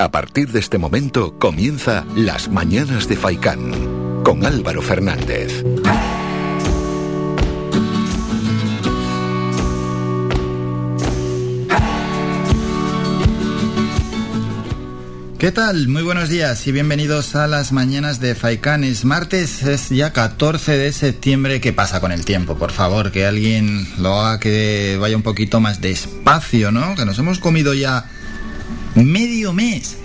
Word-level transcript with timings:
A 0.00 0.12
partir 0.12 0.52
de 0.52 0.60
este 0.60 0.78
momento 0.78 1.36
comienza 1.40 2.06
Las 2.14 2.48
Mañanas 2.48 3.08
de 3.08 3.16
Faicán 3.16 4.22
con 4.22 4.46
Álvaro 4.46 4.80
Fernández. 4.80 5.64
¿Qué 15.36 15.50
tal? 15.50 15.88
Muy 15.88 16.04
buenos 16.04 16.28
días 16.28 16.64
y 16.68 16.70
bienvenidos 16.70 17.34
a 17.34 17.48
las 17.48 17.72
mañanas 17.72 18.20
de 18.20 18.36
Faikán. 18.36 18.84
Es 18.84 19.04
martes, 19.04 19.64
es 19.64 19.88
ya 19.88 20.12
14 20.12 20.78
de 20.78 20.92
septiembre. 20.92 21.60
¿Qué 21.60 21.72
pasa 21.72 22.00
con 22.00 22.12
el 22.12 22.24
tiempo? 22.24 22.56
Por 22.56 22.70
favor, 22.70 23.10
que 23.10 23.26
alguien 23.26 23.88
lo 23.98 24.20
haga 24.20 24.38
que 24.38 24.96
vaya 25.00 25.16
un 25.16 25.24
poquito 25.24 25.58
más 25.58 25.80
despacio, 25.80 26.70
¿no? 26.70 26.94
Que 26.94 27.04
nos 27.04 27.18
hemos 27.18 27.40
comido 27.40 27.74
ya 27.74 28.08
medio 29.04 29.52
mes. 29.52 29.96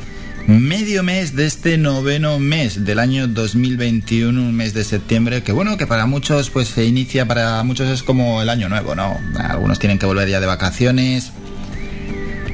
Medio 0.45 1.03
mes 1.03 1.35
de 1.35 1.45
este 1.45 1.77
noveno 1.77 2.37
mes 2.37 2.83
del 2.83 2.99
año 2.99 3.27
2021, 3.27 4.41
un 4.41 4.53
mes 4.53 4.73
de 4.73 4.83
septiembre, 4.83 5.41
que 5.41 5.53
bueno, 5.53 5.77
que 5.77 5.87
para 5.87 6.05
muchos 6.05 6.49
pues 6.49 6.67
se 6.67 6.83
inicia, 6.83 7.25
para 7.25 7.63
muchos 7.63 7.87
es 7.87 8.03
como 8.03 8.41
el 8.41 8.49
año 8.49 8.67
nuevo, 8.67 8.93
¿no? 8.93 9.17
Algunos 9.39 9.79
tienen 9.79 9.99
que 9.99 10.05
volver 10.05 10.27
ya 10.27 10.41
de 10.41 10.45
vacaciones, 10.45 11.31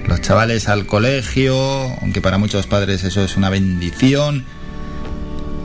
los 0.07 0.21
chavales 0.21 0.69
al 0.69 0.85
colegio, 0.85 1.55
aunque 2.01 2.21
para 2.21 2.37
muchos 2.37 2.67
padres 2.67 3.03
eso 3.03 3.23
es 3.23 3.35
una 3.37 3.49
bendición. 3.49 4.45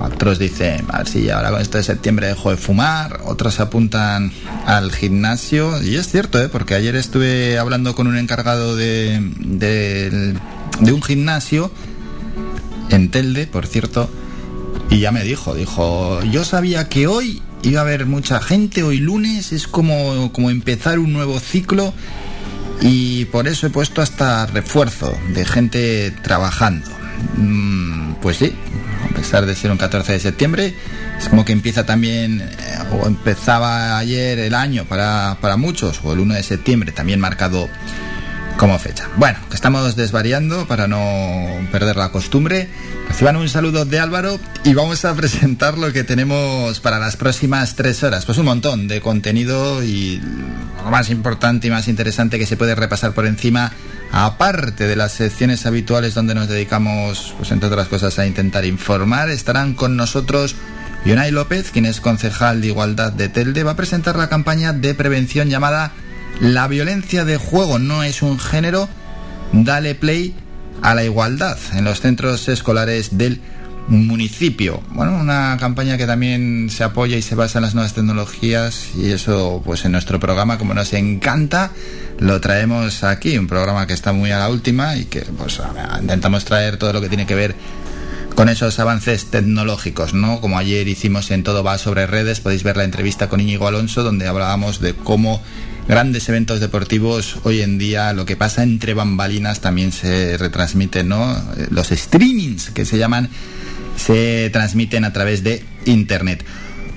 Otros 0.00 0.38
dicen, 0.38 0.84
a 0.90 0.98
ver 0.98 1.08
si 1.08 1.30
ahora 1.30 1.50
con 1.50 1.60
esto 1.60 1.78
de 1.78 1.84
septiembre 1.84 2.26
dejo 2.26 2.50
de 2.50 2.56
fumar. 2.56 3.20
Otros 3.24 3.54
se 3.54 3.62
apuntan 3.62 4.32
al 4.66 4.92
gimnasio. 4.92 5.82
Y 5.82 5.96
es 5.96 6.08
cierto, 6.08 6.42
¿eh? 6.42 6.48
porque 6.48 6.74
ayer 6.74 6.94
estuve 6.96 7.58
hablando 7.58 7.94
con 7.94 8.06
un 8.06 8.18
encargado 8.18 8.76
de, 8.76 9.18
de, 9.38 10.34
de 10.80 10.92
un 10.92 11.02
gimnasio 11.02 11.70
en 12.90 13.10
Telde, 13.10 13.46
por 13.46 13.66
cierto, 13.66 14.10
y 14.90 15.00
ya 15.00 15.12
me 15.12 15.24
dijo, 15.24 15.54
dijo, 15.54 16.22
yo 16.24 16.44
sabía 16.44 16.88
que 16.88 17.06
hoy 17.06 17.42
iba 17.62 17.80
a 17.80 17.84
haber 17.84 18.06
mucha 18.06 18.40
gente, 18.40 18.82
hoy 18.82 18.98
lunes 18.98 19.52
es 19.52 19.66
como, 19.66 20.32
como 20.32 20.50
empezar 20.50 20.98
un 20.98 21.12
nuevo 21.12 21.40
ciclo 21.40 21.94
y 22.80 23.24
por 23.26 23.48
eso 23.48 23.66
he 23.66 23.70
puesto 23.70 24.02
hasta 24.02 24.46
refuerzo 24.46 25.16
de 25.32 25.44
gente 25.44 26.10
trabajando. 26.22 26.90
Mm, 27.36 28.14
pues 28.20 28.38
sí, 28.38 28.52
a 29.10 29.14
pesar 29.14 29.46
de 29.46 29.54
ser 29.54 29.70
un 29.70 29.78
14 29.78 30.12
de 30.12 30.20
septiembre, 30.20 30.74
es 31.18 31.28
como 31.28 31.44
que 31.44 31.52
empieza 31.52 31.86
también, 31.86 32.40
eh, 32.40 32.78
o 32.92 33.06
empezaba 33.06 33.98
ayer 33.98 34.38
el 34.38 34.54
año 34.54 34.84
para, 34.84 35.38
para 35.40 35.56
muchos, 35.56 36.00
o 36.04 36.12
el 36.12 36.20
1 36.20 36.34
de 36.34 36.42
septiembre, 36.42 36.92
también 36.92 37.20
marcado 37.20 37.68
como 38.56 38.78
fecha. 38.78 39.08
Bueno, 39.16 39.38
que 39.48 39.54
estamos 39.54 39.96
desvariando 39.96 40.66
para 40.66 40.86
no 40.86 41.46
perder 41.72 41.96
la 41.96 42.10
costumbre. 42.10 42.68
Reciban 43.08 43.36
un 43.36 43.48
saludo 43.48 43.84
de 43.84 43.98
Álvaro 43.98 44.38
y 44.64 44.74
vamos 44.74 45.04
a 45.04 45.14
presentar 45.14 45.78
lo 45.78 45.92
que 45.92 46.04
tenemos 46.04 46.80
para 46.80 46.98
las 46.98 47.16
próximas 47.16 47.74
tres 47.74 48.02
horas. 48.02 48.24
Pues 48.24 48.38
un 48.38 48.46
montón 48.46 48.88
de 48.88 49.00
contenido 49.00 49.82
y 49.82 50.20
lo 50.84 50.90
más 50.90 51.10
importante 51.10 51.66
y 51.66 51.70
más 51.70 51.88
interesante 51.88 52.38
que 52.38 52.46
se 52.46 52.56
puede 52.56 52.74
repasar 52.74 53.12
por 53.12 53.26
encima, 53.26 53.72
aparte 54.12 54.86
de 54.86 54.96
las 54.96 55.12
secciones 55.12 55.66
habituales 55.66 56.14
donde 56.14 56.34
nos 56.34 56.48
dedicamos, 56.48 57.34
pues 57.36 57.50
entre 57.50 57.68
otras 57.68 57.88
cosas, 57.88 58.18
a 58.18 58.26
intentar 58.26 58.64
informar, 58.64 59.30
estarán 59.30 59.74
con 59.74 59.96
nosotros 59.96 60.54
Yonay 61.04 61.30
López, 61.32 61.70
quien 61.70 61.86
es 61.86 62.00
concejal 62.00 62.60
de 62.60 62.68
Igualdad 62.68 63.12
de 63.12 63.28
Telde, 63.28 63.62
va 63.62 63.72
a 63.72 63.76
presentar 63.76 64.16
la 64.16 64.28
campaña 64.28 64.72
de 64.72 64.94
prevención 64.94 65.50
llamada 65.50 65.92
la 66.40 66.68
violencia 66.68 67.24
de 67.24 67.36
juego 67.36 67.78
no 67.78 68.02
es 68.02 68.22
un 68.22 68.38
género. 68.38 68.88
Dale 69.52 69.94
play 69.94 70.34
a 70.82 70.94
la 70.94 71.04
igualdad 71.04 71.58
en 71.74 71.84
los 71.84 72.00
centros 72.00 72.48
escolares 72.48 73.16
del 73.16 73.40
municipio. 73.88 74.82
Bueno, 74.90 75.16
una 75.18 75.56
campaña 75.60 75.96
que 75.96 76.06
también 76.06 76.70
se 76.70 76.84
apoya 76.84 77.16
y 77.16 77.22
se 77.22 77.34
basa 77.34 77.58
en 77.58 77.62
las 77.64 77.74
nuevas 77.74 77.94
tecnologías 77.94 78.88
y 78.96 79.10
eso 79.10 79.62
pues 79.64 79.84
en 79.84 79.92
nuestro 79.92 80.18
programa 80.18 80.56
como 80.58 80.74
nos 80.74 80.92
encanta 80.94 81.70
lo 82.18 82.40
traemos 82.40 83.04
aquí, 83.04 83.36
un 83.36 83.46
programa 83.46 83.86
que 83.86 83.92
está 83.92 84.12
muy 84.12 84.30
a 84.30 84.38
la 84.38 84.48
última 84.48 84.96
y 84.96 85.04
que 85.04 85.20
pues 85.20 85.60
intentamos 86.00 86.44
traer 86.44 86.78
todo 86.78 86.92
lo 86.92 87.00
que 87.00 87.08
tiene 87.08 87.26
que 87.26 87.34
ver 87.34 87.54
con 88.34 88.48
esos 88.48 88.78
avances 88.80 89.26
tecnológicos, 89.26 90.12
¿no? 90.12 90.40
Como 90.40 90.58
ayer 90.58 90.88
hicimos 90.88 91.30
en 91.30 91.44
Todo 91.44 91.62
va 91.62 91.78
sobre 91.78 92.06
redes, 92.06 92.40
podéis 92.40 92.64
ver 92.64 92.76
la 92.76 92.84
entrevista 92.84 93.28
con 93.28 93.40
Íñigo 93.40 93.68
Alonso 93.68 94.02
donde 94.02 94.26
hablábamos 94.26 94.80
de 94.80 94.94
cómo 94.94 95.40
grandes 95.88 96.28
eventos 96.28 96.60
deportivos, 96.60 97.38
hoy 97.44 97.62
en 97.62 97.78
día 97.78 98.12
lo 98.12 98.24
que 98.26 98.36
pasa 98.36 98.62
entre 98.62 98.94
bambalinas 98.94 99.60
también 99.60 99.92
se 99.92 100.36
retransmite, 100.38 101.04
¿no? 101.04 101.36
Los 101.70 101.88
streamings 101.88 102.70
que 102.70 102.84
se 102.84 102.98
llaman 102.98 103.28
se 103.96 104.50
transmiten 104.52 105.04
a 105.04 105.12
través 105.12 105.44
de 105.44 105.62
internet. 105.84 106.44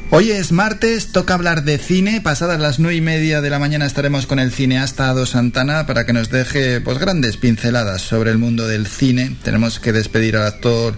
Hoy 0.09 0.31
es 0.31 0.53
martes, 0.53 1.11
toca 1.11 1.33
hablar 1.33 1.65
de 1.65 1.77
cine. 1.77 2.21
Pasadas 2.21 2.61
las 2.61 2.79
nueve 2.79 2.95
y 2.95 3.01
media 3.01 3.41
de 3.41 3.49
la 3.49 3.59
mañana 3.59 3.85
estaremos 3.85 4.25
con 4.25 4.39
el 4.39 4.53
cineasta 4.53 5.09
Ado 5.09 5.25
Santana 5.25 5.85
para 5.85 6.05
que 6.05 6.13
nos 6.13 6.29
deje 6.29 6.79
pues 6.79 6.97
grandes 6.97 7.35
pinceladas 7.35 8.03
sobre 8.03 8.31
el 8.31 8.37
mundo 8.37 8.67
del 8.67 8.87
cine. 8.87 9.35
Tenemos 9.43 9.81
que 9.81 9.91
despedir 9.91 10.37
al 10.37 10.47
actor 10.47 10.97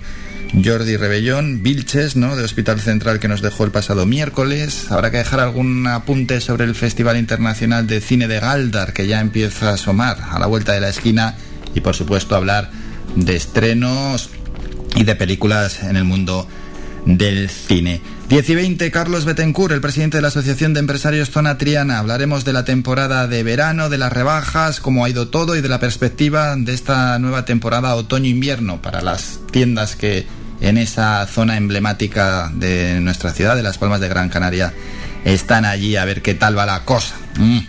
Jordi 0.54 0.98
Rebellón, 0.98 1.62
Vilches, 1.62 2.16
¿no? 2.16 2.36
De 2.36 2.44
Hospital 2.44 2.80
Central 2.80 3.20
que 3.20 3.28
nos 3.28 3.42
dejó 3.42 3.66
el 3.66 3.72
pasado 3.72 4.06
miércoles. 4.06 4.92
Habrá 4.92 5.12
que 5.12 5.18
dejar 5.18 5.40
algún 5.40 5.86
apunte 5.88 6.42
sobre 6.42 6.66
el 6.66 6.76
Festival 6.76 7.18
Internacional 7.18 7.88
de 7.88 8.02
Cine 8.02 8.28
de 8.28 8.40
Galdar 8.40 8.94
que 8.94 9.08
ya 9.08 9.20
empieza 9.20 9.70
a 9.70 9.74
asomar 9.74 10.18
a 10.32 10.40
la 10.40 10.48
vuelta 10.48 10.74
de 10.74 10.82
la 10.82 10.90
esquina 10.90 11.36
y 11.76 11.82
por 11.82 11.96
supuesto 11.96 12.36
hablar 12.36 12.72
de 13.16 13.36
estrenos 13.36 14.32
y 14.96 15.04
de 15.04 15.16
películas 15.16 15.84
en 15.84 15.96
el 15.96 16.04
mundo 16.04 16.48
del 17.06 17.50
cine. 17.50 18.02
10 18.30 18.50
y 18.50 18.56
20, 18.56 18.92
Carlos 18.92 19.26
Betancourt, 19.26 19.74
el 19.74 19.82
presidente 19.82 20.18
de 20.18 20.22
la 20.22 20.28
Asociación 20.28 20.74
de 20.74 20.82
Empresarios 20.82 21.32
Zona 21.32 21.58
Triana. 21.58 21.98
Hablaremos 21.98 22.46
de 22.46 22.54
la 22.54 22.64
temporada 22.64 23.28
de 23.28 23.42
verano, 23.42 23.90
de 23.90 23.98
las 23.98 24.14
rebajas, 24.14 24.80
cómo 24.80 25.04
ha 25.04 25.10
ido 25.10 25.30
todo 25.30 25.56
y 25.56 25.62
de 25.62 25.70
la 25.70 25.80
perspectiva 25.80 26.56
de 26.56 26.74
esta 26.74 27.18
nueva 27.18 27.46
temporada 27.46 27.96
otoño-invierno 27.96 28.82
para 28.84 29.02
las 29.02 29.40
tiendas 29.52 29.96
que 29.96 30.28
en 30.62 30.78
esa 30.78 31.26
zona 31.28 31.58
emblemática 31.58 32.52
de 32.54 33.00
nuestra 33.02 33.32
ciudad, 33.32 33.56
de 33.56 33.64
Las 33.64 33.78
Palmas 33.78 34.00
de 34.00 34.10
Gran 34.10 34.30
Canaria, 34.30 34.74
están 35.26 35.66
allí 35.66 35.96
a 35.96 36.06
ver 36.06 36.22
qué 36.22 36.34
tal 36.34 36.58
va 36.58 36.66
la 36.66 36.84
cosa. 36.86 37.16
Mm. 37.38 37.60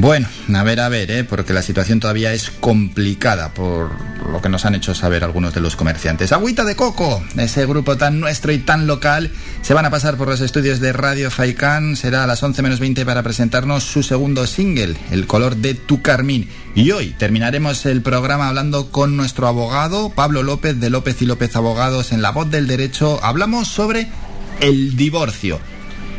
Bueno, 0.00 0.28
a 0.54 0.62
ver, 0.62 0.78
a 0.78 0.88
ver, 0.88 1.10
¿eh? 1.10 1.24
porque 1.24 1.52
la 1.52 1.60
situación 1.60 1.98
todavía 1.98 2.32
es 2.32 2.50
complicada 2.50 3.52
por 3.52 3.90
lo 4.30 4.40
que 4.40 4.48
nos 4.48 4.64
han 4.64 4.76
hecho 4.76 4.94
saber 4.94 5.24
algunos 5.24 5.54
de 5.54 5.60
los 5.60 5.74
comerciantes. 5.74 6.30
Agüita 6.30 6.64
de 6.64 6.76
Coco, 6.76 7.20
ese 7.36 7.66
grupo 7.66 7.96
tan 7.96 8.20
nuestro 8.20 8.52
y 8.52 8.58
tan 8.58 8.86
local, 8.86 9.32
se 9.60 9.74
van 9.74 9.86
a 9.86 9.90
pasar 9.90 10.16
por 10.16 10.28
los 10.28 10.40
estudios 10.40 10.78
de 10.78 10.92
Radio 10.92 11.32
Faikán. 11.32 11.96
Será 11.96 12.22
a 12.22 12.26
las 12.28 12.40
11 12.40 12.62
menos 12.62 12.78
20 12.78 13.04
para 13.04 13.24
presentarnos 13.24 13.82
su 13.82 14.04
segundo 14.04 14.46
single, 14.46 14.96
El 15.10 15.26
color 15.26 15.56
de 15.56 15.74
tu 15.74 16.00
carmín. 16.00 16.48
Y 16.76 16.92
hoy 16.92 17.16
terminaremos 17.18 17.84
el 17.84 18.00
programa 18.00 18.46
hablando 18.46 18.92
con 18.92 19.16
nuestro 19.16 19.48
abogado, 19.48 20.10
Pablo 20.10 20.44
López 20.44 20.78
de 20.78 20.90
López 20.90 21.20
y 21.22 21.26
López 21.26 21.56
Abogados. 21.56 22.12
En 22.12 22.22
La 22.22 22.30
Voz 22.30 22.48
del 22.52 22.68
Derecho 22.68 23.18
hablamos 23.24 23.66
sobre 23.66 24.06
el 24.60 24.96
divorcio. 24.96 25.58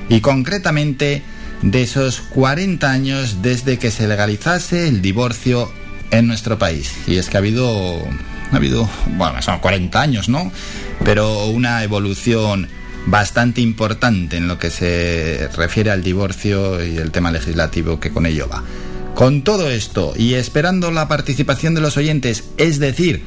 Y 0.09 0.19
concretamente 0.19 1.23
de 1.62 1.81
esos 1.81 2.22
40 2.22 2.90
años 2.90 3.42
desde 3.42 3.78
que 3.80 3.92
se 3.92 4.08
legalizase 4.08 4.88
el 4.88 5.02
divorcio 5.02 5.72
en 6.12 6.28
nuestro 6.28 6.58
país. 6.58 6.94
Y 7.08 7.18
es 7.18 7.30
que 7.30 7.38
ha 7.38 7.40
habido, 7.40 8.02
ha 8.52 8.56
habido, 8.56 8.90
bueno, 9.18 9.42
son 9.42 9.59
40 9.59 10.02
años, 10.02 10.30
¿no? 10.30 10.52
Pero 11.03 11.46
una 11.47 11.84
evolución 11.84 12.68
bastante 13.06 13.62
importante 13.62 14.38
en 14.38 14.47
lo 14.47 14.59
que 14.59 14.70
se 14.70 15.50
refiere 15.56 15.92
al 15.92 16.03
divorcio 16.03 16.84
y 16.84 16.97
el 16.97 17.12
tema 17.12 17.31
legislativo 17.31 18.00
que 18.00 18.12
con 18.12 18.26
ello 18.26 18.47
va. 18.47 18.64
Con 19.16 19.44
todo 19.44 19.70
esto 19.70 20.14
y 20.16 20.36
esperando 20.36 20.91
la 20.91 21.08
participación 21.08 21.76
de 21.76 21.81
los 21.81 21.97
oyentes, 21.97 22.46
es 22.58 22.80
decir, 22.80 23.24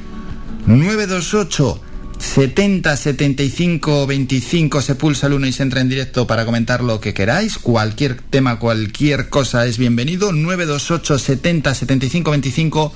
928 0.66 1.80
70 2.22 2.96
75 2.96 4.06
25 4.06 4.80
se 4.80 4.94
pulsa 4.94 5.26
el 5.26 5.34
1 5.34 5.48
y 5.48 5.52
se 5.52 5.64
entra 5.64 5.80
en 5.80 5.88
directo 5.88 6.26
para 6.26 6.44
comentar 6.44 6.82
lo 6.82 7.00
que 7.00 7.12
queráis. 7.12 7.58
Cualquier 7.58 8.14
tema, 8.14 8.58
cualquier 8.58 9.28
cosa 9.28 9.66
es 9.66 9.76
bienvenido. 9.76 10.32
928 10.32 11.18
70 11.18 11.74
75 11.74 12.30
25 12.30 12.92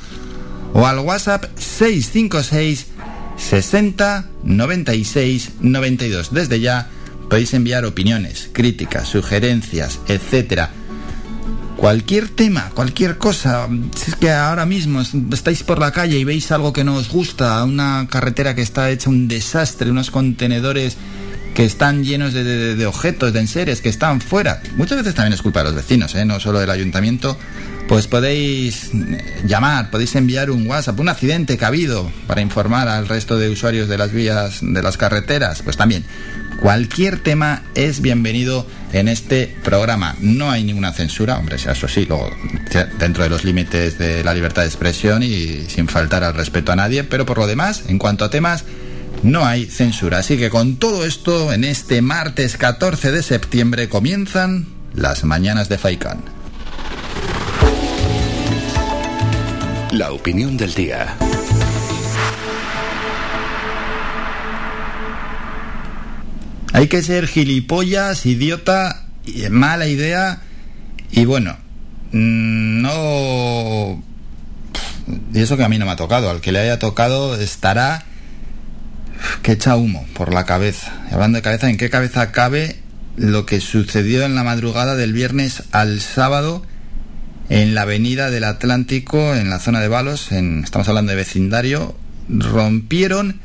o 0.73 0.87
al 0.87 1.00
WhatsApp 1.00 1.44
656 1.58 2.87
60 3.37 4.26
96 4.44 5.50
92. 5.61 6.32
Desde 6.32 6.61
ya 6.61 6.88
podéis 7.29 7.52
enviar 7.52 7.84
opiniones, 7.84 8.49
críticas, 8.52 9.08
sugerencias, 9.08 9.99
etcétera 10.06 10.70
cualquier 11.76 12.28
tema, 12.28 12.70
cualquier 12.75 13.19
cosa. 13.19 13.69
Si 13.94 14.11
es 14.11 14.17
que 14.17 14.31
ahora 14.31 14.67
mismo 14.67 15.02
estáis 15.32 15.62
por 15.62 15.78
la 15.78 15.93
calle 15.93 16.19
y 16.19 16.25
veis 16.25 16.50
algo 16.52 16.73
que 16.73 16.84
no 16.84 16.96
os 16.96 17.08
gusta, 17.08 17.62
una 17.64 18.06
carretera 18.11 18.55
que 18.55 18.62
está 18.62 18.90
hecha 18.90 19.11
un 19.11 19.28
desastre, 19.28 19.90
unos 19.90 20.11
contenedores 20.11 20.96
que 21.55 21.64
están 21.64 22.05
llenos 22.05 22.34
de, 22.34 22.84
objetos, 22.87 23.32
de 23.32 23.40
enseres, 23.40 23.81
que 23.81 23.88
están 23.88 24.20
fuera. 24.20 24.61
Muchas 24.76 24.99
veces 24.99 25.14
también 25.14 25.32
es 25.32 25.40
culpa 25.40 25.61
de 25.61 25.64
los 25.64 25.75
vecinos, 25.75 26.14
¿eh? 26.14 26.26
no 26.26 26.38
solo 26.38 26.61
del 26.61 26.70
ayuntamiento. 26.70 27.38
Pues 27.88 28.08
podéis 28.08 28.90
llamar, 29.46 29.90
podéis 29.90 30.17
enviar 30.17 30.50
un 30.50 30.67
WhatsApp, 30.67 30.99
un 31.00 31.08
accidente 31.08 31.56
que 31.56 31.64
ha 31.64 31.69
habido 31.69 32.11
para 32.26 32.43
informar 32.43 32.88
al 32.88 33.08
resto 33.08 33.38
de 33.38 33.49
usuarios 33.49 33.88
de 33.88 33.96
las 33.96 34.12
vías, 34.12 34.58
de 34.61 34.82
las 34.82 34.99
carreteras. 34.99 35.62
Pues 35.62 35.76
también, 35.79 36.05
cualquier 36.61 37.19
tema 37.19 37.62
es 37.75 38.00
bienvenido 38.00 38.67
en 38.93 39.08
este 39.08 39.55
programa. 39.62 40.17
No 40.20 40.50
hay 40.50 40.64
ninguna 40.64 40.93
censura, 40.93 41.38
hombre, 41.38 41.56
eso 41.56 41.88
sí, 41.88 42.06
luego 42.06 42.31
dentro 42.99 43.23
de 43.23 43.31
los 43.31 43.44
límites 43.44 43.99
de 43.99 44.25
la 44.25 44.35
libertad 44.35 44.62
de 44.62 44.69
expresión 44.69 45.23
y 45.23 45.67
sin 45.69 45.88
faltar 45.88 46.25
al 46.25 46.35
respeto 46.35 46.73
a 46.73 46.76
nadie, 46.76 47.05
pero 47.05 47.26
por 47.26 47.38
lo 47.38 47.47
demás, 47.47 47.85
en 47.88 47.99
cuanto 47.99 48.25
a 48.25 48.31
temas 48.31 48.64
no 49.23 49.44
hay 49.44 49.67
censura. 49.67 50.19
Así 50.19 50.37
que 50.37 50.50
con 50.50 50.76
todo 50.76 51.05
esto, 51.05 51.53
en 51.53 51.64
este 51.64 52.03
martes 52.03 52.56
14 52.56 53.12
de 53.12 53.23
septiembre 53.23 53.88
comienzan 53.88 54.67
las 54.94 55.25
mañanas 55.25 55.69
de 55.69 55.79
Faikan. 55.79 56.20
La 59.93 60.12
opinión 60.12 60.56
del 60.56 60.75
día. 60.75 61.17
Hay 66.76 66.88
que 66.88 67.02
ser 67.02 67.26
gilipollas, 67.26 68.26
idiota, 68.26 69.06
mala 69.50 69.87
idea 69.87 70.43
y 71.11 71.25
bueno, 71.25 71.56
mm, 72.12 72.82
no... 72.82 74.02
Y 75.32 75.40
eso 75.40 75.56
que 75.56 75.64
a 75.64 75.70
mí 75.70 75.78
no 75.78 75.87
me 75.87 75.93
ha 75.93 75.96
tocado, 75.96 76.28
al 76.28 76.43
que 76.43 76.52
le 76.52 76.58
haya 76.58 76.78
tocado 76.78 77.34
estará 77.40 78.05
que 79.40 79.52
echa 79.52 79.75
humo 79.76 80.06
por 80.12 80.34
la 80.34 80.44
cabeza. 80.44 80.93
hablando 81.11 81.37
de 81.37 81.43
cabeza, 81.43 81.70
¿en 81.70 81.78
qué 81.78 81.88
cabeza 81.88 82.31
cabe 82.31 82.76
lo 83.17 83.46
que 83.46 83.62
sucedió 83.62 84.26
en 84.26 84.34
la 84.34 84.44
madrugada 84.44 84.96
del 84.96 85.14
viernes 85.14 85.62
al 85.72 86.02
sábado 86.02 86.62
en 87.49 87.75
la 87.75 87.82
avenida 87.82 88.31
del 88.31 88.44
Atlántico, 88.44 89.34
en 89.34 89.49
la 89.49 89.61
zona 89.61 89.81
de 89.81 89.88
Balos, 89.88 90.31
en, 90.31 90.62
estamos 90.62 90.90
hablando 90.90 91.08
de 91.08 91.17
vecindario, 91.17 91.96
rompieron, 92.29 93.40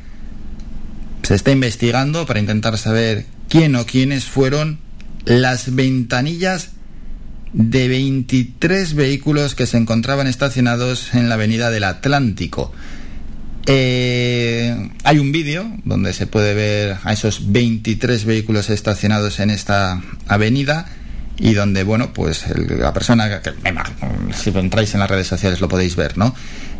se 1.23 1.35
está 1.35 1.51
investigando 1.51 2.25
para 2.25 2.39
intentar 2.39 2.77
saber 2.77 3.25
quién 3.49 3.75
o 3.75 3.85
quiénes 3.85 4.25
fueron 4.25 4.79
las 5.25 5.75
ventanillas 5.75 6.71
de 7.53 7.87
23 7.87 8.93
vehículos 8.93 9.55
que 9.55 9.65
se 9.65 9.77
encontraban 9.77 10.27
estacionados 10.27 11.13
en 11.13 11.29
la 11.29 11.35
avenida 11.35 11.69
del 11.69 11.83
Atlántico. 11.83 12.71
Eh, 13.67 14.89
hay 15.03 15.19
un 15.19 15.31
vídeo 15.31 15.69
donde 15.83 16.13
se 16.13 16.25
puede 16.27 16.53
ver 16.53 16.97
a 17.03 17.13
esos 17.13 17.51
23 17.51 18.25
vehículos 18.25 18.69
estacionados 18.69 19.39
en 19.39 19.51
esta 19.51 20.01
avenida 20.27 20.87
y 21.37 21.53
donde, 21.53 21.83
bueno, 21.83 22.13
pues 22.13 22.45
la 22.55 22.93
persona, 22.93 23.41
que, 23.41 23.51
si 24.33 24.49
entráis 24.49 24.93
en 24.93 24.99
las 24.99 25.09
redes 25.09 25.27
sociales 25.27 25.59
lo 25.59 25.67
podéis 25.67 25.95
ver, 25.95 26.17
¿no? 26.17 26.33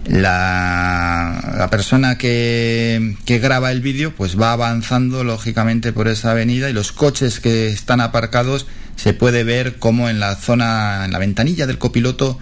La, 0.08 1.68
persona 1.70 2.18
que, 2.18 3.16
que 3.26 3.40
graba 3.40 3.72
el 3.72 3.82
vídeo 3.82 4.14
pues 4.16 4.40
va 4.40 4.52
avanzando 4.52 5.24
lógicamente 5.24 5.94
por 5.94 6.08
esa 6.08 6.32
avenida 6.32 6.70
y 6.70 6.74
los 6.74 6.92
coches 6.92 7.40
que 7.40 7.68
están 7.68 8.02
aparcados 8.02 8.68
se 8.96 9.14
puede 9.14 9.44
ver 9.44 9.78
como 9.78 10.10
en 10.10 10.20
la 10.20 10.36
zona, 10.36 11.06
en 11.06 11.12
la 11.12 11.20
ventanilla 11.20 11.66
del 11.66 11.78
copiloto 11.78 12.38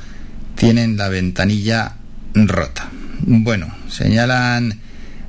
tienen 0.56 0.98
la 0.98 1.10
ventanilla 1.10 1.96
rota. 2.34 2.90
Bueno, 3.22 3.74
señalan 3.88 4.80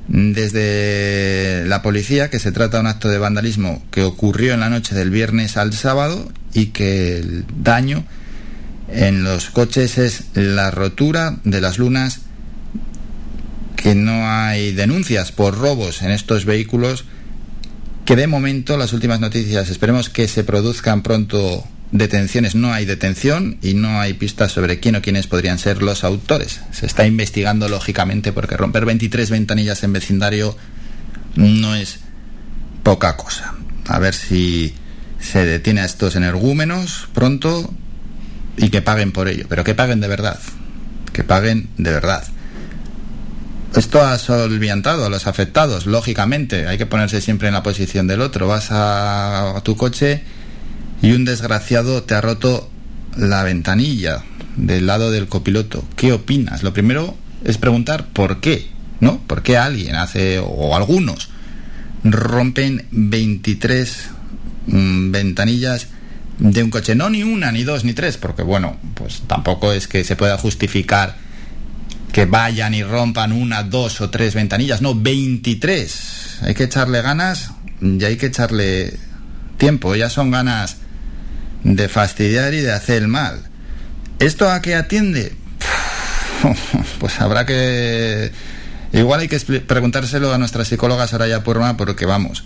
desde 0.07 1.63
la 1.67 1.81
policía 1.81 2.29
que 2.29 2.39
se 2.39 2.51
trata 2.51 2.77
de 2.77 2.81
un 2.81 2.87
acto 2.87 3.07
de 3.07 3.17
vandalismo 3.17 3.83
que 3.91 4.03
ocurrió 4.03 4.53
en 4.53 4.59
la 4.59 4.69
noche 4.69 4.93
del 4.95 5.09
viernes 5.09 5.57
al 5.57 5.73
sábado 5.73 6.31
y 6.53 6.67
que 6.67 7.17
el 7.19 7.45
daño 7.57 8.03
en 8.91 9.23
los 9.23 9.49
coches 9.49 9.97
es 9.97 10.25
la 10.33 10.71
rotura 10.71 11.39
de 11.43 11.61
las 11.61 11.77
lunas, 11.77 12.21
que 13.75 13.95
no 13.95 14.29
hay 14.29 14.73
denuncias 14.73 15.31
por 15.31 15.57
robos 15.57 16.01
en 16.01 16.11
estos 16.11 16.45
vehículos, 16.45 17.05
que 18.05 18.15
de 18.15 18.27
momento 18.27 18.77
las 18.77 18.93
últimas 18.93 19.19
noticias 19.19 19.69
esperemos 19.69 20.09
que 20.09 20.27
se 20.27 20.43
produzcan 20.43 21.01
pronto 21.01 21.65
detenciones 21.91 22.55
no 22.55 22.73
hay 22.73 22.85
detención 22.85 23.57
y 23.61 23.73
no 23.73 23.99
hay 23.99 24.13
pistas 24.13 24.51
sobre 24.51 24.79
quién 24.79 24.95
o 24.95 25.01
quiénes 25.01 25.27
podrían 25.27 25.59
ser 25.59 25.81
los 25.81 26.03
autores. 26.03 26.61
Se 26.71 26.85
está 26.85 27.05
investigando 27.05 27.67
lógicamente 27.67 28.31
porque 28.31 28.57
romper 28.57 28.85
23 28.85 29.29
ventanillas 29.29 29.83
en 29.83 29.93
vecindario 29.93 30.55
no 31.35 31.75
es 31.75 31.99
poca 32.83 33.17
cosa. 33.17 33.55
A 33.87 33.99
ver 33.99 34.13
si 34.13 34.73
se 35.19 35.45
detiene 35.45 35.81
a 35.81 35.85
estos 35.85 36.15
energúmenos 36.15 37.09
pronto 37.13 37.73
y 38.61 38.69
que 38.69 38.81
paguen 38.81 39.11
por 39.11 39.27
ello, 39.27 39.45
pero 39.49 39.63
que 39.63 39.73
paguen 39.73 39.99
de 39.99 40.07
verdad, 40.07 40.39
que 41.11 41.23
paguen 41.23 41.69
de 41.77 41.91
verdad. 41.91 42.23
Esto 43.75 44.01
ha 44.01 44.17
solviantado 44.19 45.05
a 45.05 45.09
los 45.09 45.27
afectados, 45.27 45.87
lógicamente, 45.87 46.67
hay 46.67 46.77
que 46.77 46.85
ponerse 46.85 47.21
siempre 47.21 47.47
en 47.47 47.55
la 47.55 47.63
posición 47.63 48.05
del 48.05 48.21
otro. 48.21 48.47
Vas 48.47 48.67
a, 48.69 49.59
tu 49.63 49.75
coche 49.75 50.23
y 51.01 51.13
un 51.13 51.25
desgraciado 51.25 52.03
te 52.03 52.13
ha 52.13 52.21
roto 52.21 52.69
la 53.17 53.43
ventanilla 53.43 54.23
del 54.57 54.85
lado 54.85 55.09
del 55.09 55.27
copiloto. 55.27 55.83
¿Qué 55.95 56.13
opinas? 56.13 56.61
Lo 56.63 56.73
primero 56.73 57.15
es 57.43 57.57
preguntar 57.57 58.07
por 58.07 58.41
qué, 58.41 58.67
¿no? 58.99 59.21
¿Por 59.25 59.41
qué 59.41 59.57
alguien 59.57 59.95
hace, 59.95 60.39
o 60.39 60.75
algunos, 60.75 61.29
rompen 62.03 62.85
23 62.91 64.09
mm, 64.67 65.11
ventanillas 65.11 65.87
de 66.41 66.63
un 66.63 66.71
coche? 66.71 66.95
No 66.95 67.09
ni 67.09 67.23
una, 67.23 67.51
ni 67.51 67.63
dos, 67.63 67.85
ni 67.85 67.93
tres, 67.93 68.17
porque 68.17 68.41
bueno, 68.41 68.77
pues 68.95 69.21
tampoco 69.27 69.71
es 69.71 69.87
que 69.87 70.03
se 70.03 70.15
pueda 70.15 70.37
justificar 70.37 71.15
que 72.11 72.25
vayan 72.25 72.73
y 72.73 72.83
rompan 72.83 73.31
una, 73.31 73.63
dos 73.63 74.01
o 74.01 74.09
tres 74.09 74.33
ventanillas, 74.33 74.81
no, 74.81 74.95
23. 74.95 76.39
Hay 76.41 76.53
que 76.53 76.63
echarle 76.63 77.01
ganas 77.01 77.51
y 77.79 78.03
hay 78.03 78.17
que 78.17 78.25
echarle 78.25 78.97
tiempo, 79.57 79.95
ya 79.95 80.09
son 80.09 80.31
ganas 80.31 80.77
de 81.63 81.87
fastidiar 81.87 82.53
y 82.53 82.59
de 82.61 82.73
hacer 82.73 83.03
el 83.03 83.07
mal. 83.07 83.43
¿Esto 84.19 84.49
a 84.49 84.61
qué 84.61 84.75
atiende? 84.75 85.33
Pues 86.99 87.19
habrá 87.19 87.47
que... 87.47 88.31
Igual 88.93 89.21
hay 89.21 89.27
que 89.27 89.39
preguntárselo 89.39 90.33
a 90.33 90.37
nuestra 90.37 90.65
psicóloga 90.65 91.07
Soraya 91.07 91.43
Purma 91.43 91.77
porque 91.77 92.05
vamos, 92.05 92.45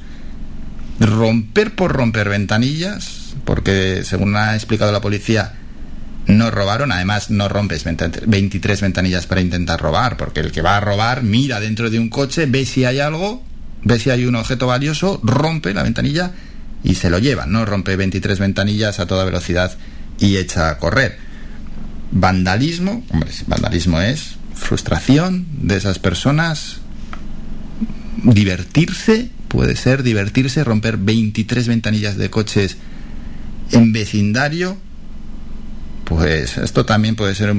romper 1.00 1.76
por 1.76 1.92
romper 1.92 2.30
ventanillas, 2.30 3.25
porque 3.46 4.04
según 4.04 4.36
ha 4.36 4.56
explicado 4.56 4.92
la 4.92 5.02
policía, 5.02 5.54
no 6.28 6.52
robaron, 6.52 6.92
además 6.92 7.30
no 7.30 7.48
rompes 7.48 7.84
23 7.84 8.82
ventanillas 8.82 9.28
para 9.28 9.42
intentar 9.42 9.80
robar, 9.80 10.18
porque 10.18 10.40
el 10.40 10.52
que 10.52 10.62
va 10.62 10.78
a 10.78 10.82
robar 10.82 11.24
mira 11.24 11.60
dentro 11.60 11.90
de 11.90 12.00
un 12.00 12.10
coche, 12.10 12.48
ve 12.48 12.66
si 12.66 12.84
hay 12.84 13.00
algo, 13.00 13.44
ve 13.84 14.00
si 14.00 14.10
hay 14.10 14.26
un 14.26 14.36
objeto 14.36 14.68
valioso, 14.68 15.20
rompe 15.24 15.74
la 15.74 15.84
ventanilla 15.84 16.32
y 16.84 16.96
se 16.96 17.10
lo 17.10 17.20
lleva, 17.20 17.46
no 17.46 17.66
rompe 17.66 17.96
23 17.96 18.40
ventanillas 18.40 19.00
a 19.00 19.06
toda 19.06 19.26
velocidad 19.26 19.78
y 20.20 20.38
echa 20.38 20.70
a 20.70 20.78
correr. 20.80 21.18
Vandalismo, 22.12 23.04
hombre, 23.10 23.30
vandalismo 23.48 24.02
es 24.02 24.36
frustración 24.56 25.46
de 25.62 25.78
esas 25.78 26.00
personas, 26.00 26.78
divertirse, 28.24 29.30
puede 29.48 29.76
ser 29.76 30.02
divertirse, 30.02 30.64
romper 30.64 30.98
23 30.98 31.68
ventanillas 31.68 32.18
de 32.18 32.30
coches 32.30 32.78
en 33.72 33.94
vecindario, 33.94 34.78
pues 36.06 36.58
esto 36.58 36.86
también 36.86 37.16
puede 37.16 37.36
ser 37.36 37.54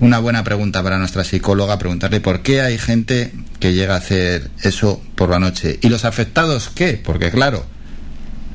una 0.00 0.18
buena 0.18 0.44
pregunta 0.44 0.82
para 0.82 0.98
nuestra 0.98 1.24
psicóloga, 1.24 1.78
preguntarle 1.78 2.20
por 2.20 2.42
qué 2.42 2.60
hay 2.60 2.78
gente 2.78 3.32
que 3.60 3.72
llega 3.72 3.94
a 3.94 3.98
hacer 3.98 4.50
eso 4.62 5.02
por 5.14 5.30
la 5.30 5.38
noche. 5.38 5.78
¿Y 5.82 5.88
los 5.88 6.04
afectados 6.04 6.70
qué? 6.74 7.00
Porque 7.02 7.30
claro, 7.30 7.64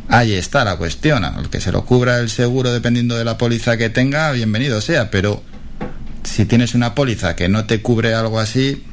Ahí 0.09 0.33
está 0.33 0.65
la 0.65 0.75
cuestión. 0.75 1.23
Al 1.23 1.49
que 1.49 1.61
se 1.61 1.71
lo 1.71 1.85
cubra 1.85 2.17
el 2.17 2.29
seguro 2.29 2.73
dependiendo 2.73 3.15
de 3.15 3.23
la 3.23 3.37
póliza 3.37 3.77
que 3.77 3.91
tenga, 3.91 4.31
bienvenido 4.31 4.81
sea. 4.81 5.11
Pero 5.11 5.43
si 6.23 6.45
tienes 6.45 6.73
una 6.73 6.95
póliza 6.95 7.35
que 7.35 7.47
no 7.47 7.65
te 7.65 7.83
cubre 7.83 8.15
algo 8.15 8.39
así, 8.39 8.83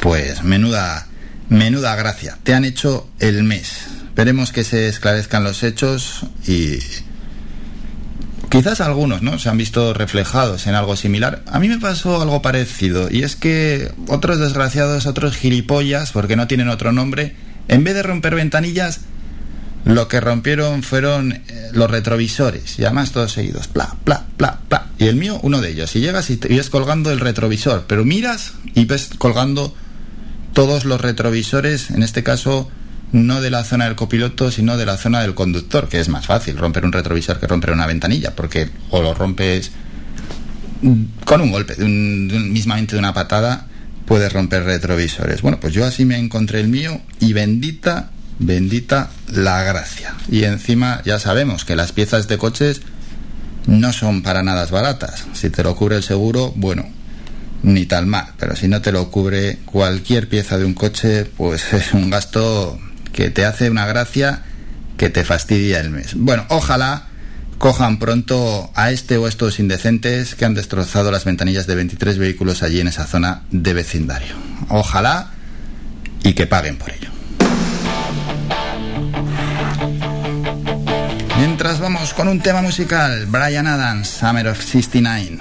pues 0.00 0.42
menuda, 0.42 1.06
menuda 1.48 1.94
gracia. 1.94 2.36
Te 2.42 2.54
han 2.54 2.64
hecho 2.64 3.08
el 3.20 3.44
mes. 3.44 3.86
Esperemos 4.14 4.52
que 4.52 4.62
se 4.62 4.86
esclarezcan 4.86 5.42
los 5.42 5.64
hechos 5.64 6.26
y 6.46 6.78
quizás 8.48 8.80
algunos, 8.80 9.22
¿no? 9.22 9.40
Se 9.40 9.48
han 9.48 9.56
visto 9.56 9.92
reflejados 9.92 10.68
en 10.68 10.76
algo 10.76 10.94
similar. 10.94 11.42
A 11.48 11.58
mí 11.58 11.68
me 11.68 11.80
pasó 11.80 12.22
algo 12.22 12.40
parecido 12.40 13.08
y 13.10 13.24
es 13.24 13.34
que 13.34 13.90
otros 14.06 14.38
desgraciados, 14.38 15.06
otros 15.06 15.36
gilipollas, 15.36 16.12
porque 16.12 16.36
no 16.36 16.46
tienen 16.46 16.68
otro 16.68 16.92
nombre, 16.92 17.34
en 17.66 17.82
vez 17.82 17.94
de 17.94 18.04
romper 18.04 18.36
ventanillas, 18.36 19.00
lo 19.84 20.06
que 20.06 20.20
rompieron 20.20 20.84
fueron 20.84 21.32
eh, 21.32 21.70
los 21.72 21.90
retrovisores, 21.90 22.78
y 22.78 22.84
además 22.84 23.10
todos 23.10 23.32
seguidos, 23.32 23.66
pla, 23.66 23.96
pla, 24.04 24.26
pla, 24.36 24.60
pla. 24.68 24.86
Y 24.96 25.06
el 25.06 25.16
mío, 25.16 25.40
uno 25.42 25.60
de 25.60 25.70
ellos. 25.70 25.96
Y 25.96 26.00
llegas 26.00 26.30
y, 26.30 26.36
te, 26.36 26.46
ves 26.46 26.70
colgando 26.70 27.10
el 27.10 27.18
retrovisor, 27.18 27.86
pero 27.88 28.04
miras 28.04 28.52
y 28.76 28.84
ves 28.84 29.10
colgando 29.18 29.74
todos 30.52 30.84
los 30.84 31.00
retrovisores, 31.00 31.90
en 31.90 32.04
este 32.04 32.22
caso 32.22 32.70
no 33.14 33.40
de 33.40 33.48
la 33.48 33.62
zona 33.62 33.84
del 33.84 33.94
copiloto, 33.94 34.50
sino 34.50 34.76
de 34.76 34.84
la 34.84 34.96
zona 34.96 35.22
del 35.22 35.34
conductor, 35.34 35.88
que 35.88 36.00
es 36.00 36.08
más 36.08 36.26
fácil 36.26 36.58
romper 36.58 36.84
un 36.84 36.90
retrovisor 36.90 37.38
que 37.38 37.46
romper 37.46 37.70
una 37.70 37.86
ventanilla, 37.86 38.34
porque 38.34 38.68
o 38.90 39.02
lo 39.02 39.14
rompes 39.14 39.70
con 41.24 41.40
un 41.40 41.52
golpe, 41.52 41.76
de 41.76 41.86
mismamente 41.86 42.96
de 42.96 42.98
una 42.98 43.14
patada, 43.14 43.68
puedes 44.04 44.32
romper 44.32 44.64
retrovisores. 44.64 45.42
Bueno, 45.42 45.60
pues 45.60 45.72
yo 45.72 45.86
así 45.86 46.04
me 46.04 46.18
encontré 46.18 46.58
el 46.58 46.66
mío 46.66 47.00
y 47.20 47.32
bendita, 47.32 48.10
bendita 48.40 49.10
la 49.32 49.62
gracia. 49.62 50.14
Y 50.28 50.42
encima 50.42 51.00
ya 51.04 51.20
sabemos 51.20 51.64
que 51.64 51.76
las 51.76 51.92
piezas 51.92 52.26
de 52.26 52.36
coches 52.36 52.82
no 53.68 53.92
son 53.92 54.24
para 54.24 54.42
nada 54.42 54.66
baratas. 54.66 55.24
Si 55.34 55.50
te 55.50 55.62
lo 55.62 55.76
cubre 55.76 55.96
el 55.96 56.02
seguro, 56.02 56.52
bueno, 56.56 56.84
ni 57.62 57.86
tal 57.86 58.06
mal. 58.06 58.32
Pero 58.40 58.56
si 58.56 58.66
no 58.66 58.82
te 58.82 58.90
lo 58.90 59.08
cubre 59.12 59.60
cualquier 59.66 60.28
pieza 60.28 60.58
de 60.58 60.64
un 60.64 60.74
coche, 60.74 61.24
pues 61.24 61.72
es 61.72 61.94
un 61.94 62.10
gasto 62.10 62.80
que 63.14 63.30
te 63.30 63.46
hace 63.46 63.70
una 63.70 63.86
gracia 63.86 64.42
que 64.98 65.08
te 65.08 65.24
fastidia 65.24 65.80
el 65.80 65.90
mes. 65.90 66.14
Bueno, 66.14 66.44
ojalá 66.48 67.04
cojan 67.58 67.98
pronto 67.98 68.70
a 68.74 68.90
este 68.90 69.16
o 69.16 69.28
estos 69.28 69.58
indecentes 69.58 70.34
que 70.34 70.44
han 70.44 70.54
destrozado 70.54 71.10
las 71.10 71.24
ventanillas 71.24 71.66
de 71.66 71.76
23 71.76 72.18
vehículos 72.18 72.62
allí 72.62 72.80
en 72.80 72.88
esa 72.88 73.06
zona 73.06 73.44
de 73.50 73.72
vecindario. 73.72 74.34
Ojalá 74.68 75.30
y 76.22 76.34
que 76.34 76.46
paguen 76.46 76.76
por 76.76 76.90
ello. 76.90 77.10
Mientras 81.38 81.78
vamos 81.78 82.14
con 82.14 82.28
un 82.28 82.40
tema 82.40 82.62
musical, 82.62 83.26
Brian 83.26 83.66
Adams, 83.66 84.08
Summer 84.08 84.48
of 84.48 84.60
69. 84.60 85.38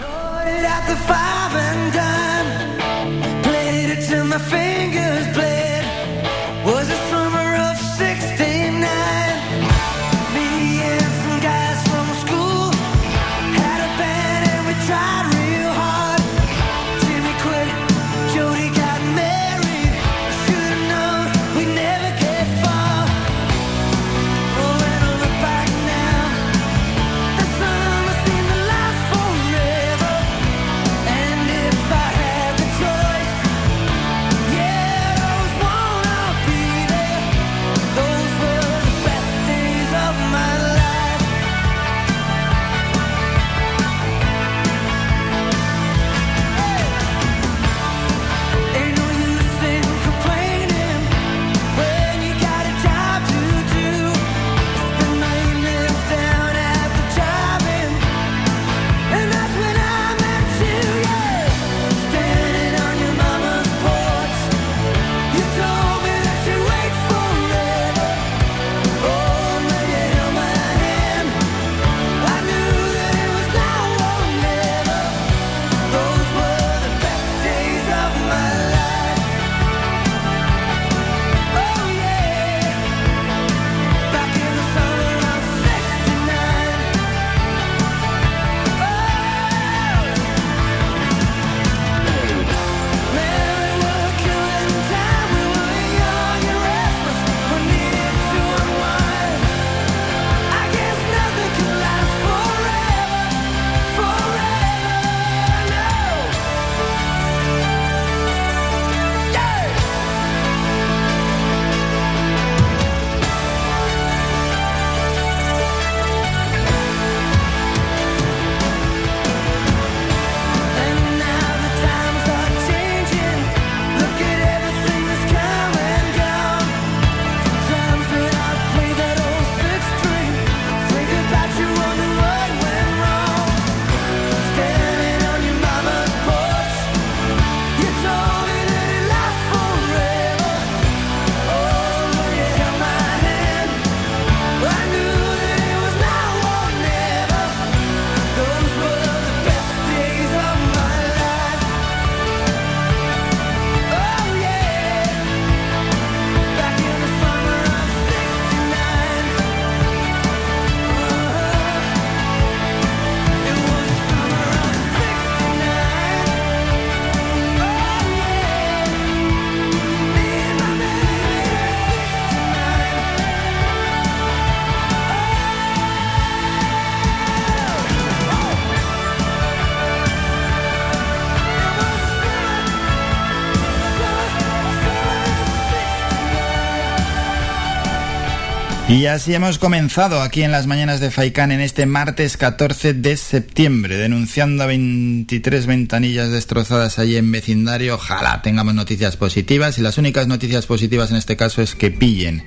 Y 189.03 189.07
así 189.07 189.35
hemos 189.35 189.59
comenzado 189.59 190.21
aquí 190.21 190.43
en 190.43 190.53
las 190.53 190.65
mañanas 190.65 191.01
de 191.01 191.11
Faikán 191.11 191.51
en 191.51 191.59
este 191.59 191.85
martes 191.85 192.37
14 192.37 192.93
de 192.93 193.17
septiembre, 193.17 193.97
denunciando 193.97 194.63
a 194.63 194.67
23 194.67 195.65
ventanillas 195.65 196.31
destrozadas 196.31 196.99
allí 196.99 197.17
en 197.17 197.29
vecindario. 197.29 197.95
Ojalá 197.95 198.41
tengamos 198.41 198.75
noticias 198.75 199.17
positivas 199.17 199.77
y 199.77 199.81
las 199.81 199.97
únicas 199.97 200.27
noticias 200.27 200.67
positivas 200.67 201.11
en 201.11 201.17
este 201.17 201.35
caso 201.35 201.61
es 201.61 201.75
que 201.75 201.91
pillen 201.91 202.45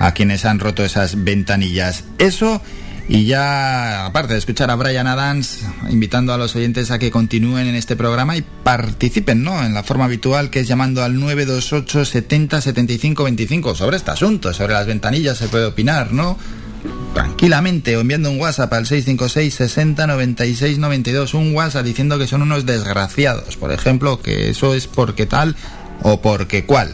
a 0.00 0.12
quienes 0.12 0.44
han 0.44 0.58
roto 0.58 0.84
esas 0.84 1.22
ventanillas. 1.22 2.02
Eso 2.18 2.60
y 3.08 3.26
ya, 3.26 4.06
aparte 4.06 4.32
de 4.32 4.40
escuchar 4.40 4.72
a 4.72 4.74
Brian 4.74 5.06
Adams, 5.06 5.60
invitando 5.90 6.32
a 6.32 6.38
los 6.38 6.54
oyentes 6.56 6.90
a 6.90 6.98
que 6.98 7.10
continúen 7.10 7.66
en 7.66 7.74
este 7.74 7.96
programa 7.96 8.36
y 8.36 8.42
participen, 8.42 9.42
¿no? 9.42 9.64
En 9.64 9.74
la 9.74 9.82
forma 9.82 10.04
habitual 10.04 10.50
que 10.50 10.60
es 10.60 10.68
llamando 10.68 11.02
al 11.02 11.18
928 11.18 12.04
70 12.04 12.60
75 12.60 13.24
25 13.24 13.74
sobre 13.74 13.96
este 13.96 14.10
asunto, 14.10 14.52
sobre 14.52 14.74
las 14.74 14.86
ventanillas 14.86 15.38
se 15.38 15.48
puede 15.48 15.66
opinar, 15.66 16.12
¿no? 16.12 16.38
Tranquilamente, 17.14 17.96
o 17.96 18.00
enviando 18.00 18.30
un 18.30 18.40
WhatsApp 18.40 18.72
al 18.72 18.86
656 18.86 19.54
60 19.54 20.06
96 20.06 20.78
92, 20.78 21.34
un 21.34 21.54
WhatsApp 21.54 21.84
diciendo 21.84 22.18
que 22.18 22.26
son 22.26 22.42
unos 22.42 22.66
desgraciados, 22.66 23.56
por 23.56 23.72
ejemplo, 23.72 24.20
que 24.20 24.50
eso 24.50 24.74
es 24.74 24.86
porque 24.86 25.26
tal 25.26 25.56
o 26.02 26.20
porque 26.20 26.64
cual, 26.64 26.92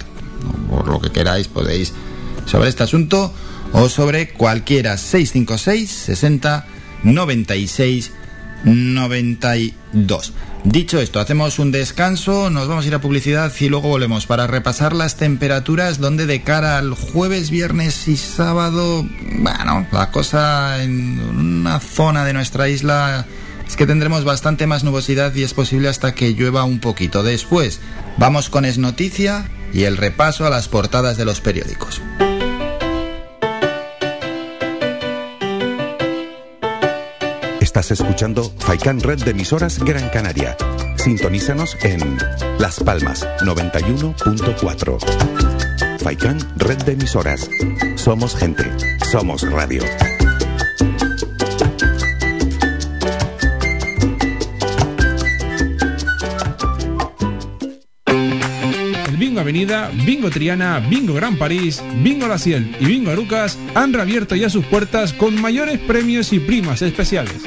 por 0.69 0.89
lo 0.89 1.01
que 1.01 1.11
queráis 1.11 1.49
podéis 1.49 1.93
sobre 2.47 2.69
este 2.69 2.83
asunto 2.83 3.33
o 3.73 3.89
sobre 3.89 4.31
cualquiera 4.31 4.97
656 4.97 5.91
60 5.91 6.67
96 7.05 8.13
92. 8.65 10.33
Dicho 10.65 11.01
esto, 11.01 11.21
hacemos 11.21 11.59
un 11.59 11.71
descanso, 11.71 12.51
nos 12.51 12.69
vamos 12.69 12.85
a 12.85 12.89
ir 12.89 12.95
a 12.95 13.01
publicidad 13.01 13.53
y 13.59 13.69
luego 13.69 13.89
volvemos 13.89 14.27
para 14.27 14.47
repasar 14.47 14.93
las 14.93 15.17
temperaturas 15.17 16.01
donde 16.01 16.27
de 16.27 16.43
cara 16.43 16.79
al 16.79 16.95
jueves, 16.95 17.51
viernes 17.51 18.09
y 18.09 18.17
sábado, 18.17 19.07
bueno, 19.39 19.87
la 19.93 20.11
cosa 20.11 20.83
en 20.83 21.21
una 21.21 21.81
zona 21.81 22.25
de 22.25 22.33
nuestra 22.33 22.69
isla 22.69 23.27
es 23.67 23.77
que 23.77 23.87
tendremos 23.87 24.25
bastante 24.25 24.67
más 24.67 24.83
nubosidad 24.83 25.35
y 25.35 25.43
es 25.43 25.55
posible 25.55 25.89
hasta 25.89 26.15
que 26.15 26.35
llueva 26.35 26.65
un 26.65 26.81
poquito. 26.81 27.23
Después, 27.23 27.81
vamos 28.17 28.49
con 28.51 28.65
Es 28.65 28.79
Noticia 28.79 29.49
y 29.73 29.85
el 29.85 29.97
repaso 29.97 30.47
a 30.47 30.51
las 30.51 30.69
portadas 30.69 31.17
de 31.17 31.25
los 31.25 31.41
periódicos. 31.41 32.01
Estás 37.79 38.01
escuchando 38.01 38.43
Faikan 38.59 38.99
Red 38.99 39.23
de 39.23 39.31
emisoras 39.31 39.79
Gran 39.79 40.09
Canaria. 40.09 40.57
Sintonízanos 40.97 41.77
en 41.83 42.19
Las 42.59 42.81
Palmas 42.81 43.25
91.4. 43.41 44.99
Faikan 46.01 46.41
Red 46.57 46.79
de 46.79 46.95
emisoras. 46.95 47.49
Somos 47.95 48.35
gente. 48.35 48.65
Somos 49.09 49.49
radio. 49.49 49.85
Bingo 59.17 59.39
Avenida, 59.39 59.93
Bingo 60.05 60.31
Triana, 60.31 60.81
Bingo 60.81 61.15
Gran 61.15 61.37
París, 61.37 61.81
Bingo 62.03 62.27
La 62.27 62.39
Ciel 62.39 62.75
y 62.81 62.87
Bingo 62.87 63.13
Arucas 63.13 63.57
han 63.77 63.93
reabierto 63.93 64.35
ya 64.35 64.51
sus 64.51 64.65
puertas 64.67 65.13
con 65.13 65.41
mayores 65.41 65.79
premios 65.79 66.33
y 66.33 66.41
primas 66.41 66.83
especiales. 66.83 67.47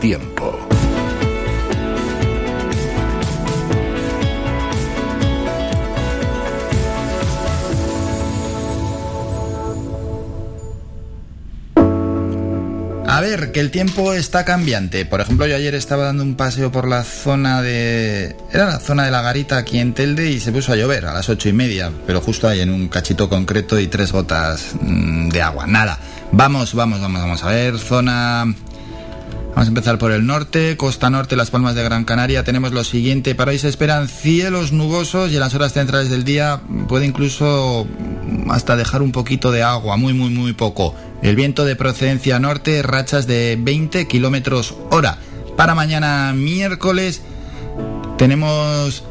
Tiempo. 0.00 0.58
A 13.06 13.20
ver, 13.20 13.52
que 13.52 13.60
el 13.60 13.70
tiempo 13.70 14.14
está 14.14 14.46
cambiante. 14.46 15.04
Por 15.04 15.20
ejemplo, 15.20 15.46
yo 15.46 15.54
ayer 15.54 15.74
estaba 15.74 16.04
dando 16.04 16.22
un 16.22 16.36
paseo 16.36 16.72
por 16.72 16.88
la 16.88 17.04
zona 17.04 17.60
de... 17.60 18.34
Era 18.50 18.64
la 18.64 18.78
zona 18.78 19.04
de 19.04 19.10
la 19.10 19.20
garita 19.20 19.58
aquí 19.58 19.78
en 19.78 19.92
Telde 19.92 20.30
y 20.30 20.40
se 20.40 20.52
puso 20.52 20.72
a 20.72 20.76
llover 20.76 21.04
a 21.04 21.12
las 21.12 21.28
ocho 21.28 21.50
y 21.50 21.52
media, 21.52 21.92
pero 22.06 22.22
justo 22.22 22.48
ahí 22.48 22.60
en 22.60 22.70
un 22.70 22.88
cachito 22.88 23.28
concreto 23.28 23.78
y 23.78 23.88
tres 23.88 24.12
gotas 24.12 24.74
mm, 24.80 25.28
de 25.28 25.42
agua. 25.42 25.66
Nada. 25.66 25.98
Vamos, 26.32 26.72
vamos, 26.72 27.00
vamos, 27.00 27.20
vamos 27.20 27.44
a 27.44 27.48
ver. 27.48 27.78
Zona... 27.78 28.54
Vamos 29.54 29.66
a 29.66 29.68
empezar 29.68 29.98
por 29.98 30.12
el 30.12 30.26
norte, 30.26 30.76
costa 30.76 31.10
norte, 31.10 31.36
Las 31.36 31.50
Palmas 31.50 31.74
de 31.74 31.82
Gran 31.82 32.04
Canaria. 32.04 32.44
Tenemos 32.44 32.72
lo 32.72 32.84
siguiente, 32.84 33.34
para 33.34 33.50
hoy 33.50 33.58
se 33.58 33.68
esperan 33.68 34.08
cielos 34.08 34.72
nubosos 34.72 35.30
y 35.30 35.34
en 35.34 35.40
las 35.40 35.54
horas 35.54 35.72
centrales 35.72 36.08
del 36.08 36.24
día 36.24 36.60
puede 36.88 37.04
incluso 37.04 37.86
hasta 38.48 38.76
dejar 38.76 39.02
un 39.02 39.12
poquito 39.12 39.50
de 39.50 39.62
agua, 39.62 39.96
muy, 39.96 40.14
muy, 40.14 40.30
muy 40.30 40.52
poco. 40.52 40.94
El 41.22 41.36
viento 41.36 41.64
de 41.64 41.76
procedencia 41.76 42.38
norte, 42.38 42.82
rachas 42.82 43.26
de 43.26 43.58
20 43.60 44.06
kilómetros 44.06 44.74
hora. 44.90 45.18
Para 45.56 45.74
mañana 45.74 46.32
miércoles 46.32 47.22
tenemos 48.16 49.02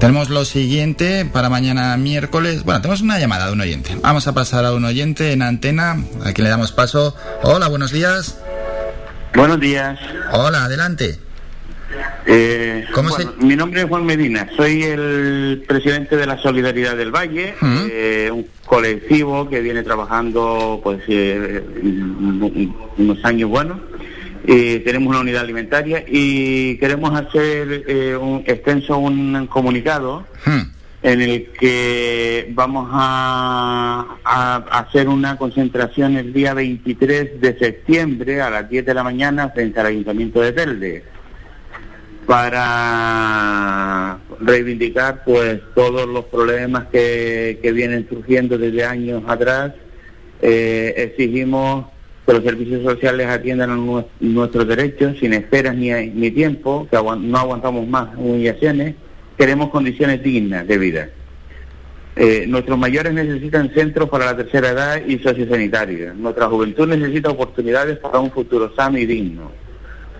tenemos 0.00 0.30
lo 0.30 0.44
siguiente 0.44 1.24
para 1.24 1.48
mañana 1.48 1.96
miércoles. 1.96 2.64
Bueno, 2.64 2.82
tenemos 2.82 3.02
una 3.02 3.20
llamada 3.20 3.46
de 3.46 3.52
un 3.52 3.60
oyente. 3.60 3.96
Vamos 4.02 4.26
a 4.26 4.32
pasar 4.32 4.64
a 4.64 4.74
un 4.74 4.84
oyente 4.84 5.32
en 5.32 5.42
antena, 5.42 6.02
a 6.24 6.32
quien 6.32 6.44
le 6.44 6.50
damos 6.50 6.72
paso. 6.72 7.14
Hola, 7.44 7.68
buenos 7.68 7.92
días. 7.92 8.36
Buenos 9.34 9.60
días. 9.60 9.98
Hola, 10.32 10.64
adelante. 10.64 11.18
Eh, 12.26 12.84
¿Cómo 12.94 13.10
bueno, 13.10 13.32
Mi 13.40 13.56
nombre 13.56 13.82
es 13.82 13.86
Juan 13.88 14.06
Medina, 14.06 14.48
soy 14.56 14.82
el 14.84 15.64
presidente 15.66 16.16
de 16.16 16.26
la 16.26 16.38
Solidaridad 16.38 16.96
del 16.96 17.10
Valle, 17.10 17.54
eh, 17.90 18.30
un 18.32 18.46
colectivo 18.64 19.48
que 19.48 19.60
viene 19.60 19.82
trabajando 19.82 20.80
pues 20.82 21.02
eh, 21.08 21.62
un- 21.82 22.74
unos 22.96 23.24
años 23.24 23.50
buenos. 23.50 23.78
Eh, 24.46 24.82
tenemos 24.84 25.08
una 25.10 25.20
unidad 25.20 25.42
alimentaria 25.42 26.02
y 26.08 26.76
queremos 26.78 27.14
hacer 27.18 27.84
eh, 27.86 28.16
un 28.16 28.42
extenso 28.46 28.96
un 28.98 29.46
comunicado. 29.48 30.26
En 31.02 31.20
el 31.20 31.48
que 31.58 32.48
vamos 32.54 32.88
a, 32.92 34.16
hacer 34.70 35.08
una 35.08 35.36
concentración 35.36 36.16
el 36.16 36.32
día 36.32 36.54
23 36.54 37.40
de 37.40 37.58
septiembre 37.58 38.40
a 38.40 38.50
las 38.50 38.68
10 38.70 38.86
de 38.86 38.94
la 38.94 39.02
mañana 39.02 39.48
frente 39.50 39.80
al 39.80 39.86
Ayuntamiento 39.86 40.40
de 40.40 40.52
Telde 40.52 41.04
para 42.26 44.18
reivindicar 44.40 45.22
pues 45.24 45.60
todos 45.74 46.08
los 46.08 46.24
problemas 46.26 46.86
que, 46.92 47.58
que 47.60 47.72
vienen 47.72 48.06
surgiendo 48.08 48.56
desde 48.58 48.84
años 48.84 49.22
atrás. 49.26 49.72
Eh, 50.40 50.94
exigimos 50.96 51.86
que 52.26 52.32
los 52.32 52.44
servicios 52.44 52.82
sociales 52.84 53.26
atiendan 53.28 53.70
a 53.70 53.76
nue- 53.76 54.06
nuestros 54.20 54.66
derechos 54.68 55.16
sin 55.18 55.32
esperas 55.34 55.74
ni, 55.76 55.90
ni 55.90 56.30
tiempo, 56.30 56.86
que 56.90 56.96
no 56.96 57.38
aguantamos 57.38 57.86
más 57.88 58.08
humillaciones, 58.16 58.94
queremos 59.42 59.70
condiciones 59.70 60.22
dignas 60.22 60.68
de 60.68 60.78
vida. 60.78 61.08
Eh, 62.14 62.44
nuestros 62.46 62.78
mayores 62.78 63.12
necesitan 63.12 63.74
centros 63.74 64.08
para 64.08 64.26
la 64.26 64.36
tercera 64.36 64.68
edad 64.68 65.02
y 65.04 65.18
sociosanitarios. 65.18 66.14
Nuestra 66.14 66.46
juventud 66.46 66.86
necesita 66.86 67.30
oportunidades 67.30 67.98
para 67.98 68.20
un 68.20 68.30
futuro 68.30 68.72
sano 68.76 68.98
y 68.98 69.04
digno. 69.04 69.50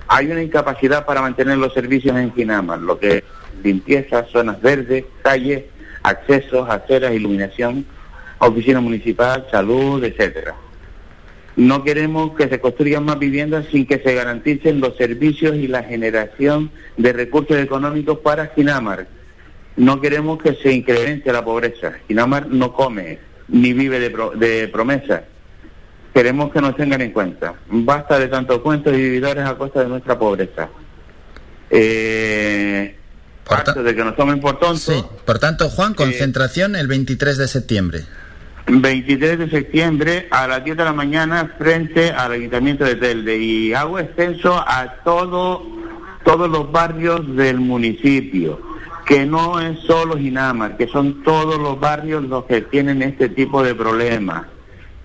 Hay 0.08 0.26
una 0.26 0.42
incapacidad 0.42 1.06
para 1.06 1.20
mantener 1.20 1.56
los 1.56 1.72
servicios 1.72 2.16
en 2.16 2.34
Ginamar, 2.34 2.80
lo 2.80 2.98
que 2.98 3.18
es 3.18 3.22
limpieza, 3.62 4.24
zonas 4.24 4.60
verdes, 4.60 5.04
calles, 5.22 5.66
accesos, 6.02 6.68
aceras, 6.68 7.14
iluminación, 7.14 7.86
oficina 8.38 8.80
municipal, 8.80 9.46
salud, 9.52 10.02
etcétera. 10.02 10.56
No 11.56 11.84
queremos 11.84 12.34
que 12.34 12.48
se 12.48 12.60
construyan 12.60 13.04
más 13.04 13.18
viviendas 13.18 13.66
sin 13.70 13.86
que 13.86 13.98
se 13.98 14.14
garanticen 14.14 14.80
los 14.80 14.96
servicios 14.96 15.56
y 15.56 15.68
la 15.68 15.82
generación 15.82 16.70
de 16.96 17.12
recursos 17.12 17.58
económicos 17.58 18.18
para 18.20 18.46
Ginamar. 18.54 19.06
No 19.76 20.00
queremos 20.00 20.42
que 20.42 20.54
se 20.54 20.72
incremente 20.72 21.32
la 21.32 21.44
pobreza. 21.44 21.92
Ginamar 22.08 22.46
no 22.48 22.72
come 22.72 23.18
ni 23.48 23.72
vive 23.74 24.00
de, 24.00 24.10
pro- 24.10 24.30
de 24.30 24.68
promesas. 24.68 25.22
Queremos 26.14 26.52
que 26.52 26.60
nos 26.60 26.76
tengan 26.76 27.00
en 27.02 27.10
cuenta. 27.12 27.54
Basta 27.68 28.18
de 28.18 28.28
tantos 28.28 28.58
cuentos 28.60 28.92
y 28.94 28.96
vividores 28.96 29.44
a 29.44 29.54
costa 29.56 29.82
de 29.82 29.88
nuestra 29.88 30.18
pobreza. 30.18 30.68
Eh, 31.70 32.94
Por 33.44 33.82
de 33.82 33.94
que 33.94 34.04
nos 34.04 34.16
tomen 34.16 34.40
por 34.40 34.58
tontos. 34.58 34.82
Sí, 34.82 35.04
por 35.24 35.38
tanto, 35.38 35.68
Juan, 35.70 35.94
concentración 35.94 36.76
el 36.76 36.86
23 36.86 37.38
de 37.38 37.48
septiembre. 37.48 38.00
23 38.66 39.38
de 39.38 39.50
septiembre 39.50 40.28
a 40.30 40.46
las 40.46 40.64
10 40.64 40.76
de 40.76 40.84
la 40.84 40.92
mañana 40.92 41.52
frente 41.58 42.10
al 42.10 42.32
Ayuntamiento 42.32 42.84
de 42.84 42.96
Telde. 42.96 43.38
Y 43.38 43.74
hago 43.74 43.98
extenso 43.98 44.54
a 44.54 44.96
todo, 45.04 45.66
todos 46.24 46.48
los 46.48 46.70
barrios 46.70 47.36
del 47.36 47.60
municipio, 47.60 48.60
que 49.06 49.26
no 49.26 49.60
es 49.60 49.78
solo 49.80 50.16
Ginamar, 50.16 50.76
que 50.76 50.86
son 50.86 51.22
todos 51.22 51.58
los 51.58 51.78
barrios 51.80 52.22
los 52.24 52.44
que 52.44 52.62
tienen 52.62 53.02
este 53.02 53.28
tipo 53.28 53.62
de 53.62 53.74
problemas, 53.74 54.46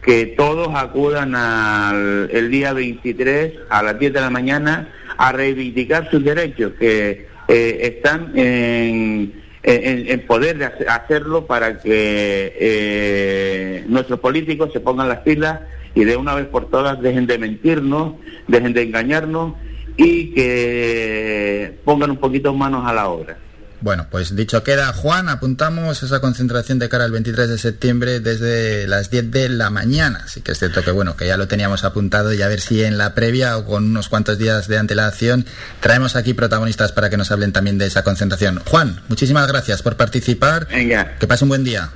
que 0.02 0.28
todos 0.38 0.70
acudan 0.76 1.36
al 1.36 2.30
el 2.32 2.52
día 2.52 2.74
23 2.74 3.54
a 3.70 3.84
las 3.84 4.00
10 4.00 4.14
de 4.14 4.22
la 4.22 4.30
mañana 4.30 4.90
a 5.18 5.32
reivindicar 5.32 6.10
sus 6.12 6.24
derechos, 6.24 6.74
que 6.80 7.28
eh, 7.48 7.80
están 7.82 8.38
en 8.38 9.47
en, 9.64 10.10
en 10.10 10.26
poder 10.28 10.58
de 10.58 10.66
hace- 10.66 10.88
hacerlo 10.88 11.46
para 11.46 11.80
que 11.80 12.54
eh, 12.60 13.84
nuestros 13.88 14.20
políticos 14.20 14.72
se 14.74 14.80
pongan 14.80 15.10
las 15.10 15.20
pilas 15.20 15.62
y 15.96 16.04
de 16.06 16.16
una 16.16 16.36
vez 16.36 16.46
por 16.46 16.70
todas 16.70 17.02
dejen 17.02 17.26
de 17.28 17.38
mentirnos, 17.38 18.14
dejen 18.48 18.74
de 18.74 18.84
engañarnos 18.84 19.54
y 19.98 20.32
que 20.34 21.74
pongan 21.84 22.12
un 22.12 22.18
poquito 22.18 22.54
manos 22.54 22.86
a 22.88 22.94
la 22.94 23.10
obra. 23.10 23.38
Bueno, 23.80 24.08
pues 24.10 24.36
dicho 24.36 24.64
queda, 24.64 24.92
Juan, 24.92 25.30
apuntamos 25.30 26.02
esa 26.02 26.20
concentración 26.20 26.80
de 26.80 26.90
cara 26.90 27.06
al 27.06 27.12
23 27.12 27.48
de 27.48 27.58
septiembre 27.60 28.20
desde 28.20 28.88
las 28.88 29.12
10 29.12 29.30
de 29.32 29.50
la 29.50 29.70
mañana. 29.70 30.22
Así 30.26 30.42
que 30.42 30.54
es 30.54 30.60
cierto 30.60 30.84
que 30.84 30.92
bueno, 30.92 31.16
que 31.16 31.28
ya 31.28 31.38
lo 31.38 31.48
teníamos 31.48 31.84
apuntado 31.84 32.34
y 32.34 32.42
a 32.42 32.48
ver 32.48 32.60
si 32.60 32.84
en 32.84 32.98
la 32.98 33.14
previa 33.14 33.56
o 33.58 33.66
con 33.66 33.86
unos 33.86 34.10
cuantos 34.10 34.40
días 34.40 34.68
de 34.68 34.80
antelación 34.80 35.46
traemos 35.80 36.16
aquí 36.16 36.34
protagonistas 36.34 36.92
para 36.92 37.10
que 37.10 37.18
nos 37.18 37.32
hablen 37.32 37.54
también 37.54 37.78
de 37.78 37.86
esa 37.86 38.04
concentración. 38.04 38.62
Juan, 38.66 39.02
muchísimas 39.10 39.48
gracias 39.48 39.84
por 39.84 39.96
participar. 39.96 40.68
Venga. 40.68 41.16
Que 41.20 41.28
pase 41.28 41.46
un 41.46 41.50
buen 41.50 41.64
día. 41.64 41.92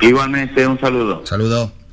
Igualmente, 0.00 0.66
un 0.66 0.80
saludo. 0.80 1.24
Saludo. 1.24 1.83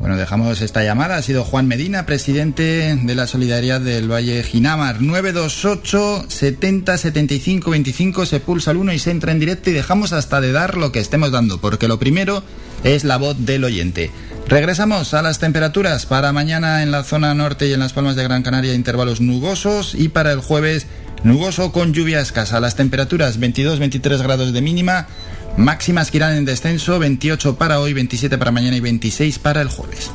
Bueno, 0.00 0.16
dejamos 0.16 0.62
esta 0.62 0.82
llamada. 0.82 1.16
Ha 1.16 1.22
sido 1.22 1.44
Juan 1.44 1.68
Medina, 1.68 2.06
presidente 2.06 2.96
de 2.96 3.14
la 3.14 3.26
Solidaridad 3.26 3.82
del 3.82 4.10
Valle 4.10 4.42
Ginamar. 4.42 5.02
928 5.02 6.24
70 6.26 6.96
75 6.96 7.70
25 7.70 8.24
se 8.24 8.40
pulsa 8.40 8.70
el 8.70 8.78
1 8.78 8.94
y 8.94 8.98
se 8.98 9.10
entra 9.10 9.32
en 9.32 9.40
directo 9.40 9.68
y 9.68 9.74
dejamos 9.74 10.14
hasta 10.14 10.40
de 10.40 10.52
dar 10.52 10.78
lo 10.78 10.90
que 10.90 11.00
estemos 11.00 11.32
dando, 11.32 11.60
porque 11.60 11.86
lo 11.86 11.98
primero 11.98 12.42
es 12.82 13.04
la 13.04 13.18
voz 13.18 13.44
del 13.44 13.62
oyente. 13.62 14.10
Regresamos 14.48 15.12
a 15.12 15.20
las 15.20 15.38
temperaturas 15.38 16.06
para 16.06 16.32
mañana 16.32 16.82
en 16.82 16.92
la 16.92 17.04
zona 17.04 17.34
norte 17.34 17.68
y 17.68 17.74
en 17.74 17.80
las 17.80 17.92
Palmas 17.92 18.16
de 18.16 18.24
Gran 18.24 18.42
Canaria 18.42 18.72
intervalos 18.72 19.20
nubosos 19.20 19.94
y 19.94 20.08
para 20.08 20.32
el 20.32 20.40
jueves 20.40 20.86
nuboso 21.24 21.72
con 21.72 21.92
lluvia 21.92 22.20
escasa. 22.20 22.58
Las 22.58 22.74
temperaturas 22.74 23.38
22-23 23.38 24.22
grados 24.22 24.54
de 24.54 24.62
mínima, 24.62 25.08
Máximas 25.56 26.10
que 26.10 26.18
irán 26.18 26.36
en 26.36 26.44
descenso, 26.44 26.98
28 26.98 27.56
para 27.56 27.80
hoy, 27.80 27.92
27 27.92 28.38
para 28.38 28.50
mañana 28.50 28.76
y 28.76 28.80
26 28.80 29.38
para 29.38 29.60
el 29.60 29.68
jueves. 29.68 30.10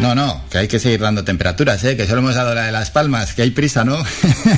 No, 0.00 0.14
no, 0.14 0.40
que 0.48 0.58
hay 0.58 0.68
que 0.68 0.78
seguir 0.78 1.00
dando 1.00 1.24
temperaturas, 1.24 1.82
¿eh? 1.82 1.96
que 1.96 2.06
solo 2.06 2.20
hemos 2.20 2.36
dado 2.36 2.54
la 2.54 2.66
de 2.66 2.72
las 2.72 2.92
palmas, 2.92 3.34
que 3.34 3.42
hay 3.42 3.50
prisa, 3.50 3.84
¿no? 3.84 3.98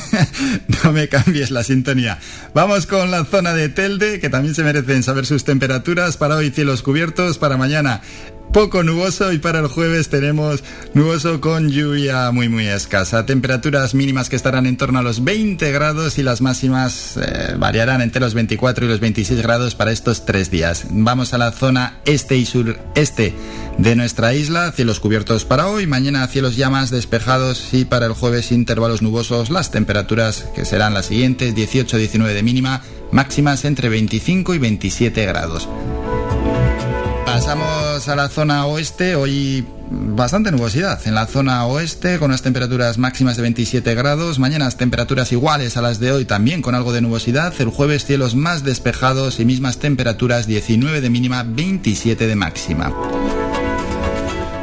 no 0.84 0.92
me 0.92 1.08
cambies 1.08 1.50
la 1.50 1.64
sintonía. 1.64 2.18
Vamos 2.54 2.84
con 2.84 3.10
la 3.10 3.24
zona 3.24 3.54
de 3.54 3.70
Telde, 3.70 4.20
que 4.20 4.28
también 4.28 4.54
se 4.54 4.62
merecen 4.62 5.02
saber 5.02 5.24
sus 5.24 5.44
temperaturas. 5.44 6.18
Para 6.18 6.36
hoy 6.36 6.50
cielos 6.50 6.82
cubiertos, 6.82 7.38
para 7.38 7.56
mañana 7.56 8.02
poco 8.52 8.82
nuboso 8.82 9.32
y 9.32 9.38
para 9.38 9.60
el 9.60 9.68
jueves 9.68 10.08
tenemos 10.08 10.64
nuboso 10.94 11.40
con 11.40 11.70
lluvia 11.70 12.30
muy 12.32 12.48
muy 12.48 12.66
escasa. 12.66 13.24
Temperaturas 13.26 13.94
mínimas 13.94 14.28
que 14.28 14.36
estarán 14.36 14.66
en 14.66 14.76
torno 14.76 14.98
a 14.98 15.02
los 15.02 15.22
20 15.22 15.70
grados 15.72 16.18
y 16.18 16.22
las 16.22 16.40
máximas 16.40 17.16
eh, 17.16 17.54
variarán 17.56 18.02
entre 18.02 18.20
los 18.20 18.34
24 18.34 18.84
y 18.84 18.88
los 18.88 19.00
26 19.00 19.40
grados 19.42 19.74
para 19.74 19.92
estos 19.92 20.26
tres 20.26 20.50
días. 20.50 20.86
Vamos 20.90 21.32
a 21.32 21.38
la 21.38 21.52
zona 21.52 21.98
este 22.04 22.36
y 22.36 22.44
sureste 22.44 23.34
de 23.78 23.96
nuestra 23.96 24.34
isla, 24.34 24.72
cielos 24.72 25.00
cubiertos 25.00 25.44
para 25.44 25.68
hoy, 25.68 25.86
mañana 25.86 26.26
cielos 26.26 26.56
ya 26.56 26.70
más 26.70 26.90
despejados 26.90 27.72
y 27.72 27.84
para 27.84 28.06
el 28.06 28.12
jueves 28.12 28.52
intervalos 28.52 29.00
nubosos, 29.00 29.50
las 29.50 29.70
temperaturas 29.70 30.46
que 30.54 30.64
serán 30.64 30.94
las 30.94 31.06
siguientes, 31.06 31.54
18-19 31.54 32.34
de 32.34 32.42
mínima, 32.42 32.82
máximas 33.12 33.64
entre 33.64 33.88
25 33.88 34.54
y 34.54 34.58
27 34.58 35.24
grados. 35.26 35.68
Pasamos 37.32 38.08
a 38.08 38.16
la 38.16 38.28
zona 38.28 38.66
oeste, 38.66 39.14
hoy 39.14 39.64
bastante 39.88 40.50
nubosidad 40.50 41.00
en 41.06 41.14
la 41.14 41.26
zona 41.26 41.64
oeste 41.64 42.18
con 42.18 42.30
unas 42.32 42.42
temperaturas 42.42 42.98
máximas 42.98 43.36
de 43.36 43.42
27 43.42 43.94
grados, 43.94 44.40
mañana 44.40 44.68
temperaturas 44.72 45.30
iguales 45.30 45.76
a 45.76 45.80
las 45.80 46.00
de 46.00 46.10
hoy 46.10 46.24
también 46.24 46.60
con 46.60 46.74
algo 46.74 46.92
de 46.92 47.02
nubosidad, 47.02 47.54
el 47.60 47.68
jueves 47.68 48.04
cielos 48.04 48.34
más 48.34 48.64
despejados 48.64 49.38
y 49.38 49.44
mismas 49.44 49.78
temperaturas 49.78 50.48
19 50.48 51.00
de 51.00 51.08
mínima, 51.08 51.44
27 51.44 52.26
de 52.26 52.34
máxima. 52.34 52.92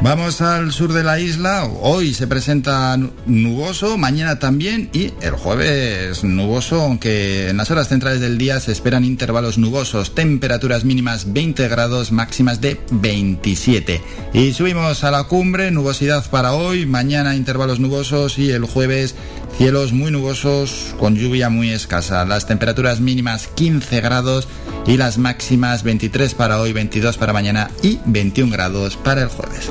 Vamos 0.00 0.40
al 0.42 0.72
sur 0.72 0.92
de 0.92 1.02
la 1.02 1.18
isla. 1.18 1.64
Hoy 1.64 2.14
se 2.14 2.28
presenta 2.28 2.96
nuboso, 3.26 3.98
mañana 3.98 4.38
también 4.38 4.88
y 4.92 5.12
el 5.20 5.32
jueves 5.32 6.22
nuboso, 6.22 6.82
aunque 6.82 7.48
en 7.48 7.56
las 7.56 7.72
horas 7.72 7.88
centrales 7.88 8.20
del 8.20 8.38
día 8.38 8.60
se 8.60 8.70
esperan 8.70 9.04
intervalos 9.04 9.58
nubosos, 9.58 10.14
temperaturas 10.14 10.84
mínimas 10.84 11.32
20 11.32 11.66
grados, 11.66 12.12
máximas 12.12 12.60
de 12.60 12.80
27. 12.92 14.00
Y 14.34 14.52
subimos 14.52 15.02
a 15.02 15.10
la 15.10 15.24
cumbre, 15.24 15.72
nubosidad 15.72 16.24
para 16.30 16.52
hoy, 16.52 16.86
mañana 16.86 17.34
intervalos 17.34 17.80
nubosos 17.80 18.38
y 18.38 18.52
el 18.52 18.66
jueves 18.66 19.16
cielos 19.58 19.92
muy 19.92 20.12
nubosos 20.12 20.94
con 21.00 21.16
lluvia 21.16 21.50
muy 21.50 21.70
escasa. 21.70 22.24
Las 22.24 22.46
temperaturas 22.46 23.00
mínimas 23.00 23.48
15 23.48 24.00
grados 24.00 24.46
y 24.86 24.96
las 24.96 25.18
máximas 25.18 25.82
23 25.82 26.34
para 26.34 26.60
hoy, 26.60 26.72
22 26.72 27.18
para 27.18 27.32
mañana 27.32 27.68
y 27.82 27.98
21 28.06 28.52
grados 28.52 28.96
para 28.96 29.22
el 29.22 29.28
jueves. 29.28 29.70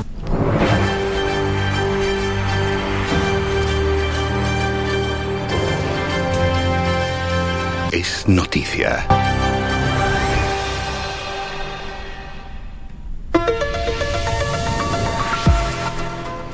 Es 7.97 8.27
noticia. 8.27 9.07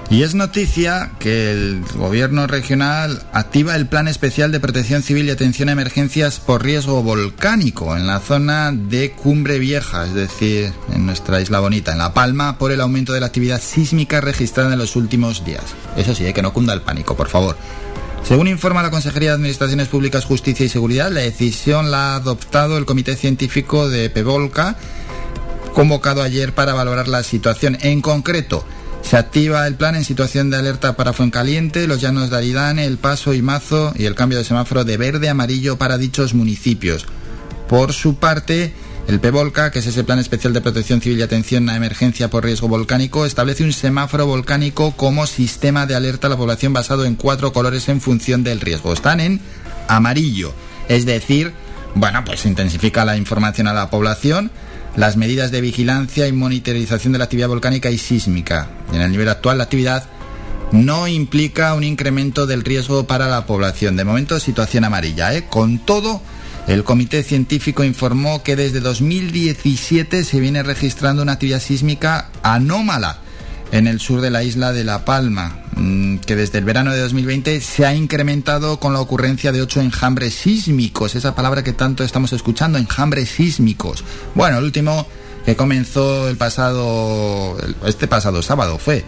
Y 0.10 0.24
es 0.24 0.36
noticia 0.36 1.12
que 1.20 1.52
el 1.52 1.84
gobierno 1.96 2.48
regional 2.48 3.24
activa 3.34 3.76
el 3.76 3.88
plan 3.88 4.08
especial 4.08 4.54
de 4.54 4.62
protección 4.62 5.04
civil 5.04 5.26
y 5.26 5.32
atención 5.32 5.68
a 5.68 5.74
emergencias 5.74 6.40
por 6.40 6.64
riesgo 6.64 7.04
volcánico 7.04 7.98
en 7.98 8.08
la 8.08 8.22
zona 8.22 8.72
de 8.72 9.12
Cumbre 9.12 9.60
Vieja, 9.60 10.06
es 10.06 10.14
decir, 10.14 10.72
en 10.94 11.06
nuestra 11.06 11.42
isla 11.42 11.60
bonita, 11.60 11.92
en 11.92 11.98
La 11.98 12.14
Palma, 12.14 12.58
por 12.58 12.72
el 12.72 12.80
aumento 12.80 13.12
de 13.12 13.20
la 13.20 13.26
actividad 13.26 13.62
sísmica 13.62 14.22
registrada 14.22 14.72
en 14.72 14.80
los 14.80 14.96
últimos 14.96 15.44
días. 15.44 15.66
Eso 15.98 16.16
sí, 16.16 16.26
hay 16.26 16.32
que 16.32 16.42
no 16.42 16.54
cunda 16.54 16.74
el 16.74 16.84
pánico, 16.84 17.18
por 17.18 17.28
favor. 17.28 17.58
Según 18.24 18.48
informa 18.48 18.82
la 18.82 18.90
Consejería 18.90 19.30
de 19.30 19.36
Administraciones 19.36 19.90
Públicas, 19.90 20.24
Justicia 20.24 20.66
y 20.66 20.70
Seguridad, 20.70 21.12
la 21.12 21.20
decisión 21.20 21.92
la 21.92 22.14
ha 22.14 22.16
adoptado 22.16 22.78
el 22.78 22.86
Comité 22.86 23.18
Científico 23.18 23.90
de 23.90 24.10
Pevolca, 24.10 24.78
convocado 25.74 26.22
ayer 26.22 26.54
para 26.54 26.74
valorar 26.74 27.10
la 27.10 27.22
situación. 27.24 27.78
En 27.82 28.02
concreto, 28.02 28.66
se 29.02 29.18
activa 29.18 29.68
el 29.68 29.76
plan 29.76 29.96
en 29.96 30.06
situación 30.06 30.50
de 30.50 30.56
alerta 30.56 30.96
para 30.96 31.12
Fuencaliente, 31.12 31.86
los 31.86 32.00
llanos 32.00 32.30
de 32.30 32.38
Aridane, 32.38 32.86
El 32.86 32.98
Paso 32.98 33.34
y 33.34 33.42
Mazo 33.42 33.92
y 33.96 34.06
el 34.06 34.16
cambio 34.16 34.38
de 34.38 34.46
semáforo 34.46 34.86
de 34.86 34.96
verde 34.96 35.28
a 35.28 35.32
amarillo 35.32 35.78
para 35.78 35.98
dichos 35.98 36.34
municipios. 36.34 37.06
Por 37.68 37.92
su 37.92 38.16
parte, 38.16 38.74
el 39.08 39.20
PEVOLCA, 39.20 39.72
que 39.72 39.80
es 39.80 39.88
ese 39.88 40.04
plan 40.04 40.20
especial 40.20 40.54
de 40.54 40.62
protección 40.62 41.02
civil 41.02 41.20
y 41.20 41.24
atención 41.24 41.70
a 41.70 41.76
emergencia 41.76 42.30
por 42.30 42.46
riesgo 42.46 42.68
volcánico, 42.68 43.26
establece 43.26 43.64
un 43.64 43.74
semáforo 43.74 44.26
volcánico 44.26 44.94
como 44.96 45.28
sistema 45.28 45.86
de 45.86 45.96
alerta 45.96 46.28
a 46.28 46.30
la 46.30 46.38
población 46.38 46.74
basado 46.74 47.06
en 47.06 47.16
cuatro 47.16 47.54
colores 47.54 47.90
en 47.90 48.02
función 48.02 48.44
del 48.44 48.62
riesgo. 48.62 48.94
Están 48.94 49.20
en 49.20 49.42
amarillo, 49.88 50.54
es 50.88 51.06
decir, 51.06 51.54
bueno, 51.96 52.24
pues 52.26 52.46
intensifica 52.46 53.06
la 53.06 53.18
información 53.18 53.68
a 53.68 53.74
la 53.74 53.90
población 53.90 54.52
las 54.96 55.18
medidas 55.18 55.52
de 55.52 55.62
vigilancia 55.62 56.28
y 56.28 56.32
monitorización 56.32 57.14
de 57.14 57.20
la 57.20 57.26
actividad 57.26 57.48
volcánica 57.48 57.90
y 57.90 57.98
sísmica. 57.98 58.70
En 58.92 59.02
el 59.02 59.12
nivel 59.12 59.30
actual, 59.30 59.58
la 59.58 59.64
actividad 59.64 60.06
no 60.72 61.08
implica 61.08 61.74
un 61.74 61.84
incremento 61.84 62.46
del 62.46 62.64
riesgo 62.64 63.06
para 63.06 63.28
la 63.28 63.46
población. 63.46 63.96
De 63.96 64.04
momento, 64.04 64.40
situación 64.40 64.84
amarilla. 64.84 65.34
¿eh? 65.34 65.46
Con 65.50 65.80
todo, 65.80 66.22
el 66.68 66.84
comité 66.84 67.24
científico 67.24 67.84
informó 67.84 68.42
que 68.42 68.56
desde 68.56 68.80
2017 68.80 70.24
se 70.24 70.40
viene 70.40 70.64
registrando 70.64 71.22
una 71.22 71.34
actividad 71.34 71.60
sísmica 71.60 72.30
anómala 72.42 73.20
en 73.72 73.88
el 73.88 74.00
sur 74.00 74.22
de 74.22 74.30
la 74.30 74.44
isla 74.44 74.72
de 74.72 74.84
La 74.84 75.04
Palma, 75.04 75.64
mm, 75.76 76.18
que 76.20 76.36
desde 76.36 76.60
el 76.60 76.64
verano 76.64 76.94
de 76.94 77.00
2020 77.00 77.60
se 77.60 77.86
ha 77.86 77.96
incrementado 77.96 78.80
con 78.80 78.94
la 78.94 79.02
ocurrencia 79.02 79.52
de 79.52 79.62
ocho 79.62 79.82
enjambres 79.82 80.36
sísmicos, 80.36 81.16
esa 81.16 81.36
palabra 81.36 81.64
que 81.64 81.74
tanto 81.74 82.04
estamos 82.04 82.34
escuchando, 82.34 82.78
enjambres 82.78 83.30
sísmicos. 83.30 84.04
Bueno, 84.36 84.60
el 84.60 84.64
último 84.64 85.08
que 85.46 85.56
comenzó 85.56 86.30
el 86.30 86.38
pasado, 86.38 87.58
este 87.86 88.08
pasado 88.08 88.42
sábado 88.42 88.78
fue, 88.78 89.04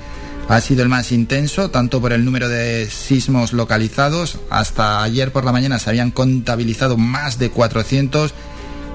ha 0.47 0.61
sido 0.61 0.83
el 0.83 0.89
más 0.89 1.11
intenso, 1.11 1.69
tanto 1.71 1.99
por 2.01 2.13
el 2.13 2.23
número 2.23 2.49
de 2.49 2.87
sismos 2.89 3.53
localizados, 3.53 4.39
hasta 4.49 5.01
ayer 5.03 5.31
por 5.31 5.43
la 5.45 5.51
mañana 5.51 5.79
se 5.79 5.89
habían 5.89 6.11
contabilizado 6.11 6.97
más 6.97 7.39
de 7.39 7.49
400 7.49 8.33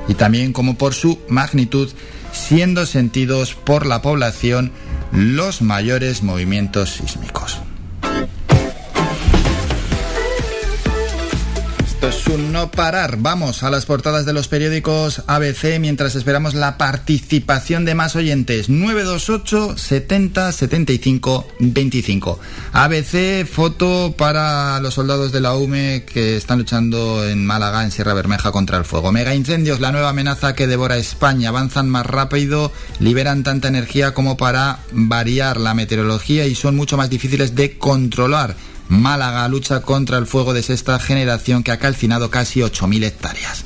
y 0.09 0.15
también 0.15 0.53
como 0.53 0.77
por 0.77 0.95
su 0.95 1.19
magnitud, 1.29 1.91
siendo 2.33 2.87
sentidos 2.87 3.55
por 3.55 3.87
la 3.87 4.03
población 4.03 4.73
los 5.13 5.63
mayores 5.63 6.23
movimientos 6.23 6.91
sísmicos. 6.91 7.59
Es 12.03 12.27
un 12.29 12.51
no 12.51 12.71
parar. 12.71 13.19
Vamos 13.19 13.63
a 13.63 13.71
las 13.71 13.85
portadas 13.85 14.25
de 14.25 14.33
los 14.33 14.49
periódicos 14.49 15.23
ABC 15.27 15.79
mientras 15.79 16.15
esperamos 16.15 16.55
la 16.55 16.79
participación 16.79 17.85
de 17.85 17.95
más 17.95 18.17
oyentes. 18.17 18.71
928 18.71 19.77
70 19.77 20.51
75 20.53 21.47
25. 21.59 22.41
ABC, 22.73 23.47
foto 23.47 24.15
para 24.17 24.81
los 24.81 24.95
soldados 24.95 25.31
de 25.31 25.41
la 25.41 25.55
UME 25.55 26.07
que 26.11 26.39
están 26.39 26.59
luchando 26.59 27.29
en 27.29 27.45
Málaga, 27.45 27.85
en 27.85 27.91
Sierra 27.91 28.15
Bermeja, 28.15 28.51
contra 28.51 28.79
el 28.79 28.87
fuego. 28.87 29.13
Mega 29.13 29.35
incendios, 29.35 29.81
la 29.81 29.93
nueva 29.93 30.09
amenaza 30.09 30.55
que 30.55 30.67
devora 30.67 30.97
España. 30.97 31.51
Avanzan 31.51 31.91
más 31.91 32.07
rápido, 32.07 32.73
liberan 32.99 33.43
tanta 33.43 33.69
energía 33.69 34.15
como 34.15 34.39
para 34.39 34.81
variar 34.93 35.59
la 35.59 35.75
meteorología 35.75 36.47
y 36.47 36.55
son 36.55 36.77
mucho 36.77 36.97
más 36.97 37.11
difíciles 37.11 37.55
de 37.55 37.77
controlar 37.77 38.57
Málaga 38.91 39.49
lucha 39.49 39.83
contra 39.83 40.19
el 40.19 40.27
fuego 40.27 40.53
de 40.53 40.65
sexta 40.65 40.99
generación 40.99 41.63
que 41.63 41.71
ha 41.71 41.79
calcinado 41.79 42.29
casi 42.29 42.61
8.000 42.61 43.05
hectáreas. 43.05 43.65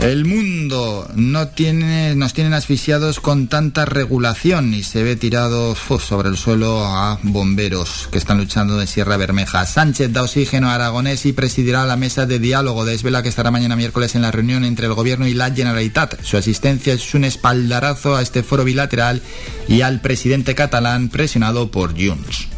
El 0.00 0.24
mundo 0.24 1.06
no 1.14 1.48
tiene, 1.48 2.14
nos 2.16 2.32
tienen 2.32 2.54
asfixiados 2.54 3.20
con 3.20 3.48
tanta 3.48 3.84
regulación 3.84 4.72
y 4.72 4.82
se 4.82 5.02
ve 5.02 5.14
tirado 5.14 5.74
sobre 5.74 6.30
el 6.30 6.38
suelo 6.38 6.86
a 6.86 7.18
bomberos 7.22 8.08
que 8.10 8.16
están 8.16 8.38
luchando 8.38 8.78
de 8.78 8.86
Sierra 8.86 9.18
Bermeja. 9.18 9.66
Sánchez 9.66 10.10
da 10.10 10.22
oxígeno 10.22 10.70
a 10.70 10.76
Aragonés 10.76 11.26
y 11.26 11.34
presidirá 11.34 11.84
la 11.84 11.96
mesa 11.96 12.24
de 12.24 12.38
diálogo 12.38 12.86
de 12.86 12.94
Esvela 12.94 13.22
que 13.22 13.28
estará 13.28 13.50
mañana 13.50 13.76
miércoles 13.76 14.14
en 14.14 14.22
la 14.22 14.30
reunión 14.30 14.64
entre 14.64 14.86
el 14.86 14.94
gobierno 14.94 15.28
y 15.28 15.34
la 15.34 15.54
Generalitat. 15.54 16.22
Su 16.22 16.38
asistencia 16.38 16.94
es 16.94 17.14
un 17.14 17.24
espaldarazo 17.24 18.16
a 18.16 18.22
este 18.22 18.42
foro 18.42 18.64
bilateral 18.64 19.20
y 19.68 19.82
al 19.82 20.00
presidente 20.00 20.54
catalán 20.54 21.10
presionado 21.10 21.70
por 21.70 21.90
Junts. 21.92 22.48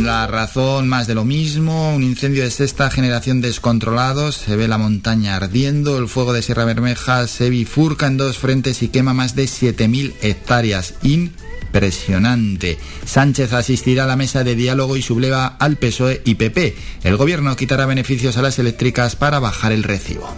La 0.00 0.26
razón 0.26 0.88
más 0.88 1.06
de 1.06 1.14
lo 1.14 1.24
mismo, 1.24 1.94
un 1.94 2.02
incendio 2.02 2.42
de 2.42 2.50
sexta 2.50 2.90
generación 2.90 3.40
descontrolado, 3.40 4.32
se 4.32 4.56
ve 4.56 4.66
la 4.66 4.76
montaña 4.76 5.36
ardiendo, 5.36 5.98
el 5.98 6.08
fuego 6.08 6.32
de 6.32 6.42
Sierra 6.42 6.64
Bermeja 6.64 7.26
se 7.28 7.48
bifurca 7.48 8.08
en 8.08 8.16
dos 8.16 8.38
frentes 8.38 8.82
y 8.82 8.88
quema 8.88 9.14
más 9.14 9.36
de 9.36 9.44
7.000 9.44 10.14
hectáreas. 10.20 10.94
Impresionante. 11.02 12.76
Sánchez 13.06 13.52
asistirá 13.52 14.04
a 14.04 14.08
la 14.08 14.16
mesa 14.16 14.42
de 14.42 14.56
diálogo 14.56 14.96
y 14.96 15.02
subleva 15.02 15.46
al 15.46 15.76
PSOE 15.76 16.22
y 16.24 16.34
PP. 16.34 16.76
El 17.04 17.16
gobierno 17.16 17.54
quitará 17.54 17.86
beneficios 17.86 18.36
a 18.36 18.42
las 18.42 18.58
eléctricas 18.58 19.14
para 19.14 19.38
bajar 19.38 19.70
el 19.70 19.84
recibo. 19.84 20.28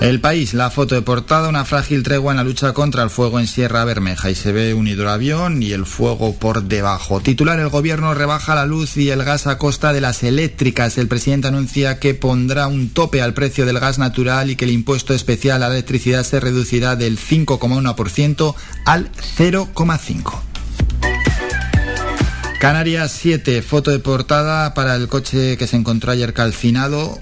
El 0.00 0.20
país, 0.20 0.54
la 0.54 0.70
foto 0.70 0.94
de 0.94 1.02
portada, 1.02 1.48
una 1.48 1.64
frágil 1.64 2.02
tregua 2.02 2.32
en 2.32 2.36
la 2.36 2.44
lucha 2.44 2.72
contra 2.72 3.02
el 3.02 3.10
fuego 3.10 3.40
en 3.40 3.46
Sierra 3.46 3.84
Bermeja 3.84 4.30
y 4.30 4.34
se 4.34 4.52
ve 4.52 4.74
un 4.74 4.86
hidroavión 4.86 5.62
y 5.62 5.72
el 5.72 5.86
fuego 5.86 6.34
por 6.34 6.64
debajo. 6.64 7.20
Titular, 7.20 7.58
el 7.58 7.68
gobierno 7.68 8.12
rebaja 8.12 8.54
la 8.54 8.66
luz 8.66 8.96
y 8.96 9.10
el 9.10 9.24
gas 9.24 9.46
a 9.46 9.56
costa 9.56 9.92
de 9.92 10.00
las 10.00 10.22
eléctricas. 10.22 10.98
El 10.98 11.08
presidente 11.08 11.48
anuncia 11.48 11.98
que 12.00 12.14
pondrá 12.14 12.66
un 12.66 12.90
tope 12.90 13.22
al 13.22 13.34
precio 13.34 13.66
del 13.66 13.80
gas 13.80 13.98
natural 13.98 14.50
y 14.50 14.56
que 14.56 14.66
el 14.66 14.72
impuesto 14.72 15.14
especial 15.14 15.62
a 15.62 15.68
la 15.68 15.74
electricidad 15.74 16.24
se 16.24 16.40
reducirá 16.40 16.96
del 16.96 17.18
5,1% 17.18 18.54
al 18.84 19.10
0,5%. 19.12 20.54
Canarias 22.64 23.12
7, 23.20 23.60
foto 23.60 23.90
de 23.90 23.98
portada 23.98 24.72
para 24.72 24.96
el 24.96 25.06
coche 25.06 25.58
que 25.58 25.66
se 25.66 25.76
encontró 25.76 26.12
ayer 26.12 26.32
calcinado 26.32 27.20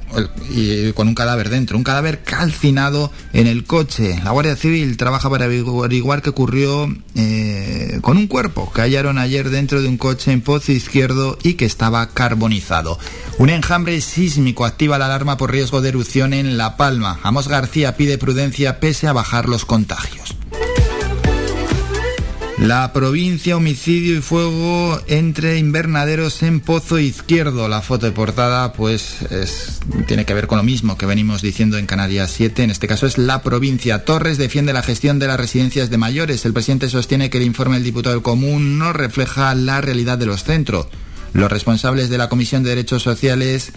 y 0.51 0.93
con 0.93 1.09
un 1.09 1.17
cadáver 1.17 1.51
dentro, 1.51 1.77
un 1.77 1.83
cadáver 1.83 2.23
calcinado 2.23 3.11
en 3.33 3.49
el 3.49 3.65
coche. 3.65 4.21
La 4.23 4.31
Guardia 4.31 4.55
Civil 4.55 4.97
trabaja 4.97 5.29
para 5.29 5.47
averiguar 5.47 6.23
qué 6.23 6.31
ocurrió 6.31 6.87
eh, 7.17 7.99
con 8.03 8.19
un 8.19 8.29
cuerpo 8.29 8.73
que 8.73 8.83
hallaron 8.83 9.19
ayer 9.19 9.51
dentro 9.51 9.83
de 9.83 9.89
un 9.89 9.99
coche 9.99 10.31
en 10.31 10.43
Pozo 10.43 10.71
Izquierdo 10.71 11.37
y 11.43 11.55
que 11.55 11.65
estaba 11.65 12.07
carbonizado. 12.11 13.01
Un 13.39 13.51
enjambre 13.51 14.01
sísmico 14.01 14.65
activa 14.65 14.97
la 14.97 15.07
alarma 15.07 15.39
por 15.39 15.51
riesgo 15.51 15.81
de 15.81 15.89
erupción 15.89 16.35
en 16.35 16.57
La 16.57 16.77
Palma. 16.77 17.19
Amos 17.25 17.49
García 17.49 17.97
pide 17.97 18.17
prudencia 18.17 18.79
pese 18.79 19.09
a 19.09 19.13
bajar 19.13 19.49
los 19.49 19.65
contagios. 19.65 20.37
La 22.63 22.93
provincia, 22.93 23.57
homicidio 23.57 24.17
y 24.17 24.21
fuego 24.21 25.01
entre 25.09 25.59
invernaderos 25.59 26.45
en 26.45 26.61
Pozo 26.61 27.01
Izquierdo. 27.01 27.67
La 27.67 27.83
foto 27.83 28.07
de 28.07 28.13
portada, 28.13 28.73
pues, 28.73 29.17
tiene 30.07 30.25
que 30.25 30.33
ver 30.33 30.47
con 30.47 30.59
lo 30.59 30.63
mismo 30.63 30.97
que 30.97 31.05
venimos 31.05 31.43
diciendo 31.43 31.77
en 31.77 31.87
Canarias 31.87 32.31
7. 32.31 32.63
En 32.63 32.71
este 32.71 32.87
caso 32.87 33.09
es 33.09 33.19
la 33.19 33.43
provincia. 33.43 34.05
Torres 34.05 34.39
defiende 34.39 34.73
la 34.73 34.85
gestión 34.85 35.19
de 35.19 35.27
las 35.27 35.39
residencias 35.39 35.91
de 35.91 35.99
mayores. 35.99 36.45
El 36.45 36.53
presidente 36.53 36.89
sostiene 36.89 37.31
que 37.31 37.39
el 37.39 37.45
informe 37.45 37.75
del 37.75 37.85
diputado 37.85 38.15
del 38.15 38.23
Común 38.23 38.79
no 38.79 38.93
refleja 38.93 39.53
la 39.57 39.81
realidad 39.81 40.17
de 40.17 40.27
los 40.27 40.45
centros. 40.45 40.87
Los 41.33 41.51
responsables 41.51 42.11
de 42.11 42.19
la 42.19 42.29
Comisión 42.29 42.63
de 42.63 42.71
Derechos 42.71 43.03
Sociales 43.03 43.73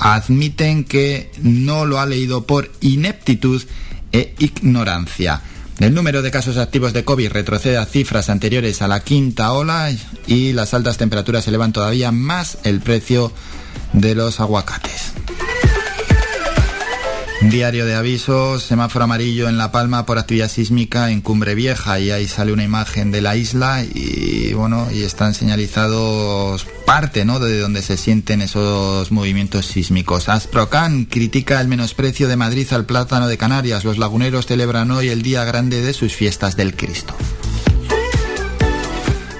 admiten 0.00 0.82
que 0.82 1.30
no 1.42 1.86
lo 1.86 2.00
ha 2.00 2.06
leído 2.06 2.44
por 2.44 2.72
ineptitud 2.80 3.62
e 4.10 4.34
ignorancia. 4.40 5.42
El 5.80 5.94
número 5.94 6.20
de 6.20 6.30
casos 6.30 6.58
activos 6.58 6.92
de 6.92 7.04
COVID 7.04 7.30
retrocede 7.30 7.78
a 7.78 7.86
cifras 7.86 8.28
anteriores 8.28 8.82
a 8.82 8.88
la 8.88 9.00
quinta 9.00 9.50
ola 9.54 9.90
y 10.26 10.52
las 10.52 10.74
altas 10.74 10.98
temperaturas 10.98 11.48
elevan 11.48 11.72
todavía 11.72 12.12
más 12.12 12.58
el 12.64 12.80
precio 12.80 13.32
de 13.94 14.14
los 14.14 14.40
aguacates. 14.40 15.14
Diario 17.42 17.86
de 17.86 17.94
avisos, 17.94 18.64
semáforo 18.64 19.04
amarillo 19.04 19.48
en 19.48 19.56
La 19.56 19.72
Palma 19.72 20.04
por 20.04 20.18
actividad 20.18 20.50
sísmica 20.50 21.10
en 21.10 21.22
Cumbre 21.22 21.54
Vieja 21.54 21.98
y 21.98 22.10
ahí 22.10 22.28
sale 22.28 22.52
una 22.52 22.64
imagen 22.64 23.10
de 23.10 23.22
la 23.22 23.34
isla 23.34 23.82
y 23.82 24.52
bueno, 24.52 24.86
y 24.92 25.04
están 25.04 25.32
señalizados 25.32 26.66
parte, 26.84 27.24
¿no? 27.24 27.38
de 27.38 27.58
donde 27.58 27.80
se 27.80 27.96
sienten 27.96 28.42
esos 28.42 29.10
movimientos 29.10 29.64
sísmicos. 29.64 30.28
Asprocan 30.28 31.06
critica 31.06 31.60
el 31.62 31.68
menosprecio 31.68 32.28
de 32.28 32.36
Madrid 32.36 32.66
al 32.72 32.84
plátano 32.84 33.26
de 33.26 33.38
Canarias. 33.38 33.84
Los 33.84 33.96
laguneros 33.96 34.46
celebran 34.46 34.90
hoy 34.90 35.08
el 35.08 35.22
día 35.22 35.44
grande 35.44 35.80
de 35.80 35.94
sus 35.94 36.14
fiestas 36.14 36.56
del 36.56 36.76
Cristo. 36.76 37.14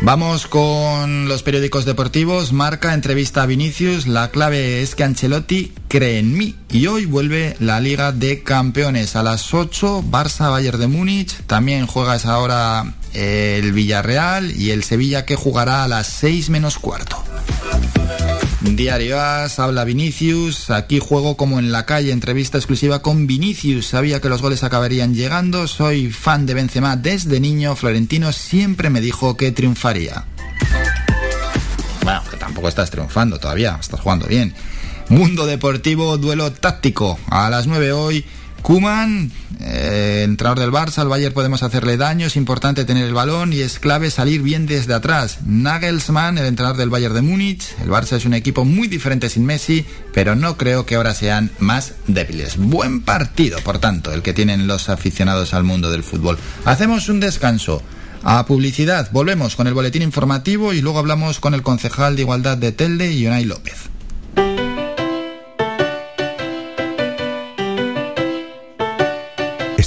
Vamos 0.03 0.47
con 0.47 1.29
los 1.29 1.43
periódicos 1.43 1.85
deportivos. 1.85 2.53
Marca 2.53 2.95
entrevista 2.95 3.43
a 3.43 3.47
Vinicius. 3.47 4.07
La 4.07 4.31
clave 4.31 4.83
es 4.83 4.95
que 4.95 5.05
Ancelotti 5.05 5.75
cree 5.89 6.19
en 6.19 6.37
mí. 6.37 6.57
Y 6.71 6.87
hoy 6.87 7.05
vuelve 7.05 7.55
la 7.61 7.81
Liga 7.81 8.11
de 8.11 8.43
Campeones 8.43 9.15
a 9.15 9.23
las 9.23 9.53
8. 9.53 10.05
Barça 10.11 10.51
Bayern 10.51 10.81
de 10.81 10.87
Múnich. 10.87 11.43
También 11.47 11.87
juega 11.87 12.17
esa 12.17 12.39
hora 12.39 12.95
el 13.13 13.73
Villarreal 13.73 14.51
y 14.59 14.71
el 14.71 14.85
Sevilla 14.85 15.27
que 15.27 15.37
jugará 15.37 15.85
a 15.85 15.89
las 15.89 16.07
6 16.07 16.49
menos 16.49 16.79
cuarto. 16.79 17.23
Diario 18.63 19.19
As, 19.19 19.59
habla 19.59 19.85
Vinicius, 19.85 20.69
aquí 20.69 20.99
juego 20.99 21.35
como 21.37 21.59
en 21.59 21.73
la 21.73 21.87
calle, 21.87 22.13
entrevista 22.13 22.59
exclusiva 22.59 23.01
con 23.01 23.27
Vinicius, 23.27 23.87
sabía 23.87 24.21
que 24.21 24.29
los 24.29 24.43
goles 24.43 24.63
acabarían 24.65 25.15
llegando, 25.15 25.67
soy 25.67 26.11
fan 26.11 26.45
de 26.45 26.53
Benzema 26.53 26.97
desde 26.97 27.41
niño, 27.41 27.75
Florentino 27.75 28.33
siempre 28.33 28.91
me 28.91 29.01
dijo 29.01 29.35
que 29.39 29.51
triunfaría. 29.51 30.27
Bueno, 32.03 32.23
que 32.31 32.37
tampoco 32.37 32.69
estás 32.69 32.91
triunfando 32.91 33.39
todavía, 33.39 33.79
estás 33.81 34.01
jugando 34.01 34.27
bien. 34.27 34.55
Mundo 35.09 35.47
Deportivo, 35.47 36.19
duelo 36.19 36.53
táctico, 36.53 37.19
a 37.31 37.49
las 37.49 37.67
9 37.67 37.93
hoy, 37.93 38.27
Kuman, 38.63 39.31
eh, 39.61 40.23
entrenador 40.25 40.61
del 40.61 40.71
Barça, 40.71 40.99
al 40.99 41.09
Bayern 41.09 41.35
podemos 41.35 41.63
hacerle 41.63 41.97
daño, 41.97 42.27
es 42.27 42.37
importante 42.37 42.85
tener 42.85 43.05
el 43.05 43.15
balón 43.15 43.53
y 43.53 43.61
es 43.61 43.79
clave 43.79 44.11
salir 44.11 44.43
bien 44.43 44.67
desde 44.67 44.95
atrás. 44.95 45.39
Nagelsmann, 45.45 46.39
el 46.39 46.47
entrenador 46.47 46.77
del 46.77 46.91
Bayern 46.91 47.15
de 47.15 47.23
Múnich, 47.23 47.75
el 47.83 47.91
Barça 47.91 48.17
es 48.17 48.25
un 48.25 48.35
equipo 48.35 48.65
muy 48.65 48.89
diferente 48.89 49.29
sin 49.29 49.45
Messi, 49.45 49.85
pero 50.13 50.37
no 50.37 50.57
creo 50.57 50.87
que 50.87 50.95
ahora 50.95 51.15
sean 51.15 51.51
más 51.59 51.95
débiles. 52.07 52.57
Buen 52.57 53.03
partido, 53.03 53.59
por 53.61 53.79
tanto, 53.79 54.13
el 54.13 54.23
que 54.23 54.35
tienen 54.35 54.67
los 54.67 54.89
aficionados 54.89 55.55
al 55.55 55.65
mundo 55.65 55.91
del 55.91 56.03
fútbol. 56.03 56.39
Hacemos 56.65 57.09
un 57.09 57.21
descanso. 57.21 57.83
A 58.23 58.45
publicidad, 58.45 59.11
volvemos 59.13 59.57
con 59.57 59.67
el 59.67 59.75
boletín 59.75 60.03
informativo 60.03 60.75
y 60.75 60.83
luego 60.83 60.99
hablamos 60.99 61.41
con 61.41 61.55
el 61.55 61.63
concejal 61.63 62.17
de 62.17 62.23
Igualdad 62.23 62.59
de 62.59 62.73
Telde, 62.73 63.27
Unai 63.27 63.47
López. 63.47 63.90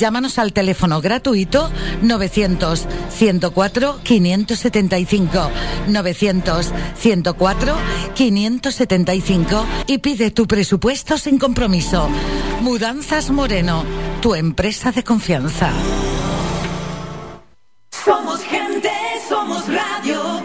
llámanos 0.00 0.38
al 0.38 0.52
teléfono 0.52 1.00
gratuito 1.00 1.70
900 2.02 2.86
104 3.10 4.00
575 4.02 5.50
900 5.88 6.72
104 6.96 7.76
575 8.14 9.66
y 9.86 9.98
pide 9.98 10.30
tu 10.30 10.46
presupuesto 10.46 11.18
sin 11.18 11.38
compromiso. 11.38 12.08
Mudanzas 12.62 13.30
Moreno, 13.30 13.84
tu 14.20 14.34
empresa 14.34 14.90
de 14.90 15.04
confianza. 15.04 15.70
Somos 18.04 18.40
gente, 18.42 18.90
somos 19.28 19.64
radio. 19.68 20.42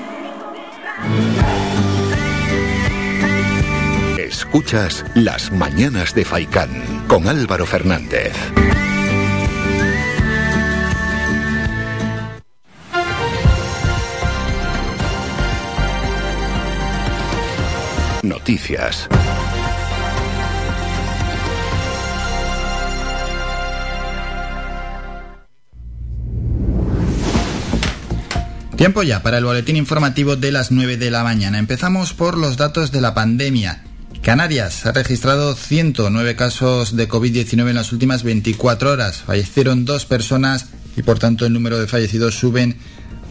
Escuchas 4.18 5.06
las 5.14 5.52
mañanas 5.52 6.14
de 6.14 6.26
Faicán 6.26 7.06
con 7.08 7.28
Álvaro 7.28 7.66
Fernández. 7.66 8.34
Noticias. 18.46 19.10
Tiempo 28.76 29.02
ya 29.02 29.24
para 29.24 29.40
el 29.40 29.46
boletín 29.46 29.78
informativo 29.78 30.36
de 30.36 30.52
las 30.52 30.70
9 30.70 30.98
de 30.98 31.10
la 31.10 31.24
mañana. 31.24 31.58
Empezamos 31.58 32.14
por 32.14 32.38
los 32.38 32.56
datos 32.56 32.92
de 32.92 33.02
la 33.02 33.16
pandemia. 33.16 33.84
Canarias 34.22 34.86
ha 34.86 34.92
registrado 34.92 35.56
109 35.56 36.36
casos 36.36 36.96
de 36.96 37.10
COVID-19 37.10 37.70
en 37.70 37.76
las 37.76 37.92
últimas 37.94 38.22
24 38.22 38.92
horas. 38.92 39.24
Fallecieron 39.26 39.86
dos 39.86 40.06
personas 40.06 40.68
y 40.96 41.02
por 41.02 41.18
tanto 41.18 41.48
el 41.48 41.54
número 41.54 41.80
de 41.80 41.88
fallecidos 41.88 42.36
suben 42.36 42.78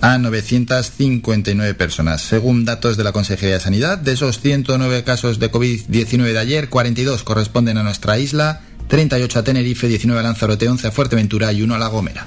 a 0.04 0.18
959 0.18 1.72
personas. 1.72 2.20
Según 2.20 2.66
datos 2.66 2.98
de 2.98 3.04
la 3.04 3.12
Consejería 3.12 3.54
de 3.54 3.60
Sanidad, 3.60 3.96
de 3.96 4.12
esos 4.12 4.38
109 4.38 5.02
casos 5.02 5.38
de 5.38 5.50
COVID-19 5.50 6.30
de 6.34 6.38
ayer, 6.38 6.68
42 6.68 7.22
corresponden 7.22 7.78
a 7.78 7.82
nuestra 7.82 8.18
isla, 8.18 8.60
38 8.88 9.38
a 9.38 9.44
Tenerife, 9.44 9.88
19 9.88 10.20
a 10.20 10.22
Lanzarote, 10.22 10.68
11 10.68 10.88
a 10.88 10.90
Fuerteventura 10.90 11.54
y 11.54 11.62
1 11.62 11.74
a 11.74 11.78
La 11.78 11.86
Gomera. 11.86 12.26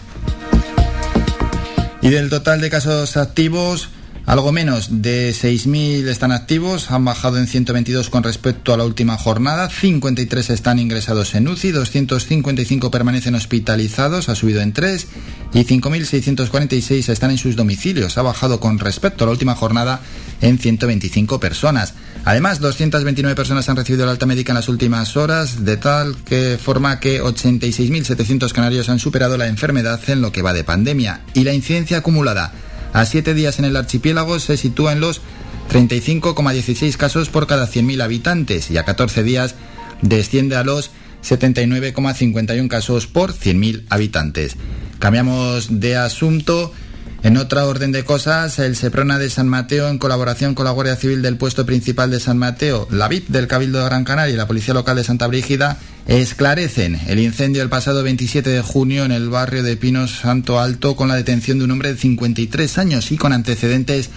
Y 2.02 2.10
del 2.10 2.32
total 2.32 2.62
de 2.62 2.72
casos 2.72 3.16
activos, 3.16 3.90
algo 4.28 4.52
menos 4.52 5.02
de 5.02 5.32
6.000 5.32 6.06
están 6.10 6.34
activos, 6.34 6.92
han 6.92 7.06
bajado 7.06 7.38
en 7.38 7.48
122 7.48 8.10
con 8.10 8.24
respecto 8.24 8.74
a 8.74 8.78
la 8.78 8.84
última 8.84 9.18
jornada, 9.18 9.70
53 9.70 10.50
están 10.50 10.80
ingresados 10.80 11.34
en 11.34 11.48
UCI, 11.48 11.72
255 11.72 12.92
permanecen 12.92 13.36
hospitalizados, 13.36 14.28
ha 14.28 14.36
subido 14.36 14.60
en 14.60 14.74
3 14.74 15.08
y 15.54 15.60
5.646 15.64 17.08
están 17.08 17.32
en 17.32 17.38
sus 17.38 17.56
domicilios, 17.56 18.18
ha 18.18 18.22
bajado 18.22 18.60
con 18.60 18.80
respecto 18.80 19.24
a 19.24 19.28
la 19.28 19.32
última 19.32 19.56
jornada 19.56 20.02
en 20.42 20.60
125 20.60 21.40
personas. 21.40 21.94
Además, 22.26 22.60
229 22.60 23.34
personas 23.34 23.70
han 23.70 23.78
recibido 23.78 24.06
la 24.06 24.12
alta 24.12 24.26
médica 24.26 24.52
en 24.52 24.58
las 24.58 24.68
últimas 24.68 25.16
horas, 25.16 25.64
de 25.64 25.78
tal 25.78 26.18
forma 26.62 27.00
que 27.00 27.24
86.700 27.24 28.52
canarios 28.52 28.90
han 28.90 29.00
superado 29.00 29.38
la 29.38 29.48
enfermedad 29.48 30.02
en 30.08 30.20
lo 30.20 30.34
que 30.34 30.42
va 30.42 30.52
de 30.52 30.66
pandemia 30.66 31.22
y 31.34 31.46
la 31.46 31.54
incidencia 31.54 32.00
acumulada 32.00 32.52
a 32.98 33.06
7 33.06 33.36
días 33.36 33.60
en 33.60 33.66
el 33.66 33.76
archipiélago 33.76 34.40
se 34.40 34.58
sitúa 34.58 34.92
en 34.92 35.02
los 35.02 35.22
35,16 35.72 36.98
casos 36.98 37.30
por 37.30 37.46
cada 37.46 37.68
100.000 37.68 38.02
habitantes 38.02 38.72
y 38.72 38.78
a 38.80 38.86
14 38.86 39.22
días 39.22 39.54
desciende 40.02 40.56
a 40.56 40.64
los 40.64 40.90
79,51 41.24 42.68
casos 42.68 43.06
por 43.06 43.34
100.000 43.34 43.84
habitantes. 43.92 44.56
Cambiamos 44.98 45.80
de 45.80 45.96
asunto. 45.96 46.74
En 47.24 47.38
otra 47.38 47.66
orden 47.66 47.92
de 47.92 48.04
cosas, 48.04 48.58
el 48.58 48.76
Seprona 48.76 49.20
de 49.20 49.30
San 49.30 49.48
Mateo, 49.48 49.90
en 49.90 49.98
colaboración 49.98 50.56
con 50.56 50.66
la 50.66 50.72
Guardia 50.72 50.96
Civil 50.96 51.22
del 51.22 51.38
puesto 51.38 51.66
principal 51.66 52.10
de 52.10 52.20
San 52.20 52.38
Mateo, 52.38 52.88
la 52.90 53.08
VIP 53.08 53.30
del 53.30 53.48
Cabildo 53.48 53.80
de 53.80 53.86
Gran 53.86 54.06
Canaria 54.06 54.34
y 54.34 54.38
la 54.38 54.48
Policía 54.48 54.76
Local 54.76 54.96
de 54.96 55.04
Santa 55.04 55.28
Brígida, 55.28 55.80
esclarecen 56.08 57.00
el 57.08 57.20
incendio 57.20 57.62
el 57.62 57.70
pasado 57.70 58.02
27 58.02 58.50
de 58.50 58.62
junio 58.62 59.04
en 59.04 59.12
el 59.12 59.30
barrio 59.30 59.62
de 59.62 59.76
Pinos 59.76 60.20
Santo 60.22 60.60
Alto 60.60 60.96
con 60.96 61.10
la 61.10 61.16
detención 61.16 61.60
de 61.60 61.66
un 61.66 61.72
hombre 61.72 61.92
de 61.94 62.00
53 62.00 62.78
años 62.78 63.12
y 63.12 63.18
con 63.18 63.34
antecedentes 63.34 64.10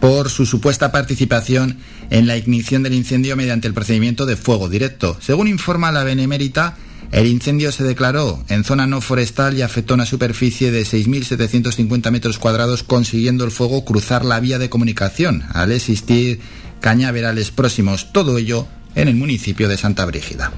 por 0.00 0.28
su 0.28 0.44
supuesta 0.44 0.92
participación 0.92 1.78
en 2.10 2.26
la 2.26 2.36
ignición 2.36 2.82
del 2.82 2.94
incendio 2.94 3.36
mediante 3.36 3.68
el 3.68 3.74
procedimiento 3.74 4.26
de 4.26 4.36
fuego 4.36 4.68
directo. 4.68 5.16
Según 5.20 5.48
informa 5.48 5.92
la 5.92 6.04
Benemérita, 6.04 6.76
el 7.10 7.26
incendio 7.26 7.72
se 7.72 7.84
declaró 7.84 8.44
en 8.48 8.62
zona 8.62 8.86
no 8.86 9.00
forestal 9.00 9.56
y 9.56 9.62
afectó 9.62 9.94
una 9.94 10.06
superficie 10.06 10.70
de 10.70 10.82
6.750 10.82 12.10
metros 12.10 12.38
cuadrados, 12.38 12.82
consiguiendo 12.82 13.44
el 13.44 13.50
fuego 13.50 13.84
cruzar 13.84 14.24
la 14.24 14.40
vía 14.40 14.58
de 14.58 14.70
comunicación 14.70 15.44
al 15.52 15.72
existir 15.72 16.40
cañaverales 16.80 17.50
próximos. 17.50 18.12
Todo 18.12 18.38
ello 18.38 18.66
en 18.94 19.08
el 19.08 19.16
municipio 19.16 19.68
de 19.68 19.76
Santa 19.76 20.04
Brígida. 20.04 20.52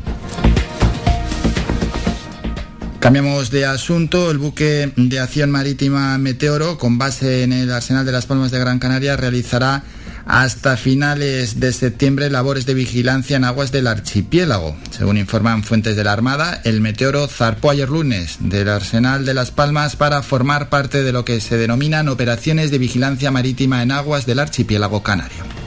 Cambiamos 3.03 3.51
de 3.51 3.67
asunto. 3.67 4.31
El 4.31 4.39
buque 4.39 4.93
de 4.95 5.19
acción 5.19 5.51
marítima 5.51 6.17
Meteoro, 6.19 6.79
con 6.79 6.99
base 6.99 7.43
en 7.43 7.53
el 7.53 7.73
Arsenal 7.73 8.07
de 8.07 8.13
las 8.13 8.27
Palmas 8.27 8.53
de 8.53 8.61
Gran 8.61 8.79
Canaria, 8.79 9.17
realizará 9.17 9.83
hasta 10.25 10.77
finales 10.77 11.59
de 11.59 11.73
septiembre 11.73 12.31
labores 12.31 12.65
de 12.65 12.75
vigilancia 12.75 13.37
en 13.37 13.43
aguas 13.43 13.73
del 13.73 13.89
archipiélago. 13.89 14.77
Según 14.93 15.19
informan 15.19 15.65
fuentes 15.65 15.97
de 15.97 16.05
la 16.05 16.13
Armada, 16.13 16.61
el 16.63 16.81
Meteoro 16.81 17.27
zarpó 17.27 17.71
ayer 17.71 17.89
lunes 17.89 18.37
del 18.39 18.69
Arsenal 18.69 19.25
de 19.25 19.35
Las 19.35 19.51
Palmas 19.51 19.97
para 19.97 20.23
formar 20.23 20.69
parte 20.69 21.03
de 21.03 21.11
lo 21.11 21.25
que 21.25 21.41
se 21.41 21.57
denominan 21.57 22.09
operaciones 22.09 22.71
de 22.71 22.79
vigilancia 22.79 23.33
marítima 23.33 23.83
en 23.83 23.91
aguas 23.91 24.27
del 24.27 24.39
archipiélago 24.39 25.03
canario. 25.03 25.62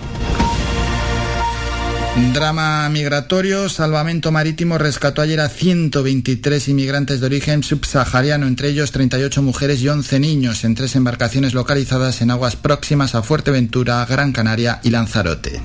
Drama 2.16 2.88
migratorio. 2.90 3.68
Salvamento 3.68 4.32
Marítimo 4.32 4.78
rescató 4.78 5.22
ayer 5.22 5.42
a 5.42 5.50
123 5.50 6.70
inmigrantes 6.70 7.20
de 7.20 7.26
origen 7.26 7.62
subsahariano, 7.62 8.48
entre 8.48 8.70
ellos 8.70 8.92
38 8.92 9.42
mujeres 9.42 9.82
y 9.82 9.90
11 9.90 10.22
niños, 10.22 10.64
en 10.64 10.76
tres 10.76 10.96
embarcaciones 10.96 11.54
localizadas 11.54 12.22
en 12.22 12.32
aguas 12.32 12.56
próximas 12.56 13.16
a 13.16 13.22
Fuerteventura, 13.22 14.06
Gran 14.06 14.32
Canaria 14.32 14.80
y 14.82 14.92
Lanzarote. 14.92 15.62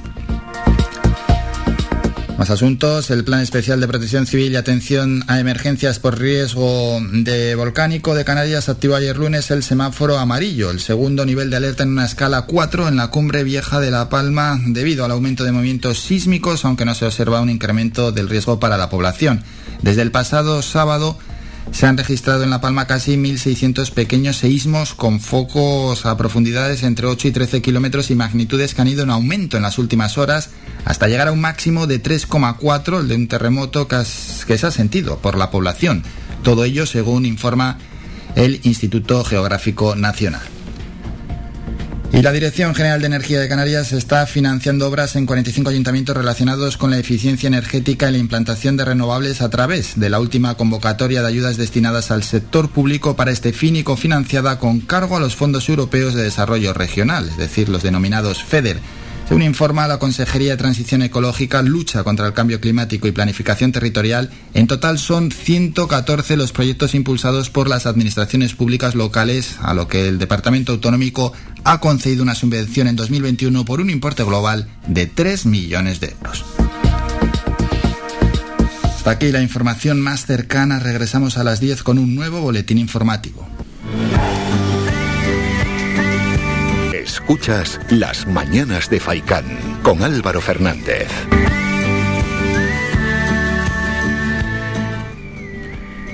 Más 2.41 2.49
asuntos. 2.49 3.11
El 3.11 3.23
Plan 3.23 3.41
Especial 3.41 3.83
de 3.83 3.87
Protección 3.87 4.27
Civil 4.27 4.53
y 4.53 4.57
Atención 4.57 5.23
a 5.27 5.41
Emergencias 5.41 5.99
por 5.99 6.19
Riesgo 6.19 6.99
de 7.13 7.55
Volcánico 7.55 8.15
de 8.15 8.25
Canarias 8.25 8.71
activó 8.71 8.95
ayer 8.95 9.19
lunes 9.19 9.51
el 9.51 9.63
semáforo 9.63 10.17
amarillo, 10.17 10.71
el 10.71 10.81
segundo 10.81 11.27
nivel 11.27 11.51
de 11.51 11.57
alerta 11.57 11.83
en 11.83 11.91
una 11.91 12.07
escala 12.07 12.47
4 12.47 12.89
en 12.89 12.97
la 12.97 13.09
cumbre 13.09 13.45
vieja 13.45 13.79
de 13.79 13.91
La 13.91 14.09
Palma 14.09 14.59
debido 14.69 15.05
al 15.05 15.11
aumento 15.11 15.45
de 15.45 15.53
movimientos 15.53 16.01
sísmicos, 16.01 16.65
aunque 16.65 16.87
no 16.87 16.95
se 16.95 17.05
observa 17.05 17.43
un 17.43 17.51
incremento 17.51 18.11
del 18.11 18.31
riesgo 18.31 18.59
para 18.59 18.79
la 18.79 18.89
población. 18.89 19.45
Desde 19.83 20.01
el 20.01 20.11
pasado 20.11 20.63
sábado, 20.63 21.19
se 21.73 21.87
han 21.87 21.97
registrado 21.97 22.43
en 22.43 22.51
La 22.51 22.61
Palma 22.61 22.87
casi 22.87 23.17
1.600 23.17 23.93
pequeños 23.93 24.37
seísmos 24.37 24.95
con 24.95 25.21
focos 25.21 26.05
a 26.05 26.17
profundidades 26.17 26.83
entre 26.83 27.07
8 27.07 27.29
y 27.29 27.31
13 27.31 27.63
kilómetros 27.63 28.11
y 28.11 28.15
magnitudes 28.15 28.75
que 28.75 28.83
han 28.83 28.89
ido 28.89 29.03
en 29.03 29.11
aumento 29.11 29.57
en 29.57 29.63
las 29.63 29.79
últimas 29.79 30.19
horas 30.19 30.51
hasta 30.85 31.09
llegar 31.09 31.29
a 31.29 31.33
un 31.33 31.41
máximo 31.41 31.87
de 31.87 32.03
3,4 32.03 33.03
de 33.03 33.15
un 33.15 33.29
terremoto 33.29 33.87
que, 33.87 33.97
que 34.47 34.59
se 34.59 34.67
ha 34.67 34.71
sentido 34.71 35.19
por 35.19 35.39
la 35.39 35.51
población. 35.51 36.03
Todo 36.43 36.65
ello 36.65 36.87
según 36.87 37.27
informa 37.27 37.79
el 38.35 38.61
Instituto 38.65 39.25
Geográfico 39.25 39.95
Nacional. 39.95 40.60
Y 42.13 42.23
la 42.23 42.33
Dirección 42.33 42.75
General 42.75 43.01
de 43.01 43.07
Energía 43.07 43.39
de 43.39 43.49
Canarias 43.49 43.93
está 43.93 44.27
financiando 44.27 44.89
obras 44.89 45.15
en 45.15 45.27
45 45.27 45.71
ayuntamientos 45.71 46.17
relacionados 46.17 46.77
con 46.77 46.91
la 46.91 46.99
eficiencia 46.99 47.47
energética 47.47 48.09
y 48.09 48.13
la 48.13 48.19
implantación 48.19 48.77
de 48.77 48.85
renovables 48.85 49.41
a 49.43 49.49
través 49.49 49.99
de 49.99 50.11
la 50.11 50.19
última 50.19 50.57
convocatoria 50.57 51.23
de 51.23 51.29
ayudas 51.29 51.57
destinadas 51.57 52.11
al 52.11 52.25
sector 52.25 52.69
público 52.69 53.15
para 53.15 53.31
este 53.31 53.53
fin 53.53 53.77
y 53.77 53.85
cofinanciada 53.85 54.59
con 54.59 54.81
cargo 54.81 55.17
a 55.17 55.21
los 55.21 55.37
fondos 55.37 55.69
europeos 55.69 56.15
de 56.15 56.25
desarrollo 56.25 56.73
regional, 56.73 57.29
es 57.29 57.37
decir, 57.37 57.69
los 57.69 57.85
denominados 57.85 58.43
FEDER. 58.43 58.81
Según 59.31 59.45
informa 59.45 59.87
la 59.87 60.01
Consejería 60.01 60.51
de 60.51 60.57
Transición 60.57 61.03
Ecológica, 61.03 61.63
Lucha 61.63 62.03
contra 62.03 62.27
el 62.27 62.33
Cambio 62.33 62.61
Climático 62.61 63.07
y 63.07 63.13
Planificación 63.13 63.71
Territorial, 63.71 64.29
en 64.55 64.67
total 64.67 64.99
son 64.99 65.31
114 65.31 66.37
los 66.37 66.51
proyectos 66.51 66.97
impulsados 66.97 67.49
por 67.49 67.69
las 67.69 67.87
administraciones 67.87 68.55
públicas 68.55 68.97
locales, 68.97 69.55
a 69.63 69.73
lo 69.73 69.87
que 69.87 70.09
el 70.09 70.19
Departamento 70.19 70.73
Autonómico 70.73 71.33
ha 71.65 71.81
concedido 71.81 72.23
una 72.23 72.35
subvención 72.35 72.87
en 72.89 72.97
2021 72.97 73.65
por 73.65 73.81
un 73.81 73.91
importe 73.91 74.25
global 74.25 74.69
de 74.87 75.07
3 75.07 75.47
millones 75.47 76.01
de 76.01 76.11
euros. 76.11 76.45
Hasta 78.83 79.13
aquí 79.13 79.33
la 79.33 79.41
información 79.41 80.01
más 80.01 80.27
cercana. 80.27 80.79
Regresamos 80.79 81.39
a 81.39 81.45
las 81.45 81.59
10 81.59 81.83
con 81.83 81.99
un 81.99 82.15
nuevo 82.15 82.41
boletín 82.41 82.79
informativo. 82.79 83.49
Escuchas 86.93 87.81
Las 87.89 88.27
Mañanas 88.27 88.91
de 88.91 89.01
Faicán 89.01 89.47
con 89.83 90.03
Álvaro 90.03 90.41
Fernández. 90.41 91.09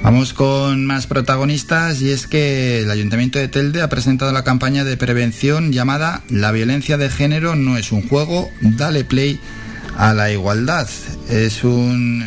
Vamos 0.07 0.35
con 0.35 0.87
más 0.87 1.09
protagonistas 1.09 2.01
y 2.01 2.13
es 2.13 2.29
que 2.29 2.83
el 2.83 2.91
Ayuntamiento 2.93 3.41
de 3.41 3.49
Telde 3.49 3.83
ha 3.83 3.89
presentado 3.89 4.31
la 4.31 4.45
campaña 4.45 4.85
de 4.85 4.97
prevención 4.97 5.73
llamada 5.73 6.23
La 6.29 6.53
violencia 6.53 6.97
de 6.97 7.11
género 7.11 7.57
no 7.57 7.77
es 7.77 7.91
un 7.91 8.09
juego, 8.09 8.49
dale 8.61 9.03
play 9.03 9.41
a 9.97 10.15
la 10.15 10.31
igualdad. 10.31 10.89
Es 11.29 11.65
un, 11.65 12.23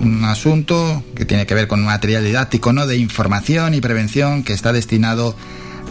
un 0.00 0.24
asunto 0.24 1.04
que 1.14 1.24
tiene 1.24 1.46
que 1.46 1.54
ver 1.54 1.68
con 1.68 1.84
material 1.84 2.24
didáctico, 2.24 2.72
¿no? 2.72 2.88
De 2.88 2.96
información 2.96 3.74
y 3.74 3.80
prevención 3.80 4.42
que 4.42 4.52
está 4.52 4.72
destinado 4.72 5.36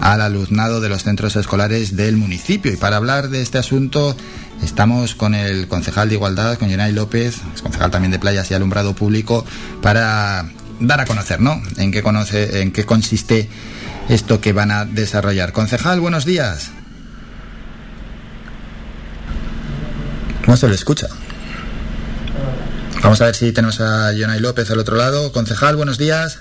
al 0.01 0.21
alumnado 0.21 0.81
de 0.81 0.89
los 0.89 1.03
centros 1.03 1.35
escolares 1.35 1.95
del 1.95 2.17
municipio. 2.17 2.71
Y 2.71 2.77
para 2.77 2.97
hablar 2.97 3.29
de 3.29 3.41
este 3.41 3.57
asunto 3.57 4.15
estamos 4.63 5.15
con 5.15 5.35
el 5.35 5.67
concejal 5.67 6.09
de 6.09 6.15
Igualdad, 6.15 6.57
con 6.57 6.69
Jonay 6.69 6.93
López, 6.93 7.37
concejal 7.61 7.91
también 7.91 8.11
de 8.11 8.19
Playas 8.19 8.49
y 8.51 8.53
Alumbrado 8.53 8.93
Público, 8.93 9.45
para 9.81 10.49
dar 10.79 11.01
a 11.01 11.05
conocer, 11.05 11.39
¿no? 11.39 11.61
En 11.77 11.91
qué, 11.91 12.03
conoce, 12.03 12.61
en 12.61 12.71
qué 12.71 12.85
consiste 12.85 13.49
esto 14.09 14.41
que 14.41 14.53
van 14.53 14.71
a 14.71 14.85
desarrollar. 14.85 15.51
Concejal, 15.51 15.99
buenos 15.99 16.25
días. 16.25 16.71
No 20.47 20.55
se 20.55 20.67
le 20.69 20.75
escucha. 20.75 21.07
Vamos 23.03 23.21
a 23.21 23.25
ver 23.25 23.35
si 23.35 23.51
tenemos 23.51 23.79
a 23.81 24.11
Jonay 24.17 24.39
López 24.39 24.71
al 24.71 24.79
otro 24.79 24.95
lado. 24.95 25.31
Concejal, 25.31 25.75
buenos 25.75 25.97
días. 25.97 26.39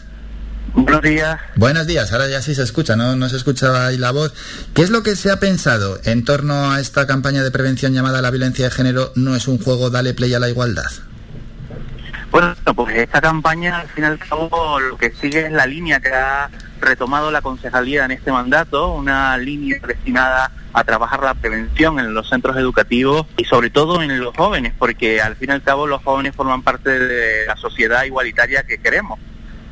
Buenos 0.77 1.01
días. 1.01 1.41
Buenos 1.57 1.87
días, 1.87 2.12
ahora 2.12 2.29
ya 2.29 2.43
sí 2.43 2.55
se 2.55 2.62
escucha, 2.62 2.97
¿no? 2.97 3.16
No 3.16 3.31
se 3.31 3.37
escucha 3.37 3.87
ahí 3.87 3.97
la 3.97 4.11
voz. 4.11 4.35
¿Qué 4.74 4.83
es 4.83 4.91
lo 4.91 5.03
que 5.03 5.16
se 5.16 5.31
ha 5.31 5.41
pensado 5.41 5.99
en 6.05 6.22
torno 6.22 6.70
a 6.70 6.81
esta 6.81 7.07
campaña 7.07 7.43
de 7.43 7.51
prevención 7.51 7.95
llamada 7.95 8.20
La 8.20 8.31
violencia 8.31 8.66
de 8.66 8.70
género 8.70 9.11
no 9.14 9.35
es 9.35 9.49
un 9.49 9.59
juego, 9.59 9.89
dale 9.89 10.12
play 10.12 10.35
a 10.35 10.39
la 10.39 10.51
igualdad? 10.51 10.85
Bueno, 12.31 12.55
pues 12.74 12.97
esta 12.97 13.22
campaña 13.22 13.81
al 13.81 13.89
fin 13.89 14.05
y 14.05 14.07
al 14.07 14.18
cabo 14.18 14.79
lo 14.79 14.99
que 14.99 15.12
sigue 15.12 15.47
es 15.47 15.53
la 15.53 15.64
línea 15.64 15.99
que 15.99 16.11
ha 16.11 16.51
retomado 16.79 17.31
la 17.31 17.41
concejalía 17.41 18.05
en 18.05 18.11
este 18.11 18.31
mandato, 18.31 18.93
una 18.93 19.39
línea 19.39 19.79
destinada 19.87 20.51
a 20.74 20.85
trabajar 20.85 21.22
la 21.22 21.33
prevención 21.33 21.99
en 21.99 22.12
los 22.12 22.29
centros 22.29 22.55
educativos 22.59 23.27
y 23.39 23.45
sobre 23.45 23.70
todo 23.70 24.03
en 24.03 24.20
los 24.20 24.37
jóvenes, 24.37 24.74
porque 24.79 25.22
al 25.22 25.37
fin 25.37 25.49
y 25.49 25.53
al 25.53 25.62
cabo 25.62 25.87
los 25.87 26.03
jóvenes 26.03 26.37
forman 26.37 26.62
parte 26.62 26.99
de 26.99 27.47
la 27.47 27.57
sociedad 27.57 28.05
igualitaria 28.05 28.64
que 28.64 28.77
queremos. 28.77 29.18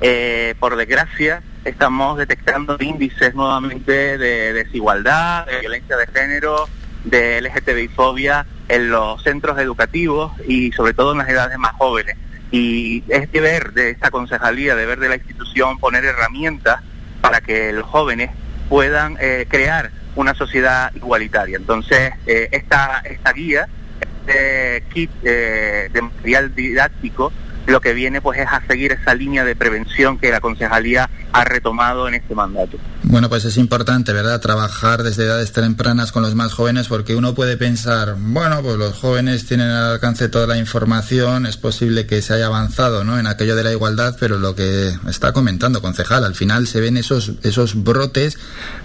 Eh, 0.01 0.55
por 0.59 0.77
desgracia, 0.77 1.43
estamos 1.65 2.19
detectando 2.19 2.77
índices 2.81 3.35
nuevamente 3.35 4.19
de 4.19 4.53
desigualdad, 4.53 5.47
de 5.47 5.61
violencia 5.61 5.97
de 5.97 6.07
género, 6.09 6.69
de 7.05 7.41
LGTBI-fobia 7.41 8.47
en 8.69 8.91
los 8.91 9.23
centros 9.23 9.59
educativos 9.59 10.33
y 10.47 10.73
sobre 10.73 10.95
todo 10.95 11.13
en 11.13 11.19
las 11.19 11.29
edades 11.29 11.59
más 11.59 11.73
jóvenes. 11.73 12.17
Y 12.51 13.03
es 13.09 13.31
deber 13.33 13.73
de 13.73 13.91
esta 13.91 14.11
concejalía, 14.11 14.75
deber 14.75 14.99
de 14.99 15.09
la 15.09 15.17
institución 15.17 15.79
poner 15.79 16.05
herramientas 16.05 16.81
para 17.21 17.41
que 17.41 17.73
los 17.73 17.85
jóvenes 17.87 18.31
puedan 18.69 19.17
eh, 19.21 19.47
crear 19.49 19.91
una 20.17 20.35
sociedad 20.35 20.95
igualitaria. 20.95 21.57
Entonces, 21.57 22.13
eh, 22.27 22.49
esta, 22.53 23.03
esta 23.05 23.33
guía, 23.33 23.69
este 24.01 24.85
kit 24.93 25.11
de 25.23 26.01
material 26.01 26.55
didáctico, 26.55 27.33
lo 27.67 27.81
que 27.81 27.95
viene 27.95 28.21
pues 28.21 28.41
es 28.41 28.47
a 28.47 28.63
seguir 28.67 28.93
esa 28.93 29.15
línea 29.15 29.45
de 29.45 29.57
prevención 29.57 30.19
que 30.19 30.31
la 30.31 30.41
concejalía 30.41 31.09
ha 31.33 31.45
retomado 31.45 32.07
en 32.09 32.15
este 32.15 32.35
mandato. 32.35 32.79
Bueno, 33.03 33.29
pues 33.29 33.45
es 33.45 33.57
importante, 33.57 34.13
¿verdad?, 34.13 34.41
trabajar 34.41 35.03
desde 35.03 35.25
edades 35.25 35.53
tempranas 35.53 36.13
con 36.13 36.23
los 36.23 36.35
más 36.35 36.53
jóvenes 36.53 36.89
porque 36.89 37.15
uno 37.15 37.35
puede 37.35 37.57
pensar, 37.57 38.17
bueno, 38.19 38.63
pues 38.63 38.77
los 38.77 38.95
jóvenes 38.95 39.47
tienen 39.47 39.69
al 39.69 39.93
alcance 39.93 40.29
toda 40.29 40.47
la 40.47 40.57
información, 40.57 41.47
es 41.47 41.57
posible 41.57 42.07
que 42.07 42.23
se 42.23 42.35
haya 42.35 42.47
avanzado, 42.47 43.05
¿no?, 43.05 43.19
en 43.19 43.27
aquello 43.27 43.57
de 43.57 43.65
la 43.65 43.73
igualdad, 43.73 44.17
pero 44.19 44.39
lo 44.39 44.55
que 44.55 44.93
está 45.09 45.33
comentando, 45.33 45.83
concejal, 45.83 46.25
al 46.25 46.35
final 46.35 46.67
se 46.67 46.81
ven 46.81 46.97
esos 46.97 47.33
esos 47.43 47.83
brotes, 47.83 48.39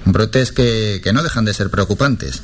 brotes 0.05 0.51
que, 0.51 1.01
que 1.03 1.13
no 1.13 1.23
dejan 1.23 1.45
de 1.45 1.53
ser 1.53 1.69
preocupantes. 1.69 2.41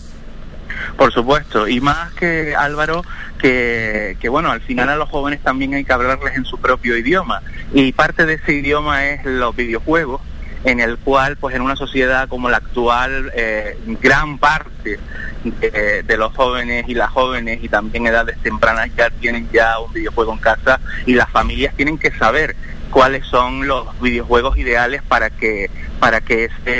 Por 0.97 1.11
supuesto, 1.11 1.67
y 1.67 1.81
más 1.81 2.13
que 2.13 2.55
Álvaro, 2.55 3.03
que, 3.37 4.17
que, 4.19 4.29
bueno, 4.29 4.49
al 4.51 4.61
final 4.61 4.89
a 4.89 4.95
los 4.95 5.09
jóvenes 5.09 5.41
también 5.41 5.73
hay 5.73 5.83
que 5.83 5.91
hablarles 5.91 6.35
en 6.35 6.45
su 6.45 6.57
propio 6.57 6.97
idioma. 6.97 7.41
Y 7.73 7.91
parte 7.91 8.25
de 8.25 8.35
ese 8.35 8.53
idioma 8.53 9.05
es 9.05 9.25
los 9.25 9.55
videojuegos, 9.55 10.21
en 10.63 10.79
el 10.79 10.97
cual, 10.97 11.35
pues 11.37 11.55
en 11.55 11.61
una 11.61 11.75
sociedad 11.75 12.29
como 12.29 12.49
la 12.49 12.57
actual, 12.57 13.31
eh, 13.35 13.77
gran 14.01 14.37
parte 14.37 14.99
de, 15.43 16.03
de, 16.03 16.17
los 16.17 16.33
jóvenes 16.33 16.85
y 16.87 16.95
las 16.95 17.11
jóvenes 17.11 17.59
y 17.61 17.69
también 17.69 18.07
edades 18.07 18.37
tempranas 18.41 18.89
ya 18.97 19.09
tienen 19.11 19.47
ya 19.51 19.77
un 19.79 19.93
videojuego 19.93 20.33
en 20.33 20.39
casa 20.39 20.79
y 21.05 21.13
las 21.13 21.29
familias 21.29 21.75
tienen 21.75 21.99
que 21.99 22.11
saber 22.11 22.55
cuáles 22.95 23.27
son 23.27 23.67
los 23.67 23.99
videojuegos 23.99 24.57
ideales 24.57 25.01
para 25.03 25.29
que 25.29 25.69
para 25.99 26.21
que 26.21 26.45
esta 26.45 26.71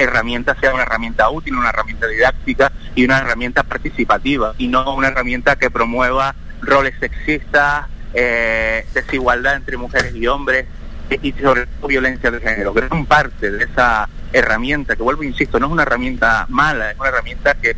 herramienta 0.00 0.54
sea 0.60 0.72
una 0.72 0.84
herramienta 0.84 1.28
útil, 1.28 1.56
una 1.56 1.70
herramienta 1.70 2.06
didáctica 2.06 2.70
y 2.94 3.04
una 3.04 3.18
herramienta 3.18 3.64
participativa 3.64 4.54
y 4.58 4.68
no 4.68 4.94
una 4.94 5.08
herramienta 5.08 5.56
que 5.56 5.68
promueva 5.68 6.36
roles 6.60 6.94
sexistas, 7.00 7.86
eh, 8.14 8.86
desigualdad 8.94 9.56
entre 9.56 9.76
mujeres 9.76 10.14
y 10.14 10.28
hombres 10.28 10.66
y 11.20 11.32
sobre 11.32 11.66
todo 11.66 11.88
violencia 11.88 12.30
de 12.30 12.38
género. 12.38 12.72
Gran 12.72 13.04
parte 13.04 13.50
de 13.50 13.64
esa 13.64 14.08
herramienta, 14.32 14.94
que 14.94 15.02
vuelvo 15.02 15.24
insisto, 15.24 15.58
no 15.58 15.66
es 15.66 15.72
una 15.72 15.82
herramienta 15.82 16.46
mala, 16.48 16.92
es 16.92 16.98
una 17.00 17.08
herramienta 17.08 17.54
que 17.54 17.74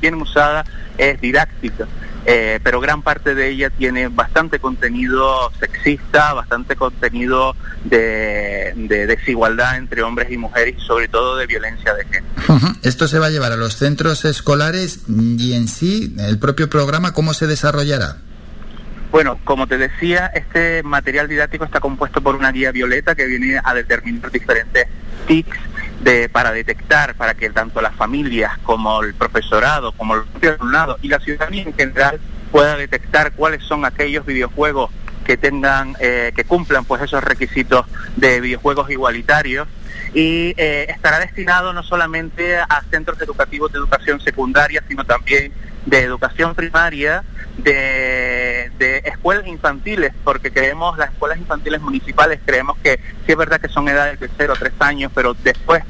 bien 0.00 0.14
usada 0.16 0.64
es 0.98 1.20
didáctica 1.20 1.86
eh, 2.24 2.60
pero 2.62 2.80
gran 2.80 3.02
parte 3.02 3.34
de 3.34 3.48
ella 3.48 3.70
tiene 3.70 4.08
bastante 4.08 4.60
contenido 4.60 5.50
sexista, 5.58 6.32
bastante 6.34 6.76
contenido 6.76 7.56
de, 7.84 8.72
desigualdad 8.76 9.76
entre 9.76 10.02
hombres 10.02 10.30
y 10.30 10.36
mujeres 10.36 10.76
y 10.78 10.80
sobre 10.80 11.08
todo 11.08 11.36
de 11.36 11.46
violencia 11.46 11.94
de 11.94 12.04
género. 12.04 12.74
Esto 12.82 13.08
se 13.08 13.18
va 13.18 13.26
a 13.26 13.30
llevar 13.30 13.52
a 13.52 13.56
los 13.56 13.76
centros 13.76 14.24
escolares 14.24 15.00
y 15.08 15.54
en 15.54 15.66
sí, 15.68 16.14
el 16.18 16.38
propio 16.38 16.70
programa, 16.70 17.12
¿cómo 17.12 17.34
se 17.34 17.46
desarrollará? 17.46 18.18
Bueno, 19.10 19.38
como 19.44 19.66
te 19.66 19.76
decía, 19.76 20.26
este 20.34 20.82
material 20.82 21.28
didáctico 21.28 21.64
está 21.64 21.80
compuesto 21.80 22.22
por 22.22 22.34
una 22.34 22.50
guía 22.50 22.72
violeta 22.72 23.14
que 23.14 23.26
viene 23.26 23.60
a 23.62 23.74
determinar 23.74 24.30
diferentes 24.30 24.86
tics 25.26 25.58
de, 26.02 26.28
para 26.28 26.52
detectar, 26.52 27.14
para 27.14 27.34
que 27.34 27.50
tanto 27.50 27.80
las 27.80 27.94
familias 27.94 28.58
como 28.58 29.02
el 29.02 29.14
profesorado, 29.14 29.92
como 29.92 30.16
el 30.16 30.24
propio 30.24 30.54
alumnado 30.54 30.98
y 31.02 31.08
la 31.08 31.20
ciudadanía 31.20 31.62
en 31.62 31.74
general 31.74 32.20
pueda 32.50 32.76
detectar 32.76 33.32
cuáles 33.32 33.62
son 33.64 33.84
aquellos 33.84 34.26
videojuegos 34.26 34.90
que 35.24 35.36
tengan, 35.36 35.96
eh, 36.00 36.32
que 36.34 36.44
cumplan 36.44 36.84
pues 36.84 37.02
esos 37.02 37.22
requisitos 37.22 37.86
de 38.16 38.40
videojuegos 38.40 38.90
igualitarios. 38.90 39.68
Y 40.14 40.52
eh, 40.58 40.86
estará 40.90 41.20
destinado 41.20 41.72
no 41.72 41.82
solamente 41.82 42.56
a 42.56 42.82
centros 42.90 43.20
educativos 43.22 43.72
de 43.72 43.78
educación 43.78 44.20
secundaria, 44.20 44.82
sino 44.86 45.04
también 45.04 45.52
de 45.86 46.00
educación 46.00 46.54
primaria, 46.54 47.24
de, 47.58 48.70
de, 48.78 48.98
escuelas 49.04 49.46
infantiles, 49.46 50.12
porque 50.24 50.50
creemos, 50.50 50.96
las 50.96 51.10
escuelas 51.10 51.38
infantiles 51.38 51.80
municipales, 51.80 52.40
creemos 52.44 52.78
que 52.78 52.96
sí 53.26 53.32
es 53.32 53.36
verdad 53.36 53.60
que 53.60 53.68
son 53.68 53.88
edades 53.88 54.18
de 54.20 54.28
0 54.36 54.54
a 54.54 54.58
3 54.58 54.72
años, 54.80 55.12
pero 55.14 55.34
después, 55.34 55.82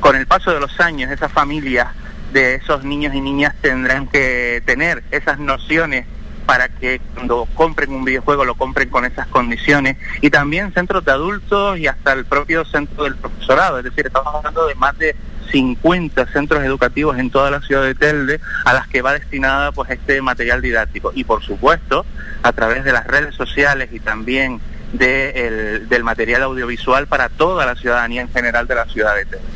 con 0.00 0.16
el 0.16 0.26
paso 0.26 0.52
de 0.52 0.60
los 0.60 0.80
años, 0.80 1.10
esas 1.10 1.32
familias 1.32 1.88
de 2.32 2.54
esos 2.54 2.84
niños 2.84 3.14
y 3.14 3.20
niñas 3.20 3.54
tendrán 3.60 4.06
que 4.08 4.62
tener 4.64 5.02
esas 5.10 5.38
nociones 5.38 6.06
para 6.46 6.68
que 6.68 7.00
cuando 7.14 7.46
compren 7.54 7.92
un 7.92 8.04
videojuego 8.04 8.44
lo 8.44 8.54
compren 8.54 8.88
con 8.88 9.04
esas 9.04 9.26
condiciones. 9.28 9.96
Y 10.20 10.30
también 10.30 10.72
centros 10.72 11.04
de 11.04 11.12
adultos 11.12 11.78
y 11.78 11.86
hasta 11.86 12.12
el 12.12 12.24
propio 12.24 12.64
centro 12.64 13.04
del 13.04 13.16
profesorado, 13.16 13.78
es 13.78 13.84
decir, 13.84 14.06
estamos 14.06 14.34
hablando 14.34 14.66
de 14.66 14.74
más 14.74 14.96
de 14.98 15.16
50 15.50 16.26
centros 16.28 16.62
educativos 16.64 17.18
en 17.18 17.30
toda 17.30 17.50
la 17.50 17.60
ciudad 17.60 17.82
de 17.82 17.94
Telde 17.94 18.40
a 18.64 18.72
las 18.72 18.88
que 18.88 19.02
va 19.02 19.12
destinada 19.12 19.70
pues 19.70 19.90
este 19.90 20.20
material 20.22 20.62
didáctico. 20.62 21.12
Y 21.14 21.24
por 21.24 21.42
supuesto 21.42 22.04
a 22.42 22.52
través 22.52 22.84
de 22.84 22.92
las 22.92 23.06
redes 23.06 23.34
sociales 23.34 23.90
y 23.92 24.00
también 24.00 24.60
de 24.92 25.30
el, 25.46 25.88
del 25.88 26.04
material 26.04 26.42
audiovisual 26.42 27.06
para 27.06 27.28
toda 27.28 27.66
la 27.66 27.74
ciudadanía 27.74 28.22
en 28.22 28.30
general 28.30 28.66
de 28.66 28.74
la 28.74 28.86
ciudad 28.86 29.14
de 29.16 29.24
Telde. 29.24 29.46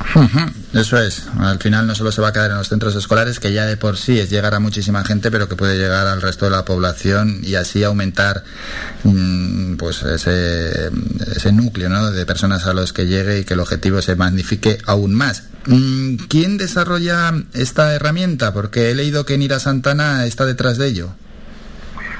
Eso 0.72 0.98
es, 0.98 1.26
al 1.38 1.58
final 1.58 1.86
no 1.86 1.94
solo 1.94 2.12
se 2.12 2.20
va 2.20 2.28
a 2.28 2.32
quedar 2.32 2.50
en 2.50 2.58
los 2.58 2.68
centros 2.68 2.94
escolares, 2.94 3.40
que 3.40 3.52
ya 3.52 3.64
de 3.64 3.76
por 3.76 3.96
sí 3.96 4.18
es 4.18 4.30
llegar 4.30 4.54
a 4.54 4.60
muchísima 4.60 5.04
gente, 5.04 5.30
pero 5.30 5.48
que 5.48 5.56
puede 5.56 5.78
llegar 5.78 6.06
al 6.06 6.20
resto 6.20 6.46
de 6.46 6.50
la 6.50 6.64
población 6.64 7.40
y 7.42 7.54
así 7.54 7.82
aumentar 7.82 8.44
mmm, 9.04 9.76
pues 9.76 10.02
ese, 10.02 10.90
ese 11.34 11.52
núcleo 11.52 11.88
¿no? 11.88 12.10
de 12.10 12.26
personas 12.26 12.66
a 12.66 12.74
los 12.74 12.92
que 12.92 13.06
llegue 13.06 13.38
y 13.38 13.44
que 13.44 13.54
el 13.54 13.60
objetivo 13.60 14.02
se 14.02 14.16
magnifique 14.16 14.78
aún 14.86 15.14
más. 15.14 15.44
Mm, 15.66 16.16
¿Quién 16.28 16.58
desarrolla 16.58 17.32
esta 17.52 17.94
herramienta? 17.94 18.52
Porque 18.52 18.90
he 18.90 18.94
leído 18.94 19.24
que 19.24 19.38
Nira 19.38 19.58
Santana 19.58 20.26
está 20.26 20.44
detrás 20.44 20.78
de 20.78 20.88
ello. 20.88 21.14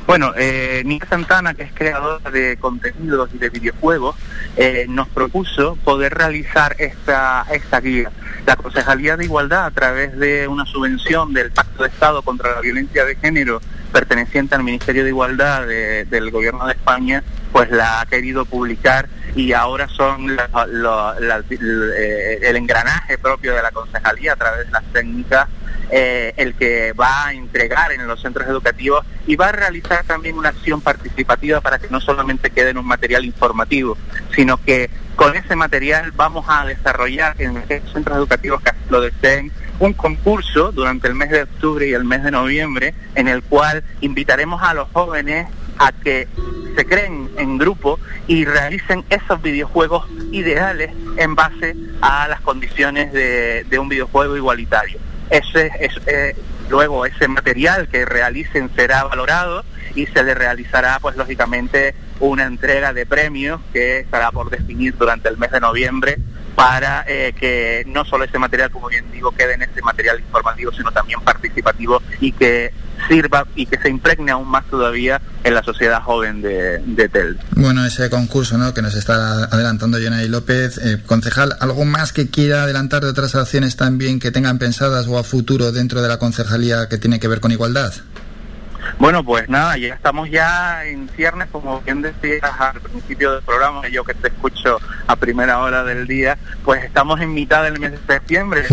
Bueno, 0.07 0.33
eh, 0.37 0.85
Santana, 1.11 1.55
que 1.55 1.65
es 1.65 1.73
creadora 1.73 2.31
de 2.31 2.57
contenidos 2.59 3.29
y 3.35 3.39
de 3.39 3.51
videojuegos, 3.51 4.15
eh, 4.57 4.87
nos 4.89 5.09
propuso 5.09 5.77
poder 5.85 6.15
realizar 6.15 6.77
esta, 6.79 7.45
esta 7.51 7.81
guía. 7.81 8.13
La 8.47 8.55
Concejalía 8.55 9.17
de 9.17 9.25
Igualdad, 9.25 9.67
a 9.67 9.71
través 9.73 10.17
de 10.17 10.47
una 10.47 10.65
subvención 10.65 11.33
del 11.33 11.51
Pacto 11.51 11.83
de 11.83 11.89
Estado 11.89 12.23
contra 12.23 12.55
la 12.55 12.61
Violencia 12.61 13.05
de 13.05 13.17
Género, 13.17 13.61
perteneciente 13.93 14.55
al 14.55 14.63
Ministerio 14.63 15.03
de 15.03 15.11
Igualdad 15.11 15.67
de, 15.67 16.05
del 16.05 16.31
Gobierno 16.31 16.67
de 16.67 16.75
España, 16.75 17.25
pues 17.51 17.69
la 17.73 18.01
ha 18.01 18.07
querido 18.07 18.45
publicar 18.45 19.09
y 19.35 19.53
ahora 19.55 19.89
son 19.89 20.37
la, 20.37 20.49
la, 21.19 21.43
el 21.51 22.57
engranaje 22.57 23.19
propio 23.19 23.55
de 23.55 23.63
la 23.63 23.73
concejalía 23.73 24.35
a 24.35 24.37
través 24.37 24.67
de 24.67 24.73
las 24.73 24.85
técnicas 24.93 25.49
eh, 25.91 26.35
el 26.37 26.55
que 26.55 26.93
va 26.93 27.27
a 27.27 27.33
entregar 27.33 27.93
en 27.93 28.07
los 28.07 28.21
centros 28.21 28.49
educativos 28.49 29.05
y 29.27 29.37
va 29.37 29.49
a 29.49 29.53
realizar 29.53 30.05
también 30.05 30.37
una 30.37 30.51
acción 30.51 30.81
participativa 30.81 31.61
para 31.61 31.79
que 31.79 31.89
no 31.91 32.01
solamente 32.01 32.51
quede 32.51 32.71
en 32.71 32.79
un 32.79 32.87
material 32.87 33.25
informativo, 33.25 33.97
sino 34.35 34.57
que 34.63 34.91
con 35.17 35.35
ese 35.37 35.57
material 35.57 36.13
vamos 36.13 36.45
a 36.49 36.65
desarrollar 36.67 37.35
en 37.41 37.55
los 37.55 37.65
centros 37.67 38.17
educativos 38.17 38.63
que 38.63 38.73
lo 38.91 39.01
deseen 39.01 39.51
un 39.79 39.93
concurso 39.93 40.73
durante 40.73 41.09
el 41.09 41.15
mes 41.15 41.31
de 41.31 41.43
octubre 41.43 41.87
y 41.87 41.93
el 41.93 42.05
mes 42.05 42.23
de 42.23 42.31
noviembre 42.31 42.95
en 43.15 43.29
el 43.29 43.43
cual 43.43 43.85
invitaremos 44.01 44.63
a 44.63 44.75
los 44.75 44.89
jóvenes 44.93 45.49
a 45.79 45.93
que 45.93 46.29
se 46.77 46.85
creen 46.85 47.31
en 47.39 47.59
grupo 47.59 47.99
y 48.27 48.45
realicen 48.45 49.05
esos 49.11 49.41
videojuegos 49.43 50.07
ideales 50.33 50.91
en 51.17 51.35
base 51.35 51.75
a 52.01 52.29
las 52.29 52.41
condiciones 52.41 53.13
de, 53.13 53.79
un 53.79 53.89
videojuego 53.89 54.37
igualitario. 54.37 54.99
Ese, 55.31 55.71
es, 55.81 55.93
eh, 56.07 56.37
luego 56.69 57.07
ese 57.07 57.29
material 57.29 57.89
que 57.89 58.05
realicen 58.05 58.71
será 58.77 59.05
valorado 59.05 59.65
y 59.95 60.07
se 60.07 60.23
le 60.23 60.35
realizará 60.35 60.99
pues 61.01 61.17
lógicamente 61.17 61.95
una 62.21 62.45
entrega 62.45 62.93
de 62.93 63.07
premios 63.07 63.61
que 63.73 64.01
estará 64.01 64.31
por 64.31 64.51
definir 64.51 64.97
durante 64.97 65.29
el 65.29 65.37
mes 65.37 65.51
de 65.51 65.61
noviembre 65.61 66.19
para 66.55 67.05
eh, 67.07 67.35
que 67.39 67.85
no 67.87 68.05
solo 68.05 68.25
ese 68.25 68.39
material, 68.39 68.71
como 68.71 68.89
bien 68.89 69.11
digo, 69.13 69.31
quede 69.33 69.55
en 69.55 69.63
ese 69.63 69.83
material 69.83 70.21
informativo, 70.21 70.73
sino 70.73 70.91
también 70.91 71.21
participativo 71.21 72.03
y 72.21 72.33
que 72.33 72.73
sirva 73.09 73.47
y 73.55 73.67
que 73.67 73.79
se 73.79 73.89
impregne 73.89 74.31
aún 74.31 74.49
más 74.49 74.65
todavía 74.67 75.21
en 75.45 75.55
la 75.55 75.63
sociedad 75.63 76.03
joven 76.03 76.43
de, 76.43 76.79
de 76.79 77.09
TEL. 77.09 77.39
Bueno, 77.53 77.85
ese 77.85 78.11
concurso 78.11 78.59
¿no? 78.59 78.75
que 78.75 78.83
nos 78.83 78.95
está 78.95 79.45
adelantando 79.45 79.99
Jonay 79.99 80.29
López, 80.29 80.79
eh, 80.79 81.03
concejal, 81.07 81.57
¿algo 81.61 81.85
más 81.85 82.13
que 82.13 82.29
quiera 82.29 82.65
adelantar 82.65 83.03
de 83.03 83.11
otras 83.11 83.35
acciones 83.35 83.77
también 83.77 84.19
que 84.21 84.31
tengan 84.31 84.59
pensadas 84.59 85.07
o 85.07 85.19
a 85.19 85.25
futuro 85.25 85.73
dentro 85.73 86.03
de 86.03 86.09
la 86.09 86.19
concejalía 86.19 86.89
que 86.89 86.99
tiene 86.99 87.21
que 87.21 87.29
ver 87.29 87.41
con 87.41 87.53
igualdad? 87.53 87.93
Bueno, 88.99 89.25
pues 89.25 89.49
nada, 89.49 89.77
ya 89.77 89.95
estamos 89.95 90.31
ya 90.31 90.85
en 90.85 91.09
ciernes, 91.11 91.49
como 91.51 91.81
bien 91.81 92.03
decías 92.03 92.51
al 92.59 92.81
principio 92.81 93.33
del 93.33 93.43
programa, 93.43 93.89
yo 93.89 94.05
que 94.05 94.15
te 94.15 94.29
escucho 94.29 94.79
a 95.07 95.17
primera 95.17 95.59
hora 95.61 95.85
del 95.85 96.07
día, 96.07 96.39
pues 96.65 96.85
estamos 96.85 97.21
en 97.21 97.35
mitad 97.35 97.63
del 97.63 97.79
mes 97.79 97.93
de 97.93 97.99
septiembre, 98.07 98.65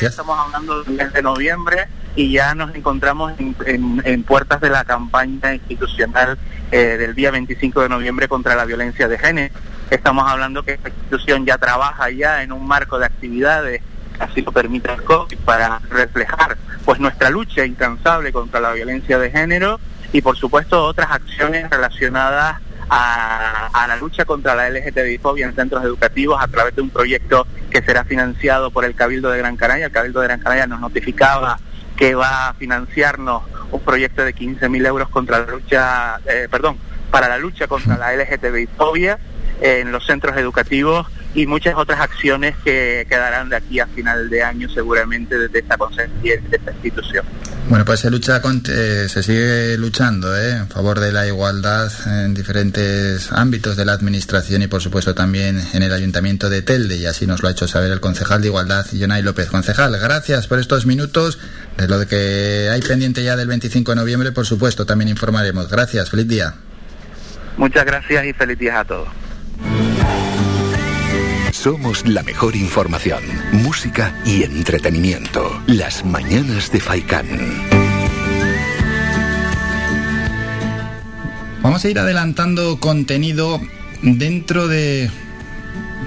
estamos 0.00 0.38
hablando 0.38 0.82
del 0.82 0.94
mes 0.94 1.12
de 1.12 1.22
noviembre 1.22 1.88
y 2.14 2.32
ya 2.32 2.54
nos 2.54 2.74
encontramos 2.74 3.34
en, 3.38 4.22
puertas 4.24 4.60
de 4.60 4.70
la 4.70 4.84
campaña 4.84 5.54
institucional 5.54 6.38
eh, 6.70 6.96
del 6.98 7.14
día 7.14 7.30
25 7.30 7.82
de 7.82 7.88
noviembre 7.88 8.28
contra 8.28 8.56
la 8.56 8.64
violencia 8.64 9.08
de 9.08 9.18
género. 9.18 9.54
Estamos 9.90 10.28
hablando 10.28 10.64
que 10.64 10.72
esta 10.72 10.88
institución 10.88 11.46
ya 11.46 11.58
trabaja 11.58 12.10
ya 12.10 12.42
en 12.42 12.52
un 12.52 12.66
marco 12.66 12.98
de 12.98 13.06
actividades 13.06 13.82
así 14.18 14.42
lo 14.42 14.52
permite 14.52 14.92
el 14.92 15.02
COVID, 15.02 15.38
para 15.38 15.78
reflejar 15.90 16.56
pues 16.86 17.00
nuestra 17.00 17.30
lucha 17.30 17.66
incansable 17.66 18.32
contra 18.32 18.60
la 18.60 18.72
violencia 18.72 19.18
de 19.18 19.30
género 19.32 19.80
y 20.12 20.22
por 20.22 20.36
supuesto 20.36 20.84
otras 20.84 21.10
acciones 21.10 21.68
relacionadas 21.68 22.60
a, 22.88 23.86
la 23.88 23.96
lucha 23.96 24.24
contra 24.24 24.54
la 24.54 24.70
LGTBI-fobia 24.70 25.46
en 25.46 25.54
centros 25.54 25.82
educativos 25.84 26.40
a 26.40 26.46
través 26.46 26.76
de 26.76 26.82
un 26.82 26.90
proyecto 26.90 27.46
que 27.70 27.82
será 27.82 28.04
financiado 28.04 28.70
por 28.70 28.84
el 28.84 28.94
Cabildo 28.94 29.30
de 29.30 29.38
Gran 29.38 29.56
Canaria. 29.56 29.86
El 29.86 29.92
Cabildo 29.92 30.20
de 30.20 30.28
Gran 30.28 30.40
Canaria 30.40 30.66
nos 30.68 30.80
notificaba 30.80 31.58
que 31.96 32.14
va 32.14 32.48
a 32.48 32.54
financiarnos 32.54 33.42
un 33.72 33.80
proyecto 33.80 34.22
de 34.22 34.34
15.000 34.34 34.86
euros 34.86 35.08
contra 35.08 35.40
la 35.40 35.46
lucha, 35.50 36.20
eh, 36.26 36.46
perdón, 36.48 36.78
para 37.10 37.28
la 37.28 37.38
lucha 37.38 37.66
contra 37.66 37.96
la 37.96 38.14
LGTBI-fobia 38.14 39.18
en 39.60 39.92
los 39.92 40.06
centros 40.06 40.36
educativos 40.36 41.06
y 41.34 41.46
muchas 41.46 41.74
otras 41.76 42.00
acciones 42.00 42.56
que 42.64 43.06
quedarán 43.08 43.50
de 43.50 43.56
aquí 43.56 43.78
a 43.78 43.86
final 43.86 44.30
de 44.30 44.42
año 44.42 44.68
seguramente 44.70 45.38
desde 45.38 45.58
esta 45.58 45.76
consejería 45.76 46.40
de 46.48 46.56
esta 46.56 46.72
institución. 46.72 47.26
Bueno, 47.68 47.84
pues 47.84 48.00
se 48.00 48.10
lucha 48.10 48.40
eh, 48.68 49.06
se 49.08 49.22
sigue 49.22 49.76
luchando 49.76 50.36
¿eh? 50.36 50.52
en 50.52 50.68
favor 50.68 51.00
de 51.00 51.12
la 51.12 51.26
igualdad 51.26 51.90
en 52.06 52.32
diferentes 52.32 53.32
ámbitos 53.32 53.76
de 53.76 53.84
la 53.84 53.92
administración 53.92 54.62
y 54.62 54.66
por 54.68 54.80
supuesto 54.80 55.14
también 55.14 55.60
en 55.74 55.82
el 55.82 55.92
ayuntamiento 55.92 56.48
de 56.48 56.62
Telde 56.62 56.96
y 56.96 57.06
así 57.06 57.26
nos 57.26 57.42
lo 57.42 57.48
ha 57.48 57.50
hecho 57.50 57.68
saber 57.68 57.90
el 57.90 58.00
concejal 58.00 58.40
de 58.40 58.48
igualdad 58.48 58.86
Jonay 58.98 59.22
López. 59.22 59.50
Concejal, 59.50 59.98
gracias 59.98 60.46
por 60.46 60.58
estos 60.58 60.86
minutos. 60.86 61.38
De 61.76 61.88
lo 61.88 62.06
que 62.06 62.70
hay 62.72 62.80
pendiente 62.80 63.22
ya 63.22 63.36
del 63.36 63.48
25 63.48 63.92
de 63.92 63.96
noviembre, 63.96 64.32
por 64.32 64.46
supuesto, 64.46 64.86
también 64.86 65.10
informaremos. 65.10 65.68
Gracias, 65.68 66.08
feliz 66.08 66.26
día. 66.26 66.54
Muchas 67.58 67.84
gracias 67.84 68.24
y 68.24 68.32
feliz 68.32 68.58
día 68.58 68.80
a 68.80 68.84
todos. 68.84 69.08
Somos 71.52 72.06
la 72.06 72.22
mejor 72.22 72.54
información, 72.54 73.22
música 73.52 74.14
y 74.24 74.44
entretenimiento. 74.44 75.60
Las 75.66 76.04
mañanas 76.04 76.70
de 76.70 76.80
Faikán. 76.80 77.26
Vamos 81.62 81.84
a 81.84 81.88
ir 81.88 81.98
adelantando 81.98 82.78
contenido 82.78 83.60
dentro 84.02 84.68
de... 84.68 85.10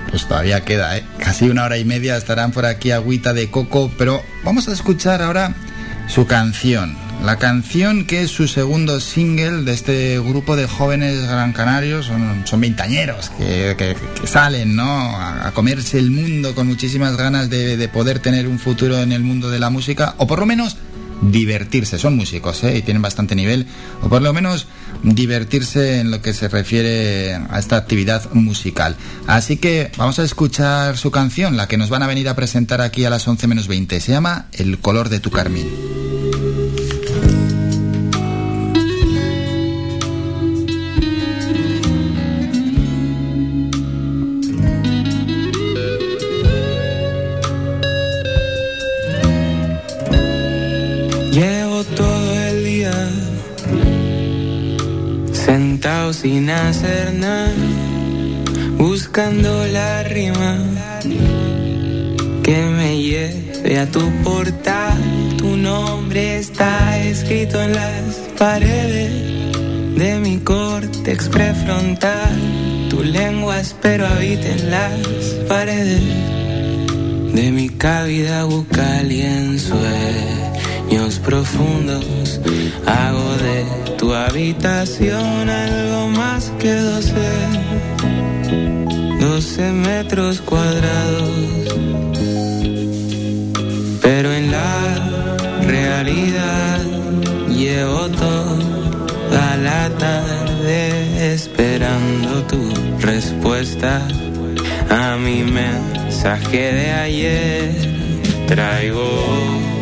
Pues 0.09 0.27
todavía 0.27 0.63
queda, 0.63 0.97
¿eh? 0.97 1.03
casi 1.19 1.49
una 1.49 1.65
hora 1.65 1.77
y 1.77 1.85
media 1.85 2.15
estarán 2.15 2.51
por 2.51 2.65
aquí 2.65 2.91
Agüita 2.91 3.33
de 3.33 3.51
Coco, 3.51 3.91
pero 3.97 4.23
vamos 4.43 4.69
a 4.69 4.73
escuchar 4.73 5.21
ahora 5.21 5.53
su 6.07 6.25
canción 6.25 7.08
la 7.23 7.35
canción 7.35 8.05
que 8.05 8.21
es 8.21 8.31
su 8.31 8.47
segundo 8.47 8.99
single 8.99 9.63
de 9.63 9.73
este 9.73 10.19
grupo 10.19 10.55
de 10.55 10.67
jóvenes 10.67 11.27
gran 11.27 11.51
canarios, 11.51 12.05
son, 12.05 12.43
son 12.45 12.61
veintañeros 12.61 13.29
que, 13.31 13.95
salen 14.25 14.75
¿no? 14.75 15.17
A, 15.17 15.51
comerse 15.53 15.99
el 15.99 16.11
mundo 16.11 16.55
con 16.55 16.67
muchísimas 16.67 17.17
ganas 17.17 17.49
de, 17.49 17.89
poder 17.89 18.19
tener 18.19 18.47
un 18.47 18.59
futuro 18.59 18.99
en 18.99 19.11
el 19.11 19.21
mundo 19.21 19.49
de 19.49 19.59
la 19.59 19.69
música, 19.69 20.15
o 20.17 20.27
por 20.27 20.39
lo 20.39 20.45
menos 20.45 20.77
divertirse. 21.21 21.99
Son 21.99 22.15
músicos 22.15 22.63
¿eh? 22.63 22.77
y 22.77 22.81
tienen 22.81 23.01
bastante 23.01 23.35
nivel, 23.35 23.67
o 24.01 24.07
por 24.07 24.21
lo 24.21 24.31
menos 24.31 24.67
divertirse 25.03 25.99
en 25.99 26.11
lo 26.11 26.21
que 26.21 26.33
se 26.33 26.47
refiere 26.47 27.35
a 27.35 27.59
esta 27.59 27.75
actividad 27.75 28.31
musical. 28.33 28.95
Así 29.27 29.57
que 29.57 29.91
vamos 29.97 30.19
a 30.19 30.23
escuchar 30.23 30.97
su 30.97 31.11
canción, 31.11 31.57
la 31.57 31.67
que 31.67 31.77
nos 31.77 31.89
van 31.89 32.03
a 32.03 32.07
venir 32.07 32.29
a 32.29 32.35
presentar 32.35 32.81
aquí 32.81 33.03
a 33.03 33.09
las 33.09 33.27
11 33.27 33.47
menos 33.47 33.67
20. 33.67 33.99
Se 33.99 34.11
llama 34.11 34.47
El 34.53 34.79
color 34.79 35.09
de 35.09 35.19
tu 35.19 35.31
carmín. 35.31 35.67
Sin 56.11 56.49
hacer 56.49 57.13
nada, 57.13 57.53
buscando 58.77 59.65
la 59.67 60.03
rima 60.03 60.57
que 62.43 62.57
me 62.57 63.01
lleve 63.01 63.79
a 63.79 63.85
tu 63.85 64.01
portal. 64.23 64.97
Tu 65.37 65.55
nombre 65.55 66.37
está 66.37 66.99
escrito 66.99 67.61
en 67.61 67.75
las 67.75 68.03
paredes 68.37 69.11
de 69.95 70.19
mi 70.19 70.39
córtex 70.39 71.29
prefrontal. 71.29 72.35
Tu 72.89 73.01
lengua 73.01 73.61
espero 73.61 74.05
habita 74.05 74.49
en 74.49 74.71
las 74.71 75.07
paredes 75.47 76.03
de 77.33 77.51
mi 77.51 77.69
cavidad 77.69 78.45
bucal 78.47 79.09
y 79.09 79.21
en 79.21 79.57
sueños 80.89 81.19
profundos 81.19 82.39
hago 82.85 83.35
de 83.37 83.95
tu 83.97 84.13
habitación 84.13 85.49
algo 85.49 86.07
más 86.09 86.51
que 86.59 86.73
doce, 86.73 87.29
doce 89.19 89.71
metros 89.71 90.41
cuadrados. 90.41 91.29
Pero 94.01 94.33
en 94.33 94.51
la 94.51 95.61
realidad 95.67 96.79
llevo 97.49 98.09
toda 98.09 99.57
la 99.57 99.89
tarde 99.97 101.33
esperando 101.33 102.43
tu 102.47 102.73
respuesta 102.99 104.07
a 104.89 105.17
mi 105.17 105.43
mensaje 105.43 106.73
de 106.73 106.91
ayer. 106.91 107.75
Traigo 108.47 109.78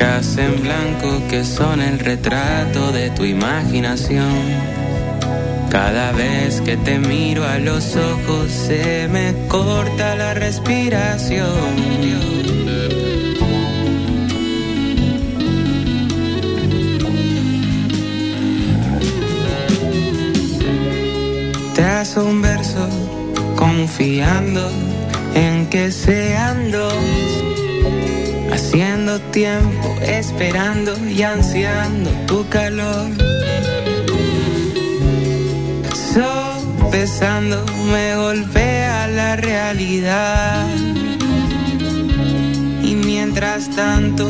en 0.00 0.62
blanco 0.62 1.22
que 1.28 1.44
son 1.44 1.82
el 1.82 1.98
retrato 1.98 2.90
de 2.90 3.10
tu 3.10 3.24
imaginación. 3.24 4.32
Cada 5.68 6.12
vez 6.12 6.62
que 6.62 6.78
te 6.78 6.98
miro 6.98 7.44
a 7.46 7.58
los 7.58 7.96
ojos 7.96 8.50
se 8.50 9.08
me 9.08 9.34
corta 9.46 10.14
la 10.14 10.32
respiración. 10.32 11.50
Te 21.74 21.82
hago 21.84 22.24
un 22.24 22.40
verso 22.40 22.88
confiando 23.54 24.66
en 25.34 25.66
que 25.66 25.92
sean 25.92 26.70
dos 26.70 27.29
haciendo 28.70 29.18
tiempo, 29.32 29.96
esperando 30.00 30.96
y 31.08 31.24
ansiando 31.24 32.08
tu 32.28 32.48
calor. 32.48 33.10
Sopesando 36.14 37.64
me 37.90 38.14
golpea 38.14 39.08
la 39.08 39.34
realidad. 39.34 40.68
Y 42.84 42.94
mientras 42.94 43.68
tanto, 43.70 44.24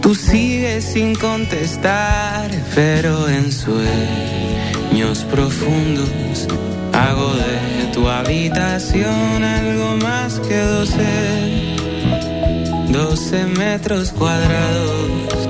tú 0.00 0.16
sigues 0.16 0.84
sin 0.84 1.14
contestar, 1.14 2.50
pero 2.74 3.28
en 3.28 3.52
sueños 3.52 5.24
profundos 5.30 6.48
hago 6.92 7.34
de 7.34 7.92
tu 7.92 8.08
habitación 8.08 9.44
algo 9.44 9.96
más 9.98 10.40
que 10.40 10.58
doce 10.58 11.71
12 12.92 13.46
metros 13.46 14.12
cuadrados, 14.12 15.48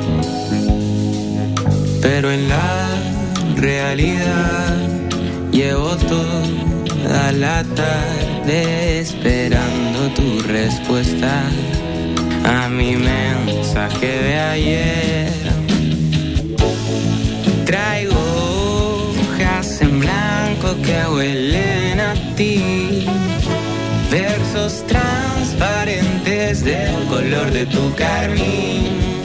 pero 2.00 2.30
en 2.30 2.48
la 2.48 2.88
realidad 3.56 4.76
llevo 5.50 5.96
toda 5.96 7.32
la 7.32 7.64
tarde 7.64 9.00
esperando 9.00 10.08
tu 10.14 10.40
respuesta 10.46 11.42
a 12.44 12.68
mi 12.68 12.94
mensaje 12.94 14.06
de 14.06 14.38
ayer. 14.38 15.32
Traigo 17.66 18.14
hojas 19.18 19.80
en 19.80 19.98
blanco 19.98 20.76
que 20.80 21.04
huelen 21.12 21.98
a 21.98 22.14
ti, 22.36 23.04
versos 24.12 24.84
transparentes 26.52 26.64
del 26.64 27.06
color 27.06 27.50
de 27.50 27.66
tu 27.66 27.94
carmín. 27.94 29.21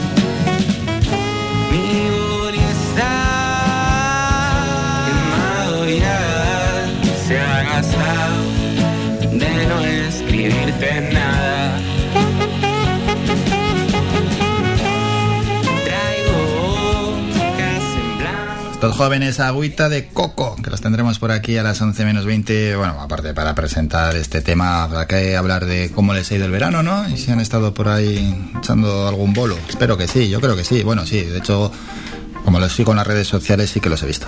Estos 18.78 18.96
jóvenes 18.96 19.40
agüita 19.40 19.90
de 19.90 20.10
coco, 20.10 20.56
que 20.64 20.70
los 20.70 20.82
tendremos 20.82 21.18
por 21.18 21.32
aquí 21.32 21.58
a 21.58 21.64
las 21.64 21.82
11 21.82 22.06
menos 22.06 22.26
20. 22.26 22.76
Bueno, 22.76 23.02
aparte 23.02 23.34
para 23.34 23.56
presentar 23.56 24.16
este 24.16 24.42
tema, 24.42 24.84
habrá 24.84 25.08
que 25.08 25.36
hablar 25.36 25.66
de 25.66 25.90
cómo 25.90 26.14
les 26.14 26.32
ha 26.32 26.36
ido 26.36 26.46
el 26.46 26.52
verano, 26.52 26.84
¿no? 26.84 27.10
Y 27.10 27.18
si 27.18 27.32
han 27.32 27.40
estado 27.40 27.74
por 27.74 27.88
ahí 27.88 28.52
echando 28.56 29.08
algún 29.08 29.34
bolo. 29.34 29.58
Espero 29.68 29.98
que 29.98 30.08
sí, 30.08 30.30
yo 30.30 30.40
creo 30.40 30.56
que 30.56 30.64
sí. 30.64 30.84
Bueno, 30.84 31.08
sí, 31.08 31.22
de 31.22 31.40
hecho, 31.40 31.72
como 32.46 32.60
los 32.60 32.72
sigo 32.72 32.92
en 32.92 32.98
las 32.98 33.08
redes 33.08 33.28
sociales, 33.28 33.72
sí 33.72 33.80
que 33.80 33.90
los 33.90 34.04
he 34.04 34.06
visto. 34.06 34.28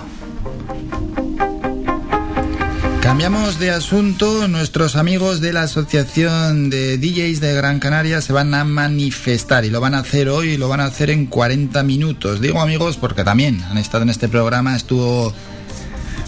Cambiamos 3.09 3.57
de 3.57 3.71
asunto. 3.71 4.47
Nuestros 4.47 4.95
amigos 4.95 5.41
de 5.41 5.51
la 5.51 5.63
Asociación 5.63 6.69
de 6.69 6.99
DJs 6.99 7.39
de 7.39 7.55
Gran 7.55 7.79
Canaria 7.79 8.21
se 8.21 8.33
van 8.33 8.53
a 8.53 8.63
manifestar 8.65 9.65
y 9.65 9.71
lo 9.71 9.81
van 9.81 9.95
a 9.95 9.99
hacer 10.01 10.29
hoy 10.29 10.57
lo 10.57 10.69
van 10.69 10.79
a 10.79 10.85
hacer 10.85 11.09
en 11.09 11.25
40 11.25 11.81
minutos. 11.81 12.39
Digo 12.39 12.61
amigos 12.61 12.97
porque 12.97 13.23
también 13.23 13.63
han 13.63 13.79
estado 13.79 14.03
en 14.03 14.11
este 14.11 14.29
programa. 14.29 14.75
Estuvo 14.75 15.33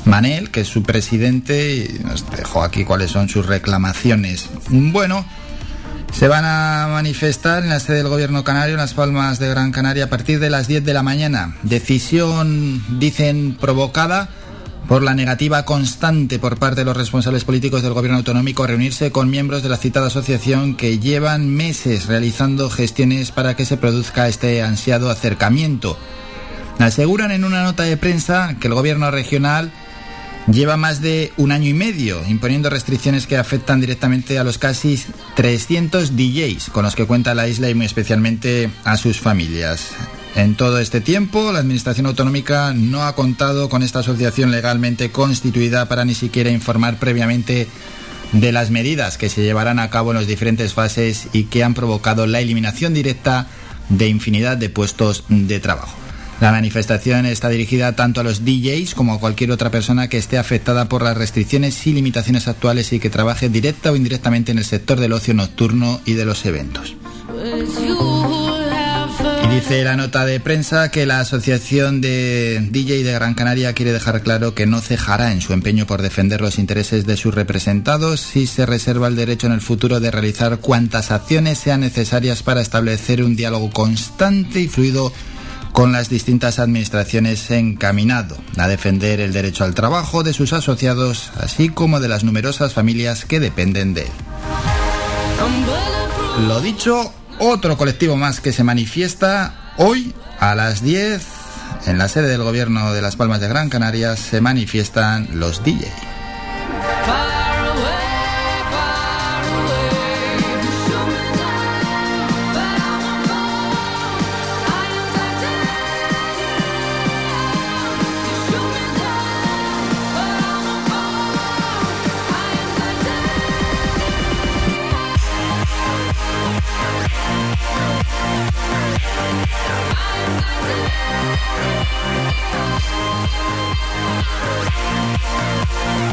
Manel, 0.05 0.49
que 0.49 0.61
es 0.61 0.69
su 0.69 0.81
presidente, 0.81 1.75
y 1.75 2.03
nos 2.03 2.27
dejó 2.31 2.63
aquí 2.63 2.83
cuáles 2.83 3.11
son 3.11 3.29
sus 3.29 3.45
reclamaciones. 3.45 4.49
Bueno, 4.69 5.23
se 6.11 6.27
van 6.27 6.45
a 6.45 6.87
manifestar 6.89 7.61
en 7.61 7.69
la 7.69 7.79
sede 7.79 7.97
del 7.97 8.07
gobierno 8.07 8.43
canario, 8.43 8.73
en 8.73 8.81
las 8.81 8.95
Palmas 8.95 9.37
de 9.37 9.49
Gran 9.49 9.71
Canaria, 9.71 10.05
a 10.05 10.09
partir 10.09 10.39
de 10.39 10.49
las 10.49 10.67
10 10.67 10.83
de 10.83 10.95
la 10.95 11.03
mañana. 11.03 11.55
Decisión, 11.61 12.83
dicen, 12.99 13.55
provocada 13.61 14.29
por 14.87 15.03
la 15.03 15.13
negativa 15.13 15.63
constante 15.63 16.39
por 16.39 16.57
parte 16.57 16.81
de 16.81 16.85
los 16.85 16.97
responsables 16.97 17.45
políticos 17.45 17.81
del 17.81 17.93
gobierno 17.93 18.17
autonómico 18.17 18.63
a 18.63 18.67
reunirse 18.67 19.11
con 19.11 19.29
miembros 19.29 19.63
de 19.63 19.69
la 19.69 19.77
citada 19.77 20.07
asociación 20.07 20.75
que 20.75 20.99
llevan 20.99 21.49
meses 21.49 22.07
realizando 22.07 22.69
gestiones 22.69 23.31
para 23.31 23.55
que 23.55 23.65
se 23.65 23.77
produzca 23.77 24.27
este 24.27 24.61
ansiado 24.61 25.09
acercamiento. 25.09 25.97
Aseguran 26.79 27.31
en 27.31 27.43
una 27.43 27.63
nota 27.63 27.83
de 27.83 27.97
prensa 27.97 28.57
que 28.59 28.67
el 28.67 28.73
gobierno 28.73 29.11
regional 29.11 29.71
lleva 30.51 30.77
más 30.77 31.01
de 31.01 31.31
un 31.37 31.51
año 31.51 31.69
y 31.69 31.73
medio 31.73 32.21
imponiendo 32.27 32.69
restricciones 32.69 33.27
que 33.27 33.37
afectan 33.37 33.79
directamente 33.79 34.39
a 34.39 34.43
los 34.43 34.57
casi 34.57 35.01
300 35.35 36.15
DJs 36.15 36.69
con 36.71 36.83
los 36.83 36.95
que 36.95 37.05
cuenta 37.05 37.35
la 37.35 37.47
isla 37.47 37.69
y 37.69 37.75
muy 37.75 37.85
especialmente 37.85 38.69
a 38.83 38.97
sus 38.97 39.19
familias. 39.19 39.91
En 40.35 40.55
todo 40.55 40.79
este 40.79 41.01
tiempo, 41.01 41.51
la 41.51 41.59
Administración 41.59 42.05
Autonómica 42.05 42.73
no 42.73 43.03
ha 43.03 43.15
contado 43.15 43.67
con 43.69 43.83
esta 43.83 43.99
asociación 43.99 44.51
legalmente 44.51 45.11
constituida 45.11 45.87
para 45.87 46.05
ni 46.05 46.15
siquiera 46.15 46.49
informar 46.49 46.97
previamente 46.97 47.67
de 48.31 48.51
las 48.53 48.69
medidas 48.69 49.17
que 49.17 49.29
se 49.29 49.43
llevarán 49.43 49.79
a 49.79 49.89
cabo 49.89 50.11
en 50.11 50.17
las 50.17 50.27
diferentes 50.27 50.73
fases 50.73 51.27
y 51.33 51.45
que 51.45 51.63
han 51.63 51.73
provocado 51.73 52.27
la 52.27 52.39
eliminación 52.39 52.93
directa 52.93 53.47
de 53.89 54.07
infinidad 54.07 54.55
de 54.55 54.69
puestos 54.69 55.25
de 55.27 55.59
trabajo. 55.59 55.97
La 56.39 56.51
manifestación 56.51 57.27
está 57.27 57.49
dirigida 57.49 57.95
tanto 57.95 58.21
a 58.21 58.23
los 58.23 58.43
DJs 58.43 58.95
como 58.95 59.13
a 59.13 59.19
cualquier 59.19 59.51
otra 59.51 59.69
persona 59.69 60.07
que 60.07 60.17
esté 60.17 60.39
afectada 60.39 60.89
por 60.89 61.03
las 61.03 61.15
restricciones 61.15 61.85
y 61.85 61.93
limitaciones 61.93 62.47
actuales 62.47 62.93
y 62.93 62.99
que 62.99 63.11
trabaje 63.11 63.49
directa 63.49 63.91
o 63.91 63.95
indirectamente 63.95 64.51
en 64.51 64.57
el 64.57 64.65
sector 64.65 64.99
del 64.99 65.13
ocio 65.13 65.35
nocturno 65.35 66.01
y 66.05 66.13
de 66.13 66.25
los 66.25 66.43
eventos. 66.45 66.95
Y 67.35 68.10
dice 69.61 69.83
la 69.83 69.95
nota 69.95 70.25
de 70.25 70.39
prensa 70.39 70.89
que 70.89 71.05
la 71.05 71.19
Asociación 71.19 72.01
de 72.01 72.67
DJ 72.71 73.03
de 73.03 73.11
Gran 73.11 73.35
Canaria 73.35 73.73
quiere 73.73 73.93
dejar 73.93 74.23
claro 74.23 74.55
que 74.55 74.65
no 74.65 74.81
cejará 74.81 75.31
en 75.31 75.39
su 75.39 75.53
empeño 75.53 75.85
por 75.85 76.01
defender 76.01 76.41
los 76.41 76.57
intereses 76.57 77.05
de 77.05 77.15
sus 77.15 77.35
representados 77.35 78.21
si 78.21 78.47
se 78.47 78.65
reserva 78.65 79.07
el 79.07 79.15
derecho 79.15 79.45
en 79.45 79.53
el 79.53 79.61
futuro 79.61 79.99
de 79.99 80.09
realizar 80.09 80.57
cuantas 80.57 81.11
acciones 81.11 81.59
sean 81.59 81.81
necesarias 81.81 82.41
para 82.41 82.59
establecer 82.61 83.23
un 83.23 83.35
diálogo 83.35 83.69
constante 83.69 84.61
y 84.61 84.67
fluido 84.67 85.13
con 85.73 85.91
las 85.91 86.09
distintas 86.09 86.57
administraciones 86.57 87.51
encaminado 87.51 88.37
a 88.57 88.67
defender 88.67 89.19
el 89.19 89.31
derecho 89.31 89.63
al 89.63 89.75
trabajo 89.75 90.23
de 90.23 90.33
sus 90.33 90.53
asociados, 90.53 91.31
así 91.37 91.69
como 91.69 91.99
de 91.99 92.07
las 92.07 92.23
numerosas 92.23 92.73
familias 92.73 93.25
que 93.25 93.39
dependen 93.39 93.93
de 93.93 94.01
él. 94.01 94.11
Lo 96.47 96.61
dicho, 96.61 97.13
otro 97.43 97.75
colectivo 97.75 98.15
más 98.15 98.39
que 98.39 98.53
se 98.53 98.63
manifiesta 98.63 99.73
hoy 99.77 100.13
a 100.39 100.53
las 100.53 100.83
10 100.83 101.25
en 101.87 101.97
la 101.97 102.07
sede 102.07 102.27
del 102.27 102.43
gobierno 102.43 102.93
de 102.93 103.01
Las 103.01 103.15
Palmas 103.15 103.41
de 103.41 103.47
Gran 103.47 103.69
Canaria 103.69 104.15
se 104.15 104.41
manifiestan 104.41 105.27
los 105.33 105.63
DJ. 105.63 105.91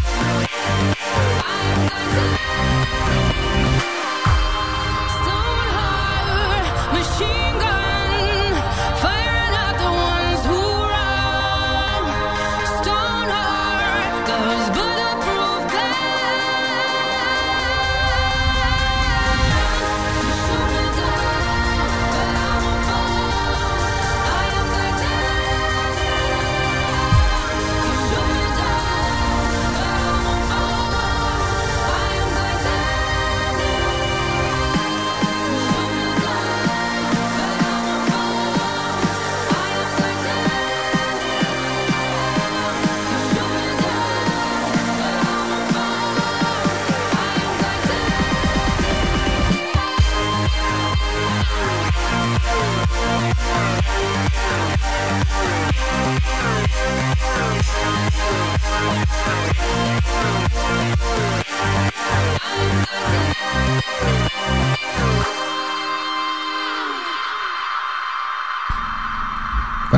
Really? 0.05 0.48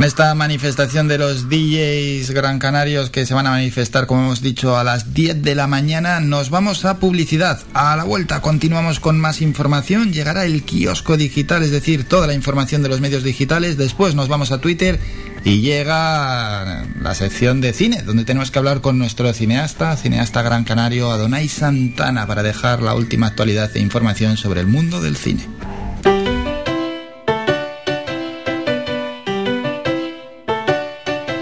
Con 0.01 0.07
esta 0.07 0.35
manifestación 0.35 1.09
de 1.09 1.19
los 1.19 1.51
DJs 1.51 2.31
gran 2.31 2.59
canarios 2.59 3.11
que 3.11 3.27
se 3.27 3.35
van 3.35 3.47
a 3.47 3.51
manifestar, 3.51 4.07
como 4.07 4.23
hemos 4.23 4.41
dicho, 4.41 4.79
a 4.79 4.83
las 4.83 5.13
10 5.13 5.43
de 5.43 5.55
la 5.55 5.67
mañana, 5.67 6.21
nos 6.21 6.49
vamos 6.49 6.87
a 6.87 6.99
publicidad. 6.99 7.61
A 7.75 7.95
la 7.97 8.05
vuelta 8.05 8.41
continuamos 8.41 8.99
con 8.99 9.21
más 9.21 9.43
información. 9.43 10.11
Llegará 10.11 10.47
el 10.47 10.63
kiosco 10.63 11.19
digital, 11.19 11.63
es 11.65 11.71
decir, 11.71 12.05
toda 12.05 12.27
la 12.27 12.33
información 12.33 12.83
de 12.83 12.89
los 12.89 13.03
medios 13.03 13.25
digitales. 13.25 13.77
Después 13.77 14.15
nos 14.15 14.29
vamos 14.29 14.53
a 14.53 14.61
Twitter 14.63 14.99
y 15.45 15.61
llega 15.61 16.85
la 17.01 17.15
sección 17.15 17.61
de 17.61 17.73
cine, 17.73 18.03
donde 18.03 18.25
tenemos 18.25 18.51
que 18.51 18.59
hablar 18.59 18.81
con 18.81 18.99
nuestro 18.99 19.33
cineasta, 19.33 19.97
cineasta 19.97 20.43
gran 20.43 20.65
canario 20.65 21.11
Adonai 21.11 21.49
Santana, 21.49 22.27
para 22.27 22.43
dejar 22.43 22.83
la 22.83 22.95
última 22.95 23.29
actualidad 23.29 23.71
e 23.75 23.81
información 23.81 24.37
sobre 24.37 24.61
el 24.61 24.67
mundo 24.67 25.01
del 25.01 25.17
cine. 25.17 25.47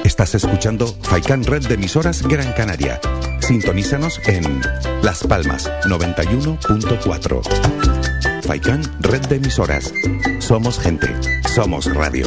Estás 0.05 0.35
escuchando 0.35 0.87
Faikan 1.03 1.45
Red 1.45 1.69
de 1.69 1.75
emisoras 1.75 2.23
Gran 2.23 2.53
Canaria. 2.53 3.01
Sintonízanos 3.41 4.21
en 4.27 4.61
Las 5.03 5.23
Palmas 5.23 5.71
91.4. 5.85 8.43
Faikan 8.43 8.83
Red 9.01 9.27
de 9.27 9.37
emisoras. 9.37 9.93
Somos 10.41 10.81
gente. 10.81 11.15
Somos 11.55 11.85
radio. 11.95 12.27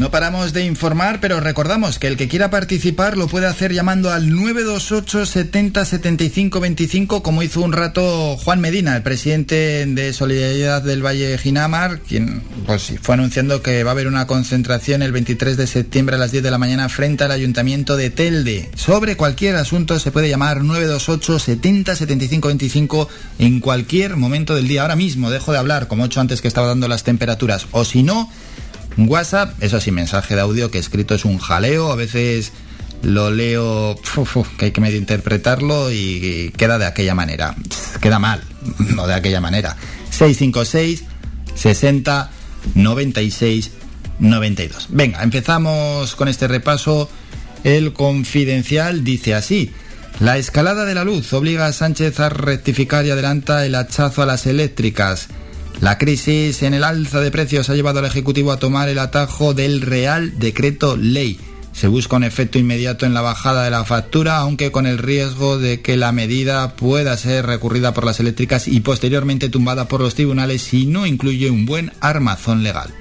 No 0.00 0.12
paramos 0.12 0.52
de 0.52 0.64
informar, 0.64 1.18
pero 1.20 1.40
recordamos 1.40 1.98
que 1.98 2.06
el 2.06 2.16
que 2.16 2.28
quiera 2.28 2.50
participar 2.50 3.16
lo 3.16 3.26
puede 3.26 3.46
hacer 3.46 3.72
llamando 3.72 4.12
al 4.12 4.30
928 4.30 5.26
70 5.26 5.84
75 5.84 6.60
25, 6.60 7.22
como 7.24 7.42
hizo 7.42 7.62
un 7.62 7.72
rato 7.72 8.36
Juan 8.36 8.60
Medina, 8.60 8.94
el 8.94 9.02
presidente 9.02 9.86
de 9.86 10.12
Solidaridad 10.12 10.82
del 10.82 11.04
Valle 11.04 11.36
Ginamar, 11.36 11.98
quien 11.98 12.42
pues, 12.64 12.92
fue 13.02 13.14
anunciando 13.14 13.60
que 13.60 13.82
va 13.82 13.90
a 13.90 13.92
haber 13.92 14.06
una 14.06 14.28
concentración 14.28 15.02
el 15.02 15.10
23 15.10 15.56
de 15.56 15.66
septiembre 15.66 16.14
a 16.14 16.18
las 16.20 16.30
10 16.30 16.44
de 16.44 16.50
la 16.52 16.58
mañana 16.58 16.88
frente 16.88 17.24
al 17.24 17.32
Ayuntamiento 17.32 17.96
de 17.96 18.10
Telde. 18.10 18.70
Sobre 18.76 19.16
cualquier 19.16 19.56
asunto 19.56 19.98
se 19.98 20.12
puede 20.12 20.28
llamar 20.28 20.62
928 20.62 21.40
70 21.40 21.96
75 21.96 22.46
25 22.46 23.08
en 23.40 23.58
cualquier 23.58 24.16
momento 24.16 24.54
del 24.54 24.68
día. 24.68 24.82
Ahora 24.82 24.94
mismo 24.94 25.28
dejo 25.28 25.50
de 25.50 25.58
hablar, 25.58 25.88
como 25.88 26.04
he 26.04 26.06
hecho 26.06 26.20
antes 26.20 26.40
que 26.40 26.46
estaba 26.46 26.68
dando 26.68 26.86
las 26.86 27.02
temperaturas, 27.02 27.66
o 27.72 27.84
si 27.84 28.04
no 28.04 28.30
WhatsApp, 29.06 29.62
eso 29.62 29.80
sí, 29.80 29.92
mensaje 29.92 30.34
de 30.34 30.40
audio 30.40 30.70
que 30.70 30.78
escrito 30.78 31.14
es 31.14 31.24
un 31.24 31.38
jaleo, 31.38 31.92
a 31.92 31.96
veces 31.96 32.52
lo 33.02 33.30
leo, 33.30 33.96
que 34.58 34.66
hay 34.66 34.70
que 34.72 34.80
medio 34.80 34.98
interpretarlo 34.98 35.92
y 35.92 36.52
queda 36.56 36.78
de 36.78 36.86
aquella 36.86 37.14
manera. 37.14 37.54
Queda 38.00 38.18
mal, 38.18 38.42
no 38.78 39.06
de 39.06 39.14
aquella 39.14 39.40
manera. 39.40 39.76
656 40.10 41.04
60 41.54 42.30
96 42.74 43.70
92. 44.18 44.88
Venga, 44.90 45.22
empezamos 45.22 46.14
con 46.16 46.28
este 46.28 46.48
repaso. 46.48 47.08
El 47.64 47.92
confidencial 47.92 49.04
dice 49.04 49.34
así. 49.34 49.72
La 50.20 50.36
escalada 50.36 50.84
de 50.84 50.94
la 50.94 51.04
luz 51.04 51.32
obliga 51.32 51.66
a 51.66 51.72
Sánchez 51.72 52.18
a 52.18 52.28
rectificar 52.28 53.06
y 53.06 53.10
adelanta 53.10 53.64
el 53.64 53.76
hachazo 53.76 54.22
a 54.22 54.26
las 54.26 54.46
eléctricas. 54.46 55.28
La 55.80 55.96
crisis 55.96 56.64
en 56.64 56.74
el 56.74 56.82
alza 56.82 57.20
de 57.20 57.30
precios 57.30 57.70
ha 57.70 57.74
llevado 57.76 58.00
al 58.00 58.04
Ejecutivo 58.04 58.50
a 58.50 58.58
tomar 58.58 58.88
el 58.88 58.98
atajo 58.98 59.54
del 59.54 59.80
Real 59.80 60.36
Decreto 60.36 60.96
Ley. 60.96 61.38
Se 61.72 61.86
busca 61.86 62.16
un 62.16 62.24
efecto 62.24 62.58
inmediato 62.58 63.06
en 63.06 63.14
la 63.14 63.20
bajada 63.20 63.62
de 63.62 63.70
la 63.70 63.84
factura, 63.84 64.38
aunque 64.38 64.72
con 64.72 64.86
el 64.86 64.98
riesgo 64.98 65.56
de 65.56 65.80
que 65.80 65.96
la 65.96 66.10
medida 66.10 66.74
pueda 66.74 67.16
ser 67.16 67.46
recurrida 67.46 67.94
por 67.94 68.04
las 68.04 68.18
eléctricas 68.18 68.66
y 68.66 68.80
posteriormente 68.80 69.48
tumbada 69.48 69.86
por 69.86 70.00
los 70.00 70.16
tribunales 70.16 70.62
si 70.62 70.84
no 70.84 71.06
incluye 71.06 71.48
un 71.48 71.64
buen 71.64 71.92
armazón 72.00 72.64
legal. 72.64 72.92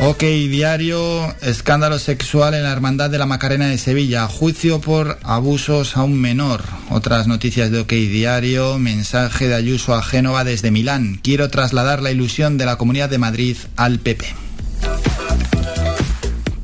Ok, 0.00 0.22
diario, 0.22 1.34
escándalo 1.42 1.98
sexual 1.98 2.54
en 2.54 2.62
la 2.62 2.70
Hermandad 2.70 3.10
de 3.10 3.18
la 3.18 3.26
Macarena 3.26 3.66
de 3.66 3.78
Sevilla, 3.78 4.28
juicio 4.28 4.80
por 4.80 5.18
abusos 5.24 5.96
a 5.96 6.04
un 6.04 6.20
menor. 6.20 6.62
Otras 6.88 7.26
noticias 7.26 7.72
de 7.72 7.80
OK 7.80 7.90
Diario, 7.90 8.78
mensaje 8.78 9.48
de 9.48 9.56
Ayuso 9.56 9.94
a 9.94 10.02
Génova 10.02 10.44
desde 10.44 10.70
Milán. 10.70 11.18
Quiero 11.20 11.50
trasladar 11.50 12.00
la 12.00 12.12
ilusión 12.12 12.58
de 12.58 12.66
la 12.66 12.76
Comunidad 12.76 13.10
de 13.10 13.18
Madrid 13.18 13.56
al 13.74 13.98
PP. 13.98 14.24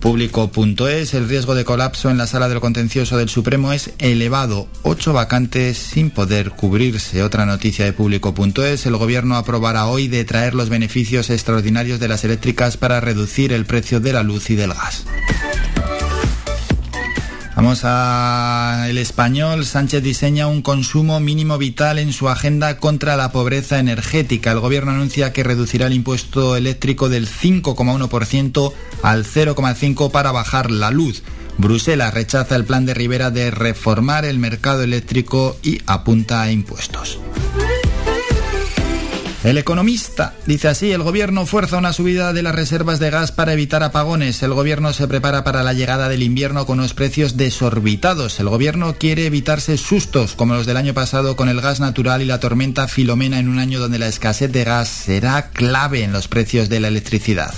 Público.es, 0.05 1.15
el 1.15 1.31
riesgo 1.31 1.55
de 1.55 1.65
colapso 1.65 2.11
en 2.11 2.19
la 2.19 2.27
sala 2.27 2.51
del 2.51 2.61
contencioso 2.61 3.17
del 3.17 3.31
Supremo 3.31 3.73
es 3.73 3.95
elevado. 3.99 4.69
Ocho 4.83 5.15
vacantes 5.15 5.79
sin 5.79 6.11
poder 6.11 6.51
cubrirse. 6.51 7.23
Otra 7.23 7.47
noticia 7.47 7.87
de 7.87 7.95
Público.es, 7.95 8.85
el 8.85 8.99
gobierno 8.99 9.37
aprobará 9.37 9.87
hoy 9.87 10.09
de 10.09 10.27
traer 10.27 10.55
los 10.55 10.69
beneficios 10.69 11.31
extraordinarios 11.31 12.01
de 12.01 12.09
las 12.09 12.23
eléctricas 12.23 12.77
para 12.77 13.01
reducir 13.01 13.51
el 13.55 13.65
precio 13.65 13.99
de 13.99 14.13
la 14.13 14.23
luz 14.23 14.51
y 14.51 14.57
del 14.57 14.75
gas. 14.75 15.07
Vamos 17.57 17.83
a 17.85 18.87
el 18.89 18.99
español. 18.99 19.65
Sánchez 19.65 20.03
diseña 20.03 20.49
un 20.49 20.61
consumo 20.61 21.21
mínimo 21.21 21.57
vital 21.57 22.01
en 22.01 22.13
su 22.13 22.29
agenda 22.29 22.79
contra 22.79 23.17
la 23.17 23.31
pobreza 23.31 23.79
energética. 23.79 24.51
El 24.51 24.61
gobierno 24.61 24.91
anuncia 24.91 25.33
que 25.33 25.45
reducirá 25.45 25.87
el 25.87 25.93
impuesto 25.93 26.57
eléctrico 26.57 27.09
del 27.09 27.29
5,1% 27.29 28.73
al 29.03 29.25
0,5% 29.25 30.11
para 30.11 30.33
bajar 30.33 30.73
la 30.73 30.91
luz. 30.91 31.23
Bruselas 31.57 32.13
rechaza 32.13 32.57
el 32.57 32.65
plan 32.65 32.87
de 32.87 32.95
Rivera 32.95 33.31
de 33.31 33.53
reformar 33.53 34.25
el 34.25 34.41
mercado 34.41 34.83
eléctrico 34.83 35.57
y 35.63 35.81
apunta 35.87 36.43
a 36.43 36.51
impuestos. 36.51 37.21
El 39.45 39.59
economista 39.59 40.33
dice 40.47 40.69
así, 40.69 40.91
el 40.93 41.03
gobierno 41.03 41.45
fuerza 41.45 41.77
una 41.77 41.93
subida 41.93 42.33
de 42.33 42.43
las 42.43 42.55
reservas 42.55 42.99
de 42.99 43.11
gas 43.11 43.31
para 43.31 43.53
evitar 43.53 43.83
apagones. 43.83 44.43
El 44.43 44.55
gobierno 44.55 44.95
se 44.95 45.07
prepara 45.07 45.45
para 45.45 45.63
la 45.63 45.75
llegada 45.75 46.09
del 46.09 46.23
invierno 46.23 46.65
con 46.65 46.79
unos 46.79 46.95
precios 46.95 47.37
desorbitados. 47.37 48.41
El 48.41 48.49
gobierno 48.49 48.95
quiere 48.95 49.27
evitarse 49.27 49.77
sustos 49.77 50.35
como 50.35 50.55
los 50.55 50.65
del 50.65 50.79
año 50.79 50.95
pasado 50.95 51.37
con 51.37 51.51
el 51.51 51.61
gas 51.61 51.79
natural 51.79 52.23
y 52.23 52.25
la 52.25 52.41
tormenta 52.41 52.89
Filomena 52.89 53.39
en 53.39 53.51
un 53.51 53.59
año 53.59 53.81
donde 53.81 53.99
la 53.99 54.09
escasez 54.09 54.51
de 54.51 54.65
gas 54.65 54.89
será 54.89 55.51
clave 55.51 56.05
en 56.05 56.13
los 56.13 56.27
precios 56.27 56.71
de 56.71 56.81
la 56.81 56.89
electricidad. 56.89 57.53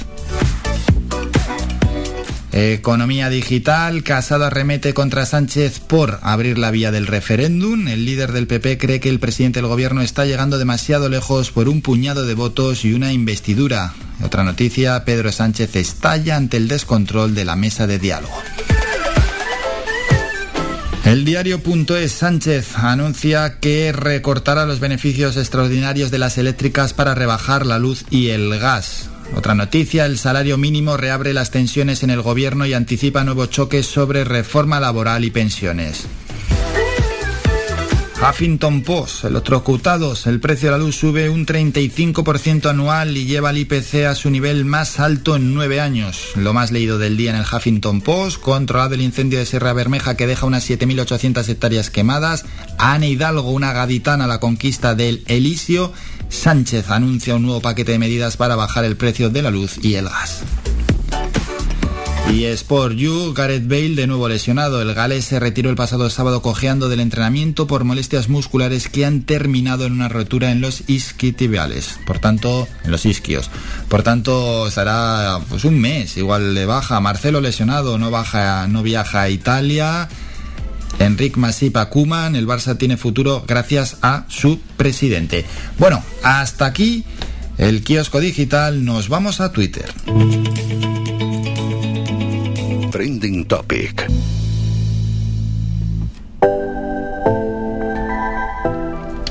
Economía 2.58 3.28
digital, 3.28 4.02
Casado 4.02 4.46
arremete 4.46 4.94
contra 4.94 5.26
Sánchez 5.26 5.78
por 5.78 6.18
abrir 6.22 6.56
la 6.56 6.70
vía 6.70 6.90
del 6.90 7.06
referéndum. 7.06 7.86
El 7.86 8.06
líder 8.06 8.32
del 8.32 8.46
PP 8.46 8.78
cree 8.78 8.98
que 8.98 9.10
el 9.10 9.20
presidente 9.20 9.60
del 9.60 9.68
gobierno 9.68 10.00
está 10.00 10.24
llegando 10.24 10.56
demasiado 10.56 11.10
lejos 11.10 11.50
por 11.50 11.68
un 11.68 11.82
puñado 11.82 12.24
de 12.24 12.32
votos 12.32 12.86
y 12.86 12.94
una 12.94 13.12
investidura. 13.12 13.92
Otra 14.24 14.42
noticia, 14.42 15.04
Pedro 15.04 15.32
Sánchez 15.32 15.76
estalla 15.76 16.36
ante 16.36 16.56
el 16.56 16.66
descontrol 16.66 17.34
de 17.34 17.44
la 17.44 17.56
mesa 17.56 17.86
de 17.86 17.98
diálogo. 17.98 18.42
El 21.04 21.26
diario.es 21.26 22.10
Sánchez 22.10 22.78
anuncia 22.78 23.60
que 23.60 23.92
recortará 23.92 24.64
los 24.64 24.80
beneficios 24.80 25.36
extraordinarios 25.36 26.10
de 26.10 26.18
las 26.18 26.38
eléctricas 26.38 26.94
para 26.94 27.14
rebajar 27.14 27.66
la 27.66 27.78
luz 27.78 28.06
y 28.08 28.30
el 28.30 28.58
gas. 28.58 29.10
Otra 29.34 29.54
noticia, 29.54 30.06
el 30.06 30.18
salario 30.18 30.56
mínimo 30.56 30.96
reabre 30.96 31.34
las 31.34 31.50
tensiones 31.50 32.02
en 32.02 32.10
el 32.10 32.22
gobierno 32.22 32.66
y 32.66 32.74
anticipa 32.74 33.24
nuevos 33.24 33.50
choques 33.50 33.86
sobre 33.86 34.24
reforma 34.24 34.80
laboral 34.80 35.24
y 35.24 35.30
pensiones. 35.30 36.06
Huffington 38.18 38.82
Post, 38.82 39.24
electrocutados, 39.24 40.26
el 40.26 40.40
precio 40.40 40.68
de 40.68 40.78
la 40.78 40.82
luz 40.82 40.96
sube 40.96 41.28
un 41.28 41.44
35% 41.44 42.70
anual 42.70 43.14
y 43.14 43.26
lleva 43.26 43.50
al 43.50 43.58
IPC 43.58 44.06
a 44.08 44.14
su 44.14 44.30
nivel 44.30 44.64
más 44.64 44.98
alto 44.98 45.36
en 45.36 45.52
nueve 45.52 45.80
años. 45.80 46.30
Lo 46.34 46.54
más 46.54 46.72
leído 46.72 46.98
del 46.98 47.18
día 47.18 47.30
en 47.30 47.36
el 47.36 47.44
Huffington 47.44 48.00
Post, 48.00 48.40
controlado 48.40 48.94
el 48.94 49.02
incendio 49.02 49.38
de 49.38 49.44
Sierra 49.44 49.74
Bermeja 49.74 50.16
que 50.16 50.26
deja 50.26 50.46
unas 50.46 50.68
7.800 50.68 51.46
hectáreas 51.46 51.90
quemadas, 51.90 52.46
Ana 52.78 53.06
Hidalgo, 53.06 53.50
una 53.50 53.74
gaditana, 53.74 54.26
la 54.26 54.40
conquista 54.40 54.94
del 54.94 55.22
Elisio, 55.26 55.92
Sánchez 56.28 56.90
anuncia 56.90 57.34
un 57.34 57.42
nuevo 57.42 57.60
paquete 57.60 57.92
de 57.92 57.98
medidas 57.98 58.36
para 58.36 58.56
bajar 58.56 58.84
el 58.84 58.96
precio 58.96 59.30
de 59.30 59.42
la 59.42 59.50
luz 59.50 59.78
y 59.82 59.94
el 59.94 60.08
gas. 60.08 60.42
Y 62.32 62.44
Sport 62.44 62.96
You, 62.96 63.32
Gareth 63.34 63.68
Bale 63.68 63.94
de 63.94 64.08
nuevo 64.08 64.28
lesionado. 64.28 64.82
El 64.82 64.94
galés 64.94 65.24
se 65.24 65.38
retiró 65.38 65.70
el 65.70 65.76
pasado 65.76 66.10
sábado 66.10 66.42
cojeando 66.42 66.88
del 66.88 66.98
entrenamiento 66.98 67.68
por 67.68 67.84
molestias 67.84 68.28
musculares 68.28 68.88
que 68.88 69.06
han 69.06 69.22
terminado 69.22 69.86
en 69.86 69.92
una 69.92 70.08
rotura 70.08 70.50
en 70.50 70.60
los 70.60 70.82
isquiotibiales. 70.88 72.00
Por 72.04 72.18
tanto, 72.18 72.66
en 72.84 72.90
los 72.90 73.06
isquios. 73.06 73.48
Por 73.88 74.02
tanto, 74.02 74.66
estará 74.66 75.38
pues 75.48 75.64
un 75.64 75.78
mes. 75.80 76.16
Igual 76.16 76.54
le 76.54 76.66
baja. 76.66 77.00
Marcelo 77.00 77.40
lesionado, 77.40 77.96
no 77.96 78.10
baja, 78.10 78.66
no 78.66 78.82
viaja 78.82 79.22
a 79.22 79.30
Italia. 79.30 80.08
Enric 80.98 81.36
Masip 81.36 81.76
Kuman, 81.90 82.36
el 82.36 82.46
Barça 82.46 82.76
tiene 82.78 82.96
futuro 82.96 83.44
gracias 83.46 83.98
a 84.02 84.24
su 84.28 84.60
presidente. 84.76 85.44
Bueno, 85.78 86.02
hasta 86.22 86.66
aquí 86.66 87.04
el 87.58 87.82
kiosco 87.82 88.20
digital. 88.20 88.84
Nos 88.84 89.08
vamos 89.08 89.40
a 89.40 89.52
Twitter. 89.52 89.92
Trending 92.90 93.44
Topic. 93.46 94.10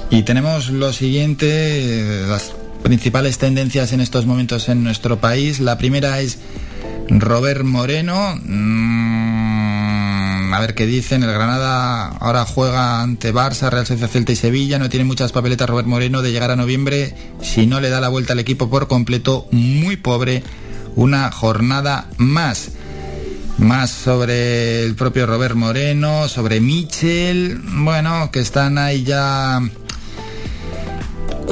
Y 0.09 0.23
tenemos 0.23 0.69
lo 0.69 0.93
siguiente, 0.93 2.23
las 2.27 2.53
principales 2.83 3.37
tendencias 3.37 3.91
en 3.91 3.99
estos 3.99 4.25
momentos 4.25 4.69
en 4.69 4.83
nuestro 4.83 5.19
país. 5.19 5.59
La 5.59 5.77
primera 5.77 6.21
es 6.21 6.37
Robert 7.09 7.63
Moreno. 7.63 8.39
A 10.55 10.61
ver 10.61 10.73
qué 10.73 10.85
dicen. 10.85 11.21
El 11.21 11.33
Granada 11.33 12.07
ahora 12.07 12.45
juega 12.45 13.01
ante 13.01 13.33
Barça, 13.33 13.69
Real 13.69 13.85
Sociedad 13.85 14.09
Celta 14.09 14.31
y 14.31 14.37
Sevilla. 14.37 14.79
No 14.79 14.87
tiene 14.87 15.03
muchas 15.03 15.33
papeletas 15.33 15.69
Robert 15.69 15.85
Moreno 15.85 16.21
de 16.21 16.31
llegar 16.31 16.49
a 16.49 16.55
noviembre. 16.55 17.13
Si 17.41 17.67
no 17.67 17.81
le 17.81 17.89
da 17.89 17.99
la 17.99 18.07
vuelta 18.07 18.31
al 18.31 18.39
equipo 18.39 18.69
por 18.69 18.87
completo, 18.87 19.49
muy 19.51 19.97
pobre. 19.97 20.43
Una 20.95 21.29
jornada 21.29 22.07
más 22.15 22.71
más 23.57 23.91
sobre 23.91 24.85
el 24.85 24.95
propio 24.95 25.25
Robert 25.25 25.55
Moreno, 25.55 26.29
sobre 26.29 26.61
Michel, 26.61 27.59
bueno, 27.61 28.29
que 28.31 28.39
están 28.39 28.77
ahí 28.77 29.03
ya 29.03 29.59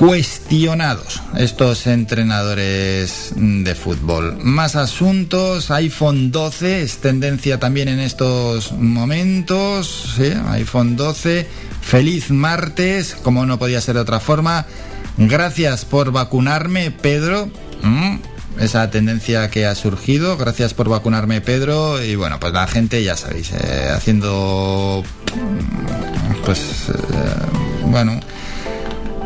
cuestionados 0.05 1.21
estos 1.37 1.87
entrenadores 1.87 3.31
de 3.37 3.73
fútbol. 3.73 4.37
Más 4.43 4.75
asuntos, 4.75 5.71
iPhone 5.71 6.29
12 6.29 6.81
es 6.81 6.97
tendencia 6.97 7.57
también 7.57 7.87
en 7.87 8.01
estos 8.01 8.73
momentos, 8.73 10.13
¿sí? 10.17 10.33
iPhone 10.49 10.97
12, 10.97 11.47
feliz 11.81 12.31
martes, 12.31 13.15
como 13.23 13.45
no 13.45 13.57
podía 13.57 13.79
ser 13.79 13.95
de 13.95 14.01
otra 14.01 14.19
forma. 14.19 14.65
Gracias 15.17 15.85
por 15.85 16.11
vacunarme, 16.11 16.91
Pedro. 16.91 17.49
Mm, 17.81 18.17
esa 18.59 18.89
tendencia 18.89 19.49
que 19.49 19.65
ha 19.65 19.73
surgido. 19.73 20.35
Gracias 20.35 20.73
por 20.73 20.89
vacunarme, 20.89 21.39
Pedro. 21.39 22.03
Y 22.03 22.15
bueno, 22.15 22.41
pues 22.41 22.51
la 22.51 22.67
gente, 22.67 23.01
ya 23.05 23.15
sabéis, 23.15 23.51
eh, 23.53 23.87
haciendo. 23.95 25.01
Pues. 26.43 26.89
Eh, 26.89 27.85
bueno. 27.85 28.19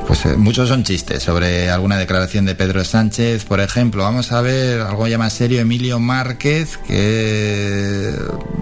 Pues 0.08 0.26
eh, 0.26 0.38
muchos 0.38 0.70
son 0.70 0.84
chistes 0.86 1.22
sobre 1.24 1.70
alguna 1.70 1.98
declaración 1.98 2.46
de 2.46 2.56
Pedro 2.56 2.84
Sánchez, 2.86 3.44
por 3.44 3.60
ejemplo. 3.60 4.04
Vamos 4.04 4.32
a 4.32 4.42
ver 4.42 4.80
algo 4.82 5.06
ya 5.08 5.18
más 5.18 5.34
serio, 5.34 5.60
Emilio 5.60 6.00
Márquez, 6.00 6.78
que... 6.78 8.14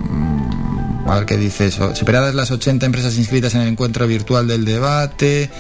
mm, 0.10 1.08
A 1.08 1.16
ver 1.18 1.26
qué 1.28 1.38
dice 1.38 1.68
eso. 1.68 1.96
Superadas 1.96 2.34
las 2.34 2.50
80 2.50 2.88
empresas 2.88 3.16
inscritas 3.18 3.54
en 3.54 3.62
el 3.62 3.68
encuentro 3.68 4.08
virtual 4.08 4.48
del 4.48 4.66
debate. 4.66 5.52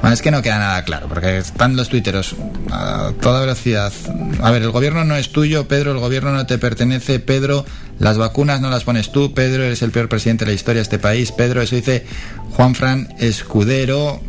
Bueno, 0.00 0.14
es 0.14 0.22
que 0.22 0.30
no 0.30 0.42
queda 0.42 0.58
nada 0.58 0.84
claro, 0.84 1.08
porque 1.08 1.38
están 1.38 1.76
los 1.76 1.88
tuiteros 1.88 2.36
a 2.70 3.12
toda 3.20 3.40
velocidad. 3.40 3.92
A 4.40 4.50
ver, 4.50 4.62
el 4.62 4.70
gobierno 4.70 5.04
no 5.04 5.16
es 5.16 5.30
tuyo, 5.30 5.66
Pedro, 5.66 5.92
el 5.92 5.98
gobierno 5.98 6.32
no 6.32 6.46
te 6.46 6.56
pertenece, 6.58 7.18
Pedro, 7.18 7.64
las 7.98 8.16
vacunas 8.16 8.60
no 8.60 8.70
las 8.70 8.84
pones 8.84 9.10
tú, 9.10 9.34
Pedro, 9.34 9.64
eres 9.64 9.82
el 9.82 9.90
peor 9.90 10.08
presidente 10.08 10.44
de 10.44 10.52
la 10.52 10.54
historia 10.54 10.78
de 10.78 10.84
este 10.84 10.98
país, 11.00 11.32
Pedro, 11.32 11.62
eso 11.62 11.74
dice 11.74 12.06
Juan 12.52 12.74
Fran 12.74 13.14
Escudero. 13.18 14.20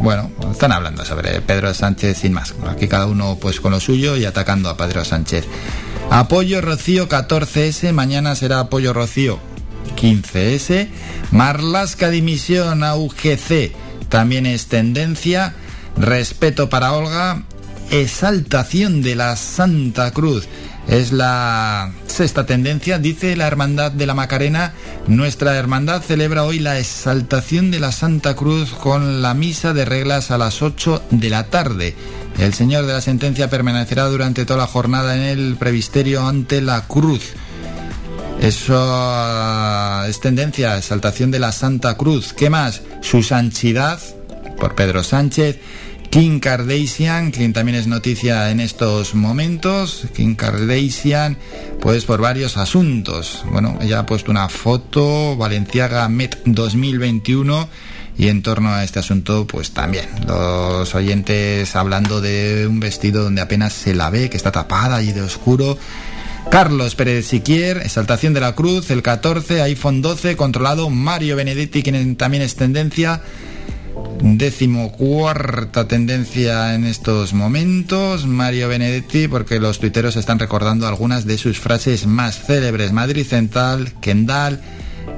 Bueno, 0.00 0.30
están 0.50 0.72
hablando 0.72 1.04
sobre 1.04 1.40
Pedro 1.40 1.72
Sánchez 1.72 2.18
sin 2.18 2.32
más. 2.32 2.54
Aquí 2.68 2.86
cada 2.88 3.06
uno 3.06 3.38
pues 3.40 3.60
con 3.60 3.72
lo 3.72 3.80
suyo 3.80 4.16
y 4.16 4.24
atacando 4.24 4.68
a 4.68 4.76
Pedro 4.76 5.04
Sánchez. 5.04 5.46
Apoyo 6.10 6.60
Rocío 6.60 7.08
14S, 7.08 7.92
mañana 7.92 8.34
será 8.34 8.60
apoyo 8.60 8.92
Rocío 8.92 9.38
15S. 9.96 10.88
Marlasca 11.30 12.10
dimisión 12.10 12.84
a 12.84 12.94
UGC 12.96 13.85
también 14.08 14.46
es 14.46 14.66
tendencia. 14.66 15.54
Respeto 15.96 16.68
para 16.68 16.92
Olga. 16.92 17.42
Exaltación 17.90 19.02
de 19.02 19.14
la 19.14 19.36
Santa 19.36 20.10
Cruz. 20.10 20.48
Es 20.88 21.10
la 21.10 21.92
sexta 22.06 22.46
tendencia, 22.46 22.98
dice 22.98 23.34
la 23.34 23.48
Hermandad 23.48 23.90
de 23.90 24.06
la 24.06 24.14
Macarena. 24.14 24.72
Nuestra 25.08 25.56
hermandad 25.56 26.00
celebra 26.00 26.44
hoy 26.44 26.60
la 26.60 26.78
exaltación 26.78 27.72
de 27.72 27.80
la 27.80 27.90
Santa 27.90 28.36
Cruz 28.36 28.70
con 28.70 29.20
la 29.20 29.34
misa 29.34 29.72
de 29.72 29.84
reglas 29.84 30.30
a 30.30 30.38
las 30.38 30.62
8 30.62 31.02
de 31.10 31.30
la 31.30 31.44
tarde. 31.48 31.96
El 32.38 32.54
Señor 32.54 32.86
de 32.86 32.92
la 32.92 33.00
Sentencia 33.00 33.50
permanecerá 33.50 34.04
durante 34.04 34.44
toda 34.44 34.60
la 34.60 34.66
jornada 34.68 35.16
en 35.16 35.22
el 35.22 35.56
previsterio 35.56 36.26
ante 36.26 36.60
la 36.60 36.86
cruz. 36.86 37.32
Eso 38.40 38.74
ah, 38.78 40.06
es 40.08 40.20
tendencia, 40.20 40.76
exaltación 40.76 41.30
de 41.30 41.38
la 41.38 41.52
Santa 41.52 41.96
Cruz. 41.96 42.32
¿Qué 42.32 42.50
más? 42.50 42.82
Su 43.00 43.22
Sanchidad, 43.22 44.00
por 44.58 44.74
Pedro 44.74 45.02
Sánchez. 45.02 45.58
Kim 46.10 46.40
Kardashian, 46.40 47.30
quien 47.30 47.52
también 47.52 47.76
es 47.76 47.86
noticia 47.86 48.50
en 48.50 48.60
estos 48.60 49.14
momentos. 49.14 50.06
Kim 50.14 50.36
Kardashian, 50.36 51.36
pues 51.80 52.04
por 52.04 52.20
varios 52.20 52.56
asuntos. 52.56 53.44
Bueno, 53.50 53.78
ella 53.80 54.00
ha 54.00 54.06
puesto 54.06 54.30
una 54.30 54.48
foto, 54.48 55.36
Valenciaga 55.36 56.08
Met 56.08 56.38
2021. 56.44 57.68
Y 58.18 58.28
en 58.28 58.42
torno 58.42 58.70
a 58.70 58.82
este 58.82 58.98
asunto, 58.98 59.46
pues 59.46 59.72
también 59.72 60.06
los 60.26 60.94
oyentes 60.94 61.76
hablando 61.76 62.22
de 62.22 62.66
un 62.66 62.80
vestido 62.80 63.22
donde 63.24 63.42
apenas 63.42 63.74
se 63.74 63.94
la 63.94 64.08
ve, 64.08 64.30
que 64.30 64.38
está 64.38 64.52
tapada 64.52 65.02
y 65.02 65.12
de 65.12 65.20
oscuro. 65.20 65.76
Carlos 66.50 66.94
Pérez 66.94 67.26
Siquier, 67.26 67.78
Exaltación 67.78 68.32
de 68.32 68.40
la 68.40 68.54
Cruz, 68.54 68.90
el 68.90 69.02
14, 69.02 69.62
iPhone 69.62 70.00
12, 70.00 70.36
controlado, 70.36 70.88
Mario 70.88 71.36
Benedetti, 71.36 71.82
quien 71.82 72.16
también 72.16 72.42
es 72.42 72.56
tendencia, 72.56 73.20
décimo 74.20 74.92
cuarta 74.92 75.86
tendencia 75.86 76.74
en 76.74 76.84
estos 76.84 77.34
momentos, 77.34 78.26
Mario 78.26 78.68
Benedetti, 78.68 79.28
porque 79.28 79.60
los 79.60 79.78
tuiteros 79.78 80.16
están 80.16 80.38
recordando 80.38 80.86
algunas 80.86 81.26
de 81.26 81.36
sus 81.38 81.58
frases 81.58 82.06
más 82.06 82.38
célebres, 82.44 82.92
Madrid 82.92 83.26
Central, 83.26 83.92
Kendall, 84.00 84.60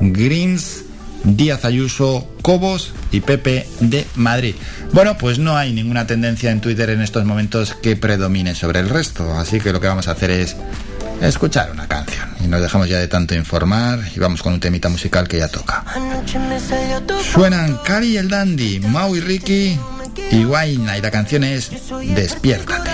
Greens, 0.01 0.85
Díaz 1.25 1.65
Ayuso, 1.65 2.29
Cobos 2.43 2.93
y 3.11 3.21
Pepe 3.21 3.67
de 3.81 4.07
Madrid. 4.15 4.55
Bueno, 4.93 5.19
pues 5.19 5.39
no 5.39 5.57
hay 5.57 5.73
ninguna 5.73 6.07
tendencia 6.07 6.51
en 6.51 6.61
Twitter 6.61 6.91
en 6.91 7.01
estos 7.01 7.25
momentos 7.25 7.75
que 7.75 7.97
predomine 7.97 8.55
sobre 8.55 8.81
el 8.81 8.89
resto, 8.89 9.35
así 9.35 9.61
que 9.61 9.73
lo 9.73 9.81
que 9.81 9.89
vamos 9.89 10.09
a 10.09 10.13
hacer 10.13 10.31
es 10.31 10.57
escuchar 11.21 11.71
una 11.71 11.87
canción. 11.89 12.29
Y 12.43 12.49
nos 12.49 12.61
dejamos 12.61 12.89
ya 12.89 12.99
de 12.99 13.09
tanto 13.09 13.35
informar 13.35 14.01
y 14.15 14.21
vamos 14.21 14.43
con 14.43 14.53
un 14.53 14.61
temita 14.61 14.89
musical 14.89 15.29
que 15.29 15.39
ya 15.39 15.49
toca. 15.49 15.85
Suenan 17.33 17.79
Cari 17.85 18.09
y 18.09 18.17
el 18.17 18.29
Dandy, 18.29 18.81
Mau 18.81 19.15
y 19.17 19.21
Ricky 19.21 19.79
y 20.31 20.45
Wayne 20.45 20.99
y 20.99 21.03
la 21.03 21.11
canción 21.11 21.45
es 21.45 21.71
Despiértate. 22.15 22.91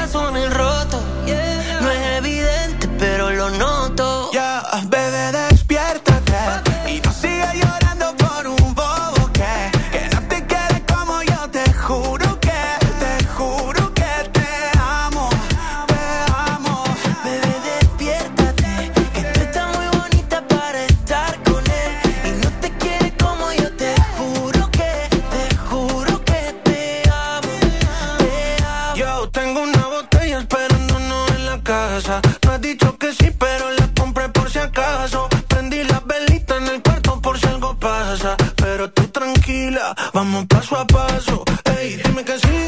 Vamos 40.13 40.47
paso 40.47 40.77
a 40.77 40.87
paso. 40.87 41.45
Ey, 41.79 42.01
dime 42.05 42.25
que 42.25 42.39
sí, 42.39 42.64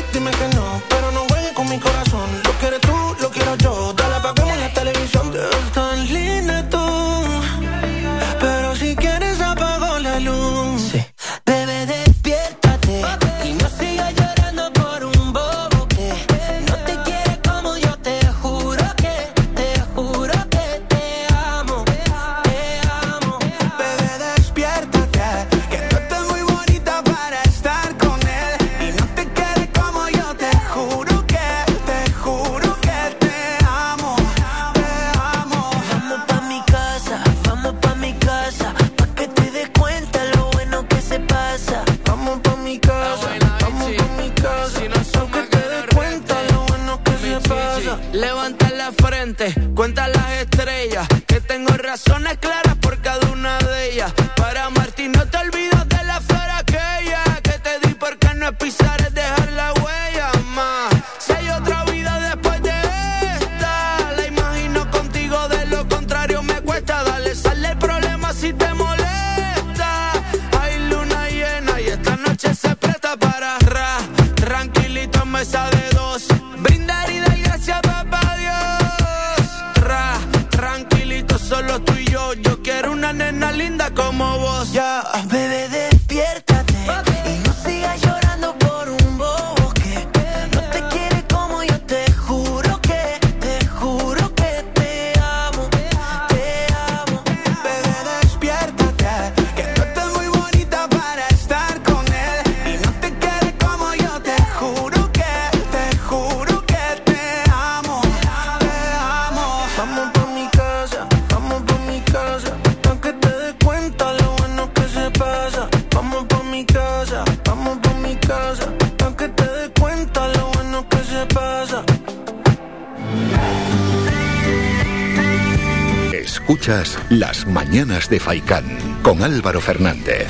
De 128.08 128.20
Faicán 128.20 128.64
con 129.02 129.22
Álvaro 129.22 129.60
Fernández. 129.60 130.28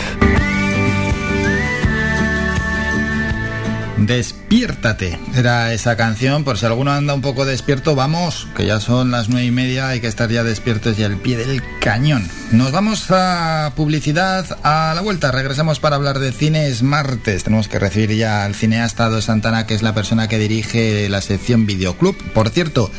Despiértate. 3.98 5.18
Era 5.34 5.72
esa 5.72 5.96
canción, 5.96 6.44
por 6.44 6.58
si 6.58 6.66
alguno 6.66 6.92
anda 6.92 7.12
un 7.12 7.22
poco 7.22 7.44
despierto, 7.44 7.94
vamos, 7.94 8.46
que 8.56 8.66
ya 8.66 8.78
son 8.78 9.10
las 9.10 9.28
nueve 9.28 9.46
y 9.46 9.50
media, 9.50 9.88
hay 9.88 10.00
que 10.00 10.06
estar 10.06 10.30
ya 10.30 10.44
despiertos 10.44 10.98
y 10.98 11.04
al 11.04 11.16
pie 11.16 11.36
del 11.38 11.62
cañón. 11.80 12.28
Nos 12.52 12.72
vamos 12.72 13.06
a 13.10 13.72
publicidad 13.74 14.58
a 14.62 14.92
la 14.94 15.00
vuelta, 15.00 15.32
regresamos 15.32 15.80
para 15.80 15.96
hablar 15.96 16.18
de 16.18 16.32
cine, 16.32 16.68
es 16.68 16.82
martes, 16.82 17.44
tenemos 17.44 17.68
que 17.68 17.78
recibir 17.78 18.12
ya 18.12 18.44
al 18.44 18.54
cineasta 18.54 19.08
Do 19.08 19.20
Santana, 19.20 19.66
que 19.66 19.74
es 19.74 19.82
la 19.82 19.94
persona 19.94 20.28
que 20.28 20.38
dirige 20.38 21.08
la 21.08 21.20
sección 21.20 21.66
Videoclub. 21.66 22.16
Por 22.32 22.50
cierto, 22.50 22.90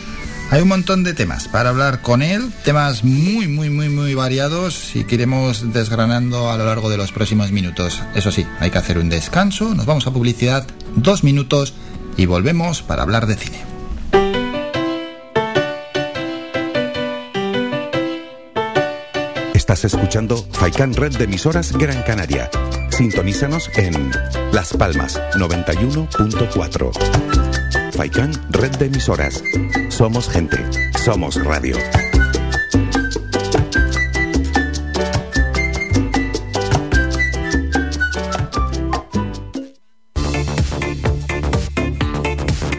hay 0.50 0.62
un 0.62 0.70
montón 0.70 1.04
de 1.04 1.14
temas 1.14 1.48
para 1.48 1.70
hablar 1.70 2.02
con 2.02 2.22
él, 2.22 2.52
temas 2.64 3.04
muy, 3.04 3.48
muy, 3.48 3.70
muy, 3.70 3.90
muy 3.90 4.16
variados 4.16 4.96
y 4.96 5.04
que 5.04 5.16
iremos 5.16 5.74
desgranando 5.74 6.50
a 6.50 6.58
lo 6.58 6.66
largo 6.66 6.90
de 6.90 6.98
los 6.98 7.12
próximos 7.12 7.52
minutos. 7.52 8.02
Eso 8.16 8.32
sí, 8.32 8.46
hay 8.60 8.72
que 8.72 8.78
hacer 8.78 8.98
un 8.98 9.10
descanso, 9.10 9.76
nos 9.76 9.86
vamos 9.86 10.08
a 10.08 10.12
publicidad, 10.12 10.66
dos 10.96 11.24
minutos 11.24 11.74
y 12.16 12.26
volvemos 12.26 12.82
para 12.82 13.04
hablar 13.04 13.28
de 13.28 13.36
cine. 13.36 13.62
Estás 19.54 19.84
escuchando 19.84 20.48
Faikan 20.54 20.94
Red 20.94 21.18
de 21.18 21.26
emisoras 21.26 21.74
Gran 21.74 22.02
Canaria. 22.04 22.50
Sintonízanos 22.90 23.70
en 23.76 24.12
Las 24.54 24.74
Palmas 24.74 25.22
91.4. 25.36 27.37
Faikan 27.98 28.32
Red 28.52 28.78
de 28.78 28.86
emisoras. 28.86 29.44
Somos 29.90 30.30
gente. 30.30 30.58
Somos 31.04 31.44
radio. 31.44 31.76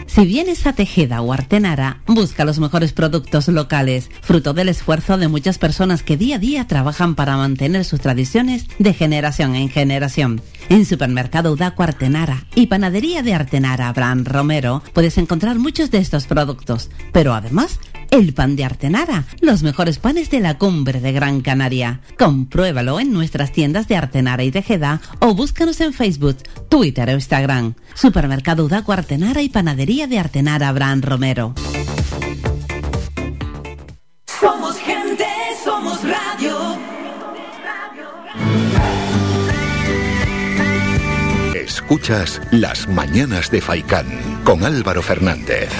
Si 0.06 0.24
vienes 0.24 0.66
a 0.66 0.72
Tejeda 0.72 1.20
o 1.20 1.32
Artenara, 1.32 2.00
busca 2.06 2.44
los 2.44 2.60
mejores 2.60 2.92
productos 2.92 3.48
locales, 3.48 4.10
fruto 4.20 4.52
del 4.52 4.68
esfuerzo 4.68 5.16
de 5.16 5.26
muchas 5.26 5.58
personas 5.58 6.04
que 6.04 6.16
día 6.16 6.36
a 6.36 6.38
día 6.38 6.66
trabajan 6.68 7.16
para 7.16 7.36
mantener 7.36 7.84
sus 7.84 8.00
tradiciones 8.00 8.66
de 8.78 8.94
generación 8.94 9.56
en 9.56 9.68
generación. 9.68 10.42
En 10.70 10.84
Supermercado 10.84 11.52
Udaco 11.52 11.82
Artenara 11.82 12.44
y 12.54 12.66
Panadería 12.66 13.22
de 13.22 13.34
Artenara 13.34 13.88
Abraham 13.88 14.24
Romero 14.24 14.82
puedes 14.92 15.16
encontrar 15.16 15.58
muchos 15.58 15.90
de 15.90 15.98
estos 15.98 16.26
productos, 16.26 16.90
pero 17.12 17.32
además 17.32 17.80
el 18.10 18.34
pan 18.34 18.56
de 18.56 18.64
Artenara, 18.64 19.24
los 19.40 19.62
mejores 19.62 19.98
panes 19.98 20.30
de 20.30 20.40
la 20.40 20.58
cumbre 20.58 21.00
de 21.00 21.12
Gran 21.12 21.40
Canaria. 21.40 22.00
Compruébalo 22.18 23.00
en 23.00 23.12
nuestras 23.12 23.52
tiendas 23.52 23.88
de 23.88 23.96
Artenara 23.96 24.44
y 24.44 24.50
Tejeda 24.50 25.00
o 25.20 25.34
búscanos 25.34 25.80
en 25.80 25.92
Facebook, 25.92 26.36
Twitter 26.68 27.08
o 27.08 27.12
Instagram. 27.12 27.74
Supermercado 27.94 28.64
Udaco 28.64 28.92
Artenara 28.92 29.42
y 29.42 29.48
Panadería 29.48 30.06
de 30.06 30.18
Artenara 30.18 30.68
Abraham 30.68 31.02
Romero. 31.02 31.54
Somos 34.40 34.77
Escuchas 41.88 42.42
Las 42.50 42.86
Mañanas 42.86 43.50
de 43.50 43.62
Faicán 43.62 44.04
con 44.44 44.62
Álvaro 44.62 45.00
Fernández. 45.00 45.70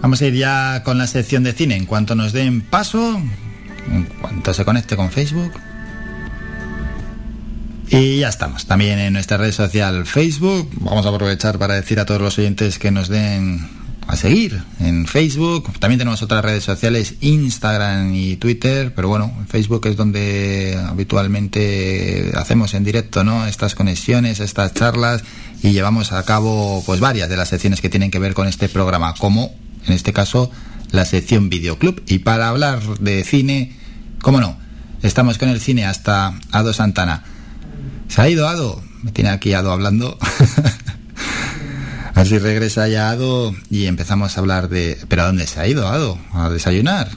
Vamos 0.00 0.22
a 0.22 0.26
ir 0.26 0.36
ya 0.36 0.82
con 0.84 0.96
la 0.96 1.06
sección 1.06 1.44
de 1.44 1.52
cine. 1.52 1.76
En 1.76 1.84
cuanto 1.84 2.14
nos 2.14 2.32
den 2.32 2.62
paso, 2.62 3.20
en 3.92 4.04
cuanto 4.22 4.54
se 4.54 4.64
conecte 4.64 4.96
con 4.96 5.10
Facebook. 5.10 5.52
Y 7.88 8.20
ya 8.20 8.30
estamos. 8.30 8.64
También 8.64 8.98
en 8.98 9.12
nuestra 9.12 9.36
red 9.36 9.52
social 9.52 10.06
Facebook. 10.06 10.70
Vamos 10.76 11.04
a 11.04 11.10
aprovechar 11.10 11.58
para 11.58 11.74
decir 11.74 12.00
a 12.00 12.06
todos 12.06 12.22
los 12.22 12.38
oyentes 12.38 12.78
que 12.78 12.90
nos 12.90 13.10
den 13.10 13.79
a 14.10 14.16
seguir 14.16 14.62
en 14.80 15.06
Facebook. 15.06 15.72
También 15.78 15.98
tenemos 15.98 16.22
otras 16.22 16.44
redes 16.44 16.64
sociales, 16.64 17.14
Instagram 17.20 18.14
y 18.14 18.36
Twitter. 18.36 18.92
Pero 18.94 19.08
bueno, 19.08 19.32
en 19.38 19.46
Facebook 19.46 19.86
es 19.86 19.96
donde 19.96 20.78
habitualmente 20.88 22.32
hacemos 22.34 22.74
en 22.74 22.84
directo, 22.84 23.22
¿no? 23.22 23.46
Estas 23.46 23.74
conexiones, 23.74 24.40
estas 24.40 24.74
charlas 24.74 25.22
y 25.62 25.72
llevamos 25.72 26.12
a 26.12 26.22
cabo 26.24 26.82
pues 26.84 27.00
varias 27.00 27.28
de 27.28 27.36
las 27.36 27.48
secciones 27.48 27.80
que 27.80 27.88
tienen 27.88 28.10
que 28.10 28.18
ver 28.18 28.34
con 28.34 28.48
este 28.48 28.68
programa, 28.68 29.14
como 29.14 29.54
en 29.86 29.92
este 29.92 30.12
caso 30.12 30.50
la 30.90 31.04
sección 31.04 31.48
Videoclub. 31.48 32.02
Y 32.06 32.18
para 32.18 32.48
hablar 32.48 32.82
de 32.98 33.22
cine, 33.24 33.76
¿cómo 34.20 34.40
no? 34.40 34.58
Estamos 35.02 35.38
con 35.38 35.48
el 35.48 35.60
cine 35.60 35.86
hasta 35.86 36.38
Ado 36.50 36.72
Santana. 36.72 37.22
¿Se 38.08 38.20
ha 38.20 38.28
ido 38.28 38.48
Ado? 38.48 38.82
Me 39.02 39.12
tiene 39.12 39.30
aquí 39.30 39.54
Ado 39.54 39.70
hablando. 39.70 40.18
A 42.20 42.22
ver 42.22 42.28
si 42.28 42.38
regresa 42.38 42.86
ya 42.86 43.08
Ado 43.08 43.54
y 43.70 43.86
empezamos 43.86 44.36
a 44.36 44.40
hablar 44.40 44.68
de... 44.68 44.98
¿Pero 45.08 45.22
a 45.22 45.26
dónde 45.28 45.46
se 45.46 45.58
ha 45.58 45.66
ido 45.66 45.88
Ado? 45.88 46.18
¿A 46.34 46.50
desayunar? 46.50 47.08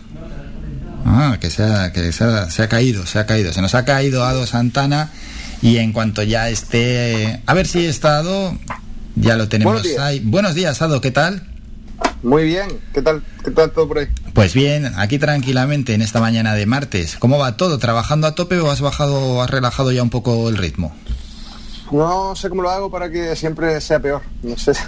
Ah, 1.05 1.39
que, 1.41 1.49
se 1.49 1.61
ha, 1.61 1.91
que 1.91 2.13
se 2.13 2.23
ha, 2.23 2.49
se 2.49 2.63
ha 2.63 2.69
caído, 2.69 3.05
se 3.05 3.19
ha 3.19 3.25
caído. 3.25 3.51
Se 3.51 3.61
nos 3.61 3.75
ha 3.75 3.83
caído 3.83 4.23
Ado 4.23 4.47
Santana 4.47 5.11
y 5.61 5.75
en 5.79 5.91
cuanto 5.91 6.23
ya 6.23 6.47
esté... 6.47 7.41
A 7.45 7.53
ver 7.53 7.67
si 7.67 7.85
está 7.85 8.19
Ado, 8.19 8.57
ya 9.17 9.35
lo 9.35 9.49
tenemos 9.49 9.81
Buenos 9.81 9.99
ahí. 9.99 10.21
Buenos 10.21 10.55
días, 10.55 10.81
Ado, 10.81 11.01
¿qué 11.01 11.11
tal? 11.11 11.49
Muy 12.23 12.45
bien, 12.45 12.69
¿qué 12.93 13.01
tal, 13.01 13.21
qué 13.43 13.51
tal 13.51 13.71
todo 13.71 13.89
por 13.89 13.97
ahí? 13.97 14.07
Pues 14.31 14.53
bien, 14.53 14.89
aquí 14.95 15.19
tranquilamente 15.19 15.95
en 15.95 16.01
esta 16.01 16.21
mañana 16.21 16.55
de 16.55 16.65
martes. 16.65 17.17
¿Cómo 17.19 17.37
va 17.37 17.57
todo? 17.57 17.77
¿Trabajando 17.77 18.25
a 18.25 18.35
tope 18.35 18.57
o 18.59 18.71
has 18.71 18.79
bajado, 18.79 19.43
has 19.43 19.49
relajado 19.49 19.91
ya 19.91 20.01
un 20.01 20.09
poco 20.09 20.47
el 20.47 20.55
ritmo? 20.55 20.95
No 21.93 22.35
sé 22.35 22.49
cómo 22.49 22.61
lo 22.63 22.69
hago 22.69 22.89
para 22.91 23.09
que 23.09 23.35
siempre 23.35 23.79
sea 23.79 23.99
peor. 23.99 24.21
No 24.41 24.57
sé. 24.57 24.73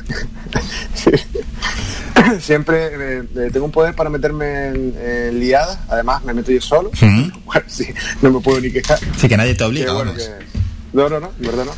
Sí. 0.95 1.11
siempre 2.39 2.87
eh, 3.19 3.23
eh, 3.35 3.49
tengo 3.53 3.65
un 3.65 3.71
poder 3.71 3.93
para 3.95 4.09
meterme 4.09 4.67
en, 4.69 4.95
en 5.01 5.39
liadas. 5.39 5.77
Además, 5.89 6.23
me 6.23 6.33
meto 6.33 6.51
yo 6.51 6.61
solo. 6.61 6.89
Bueno, 7.45 7.61
sí, 7.67 7.85
no 8.21 8.31
me 8.31 8.39
puedo 8.39 8.59
ni 8.59 8.71
quejar. 8.71 8.99
Sí, 9.17 9.27
que 9.27 9.37
nadie 9.37 9.53
te 9.55 9.63
obliga, 9.63 9.87
Que 9.87 9.91
bueno, 9.93 10.13
que- 10.13 10.23
No, 10.93 11.07
no, 11.09 11.19
no, 11.19 11.31
en 11.39 11.45
verdad 11.45 11.65
no. 11.65 11.71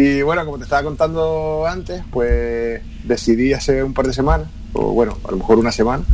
Y 0.00 0.20
bueno, 0.22 0.44
como 0.44 0.58
te 0.58 0.64
estaba 0.64 0.82
contando 0.82 1.64
antes, 1.66 2.02
pues 2.10 2.82
decidí 3.04 3.52
hace 3.54 3.82
un 3.82 3.94
par 3.94 4.06
de 4.06 4.12
semanas, 4.12 4.48
o 4.74 4.92
bueno, 4.92 5.16
a 5.26 5.30
lo 5.30 5.38
mejor 5.38 5.58
una 5.58 5.72
semana, 5.72 6.04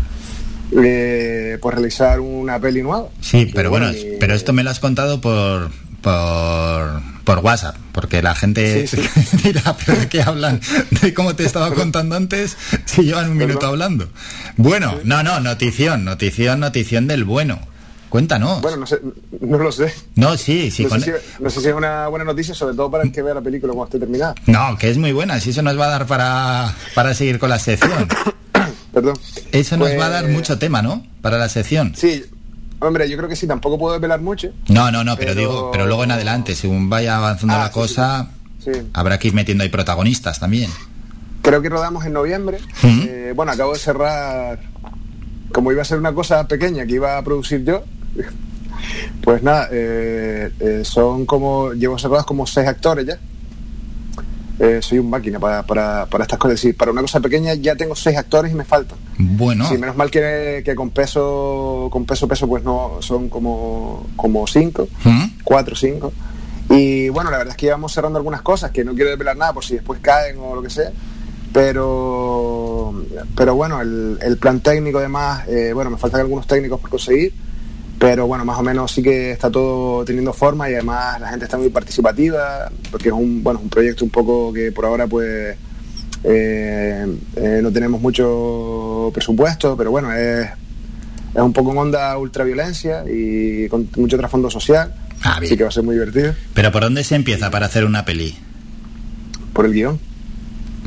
eh, 0.84 1.58
pues 1.60 1.74
realizar 1.74 2.20
una 2.20 2.60
peli 2.60 2.82
nueva. 2.82 3.08
Sí, 3.20 3.50
pero 3.52 3.70
bueno, 3.70 3.90
y- 3.90 4.16
pero 4.20 4.34
esto 4.34 4.52
me 4.52 4.62
lo 4.62 4.70
has 4.70 4.78
contado 4.78 5.20
por 5.20 5.70
por, 6.02 7.00
por 7.24 7.38
WhatsApp, 7.38 7.76
porque 7.92 8.20
la 8.22 8.34
gente 8.34 8.86
Sí, 8.86 8.98
dirá, 9.44 9.76
pero 9.84 9.98
¿de 10.00 10.08
qué 10.08 10.22
hablan? 10.22 10.60
De 11.02 11.14
cómo 11.14 11.34
te 11.34 11.44
estaba 11.44 11.72
contando 11.72 12.16
antes, 12.16 12.56
si 12.84 13.02
llevan 13.02 13.30
un 13.30 13.36
minuto 13.38 13.66
hablando. 13.66 14.08
Bueno, 14.56 14.98
no, 15.04 15.22
no, 15.22 15.40
notición, 15.40 16.04
notición, 16.04 16.60
notición 16.60 17.06
del 17.06 17.24
bueno. 17.24 17.58
Cuéntanos. 18.08 18.60
Bueno, 18.60 18.76
no 18.76 18.86
sé, 18.86 18.98
no 19.40 19.56
lo 19.56 19.72
sé. 19.72 19.90
No, 20.16 20.36
sí, 20.36 20.70
sí. 20.70 20.82
no, 20.82 20.90
con- 20.90 21.00
sé 21.00 21.14
si, 21.18 21.42
no 21.42 21.48
sé 21.48 21.60
si 21.62 21.68
es 21.68 21.74
una 21.74 22.08
buena 22.08 22.26
noticia, 22.26 22.54
sobre 22.54 22.76
todo 22.76 22.90
para 22.90 23.04
el 23.04 23.10
que 23.12 23.22
vea 23.22 23.32
la 23.32 23.40
película 23.40 23.72
cuando 23.72 23.86
esté 23.86 23.98
terminada. 23.98 24.34
No, 24.44 24.76
que 24.76 24.90
es 24.90 24.98
muy 24.98 25.12
buena, 25.12 25.40
si 25.40 25.48
eso 25.48 25.62
nos 25.62 25.78
va 25.80 25.86
a 25.86 25.90
dar 25.90 26.06
para, 26.06 26.74
para 26.94 27.14
seguir 27.14 27.38
con 27.38 27.48
la 27.48 27.58
sección. 27.58 28.06
Perdón. 28.92 29.14
Eso 29.52 29.78
nos 29.78 29.88
Pues- 29.88 29.98
va 30.00 30.06
a 30.06 30.10
dar 30.10 30.28
mucho 30.28 30.58
tema, 30.58 30.82
¿no? 30.82 31.06
Para 31.22 31.38
la 31.38 31.48
sección. 31.48 31.94
Sí, 31.96 32.22
hombre, 32.82 33.08
yo 33.08 33.16
creo 33.16 33.28
que 33.28 33.36
sí, 33.36 33.46
tampoco 33.46 33.78
puedo 33.78 33.94
desvelar 33.94 34.20
mucho. 34.20 34.50
No, 34.68 34.90
no, 34.90 35.04
no, 35.04 35.16
pero, 35.16 35.32
Pero- 35.34 35.40
digo, 35.40 35.70
pero 35.72 35.86
luego 35.86 36.04
en 36.04 36.10
adelante, 36.12 36.54
según 36.54 36.88
vaya 36.90 37.16
avanzando 37.16 37.56
la 37.58 37.70
cosa, 37.70 38.30
Sí. 38.64 38.70
habrá 38.92 39.18
que 39.18 39.28
ir 39.28 39.34
metiendo 39.34 39.62
ahí 39.64 39.70
protagonistas 39.70 40.38
también. 40.38 40.70
Creo 41.42 41.60
que 41.62 41.68
rodamos 41.68 42.04
en 42.06 42.12
noviembre. 42.12 42.58
Eh, 42.84 43.32
bueno, 43.34 43.52
acabo 43.52 43.72
de 43.72 43.78
cerrar, 43.80 44.60
como 45.52 45.72
iba 45.72 45.82
a 45.82 45.84
ser 45.84 45.98
una 45.98 46.12
cosa 46.12 46.46
pequeña 46.46 46.86
que 46.86 46.94
iba 46.94 47.18
a 47.18 47.22
producir 47.24 47.64
yo, 47.64 47.82
pues 49.22 49.42
nada, 49.42 49.68
eh, 49.72 50.50
eh, 50.60 50.82
son 50.84 51.26
como, 51.26 51.72
llevo 51.72 51.98
cerrados 51.98 52.26
como 52.26 52.46
seis 52.46 52.66
actores 52.68 53.06
ya. 53.06 53.18
Eh, 54.64 54.80
soy 54.80 55.00
un 55.00 55.10
máquina 55.10 55.40
para, 55.40 55.64
para, 55.64 56.06
para 56.06 56.22
estas 56.22 56.38
cosas. 56.38 56.54
Es 56.54 56.62
decir, 56.62 56.76
para 56.76 56.92
una 56.92 57.00
cosa 57.00 57.18
pequeña 57.18 57.52
ya 57.54 57.74
tengo 57.74 57.96
seis 57.96 58.16
actores 58.16 58.52
y 58.52 58.54
me 58.54 58.64
faltan. 58.64 58.96
Bueno, 59.18 59.66
Sí, 59.68 59.76
menos 59.76 59.96
mal 59.96 60.08
que, 60.08 60.62
que 60.64 60.76
con 60.76 60.90
peso, 60.90 61.88
con 61.90 62.04
peso, 62.06 62.28
peso, 62.28 62.46
pues 62.46 62.62
no, 62.62 62.98
son 63.00 63.28
como, 63.28 64.06
como 64.14 64.46
cinco, 64.46 64.86
¿Mm? 65.02 65.24
cuatro, 65.42 65.74
cinco. 65.74 66.12
Y 66.70 67.08
bueno, 67.08 67.32
la 67.32 67.38
verdad 67.38 67.50
es 67.50 67.56
que 67.56 67.66
íbamos 67.66 67.92
cerrando 67.92 68.18
algunas 68.18 68.42
cosas 68.42 68.70
que 68.70 68.84
no 68.84 68.94
quiero 68.94 69.10
desvelar 69.10 69.36
nada 69.36 69.52
por 69.52 69.64
si 69.64 69.74
después 69.74 69.98
caen 70.00 70.36
o 70.38 70.54
lo 70.54 70.62
que 70.62 70.70
sea. 70.70 70.92
Pero, 71.52 72.94
pero 73.36 73.54
bueno, 73.56 73.80
el, 73.80 74.18
el 74.22 74.38
plan 74.38 74.60
técnico 74.60 74.98
además, 74.98 75.46
eh, 75.48 75.72
bueno, 75.74 75.90
me 75.90 75.98
faltan 75.98 76.20
algunos 76.20 76.46
técnicos 76.46 76.80
por 76.80 76.88
conseguir. 76.88 77.34
Pero 78.02 78.26
bueno, 78.26 78.44
más 78.44 78.58
o 78.58 78.64
menos 78.64 78.90
sí 78.90 79.00
que 79.00 79.30
está 79.30 79.48
todo 79.48 80.04
teniendo 80.04 80.32
forma 80.32 80.68
y 80.68 80.72
además 80.74 81.20
la 81.20 81.28
gente 81.28 81.44
está 81.44 81.56
muy 81.56 81.68
participativa, 81.68 82.68
porque 82.90 83.10
es 83.10 83.14
un, 83.14 83.44
bueno, 83.44 83.60
un 83.62 83.68
proyecto 83.68 84.04
un 84.04 84.10
poco 84.10 84.52
que 84.52 84.72
por 84.72 84.86
ahora 84.86 85.06
pues 85.06 85.56
eh, 86.24 87.06
eh, 87.36 87.60
no 87.62 87.70
tenemos 87.70 88.00
mucho 88.00 89.12
presupuesto, 89.14 89.76
pero 89.76 89.92
bueno, 89.92 90.12
es, 90.12 90.48
es 91.32 91.40
un 91.40 91.52
poco 91.52 91.70
en 91.70 91.78
onda 91.78 92.18
ultraviolencia 92.18 93.04
y 93.08 93.68
con 93.68 93.88
mucho 93.96 94.16
trasfondo 94.18 94.50
social, 94.50 94.92
Ah, 95.22 95.38
así 95.40 95.56
que 95.56 95.62
va 95.62 95.68
a 95.68 95.72
ser 95.72 95.84
muy 95.84 95.94
divertido. 95.94 96.34
pero 96.54 96.72
¿por 96.72 96.82
dónde 96.82 97.04
se 97.04 97.14
empieza 97.14 97.52
para 97.52 97.66
hacer 97.66 97.84
una 97.84 98.04
peli? 98.04 98.34
Por 99.52 99.66
el 99.66 99.72
guion. 99.74 100.00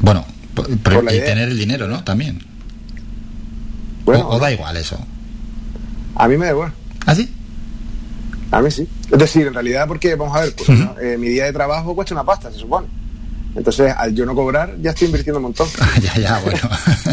Bueno, 0.01 0.25
por- 0.53 0.67
Por 0.79 1.05
y 1.05 1.15
idea. 1.15 1.25
tener 1.27 1.47
el 1.47 1.57
dinero, 1.57 1.87
¿no? 1.87 2.03
También. 2.03 2.39
Bueno, 4.03 4.27
o, 4.27 4.35
o 4.35 4.39
da 4.39 4.51
igual 4.51 4.75
eso. 4.75 4.99
a 6.15 6.27
mí 6.27 6.35
me 6.35 6.47
da 6.47 6.51
igual. 6.51 6.73
¿Ah, 7.05 7.15
sí? 7.15 7.29
A 8.51 8.61
mí 8.61 8.71
sí. 8.71 8.87
Es 9.11 9.19
decir, 9.19 9.47
en 9.47 9.53
realidad, 9.53 9.87
porque, 9.87 10.15
vamos 10.15 10.35
a 10.35 10.41
ver, 10.41 10.53
pues, 10.55 10.69
¿no? 10.69 10.95
Eh, 10.99 11.17
mi 11.17 11.27
día 11.27 11.45
de 11.45 11.53
trabajo 11.53 11.95
cuesta 11.95 12.13
una 12.13 12.23
pasta, 12.23 12.51
se 12.51 12.59
supone. 12.59 12.87
Entonces, 13.55 13.93
al 13.95 14.13
yo 14.13 14.25
no 14.25 14.35
cobrar, 14.35 14.75
ya 14.81 14.91
estoy 14.91 15.07
invirtiendo 15.07 15.39
un 15.39 15.43
montón. 15.43 15.67
ya, 16.01 16.15
ya, 16.19 16.39
bueno. 16.39 16.59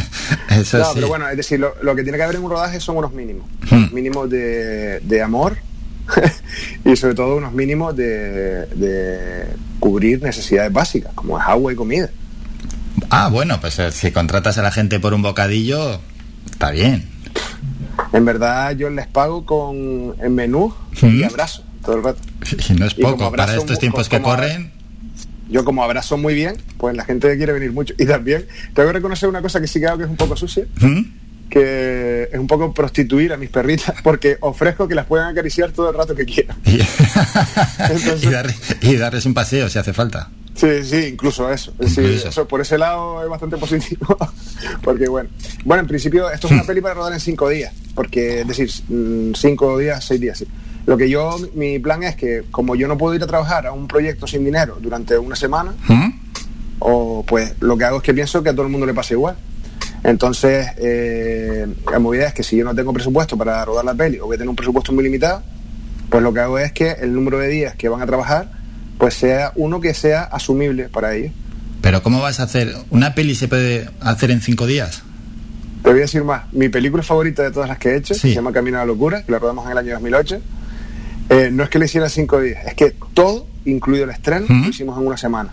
eso 0.51 0.79
no, 0.79 0.85
sí. 0.87 0.91
pero 0.95 1.09
bueno, 1.09 1.29
es 1.29 1.37
decir, 1.37 1.61
lo, 1.61 1.75
lo 1.83 1.95
que 1.95 2.03
tiene 2.03 2.19
que 2.19 2.25
haber 2.25 2.37
en 2.37 2.45
un 2.45 2.51
rodaje 2.51 2.81
son 2.81 2.97
unos 2.97 3.13
mínimos. 3.13 3.47
Hmm. 3.71 3.87
Mínimos 3.93 4.29
de, 4.29 5.01
de 5.01 5.23
amor 5.23 5.57
y 6.85 6.97
sobre 6.97 7.15
todo 7.15 7.37
unos 7.37 7.53
mínimos 7.53 7.97
de, 7.97 8.67
de 8.67 9.47
cubrir 9.79 10.23
necesidades 10.23 10.73
básicas, 10.73 11.13
como 11.15 11.39
es 11.39 11.45
agua 11.47 11.73
y 11.73 11.77
comida. 11.77 12.11
Ah, 13.11 13.29
bueno, 13.29 13.61
pues 13.61 13.79
eh, 13.79 13.93
si 13.93 14.11
contratas 14.11 14.59
a 14.59 14.63
la 14.63 14.71
gente 14.71 14.99
por 14.99 15.15
un 15.15 15.23
bocadillo, 15.23 16.01
está 16.51 16.71
bien. 16.71 17.12
En 18.13 18.25
verdad, 18.25 18.73
yo 18.77 18.91
les 18.91 19.07
pago 19.07 19.45
con 19.47 20.15
en 20.21 20.35
menú 20.35 20.75
y 21.03 21.23
abrazo 21.25 21.63
todo 21.85 21.97
el 21.97 22.03
rato. 22.05 22.21
Y 22.69 22.73
no 22.75 22.87
es 22.87 22.95
poco, 22.95 23.31
para 23.33 23.57
estos 23.57 23.79
tiempos 23.79 24.09
que 24.09 24.21
corren. 24.23 24.73
Yo 25.51 25.65
como 25.65 25.83
abrazo 25.85 26.17
muy 26.17 26.33
bien, 26.35 26.57
pues 26.79 26.97
la 26.97 27.05
gente 27.05 27.37
quiere 27.37 27.53
venir 27.53 27.73
mucho. 27.73 27.93
Y 27.99 28.07
también 28.07 28.47
tengo 28.75 28.89
que 28.89 28.93
reconocer 28.95 29.29
una 29.29 29.43
cosa 29.43 29.61
que 29.61 29.67
sí 29.67 29.81
que 29.81 29.87
hago 29.87 29.99
que 29.99 30.05
es 30.05 30.11
un 30.11 30.17
poco 30.17 30.37
sucia, 30.37 30.65
¿Mm? 30.81 31.01
que 31.51 32.31
es 32.33 32.39
un 32.39 32.47
poco 32.47 32.73
prostituir 32.73 33.33
a 33.35 33.37
mis 33.37 33.51
perritas, 33.51 33.95
porque 34.03 34.39
ofrezco 34.41 34.89
que 34.89 34.95
las 34.95 35.05
puedan 35.07 35.29
acariciar 35.33 35.71
todo 35.73 35.91
el 35.91 35.97
rato 35.97 36.15
que 36.15 36.25
quieran. 36.25 36.57
y, 36.65 36.79
dar- 38.31 38.55
y 38.81 38.97
darles 38.97 39.27
un 39.27 39.35
paseo 39.35 39.69
si 39.69 39.79
hace 39.79 39.93
falta. 39.93 40.31
Sí, 40.55 40.85
sí, 40.85 41.07
incluso 41.13 41.51
eso. 41.51 41.73
Es 41.79 41.97
decir, 41.97 42.23
eso, 42.27 42.47
por 42.47 42.61
ese 42.61 42.79
lado 42.79 43.23
es 43.23 43.29
bastante 43.29 43.57
positivo. 43.57 44.17
porque 44.83 45.09
bueno. 45.09 45.31
Bueno, 45.65 45.83
en 45.83 45.89
principio 45.89 46.31
esto 46.31 46.47
es 46.47 46.53
una 46.53 46.65
peli 46.65 46.81
para 46.81 46.95
rodar 46.95 47.13
en 47.13 47.21
cinco 47.21 47.49
días. 47.49 47.73
Porque, 47.95 48.41
es 48.41 48.49
decir, 48.49 48.71
mm, 48.89 49.33
cinco 49.35 49.79
días, 49.79 50.05
seis 50.05 50.21
días, 50.21 50.39
sí. 50.39 50.47
Lo 50.87 50.97
que 50.97 51.09
yo, 51.09 51.37
mi 51.55 51.79
plan 51.79 52.03
es 52.03 52.17
que 52.17 52.43
como 52.51 52.75
yo 52.75 52.89
no 52.89 52.99
puedo 52.99 53.15
ir 53.15 53.23
a 53.23 53.27
trabajar 53.27 53.67
a 53.67 53.73
un 53.73 53.87
proyecto 53.87 54.27
sin 54.27 54.45
dinero 54.45 54.79
durante 54.81 55.17
una 55.17 55.37
semana, 55.37 55.75
¿Mm? 55.87 56.11
o 56.81 57.25
pues 57.27 57.55
lo 57.61 57.77
que 57.77 57.85
hago 57.85 57.99
es 57.99 58.03
que 58.03 58.13
pienso 58.13 58.43
que 58.43 58.49
a 58.49 58.53
todo 58.53 58.67
el 58.67 58.73
mundo 58.73 58.87
le 58.87 58.95
pasa 58.95 59.15
igual. 59.15 59.37
Entonces, 60.05 60.67
eh, 60.79 61.67
la 61.91 61.99
movida 62.01 62.27
es 62.27 62.35
que 62.35 62.43
si 62.43 62.57
yo 62.57 62.65
no 62.65 62.75
tengo 62.75 62.93
presupuesto 62.93 63.37
para 63.37 63.65
rodar 63.65 63.85
la 63.85 63.95
peli 63.95 64.19
o 64.19 64.27
voy 64.27 64.35
a 64.35 64.39
tener 64.39 64.49
un 64.49 64.57
presupuesto 64.57 64.93
muy 64.93 65.05
limitado, 65.05 65.43
pues 66.11 66.23
lo 66.23 66.35
que 66.35 66.41
hago 66.41 66.59
es 66.59 66.73
que 66.73 66.91
el 66.91 67.15
número 67.15 67.39
de 67.39 67.49
días 67.49 67.77
que 67.77 67.89
van 67.89 68.03
a 68.03 68.07
trabajar, 68.07 68.51
pues 68.99 69.15
sea 69.15 69.53
uno 69.57 69.81
que 69.81 69.95
sea 69.95 70.23
asumible 70.23 70.89
para 70.89 71.15
ellos. 71.15 71.33
Pero 71.81 72.03
¿cómo 72.03 72.21
vas 72.21 72.39
a 72.41 72.45
hacer? 72.45 72.75
¿Una 72.91 73.15
peli 73.15 73.35
se 73.35 73.49
puede 73.49 73.89
hacer 74.01 74.31
en 74.31 74.41
cinco 74.41 74.67
días? 74.67 75.03
Te 75.83 75.91
voy 75.91 75.99
a 75.99 76.03
decir 76.03 76.23
más. 76.23 76.45
Mi 76.53 76.69
película 76.69 77.03
favorita 77.03 77.43
de 77.43 77.51
todas 77.51 77.69
las 77.69 77.79
que 77.79 77.91
he 77.91 77.97
hecho 77.97 78.15
Sí. 78.15 78.21
se 78.21 78.35
llama 78.35 78.53
Camino 78.53 78.77
a 78.77 78.81
la 78.81 78.87
Locura, 78.87 79.23
que 79.25 79.33
la 79.33 79.39
rodamos 79.41 79.65
en 79.67 79.73
el 79.73 79.79
año 79.79 79.93
2008. 79.95 80.41
Eh, 81.31 81.51
no 81.53 81.65
es 81.65 81.71
que 81.71 81.79
le 81.81 81.87
hiciera 81.87 82.09
cinco 82.09 82.41
días, 82.41 82.65
es 82.67 82.75
que 82.75 82.95
todo, 83.15 83.47
incluido 83.65 84.05
el 84.05 84.11
estreno, 84.11 84.47
lo 84.49 84.69
hicimos 84.69 84.99
en 85.01 85.07
una 85.07 85.17
semana. 85.17 85.51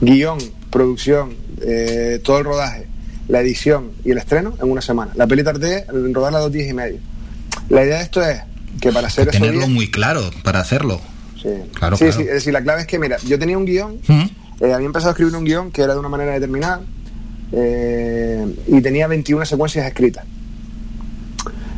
Guión, 0.00 0.38
producción, 0.70 1.34
eh, 1.62 2.20
todo 2.24 2.38
el 2.38 2.44
rodaje, 2.44 2.86
la 3.28 3.40
edición 3.40 3.90
y 4.04 4.10
el 4.12 4.18
estreno 4.18 4.54
en 4.62 4.70
una 4.70 4.80
semana. 4.82 5.12
La 5.14 5.26
peli 5.26 5.42
tardé 5.44 5.84
en 5.92 6.14
rodarla 6.14 6.38
dos 6.38 6.52
días 6.52 6.68
y 6.68 6.72
medio. 6.74 6.98
La 7.68 7.84
idea 7.84 7.98
de 7.98 8.02
esto 8.04 8.22
es 8.22 8.40
que 8.80 8.92
para 8.92 9.08
hacer 9.08 9.28
eso 9.28 9.32
Tenerlo 9.38 9.60
bien- 9.60 9.72
muy 9.72 9.90
claro 9.90 10.30
para 10.42 10.60
hacerlo. 10.60 11.00
Sí, 11.44 11.50
Claro, 11.74 11.96
sí, 11.96 12.04
claro. 12.06 12.12
sí, 12.18 12.22
es 12.22 12.34
decir, 12.34 12.52
la 12.52 12.62
clave 12.62 12.80
es 12.80 12.86
que, 12.88 12.98
mira, 12.98 13.18
yo 13.26 13.38
tenía 13.38 13.56
un 13.58 13.64
guion, 13.66 13.98
¿Mm? 14.08 14.22
eh, 14.64 14.72
había 14.72 14.86
empezado 14.86 15.10
a 15.10 15.12
escribir 15.12 15.36
un 15.36 15.44
guion 15.44 15.70
que 15.70 15.82
era 15.82 15.92
de 15.92 16.00
una 16.00 16.08
manera 16.08 16.32
determinada 16.32 16.80
eh, 17.52 18.46
y 18.66 18.80
tenía 18.80 19.06
21 19.06 19.44
secuencias 19.44 19.86
escritas. 19.86 20.24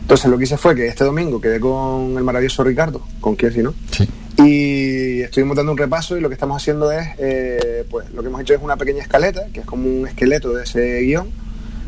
Entonces 0.02 0.30
lo 0.30 0.38
que 0.38 0.44
hice 0.44 0.56
fue 0.56 0.74
que 0.76 0.86
este 0.86 1.02
domingo 1.04 1.40
quedé 1.40 1.58
con 1.58 2.14
el 2.16 2.22
maravilloso 2.22 2.62
Ricardo, 2.62 3.02
con 3.20 3.34
quien 3.34 3.52
si 3.52 3.62
no, 3.62 3.74
Sí. 3.90 4.08
y 4.38 5.22
estuvimos 5.22 5.56
dando 5.56 5.72
un 5.72 5.78
repaso 5.78 6.16
y 6.16 6.20
lo 6.20 6.28
que 6.28 6.34
estamos 6.34 6.62
haciendo 6.62 6.92
es, 6.92 7.08
eh, 7.18 7.84
pues 7.90 8.08
lo 8.12 8.22
que 8.22 8.28
hemos 8.28 8.40
hecho 8.40 8.54
es 8.54 8.62
una 8.62 8.76
pequeña 8.76 9.02
escaleta, 9.02 9.46
que 9.52 9.60
es 9.60 9.66
como 9.66 9.88
un 9.88 10.06
esqueleto 10.06 10.52
de 10.54 10.62
ese 10.62 11.00
guion, 11.00 11.26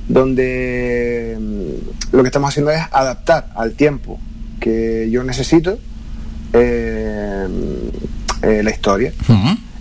donde 0.08 1.36
mm, 1.40 2.16
lo 2.16 2.22
que 2.22 2.28
estamos 2.28 2.48
haciendo 2.48 2.72
es 2.72 2.80
adaptar 2.90 3.50
al 3.54 3.74
tiempo 3.74 4.18
que 4.58 5.08
yo 5.10 5.22
necesito 5.22 5.78
la 8.62 8.70
historia. 8.70 9.12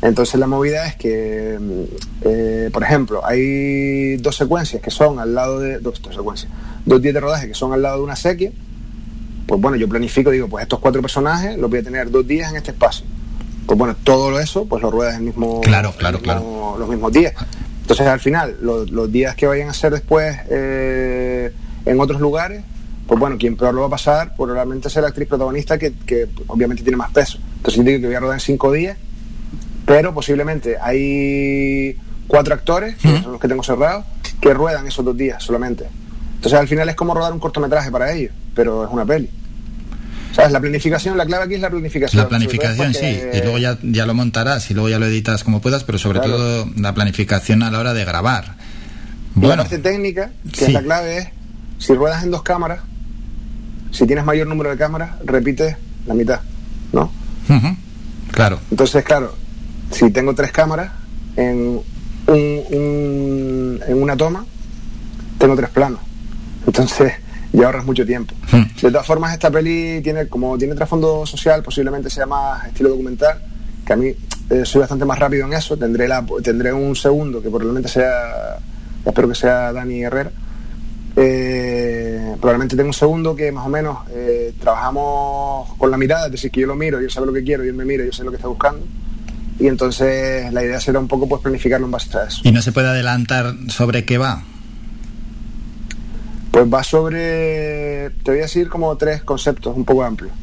Entonces 0.02 0.40
la 0.40 0.48
movida 0.48 0.86
es 0.88 0.96
que, 0.96 1.58
mm, 1.60 1.84
eh, 2.26 2.70
por 2.72 2.84
ejemplo, 2.84 3.26
hay 3.26 4.18
dos 4.18 4.36
secuencias 4.36 4.82
que 4.82 4.92
son 4.92 5.20
al 5.20 5.34
lado 5.34 5.60
de, 5.60 5.80
dos, 5.80 6.02
dos 6.02 6.16
secuencias, 6.16 6.52
dos 6.86 7.02
días 7.02 7.14
de 7.16 7.20
rodaje 7.20 7.48
que 7.48 7.54
son 7.56 7.74
al 7.74 7.82
lado 7.82 7.98
de 7.98 8.04
una 8.04 8.16
sequía, 8.16 8.52
pues 9.48 9.60
bueno, 9.60 9.76
yo 9.78 9.90
planifico, 9.90 10.30
digo, 10.30 10.48
pues 10.48 10.62
estos 10.64 10.80
cuatro 10.80 11.02
personajes 11.02 11.58
los 11.58 11.70
voy 11.70 11.80
a 11.80 11.84
tener 11.84 12.12
dos 12.12 12.28
días 12.28 12.52
en 12.52 12.58
este 12.58 12.72
espacio. 12.72 13.06
Pues 13.66 13.78
bueno, 13.78 13.96
todo 14.04 14.40
eso, 14.40 14.66
pues 14.66 14.82
lo 14.84 14.92
ruedas 14.92 15.16
el 15.16 15.24
mismo, 15.24 15.62
Claro, 15.62 15.94
claro, 15.98 16.18
el 16.18 16.24
mismo- 16.46 16.76
los 16.80 16.90
mismos 16.90 17.12
días. 17.12 17.34
Entonces 17.82 18.06
al 18.08 18.20
final, 18.20 18.56
los, 18.62 18.92
los 18.92 19.12
días 19.12 19.36
que 19.36 19.48
vayan 19.48 19.70
a 19.70 19.74
ser 19.74 19.94
después 19.94 20.38
eh, 20.50 21.52
en 21.86 22.00
otros 22.00 22.22
lugares, 22.22 22.62
pues 23.08 23.20
bueno, 23.20 23.38
quien 23.38 23.56
peor 23.56 23.74
lo 23.74 23.82
va 23.82 23.88
a 23.88 23.92
pasar, 23.92 24.34
pues 24.36 24.48
probablemente 24.50 24.90
sea 24.90 25.02
la 25.02 25.08
actriz 25.10 25.28
protagonista 25.28 25.78
que, 25.78 25.94
que 26.06 26.28
obviamente 26.48 26.84
tiene 26.84 26.98
más 26.98 27.12
peso. 27.12 27.40
Entonces 27.58 27.76
yo 27.78 27.84
digo 27.84 28.02
que 28.02 28.08
voy 28.08 28.16
a 28.16 28.20
rodar 28.20 28.36
en 28.36 28.40
cinco 28.42 28.72
días, 28.72 28.98
pero 29.86 30.14
posiblemente 30.14 30.76
hay 30.82 31.98
cuatro 32.28 32.54
actores, 32.54 32.96
que 32.98 33.22
son 33.22 33.32
los 33.32 33.42
que 33.42 33.48
tengo 33.48 33.64
cerrados, 33.64 34.06
que 34.42 34.54
ruedan 34.54 34.86
esos 34.88 35.04
dos 35.06 35.16
días 35.16 35.42
solamente. 35.42 35.86
Entonces 36.36 36.60
al 36.60 36.68
final 36.68 36.90
es 36.90 36.96
como 36.96 37.14
rodar 37.14 37.32
un 37.34 37.40
cortometraje 37.40 37.90
para 37.90 38.12
ellos, 38.12 38.32
pero 38.54 38.84
es 38.86 38.92
una 38.92 39.06
peli. 39.06 39.30
¿Sabes? 40.34 40.52
La 40.52 40.60
planificación, 40.60 41.18
la 41.18 41.26
clave 41.26 41.46
aquí 41.46 41.56
es 41.56 41.62
la 41.62 41.70
planificación. 41.70 42.22
La 42.22 42.30
planificación, 42.30 42.94
sí. 42.94 43.20
Y 43.34 43.42
luego 43.42 43.58
ya, 43.58 43.78
ya 43.82 44.06
lo 44.06 44.14
montarás 44.14 44.70
y 44.70 44.74
luego 44.76 44.90
ya 44.90 45.00
lo 45.00 45.08
editas 45.08 45.44
como 45.44 45.62
puedas, 45.62 45.84
pero 45.84 45.98
sobre 45.98 46.20
Claro. 46.20 46.38
todo 46.38 46.70
la 46.76 46.94
planificación 46.94 47.64
a 47.64 47.72
la 47.72 47.80
hora 47.80 47.94
de 47.94 48.06
grabar. 48.06 48.56
Y 49.36 49.40
la 49.40 49.48
Bueno, 49.48 49.64
parte 49.64 49.80
técnica, 49.80 50.32
que 50.52 50.58
Sí. 50.60 50.66
es 50.66 50.74
la 50.74 50.84
clave, 50.84 51.18
es 51.18 51.28
si 51.80 51.94
ruedas 51.94 52.24
en 52.24 52.30
dos 52.32 52.44
cámaras, 52.44 52.82
si 53.98 54.06
tienes 54.06 54.26
mayor 54.26 54.48
número 54.48 54.70
de 54.70 54.78
cámaras, 54.78 55.12
repites 55.26 55.76
la 56.06 56.14
mitad, 56.14 56.42
¿no? 56.94 57.12
claro. 58.32 58.60
Entonces, 58.70 59.04
claro, 59.04 59.34
si 59.92 60.10
tengo 60.12 60.36
tres 60.36 60.52
cámaras 60.52 60.92
en, 61.36 61.80
un, 62.28 62.36
un- 62.72 63.80
en 63.88 64.02
una 64.02 64.16
toma, 64.16 64.46
tengo 65.38 65.56
tres 65.56 65.70
planos. 65.70 66.00
Entonces, 66.66 67.14
y 67.54 67.64
ahorras 67.64 67.86
mucho 67.86 68.06
tiempo. 68.06 68.34
De 68.82 68.92
todas 68.92 69.06
formas, 69.08 69.34
esta 69.34 69.50
peli 69.50 70.02
tiene, 70.04 70.28
como 70.28 70.58
tiene 70.58 70.76
trasfondo 70.76 71.26
social, 71.26 71.64
posiblemente 71.64 72.10
sea 72.10 72.26
más 72.26 72.66
estilo 72.68 72.90
documental, 72.90 73.40
que 73.86 73.94
a 73.94 73.96
mí 73.96 74.08
eh, 74.50 74.64
soy 74.66 74.82
bastante 74.82 75.06
más 75.06 75.18
rápido 75.18 75.46
en 75.48 75.54
eso. 75.54 75.78
Tendré, 75.78 76.08
la, 76.08 76.26
tendré 76.44 76.74
un 76.74 76.96
segundo, 76.96 77.42
que 77.42 77.50
probablemente 77.50 77.90
sea, 77.90 78.58
espero 79.06 79.28
que 79.30 79.36
sea 79.36 79.72
Dani 79.74 80.04
Herrera. 80.04 80.32
Eh, 81.20 82.36
probablemente 82.40 82.76
tengo 82.76 82.90
un 82.90 82.94
segundo 82.94 83.36
que 83.36 83.52
más 83.52 83.66
o 83.66 83.70
menos 83.70 83.98
eh, 84.12 84.54
trabajamos 84.60 85.74
con 85.80 85.90
la 85.90 85.98
mirada, 85.98 86.28
es 86.28 86.32
decir, 86.32 86.52
que 86.52 86.62
yo 86.62 86.68
lo 86.68 86.76
miro, 86.76 87.02
yo 87.02 87.10
sé 87.10 87.20
lo 87.22 87.34
que 87.34 87.44
quiero, 87.44 87.66
y 87.66 87.70
él 87.70 87.74
me 87.74 87.86
mira, 87.86 88.06
yo 88.06 88.12
sé 88.12 88.24
lo 88.24 88.30
que 88.30 88.36
está 88.36 88.48
buscando. 88.48 88.86
Y 89.60 89.66
entonces 89.66 90.54
la 90.54 90.64
idea 90.64 90.80
será 90.80 91.00
un 91.00 91.08
poco 91.08 91.28
pues 91.28 91.42
planificarlo 91.42 91.88
en 91.88 91.92
base 91.92 92.16
a 92.16 92.26
eso. 92.26 92.42
Y 92.44 92.52
no 92.52 92.62
se 92.62 92.72
puede 92.72 92.90
adelantar 92.90 93.56
sobre 93.70 94.06
qué 94.06 94.20
va. 94.20 94.44
Pues 96.52 96.72
va 96.72 96.84
sobre, 96.84 98.12
te 98.24 98.32
voy 98.32 98.40
a 98.40 98.44
decir 98.44 98.70
como 98.70 98.96
tres 98.96 99.24
conceptos 99.24 99.76
un 99.76 99.86
poco 99.86 100.04
amplios. 100.04 100.34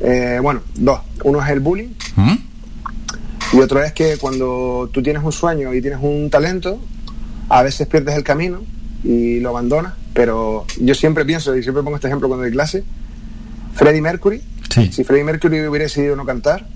Eh, 0.00 0.40
bueno, 0.42 0.62
dos. 0.74 0.98
Uno 1.22 1.40
es 1.44 1.48
el 1.50 1.60
bullying 1.60 1.90
¿Mm? 2.16 2.36
y 3.52 3.60
otro 3.60 3.82
es 3.82 3.92
que 3.92 4.16
cuando 4.16 4.90
tú 4.92 5.00
tienes 5.00 5.22
un 5.22 5.32
sueño 5.32 5.72
y 5.74 5.80
tienes 5.80 6.00
un 6.02 6.28
talento, 6.28 6.80
a 7.48 7.62
veces 7.62 7.86
pierdes 7.86 8.16
el 8.16 8.24
camino 8.24 8.62
y 9.04 9.40
lo 9.40 9.50
abandonas. 9.50 9.94
Pero 10.14 10.66
yo 10.80 10.94
siempre 10.94 11.24
pienso, 11.24 11.56
y 11.56 11.62
siempre 11.62 11.82
pongo 11.82 11.96
este 11.96 12.08
ejemplo 12.08 12.28
cuando 12.28 12.44
doy 12.44 12.52
clase, 12.52 12.84
Freddie 13.74 14.02
Mercury, 14.02 14.42
si 14.90 15.04
Freddie 15.04 15.24
Mercury 15.24 15.66
hubiera 15.66 15.84
decidido 15.84 16.16
no 16.16 16.24
cantar, 16.24 16.66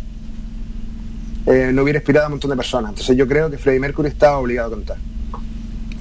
eh, 1.46 1.70
no 1.72 1.82
hubiera 1.82 1.98
inspirado 1.98 2.26
a 2.26 2.28
un 2.28 2.34
montón 2.34 2.50
de 2.50 2.56
personas. 2.56 2.90
Entonces 2.90 3.16
yo 3.16 3.26
creo 3.26 3.50
que 3.50 3.58
Freddie 3.58 3.80
Mercury 3.80 4.08
estaba 4.08 4.38
obligado 4.38 4.74
a 4.74 4.76
cantar. 4.76 4.96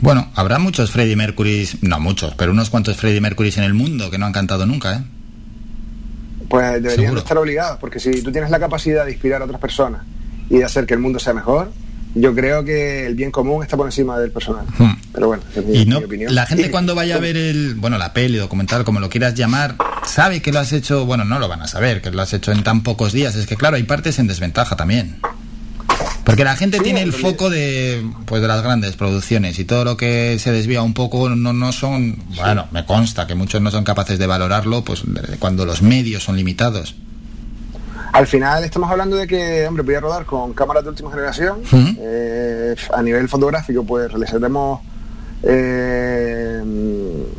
Bueno, 0.02 0.31
habrá 0.35 0.57
muchos 0.57 0.91
Freddie 0.91 1.15
Mercurys, 1.15 1.84
no 1.84 1.99
muchos, 1.99 2.34
pero 2.35 2.52
unos 2.52 2.69
cuantos 2.69 2.98
Freddie 2.98 3.22
Mercurys 3.22 3.57
en 3.57 3.64
el 3.64 3.73
mundo 3.73 4.10
que 4.10 4.18
no 4.18 4.26
han 4.26 4.34
cantado 4.34 4.65
nunca, 4.65 4.95
¿eh? 4.95 5.03
Pues 6.49 6.73
deberían 6.73 6.95
Seguro. 6.95 7.19
estar 7.19 7.38
obligados, 7.38 7.77
porque 7.80 7.99
si 7.99 8.22
tú 8.22 8.31
tienes 8.31 8.49
la 8.49 8.60
capacidad 8.60 9.06
de 9.06 9.11
inspirar 9.11 9.41
a 9.41 9.45
otras 9.45 9.61
personas 9.61 10.02
y 10.49 10.57
de 10.57 10.65
hacer 10.65 10.85
que 10.85 10.95
el 10.95 10.99
mundo 10.99 11.19
sea 11.19 11.34
mejor, 11.34 11.72
yo 12.16 12.36
creo 12.36 12.64
que 12.64 13.06
el 13.06 13.16
bien 13.16 13.32
común 13.32 13.64
está 13.64 13.78
por 13.78 13.86
encima 13.86 14.20
del 14.20 14.32
personal. 14.32 14.66
Pero 15.14 15.28
bueno, 15.28 15.44
es 15.56 15.66
mi, 15.66 15.72
Hmm. 15.72 15.82
Y 15.82 15.86
no, 15.86 16.00
mi 16.00 16.06
opinión. 16.06 16.36
la 16.36 16.46
gente 16.46 16.72
cuando 16.72 16.96
vaya 16.96 17.16
a 17.16 17.20
ver 17.20 17.38
el, 17.38 17.76
bueno, 17.76 17.98
la 17.98 18.14
peli, 18.14 18.38
documental, 18.38 18.84
como 18.84 19.00
lo 19.00 19.10
quieras 19.10 19.34
llamar, 19.36 19.76
sabe 20.06 20.42
que 20.42 20.52
lo 20.52 20.60
has 20.60 20.74
hecho, 20.74 21.06
bueno, 21.06 21.24
no 21.26 21.40
lo 21.40 21.48
van 21.48 21.62
a 21.62 21.68
saber, 21.68 22.02
que 22.02 22.12
lo 22.12 22.22
has 22.22 22.34
hecho 22.34 22.52
en 22.52 22.64
tan 22.64 22.84
pocos 22.84 23.14
días. 23.14 23.36
Es 23.36 23.46
que 23.48 23.56
claro, 23.56 23.76
hay 23.78 23.84
partes 23.84 24.20
en 24.20 24.28
desventaja 24.28 24.76
también. 24.76 25.18
Porque 26.24 26.44
la 26.44 26.56
gente 26.56 26.78
Sí, 26.78 26.84
tiene 26.84 27.02
el 27.02 27.14
foco 27.14 27.50
de, 27.50 28.06
pues, 28.26 28.42
de 28.42 28.48
las 28.48 28.62
grandes 28.62 28.96
producciones 28.96 29.58
y 29.60 29.66
todo 29.66 29.84
lo 29.84 29.98
que 29.98 30.38
se 30.40 30.52
desvía 30.52 30.82
un 30.82 30.94
poco 30.94 31.30
no, 31.30 31.52
no 31.52 31.72
son, 31.72 32.18
bueno, 32.36 32.68
me 32.72 32.86
consta 32.86 33.26
que 33.26 33.36
muchos 33.36 33.62
no 33.62 33.72
son 33.72 33.84
capaces 33.84 34.20
de 34.20 34.28
valorarlo, 34.28 34.84
pues 34.84 35.02
cuando 35.40 35.66
los 35.66 35.82
medios 35.82 36.24
son 36.24 36.38
limitados. 36.38 36.96
Al 38.12 38.28
final 38.28 38.64
estamos 38.66 38.92
hablando 38.92 39.16
de 39.16 39.26
que, 39.26 39.66
hombre, 39.68 39.84
voy 39.84 39.96
a 39.96 40.02
rodar 40.02 40.26
con 40.26 40.54
cámaras 40.54 40.84
de 40.84 40.90
última 40.90 41.10
generación. 41.12 41.62
Eh, 41.98 42.76
a 42.94 43.02
nivel 43.02 43.30
fotográfico, 43.30 43.86
pues 43.86 44.12
realizaremos, 44.12 44.82
eh, 45.44 46.62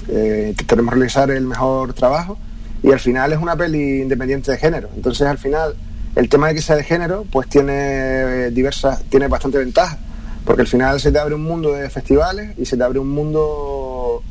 eh, 0.08 0.54
realizar 0.66 1.30
el 1.30 1.46
mejor 1.46 1.92
trabajo. 1.92 2.38
Y 2.82 2.90
al 2.90 3.00
final 3.00 3.32
es 3.32 3.38
una 3.38 3.54
peli 3.54 4.00
independiente 4.00 4.50
de 4.50 4.56
género. 4.56 4.88
Entonces, 4.96 5.26
al 5.26 5.36
final, 5.36 5.74
el 6.16 6.28
tema 6.30 6.48
de 6.48 6.54
que 6.54 6.62
sea 6.62 6.76
de 6.76 6.84
género, 6.84 7.26
pues 7.30 7.48
tiene 7.48 8.46
eh, 8.46 8.50
diversas, 8.50 9.02
tiene 9.04 9.28
bastante 9.28 9.58
ventaja. 9.58 9.98
Porque 10.46 10.62
al 10.62 10.68
final 10.68 11.00
se 11.00 11.12
te 11.12 11.18
abre 11.18 11.34
un 11.34 11.42
mundo 11.42 11.72
de 11.72 11.90
festivales 11.90 12.58
y 12.58 12.64
se 12.64 12.78
te 12.78 12.82
abre 12.82 12.98
un 12.98 13.10
mundo 13.10 14.22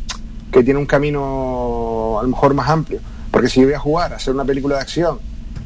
que 0.52 0.64
tiene 0.64 0.80
un 0.80 0.88
camino 0.88 2.18
a 2.20 2.24
lo 2.24 2.30
mejor 2.30 2.56
más 2.56 2.68
amplio. 2.68 3.00
Porque 3.30 3.48
si 3.48 3.62
yo 3.62 3.68
voy 3.68 3.76
a 3.76 3.80
jugar 3.80 4.12
a 4.12 4.16
hacer 4.16 4.34
una 4.34 4.44
película 4.44 4.76
de 4.76 4.82
acción 4.82 5.20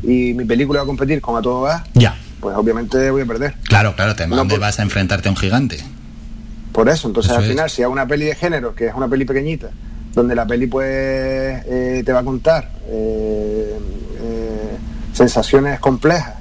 y 0.03 0.33
mi 0.33 0.45
película 0.45 0.79
va 0.79 0.83
a 0.83 0.87
competir 0.87 1.21
con 1.21 1.35
A 1.37 1.41
Todo 1.41 1.61
Gas, 1.63 1.83
Ya. 1.93 2.15
pues 2.39 2.55
obviamente 2.55 3.09
voy 3.11 3.21
a 3.23 3.25
perder. 3.25 3.55
Claro, 3.63 3.95
claro, 3.95 4.15
te, 4.15 4.27
No, 4.27 4.35
¿dónde 4.35 4.55
por- 4.55 4.61
vas 4.61 4.79
a 4.79 4.83
enfrentarte 4.83 5.27
a 5.29 5.31
un 5.31 5.37
gigante? 5.37 5.77
Por 6.71 6.89
eso, 6.89 7.07
entonces 7.07 7.31
Eso 7.31 7.39
al 7.39 7.45
es. 7.45 7.51
final, 7.51 7.69
si 7.69 7.83
hago 7.83 7.93
una 7.93 8.05
peli 8.05 8.25
de 8.25 8.35
género, 8.35 8.75
que 8.75 8.87
es 8.87 8.93
una 8.93 9.07
peli 9.07 9.23
pequeñita, 9.25 9.69
donde 10.13 10.35
la 10.35 10.45
peli 10.45 10.67
pues 10.67 10.85
eh, 10.89 12.03
te 12.05 12.11
va 12.11 12.19
a 12.19 12.23
contar 12.23 12.69
eh, 12.87 13.77
eh, 14.21 14.77
sensaciones 15.13 15.79
complejas, 15.79 16.35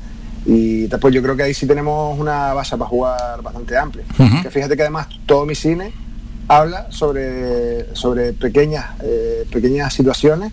y 0.47 0.86
después 0.89 1.14
yo 1.14 1.22
creo 1.22 1.36
que 1.36 1.44
ahí 1.44 1.55
sí 1.55 1.66
tenemos 1.66 2.18
una 2.18 2.52
base 2.52 2.76
para 2.76 2.89
jugar 2.90 3.40
bastante 3.43 3.76
amplia. 3.78 4.05
Que 4.43 4.51
fíjate 4.51 4.76
que 4.76 4.82
además 4.82 5.06
todo 5.24 5.47
mi 5.47 5.55
cine 5.55 5.93
habla 6.48 6.89
sobre, 6.90 7.94
sobre 7.94 8.32
pequeñas, 8.35 8.85
eh, 9.02 9.47
pequeñas 9.51 9.94
situaciones 9.94 10.52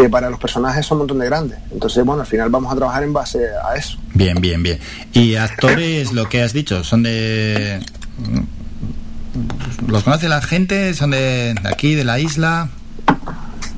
que 0.00 0.08
para 0.08 0.30
los 0.30 0.38
personajes 0.38 0.86
son 0.86 0.96
un 0.96 1.00
montón 1.00 1.18
de 1.18 1.26
grandes. 1.26 1.58
Entonces, 1.72 2.04
bueno, 2.04 2.20
al 2.22 2.26
final 2.28 2.50
vamos 2.50 2.72
a 2.72 2.76
trabajar 2.76 3.02
en 3.02 3.12
base 3.12 3.40
a 3.68 3.74
eso. 3.74 3.98
Bien, 4.14 4.40
bien, 4.40 4.62
bien. 4.62 4.78
Y 5.12 5.34
actores, 5.34 6.12
lo 6.12 6.28
que 6.28 6.40
has 6.40 6.52
dicho, 6.52 6.84
son 6.84 7.02
de... 7.02 7.80
¿Los 9.88 10.04
conoce 10.04 10.28
la 10.28 10.40
gente? 10.40 10.94
¿Son 10.94 11.10
de, 11.10 11.52
aquí, 11.64 11.96
de 11.96 12.04
la 12.04 12.20
isla? 12.20 12.68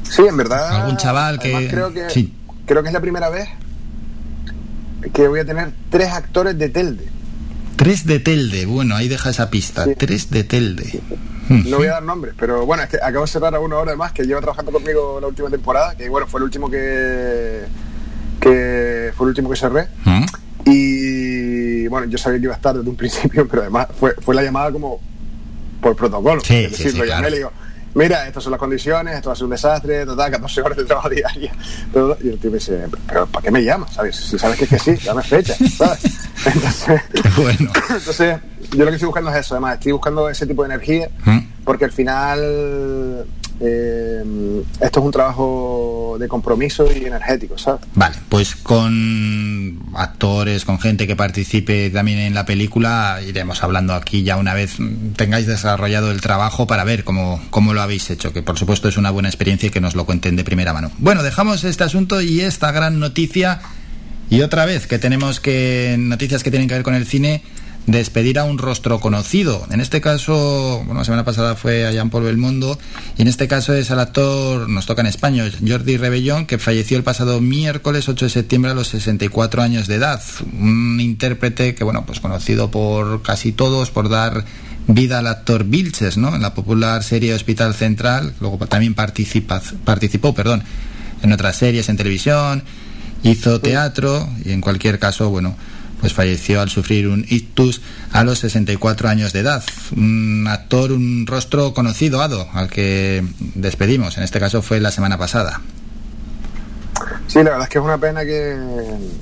Sí, 0.03 0.21
en 0.29 0.37
verdad. 0.37 0.83
¿Algún 0.83 0.99
chaval 0.99 1.39
que...? 1.39 1.69
creo 1.71 1.91
que 1.95 2.11
Sí. 2.11 2.35
creo 2.67 2.83
que 2.83 2.89
es 2.89 2.93
la 2.93 3.01
primera 3.01 3.31
vez 3.31 3.49
que 5.15 5.27
voy 5.27 5.41
a 5.41 5.47
tener 5.47 5.73
tres 5.89 6.11
actores 6.13 6.59
de 6.59 6.69
Telde. 6.69 7.09
Tres 7.77 8.05
de 8.05 8.21
Telde, 8.21 8.67
bueno, 8.67 8.95
ahí 8.95 9.09
deja 9.09 9.31
esa 9.31 9.49
pista. 9.49 9.85
Sí. 9.87 9.93
Tres 9.97 10.29
de 10.31 10.45
Telde. 10.45 11.01
No 11.51 11.79
voy 11.79 11.89
a 11.89 11.93
dar 11.95 12.03
nombres, 12.03 12.35
pero 12.39 12.65
bueno, 12.65 12.85
es 12.85 12.89
que 12.89 12.97
acabo 12.97 13.25
de 13.25 13.31
cerrar 13.31 13.55
a 13.55 13.61
uno 13.61 13.77
ahora 13.77 13.91
además 13.91 14.13
que 14.13 14.23
lleva 14.25 14.41
trabajando 14.41 14.71
conmigo 14.71 15.19
la 15.21 15.27
última 15.27 15.51
temporada, 15.51 15.97
que 15.97 16.09
bueno, 16.09 16.27
fue 16.27 16.39
el 16.39 16.45
último 16.45 16.71
que 16.71 17.65
que 18.41 19.13
fue 19.17 19.27
el 19.27 19.29
último 19.31 19.51
que 19.51 19.57
cerré. 19.57 19.89
¿Mm? 20.05 20.25
Y 20.65 21.89
bueno, 21.89 22.07
yo 22.07 22.17
sabía 22.19 22.39
que 22.39 22.45
iba 22.45 22.55
a 22.55 22.57
estar 22.57 22.77
desde 22.77 22.89
un 22.89 22.97
principio, 23.03 23.47
pero 23.49 23.63
además 23.63 23.89
fue, 23.99 24.15
fue 24.21 24.35
la 24.35 24.43
llamada 24.43 24.71
como 24.71 25.01
por 25.81 25.97
protocolo. 25.97 26.41
Sí, 26.43 26.65
es 26.65 26.71
decir, 26.73 26.93
sí, 26.93 26.99
lo 26.99 27.05
llamé 27.05 27.21
claro. 27.29 27.35
y 27.35 27.39
digo, 27.39 27.53
mira, 27.95 28.27
estas 28.27 28.45
son 28.45 28.53
las 28.53 28.61
condiciones, 28.61 29.17
esto 29.17 29.31
va 29.31 29.33
a 29.33 29.37
ser 29.37 29.45
un 29.45 29.51
desastre, 29.51 30.07
total, 30.07 30.31
14 30.31 30.63
horas 30.63 30.79
de 30.79 30.85
trabajo 30.85 31.09
diaria. 31.11 31.53
todo. 31.93 32.17
Y 32.23 32.29
el 32.29 32.39
tío 32.39 32.51
me 32.51 32.59
dice, 32.59 32.87
pero 33.09 33.27
¿para 33.27 33.43
qué 33.45 33.51
me 33.51 33.65
llamas? 33.65 33.93
¿Sabes? 33.95 34.17
Si 34.17 34.39
sabes 34.39 34.57
que 34.57 34.65
es 34.65 34.71
que 34.71 34.79
sí, 34.79 35.05
dame 35.05 35.23
fecha, 35.23 35.55
¿sabes? 35.77 36.05
Entonces, 36.47 37.01
bueno. 37.37 37.71
entonces, 37.91 38.39
yo 38.73 38.85
lo 38.85 38.87
que 38.87 38.97
estoy 38.97 39.07
buscando 39.07 39.31
es 39.31 39.37
eso, 39.39 39.55
además, 39.55 39.75
estoy 39.75 39.93
buscando 39.93 40.29
ese 40.29 40.47
tipo 40.47 40.63
de 40.63 40.75
energía, 40.75 41.09
¿Mm? 41.25 41.39
porque 41.65 41.85
al 41.85 41.93
final 41.93 43.27
eh, 43.63 44.23
esto 44.81 45.01
es 45.01 45.07
un 45.07 45.13
trabajo 45.13 46.17
de 46.19 46.29
compromiso 46.29 46.87
y 46.91 47.05
energético, 47.05 47.59
¿sabes? 47.59 47.83
Vale, 47.95 48.17
pues 48.29 48.57
con 48.57 49.81
actores, 49.95 50.65
con 50.65 50.79
gente 50.79 51.07
que 51.07 51.15
participe 51.15 51.91
también 51.91 52.19
en 52.19 52.35
la 52.35 52.47
película, 52.47 53.21
iremos 53.27 53.63
hablando 53.63 53.95
aquí 53.95 54.23
ya 54.23 54.39
una 54.39 54.55
vez 54.55 54.77
tengáis 55.17 55.47
desarrollado 55.47 56.11
el 56.11 56.23
trabajo 56.23 56.67
para 56.67 56.85
ver 56.85 57.05
cómo, 57.05 57.41
cómo 57.51 57.75
lo 57.75 57.83
habéis 57.83 58.09
hecho, 58.09 58.33
que 58.33 58.43
por 58.43 58.59
supuesto 58.59 58.89
es 58.89 58.97
una 58.97 59.11
buena 59.11 59.29
experiencia 59.29 59.67
y 59.67 59.71
que 59.71 59.81
nos 59.81 59.95
lo 59.95 60.07
cuenten 60.07 60.37
de 60.37 60.45
primera 60.45 60.73
mano. 60.73 60.91
Bueno, 60.99 61.23
dejamos 61.23 61.65
este 61.65 61.85
asunto 61.85 62.23
y 62.23 62.41
esta 62.41 62.73
gran 62.73 62.99
noticia 62.99 63.61
Y 64.31 64.43
otra 64.43 64.65
vez 64.65 64.87
que 64.87 64.99
tenemos 65.01 65.41
que 65.41 65.97
noticias 65.99 66.45
que 66.45 66.51
tienen 66.51 66.69
que 66.69 66.75
ver 66.75 66.85
con 66.85 66.95
el 66.95 67.05
cine, 67.05 67.43
despedir 67.86 68.39
a 68.39 68.44
un 68.44 68.59
rostro 68.59 69.01
conocido. 69.01 69.66
En 69.70 69.81
este 69.81 70.01
caso, 70.01 70.82
bueno, 70.85 71.01
la 71.01 71.05
semana 71.05 71.24
pasada 71.24 71.57
fue 71.57 71.86
a 71.86 71.93
Jean-Paul 71.93 72.24
Belmondo 72.24 72.78
y 73.16 73.23
en 73.23 73.28
este 73.28 73.48
caso 73.48 73.74
es 73.74 73.90
al 73.90 74.01
actor, 74.01 74.69
nos 74.69 74.86
toca 74.86 75.01
en 75.01 75.07
español, 75.07 75.52
Jordi 75.66 75.97
Rebellón, 75.97 76.47
que 76.47 76.59
falleció 76.59 76.97
el 76.97 77.02
pasado 77.02 77.40
miércoles 77.40 78.09
8 78.09 78.27
de 78.27 78.31
septiembre 78.31 78.70
a 78.70 78.74
los 78.74 78.89
64 78.89 79.62
años 79.62 79.86
de 79.86 79.97
edad. 79.97 80.23
Un 80.59 81.01
intérprete 81.01 81.74
que, 81.74 81.85
bueno, 81.85 82.05
pues 82.07 82.20
conocido 82.20 82.70
por 82.70 83.23
casi 83.23 83.52
todos 83.52 83.90
por 83.90 84.09
dar 84.09 84.44
vida 84.86 85.19
al 85.19 85.27
actor 85.27 85.65
Vilches, 85.65 86.16
¿no? 86.16 86.35
En 86.35 86.43
la 86.43 86.55
popular 86.55 87.02
serie 87.02 87.35
Hospital 87.35 87.74
Central, 87.74 88.35
luego 88.40 88.59
también 88.66 88.94
participa, 88.94 89.62
participó, 89.85 90.35
perdón, 90.35 90.62
en 91.23 91.32
otras 91.32 91.57
series 91.57 91.89
en 91.89 91.97
televisión, 91.97 92.62
hizo 93.23 93.61
teatro 93.61 94.28
y 94.44 94.52
en 94.52 94.61
cualquier 94.61 94.98
caso, 94.98 95.31
bueno, 95.31 95.55
pues 96.01 96.15
falleció 96.15 96.61
al 96.61 96.71
sufrir 96.71 97.09
un 97.09 97.25
ictus 97.29 97.81
a 98.13 98.25
los 98.25 98.39
64 98.41 99.09
años 99.09 99.33
de 99.33 99.41
edad. 99.41 99.63
Un 99.97 100.47
actor, 100.49 100.93
un 100.93 101.27
rostro 101.27 101.75
conocido, 101.75 102.23
Ado, 102.23 102.49
al 102.53 102.69
que 102.69 103.25
despedimos. 103.55 104.17
En 104.17 104.25
este 104.25 104.41
caso 104.41 104.63
fue 104.63 104.81
la 104.81 104.91
semana 104.91 105.19
pasada. 105.19 105.61
Sí, 107.27 107.39
la 107.39 107.51
verdad 107.51 107.63
es 107.63 107.69
que 107.69 107.79
es 107.79 107.85
una 107.85 107.99
pena 107.99 108.25
que, 108.25 108.57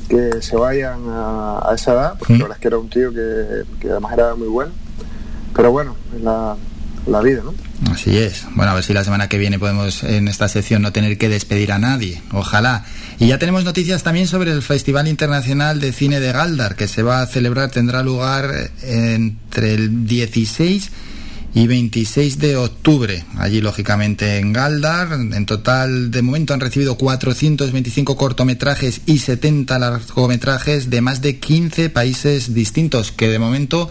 que 0.09 0.41
se 0.41 0.57
vayan 0.57 1.01
a, 1.09 1.73
esa 1.75 1.93
edad, 1.93 2.15
porque 2.19 2.35
la 2.35 2.45
verdad 2.45 2.57
es 2.57 2.61
que 2.63 2.69
era 2.69 2.79
un 2.79 2.89
tío 2.89 3.13
que, 3.13 3.65
que 3.81 3.91
además 3.91 4.13
era 4.15 4.35
muy 4.35 4.49
bueno. 4.49 4.73
Pero 5.55 5.73
bueno, 5.73 5.97
es 6.17 6.23
la, 6.23 6.57
la 7.07 7.21
vida, 7.21 7.43
¿no? 7.45 7.55
Así 7.93 8.17
es. 8.17 8.47
Bueno, 8.55 8.73
a 8.73 8.75
ver 8.75 8.85
si 8.85 8.93
la 8.93 9.05
semana 9.05 9.29
que 9.29 9.39
viene 9.39 9.59
podemos 9.59 10.03
en 10.05 10.29
esta 10.29 10.49
sección 10.49 10.83
no 10.83 10.93
tener 10.93 11.19
que 11.19 11.29
despedir 11.29 11.73
a 11.73 11.79
nadie. 11.79 12.23
Ojalá. 12.33 12.85
Y 13.21 13.27
ya 13.27 13.39
tenemos 13.39 13.65
noticias 13.65 14.05
también 14.05 14.29
sobre 14.29 14.53
el 14.53 14.63
Festival 14.63 15.09
Internacional 15.09 15.81
de 15.81 15.93
Cine 15.93 16.21
de 16.21 16.31
Galdar, 16.31 16.77
que 16.77 16.87
se 16.87 17.03
va 17.03 17.21
a 17.21 17.27
celebrar, 17.27 17.71
tendrá 17.71 18.03
lugar 18.05 18.71
entre 18.83 19.75
el 19.75 20.07
16 20.07 20.91
y 21.55 21.67
26 21.67 22.39
de 22.39 22.57
octubre. 22.57 23.25
Allí, 23.37 23.61
lógicamente, 23.61 24.39
en 24.39 24.53
Galdar. 24.53 25.13
En 25.13 25.47
total, 25.47 26.13
de 26.13 26.23
momento 26.23 26.55
han 26.55 26.61
recibido 26.61 26.97
425 26.97 28.17
cortometrajes 28.17 29.01
y 29.07 29.19
70 29.19 29.79
largometrajes 29.81 30.89
de 30.89 31.01
más 31.01 31.21
de 31.21 31.39
15 31.39 31.91
países 31.91 32.55
distintos, 32.55 33.11
que 33.11 33.29
de 33.29 33.41
momento, 33.41 33.91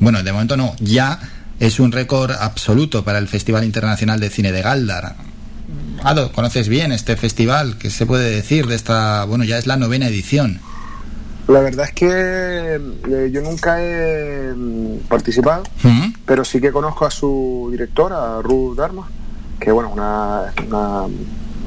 bueno, 0.00 0.22
de 0.22 0.32
momento 0.32 0.58
no, 0.58 0.76
ya 0.80 1.18
es 1.60 1.80
un 1.80 1.92
récord 1.92 2.32
absoluto 2.32 3.04
para 3.04 3.18
el 3.18 3.28
Festival 3.28 3.64
Internacional 3.64 4.20
de 4.20 4.28
Cine 4.28 4.52
de 4.52 4.60
Galdar. 4.60 5.16
Ado, 6.02 6.30
conoces 6.32 6.68
bien 6.68 6.92
este 6.92 7.16
festival, 7.16 7.78
¿qué 7.78 7.90
se 7.90 8.06
puede 8.06 8.30
decir 8.30 8.66
de 8.66 8.76
esta, 8.76 9.24
bueno, 9.24 9.44
ya 9.44 9.58
es 9.58 9.66
la 9.66 9.76
novena 9.76 10.06
edición? 10.06 10.60
La 11.48 11.60
verdad 11.60 11.86
es 11.86 11.92
que 11.92 12.08
eh, 12.08 13.30
yo 13.32 13.40
nunca 13.40 13.80
he 13.80 14.52
mm, 14.52 15.06
participado, 15.08 15.62
pero 16.24 16.44
sí 16.44 16.60
que 16.60 16.72
conozco 16.72 17.06
a 17.06 17.10
su 17.10 17.68
directora, 17.70 18.40
Ruth 18.42 18.76
Dharma, 18.76 19.08
que 19.60 19.70
bueno, 19.70 19.90
una, 19.90 20.52
una, 20.66 21.06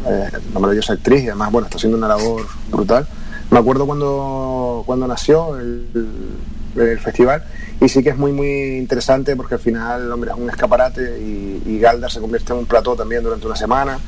eh, 0.07 0.30
una 0.51 0.59
maravillosa 0.59 0.93
actriz 0.93 1.23
y 1.23 1.27
además 1.27 1.51
bueno, 1.51 1.67
está 1.67 1.77
haciendo 1.77 1.97
una 1.97 2.09
labor 2.09 2.45
brutal. 2.69 3.07
Me 3.51 3.59
acuerdo 3.59 3.85
cuando, 3.85 4.84
cuando 4.85 5.07
nació 5.07 5.57
el, 5.57 5.88
el 5.95 6.07
festival. 6.99 7.43
Y 7.81 7.89
sí 7.89 8.03
que 8.03 8.10
es 8.10 8.18
muy 8.18 8.31
muy 8.31 8.77
interesante 8.77 9.35
porque 9.35 9.56
al 9.56 9.61
final 9.61 10.11
hombre 10.11 10.31
es 10.31 10.38
un 10.38 10.49
escaparate 10.49 11.19
y, 11.19 11.61
y 11.65 11.80
Galdar 11.80 12.11
se 12.11 12.19
convierte 12.19 12.53
en 12.53 12.60
un 12.60 12.65
plató 12.65 12.95
también 12.95 13.23
durante 13.23 13.47
una 13.47 13.56
semana. 13.56 13.99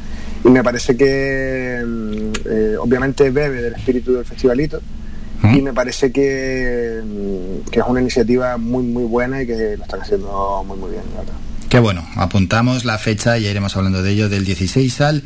Y 0.43 0.49
me 0.49 0.63
parece 0.63 0.97
que 0.97 1.81
mm, 1.85 2.31
eh, 2.45 2.75
obviamente 2.79 3.29
bebe 3.29 3.61
del 3.61 3.73
espíritu 3.73 4.13
del 4.13 4.25
festivalito. 4.25 4.81
Y 5.43 5.59
me 5.63 5.73
parece 5.73 6.11
que, 6.11 7.01
mm, 7.03 7.69
que, 7.71 7.79
es 7.79 7.85
una 7.87 7.99
iniciativa 7.99 8.57
muy 8.57 8.83
muy 8.83 9.03
buena 9.05 9.41
y 9.41 9.47
que 9.47 9.75
lo 9.75 9.83
están 9.83 10.01
haciendo 10.01 10.63
muy 10.67 10.77
muy 10.77 10.91
bien 10.91 11.03
la 11.13 11.21
verdad. 11.21 11.33
Qué 11.67 11.79
bueno, 11.79 12.05
apuntamos 12.15 12.85
la 12.85 12.97
fecha 12.97 13.37
y 13.37 13.43
ya 13.43 13.49
iremos 13.49 13.75
hablando 13.75 14.03
de 14.03 14.11
ello 14.11 14.29
del 14.29 14.45
16 14.45 15.01
al 15.01 15.23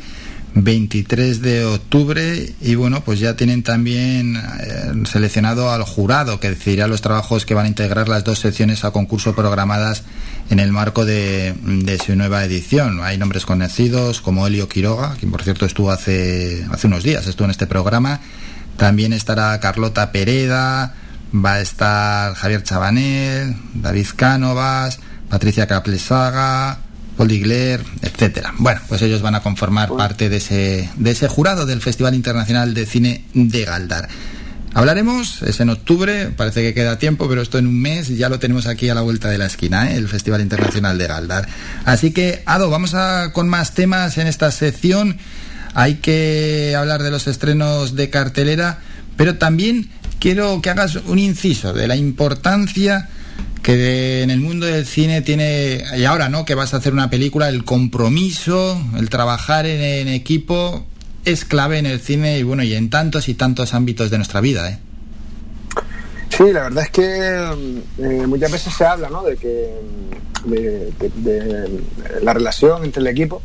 23 0.56 1.42
de 1.42 1.66
octubre 1.66 2.54
y 2.62 2.74
bueno, 2.76 3.02
pues 3.04 3.20
ya 3.20 3.36
tienen 3.36 3.62
también 3.62 4.36
eh, 4.36 4.92
seleccionado 5.04 5.70
al 5.70 5.82
jurado 5.82 6.40
que 6.40 6.48
decidirá 6.48 6.88
los 6.88 7.02
trabajos 7.02 7.44
que 7.44 7.52
van 7.52 7.66
a 7.66 7.68
integrar 7.68 8.08
las 8.08 8.24
dos 8.24 8.38
secciones 8.38 8.82
a 8.84 8.90
concurso 8.90 9.34
programadas 9.34 10.04
en 10.48 10.58
el 10.58 10.72
marco 10.72 11.04
de, 11.04 11.54
de 11.62 11.98
su 11.98 12.16
nueva 12.16 12.42
edición. 12.42 13.00
Hay 13.02 13.18
nombres 13.18 13.44
conocidos 13.44 14.22
como 14.22 14.46
Elio 14.46 14.66
Quiroga, 14.66 15.14
quien 15.18 15.30
por 15.30 15.42
cierto 15.42 15.66
estuvo 15.66 15.90
hace, 15.90 16.66
hace 16.70 16.86
unos 16.86 17.02
días, 17.02 17.26
estuvo 17.26 17.44
en 17.44 17.50
este 17.50 17.66
programa. 17.66 18.20
También 18.78 19.12
estará 19.12 19.60
Carlota 19.60 20.10
Pereda, 20.10 20.94
va 21.34 21.54
a 21.54 21.60
estar 21.60 22.34
Javier 22.34 22.62
Chabanel, 22.62 23.56
David 23.74 24.06
Cánovas, 24.16 25.00
Patricia 25.28 25.66
Caplesaga, 25.66 26.78
Paul 27.16 27.28
Digler, 27.28 27.82
etcétera. 28.02 28.54
Bueno, 28.58 28.80
pues 28.88 29.02
ellos 29.02 29.22
van 29.22 29.34
a 29.34 29.42
conformar 29.42 29.90
parte 29.96 30.28
de 30.28 30.36
ese, 30.36 30.90
de 30.96 31.10
ese 31.10 31.28
jurado 31.28 31.66
del 31.66 31.80
Festival 31.80 32.14
Internacional 32.14 32.74
de 32.74 32.86
Cine 32.86 33.24
de 33.32 33.64
Galdar. 33.64 34.08
Hablaremos, 34.74 35.40
es 35.40 35.60
en 35.60 35.70
octubre, 35.70 36.26
parece 36.36 36.60
que 36.60 36.74
queda 36.74 36.98
tiempo, 36.98 37.26
pero 37.30 37.40
esto 37.40 37.56
en 37.56 37.66
un 37.66 37.80
mes 37.80 38.08
ya 38.08 38.28
lo 38.28 38.38
tenemos 38.38 38.66
aquí 38.66 38.90
a 38.90 38.94
la 38.94 39.00
vuelta 39.00 39.30
de 39.30 39.38
la 39.38 39.46
esquina, 39.46 39.90
¿eh? 39.90 39.96
el 39.96 40.06
Festival 40.06 40.42
Internacional 40.42 40.98
de 40.98 41.06
Galdar. 41.06 41.48
Así 41.86 42.10
que, 42.10 42.42
Ado, 42.44 42.68
vamos 42.68 42.92
a 42.92 43.32
con 43.32 43.48
más 43.48 43.72
temas 43.72 44.18
en 44.18 44.26
esta 44.26 44.50
sección. 44.50 45.16
Hay 45.72 45.94
que 45.94 46.74
hablar 46.76 47.02
de 47.02 47.10
los 47.10 47.26
estrenos 47.26 47.96
de 47.96 48.10
cartelera, 48.10 48.80
pero 49.16 49.38
también 49.38 49.88
quiero 50.20 50.60
que 50.60 50.68
hagas 50.68 50.96
un 50.96 51.18
inciso 51.18 51.72
de 51.72 51.88
la 51.88 51.96
importancia 51.96 53.08
que 53.66 54.22
en 54.22 54.30
el 54.30 54.38
mundo 54.38 54.64
del 54.64 54.86
cine 54.86 55.22
tiene, 55.22 55.82
y 55.96 56.04
ahora 56.04 56.28
no, 56.28 56.44
que 56.44 56.54
vas 56.54 56.72
a 56.72 56.76
hacer 56.76 56.92
una 56.92 57.10
película, 57.10 57.48
el 57.48 57.64
compromiso, 57.64 58.80
el 58.96 59.10
trabajar 59.10 59.66
en, 59.66 60.06
equipo 60.06 60.86
es 61.24 61.44
clave 61.44 61.78
en 61.78 61.86
el 61.86 61.98
cine 61.98 62.38
y 62.38 62.44
bueno, 62.44 62.62
y 62.62 62.74
en 62.74 62.90
tantos 62.90 63.28
y 63.28 63.34
tantos 63.34 63.74
ámbitos 63.74 64.08
de 64.08 64.18
nuestra 64.18 64.40
vida. 64.40 64.70
¿eh? 64.70 64.78
Sí, 66.28 66.44
la 66.52 66.62
verdad 66.62 66.84
es 66.84 66.90
que 66.90 67.02
eh, 67.02 68.26
muchas 68.28 68.52
veces 68.52 68.72
se 68.72 68.84
habla 68.84 69.10
¿no? 69.10 69.24
de 69.24 69.36
que 69.36 69.68
de, 70.44 71.82
la 72.22 72.34
relación 72.34 72.84
entre 72.84 73.00
el 73.00 73.08
equipo 73.08 73.42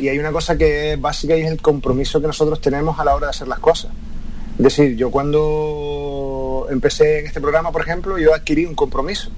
y 0.00 0.06
hay 0.06 0.20
una 0.20 0.30
cosa 0.30 0.56
que 0.56 0.92
es 0.92 1.00
básica 1.00 1.36
y 1.36 1.40
es 1.40 1.50
el 1.50 1.60
compromiso 1.60 2.20
que 2.20 2.28
nosotros 2.28 2.60
tenemos 2.60 3.00
a 3.00 3.04
la 3.04 3.16
hora 3.16 3.26
de 3.26 3.30
hacer 3.30 3.48
las 3.48 3.58
cosas. 3.58 3.90
Es 4.56 4.62
decir, 4.62 4.94
yo 4.94 5.10
cuando 5.10 6.68
empecé 6.70 7.18
en 7.18 7.26
este 7.26 7.40
programa, 7.40 7.72
por 7.72 7.82
ejemplo, 7.82 8.20
yo 8.20 8.32
adquirí 8.32 8.66
un 8.66 8.76
compromiso 8.76 9.32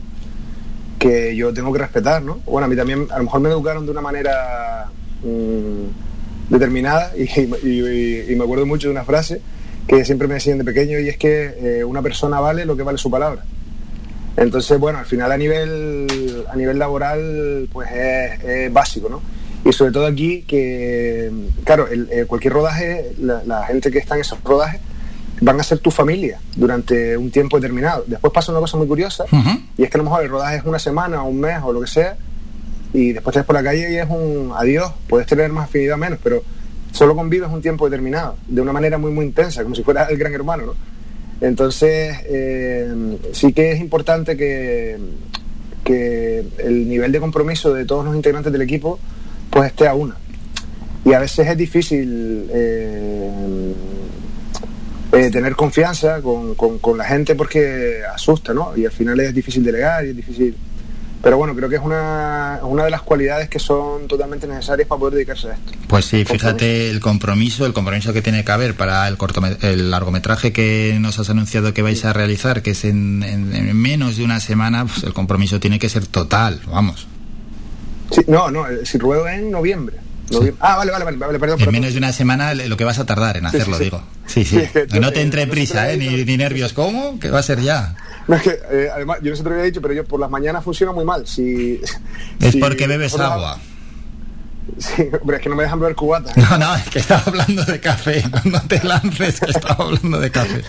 que 0.98 1.36
yo 1.36 1.52
tengo 1.52 1.72
que 1.72 1.78
respetar, 1.78 2.22
¿no? 2.22 2.40
Bueno, 2.46 2.66
a 2.66 2.68
mí 2.68 2.76
también, 2.76 3.06
a 3.10 3.18
lo 3.18 3.24
mejor 3.24 3.40
me 3.40 3.48
educaron 3.48 3.84
de 3.84 3.92
una 3.92 4.00
manera 4.00 4.86
mm, 5.22 6.52
determinada 6.52 7.12
y, 7.16 8.34
me 8.34 8.44
acuerdo 8.44 8.66
mucho 8.66 8.88
de 8.88 8.92
una 8.92 9.04
frase 9.04 9.40
que 9.86 10.04
siempre 10.04 10.26
me 10.26 10.34
decían 10.34 10.58
de 10.58 10.64
pequeño 10.64 10.98
y 10.98 11.08
es 11.08 11.16
que 11.16 11.54
eh, 11.58 11.84
una 11.84 12.02
persona 12.02 12.40
vale 12.40 12.64
lo 12.64 12.76
que 12.76 12.82
vale 12.82 12.98
su 12.98 13.10
palabra. 13.10 13.44
Entonces, 14.36 14.78
bueno, 14.78 14.98
al 14.98 15.06
final 15.06 15.32
a 15.32 15.38
nivel, 15.38 16.44
a 16.50 16.56
nivel 16.56 16.78
laboral, 16.78 17.68
pues 17.72 17.88
es, 17.90 18.72
básico, 18.72 19.08
¿no? 19.08 19.22
Y 19.64 19.72
sobre 19.72 19.92
todo 19.92 20.06
aquí 20.06 20.42
que, 20.42 21.30
claro, 21.64 21.88
el, 21.88 22.08
eh, 22.10 22.24
cualquier 22.26 22.52
rodaje, 22.52 23.12
la, 23.18 23.42
la 23.44 23.64
gente 23.64 23.90
que 23.90 23.98
está 23.98 24.14
en 24.14 24.20
esos 24.20 24.42
rodajes, 24.44 24.80
van 25.40 25.60
a 25.60 25.62
ser 25.62 25.78
tu 25.78 25.90
familia 25.90 26.40
durante 26.54 27.16
un 27.16 27.30
tiempo 27.30 27.58
determinado. 27.58 28.04
Después 28.06 28.32
pasa 28.32 28.52
una 28.52 28.60
cosa 28.60 28.76
muy 28.76 28.86
curiosa 28.86 29.24
y 29.76 29.82
es 29.82 29.90
que 29.90 29.96
a 29.96 29.98
lo 29.98 30.04
mejor 30.04 30.22
el 30.22 30.30
rodaje 30.30 30.56
es 30.56 30.64
una 30.64 30.78
semana 30.78 31.22
o 31.22 31.28
un 31.28 31.40
mes 31.40 31.58
o 31.62 31.72
lo 31.72 31.80
que 31.80 31.86
sea 31.86 32.16
y 32.92 33.12
después 33.12 33.34
estás 33.34 33.46
por 33.46 33.54
la 33.54 33.62
calle 33.62 33.92
y 33.92 33.96
es 33.96 34.08
un 34.08 34.52
adiós, 34.56 34.92
puedes 35.08 35.26
tener 35.26 35.50
más 35.50 35.64
afinidad 35.64 35.96
menos, 35.96 36.18
pero 36.22 36.42
solo 36.92 37.14
convives 37.14 37.50
un 37.50 37.60
tiempo 37.60 37.88
determinado, 37.88 38.36
de 38.46 38.60
una 38.62 38.72
manera 38.72 38.96
muy 38.96 39.10
muy 39.10 39.26
intensa, 39.26 39.62
como 39.62 39.74
si 39.74 39.82
fuera 39.82 40.04
el 40.04 40.16
gran 40.16 40.32
hermano, 40.32 40.66
¿no? 40.66 40.74
Entonces, 41.40 42.16
eh, 42.24 43.18
sí 43.32 43.52
que 43.52 43.72
es 43.72 43.80
importante 43.80 44.38
que, 44.38 44.96
que 45.84 46.46
el 46.58 46.88
nivel 46.88 47.12
de 47.12 47.20
compromiso 47.20 47.74
de 47.74 47.84
todos 47.84 48.06
los 48.06 48.16
integrantes 48.16 48.50
del 48.50 48.62
equipo 48.62 48.98
pues 49.50 49.66
esté 49.66 49.86
a 49.86 49.94
una. 49.94 50.16
Y 51.04 51.12
a 51.12 51.20
veces 51.20 51.46
es 51.46 51.56
difícil 51.56 52.48
eh, 52.50 53.30
eh, 55.12 55.30
tener 55.30 55.54
confianza 55.54 56.20
con, 56.20 56.54
con, 56.54 56.98
la 56.98 57.04
gente 57.04 57.34
porque 57.34 58.00
asusta, 58.12 58.52
¿no? 58.52 58.76
Y 58.76 58.84
al 58.84 58.92
final 58.92 59.18
es 59.20 59.34
difícil 59.34 59.64
delegar 59.64 60.04
y 60.04 60.10
es 60.10 60.16
difícil... 60.16 60.56
Pero 61.22 61.38
bueno, 61.38 61.56
creo 61.56 61.68
que 61.68 61.76
es 61.76 61.82
una, 61.82 62.60
una 62.62 62.84
de 62.84 62.90
las 62.90 63.02
cualidades 63.02 63.48
que 63.48 63.58
son 63.58 64.06
totalmente 64.06 64.46
necesarias 64.46 64.86
para 64.86 64.98
poder 64.98 65.14
dedicarse 65.14 65.48
a 65.48 65.54
esto. 65.54 65.72
Pues 65.88 66.04
sí, 66.04 66.24
fíjate 66.24 66.88
el 66.90 67.00
compromiso, 67.00 67.66
el 67.66 67.72
compromiso 67.72 68.12
que 68.12 68.22
tiene 68.22 68.44
que 68.44 68.52
haber 68.52 68.74
para 68.74 69.08
el, 69.08 69.16
el 69.62 69.90
largometraje 69.90 70.52
que 70.52 70.96
nos 71.00 71.18
has 71.18 71.30
anunciado 71.30 71.74
que 71.74 71.82
vais 71.82 72.04
a 72.04 72.12
realizar, 72.12 72.62
que 72.62 72.72
es 72.72 72.84
en, 72.84 73.24
en, 73.24 73.76
menos 73.76 74.18
de 74.18 74.24
una 74.24 74.38
semana, 74.38 74.84
pues 74.84 75.02
el 75.02 75.14
compromiso 75.14 75.58
tiene 75.58 75.80
que 75.80 75.88
ser 75.88 76.06
total, 76.06 76.60
vamos. 76.66 77.08
Sí, 78.12 78.20
no, 78.28 78.50
no, 78.50 78.66
si 78.84 78.98
ruedo 78.98 79.26
en 79.26 79.50
noviembre. 79.50 80.05
Noviembre. 80.30 80.56
Ah, 80.60 80.76
vale, 80.76 80.90
vale, 80.92 81.04
vale, 81.04 81.16
vale, 81.16 81.38
perdón. 81.38 81.54
En 81.54 81.64
perdón. 81.66 81.72
menos 81.80 81.92
de 81.92 81.98
una 81.98 82.12
semana 82.12 82.54
lo 82.54 82.76
que 82.76 82.84
vas 82.84 82.98
a 82.98 83.06
tardar 83.06 83.36
en 83.36 83.42
sí, 83.50 83.56
hacerlo, 83.56 83.78
sí. 83.78 83.84
digo. 83.84 84.02
Sí, 84.26 84.44
sí. 84.44 84.60
Que 84.92 85.00
no 85.00 85.12
te 85.12 85.20
entre 85.22 85.42
eh, 85.42 85.46
prisa, 85.46 85.90
¿eh? 85.92 85.96
Ni, 85.96 86.24
ni 86.24 86.36
nervios. 86.36 86.72
¿Cómo? 86.72 87.18
Que 87.20 87.30
va 87.30 87.38
a 87.38 87.42
ser 87.42 87.60
ya. 87.60 87.94
No, 88.28 88.34
es 88.36 88.42
que, 88.42 88.50
eh, 88.70 88.88
además, 88.92 89.18
yo 89.22 89.30
no 89.30 89.36
sé 89.36 89.38
si 89.38 89.42
te 89.44 89.48
lo 89.50 89.54
había 89.54 89.66
dicho, 89.66 89.80
pero 89.80 89.94
yo 89.94 90.04
por 90.04 90.18
las 90.18 90.30
mañanas 90.30 90.64
funciona 90.64 90.92
muy 90.92 91.04
mal. 91.04 91.26
Si, 91.26 91.80
Es 92.40 92.52
si- 92.52 92.58
porque 92.58 92.86
bebes 92.88 93.12
por 93.12 93.20
la- 93.20 93.34
agua. 93.34 93.58
Sí, 94.78 95.04
hombre, 95.20 95.36
es 95.36 95.42
que 95.42 95.48
no 95.48 95.54
me 95.54 95.62
dejan 95.62 95.78
beber 95.78 95.94
cubatas. 95.94 96.36
No, 96.50 96.58
no, 96.58 96.74
es 96.74 96.88
que 96.90 96.98
estaba 96.98 97.22
hablando 97.26 97.64
de 97.64 97.78
café. 97.80 98.24
No 98.44 98.60
te 98.62 98.82
lances, 98.82 99.38
que 99.40 99.50
estaba 99.52 99.84
hablando 99.84 100.18
de 100.18 100.30
café. 100.30 100.62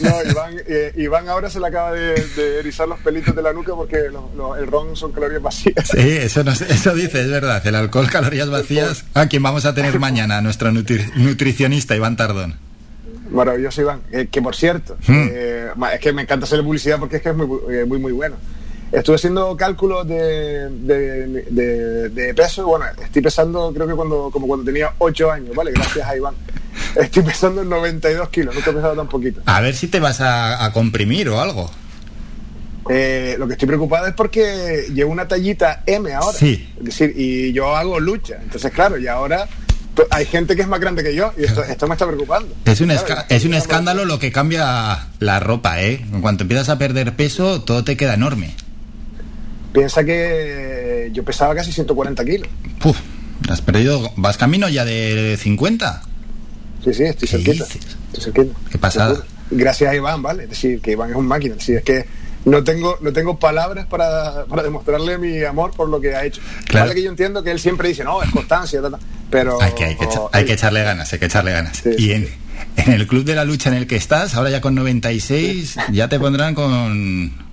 No, 0.00 0.30
Iván, 0.30 0.54
eh, 0.66 0.92
Iván 0.96 1.28
ahora 1.28 1.48
se 1.50 1.60
le 1.60 1.66
acaba 1.68 1.92
de, 1.92 2.14
de 2.36 2.58
erizar 2.60 2.86
los 2.88 2.98
pelitos 3.00 3.34
de 3.34 3.42
la 3.42 3.52
nuca 3.52 3.74
porque 3.74 4.08
lo- 4.12 4.30
lo- 4.36 4.56
el 4.56 4.66
ron 4.66 4.96
son 4.96 5.12
calorías 5.12 5.42
vacías. 5.42 5.88
Sí, 5.88 5.98
eso, 6.00 6.40
eso 6.42 6.94
dice, 6.94 7.20
es 7.22 7.30
verdad. 7.30 7.66
El 7.66 7.74
alcohol, 7.74 8.08
calorías 8.10 8.48
vacías. 8.50 9.04
¿A 9.14 9.26
quién 9.26 9.42
vamos 9.42 9.64
a 9.64 9.74
tener 9.74 9.98
mañana? 9.98 10.40
Nuestro 10.40 10.70
nutri- 10.70 11.12
nutricionista, 11.14 11.94
Iván 11.96 12.16
Tardón. 12.16 12.56
Maravilloso, 13.30 13.80
Iván. 13.82 14.00
Eh, 14.12 14.28
que 14.30 14.42
por 14.42 14.54
cierto, 14.54 14.96
Hmm. 15.06 15.28
eh, 15.30 15.68
es 15.94 16.00
que 16.00 16.12
me 16.12 16.22
encanta 16.22 16.44
hacerle 16.44 16.64
publicidad 16.64 16.98
porque 16.98 17.16
es 17.16 17.22
que 17.22 17.30
es 17.30 17.36
muy, 17.36 17.48
eh, 17.72 17.84
muy, 17.84 17.98
muy 17.98 18.12
bueno. 18.12 18.36
Estuve 18.92 19.16
haciendo 19.16 19.56
cálculos 19.56 20.06
de, 20.06 20.68
de, 20.68 21.26
de- 21.50 22.08
de 22.10 22.34
peso. 22.34 22.64
Bueno, 22.66 22.84
estoy 23.02 23.22
pesando, 23.22 23.72
creo 23.74 23.88
que 23.88 23.94
cuando, 23.94 24.30
como 24.30 24.46
cuando 24.46 24.64
tenía 24.64 24.92
8 24.98 25.32
años, 25.32 25.54
¿vale? 25.56 25.72
Gracias 25.72 26.06
a 26.06 26.16
Iván. 26.16 26.34
Estoy 26.96 27.22
pesando 27.22 27.62
en 27.62 27.68
92 27.68 28.28
kilos, 28.30 28.54
nunca 28.54 28.70
he 28.70 28.74
pesado 28.74 28.94
tan 28.94 29.08
poquito. 29.08 29.42
A 29.46 29.60
ver 29.60 29.74
si 29.74 29.88
te 29.88 30.00
vas 30.00 30.20
a, 30.20 30.64
a 30.64 30.72
comprimir 30.72 31.28
o 31.28 31.40
algo. 31.40 31.70
Eh, 32.90 33.36
lo 33.38 33.46
que 33.46 33.54
estoy 33.54 33.66
preocupado 33.66 34.06
es 34.06 34.14
porque 34.14 34.86
llevo 34.92 35.10
una 35.10 35.26
tallita 35.26 35.82
M 35.86 36.12
ahora. 36.12 36.36
Sí. 36.36 36.68
Es 36.78 36.84
decir, 36.84 37.14
y 37.16 37.52
yo 37.52 37.74
hago 37.74 37.98
lucha. 37.98 38.38
Entonces, 38.42 38.72
claro, 38.72 38.98
y 38.98 39.06
ahora 39.06 39.48
hay 40.10 40.26
gente 40.26 40.56
que 40.56 40.62
es 40.62 40.68
más 40.68 40.80
grande 40.80 41.02
que 41.02 41.14
yo 41.14 41.32
y 41.38 41.44
esto, 41.44 41.62
esto 41.64 41.86
me 41.86 41.94
está 41.94 42.06
preocupando. 42.06 42.54
Es 42.64 42.80
un, 42.80 42.88
Claro, 42.88 43.22
es 43.28 43.44
un 43.44 43.54
escándalo 43.54 44.04
lo 44.04 44.18
que 44.18 44.32
cambia 44.32 45.08
la 45.20 45.40
ropa, 45.40 45.80
¿eh? 45.82 46.04
En 46.12 46.20
cuanto 46.20 46.44
empiezas 46.44 46.68
a 46.68 46.78
perder 46.78 47.14
peso, 47.16 47.62
todo 47.62 47.84
te 47.84 47.96
queda 47.96 48.14
enorme. 48.14 48.54
Piensa 49.72 50.04
que 50.04 51.10
yo 51.12 51.24
pesaba 51.24 51.54
casi 51.54 51.72
140 51.72 52.24
kilos. 52.24 52.48
Puf, 52.80 52.98
has 53.48 53.60
perdido. 53.60 54.12
¿Vas 54.16 54.36
camino 54.36 54.68
ya 54.68 54.84
de 54.84 55.36
50? 55.40 56.02
Sí, 56.84 56.94
sí, 56.94 57.04
estoy 57.04 57.28
¿Qué 57.28 57.36
cerquita. 57.54 57.64
Estoy 58.12 58.32
cerquita. 58.32 58.58
Qué 58.70 58.78
pasada. 58.78 59.24
Gracias 59.50 59.90
a 59.90 59.96
Iván, 59.96 60.22
¿vale? 60.22 60.44
Es 60.44 60.50
decir, 60.50 60.80
que 60.80 60.92
Iván 60.92 61.10
es 61.10 61.16
un 61.16 61.26
máquina. 61.26 61.54
Es 61.54 61.60
decir, 61.60 61.76
es 61.78 61.84
que 61.84 62.06
no 62.44 62.62
tengo, 62.62 62.98
no 63.00 63.12
tengo 63.12 63.38
palabras 63.38 63.86
para, 63.86 64.44
para 64.46 64.62
demostrarle 64.62 65.18
mi 65.18 65.42
amor 65.44 65.72
por 65.72 65.88
lo 65.88 66.00
que 66.00 66.14
ha 66.14 66.24
hecho. 66.24 66.40
Claro. 66.66 66.86
Vale 66.86 66.94
que 66.94 67.02
yo 67.02 67.10
entiendo 67.10 67.42
que 67.42 67.50
él 67.50 67.58
siempre 67.58 67.88
dice, 67.88 68.04
no, 68.04 68.22
es 68.22 68.30
constancia, 68.30 68.82
ta, 68.82 68.90
ta", 68.90 68.98
pero... 69.30 69.60
Hay 69.62 69.72
que, 69.72 69.84
hay, 69.84 69.96
que 69.96 70.06
hay 70.32 70.44
que 70.44 70.52
echarle 70.52 70.82
ganas, 70.82 71.12
hay 71.12 71.18
que 71.18 71.26
echarle 71.26 71.52
ganas. 71.52 71.78
Sí, 71.78 71.90
y 71.96 72.12
en 72.12 72.28
el 72.92 73.06
club 73.06 73.24
de 73.24 73.34
la 73.34 73.44
lucha 73.44 73.70
en 73.70 73.76
el 73.76 73.86
que 73.86 73.96
estás, 73.96 74.34
ahora 74.34 74.50
ya 74.50 74.60
con 74.60 74.74
96, 74.74 75.76
ya 75.92 76.08
te 76.08 76.18
pondrán 76.18 76.54
con... 76.54 77.43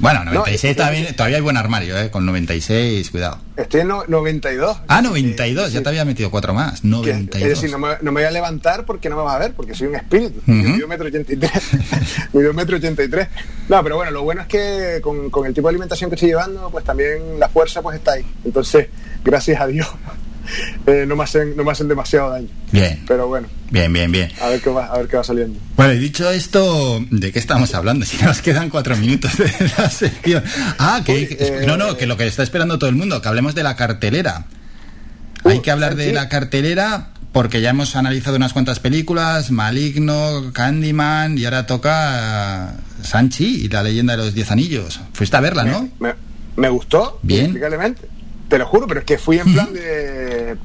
Bueno, 0.00 0.24
96 0.24 0.76
No, 0.76 0.82
también, 0.84 1.16
todavía 1.16 1.36
hay 1.38 1.42
buen 1.42 1.56
armario, 1.56 1.98
¿eh? 1.98 2.10
Con 2.10 2.26
96, 2.26 3.10
cuidado. 3.10 3.38
Estoy 3.56 3.80
en 3.80 3.88
no- 3.88 4.04
92. 4.06 4.78
Ah, 4.88 5.00
92, 5.00 5.72
ya 5.72 5.82
te 5.82 5.88
había 5.88 6.04
metido 6.04 6.30
cuatro 6.30 6.52
más. 6.52 6.82
Que- 6.82 6.86
92. 6.88 7.42
es 7.42 7.48
decir, 7.48 7.70
no 7.70 7.78
me, 7.78 7.88
no 8.02 8.12
me 8.12 8.20
voy 8.20 8.24
a 8.24 8.30
levantar 8.30 8.84
porque 8.84 9.08
no 9.08 9.16
me 9.16 9.22
vas 9.22 9.36
a 9.36 9.38
ver, 9.38 9.52
porque 9.54 9.74
soy 9.74 9.86
un 9.88 9.96
espíritu. 9.96 10.38
Ujú. 10.40 10.52
Yo 10.52 10.68
mido 10.74 10.88
metro 10.88 11.06
83. 11.06 11.50
mido 12.34 12.52
metro 12.52 12.76
83. 12.76 13.28
No, 13.68 13.82
pero 13.82 13.96
bueno, 13.96 14.10
lo 14.12 14.22
bueno 14.22 14.42
es 14.42 14.48
que 14.48 15.00
con, 15.02 15.30
con 15.30 15.46
el 15.46 15.54
tipo 15.54 15.68
de 15.68 15.70
alimentación 15.70 16.10
que 16.10 16.16
estoy 16.16 16.28
llevando, 16.28 16.68
pues 16.70 16.84
también 16.84 17.40
la 17.40 17.48
fuerza 17.48 17.80
pues 17.80 17.96
está 17.96 18.12
ahí. 18.12 18.26
Entonces, 18.44 18.88
gracias 19.24 19.60
a 19.60 19.66
Dios, 19.66 19.88
eh, 20.86 21.04
no, 21.06 21.16
me 21.16 21.24
hacen, 21.24 21.56
no 21.56 21.64
me 21.64 21.72
hacen 21.72 21.88
demasiado 21.88 22.30
daño. 22.30 22.48
Bien, 22.72 23.02
Pero 23.06 23.28
bueno, 23.28 23.48
bien, 23.70 23.92
bien, 23.92 24.10
bien. 24.10 24.30
a 24.40 24.48
ver 24.48 24.60
qué 24.60 24.70
va, 24.70 24.86
a 24.86 24.98
ver 24.98 25.08
qué 25.08 25.16
va 25.16 25.24
saliendo. 25.24 25.58
Bueno, 25.76 25.92
y 25.92 25.98
dicho 25.98 26.30
esto, 26.30 27.04
¿de 27.10 27.32
qué 27.32 27.38
estamos 27.38 27.74
hablando? 27.74 28.04
Si 28.16 28.24
nos 28.24 28.40
quedan 28.40 28.70
cuatro 28.70 28.96
minutos 28.96 29.36
de 29.36 29.50
la 29.76 29.90
sección. 29.90 30.42
Ah, 30.78 31.02
que 31.04 31.12
Uy, 31.12 31.28
eh, 31.38 31.64
no, 31.66 31.76
no, 31.76 31.96
que 31.96 32.06
lo 32.06 32.16
que 32.16 32.26
está 32.26 32.42
esperando 32.42 32.78
todo 32.78 32.88
el 32.88 32.96
mundo, 32.96 33.20
que 33.20 33.28
hablemos 33.28 33.54
de 33.54 33.62
la 33.62 33.76
cartelera. 33.76 34.46
Hay 35.44 35.60
que 35.60 35.70
hablar 35.70 35.94
de 35.96 36.08
sí. 36.08 36.12
la 36.12 36.28
cartelera 36.28 37.10
porque 37.36 37.60
ya 37.60 37.68
hemos 37.68 37.96
analizado 37.96 38.36
unas 38.36 38.54
cuantas 38.54 38.80
películas, 38.80 39.50
Maligno, 39.50 40.52
Candyman 40.54 41.36
y 41.36 41.44
ahora 41.44 41.66
toca 41.66 42.70
eh, 42.70 43.04
Sanchi 43.04 43.64
y 43.64 43.68
la 43.68 43.82
leyenda 43.82 44.16
de 44.16 44.24
los 44.24 44.34
diez 44.34 44.50
anillos. 44.50 45.00
Fuiste 45.12 45.36
a 45.36 45.40
verla, 45.40 45.64
¿no? 45.64 45.88
Me, 46.00 46.14
me 46.56 46.70
gustó, 46.70 47.18
Bien. 47.22 47.54
Te 48.48 48.58
lo 48.58 48.66
juro, 48.66 48.86
pero 48.86 49.00
es 49.00 49.06
que 49.06 49.18
fui 49.18 49.38
en 49.38 49.52
plan 49.52 49.72
de... 49.72 50.56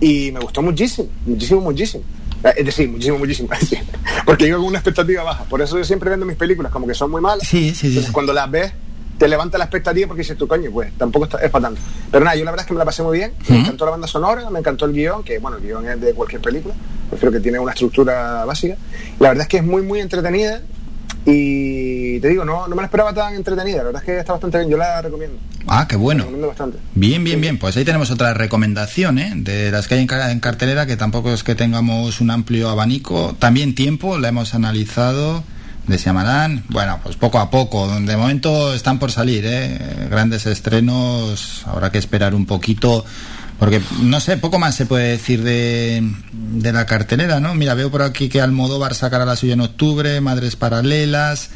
Y 0.00 0.32
me 0.32 0.40
gustó 0.40 0.62
muchísimo, 0.62 1.08
muchísimo, 1.26 1.60
muchísimo. 1.60 2.02
Eh, 2.42 2.54
Es 2.56 2.66
decir, 2.66 2.88
muchísimo, 2.88 3.18
muchísimo. 3.18 3.48
Porque 4.26 4.46
iba 4.48 4.56
con 4.56 4.66
una 4.66 4.78
expectativa 4.78 5.22
baja. 5.22 5.44
Por 5.44 5.60
eso 5.62 5.76
yo 5.78 5.84
siempre 5.84 6.10
vendo 6.10 6.24
mis 6.26 6.36
películas 6.36 6.72
como 6.72 6.86
que 6.86 6.94
son 6.94 7.10
muy 7.10 7.20
malas. 7.20 7.46
Sí, 7.46 7.70
sí, 7.70 7.74
sí. 7.74 7.86
Entonces 7.88 8.12
cuando 8.12 8.32
las 8.32 8.50
ves, 8.50 8.72
te 9.18 9.28
levanta 9.28 9.58
la 9.58 9.64
expectativa 9.64 10.08
porque 10.08 10.22
dices 10.22 10.38
tu 10.38 10.48
coño, 10.48 10.70
pues 10.70 10.92
tampoco 10.96 11.26
está- 11.26 11.38
es 11.38 11.50
para 11.50 11.66
tanto. 11.66 11.80
Pero 12.10 12.24
nada, 12.24 12.34
yo 12.36 12.44
la 12.46 12.52
verdad 12.52 12.64
es 12.64 12.68
que 12.68 12.72
me 12.72 12.78
la 12.78 12.86
pasé 12.86 13.02
muy 13.02 13.18
bien. 13.18 13.32
Me 13.50 13.60
encantó 13.60 13.84
la 13.84 13.90
banda 13.90 14.06
sonora, 14.06 14.48
me 14.48 14.58
encantó 14.60 14.86
el 14.86 14.92
guion, 14.94 15.22
que 15.22 15.38
bueno, 15.38 15.58
el 15.58 15.62
guion 15.62 15.86
es 15.86 16.00
de 16.00 16.14
cualquier 16.14 16.40
película. 16.40 16.74
Prefiero 17.10 17.30
que 17.30 17.40
tiene 17.40 17.58
una 17.58 17.72
estructura 17.72 18.46
básica. 18.46 18.76
La 19.18 19.28
verdad 19.28 19.42
es 19.42 19.48
que 19.48 19.58
es 19.58 19.64
muy, 19.64 19.82
muy 19.82 20.00
entretenida. 20.00 20.62
Y 21.26 22.18
te 22.20 22.28
digo, 22.28 22.44
no, 22.44 22.66
no 22.66 22.74
me 22.74 22.82
la 22.82 22.86
esperaba 22.86 23.12
tan 23.12 23.34
entretenida. 23.34 23.78
La 23.78 23.82
verdad 23.84 24.02
es 24.02 24.06
que 24.06 24.18
está 24.18 24.32
bastante 24.32 24.58
bien. 24.58 24.70
Yo 24.70 24.76
la 24.76 25.02
recomiendo. 25.02 25.36
Ah, 25.66 25.86
qué 25.88 25.96
La 25.96 26.00
bueno. 26.02 26.20
recomiendo 26.20 26.48
bastante. 26.48 26.78
Bien, 26.94 27.22
bien, 27.22 27.40
bien. 27.40 27.58
Pues 27.58 27.76
ahí 27.76 27.84
tenemos 27.84 28.10
otra 28.10 28.32
recomendación, 28.34 29.18
¿eh? 29.18 29.32
De 29.36 29.70
las 29.70 29.86
que 29.86 29.94
hay 29.94 30.00
en, 30.00 30.06
ca- 30.06 30.30
en 30.32 30.40
cartelera, 30.40 30.86
que 30.86 30.96
tampoco 30.96 31.32
es 31.32 31.42
que 31.44 31.54
tengamos 31.54 32.20
un 32.20 32.30
amplio 32.30 32.68
abanico. 32.70 33.36
También 33.38 33.74
tiempo, 33.74 34.18
la 34.18 34.28
hemos 34.28 34.54
analizado. 34.54 35.44
De 35.86 35.96
Shyamalan, 35.96 36.64
bueno, 36.68 37.00
pues 37.02 37.16
poco 37.16 37.38
a 37.40 37.50
poco. 37.50 37.88
De 38.00 38.16
momento 38.16 38.74
están 38.74 38.98
por 38.98 39.10
salir, 39.10 39.44
¿eh? 39.46 40.06
Grandes 40.10 40.46
estrenos. 40.46 41.62
Habrá 41.66 41.90
que 41.90 41.98
esperar 41.98 42.34
un 42.34 42.46
poquito. 42.46 43.04
Porque, 43.60 43.80
no 44.00 44.18
sé, 44.20 44.38
poco 44.38 44.58
más 44.58 44.74
se 44.74 44.86
puede 44.86 45.10
decir 45.10 45.44
de, 45.44 46.02
de 46.32 46.72
la 46.72 46.86
cartelera, 46.86 47.40
¿no? 47.40 47.54
Mira, 47.54 47.74
veo 47.74 47.90
por 47.90 48.02
aquí 48.02 48.30
que 48.30 48.40
Almodóvar 48.40 48.94
sacará 48.94 49.26
la 49.26 49.36
suya 49.36 49.52
en 49.52 49.60
octubre, 49.60 50.20
Madres 50.22 50.56
Paralelas. 50.56 51.50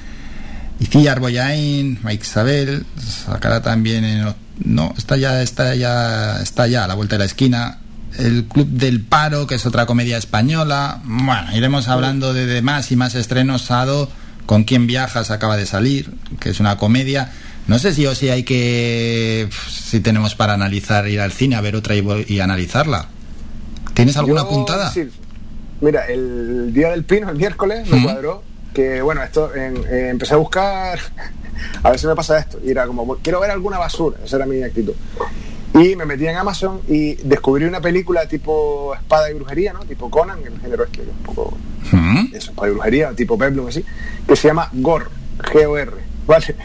Iciar 0.81 1.21
Boyain, 1.21 1.99
Mike 2.03 2.23
Isabel, 2.23 2.85
sacará 3.03 3.63
también 3.63 4.05
en... 4.05 4.35
No, 4.65 4.93
está 4.99 5.17
ya, 5.17 5.41
está 5.41 5.75
ya, 5.75 6.41
está 6.43 6.67
ya 6.67 6.85
a 6.85 6.89
la 6.89 6.95
vuelta 6.95 7.15
de 7.15 7.21
la 7.21 7.25
esquina. 7.25 7.79
El 8.19 8.45
Club 8.45 8.69
del 8.69 9.01
Paro, 9.01 9.47
que 9.47 9.55
es 9.55 9.65
otra 9.65 9.87
comedia 9.87 10.19
española. 10.19 11.01
Bueno, 11.05 11.57
iremos 11.57 11.89
hablando 11.89 12.35
de, 12.35 12.45
de 12.45 12.61
más 12.61 12.93
y 12.93 12.97
más 12.97 13.15
estrenos. 13.15 13.63
Sado, 13.63 14.11
Con 14.47 14.65
quién 14.65 14.87
viajas, 14.87 15.31
acaba 15.31 15.57
de 15.57 15.65
salir, 15.65 16.13
que 16.39 16.51
es 16.51 16.61
una 16.61 16.77
comedia. 16.77 17.33
No 17.67 17.79
sé 17.79 17.95
si 17.95 18.07
o 18.07 18.15
si 18.15 18.29
hay 18.29 18.43
que... 18.43 19.49
Si 19.69 20.01
tenemos 20.01 20.35
para 20.35 20.53
analizar, 20.55 21.09
ir 21.09 21.21
al 21.21 21.33
cine 21.33 21.57
a 21.57 21.61
ver 21.61 21.77
otra 21.77 21.95
y, 21.97 22.05
y 22.29 22.41
analizarla. 22.41 23.09
¿Tienes 23.95 24.17
alguna 24.17 24.43
Yo, 24.43 24.49
puntada? 24.49 24.91
sí. 24.91 25.09
Mira, 25.81 26.07
el 26.07 26.73
día 26.73 26.91
del 26.91 27.05
pino, 27.05 27.31
el 27.31 27.37
miércoles, 27.37 27.89
me 27.89 27.97
Ujú. 27.99 28.05
cuadró 28.07 28.43
que, 28.73 29.01
bueno, 29.03 29.23
esto, 29.23 29.55
en- 29.55 29.77
eh, 29.89 30.09
empecé 30.11 30.35
a 30.35 30.37
buscar, 30.39 30.99
a 31.83 31.91
ver 31.91 31.99
si 31.99 32.07
me 32.07 32.15
pasa 32.15 32.39
esto, 32.39 32.59
y 32.65 32.71
era 32.71 32.87
como, 32.87 33.17
quiero 33.17 33.41
ver 33.41 33.51
alguna 33.51 33.79
basura, 33.79 34.19
esa 34.25 34.37
era 34.37 34.47
mi 34.47 34.63
actitud. 34.63 34.95
Y 35.75 35.97
me 35.97 36.07
metí 36.07 36.27
en 36.27 36.37
Amazon 36.37 36.81
y 36.89 37.15
descubrí 37.17 37.65
una 37.65 37.81
película 37.81 38.27
tipo 38.27 38.95
espada 38.95 39.31
y 39.31 39.35
brujería, 39.35 39.73
¿no? 39.73 39.81
Tipo 39.81 40.09
Conan, 40.11 40.39
el 40.45 40.61
género 40.61 40.85
este, 40.85 40.99
que 40.99 41.03
es 41.03 41.09
un 41.09 41.23
poco 41.25 41.57
¿Mm? 41.93 42.27
eso, 42.35 42.51
espada 42.51 42.69
y 42.69 42.73
brujería, 42.73 43.13
tipo 43.13 43.37
Peplum, 43.37 43.67
así, 43.69 43.85
que 44.27 44.37
se 44.37 44.49
llama 44.49 44.69
Gore, 44.73 45.07
G-O-R, 45.39 45.91
¿vale? 46.27 46.57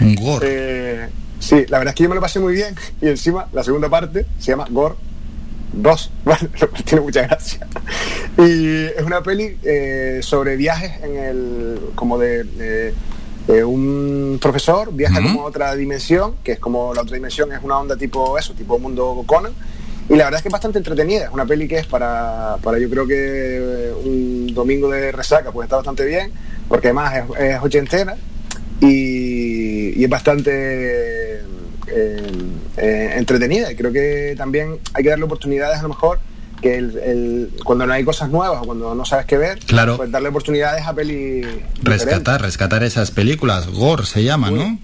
Un 0.00 0.14
gore. 0.14 0.46
Eh, 0.48 1.08
sí, 1.38 1.64
la 1.68 1.78
verdad 1.78 1.92
es 1.92 1.94
que 1.96 2.02
yo 2.04 2.08
me 2.08 2.14
lo 2.14 2.20
pasé 2.20 2.40
muy 2.40 2.54
bien 2.54 2.74
y 3.00 3.08
encima 3.08 3.46
la 3.52 3.62
segunda 3.64 3.88
parte 3.88 4.26
se 4.38 4.52
llama 4.52 4.66
Gore 4.70 4.94
2, 5.72 6.10
¿vale? 6.24 6.48
Tiene 6.84 7.02
mucha 7.02 7.22
gracia. 7.22 7.66
Y 8.38 8.84
es 8.86 9.02
una 9.04 9.22
peli 9.22 9.58
eh, 9.62 10.20
sobre 10.22 10.56
viajes 10.56 10.92
en 11.02 11.16
el, 11.16 11.78
como 11.94 12.18
de, 12.18 12.44
de- 12.44 12.94
de 13.46 13.62
un 13.62 14.38
profesor, 14.40 14.88
viaja 14.94 15.18
Ujú. 15.20 15.28
como 15.28 15.40
a 15.42 15.44
otra 15.44 15.74
dimensión, 15.74 16.36
que 16.42 16.52
es 16.52 16.58
como 16.58 16.94
la 16.94 17.02
otra 17.02 17.14
dimensión 17.16 17.52
es 17.52 17.58
una 17.62 17.78
onda 17.78 17.94
tipo 17.94 18.38
eso, 18.38 18.54
tipo 18.54 18.78
mundo 18.78 19.22
Conan. 19.26 19.52
Y 20.08 20.16
la 20.16 20.24
verdad 20.24 20.38
es 20.38 20.42
que 20.42 20.48
es 20.48 20.52
bastante 20.52 20.78
entretenida, 20.78 21.24
es 21.24 21.30
una 21.30 21.44
peli 21.44 21.68
que 21.68 21.76
es 21.76 21.86
para, 21.86 22.56
para 22.62 22.78
yo 22.78 22.88
creo 22.88 23.06
que 23.06 23.14
eh, 23.18 23.92
un 24.02 24.54
domingo 24.54 24.88
de 24.90 25.12
resaca, 25.12 25.52
pues 25.52 25.66
está 25.66 25.76
bastante 25.76 26.06
bien, 26.06 26.32
porque 26.68 26.88
además 26.88 27.14
es, 27.38 27.38
es 27.40 27.62
ochentera 27.62 28.16
y, 28.80 29.33
y 29.96 30.04
es 30.04 30.10
bastante 30.10 30.50
eh, 31.36 31.42
eh, 32.76 33.14
entretenida. 33.16 33.70
Y 33.72 33.76
creo 33.76 33.92
que 33.92 34.34
también 34.36 34.78
hay 34.94 35.02
que 35.02 35.10
darle 35.10 35.24
oportunidades 35.24 35.78
a 35.78 35.82
lo 35.82 35.88
mejor 35.90 36.18
que 36.62 36.76
el, 36.78 36.96
el- 36.98 37.50
cuando 37.64 37.86
no 37.86 37.92
hay 37.92 38.04
cosas 38.04 38.30
nuevas 38.30 38.62
o 38.62 38.66
cuando 38.66 38.94
no 38.94 39.04
sabes 39.04 39.26
qué 39.26 39.36
ver, 39.36 39.58
Claro. 39.60 39.96
pues 39.98 40.10
darle 40.10 40.28
oportunidades 40.30 40.86
a 40.86 40.94
peli 40.94 41.40
diferentes. 41.42 41.82
Rescatar, 41.84 42.40
rescatar 42.42 42.82
esas 42.84 43.10
películas. 43.10 43.66
Gore 43.68 44.06
se 44.06 44.22
llama, 44.24 44.50
¿no? 44.50 44.78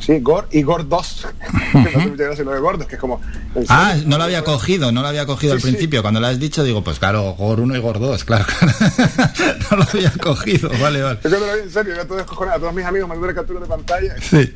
Sí, 0.00 0.20
Gor 0.20 0.48
y 0.52 0.62
Gor 0.62 0.88
2. 0.88 1.26
que 1.72 2.44
lo 2.44 2.52
de 2.52 2.60
gordos, 2.60 2.86
es 2.90 2.98
como. 2.98 3.20
¿en 3.54 3.64
Ah, 3.68 3.94
no 4.04 4.18
lo 4.18 4.24
había 4.24 4.44
cogido, 4.44 4.92
no 4.92 5.02
lo 5.02 5.08
había 5.08 5.26
cogido 5.26 5.52
Sí, 5.52 5.56
al 5.56 5.62
sí. 5.62 5.68
principio. 5.68 6.02
Cuando 6.02 6.20
lo 6.20 6.26
has 6.26 6.38
dicho, 6.38 6.62
digo, 6.64 6.82
pues 6.84 6.98
claro, 6.98 7.34
Gor 7.34 7.60
1 7.60 7.76
y 7.76 7.80
Gor 7.80 7.98
2, 7.98 8.24
claro. 8.24 8.44
no 9.70 9.76
lo 9.78 9.82
había 9.84 10.10
cogido, 10.12 10.70
vale, 10.80 11.02
vale. 11.02 11.18
Yo 11.24 11.30
lo 11.30 11.38
vi 11.40 11.60
en 11.62 11.70
serio, 11.70 11.94
yo 11.96 12.06
todo 12.06 12.18
descojonado, 12.18 12.56
a 12.56 12.60
todos 12.60 12.74
mis 12.74 12.84
amigos 12.84 13.08
me 13.08 13.16
tuve 13.16 13.34
captura 13.34 13.60
de 13.60 13.66
pantalla. 13.66 14.14
Sí. 14.20 14.54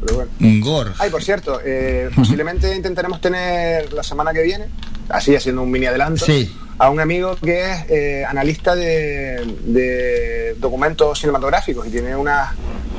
Pero 0.00 0.14
bueno. 0.14 0.30
Gor. 0.64 0.92
Ay, 0.98 1.10
por 1.10 1.22
cierto, 1.22 1.60
eh, 1.64 2.08
posiblemente 2.14 2.74
intentaremos 2.74 3.20
tener 3.20 3.92
la 3.92 4.02
semana 4.02 4.32
que 4.32 4.42
viene, 4.42 4.66
así 5.08 5.34
haciendo 5.34 5.62
un 5.62 5.70
mini 5.70 5.86
adelanto, 5.86 6.24
Sí. 6.24 6.54
a 6.78 6.88
un 6.90 7.00
amigo 7.00 7.34
que 7.36 7.60
es 7.72 7.90
eh, 7.90 8.24
analista 8.24 8.76
de, 8.76 9.44
de 9.64 10.54
documentos 10.60 11.18
cinematográficos 11.18 11.86
y 11.88 11.90
tiene 11.90 12.14
unas 12.14 12.50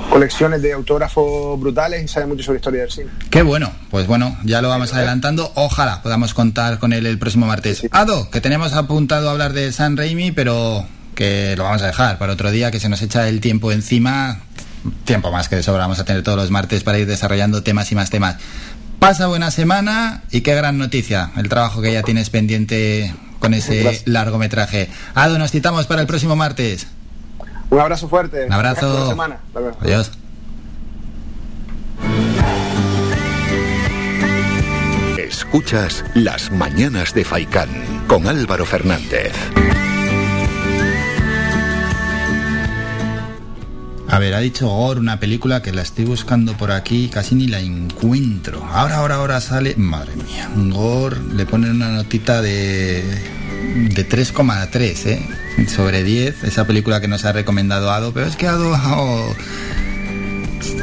colecciones 0.10 0.62
de 0.62 0.74
autógrafos 0.74 1.58
brutales 1.60 2.04
y 2.04 2.08
sabe 2.10 2.26
mucho 2.26 2.44
sobre 2.44 2.58
historia 2.58 2.82
del 2.82 2.92
cine. 2.92 3.10
Qué 3.30 3.44
bueno, 3.44 3.72
pues 3.90 4.06
bueno, 4.08 4.38
ya 4.44 4.62
lo 4.62 4.68
vamos 4.68 4.94
adelantando. 4.94 5.52
Ojalá 5.56 6.02
podamos 6.02 6.34
contar 6.34 6.80
con 6.80 6.92
él 6.92 7.06
el 7.06 7.18
próximo 7.18 7.46
martes. 7.46 7.84
Ado, 7.92 8.30
que 8.30 8.42
tenemos 8.42 8.74
apuntado 8.74 9.30
a 9.30 9.32
hablar 9.32 9.54
de 9.54 9.72
San 9.72 9.96
Raimi, 9.96 10.32
pero 10.34 10.86
que 11.16 11.56
lo 11.58 11.64
vamos 11.66 11.82
a 11.82 11.88
dejar 11.88 12.18
para 12.18 12.34
otro 12.34 12.50
día, 12.52 12.72
que 12.72 12.80
se 12.80 12.90
nos 12.90 13.02
echa 13.02 13.28
el 13.28 13.40
tiempo 13.42 13.72
encima. 13.72 14.42
Tiempo 15.06 15.32
más 15.32 15.50
que 15.50 15.56
de 15.58 15.64
sobra 15.64 15.82
vamos 15.82 16.00
a 16.00 16.06
tener 16.06 16.24
todos 16.24 16.38
los 16.38 16.52
martes 16.52 16.84
para 16.84 16.98
ir 17.00 17.08
desarrollando 17.08 17.64
temas 17.64 17.92
y 17.92 17.96
más 17.96 18.10
temas. 18.10 18.38
Pasa 19.00 19.28
buena 19.28 19.52
semana 19.52 20.24
y 20.32 20.42
qué 20.42 20.56
gran 20.56 20.78
noticia 20.78 21.32
el 21.38 21.48
trabajo 21.50 21.82
que 21.82 21.94
ya 21.94 22.04
tienes 22.04 22.30
pendiente 22.30 23.14
con 23.40 23.54
ese 23.54 23.84
Gracias. 23.84 24.08
largometraje. 24.08 24.90
Ado, 25.16 25.40
nos 25.40 25.52
citamos 25.52 25.88
para 25.88 26.02
el 26.02 26.08
próximo 26.08 26.36
martes. 26.36 26.88
Un 27.70 27.80
abrazo 27.80 28.10
fuerte. 28.10 28.46
Un 28.46 28.54
abrazo. 28.54 28.90
Buena 28.92 29.10
semana. 29.10 29.38
Adiós. 29.82 30.12
Escuchas 35.18 36.04
Las 36.16 36.52
Mañanas 36.52 37.14
de 37.14 37.24
Faicán 37.24 37.70
con 38.08 38.28
Álvaro 38.28 38.66
Fernández. 38.66 39.34
A 44.12 44.18
ver, 44.18 44.34
ha 44.34 44.40
dicho 44.40 44.68
Gore, 44.68 45.00
una 45.00 45.20
película 45.20 45.62
que 45.62 45.72
la 45.72 45.84
estoy 45.84 46.06
buscando 46.06 46.58
por 46.58 46.72
aquí 46.72 47.10
casi 47.10 47.36
ni 47.36 47.46
la 47.48 47.60
encuentro. 47.60 48.66
Ahora, 48.66 48.98
ahora, 48.98 49.16
ahora 49.16 49.40
sale. 49.40 49.76
Madre 49.78 50.16
mía, 50.16 50.50
Gore 50.56 51.18
le 51.36 51.46
ponen 51.46 51.76
una 51.76 51.90
notita 51.90 52.42
de. 52.42 53.04
de 53.04 54.10
3,3, 54.10 55.06
¿eh? 55.06 55.68
Sobre 55.68 56.04
10, 56.04 56.44
esa 56.44 56.66
película 56.66 57.00
que 57.00 57.08
nos 57.08 57.24
ha 57.26 57.34
recomendado 57.34 57.92
Ado, 57.92 58.12
pero 58.12 58.26
es 58.26 58.36
que 58.36 58.48
Ado. 58.48 58.72
oh, 58.72 59.36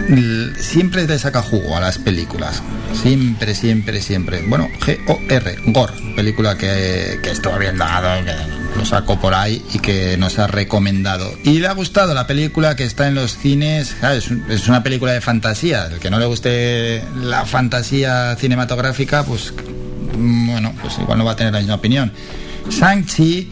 siempre 0.60 1.06
te 1.06 1.18
saca 1.18 1.42
jugo 1.42 1.76
a 1.76 1.80
las 1.80 1.98
películas. 1.98 2.62
Siempre, 3.02 3.56
siempre, 3.56 4.02
siempre. 4.02 4.42
Bueno, 4.46 4.68
G-O-R, 4.80 5.56
Gore, 5.66 5.94
película 6.14 6.56
que, 6.56 7.18
que 7.20 7.30
estuvo 7.32 7.58
bien 7.58 7.76
dado, 7.76 8.24
que 8.24 8.65
lo 8.76 8.84
sacó 8.84 9.18
por 9.20 9.34
ahí 9.34 9.64
y 9.72 9.78
que 9.78 10.16
nos 10.16 10.38
ha 10.38 10.46
recomendado. 10.46 11.32
Y 11.44 11.58
le 11.58 11.66
ha 11.68 11.72
gustado 11.72 12.14
la 12.14 12.26
película 12.26 12.76
que 12.76 12.84
está 12.84 13.08
en 13.08 13.14
los 13.14 13.36
cines. 13.38 13.96
Ah, 14.02 14.14
es, 14.14 14.28
un- 14.30 14.44
es 14.50 14.68
una 14.68 14.82
película 14.82 15.12
de 15.12 15.20
fantasía. 15.20 15.86
El 15.86 15.98
que 15.98 16.10
no 16.10 16.18
le 16.18 16.26
guste 16.26 17.02
la 17.22 17.44
fantasía 17.46 18.36
cinematográfica, 18.38 19.24
pues 19.24 19.52
bueno, 20.18 20.74
pues 20.80 20.98
igual 20.98 21.18
no 21.18 21.24
va 21.24 21.32
a 21.32 21.36
tener 21.36 21.52
la 21.52 21.58
misma 21.60 21.74
opinión. 21.74 22.12
Shang-Chi 22.70 23.50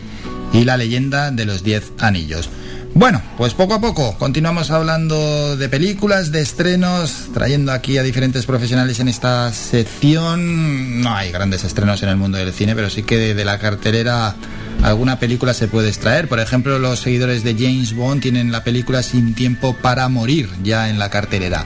y 0.52 0.64
la 0.64 0.76
leyenda 0.76 1.30
de 1.30 1.44
los 1.44 1.62
Diez 1.62 1.92
Anillos. 1.98 2.48
Bueno, 2.96 3.20
pues 3.36 3.54
poco 3.54 3.74
a 3.74 3.80
poco 3.80 4.16
continuamos 4.18 4.70
hablando 4.70 5.56
de 5.56 5.68
películas, 5.68 6.30
de 6.30 6.40
estrenos, 6.42 7.26
trayendo 7.34 7.72
aquí 7.72 7.98
a 7.98 8.04
diferentes 8.04 8.46
profesionales 8.46 9.00
en 9.00 9.08
esta 9.08 9.52
sección. 9.52 11.00
No 11.00 11.12
hay 11.14 11.32
grandes 11.32 11.64
estrenos 11.64 12.02
en 12.04 12.08
el 12.10 12.16
mundo 12.16 12.38
del 12.38 12.52
cine, 12.52 12.74
pero 12.76 12.90
sí 12.90 13.02
que 13.02 13.18
de, 13.18 13.34
de 13.34 13.44
la 13.44 13.58
cartelera 13.58 14.36
alguna 14.84 15.18
película 15.18 15.54
se 15.54 15.66
puede 15.66 15.88
extraer. 15.88 16.28
Por 16.28 16.38
ejemplo, 16.38 16.78
los 16.78 17.00
seguidores 17.00 17.42
de 17.42 17.54
James 17.54 17.94
Bond 17.94 18.22
tienen 18.22 18.52
la 18.52 18.62
película 18.62 19.02
Sin 19.02 19.34
tiempo 19.34 19.74
para 19.74 20.08
morir 20.08 20.50
ya 20.62 20.90
en 20.90 20.98
la 20.98 21.10
cartelera. 21.10 21.64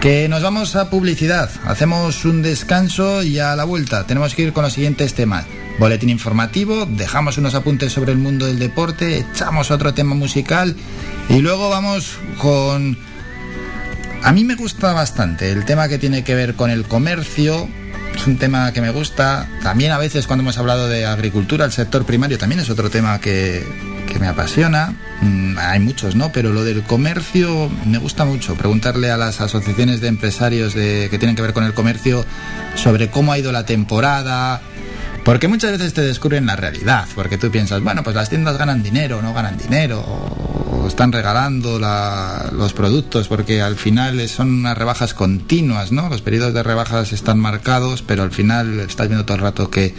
Que 0.00 0.28
nos 0.28 0.42
vamos 0.42 0.76
a 0.76 0.90
publicidad, 0.90 1.50
hacemos 1.64 2.24
un 2.24 2.42
descanso 2.42 3.22
y 3.22 3.38
a 3.38 3.56
la 3.56 3.64
vuelta 3.64 4.06
tenemos 4.06 4.34
que 4.34 4.42
ir 4.42 4.52
con 4.52 4.64
los 4.64 4.74
siguientes 4.74 5.14
temas. 5.14 5.46
Boletín 5.78 6.10
informativo, 6.10 6.86
dejamos 6.86 7.38
unos 7.38 7.54
apuntes 7.54 7.92
sobre 7.92 8.12
el 8.12 8.18
mundo 8.18 8.46
del 8.46 8.58
deporte, 8.58 9.18
echamos 9.18 9.70
otro 9.70 9.94
tema 9.94 10.14
musical 10.14 10.76
y 11.28 11.38
luego 11.38 11.70
vamos 11.70 12.18
con... 12.38 12.98
A 14.22 14.32
mí 14.32 14.44
me 14.44 14.54
gusta 14.54 14.92
bastante 14.92 15.50
el 15.50 15.64
tema 15.64 15.88
que 15.88 15.98
tiene 15.98 16.24
que 16.24 16.34
ver 16.34 16.54
con 16.54 16.70
el 16.70 16.84
comercio, 16.84 17.68
es 18.14 18.26
un 18.26 18.38
tema 18.38 18.72
que 18.72 18.80
me 18.80 18.90
gusta. 18.90 19.48
También 19.62 19.92
a 19.92 19.98
veces 19.98 20.26
cuando 20.26 20.42
hemos 20.42 20.58
hablado 20.58 20.88
de 20.88 21.06
agricultura, 21.06 21.64
el 21.64 21.72
sector 21.72 22.04
primario 22.04 22.38
también 22.38 22.60
es 22.60 22.70
otro 22.70 22.90
tema 22.90 23.20
que, 23.20 23.64
que 24.06 24.18
me 24.18 24.28
apasiona. 24.28 24.94
Mm, 25.20 25.58
hay 25.58 25.80
muchos, 25.80 26.16
¿no? 26.16 26.32
Pero 26.32 26.52
lo 26.52 26.64
del 26.64 26.82
comercio 26.82 27.70
me 27.84 27.98
gusta 27.98 28.24
mucho. 28.24 28.54
Preguntarle 28.54 29.10
a 29.10 29.16
las 29.16 29.40
asociaciones 29.40 30.00
de 30.00 30.08
empresarios 30.08 30.74
de, 30.74 31.08
que 31.10 31.18
tienen 31.18 31.36
que 31.36 31.42
ver 31.42 31.52
con 31.52 31.64
el 31.64 31.74
comercio 31.74 32.24
sobre 32.74 33.10
cómo 33.10 33.32
ha 33.32 33.38
ido 33.38 33.52
la 33.52 33.66
temporada. 33.66 34.60
Porque 35.26 35.48
muchas 35.48 35.72
veces 35.72 35.92
te 35.92 36.02
descubren 36.02 36.46
la 36.46 36.54
realidad, 36.54 37.06
porque 37.16 37.36
tú 37.36 37.50
piensas, 37.50 37.82
bueno, 37.82 38.04
pues 38.04 38.14
las 38.14 38.28
tiendas 38.30 38.56
ganan 38.58 38.84
dinero, 38.84 39.20
no 39.22 39.34
ganan 39.34 39.58
dinero, 39.58 40.00
o 40.00 40.86
están 40.86 41.10
regalando 41.10 41.80
la- 41.80 42.48
los 42.52 42.72
productos, 42.72 43.26
porque 43.26 43.60
al 43.60 43.74
final 43.74 44.28
son 44.28 44.50
unas 44.60 44.78
rebajas 44.78 45.14
continuas, 45.14 45.90
¿no? 45.90 46.08
Los 46.08 46.22
periodos 46.22 46.54
de 46.54 46.62
rebajas 46.62 47.12
están 47.12 47.40
marcados, 47.40 48.02
pero 48.02 48.22
al 48.22 48.30
final 48.30 48.78
estás 48.78 49.08
viendo 49.08 49.24
todo 49.24 49.36
el 49.36 49.42
rato 49.42 49.68
que, 49.68 49.96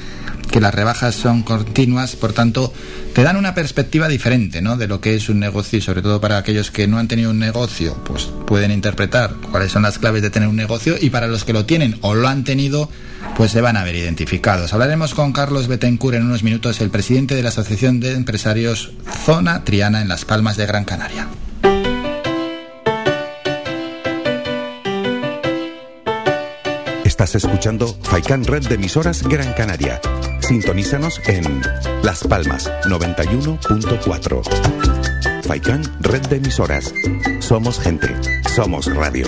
que 0.49 0.61
las 0.61 0.73
rebajas 0.73 1.13
son 1.13 1.43
continuas, 1.43 2.15
por 2.15 2.31
tanto, 2.31 2.71
te 3.13 3.21
dan 3.23 3.35
una 3.35 3.53
perspectiva 3.53 4.07
diferente, 4.07 4.61
¿no? 4.61 4.77
De 4.77 4.87
lo 4.87 5.01
que 5.01 5.13
es 5.15 5.27
un 5.27 5.39
negocio 5.41 5.77
y 5.77 5.81
sobre 5.81 6.01
todo 6.01 6.21
para 6.21 6.37
aquellos 6.37 6.71
que 6.71 6.87
no 6.87 6.99
han 6.99 7.09
tenido 7.09 7.31
un 7.31 7.39
negocio, 7.39 7.95
pues 8.05 8.29
pueden 8.45 8.71
interpretar 8.71 9.33
cuáles 9.51 9.73
son 9.73 9.81
las 9.83 9.99
claves 9.99 10.21
de 10.21 10.29
tener 10.29 10.47
un 10.47 10.55
negocio 10.55 10.95
y 10.97 11.09
para 11.09 11.27
los 11.27 11.43
que 11.43 11.51
lo 11.51 11.65
tienen 11.65 11.97
o 11.99 12.15
lo 12.15 12.29
han 12.29 12.45
tenido, 12.45 12.89
pues 13.35 13.51
se 13.51 13.61
van 13.61 13.77
a 13.77 13.83
ver 13.83 13.95
identificados. 13.95 14.73
Hablaremos 14.73 15.13
con 15.13 15.33
Carlos 15.33 15.67
Betancourt 15.67 16.17
en 16.17 16.25
unos 16.25 16.43
minutos, 16.43 16.81
el 16.81 16.89
presidente 16.89 17.35
de 17.35 17.43
la 17.43 17.49
Asociación 17.49 17.99
de 17.99 18.13
Empresarios 18.13 18.93
Zona 19.25 19.63
Triana 19.63 20.01
en 20.01 20.07
Las 20.07 20.25
Palmas 20.25 20.57
de 20.57 20.65
Gran 20.65 20.85
Canaria. 20.85 21.27
Estás 27.03 27.35
escuchando 27.35 27.95
Faikan 28.03 28.43
Red 28.43 28.67
de 28.67 28.75
emisoras 28.75 29.23
Gran 29.23 29.53
Canaria. 29.53 29.99
Sintonízanos 30.39 31.19
en 31.25 31.61
Las 32.03 32.23
Palmas 32.23 32.71
91.4. 32.85 35.43
Faikan 35.43 35.81
Red 35.99 36.27
de 36.27 36.37
emisoras. 36.37 36.93
Somos 37.39 37.79
gente. 37.79 38.15
Somos 38.55 38.85
radio. 38.93 39.27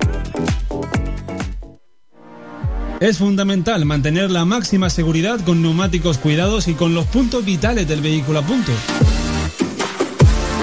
Es 3.03 3.17
fundamental 3.17 3.83
mantener 3.83 4.31
la 4.31 4.45
máxima 4.45 4.89
seguridad 4.89 5.41
con 5.41 5.61
neumáticos 5.61 6.17
cuidados 6.17 6.69
y 6.69 6.73
con 6.73 6.93
los 6.93 7.05
puntos 7.07 7.43
vitales 7.43 7.85
del 7.85 7.99
vehículo 7.99 8.39
a 8.39 8.43
punto. 8.43 8.71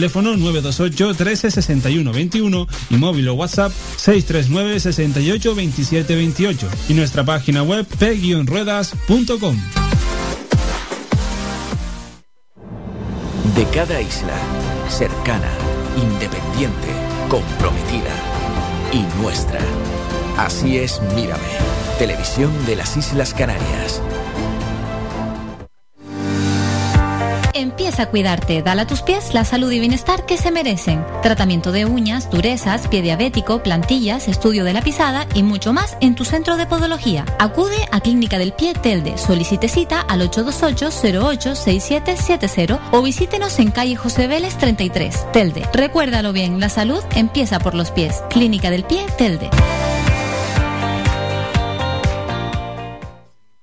teléfono 0.00 0.34
928 0.34 1.14
13 1.14 1.50
61 1.50 2.10
21 2.10 2.66
y 2.88 2.96
móvil 2.96 3.28
o 3.28 3.34
WhatsApp 3.34 3.70
639 3.96 4.80
68 4.80 5.54
27 5.54 6.16
28 6.16 6.68
y 6.88 6.94
nuestra 6.94 7.22
página 7.22 7.62
web 7.62 7.86
p-ruedas.com. 7.98 9.56
De 13.54 13.64
cada 13.74 14.00
isla, 14.00 14.32
cercana, 14.88 15.50
independiente, 16.00 16.88
comprometida 17.28 18.14
y 18.94 19.02
nuestra. 19.20 19.60
Así 20.38 20.78
es 20.78 20.98
Mírame, 21.14 21.42
televisión 21.98 22.50
de 22.64 22.76
las 22.76 22.96
Islas 22.96 23.34
Canarias. 23.34 24.00
Empieza 27.52 28.04
a 28.04 28.06
cuidarte, 28.06 28.62
dale 28.62 28.82
a 28.82 28.86
tus 28.86 29.02
pies 29.02 29.34
la 29.34 29.44
salud 29.44 29.72
y 29.72 29.80
bienestar 29.80 30.24
que 30.24 30.36
se 30.36 30.52
merecen. 30.52 31.04
Tratamiento 31.22 31.72
de 31.72 31.84
uñas, 31.84 32.30
durezas, 32.30 32.86
pie 32.88 33.02
diabético, 33.02 33.60
plantillas, 33.62 34.28
estudio 34.28 34.64
de 34.64 34.72
la 34.72 34.82
pisada 34.82 35.26
y 35.34 35.42
mucho 35.42 35.72
más 35.72 35.96
en 36.00 36.14
tu 36.14 36.24
centro 36.24 36.56
de 36.56 36.66
podología. 36.66 37.24
Acude 37.38 37.88
a 37.90 38.00
Clínica 38.00 38.38
del 38.38 38.52
Pie 38.52 38.74
Telde, 38.74 39.18
solicite 39.18 39.66
cita 39.68 40.00
al 40.00 40.20
828-086770 40.30 42.78
o 42.92 43.02
visítenos 43.02 43.58
en 43.58 43.72
calle 43.72 43.96
José 43.96 44.28
Vélez 44.28 44.56
33, 44.56 45.32
Telde. 45.32 45.68
Recuérdalo 45.72 46.32
bien, 46.32 46.60
la 46.60 46.68
salud 46.68 47.02
empieza 47.16 47.58
por 47.58 47.74
los 47.74 47.90
pies. 47.90 48.22
Clínica 48.30 48.70
del 48.70 48.84
Pie 48.84 49.04
Telde. 49.18 49.50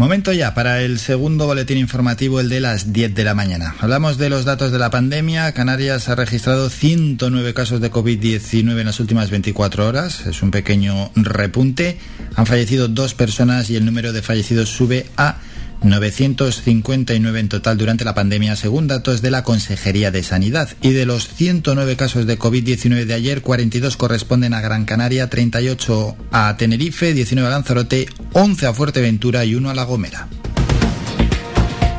Momento 0.00 0.32
ya 0.32 0.54
para 0.54 0.80
el 0.80 0.98
segundo 0.98 1.44
boletín 1.44 1.76
informativo, 1.76 2.40
el 2.40 2.48
de 2.48 2.60
las 2.60 2.90
10 2.90 3.14
de 3.14 3.22
la 3.22 3.34
mañana. 3.34 3.74
Hablamos 3.80 4.16
de 4.16 4.30
los 4.30 4.46
datos 4.46 4.72
de 4.72 4.78
la 4.78 4.88
pandemia. 4.88 5.52
Canarias 5.52 6.08
ha 6.08 6.14
registrado 6.14 6.70
109 6.70 7.52
casos 7.52 7.82
de 7.82 7.92
COVID-19 7.92 8.80
en 8.80 8.86
las 8.86 8.98
últimas 8.98 9.28
24 9.28 9.86
horas. 9.86 10.24
Es 10.24 10.42
un 10.42 10.52
pequeño 10.52 11.10
repunte. 11.16 11.98
Han 12.34 12.46
fallecido 12.46 12.88
dos 12.88 13.12
personas 13.12 13.68
y 13.68 13.76
el 13.76 13.84
número 13.84 14.14
de 14.14 14.22
fallecidos 14.22 14.70
sube 14.70 15.04
a 15.18 15.36
959 15.82 17.40
en 17.40 17.48
total 17.48 17.78
durante 17.78 18.04
la 18.04 18.14
pandemia, 18.14 18.56
según 18.56 18.88
datos 18.88 19.22
de 19.22 19.30
la 19.30 19.44
Consejería 19.44 20.10
de 20.10 20.22
Sanidad. 20.22 20.68
Y 20.82 20.90
de 20.90 21.06
los 21.06 21.28
109 21.28 21.96
casos 21.96 22.26
de 22.26 22.38
COVID-19 22.38 23.04
de 23.04 23.14
ayer, 23.14 23.42
42 23.42 23.96
corresponden 23.96 24.54
a 24.54 24.60
Gran 24.60 24.84
Canaria, 24.84 25.28
38 25.28 26.16
a 26.32 26.56
Tenerife, 26.56 27.14
19 27.14 27.46
a 27.46 27.50
Lanzarote, 27.50 28.08
11 28.32 28.66
a 28.66 28.74
Fuerteventura 28.74 29.44
y 29.44 29.54
1 29.54 29.70
a 29.70 29.74
La 29.74 29.84
Gomera. 29.84 30.28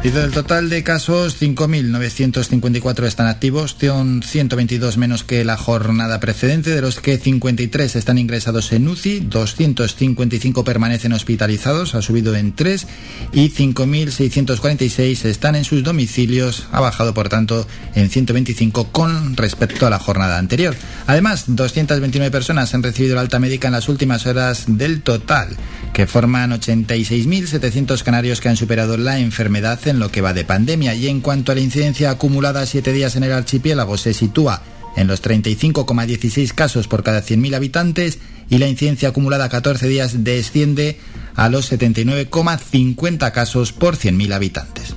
Y 0.04 0.10
del 0.10 0.32
total 0.32 0.72
de 0.72 0.82
casos, 0.82 1.40
5.954 1.40 3.06
están 3.06 3.28
activos, 3.28 3.78
son 3.80 4.24
122 4.24 4.98
menos 4.98 5.24
que 5.24 5.46
la 5.46 5.58
jornada 5.58 6.20
precedente, 6.20 6.72
de 6.72 6.82
los 6.82 7.00
que 7.00 7.20
53 7.20 7.96
están 7.96 8.18
ingresados 8.18 8.72
en 8.72 8.88
UCI, 8.88 9.20
255 9.20 10.64
permanecen 10.64 11.14
hospitalizados, 11.14 11.94
ha 11.94 12.02
subido 12.02 12.36
en 12.36 12.56
3, 12.56 12.88
y 13.32 13.52
5.646 13.52 15.26
están 15.26 15.56
en 15.56 15.66
sus 15.66 15.84
domicilios, 15.84 16.66
ha 16.72 16.80
bajado 16.80 17.14
por 17.14 17.30
tanto 17.30 17.68
en 17.94 18.10
125 18.10 18.92
con 18.92 19.38
respecto 19.38 19.86
a 19.86 19.92
la 19.92 20.00
jornada 20.00 20.40
anterior. 20.40 20.76
Además, 21.06 21.44
229 21.46 22.32
personas 22.32 22.74
han 22.74 22.82
recibido 22.82 23.14
la 23.14 23.22
alta 23.22 23.38
médica 23.38 23.68
en 23.68 23.74
las 23.74 23.88
últimas 23.88 24.26
horas 24.26 24.64
del 24.66 25.04
total, 25.04 25.50
que 25.94 26.08
forman 26.08 26.60
86.700 26.60 28.02
canarios 28.02 28.42
que 28.42 28.50
han 28.50 28.58
superado 28.58 28.98
la 28.98 29.20
enfermedad 29.20 29.80
en 29.88 29.91
lo 30.00 30.12
que 30.12 30.22
va 30.22 30.34
de 30.34 30.46
pandemia. 30.46 30.96
Y 30.96 31.08
en 31.08 31.22
cuanto 31.22 31.52
a 31.52 31.56
la 31.56 31.62
incidencia 31.62 32.12
acumulada 32.12 32.62
a 32.62 32.66
7 32.66 32.94
días 32.94 33.16
en 33.16 33.24
el 33.24 33.34
archipiélago, 33.34 33.98
se 33.98 34.14
sitúa 34.14 34.62
en 34.96 35.08
los 35.08 35.22
35,16 35.24 36.54
casos 36.54 36.88
por 36.88 37.04
cada 37.04 37.22
100.000 37.24 37.56
habitantes 37.56 38.20
y 38.50 38.58
la 38.58 38.68
incidencia 38.68 39.10
acumulada 39.10 39.46
a 39.46 39.50
14 39.50 39.88
días 39.88 40.24
desciende 40.24 41.00
a 41.36 41.50
los 41.50 41.72
79,50 41.72 43.32
casos 43.32 43.72
por 43.72 43.96
100.000 43.96 44.34
habitantes. 44.34 44.96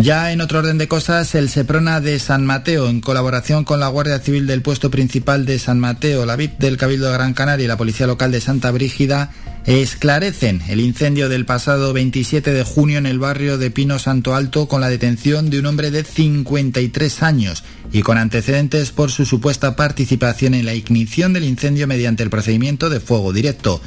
Ya 0.00 0.30
en 0.30 0.40
otro 0.40 0.60
orden 0.60 0.78
de 0.78 0.86
cosas, 0.86 1.34
el 1.34 1.48
Seprona 1.48 2.00
de 2.00 2.20
San 2.20 2.46
Mateo, 2.46 2.88
en 2.88 3.00
colaboración 3.00 3.64
con 3.64 3.80
la 3.80 3.88
Guardia 3.88 4.20
Civil 4.20 4.46
del 4.46 4.62
puesto 4.62 4.90
principal 4.92 5.44
de 5.44 5.58
San 5.58 5.80
Mateo, 5.80 6.24
la 6.24 6.36
VIP 6.36 6.58
del 6.58 6.76
Cabildo 6.76 7.06
de 7.06 7.14
Gran 7.14 7.34
Canaria 7.34 7.64
y 7.64 7.68
la 7.68 7.76
Policía 7.76 8.06
Local 8.06 8.30
de 8.30 8.40
Santa 8.40 8.70
Brígida, 8.70 9.32
esclarecen 9.68 10.62
el 10.68 10.80
incendio 10.80 11.28
del 11.28 11.44
pasado 11.44 11.92
27 11.92 12.54
de 12.54 12.62
junio 12.62 12.96
en 12.96 13.04
el 13.04 13.18
barrio 13.18 13.58
de 13.58 13.70
Pino 13.70 13.98
Santo 13.98 14.34
Alto 14.34 14.66
con 14.66 14.80
la 14.80 14.88
detención 14.88 15.50
de 15.50 15.58
un 15.58 15.66
hombre 15.66 15.90
de 15.90 16.04
53 16.04 17.22
años 17.22 17.64
y 17.92 18.00
con 18.00 18.16
antecedentes 18.16 18.92
por 18.92 19.10
su 19.10 19.26
supuesta 19.26 19.76
participación 19.76 20.54
en 20.54 20.64
la 20.64 20.72
ignición 20.72 21.34
del 21.34 21.44
incendio 21.44 21.86
mediante 21.86 22.22
el 22.22 22.30
procedimiento 22.30 22.88
de 22.88 22.98
fuego 22.98 23.34
directo. 23.34 23.82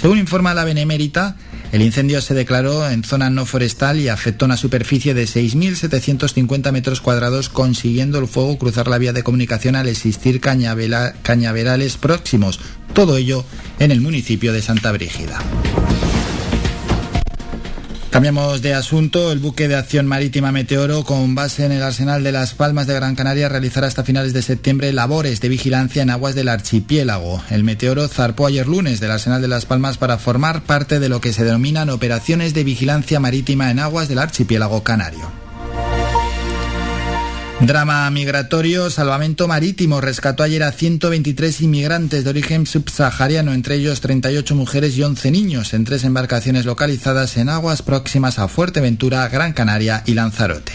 Según 0.00 0.16
informa 0.16 0.54
la 0.54 0.64
Benemérita, 0.64 1.36
el 1.72 1.82
incendio 1.82 2.20
se 2.20 2.34
declaró 2.34 2.88
en 2.88 3.04
zona 3.04 3.30
no 3.30 3.44
forestal 3.44 3.98
y 4.00 4.08
afectó 4.08 4.44
una 4.44 4.56
superficie 4.56 5.14
de 5.14 5.24
6.750 5.24 6.72
metros 6.72 7.00
cuadrados, 7.00 7.48
consiguiendo 7.48 8.18
el 8.18 8.28
fuego 8.28 8.58
cruzar 8.58 8.88
la 8.88 8.98
vía 8.98 9.12
de 9.12 9.22
comunicación 9.22 9.76
al 9.76 9.88
existir 9.88 10.40
cañaverales 10.40 11.96
próximos. 11.96 12.60
Todo 12.92 13.16
ello 13.16 13.44
en 13.78 13.90
el 13.90 14.00
municipio 14.00 14.52
de 14.52 14.62
Santa 14.62 14.92
Brígida. 14.92 15.38
Cambiamos 18.16 18.62
de 18.62 18.72
asunto. 18.72 19.30
El 19.30 19.40
buque 19.40 19.68
de 19.68 19.76
acción 19.76 20.06
marítima 20.06 20.50
Meteoro, 20.50 21.04
con 21.04 21.34
base 21.34 21.66
en 21.66 21.72
el 21.72 21.82
arsenal 21.82 22.24
de 22.24 22.32
Las 22.32 22.54
Palmas 22.54 22.86
de 22.86 22.94
Gran 22.94 23.14
Canaria, 23.14 23.50
realizará 23.50 23.88
hasta 23.88 24.04
finales 24.04 24.32
de 24.32 24.40
septiembre 24.40 24.90
labores 24.94 25.42
de 25.42 25.50
vigilancia 25.50 26.00
en 26.00 26.08
aguas 26.08 26.34
del 26.34 26.48
archipiélago. 26.48 27.42
El 27.50 27.62
Meteoro 27.62 28.08
zarpó 28.08 28.46
ayer 28.46 28.66
lunes 28.66 29.00
del 29.00 29.10
arsenal 29.10 29.42
de 29.42 29.48
Las 29.48 29.66
Palmas 29.66 29.98
para 29.98 30.16
formar 30.16 30.62
parte 30.62 30.98
de 30.98 31.10
lo 31.10 31.20
que 31.20 31.34
se 31.34 31.44
denominan 31.44 31.90
operaciones 31.90 32.54
de 32.54 32.64
vigilancia 32.64 33.20
marítima 33.20 33.70
en 33.70 33.80
aguas 33.80 34.08
del 34.08 34.20
archipiélago 34.20 34.82
canario. 34.82 35.45
Drama 37.60 38.08
migratorio, 38.10 38.90
salvamento 38.90 39.48
marítimo 39.48 40.00
rescató 40.00 40.42
ayer 40.42 40.62
a 40.62 40.72
123 40.72 41.62
inmigrantes 41.62 42.22
de 42.22 42.30
origen 42.30 42.66
subsahariano, 42.66 43.54
entre 43.54 43.76
ellos 43.76 44.00
38 44.00 44.54
mujeres 44.54 44.96
y 44.96 45.02
11 45.02 45.30
niños, 45.30 45.74
en 45.74 45.84
tres 45.84 46.04
embarcaciones 46.04 46.66
localizadas 46.66 47.36
en 47.38 47.48
aguas 47.48 47.82
próximas 47.82 48.38
a 48.38 48.48
Fuerteventura, 48.48 49.26
Gran 49.28 49.52
Canaria 49.52 50.02
y 50.06 50.14
Lanzarote. 50.14 50.72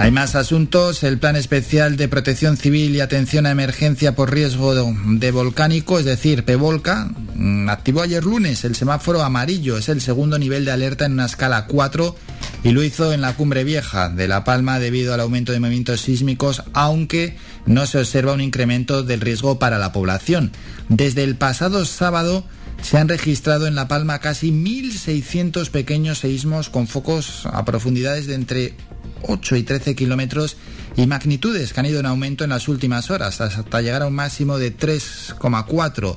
Hay 0.00 0.12
más 0.12 0.34
asuntos. 0.34 1.02
El 1.02 1.18
Plan 1.18 1.36
Especial 1.36 1.98
de 1.98 2.08
Protección 2.08 2.56
Civil 2.56 2.96
y 2.96 3.00
Atención 3.00 3.44
a 3.44 3.50
Emergencia 3.50 4.14
por 4.14 4.32
Riesgo 4.32 4.74
de 4.74 5.30
Volcánico, 5.30 5.98
es 5.98 6.06
decir, 6.06 6.46
PEVOLCA, 6.46 7.10
mm, 7.34 7.68
activó 7.68 8.00
ayer 8.00 8.24
lunes 8.24 8.64
el 8.64 8.74
semáforo 8.74 9.22
amarillo. 9.22 9.76
Es 9.76 9.90
el 9.90 10.00
segundo 10.00 10.38
nivel 10.38 10.64
de 10.64 10.72
alerta 10.72 11.04
en 11.04 11.12
una 11.12 11.26
escala 11.26 11.66
4 11.66 12.16
y 12.62 12.72
lo 12.72 12.82
hizo 12.82 13.12
en 13.12 13.20
la 13.20 13.34
cumbre 13.34 13.64
vieja 13.64 14.08
de 14.08 14.28
La 14.28 14.44
Palma 14.44 14.78
debido 14.78 15.14
al 15.14 15.20
aumento 15.20 15.52
de 15.52 15.60
movimientos 15.60 16.02
sísmicos, 16.02 16.62
aunque 16.72 17.36
no 17.66 17.86
se 17.86 17.98
observa 17.98 18.32
un 18.32 18.40
incremento 18.40 19.02
del 19.02 19.20
riesgo 19.20 19.58
para 19.58 19.78
la 19.78 19.92
población. 19.92 20.52
Desde 20.88 21.24
el 21.24 21.36
pasado 21.36 21.84
sábado 21.84 22.44
se 22.82 22.98
han 22.98 23.08
registrado 23.08 23.66
en 23.66 23.74
La 23.74 23.88
Palma 23.88 24.18
casi 24.18 24.52
1.600 24.52 25.70
pequeños 25.70 26.18
seísmos 26.18 26.68
con 26.68 26.86
focos 26.86 27.46
a 27.46 27.64
profundidades 27.64 28.26
de 28.26 28.34
entre 28.34 28.74
8 29.22 29.56
y 29.56 29.62
13 29.62 29.94
kilómetros 29.94 30.56
y 30.96 31.06
magnitudes 31.06 31.72
que 31.72 31.80
han 31.80 31.86
ido 31.86 32.00
en 32.00 32.06
aumento 32.06 32.44
en 32.44 32.50
las 32.50 32.68
últimas 32.68 33.10
horas 33.10 33.40
hasta 33.40 33.80
llegar 33.80 34.02
a 34.02 34.06
un 34.06 34.14
máximo 34.14 34.58
de 34.58 34.76
3,4 34.76 36.16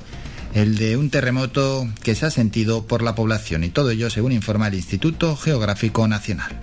el 0.54 0.76
de 0.76 0.96
un 0.96 1.10
terremoto 1.10 1.88
que 2.02 2.14
se 2.14 2.26
ha 2.26 2.30
sentido 2.30 2.86
por 2.86 3.02
la 3.02 3.14
población 3.14 3.64
y 3.64 3.70
todo 3.70 3.90
ello 3.90 4.08
según 4.08 4.32
informa 4.32 4.68
el 4.68 4.74
Instituto 4.74 5.36
Geográfico 5.36 6.06
Nacional. 6.06 6.58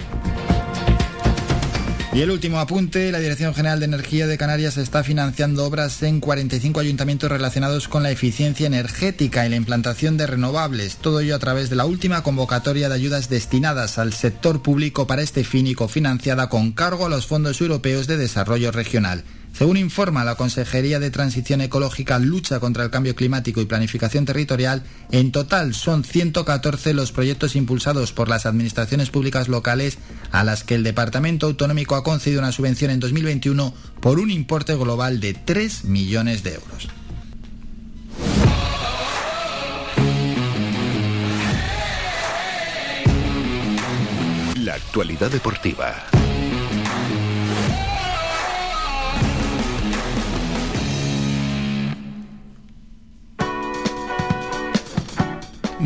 Y 2.13 2.19
el 2.19 2.31
último 2.31 2.59
apunte, 2.59 3.09
la 3.09 3.19
Dirección 3.19 3.53
General 3.53 3.79
de 3.79 3.85
Energía 3.85 4.27
de 4.27 4.37
Canarias 4.37 4.75
está 4.75 5.01
financiando 5.01 5.65
obras 5.65 6.03
en 6.03 6.19
45 6.19 6.81
ayuntamientos 6.81 7.31
relacionados 7.31 7.87
con 7.87 8.03
la 8.03 8.11
eficiencia 8.11 8.67
energética 8.67 9.45
y 9.45 9.49
la 9.49 9.55
implantación 9.55 10.17
de 10.17 10.27
renovables, 10.27 10.97
todo 10.97 11.21
ello 11.21 11.37
a 11.37 11.39
través 11.39 11.69
de 11.69 11.77
la 11.77 11.85
última 11.85 12.21
convocatoria 12.21 12.89
de 12.89 12.95
ayudas 12.95 13.29
destinadas 13.29 13.97
al 13.97 14.11
sector 14.11 14.61
público 14.61 15.07
para 15.07 15.21
este 15.21 15.45
fin 15.45 15.67
y 15.67 15.73
cofinanciada 15.73 16.49
con 16.49 16.73
cargo 16.73 17.05
a 17.05 17.09
los 17.09 17.27
fondos 17.27 17.61
europeos 17.61 18.07
de 18.07 18.17
desarrollo 18.17 18.71
regional. 18.71 19.23
Según 19.53 19.77
informa 19.77 20.23
la 20.23 20.35
Consejería 20.35 20.99
de 20.99 21.11
Transición 21.11 21.61
Ecológica, 21.61 22.19
Lucha 22.19 22.59
contra 22.59 22.83
el 22.83 22.89
Cambio 22.89 23.15
Climático 23.15 23.61
y 23.61 23.65
Planificación 23.65 24.25
Territorial, 24.25 24.83
en 25.11 25.31
total 25.31 25.73
son 25.73 26.03
114 26.03 26.93
los 26.93 27.11
proyectos 27.11 27.55
impulsados 27.55 28.11
por 28.13 28.29
las 28.29 28.45
administraciones 28.45 29.09
públicas 29.09 29.49
locales 29.49 29.97
a 30.31 30.43
las 30.43 30.63
que 30.63 30.75
el 30.75 30.83
Departamento 30.83 31.47
Autonómico 31.47 31.95
ha 31.95 32.03
concedido 32.03 32.39
una 32.39 32.51
subvención 32.51 32.91
en 32.91 32.99
2021 32.99 33.73
por 33.99 34.19
un 34.19 34.31
importe 34.31 34.73
global 34.75 35.19
de 35.19 35.33
3 35.33 35.85
millones 35.85 36.43
de 36.43 36.53
euros. 36.55 36.87
La 44.55 44.75
actualidad 44.75 45.29
deportiva. 45.29 46.20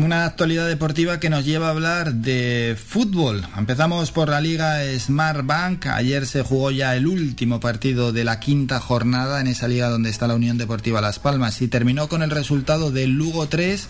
Una 0.04 0.26
actualidad 0.26 0.66
deportiva 0.66 1.18
que 1.18 1.30
nos 1.30 1.44
lleva 1.44 1.68
a 1.68 1.70
hablar 1.70 2.14
de 2.14 2.76
fútbol. 2.76 3.42
Empezamos 3.56 4.12
por 4.12 4.28
la 4.28 4.40
Liga 4.40 4.78
Smart 4.98 5.46
Bank. 5.46 5.86
Ayer 5.86 6.26
se 6.26 6.42
jugó 6.42 6.70
ya 6.70 6.94
el 6.96 7.06
último 7.06 7.60
partido 7.60 8.12
de 8.12 8.24
la 8.24 8.38
quinta 8.38 8.78
jornada 8.78 9.40
en 9.40 9.46
esa 9.46 9.68
liga 9.68 9.88
donde 9.88 10.10
está 10.10 10.26
la 10.26 10.34
Unión 10.34 10.58
Deportiva 10.58 11.00
Las 11.00 11.18
Palmas 11.18 11.62
y 11.62 11.68
terminó 11.68 12.08
con 12.08 12.22
el 12.22 12.30
resultado 12.30 12.90
de 12.90 13.06
Lugo 13.06 13.48
3, 13.48 13.88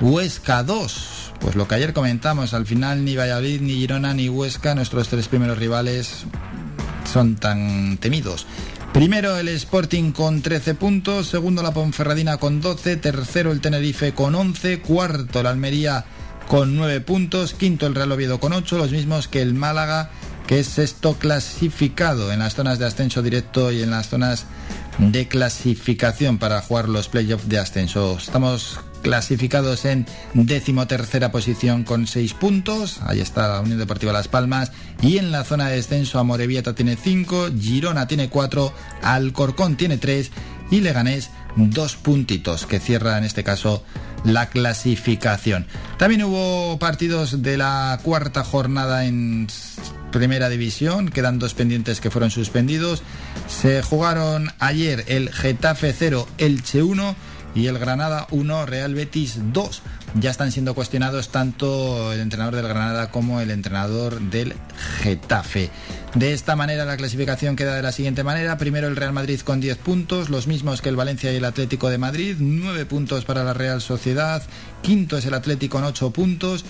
Huesca 0.00 0.62
2. 0.62 1.32
Pues 1.40 1.54
lo 1.54 1.68
que 1.68 1.76
ayer 1.76 1.92
comentamos, 1.92 2.52
al 2.52 2.66
final 2.66 3.04
ni 3.04 3.16
Valladolid, 3.16 3.60
ni 3.60 3.74
Girona, 3.74 4.14
ni 4.14 4.28
Huesca, 4.28 4.74
nuestros 4.74 5.08
tres 5.08 5.28
primeros 5.28 5.58
rivales, 5.58 6.24
son 7.12 7.36
tan 7.36 7.98
temidos. 7.98 8.46
Primero 8.96 9.36
el 9.36 9.48
Sporting 9.48 10.12
con 10.12 10.40
13 10.40 10.74
puntos, 10.74 11.26
segundo 11.26 11.62
la 11.62 11.74
Ponferradina 11.74 12.38
con 12.38 12.62
12, 12.62 12.96
tercero 12.96 13.52
el 13.52 13.60
Tenerife 13.60 14.14
con 14.14 14.34
11, 14.34 14.80
cuarto 14.80 15.42
la 15.42 15.50
Almería 15.50 16.06
con 16.48 16.74
9 16.76 17.02
puntos, 17.02 17.52
quinto 17.52 17.86
el 17.86 17.94
Real 17.94 18.10
Oviedo 18.12 18.40
con 18.40 18.54
8, 18.54 18.78
los 18.78 18.92
mismos 18.92 19.28
que 19.28 19.42
el 19.42 19.52
Málaga, 19.52 20.08
que 20.46 20.60
es 20.60 20.68
sexto 20.68 21.18
clasificado 21.18 22.32
en 22.32 22.38
las 22.38 22.54
zonas 22.54 22.78
de 22.78 22.86
ascenso 22.86 23.20
directo 23.20 23.70
y 23.70 23.82
en 23.82 23.90
las 23.90 24.08
zonas 24.08 24.46
de 24.96 25.28
clasificación 25.28 26.38
para 26.38 26.62
jugar 26.62 26.88
los 26.88 27.08
playoffs 27.08 27.50
de 27.50 27.58
ascenso. 27.58 28.16
Estamos 28.16 28.80
clasificados 29.06 29.84
en 29.84 30.04
decimotercera 30.34 31.30
posición 31.30 31.84
con 31.84 32.08
6 32.08 32.34
puntos. 32.34 32.98
Ahí 33.06 33.20
está 33.20 33.46
la 33.46 33.60
Unión 33.60 33.78
Deportiva 33.78 34.12
Las 34.12 34.26
Palmas. 34.26 34.72
Y 35.00 35.18
en 35.18 35.30
la 35.30 35.44
zona 35.44 35.68
de 35.68 35.76
descenso, 35.76 36.18
Amorebieta 36.18 36.74
tiene 36.74 36.96
5, 36.96 37.50
Girona 37.56 38.08
tiene 38.08 38.28
4, 38.28 38.72
Alcorcón 39.02 39.76
tiene 39.76 39.98
3 39.98 40.32
y 40.72 40.80
Leganés 40.80 41.30
dos 41.54 41.94
puntitos 41.94 42.66
que 42.66 42.80
cierra 42.80 43.16
en 43.16 43.22
este 43.22 43.44
caso 43.44 43.84
la 44.24 44.48
clasificación. 44.48 45.68
También 45.98 46.24
hubo 46.24 46.76
partidos 46.80 47.44
de 47.44 47.58
la 47.58 48.00
cuarta 48.02 48.42
jornada 48.42 49.04
en 49.06 49.46
primera 50.10 50.48
división, 50.48 51.10
quedan 51.10 51.38
dos 51.38 51.54
pendientes 51.54 52.00
que 52.00 52.10
fueron 52.10 52.32
suspendidos. 52.32 53.04
Se 53.46 53.82
jugaron 53.82 54.50
ayer 54.58 55.04
el 55.06 55.32
Getafe 55.32 55.94
0, 55.96 56.26
Elche 56.38 56.82
1 56.82 57.35
y 57.56 57.68
el 57.68 57.78
Granada 57.78 58.26
1, 58.30 58.66
Real 58.66 58.94
Betis 58.94 59.38
2. 59.52 59.82
Ya 60.20 60.30
están 60.30 60.52
siendo 60.52 60.74
cuestionados 60.74 61.30
tanto 61.30 62.12
el 62.12 62.20
entrenador 62.20 62.54
del 62.54 62.68
Granada 62.68 63.10
como 63.10 63.40
el 63.40 63.50
entrenador 63.50 64.20
del 64.20 64.54
Getafe. 65.00 65.70
De 66.14 66.32
esta 66.32 66.54
manera 66.54 66.84
la 66.84 66.96
clasificación 66.96 67.56
queda 67.56 67.74
de 67.74 67.82
la 67.82 67.92
siguiente 67.92 68.22
manera. 68.22 68.58
Primero 68.58 68.88
el 68.88 68.96
Real 68.96 69.14
Madrid 69.14 69.40
con 69.40 69.60
10 69.60 69.78
puntos, 69.78 70.28
los 70.28 70.46
mismos 70.46 70.82
que 70.82 70.90
el 70.90 70.96
Valencia 70.96 71.32
y 71.32 71.36
el 71.36 71.44
Atlético 71.44 71.88
de 71.88 71.98
Madrid, 71.98 72.36
9 72.38 72.84
puntos 72.84 73.24
para 73.24 73.42
la 73.42 73.54
Real 73.54 73.80
Sociedad, 73.80 74.42
quinto 74.82 75.16
es 75.16 75.24
el 75.24 75.34
Atlético 75.34 75.78
con 75.78 75.84
8 75.84 76.10
puntos 76.10 76.64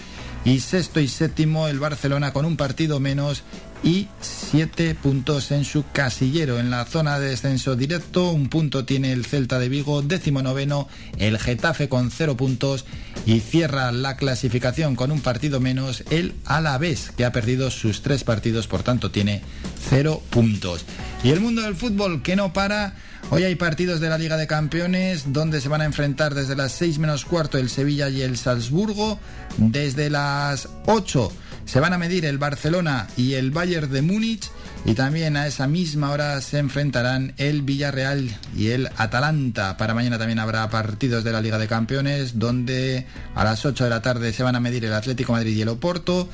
y 0.45 0.61
sexto 0.61 1.01
y 1.01 1.09
séptimo 1.09 1.67
el 1.67 1.81
Barcelona 1.81 2.33
con 2.33 2.45
un 2.45 2.57
partido 2.57 3.01
menos 3.01 3.43
y 3.83 4.09
siete 4.21 4.95
puntos 4.95 5.51
en 5.51 5.65
su 5.65 5.85
casillero. 5.93 6.59
En 6.59 6.71
la 6.71 6.85
zona 6.85 7.19
de 7.19 7.31
descenso 7.31 7.77
directo, 7.77 8.31
un 8.31 8.49
punto 8.49 8.85
tiene 8.85 9.13
el 9.13 9.25
Celta 9.25 9.59
de 9.59 9.69
Vigo, 9.69 10.03
décimo 10.03 10.43
noveno, 10.43 10.89
el 11.19 11.39
Getafe 11.39 11.89
con 11.89 12.11
cero 12.11 12.37
puntos 12.37 12.85
y 13.27 13.41
cierra 13.41 13.93
la 13.93 14.17
clasificación 14.17 14.97
con 14.97 15.11
un 15.11 15.21
partido 15.21 15.61
menos 15.61 16.05
el 16.11 16.35
Alavés, 16.45 17.11
que 17.17 17.25
ha 17.25 17.33
perdido 17.33 17.71
sus 17.71 18.03
tres 18.03 18.25
partidos, 18.25 18.67
por 18.67 18.83
tanto 18.83 19.11
tiene 19.11 19.43
cero 19.89 20.23
puntos. 20.31 20.85
Y 21.23 21.31
el 21.31 21.41
mundo 21.41 21.63
del 21.63 21.77
fútbol 21.77 22.23
que 22.23 22.37
no 22.37 22.53
para 22.53 22.95
Hoy 23.29 23.43
hay 23.43 23.57
partidos 23.57 23.99
de 23.99 24.09
la 24.09 24.19
Liga 24.19 24.37
de 24.37 24.47
Campeones 24.47 25.33
donde 25.33 25.61
se 25.61 25.69
van 25.69 25.81
a 25.81 25.85
enfrentar 25.85 26.33
desde 26.33 26.55
las 26.55 26.71
6 26.73 27.01
menos 27.01 27.25
cuarto 27.25 27.59
el 27.59 27.69
Sevilla 27.69 28.09
y 28.09 28.23
el 28.23 28.37
Salzburgo. 28.37 29.19
Desde 29.57 30.11
las 30.11 30.69
8 30.87 31.33
se 31.67 31.81
van 31.81 31.93
a 31.93 31.99
medir 31.99 32.25
el 32.25 32.39
Barcelona 32.39 33.09
y 33.17 33.35
el 33.35 33.51
Bayern 33.51 33.93
de 33.93 34.01
Múnich 34.01 34.51
Y 34.85 34.95
también 34.95 35.37
a 35.37 35.49
esa 35.49 35.67
misma 35.67 36.13
hora 36.13 36.41
se 36.41 36.59
enfrentarán 36.59 37.35
el 37.39 37.63
Villarreal 37.63 38.31
y 38.57 38.69
el 38.69 38.89
Atalanta. 38.97 39.77
Para 39.77 39.93
mañana 39.93 40.17
también 40.17 40.39
habrá 40.39 40.71
partidos 40.71 41.25
de 41.25 41.33
la 41.33 41.41
Liga 41.41 41.59
de 41.59 41.67
Campeones, 41.67 42.39
donde 42.39 43.07
a 43.35 43.43
las 43.45 43.67
8 43.67 43.83
de 43.85 43.91
la 43.91 44.01
tarde 44.01 44.33
se 44.33 44.45
van 44.45 44.55
a 44.55 44.61
medir 44.61 44.85
el 44.85 44.93
Atlético 44.93 45.33
Madrid 45.33 45.57
y 45.57 45.63
el 45.63 45.69
Oporto. 45.69 46.29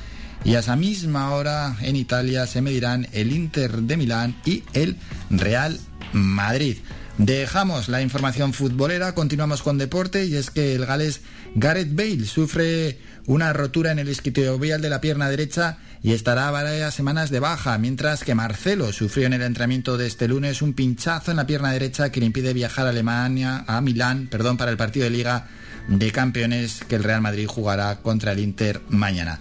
Y 0.45 0.53
a 0.53 0.59
esa 0.59 0.75
misma 0.75 1.31
hora 1.31 1.77
en 1.81 1.95
Italia 1.95 2.45
se 2.45 2.61
medirán 2.61 3.07
el 3.11 3.31
Inter 3.31 3.71
de 3.81 3.97
Milán 3.97 4.35
y 4.45 4.63
el 4.73 4.97
Real 5.31 5.79
Madrid. 6.11 6.77
Dejamos 7.17 7.89
la 7.89 8.01
información 8.01 8.53
futbolera, 8.53 9.13
continuamos 9.13 9.61
con 9.61 9.77
deporte 9.77 10.25
y 10.25 10.35
es 10.35 10.49
que 10.49 10.75
el 10.75 10.85
gales 10.85 11.21
Gareth 11.55 11.95
Bale 11.95 12.25
sufre 12.25 12.97
una 13.25 13.53
rotura 13.53 13.91
en 13.91 13.99
el 13.99 14.09
isquiotibial 14.09 14.81
de 14.81 14.89
la 14.89 15.01
pierna 15.01 15.29
derecha 15.29 15.77
y 16.01 16.13
estará 16.13 16.51
varias 16.51 16.93
semanas 16.93 17.29
de 17.29 17.39
baja, 17.39 17.77
mientras 17.77 18.23
que 18.23 18.35
Marcelo 18.35 18.91
sufrió 18.91 19.25
en 19.27 19.33
el 19.33 19.41
entrenamiento 19.41 19.97
de 19.97 20.07
este 20.07 20.27
lunes 20.27 20.61
un 20.61 20.73
pinchazo 20.73 21.31
en 21.31 21.37
la 21.37 21.47
pierna 21.47 21.71
derecha 21.71 22.11
que 22.11 22.19
le 22.19 22.25
impide 22.25 22.53
viajar 22.53 22.85
a 22.85 22.89
Alemania, 22.89 23.63
a 23.67 23.79
Milán, 23.81 24.27
perdón, 24.29 24.57
para 24.57 24.71
el 24.71 24.77
partido 24.77 25.05
de 25.05 25.11
Liga 25.11 25.47
de 25.87 26.11
Campeones 26.11 26.81
que 26.87 26.95
el 26.95 27.03
Real 27.03 27.21
Madrid 27.21 27.47
jugará 27.47 27.97
contra 27.97 28.33
el 28.33 28.39
Inter 28.39 28.81
mañana. 28.89 29.39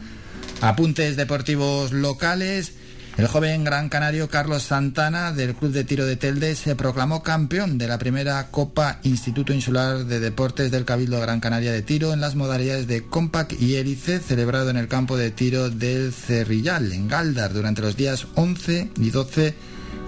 Apuntes 0.60 1.16
deportivos 1.16 1.92
locales. 1.92 2.74
El 3.18 3.26
joven 3.26 3.62
gran 3.62 3.90
canario 3.90 4.28
Carlos 4.28 4.62
Santana 4.62 5.32
del 5.32 5.55
Club 5.55 5.72
de 5.72 5.84
Tiro 5.84 6.06
de 6.06 6.16
Telde 6.16 6.55
se 6.55 6.74
proclamó 6.74 7.22
campeón 7.22 7.76
de 7.76 7.86
la 7.86 7.98
primera 7.98 8.51
Copa 8.51 9.01
Instituto 9.02 9.52
Insular 9.52 10.06
de 10.06 10.18
Deportes 10.18 10.70
del 10.70 10.86
Cabildo 10.86 11.20
Gran 11.20 11.39
Canaria 11.39 11.72
de 11.72 11.82
Tiro 11.82 12.14
en 12.14 12.22
las 12.22 12.36
modalidades 12.36 12.86
de 12.86 13.05
Compact 13.05 13.52
y 13.60 13.76
Hélice 13.76 14.18
celebrado 14.18 14.70
en 14.70 14.78
el 14.78 14.89
campo 14.89 15.18
de 15.18 15.30
tiro 15.30 15.68
del 15.68 16.14
Cerrillal 16.14 16.90
en 16.93 17.06
Galdar 17.06 17.52
durante 17.52 17.82
los 17.82 17.97
días 17.97 18.26
11 18.34 18.93
y 18.97 19.10
12 19.10 19.55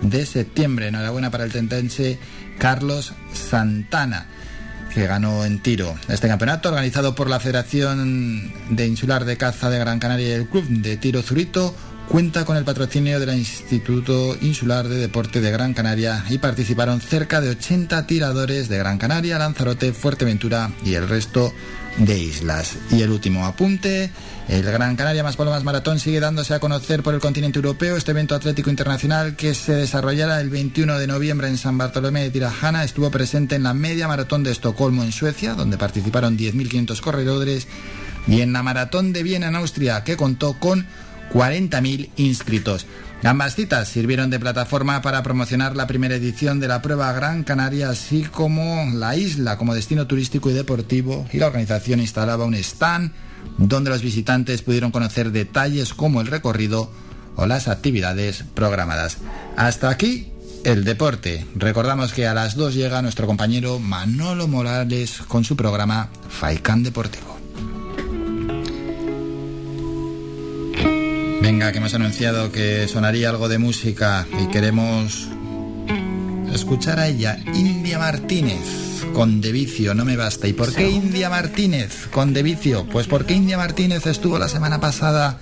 de 0.00 0.26
septiembre. 0.26 0.88
Enhorabuena 0.88 1.30
para 1.30 1.44
el 1.44 1.52
tentense 1.52 2.18
Carlos 2.58 3.12
Santana 3.34 4.28
que 4.94 5.06
ganó 5.06 5.44
en 5.44 5.60
tiro. 5.60 5.94
Este 6.08 6.28
campeonato, 6.28 6.68
organizado 6.68 7.14
por 7.14 7.28
la 7.28 7.40
Federación 7.40 8.52
de 8.70 8.86
Insular 8.86 9.24
de 9.24 9.36
Caza 9.36 9.68
de 9.68 9.78
Gran 9.78 9.98
Canaria 9.98 10.28
y 10.28 10.32
el 10.32 10.48
Club 10.48 10.64
de 10.68 10.96
Tiro 10.96 11.20
Zurito, 11.20 11.74
cuenta 12.08 12.44
con 12.44 12.56
el 12.56 12.64
patrocinio 12.64 13.18
del 13.18 13.36
Instituto 13.36 14.36
Insular 14.40 14.88
de 14.88 14.96
Deporte 14.96 15.40
de 15.40 15.50
Gran 15.50 15.74
Canaria 15.74 16.24
y 16.28 16.38
participaron 16.38 17.00
cerca 17.00 17.40
de 17.40 17.50
80 17.50 18.06
tiradores 18.06 18.68
de 18.68 18.78
Gran 18.78 18.98
Canaria, 18.98 19.38
Lanzarote, 19.38 19.92
Fuerteventura 19.92 20.70
y 20.84 20.94
el 20.94 21.08
resto 21.08 21.52
de 21.98 22.18
islas. 22.18 22.76
Y 22.90 23.02
el 23.02 23.10
último 23.10 23.46
apunte, 23.46 24.10
el 24.48 24.62
Gran 24.62 24.96
Canaria 24.96 25.22
Más 25.22 25.36
Palomas 25.36 25.64
Maratón 25.64 26.00
sigue 26.00 26.20
dándose 26.20 26.54
a 26.54 26.60
conocer 26.60 27.02
por 27.02 27.14
el 27.14 27.20
continente 27.20 27.58
europeo. 27.58 27.96
Este 27.96 28.10
evento 28.10 28.34
atlético 28.34 28.70
internacional 28.70 29.36
que 29.36 29.54
se 29.54 29.74
desarrollará 29.74 30.40
el 30.40 30.50
21 30.50 30.98
de 30.98 31.06
noviembre 31.06 31.48
en 31.48 31.58
San 31.58 31.78
Bartolomé 31.78 32.22
de 32.22 32.30
Tirajana 32.30 32.84
estuvo 32.84 33.10
presente 33.10 33.54
en 33.54 33.62
la 33.62 33.74
media 33.74 34.08
maratón 34.08 34.42
de 34.42 34.50
Estocolmo 34.50 35.02
en 35.02 35.12
Suecia, 35.12 35.54
donde 35.54 35.78
participaron 35.78 36.36
10.500 36.36 37.00
corredores, 37.00 37.68
y 38.26 38.40
en 38.40 38.52
la 38.52 38.62
maratón 38.62 39.12
de 39.12 39.22
Viena 39.22 39.48
en 39.48 39.56
Austria, 39.56 40.02
que 40.02 40.16
contó 40.16 40.54
con 40.54 40.86
40.000 41.34 42.10
inscritos. 42.16 42.86
Ambas 43.24 43.54
citas 43.54 43.88
sirvieron 43.88 44.30
de 44.30 44.38
plataforma 44.38 45.02
para 45.02 45.22
promocionar 45.22 45.76
la 45.76 45.86
primera 45.86 46.14
edición 46.14 46.60
de 46.60 46.68
la 46.68 46.82
prueba 46.82 47.12
Gran 47.12 47.42
Canaria, 47.42 47.88
así 47.88 48.22
como 48.22 48.86
la 48.92 49.16
isla 49.16 49.56
como 49.56 49.74
destino 49.74 50.06
turístico 50.06 50.50
y 50.50 50.52
deportivo, 50.52 51.26
y 51.32 51.38
la 51.38 51.46
organización 51.46 52.00
instalaba 52.00 52.44
un 52.44 52.54
stand 52.54 53.12
donde 53.58 53.90
los 53.90 54.02
visitantes 54.02 54.62
pudieron 54.62 54.90
conocer 54.90 55.32
detalles 55.32 55.94
como 55.94 56.20
el 56.20 56.26
recorrido 56.26 56.90
o 57.36 57.46
las 57.46 57.68
actividades 57.68 58.44
programadas. 58.54 59.18
Hasta 59.56 59.88
aquí 59.88 60.32
el 60.64 60.84
deporte. 60.84 61.46
Recordamos 61.54 62.12
que 62.12 62.26
a 62.26 62.34
las 62.34 62.56
2 62.56 62.74
llega 62.74 63.02
nuestro 63.02 63.26
compañero 63.26 63.78
Manolo 63.78 64.48
Morales 64.48 65.18
con 65.28 65.44
su 65.44 65.56
programa 65.56 66.08
Faicán 66.28 66.82
Deportivo. 66.82 67.43
Venga, 71.44 71.72
que 71.72 71.76
hemos 71.76 71.92
anunciado 71.92 72.50
que 72.50 72.88
sonaría 72.88 73.28
algo 73.28 73.50
de 73.50 73.58
música 73.58 74.26
y 74.42 74.46
queremos 74.46 75.28
escuchar 76.54 76.98
a 76.98 77.06
ella, 77.06 77.36
India 77.54 77.98
Martínez, 77.98 79.04
con 79.12 79.42
De 79.42 79.52
Vicio, 79.52 79.94
no 79.94 80.06
me 80.06 80.16
basta. 80.16 80.48
¿Y 80.48 80.54
por 80.54 80.72
qué 80.72 80.88
India 80.88 81.28
Martínez 81.28 82.06
con 82.10 82.32
De 82.32 82.42
Vicio? 82.42 82.86
Pues 82.86 83.06
porque 83.06 83.34
India 83.34 83.58
Martínez 83.58 84.06
estuvo 84.06 84.38
la 84.38 84.48
semana 84.48 84.80
pasada 84.80 85.38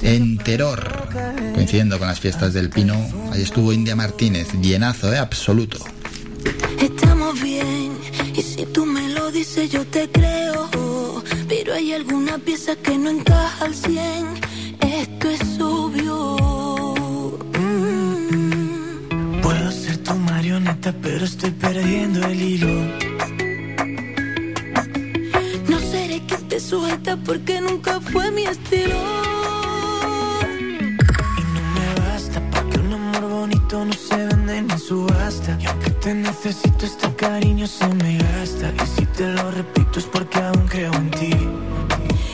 en 0.00 0.38
Terror, 0.38 1.06
coincidiendo 1.52 1.98
con 1.98 2.08
las 2.08 2.18
fiestas 2.18 2.54
del 2.54 2.70
Pino. 2.70 2.96
Ahí 3.30 3.42
estuvo 3.42 3.74
India 3.74 3.94
Martínez, 3.94 4.54
llenazo, 4.54 5.12
¿eh? 5.12 5.18
Absoluto. 5.18 5.84
Estamos 6.80 7.42
bien, 7.42 7.92
y 8.34 8.40
si 8.40 8.64
tú 8.64 8.86
me 8.86 9.10
lo 9.10 9.30
dices 9.30 9.70
yo 9.70 9.84
te 9.86 10.08
creo, 10.08 10.70
pero 11.46 11.74
hay 11.74 11.92
alguna 11.92 12.38
pieza 12.38 12.74
que 12.76 12.96
no 12.96 13.10
encaja 13.10 13.66
al 13.66 13.74
100 13.74 14.53
pero 21.02 21.24
estoy 21.24 21.50
perdiendo 21.50 22.24
el 22.28 22.40
hilo. 22.40 22.68
No 25.68 25.78
seré 25.80 26.20
que 26.26 26.36
te 26.48 26.60
sujeta 26.60 27.16
porque 27.16 27.60
nunca 27.60 28.00
fue 28.00 28.30
mi 28.30 28.44
estilo. 28.44 28.94
Y 31.38 31.42
no 31.54 31.60
me 31.74 32.00
basta 32.08 32.40
para 32.50 32.70
que 32.70 32.78
un 32.78 32.92
amor 32.92 33.28
bonito 33.28 33.84
no 33.84 33.92
se 33.92 34.16
vende 34.16 34.62
ni 34.62 34.78
subasta. 34.78 35.58
Y 35.60 35.66
aunque 35.66 35.90
te 35.90 36.14
necesito, 36.14 36.86
este 36.86 37.12
cariño 37.16 37.66
se 37.66 37.88
me 37.88 38.18
gasta. 38.18 38.72
Y 38.82 38.86
si 38.94 39.06
te 39.06 39.26
lo 39.32 39.50
repito 39.50 39.98
es 39.98 40.04
porque 40.04 40.38
aún 40.38 40.68
creo 40.68 40.92
en 40.94 41.10
ti 41.10 41.36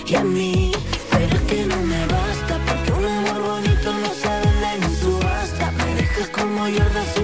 y 0.06 0.14
en 0.14 0.32
mí. 0.34 0.72
Pero 1.10 1.36
es 1.36 1.42
que 1.42 1.64
no 1.64 1.76
me 1.82 2.06
basta 2.06 2.58
porque 2.66 2.92
un 2.92 3.04
amor 3.06 3.42
bonito 3.42 3.92
no 4.02 4.10
se 4.12 4.28
vende 4.28 4.86
ni 4.86 4.94
subasta. 4.94 5.70
Me 5.70 5.94
dejas 5.94 6.28
como 6.28 6.60
Jordan 6.64 7.06
sin 7.14 7.19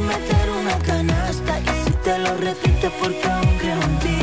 te 2.07 2.19
lo 2.21 2.37
repito 2.37 2.89
porque 3.01 3.27
aún 3.29 3.59
creo 3.59 3.83
en 3.83 3.99
ti. 4.05 4.19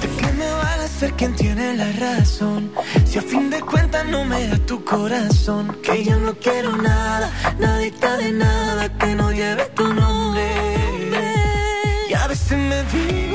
¿De 0.00 0.08
qué 0.18 0.32
me 0.32 0.50
vale 0.50 0.88
ser 0.88 1.12
quien 1.12 1.34
tiene 1.34 1.76
la 1.76 1.92
razón? 1.92 2.72
Si 3.04 3.18
a 3.18 3.22
fin 3.22 3.50
de 3.50 3.60
cuentas 3.60 4.06
no 4.06 4.24
me 4.24 4.48
da 4.48 4.56
tu 4.70 4.82
corazón. 4.82 5.76
Que 5.82 6.04
yo 6.04 6.18
no 6.18 6.32
quiero 6.36 6.74
nada, 6.78 7.30
nadita 7.58 8.16
de 8.16 8.32
nada 8.32 8.88
que 8.96 9.14
no 9.14 9.30
lleve 9.30 9.64
tu 9.78 9.86
nombre. 9.92 10.46
Y 12.08 12.14
a 12.14 12.26
veces 12.28 12.58
me 12.70 12.78
digo 12.94 13.25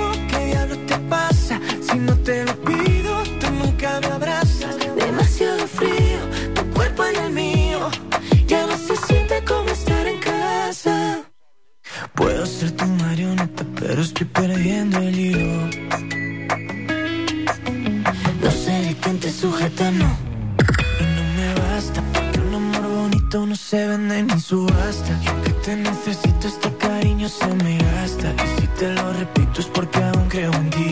Puedo 12.22 12.46
ser 12.46 12.70
tu 12.74 12.86
marioneta, 12.86 13.66
pero 13.80 14.00
estoy 14.00 14.28
perdiendo 14.28 15.00
el 15.00 15.20
hilo. 15.20 15.70
No 18.44 18.52
sé 18.52 18.72
de 18.86 18.96
quién 19.02 19.20
te 19.20 19.32
sujeta, 19.32 19.90
no. 19.90 20.06
Y 21.00 21.04
no 21.16 21.24
me 21.36 21.54
basta, 21.62 22.04
porque 22.14 22.40
un 22.42 22.54
amor 22.54 22.88
bonito 22.96 23.48
no 23.48 23.56
se 23.56 23.88
vende 23.88 24.22
ni 24.22 24.40
subasta. 24.40 25.20
Y 25.24 25.28
aunque 25.30 25.50
te 25.66 25.76
necesito, 25.76 26.48
este 26.48 26.72
cariño 26.78 27.28
se 27.28 27.48
me 27.56 27.80
gasta. 27.80 28.36
Y 28.36 28.62
si 28.62 28.68
te 28.68 28.94
lo 28.94 29.14
repito, 29.14 29.60
es 29.60 29.66
porque 29.66 30.04
aún 30.04 30.30
creo 30.30 30.54
en 30.54 30.70
ti 30.70 30.91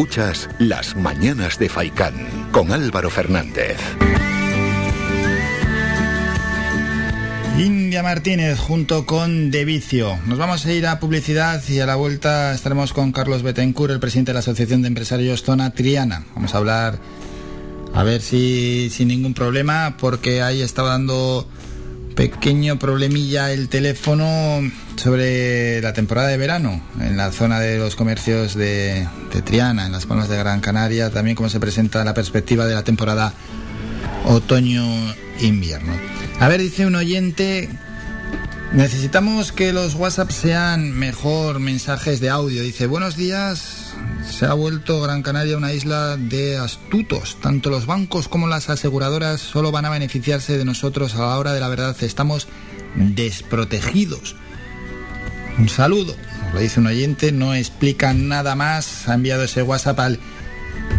Escuchas 0.00 0.48
Las 0.58 0.96
Mañanas 0.96 1.58
de 1.58 1.68
Faicán 1.68 2.14
con 2.52 2.72
Álvaro 2.72 3.10
Fernández. 3.10 3.76
India 7.58 8.02
Martínez 8.02 8.58
junto 8.58 9.04
con 9.04 9.50
De 9.50 9.66
Vicio. 9.66 10.18
Nos 10.24 10.38
vamos 10.38 10.64
a 10.64 10.72
ir 10.72 10.86
a 10.86 11.00
publicidad 11.00 11.62
y 11.68 11.80
a 11.80 11.86
la 11.86 11.96
vuelta 11.96 12.54
estaremos 12.54 12.94
con 12.94 13.12
Carlos 13.12 13.42
Betancourt, 13.42 13.92
el 13.92 14.00
presidente 14.00 14.30
de 14.30 14.34
la 14.34 14.38
Asociación 14.38 14.80
de 14.80 14.88
Empresarios 14.88 15.42
Zona 15.42 15.74
Triana. 15.74 16.24
Vamos 16.34 16.54
a 16.54 16.56
hablar, 16.56 16.98
a 17.92 18.02
ver 18.02 18.22
si 18.22 18.88
sin 18.88 19.08
ningún 19.08 19.34
problema, 19.34 19.98
porque 19.98 20.40
ahí 20.40 20.62
estaba 20.62 20.92
dando 20.92 21.46
pequeño 22.16 22.78
problemilla 22.78 23.52
el 23.52 23.68
teléfono 23.68 24.62
sobre 25.00 25.80
la 25.80 25.94
temporada 25.94 26.28
de 26.28 26.36
verano 26.36 26.82
en 27.00 27.16
la 27.16 27.32
zona 27.32 27.58
de 27.58 27.78
los 27.78 27.96
comercios 27.96 28.54
de, 28.54 29.08
de 29.32 29.42
Triana, 29.42 29.86
en 29.86 29.92
las 29.92 30.04
Palmas 30.04 30.28
de 30.28 30.36
Gran 30.36 30.60
Canaria, 30.60 31.08
también 31.08 31.34
cómo 31.34 31.48
se 31.48 31.58
presenta 31.58 32.04
la 32.04 32.12
perspectiva 32.12 32.66
de 32.66 32.74
la 32.74 32.84
temporada 32.84 33.32
otoño-invierno. 34.26 35.94
A 36.38 36.48
ver, 36.48 36.60
dice 36.60 36.84
un 36.84 36.96
oyente, 36.96 37.70
necesitamos 38.74 39.52
que 39.52 39.72
los 39.72 39.94
WhatsApp 39.94 40.30
sean 40.30 40.92
mejor 40.92 41.60
mensajes 41.60 42.20
de 42.20 42.28
audio. 42.28 42.62
Dice, 42.62 42.86
buenos 42.86 43.16
días, 43.16 43.94
se 44.30 44.44
ha 44.44 44.52
vuelto 44.52 45.00
Gran 45.00 45.22
Canaria 45.22 45.56
una 45.56 45.72
isla 45.72 46.18
de 46.18 46.58
astutos. 46.58 47.38
Tanto 47.40 47.70
los 47.70 47.86
bancos 47.86 48.28
como 48.28 48.48
las 48.48 48.68
aseguradoras 48.68 49.40
solo 49.40 49.72
van 49.72 49.86
a 49.86 49.90
beneficiarse 49.90 50.58
de 50.58 50.66
nosotros 50.66 51.14
a 51.14 51.20
la 51.20 51.38
hora 51.38 51.54
de 51.54 51.60
la 51.60 51.68
verdad. 51.68 51.96
Estamos 52.02 52.48
desprotegidos. 52.96 54.36
Un 55.58 55.68
saludo, 55.68 56.16
nos 56.44 56.54
lo 56.54 56.60
dice 56.60 56.80
un 56.80 56.86
oyente, 56.86 57.32
no 57.32 57.54
explica 57.54 58.14
nada 58.14 58.54
más. 58.54 59.08
Ha 59.08 59.14
enviado 59.14 59.44
ese 59.44 59.62
WhatsApp 59.62 60.00
al 60.00 60.20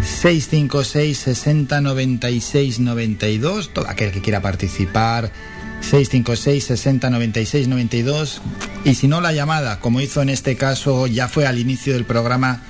656 0.03 1.17
60 1.17 1.81
96 1.81 2.79
92. 2.79 3.73
Todo 3.73 3.87
aquel 3.87 4.11
que 4.11 4.21
quiera 4.21 4.41
participar. 4.41 5.31
656 5.81 6.63
60 6.63 7.09
96 7.09 7.67
92. 7.67 8.41
Y 8.85 8.95
si 8.95 9.07
no, 9.07 9.21
la 9.21 9.33
llamada, 9.33 9.79
como 9.79 10.01
hizo 10.01 10.21
en 10.21 10.29
este 10.29 10.55
caso, 10.55 11.07
ya 11.07 11.27
fue 11.27 11.47
al 11.47 11.59
inicio 11.59 11.93
del 11.93 12.05
programa. 12.05 12.61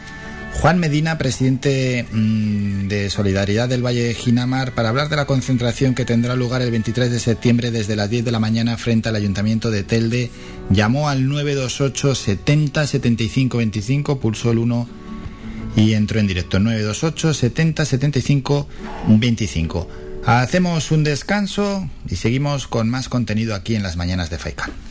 Juan 0.54 0.80
Medina, 0.80 1.18
presidente 1.18 2.06
mmm, 2.12 2.88
de 2.88 3.10
Solidaridad 3.10 3.68
del 3.68 3.84
Valle 3.84 4.04
de 4.04 4.14
Ginamar, 4.14 4.74
para 4.74 4.90
hablar 4.90 5.10
de 5.10 5.16
la 5.16 5.26
concentración 5.26 5.96
que 5.96 6.06
tendrá 6.06 6.36
lugar 6.36 6.62
el 6.62 6.70
23 6.72 7.10
de 7.10 7.20
septiembre 7.20 7.72
desde 7.72 7.96
las 7.96 8.10
10 8.10 8.26
de 8.26 8.32
la 8.32 8.40
mañana 8.40 8.78
frente 8.78 9.10
al 9.10 9.16
Ayuntamiento 9.16 9.72
de 9.72 9.84
Telde. 9.84 10.30
Llamó 10.70 11.10
al 11.10 11.28
928 11.28 12.16
70 12.16 12.86
75 12.86 13.58
25, 13.58 14.20
pulsó 14.20 14.52
el 14.52 14.60
1 14.60 14.88
y 15.78 15.94
entró 15.94 16.20
en 16.20 16.28
directo 16.28 16.60
928 16.60 17.34
70 17.34 17.86
75 17.86 18.68
25. 19.08 19.88
Hacemos 20.26 20.92
un 20.92 21.04
descanso 21.04 21.90
y 22.08 22.18
seguimos 22.18 22.68
con 22.68 22.90
más 22.90 23.10
contenido 23.10 23.56
aquí 23.56 23.76
en 23.76 23.84
las 23.84 23.98
mañanas 23.98 24.30
de 24.30 24.38
Faikan. 24.38 24.91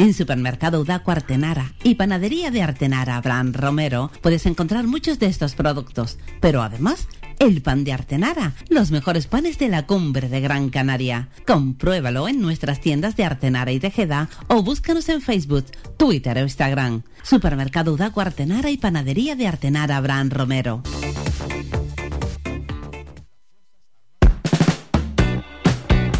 En 0.00 0.14
Supermercado 0.14 0.80
Udaco 0.80 1.10
Artenara 1.10 1.74
y 1.84 1.96
Panadería 1.96 2.50
de 2.50 2.62
Artenara 2.62 3.16
Abraham 3.16 3.52
Romero 3.52 4.10
puedes 4.22 4.46
encontrar 4.46 4.86
muchos 4.86 5.18
de 5.18 5.26
estos 5.26 5.54
productos, 5.54 6.16
pero 6.40 6.62
además 6.62 7.06
el 7.38 7.60
pan 7.60 7.84
de 7.84 7.92
Artenara, 7.92 8.54
los 8.70 8.92
mejores 8.92 9.26
panes 9.26 9.58
de 9.58 9.68
la 9.68 9.86
cumbre 9.86 10.30
de 10.30 10.40
Gran 10.40 10.70
Canaria. 10.70 11.28
Compruébalo 11.46 12.28
en 12.28 12.40
nuestras 12.40 12.80
tiendas 12.80 13.14
de 13.14 13.26
Artenara 13.26 13.72
y 13.72 13.78
Tejeda 13.78 14.30
o 14.46 14.62
búscanos 14.62 15.06
en 15.10 15.20
Facebook, 15.20 15.66
Twitter 15.98 16.38
o 16.38 16.44
Instagram. 16.44 17.02
Supermercado 17.22 17.92
Udaco 17.92 18.22
Artenara 18.22 18.70
y 18.70 18.78
Panadería 18.78 19.36
de 19.36 19.48
Artenara 19.48 19.98
Abraham 19.98 20.30
Romero. 20.30 20.82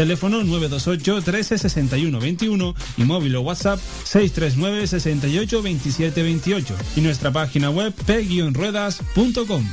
Teléfono 0.00 0.42
928 0.42 1.20
13 1.20 1.58
61 1.58 2.20
21 2.20 2.74
y 2.96 3.04
móvil 3.04 3.36
o 3.36 3.42
WhatsApp 3.42 3.78
639 4.04 4.86
68 4.86 5.60
27 5.60 6.22
28 6.22 6.74
y 6.96 7.00
nuestra 7.02 7.30
página 7.30 7.68
web 7.68 7.92
p-ruedas.com. 8.06 9.68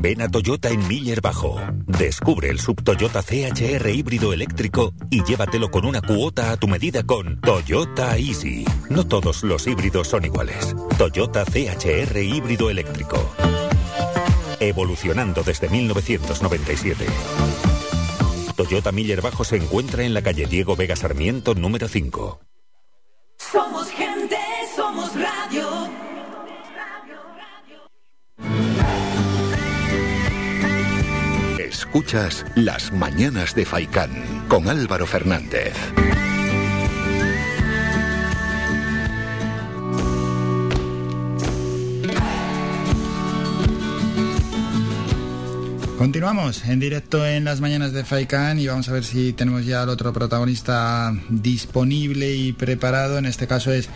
Ven 0.00 0.22
a 0.22 0.28
Toyota 0.28 0.68
en 0.68 0.86
Miller 0.86 1.20
Bajo. 1.20 1.60
Descubre 1.88 2.48
el 2.48 2.60
sub 2.60 2.84
Toyota 2.84 3.20
CHR 3.24 3.90
híbrido 3.90 4.32
eléctrico 4.32 4.94
y 5.10 5.24
llévatelo 5.24 5.72
con 5.72 5.86
una 5.86 6.02
cuota 6.02 6.52
a 6.52 6.56
tu 6.56 6.68
medida 6.68 7.02
con 7.02 7.40
Toyota 7.40 8.16
Easy. 8.16 8.64
No 8.90 9.04
todos 9.04 9.42
los 9.42 9.66
híbridos 9.66 10.06
son 10.06 10.24
iguales. 10.24 10.76
Toyota 10.96 11.44
CHR 11.44 12.16
híbrido 12.22 12.70
eléctrico. 12.70 13.18
Evolucionando 14.60 15.42
desde 15.42 15.68
1997. 15.68 17.06
Toyota 18.56 18.90
Miller 18.90 19.20
Bajo 19.20 19.44
se 19.44 19.56
encuentra 19.56 20.04
en 20.04 20.14
la 20.14 20.22
calle 20.22 20.46
Diego 20.46 20.76
Vega 20.76 20.96
Sarmiento 20.96 21.54
número 21.54 21.88
5. 21.88 22.40
Somos 23.38 23.90
gente, 23.90 24.38
somos 24.74 25.10
radio. 25.14 25.90
Escuchas 31.58 32.44
Las 32.54 32.92
Mañanas 32.92 33.54
de 33.54 33.66
Faicán 33.66 34.46
con 34.48 34.68
Álvaro 34.68 35.06
Fernández. 35.06 35.74
Continuamos 45.98 46.66
en 46.66 46.78
directo 46.78 47.26
en 47.26 47.44
las 47.44 47.62
mañanas 47.62 47.92
de 47.92 48.04
Faikan 48.04 48.58
y 48.58 48.66
vamos 48.66 48.86
a 48.90 48.92
ver 48.92 49.02
si 49.02 49.32
tenemos 49.32 49.64
ya 49.64 49.82
al 49.82 49.88
otro 49.88 50.12
protagonista 50.12 51.14
disponible 51.30 52.34
y 52.34 52.52
preparado. 52.52 53.16
En 53.16 53.24
este 53.24 53.46
caso 53.46 53.72
es 53.72 53.88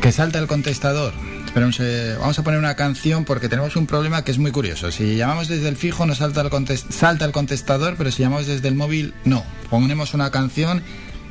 que 0.00 0.12
salta 0.12 0.38
el 0.38 0.46
contestador. 0.46 1.12
Espérense, 1.44 2.16
vamos 2.18 2.38
a 2.38 2.42
poner 2.42 2.58
una 2.58 2.74
canción 2.74 3.26
porque 3.26 3.50
tenemos 3.50 3.76
un 3.76 3.86
problema 3.86 4.24
que 4.24 4.30
es 4.30 4.38
muy 4.38 4.50
curioso. 4.50 4.90
Si 4.90 5.16
llamamos 5.16 5.48
desde 5.48 5.68
el 5.68 5.76
fijo 5.76 6.06
nos 6.06 6.18
salta 6.18 6.40
el, 6.40 6.48
contest 6.48 6.90
salta 6.90 7.26
el 7.26 7.32
contestador, 7.32 7.96
pero 7.98 8.10
si 8.10 8.22
llamamos 8.22 8.46
desde 8.46 8.68
el 8.68 8.74
móvil 8.74 9.12
no. 9.26 9.44
Ponemos 9.68 10.14
una 10.14 10.30
canción, 10.30 10.82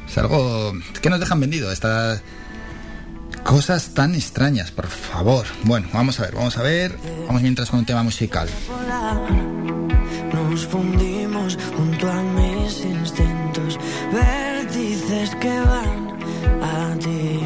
es 0.07 0.17
algo 0.19 0.73
que 1.01 1.09
nos 1.09 1.19
dejan 1.19 1.39
vendido. 1.39 1.71
Estas 1.71 2.21
cosas 3.43 3.93
tan 3.93 4.15
extrañas, 4.15 4.71
por 4.71 4.87
favor. 4.87 5.45
Bueno, 5.63 5.87
vamos 5.93 6.19
a 6.19 6.23
ver, 6.23 6.35
vamos 6.35 6.57
a 6.57 6.63
ver. 6.63 6.97
Vamos 7.27 7.41
mientras 7.41 7.69
con 7.69 7.79
un 7.79 7.85
tema 7.85 8.03
musical. 8.03 8.47
Nos 10.33 10.65
fundimos 10.65 11.57
junto 11.75 12.09
a 12.09 12.21
mis 12.21 12.85
instintos, 12.85 13.79
vértices 14.13 15.35
que 15.35 15.59
van 15.59 16.01
a 16.61 16.97
ti. 16.99 17.39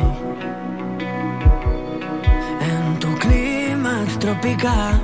En 2.62 3.00
tu 3.00 3.14
clima 3.16 4.06
tropical 4.20 5.02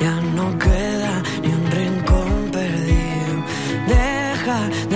ya 0.00 0.20
no 0.36 0.58
queda 0.58 1.22
ni 1.42 1.48
un 1.48 1.70
rincón 1.70 2.50
perdido. 2.52 3.34
Deja 3.86 4.58
de 4.90 4.95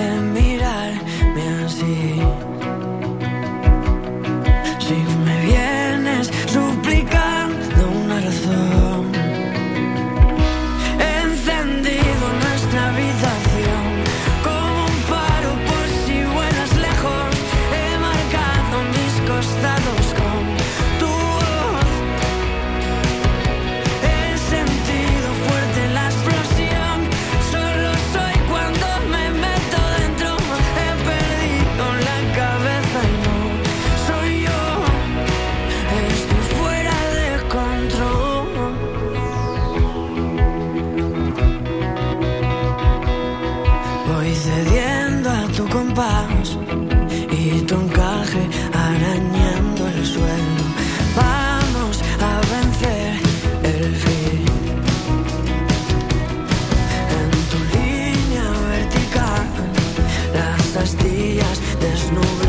no 62.13 62.40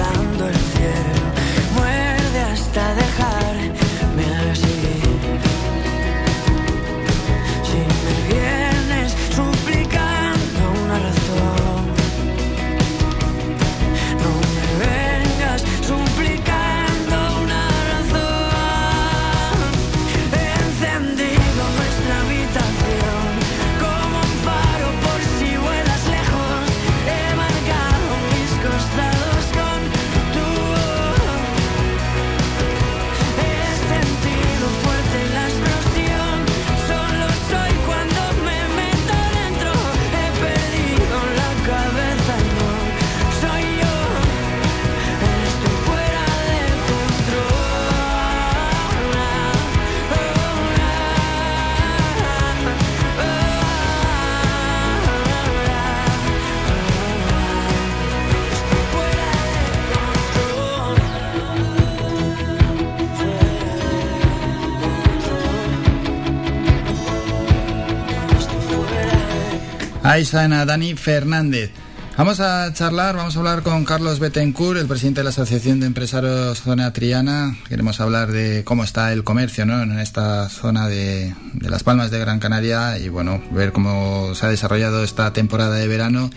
Ahí 70.11 70.25
suena 70.25 70.65
Dani 70.65 70.93
Fernández. 70.95 71.71
Vamos 72.17 72.41
a 72.41 72.73
charlar, 72.73 73.15
vamos 73.15 73.33
a 73.33 73.39
hablar 73.39 73.63
con 73.63 73.85
Carlos 73.85 74.19
Betancourt, 74.19 74.77
el 74.77 74.85
presidente 74.85 75.21
de 75.21 75.23
la 75.23 75.29
Asociación 75.29 75.79
de 75.79 75.85
Empresarios 75.85 76.59
Zona 76.59 76.91
Triana. 76.91 77.57
Queremos 77.69 78.01
hablar 78.01 78.29
de 78.29 78.65
cómo 78.65 78.83
está 78.83 79.13
el 79.13 79.23
comercio 79.23 79.65
¿no? 79.65 79.81
en 79.81 79.97
esta 79.99 80.49
zona 80.49 80.89
de, 80.89 81.33
de 81.53 81.69
Las 81.69 81.83
Palmas 81.83 82.11
de 82.11 82.19
Gran 82.19 82.39
Canaria 82.39 82.99
y 82.99 83.07
bueno, 83.07 83.41
ver 83.51 83.71
cómo 83.71 84.35
se 84.35 84.47
ha 84.47 84.49
desarrollado 84.49 85.01
esta 85.01 85.31
temporada 85.31 85.77
de 85.77 85.87
verano 85.87 86.29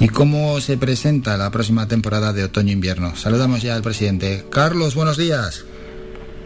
y 0.00 0.08
cómo 0.08 0.60
se 0.60 0.76
presenta 0.76 1.36
la 1.36 1.52
próxima 1.52 1.86
temporada 1.86 2.32
de 2.32 2.42
otoño-invierno. 2.42 3.14
Saludamos 3.14 3.62
ya 3.62 3.76
al 3.76 3.82
presidente. 3.82 4.44
Carlos, 4.50 4.96
buenos 4.96 5.16
días. 5.16 5.64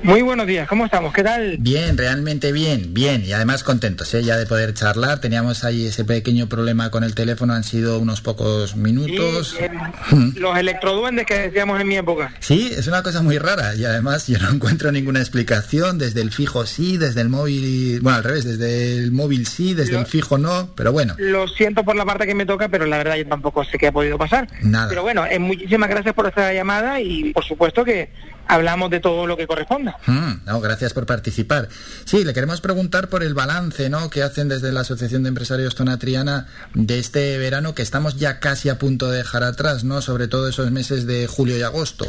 Muy 0.04 0.20
buenos 0.20 0.46
días, 0.46 0.68
¿cómo 0.68 0.84
estamos? 0.84 1.14
¿Qué 1.14 1.22
tal? 1.22 1.56
Bien, 1.60 1.96
realmente 1.96 2.52
bien, 2.52 2.92
bien 2.92 3.24
y 3.24 3.32
además 3.32 3.64
contentos 3.64 4.12
¿eh? 4.12 4.22
ya 4.22 4.36
de 4.36 4.44
poder 4.44 4.74
charlar. 4.74 5.18
Teníamos 5.22 5.64
ahí 5.64 5.86
ese 5.86 6.04
pequeño 6.04 6.46
problema 6.46 6.90
con 6.90 7.04
el 7.04 7.14
teléfono, 7.14 7.54
han 7.54 7.64
sido 7.64 7.98
unos 7.98 8.20
pocos 8.20 8.76
minutos. 8.76 9.56
Y, 9.58 9.64
eh, 9.64 9.70
los 10.36 10.58
electroduendes 10.58 11.24
que 11.24 11.38
decíamos 11.38 11.80
en 11.80 11.88
mi 11.88 11.96
época. 11.96 12.34
Sí, 12.40 12.70
es 12.76 12.86
una 12.86 13.02
cosa 13.02 13.22
muy 13.22 13.38
rara 13.38 13.74
y 13.76 13.86
además 13.86 14.26
yo 14.26 14.38
no 14.40 14.50
encuentro 14.50 14.92
ninguna 14.92 15.20
explicación. 15.20 15.96
Desde 15.96 16.20
el 16.20 16.30
fijo 16.32 16.66
sí, 16.66 16.98
desde 16.98 17.22
el 17.22 17.30
móvil, 17.30 18.00
bueno, 18.02 18.18
al 18.18 18.24
revés, 18.24 18.44
desde 18.44 18.98
el 18.98 19.10
móvil 19.10 19.46
sí, 19.46 19.72
desde 19.72 19.94
Lo- 19.94 20.00
el 20.00 20.06
fijo 20.06 20.36
no, 20.36 20.68
pero 20.74 20.92
bueno. 20.92 21.14
Lo 21.16 21.48
siento 21.48 21.82
por 21.82 21.96
la 21.96 22.04
parte 22.04 22.26
que 22.26 22.34
me 22.34 22.44
toca, 22.44 22.68
pero 22.68 22.84
la 22.84 22.98
verdad 22.98 23.16
yo 23.16 23.26
tampoco 23.26 23.64
sé 23.64 23.78
qué 23.78 23.86
ha 23.86 23.92
podido 23.92 24.18
pasar. 24.18 24.48
Nada. 24.60 24.90
Pero 24.90 25.00
bueno, 25.02 25.24
eh, 25.24 25.38
muchísimas 25.38 25.88
gracias 25.88 26.12
por 26.14 26.26
esta 26.26 26.52
llamada 26.52 27.00
y 27.00 27.32
por 27.32 27.42
supuesto 27.42 27.86
que 27.86 28.10
hablamos 28.46 28.90
de 28.90 29.00
todo 29.00 29.26
lo 29.26 29.36
que 29.36 29.46
corresponda. 29.46 29.96
Mm, 30.06 30.44
no, 30.46 30.60
gracias 30.60 30.92
por 30.92 31.06
participar. 31.06 31.68
Sí, 32.04 32.24
le 32.24 32.34
queremos 32.34 32.60
preguntar 32.60 33.08
por 33.08 33.22
el 33.22 33.34
balance 33.34 33.88
¿no? 33.90 34.10
que 34.10 34.22
hacen 34.22 34.48
desde 34.48 34.72
la 34.72 34.80
Asociación 34.80 35.22
de 35.22 35.30
Empresarios 35.30 35.74
Zona 35.74 35.98
Triana 35.98 36.46
de 36.74 36.98
este 36.98 37.38
verano 37.38 37.74
que 37.74 37.82
estamos 37.82 38.16
ya 38.16 38.40
casi 38.40 38.68
a 38.68 38.78
punto 38.78 39.10
de 39.10 39.18
dejar 39.18 39.42
atrás, 39.42 39.84
¿no? 39.84 40.02
sobre 40.02 40.28
todo 40.28 40.48
esos 40.48 40.70
meses 40.70 41.06
de 41.06 41.26
julio 41.26 41.56
y 41.56 41.62
agosto. 41.62 42.06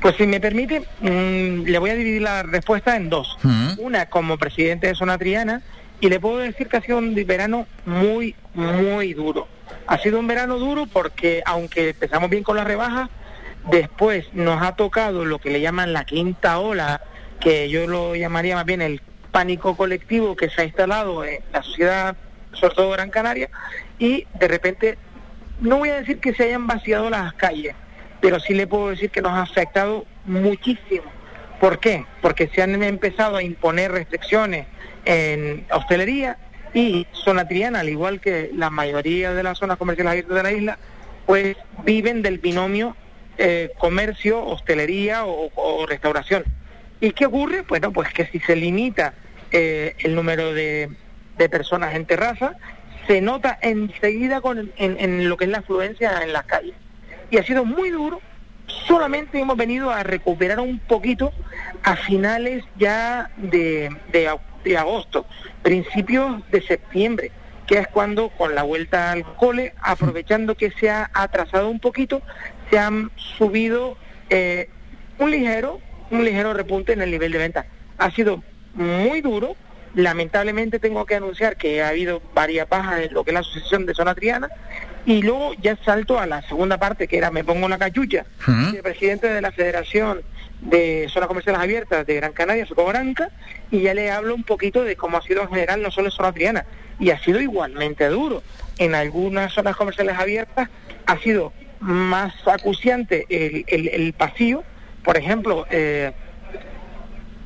Pues 0.00 0.16
si 0.16 0.26
me 0.26 0.40
permite, 0.40 0.80
mm, 1.00 1.64
le 1.64 1.78
voy 1.78 1.90
a 1.90 1.94
dividir 1.94 2.22
la 2.22 2.42
respuesta 2.42 2.96
en 2.96 3.08
dos. 3.08 3.36
Mm. 3.42 3.74
Una 3.78 4.06
como 4.06 4.36
presidente 4.36 4.88
de 4.88 4.94
Zona 4.96 5.16
Triana 5.16 5.62
y 6.00 6.08
le 6.08 6.18
puedo 6.18 6.38
decir 6.38 6.66
que 6.66 6.76
ha 6.76 6.80
sido 6.80 6.98
un 6.98 7.14
verano 7.14 7.68
muy, 7.86 8.34
muy 8.54 9.14
duro. 9.14 9.46
Ha 9.86 9.98
sido 9.98 10.18
un 10.18 10.26
verano 10.26 10.58
duro 10.58 10.86
porque 10.92 11.42
aunque 11.46 11.90
empezamos 11.90 12.28
bien 12.28 12.42
con 12.42 12.56
las 12.56 12.66
rebajas, 12.66 13.08
después 13.70 14.26
nos 14.32 14.62
ha 14.62 14.76
tocado 14.76 15.24
lo 15.24 15.38
que 15.38 15.50
le 15.50 15.60
llaman 15.60 15.92
la 15.92 16.04
quinta 16.04 16.58
ola, 16.58 17.00
que 17.40 17.68
yo 17.68 17.86
lo 17.86 18.14
llamaría 18.14 18.54
más 18.56 18.64
bien 18.64 18.82
el 18.82 19.00
pánico 19.30 19.76
colectivo 19.76 20.36
que 20.36 20.48
se 20.50 20.62
ha 20.62 20.64
instalado 20.64 21.24
en 21.24 21.40
la 21.52 21.62
sociedad, 21.62 22.16
sobre 22.52 22.74
todo 22.74 22.90
Gran 22.90 23.10
Canaria, 23.10 23.50
y 23.98 24.26
de 24.38 24.48
repente, 24.48 24.98
no 25.60 25.78
voy 25.78 25.90
a 25.90 26.00
decir 26.00 26.18
que 26.18 26.34
se 26.34 26.44
hayan 26.44 26.66
vaciado 26.66 27.08
las 27.10 27.32
calles, 27.34 27.74
pero 28.20 28.38
sí 28.40 28.54
le 28.54 28.66
puedo 28.66 28.90
decir 28.90 29.10
que 29.10 29.22
nos 29.22 29.32
ha 29.32 29.42
afectado 29.42 30.06
muchísimo. 30.26 31.04
¿Por 31.60 31.78
qué? 31.78 32.04
Porque 32.20 32.48
se 32.48 32.62
han 32.62 32.82
empezado 32.82 33.36
a 33.36 33.42
imponer 33.42 33.92
restricciones 33.92 34.66
en 35.04 35.66
hostelería 35.72 36.36
y 36.74 37.06
zona 37.12 37.46
triana, 37.46 37.80
al 37.80 37.88
igual 37.88 38.20
que 38.20 38.50
la 38.54 38.70
mayoría 38.70 39.32
de 39.32 39.42
las 39.42 39.58
zonas 39.58 39.78
comerciales 39.78 40.10
abiertas 40.10 40.36
de 40.36 40.42
la 40.42 40.52
isla, 40.52 40.78
pues 41.26 41.56
viven 41.84 42.22
del 42.22 42.38
binomio 42.38 42.96
eh, 43.38 43.70
comercio, 43.78 44.44
hostelería 44.44 45.24
o, 45.24 45.86
restauración. 45.86 46.44
¿Y 47.00 47.12
qué 47.12 47.26
ocurre? 47.26 47.62
Bueno, 47.62 47.92
pues 47.92 48.12
que 48.12 48.26
si 48.26 48.38
se 48.40 48.54
limita 48.54 49.14
eh, 49.50 49.94
el 49.98 50.14
número 50.14 50.52
de 50.54 50.90
de 51.36 51.48
personas 51.48 51.94
en 51.94 52.06
terraza, 52.06 52.56
se 53.06 53.20
nota 53.20 53.58
enseguida 53.60 54.40
con, 54.40 54.72
en, 54.76 54.96
en 54.98 55.28
lo 55.28 55.36
que 55.36 55.44
es 55.44 55.50
la 55.50 55.58
afluencia 55.58 56.22
en 56.22 56.32
las 56.32 56.44
calles. 56.44 56.74
Y 57.30 57.38
ha 57.38 57.44
sido 57.44 57.64
muy 57.64 57.90
duro. 57.90 58.20
Solamente 58.86 59.40
hemos 59.40 59.56
venido 59.56 59.90
a 59.90 60.02
recuperar 60.02 60.60
un 60.60 60.78
poquito 60.78 61.32
a 61.82 61.96
finales 61.96 62.64
ya 62.78 63.30
de, 63.36 63.90
de, 64.12 64.30
de 64.64 64.78
agosto, 64.78 65.26
principios 65.62 66.48
de 66.50 66.62
septiembre, 66.62 67.32
que 67.66 67.78
es 67.78 67.88
cuando 67.88 68.28
con 68.30 68.54
la 68.54 68.62
vuelta 68.62 69.10
al 69.10 69.24
cole, 69.36 69.74
aprovechando 69.80 70.54
que 70.54 70.70
se 70.70 70.90
ha 70.90 71.10
atrasado 71.12 71.68
un 71.70 71.80
poquito, 71.80 72.22
se 72.72 72.78
han 72.78 73.10
subido 73.16 73.98
eh, 74.30 74.70
un 75.18 75.30
ligero, 75.30 75.78
un 76.10 76.24
ligero 76.24 76.54
repunte 76.54 76.94
en 76.94 77.02
el 77.02 77.10
nivel 77.10 77.30
de 77.30 77.38
venta. 77.38 77.66
Ha 77.98 78.10
sido 78.12 78.42
muy 78.74 79.20
duro. 79.20 79.56
Lamentablemente 79.94 80.78
tengo 80.78 81.04
que 81.04 81.16
anunciar 81.16 81.58
que 81.58 81.82
ha 81.82 81.88
habido 81.88 82.22
varias 82.34 82.66
bajas 82.66 83.00
en 83.00 83.12
lo 83.12 83.24
que 83.24 83.30
es 83.30 83.34
la 83.34 83.40
asociación 83.40 83.84
de 83.84 83.92
zona 83.92 84.14
triana 84.14 84.48
y 85.04 85.20
luego 85.20 85.52
ya 85.60 85.76
salto 85.84 86.18
a 86.18 86.24
la 86.24 86.40
segunda 86.48 86.78
parte 86.78 87.06
que 87.08 87.18
era 87.18 87.30
me 87.30 87.44
pongo 87.44 87.68
la 87.68 87.76
cachucha 87.76 88.24
el 88.46 88.82
presidente 88.82 89.28
de 89.28 89.42
la 89.42 89.52
Federación 89.52 90.22
de 90.62 91.08
Zonas 91.12 91.28
Comerciales 91.28 91.60
Abiertas 91.60 92.06
de 92.06 92.14
Gran 92.14 92.32
Canaria, 92.32 92.64
Soco 92.64 92.86
Branca, 92.86 93.28
y 93.70 93.82
ya 93.82 93.92
le 93.92 94.10
hablo 94.10 94.34
un 94.34 94.44
poquito 94.44 94.82
de 94.82 94.96
cómo 94.96 95.18
ha 95.18 95.22
sido 95.22 95.42
en 95.42 95.48
general 95.48 95.82
no 95.82 95.90
solo 95.90 96.06
en 96.06 96.12
zona 96.12 96.32
triana, 96.32 96.64
y 96.98 97.10
ha 97.10 97.18
sido 97.18 97.40
igualmente 97.40 98.06
duro. 98.06 98.42
En 98.78 98.94
algunas 98.94 99.52
zonas 99.52 99.76
comerciales 99.76 100.16
abiertas 100.16 100.70
ha 101.04 101.18
sido 101.18 101.52
más 101.82 102.34
acuciante 102.46 103.26
el, 103.28 103.64
el, 103.66 103.88
el 103.88 104.12
pasillo, 104.12 104.62
por 105.04 105.16
ejemplo, 105.16 105.66
eh, 105.70 106.12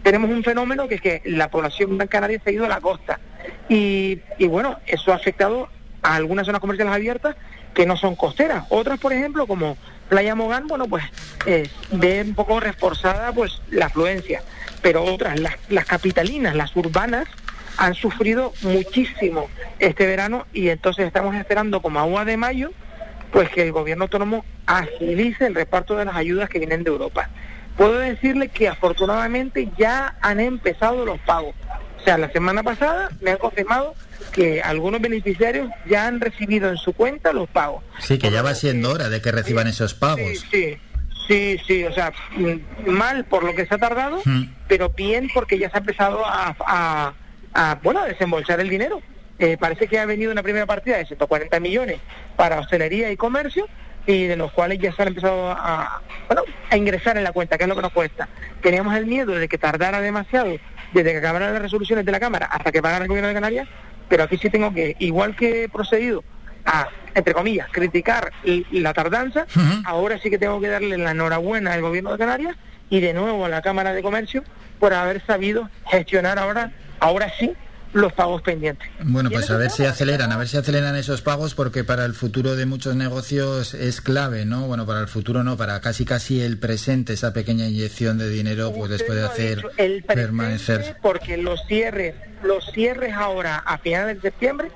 tenemos 0.02 0.30
un 0.30 0.44
fenómeno 0.44 0.86
que 0.88 0.96
es 0.96 1.00
que 1.00 1.22
la 1.24 1.50
población 1.50 1.98
canaria 2.06 2.40
se 2.42 2.50
ha 2.50 2.52
ido 2.52 2.66
a 2.66 2.68
la 2.68 2.80
costa. 2.80 3.18
Y, 3.68 4.20
y 4.38 4.46
bueno, 4.46 4.78
eso 4.86 5.12
ha 5.12 5.16
afectado 5.16 5.68
a 6.02 6.14
algunas 6.14 6.46
zonas 6.46 6.60
comerciales 6.60 6.94
abiertas 6.94 7.36
que 7.74 7.86
no 7.86 7.96
son 7.96 8.14
costeras. 8.14 8.64
Otras, 8.68 8.98
por 9.00 9.12
ejemplo, 9.12 9.46
como 9.46 9.76
Playa 10.08 10.34
Mogán, 10.34 10.66
bueno, 10.66 10.86
pues 10.86 11.04
eh, 11.46 11.68
ve 11.90 12.22
un 12.22 12.34
poco 12.34 12.60
reforzada 12.60 13.32
pues 13.32 13.60
la 13.70 13.86
afluencia. 13.86 14.42
Pero 14.82 15.02
otras, 15.02 15.40
las, 15.40 15.54
las 15.68 15.86
capitalinas, 15.86 16.54
las 16.54 16.76
urbanas, 16.76 17.26
han 17.78 17.94
sufrido 17.94 18.52
muchísimo 18.62 19.48
este 19.78 20.06
verano 20.06 20.46
y 20.52 20.68
entonces 20.68 21.06
estamos 21.06 21.34
esperando 21.34 21.82
como 21.82 22.00
agua 22.00 22.24
de 22.24 22.36
mayo 22.36 22.70
pues 23.32 23.48
que 23.50 23.62
el 23.62 23.72
gobierno 23.72 24.04
autónomo 24.04 24.44
agilice 24.66 25.46
el 25.46 25.54
reparto 25.54 25.96
de 25.96 26.04
las 26.04 26.16
ayudas 26.16 26.48
que 26.48 26.58
vienen 26.58 26.84
de 26.84 26.90
Europa. 26.90 27.28
Puedo 27.76 27.98
decirle 27.98 28.48
que 28.48 28.68
afortunadamente 28.68 29.68
ya 29.78 30.16
han 30.22 30.40
empezado 30.40 31.04
los 31.04 31.18
pagos. 31.20 31.54
O 32.00 32.04
sea, 32.04 32.16
la 32.18 32.30
semana 32.30 32.62
pasada 32.62 33.10
me 33.20 33.32
han 33.32 33.38
confirmado 33.38 33.94
que 34.32 34.62
algunos 34.62 35.00
beneficiarios 35.00 35.68
ya 35.86 36.06
han 36.06 36.20
recibido 36.20 36.70
en 36.70 36.76
su 36.76 36.92
cuenta 36.92 37.32
los 37.32 37.48
pagos. 37.48 37.82
Sí, 37.98 38.18
que 38.18 38.30
ya 38.30 38.42
va 38.42 38.54
siendo 38.54 38.92
hora 38.92 39.08
de 39.08 39.20
que 39.20 39.32
reciban 39.32 39.66
esos 39.66 39.92
pagos. 39.94 40.44
Sí, 40.50 40.76
sí, 41.26 41.58
sí, 41.66 41.84
o 41.84 41.92
sea, 41.92 42.12
mal 42.86 43.24
por 43.24 43.44
lo 43.44 43.54
que 43.54 43.66
se 43.66 43.74
ha 43.74 43.78
tardado, 43.78 44.20
Mm. 44.24 44.44
pero 44.68 44.90
bien 44.90 45.28
porque 45.34 45.58
ya 45.58 45.68
se 45.70 45.76
ha 45.76 45.80
empezado 45.80 46.24
a, 46.24 46.56
a- 46.60 47.12
a, 47.54 47.78
bueno, 47.82 48.00
a 48.00 48.06
desembolsar 48.06 48.60
el 48.60 48.68
dinero. 48.68 49.00
Eh, 49.38 49.56
parece 49.58 49.86
que 49.86 49.98
ha 49.98 50.06
venido 50.06 50.32
una 50.32 50.42
primera 50.42 50.66
partida 50.66 50.96
de 50.96 51.06
140 51.06 51.60
millones 51.60 52.00
para 52.36 52.58
hostelería 52.58 53.10
y 53.10 53.16
comercio 53.16 53.66
y 54.06 54.24
de 54.24 54.36
los 54.36 54.52
cuales 54.52 54.78
ya 54.78 54.92
se 54.92 55.02
han 55.02 55.08
empezado 55.08 55.50
a, 55.50 56.00
bueno, 56.28 56.42
a 56.70 56.76
ingresar 56.76 57.16
en 57.18 57.24
la 57.24 57.32
cuenta, 57.32 57.58
que 57.58 57.64
es 57.64 57.68
lo 57.68 57.76
que 57.76 57.82
nos 57.82 57.92
cuesta. 57.92 58.28
Teníamos 58.62 58.94
el 58.94 59.06
miedo 59.06 59.34
de 59.34 59.48
que 59.48 59.58
tardara 59.58 60.00
demasiado 60.00 60.56
desde 60.92 61.12
que 61.12 61.18
acabaran 61.18 61.52
las 61.52 61.62
resoluciones 61.62 62.06
de 62.06 62.12
la 62.12 62.20
Cámara 62.20 62.46
hasta 62.46 62.72
que 62.72 62.80
pagara 62.80 63.04
el 63.04 63.08
gobierno 63.08 63.28
de 63.28 63.34
Canarias, 63.34 63.68
pero 64.08 64.22
aquí 64.22 64.38
sí 64.38 64.48
tengo 64.48 64.72
que, 64.72 64.96
igual 65.00 65.34
que 65.34 65.64
he 65.64 65.68
procedido 65.68 66.22
a, 66.64 66.88
entre 67.14 67.34
comillas, 67.34 67.68
criticar 67.70 68.32
la 68.70 68.94
tardanza, 68.94 69.46
ahora 69.84 70.18
sí 70.18 70.30
que 70.30 70.38
tengo 70.38 70.60
que 70.60 70.68
darle 70.68 70.96
la 70.96 71.10
enhorabuena 71.10 71.72
al 71.72 71.82
gobierno 71.82 72.12
de 72.12 72.18
Canarias 72.18 72.56
y 72.88 73.00
de 73.00 73.12
nuevo 73.12 73.44
a 73.44 73.48
la 73.48 73.62
Cámara 73.62 73.92
de 73.92 74.02
Comercio 74.02 74.44
por 74.78 74.94
haber 74.94 75.24
sabido 75.26 75.68
gestionar 75.86 76.38
ahora, 76.38 76.72
ahora 77.00 77.32
sí, 77.38 77.52
los 77.96 78.12
pagos 78.12 78.42
pendientes. 78.42 78.88
Bueno, 79.02 79.30
pues 79.30 79.50
a 79.50 79.56
ver 79.56 79.70
si 79.70 79.84
aceleran, 79.84 80.30
a 80.30 80.36
ver 80.36 80.48
si 80.48 80.56
aceleran 80.56 80.94
esos 80.96 81.22
pagos 81.22 81.54
porque 81.54 81.82
para 81.82 82.04
el 82.04 82.14
futuro 82.14 82.54
de 82.54 82.66
muchos 82.66 82.94
negocios 82.94 83.74
es 83.74 84.00
clave, 84.00 84.44
¿no? 84.44 84.66
Bueno, 84.66 84.84
para 84.86 85.00
el 85.00 85.08
futuro 85.08 85.42
no, 85.42 85.56
para 85.56 85.80
casi 85.80 86.04
casi 86.04 86.40
el 86.42 86.58
presente, 86.58 87.14
esa 87.14 87.32
pequeña 87.32 87.66
inyección 87.66 88.18
de 88.18 88.28
dinero 88.28 88.72
pues 88.76 88.90
les 88.90 89.02
puede 89.02 89.24
hacer 89.24 89.64
el 89.78 90.02
permanecer. 90.04 90.96
porque 91.00 91.36
los 91.38 91.60
cierres, 91.66 92.14
los 92.42 92.70
cierres 92.72 93.14
ahora 93.14 93.56
a 93.56 93.78
finales 93.78 94.16
de 94.16 94.22
septiembre, 94.30 94.70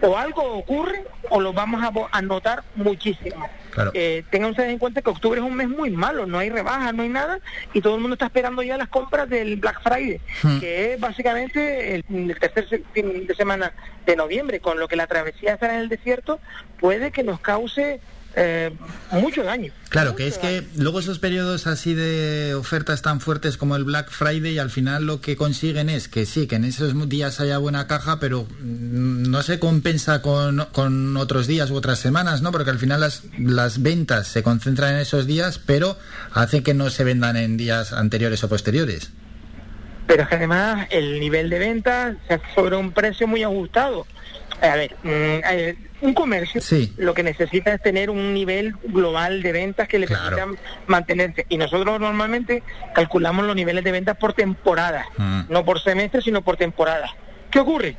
o 0.00 0.16
algo 0.16 0.42
ocurre 0.54 1.04
o 1.30 1.40
lo 1.40 1.52
vamos 1.52 1.82
a, 1.84 1.90
vo- 1.92 2.08
a 2.10 2.22
notar 2.22 2.64
muchísimo. 2.74 3.46
Claro. 3.72 3.90
Eh, 3.94 4.22
tengan 4.30 4.50
ustedes 4.50 4.70
en 4.70 4.78
cuenta 4.78 5.02
que 5.02 5.10
octubre 5.10 5.40
es 5.40 5.46
un 5.46 5.54
mes 5.56 5.68
muy 5.68 5.90
malo, 5.90 6.26
no 6.26 6.38
hay 6.38 6.50
rebajas, 6.50 6.94
no 6.94 7.02
hay 7.02 7.08
nada, 7.08 7.40
y 7.72 7.80
todo 7.80 7.94
el 7.96 8.00
mundo 8.00 8.14
está 8.14 8.26
esperando 8.26 8.62
ya 8.62 8.76
las 8.76 8.88
compras 8.88 9.28
del 9.28 9.56
Black 9.56 9.82
Friday, 9.82 10.20
Hmm. 10.42 10.60
que 10.60 10.94
es 10.94 11.00
básicamente 11.00 11.94
el, 11.94 12.04
el 12.08 12.38
tercer 12.38 12.82
fin 12.92 13.26
de 13.26 13.34
semana 13.34 13.72
de 14.06 14.14
noviembre, 14.14 14.60
con 14.60 14.78
lo 14.78 14.88
que 14.88 14.96
la 14.96 15.06
travesía 15.06 15.54
estará 15.54 15.74
en 15.74 15.80
el 15.80 15.88
desierto 15.88 16.38
puede 16.78 17.12
que 17.12 17.22
nos 17.22 17.40
cause 17.40 18.00
eh, 18.34 18.70
mucho 19.10 19.42
daño. 19.42 19.72
Claro, 19.88 20.16
que 20.16 20.26
es 20.26 20.38
que 20.38 20.66
luego 20.76 21.00
esos 21.00 21.18
periodos 21.18 21.66
así 21.66 21.94
de 21.94 22.54
ofertas 22.54 23.02
tan 23.02 23.20
fuertes 23.20 23.56
como 23.56 23.76
el 23.76 23.84
Black 23.84 24.10
Friday, 24.10 24.58
al 24.58 24.70
final 24.70 25.04
lo 25.04 25.20
que 25.20 25.36
consiguen 25.36 25.90
es 25.90 26.08
que 26.08 26.24
sí, 26.24 26.46
que 26.46 26.56
en 26.56 26.64
esos 26.64 26.94
días 27.08 27.40
haya 27.40 27.58
buena 27.58 27.86
caja, 27.86 28.18
pero 28.20 28.44
mm, 28.44 29.30
no 29.30 29.42
se 29.42 29.58
compensa 29.58 30.22
con, 30.22 30.66
con 30.72 31.16
otros 31.16 31.46
días 31.46 31.70
u 31.70 31.76
otras 31.76 31.98
semanas, 31.98 32.40
¿no? 32.40 32.52
Porque 32.52 32.70
al 32.70 32.78
final 32.78 33.00
las, 33.00 33.24
las 33.38 33.82
ventas 33.82 34.28
se 34.28 34.42
concentran 34.42 34.94
en 34.94 35.00
esos 35.00 35.26
días, 35.26 35.58
pero 35.58 35.98
hace 36.32 36.62
que 36.62 36.72
no 36.72 36.88
se 36.88 37.04
vendan 37.04 37.36
en 37.36 37.56
días 37.56 37.92
anteriores 37.92 38.42
o 38.44 38.48
posteriores. 38.48 39.10
pero 40.06 40.22
es 40.22 40.28
que 40.28 40.36
además 40.36 40.86
el 40.90 41.20
nivel 41.20 41.50
de 41.50 41.58
venta 41.58 42.16
se 42.26 42.34
hace 42.34 42.44
sobre 42.54 42.76
un 42.76 42.92
precio 42.92 43.26
muy 43.26 43.42
ajustado. 43.42 44.06
A 44.62 44.76
ver, 44.76 44.94
mm, 45.02 45.08
eh, 45.50 45.76
un 46.02 46.14
comercio 46.14 46.60
Sí. 46.60 46.92
lo 46.96 47.14
que 47.14 47.22
necesita 47.24 47.74
es 47.74 47.82
tener 47.82 48.10
un 48.10 48.32
nivel 48.32 48.74
global 48.84 49.42
de 49.42 49.50
ventas 49.52 49.88
que 49.88 49.98
le 49.98 50.06
permitan 50.06 50.56
mantenerse. 50.86 51.46
Y 51.48 51.56
nosotros 51.58 51.98
normalmente 52.00 52.62
calculamos 52.94 53.44
los 53.44 53.56
niveles 53.56 53.82
de 53.82 53.90
ventas 53.92 54.16
por 54.16 54.34
temporada, 54.34 55.04
Mm. 55.16 55.42
no 55.48 55.64
por 55.64 55.80
semestre, 55.80 56.22
sino 56.22 56.42
por 56.42 56.56
temporada. 56.56 57.10
¿Qué 57.50 57.58
ocurre? 57.58 57.96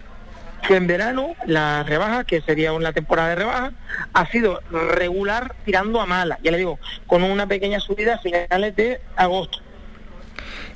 Que 0.65 0.77
en 0.77 0.87
verano 0.87 1.35
la 1.45 1.83
rebaja, 1.83 2.23
que 2.23 2.39
sería 2.41 2.71
una 2.71 2.93
temporada 2.93 3.29
de 3.29 3.35
rebaja, 3.35 3.73
ha 4.13 4.25
sido 4.31 4.61
regular 4.71 5.53
tirando 5.65 5.99
a 5.99 6.05
mala, 6.05 6.39
ya 6.41 6.51
le 6.51 6.57
digo, 6.59 6.79
con 7.07 7.23
una 7.23 7.45
pequeña 7.47 7.81
subida 7.81 8.15
a 8.15 8.19
finales 8.19 8.73
de 8.77 9.01
agosto. 9.17 9.59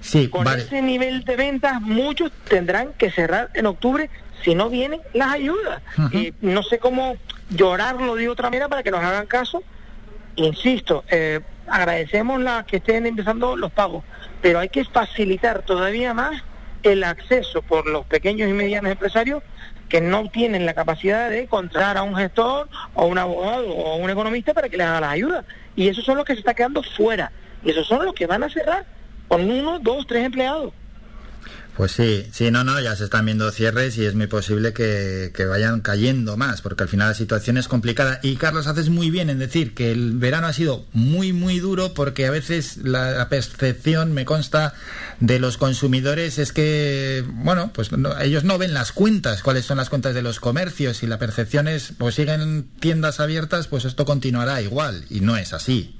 Sí, 0.02 0.30
Con 0.30 0.44
vale. 0.44 0.64
ese 0.64 0.82
nivel 0.82 1.24
de 1.24 1.36
ventas, 1.36 1.82
muchos 1.82 2.32
tendrán 2.50 2.94
que 2.94 3.10
cerrar 3.12 3.50
en 3.54 3.66
octubre 3.66 4.10
si 4.44 4.56
no 4.56 4.70
vienen 4.70 5.02
las 5.14 5.34
ayudas. 5.34 5.82
Y 6.12 6.34
no 6.42 6.64
sé 6.64 6.80
cómo 6.80 7.18
llorarlo 7.50 8.16
de 8.16 8.30
otra 8.30 8.50
manera 8.50 8.68
para 8.68 8.84
que 8.84 8.92
nos 8.92 9.04
hagan 9.04 9.26
caso. 9.28 9.64
Insisto, 10.36 11.04
eh, 11.10 11.42
agradecemos 11.68 12.42
la 12.42 12.66
que 12.66 12.78
estén 12.78 13.06
empezando 13.06 13.56
los 13.56 13.72
pagos, 13.72 14.04
pero 14.42 14.60
hay 14.60 14.70
que 14.70 14.86
facilitar 14.86 15.64
todavía 15.64 16.14
más 16.14 16.44
el 16.84 17.04
acceso 17.04 17.62
por 17.62 17.88
los 17.88 18.06
pequeños 18.06 18.50
y 18.50 18.54
medianos 18.54 18.92
empresarios 18.92 19.44
que 19.90 20.02
no 20.02 20.30
tienen 20.30 20.66
la 20.66 20.74
capacidad 20.74 21.30
de 21.30 21.48
contratar 21.48 21.98
a 21.98 22.04
un 22.04 22.16
gestor 22.16 22.68
o 22.94 23.06
un 23.06 23.18
abogado 23.18 23.70
o 23.70 23.96
un 23.96 24.10
economista 24.10 24.54
para 24.54 24.70
que 24.70 24.78
les 24.78 24.86
haga 24.86 25.02
las 25.02 25.12
ayudas. 25.12 25.46
Y 25.76 25.88
esos 25.88 26.04
son 26.04 26.18
los 26.18 26.26
que 26.26 26.34
se 26.34 26.40
está 26.40 26.54
quedando 26.54 26.84
fuera. 26.84 27.32
Y 27.64 27.72
esos 27.72 27.88
son 27.88 28.06
los 28.06 28.14
que 28.14 28.28
van 28.28 28.44
a 28.44 28.50
cerrar 28.50 28.86
con 29.28 29.50
uno, 29.50 29.80
dos, 29.80 30.06
tres 30.08 30.26
empleados. 30.26 30.74
Pues 31.78 31.92
sí, 31.92 32.26
sí, 32.32 32.50
no, 32.50 32.64
no, 32.64 32.80
ya 32.82 32.96
se 32.96 33.04
están 33.04 33.26
viendo 33.26 33.52
cierres 33.52 34.00
y 34.00 34.06
es 34.06 34.16
muy 34.16 34.26
posible 34.26 34.74
que, 34.74 35.32
que 35.36 35.46
vayan 35.46 35.82
cayendo 35.82 36.36
más, 36.36 36.64
porque 36.64 36.82
al 36.82 36.90
final 36.90 37.10
la 37.10 37.14
situación 37.14 37.56
es 37.58 37.68
complicada. 37.68 38.20
Y 38.24 38.36
Carlos, 38.38 38.66
haces 38.66 38.90
muy 38.90 39.12
bien 39.12 39.30
en 39.30 39.38
decir 39.38 39.76
que 39.76 39.92
el 39.92 40.14
verano 40.18 40.48
ha 40.48 40.54
sido 40.54 40.88
muy, 40.94 41.34
muy 41.34 41.60
duro, 41.60 41.94
porque 41.94 42.26
a 42.26 42.32
veces 42.32 42.78
la, 42.78 43.12
la 43.12 43.30
percepción, 43.30 44.12
me 44.12 44.26
consta, 44.26 44.74
de 45.20 45.38
los 45.38 45.58
consumidores 45.58 46.40
es 46.40 46.52
que, 46.52 47.24
bueno, 47.28 47.72
pues 47.76 47.92
no- 47.92 48.18
ellos 48.20 48.44
no 48.44 48.58
ven 48.58 48.74
las 48.74 48.92
cuentas, 48.92 49.44
cuáles 49.44 49.66
son 49.66 49.78
las 49.78 49.90
cuentas 49.90 50.16
de 50.16 50.24
los 50.24 50.40
comercios, 50.40 51.04
y 51.04 51.08
la 51.08 51.20
percepción 51.20 51.68
es, 51.68 51.94
pues 51.96 52.16
siguen 52.16 52.70
tiendas 52.80 53.20
abiertas, 53.20 53.68
pues 53.68 53.86
esto 53.86 54.04
continuará 54.04 54.64
igual, 54.64 55.06
y 55.12 55.20
no 55.20 55.38
es 55.38 55.54
así. 55.54 55.94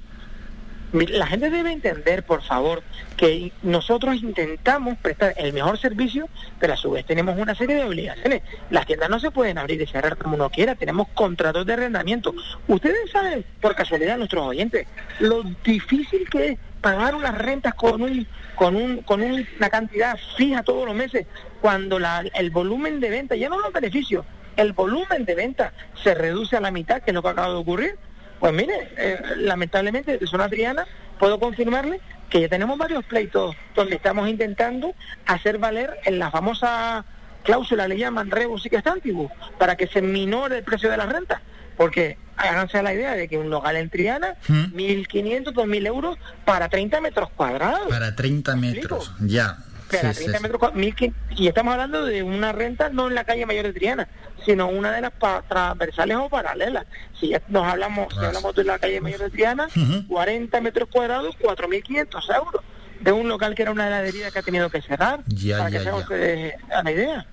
La 0.92 1.26
gente 1.26 1.50
debe 1.50 1.70
entender, 1.70 2.22
por 2.22 2.42
favor, 2.42 2.82
que 3.16 3.52
nosotros 3.62 4.16
intentamos 4.22 4.96
prestar 4.98 5.34
el 5.36 5.52
mejor 5.52 5.78
servicio, 5.78 6.28
pero 6.58 6.72
a 6.72 6.76
su 6.76 6.90
vez 6.92 7.04
tenemos 7.04 7.38
una 7.38 7.54
serie 7.54 7.76
de 7.76 7.84
obligaciones. 7.84 8.42
Las 8.70 8.86
tiendas 8.86 9.10
no 9.10 9.20
se 9.20 9.30
pueden 9.30 9.58
abrir 9.58 9.82
y 9.82 9.86
cerrar 9.86 10.16
como 10.16 10.36
uno 10.36 10.48
quiera, 10.48 10.76
tenemos 10.76 11.08
contratos 11.08 11.66
de 11.66 11.74
arrendamiento. 11.74 12.34
Ustedes 12.66 13.10
saben, 13.10 13.44
por 13.60 13.74
casualidad, 13.74 14.16
nuestros 14.16 14.46
oyentes, 14.46 14.86
lo 15.18 15.42
difícil 15.62 16.28
que 16.30 16.48
es 16.48 16.58
pagar 16.80 17.14
unas 17.14 17.36
rentas 17.36 17.74
con 17.74 18.00
un 18.00 18.26
con 18.54 18.76
un 18.76 19.02
con 19.02 19.20
una 19.20 19.70
cantidad 19.70 20.16
fija 20.36 20.62
todos 20.62 20.86
los 20.86 20.94
meses 20.94 21.26
cuando 21.60 21.98
la, 21.98 22.24
el 22.34 22.50
volumen 22.50 23.00
de 23.00 23.10
venta 23.10 23.34
ya 23.34 23.48
no 23.48 23.58
los 23.58 23.72
beneficios 23.72 24.24
el 24.56 24.72
volumen 24.72 25.24
de 25.24 25.34
venta 25.34 25.72
se 26.02 26.14
reduce 26.14 26.56
a 26.56 26.60
la 26.60 26.70
mitad 26.70 27.02
que 27.02 27.10
es 27.10 27.14
lo 27.14 27.22
que 27.22 27.28
acaba 27.28 27.48
de 27.48 27.54
ocurrir 27.54 27.98
pues 28.40 28.52
mire 28.52 28.92
eh, 28.96 29.20
lamentablemente 29.36 30.18
de 30.18 30.26
zona 30.26 30.48
triana 30.48 30.86
puedo 31.18 31.38
confirmarle 31.38 32.00
que 32.30 32.40
ya 32.42 32.48
tenemos 32.48 32.78
varios 32.78 33.04
pleitos 33.04 33.56
donde 33.74 33.96
estamos 33.96 34.28
intentando 34.28 34.94
hacer 35.26 35.58
valer 35.58 35.98
en 36.04 36.18
la 36.18 36.30
famosa 36.30 37.04
cláusula 37.42 37.88
le 37.88 37.98
llaman 37.98 38.30
rebus 38.30 38.66
y 38.66 38.88
antiguo 38.88 39.30
para 39.58 39.76
que 39.76 39.86
se 39.86 40.02
minore 40.02 40.58
el 40.58 40.64
precio 40.64 40.90
de 40.90 40.96
la 40.96 41.06
renta 41.06 41.40
porque 41.76 42.18
háganse 42.36 42.82
la 42.82 42.92
idea 42.92 43.14
de 43.14 43.28
que 43.28 43.38
un 43.38 43.50
local 43.50 43.76
en 43.76 43.88
Triana, 43.88 44.34
¿Mm? 44.48 44.76
1.500, 44.76 45.52
2.000 45.52 45.86
euros 45.86 46.18
para 46.44 46.68
30 46.68 47.00
metros 47.00 47.30
cuadrados. 47.30 47.88
Para 47.88 48.14
30 48.14 48.56
metros, 48.56 49.12
ya. 49.20 49.58
Para 49.90 50.12
Sí, 50.12 50.18
sí, 50.20 50.24
30 50.24 50.36
sí. 50.38 50.42
metros 50.42 50.58
cuadrados, 50.60 50.82
1.500, 50.82 51.12
y 51.36 51.48
estamos 51.48 51.72
hablando 51.72 52.04
de 52.04 52.22
una 52.22 52.52
renta 52.52 52.88
no 52.90 53.08
en 53.08 53.14
la 53.14 53.24
calle 53.24 53.46
mayor 53.46 53.64
de 53.66 53.72
Triana, 53.72 54.08
sino 54.44 54.68
una 54.68 54.92
de 54.92 55.00
las 55.00 55.12
pa- 55.12 55.42
transversales 55.48 56.16
o 56.18 56.28
paralelas. 56.28 56.84
Si 57.18 57.28
ya 57.28 57.40
nos 57.48 57.64
hablamos, 57.66 58.12
si 58.12 58.24
hablamos 58.24 58.54
de 58.54 58.64
la 58.64 58.78
calle 58.78 59.00
mayor 59.00 59.20
de 59.20 59.30
Triana, 59.30 59.68
40 60.08 60.60
metros 60.60 60.88
cuadrados, 60.90 61.36
4.500 61.38 62.36
euros 62.36 62.62
de 63.00 63.12
un 63.12 63.28
local 63.28 63.54
que 63.54 63.62
era 63.62 63.70
una 63.70 63.86
heladería 63.86 64.30
que 64.30 64.38
ha 64.40 64.42
tenido 64.42 64.68
que 64.70 64.82
cerrar, 64.82 65.20
Ya, 65.26 65.58
para 65.58 65.70
ya, 65.70 65.78
que 65.78 65.84
se 65.84 65.92
ustedes 65.92 66.54
a 66.72 66.82
la 66.82 66.90
idea. 66.92 67.26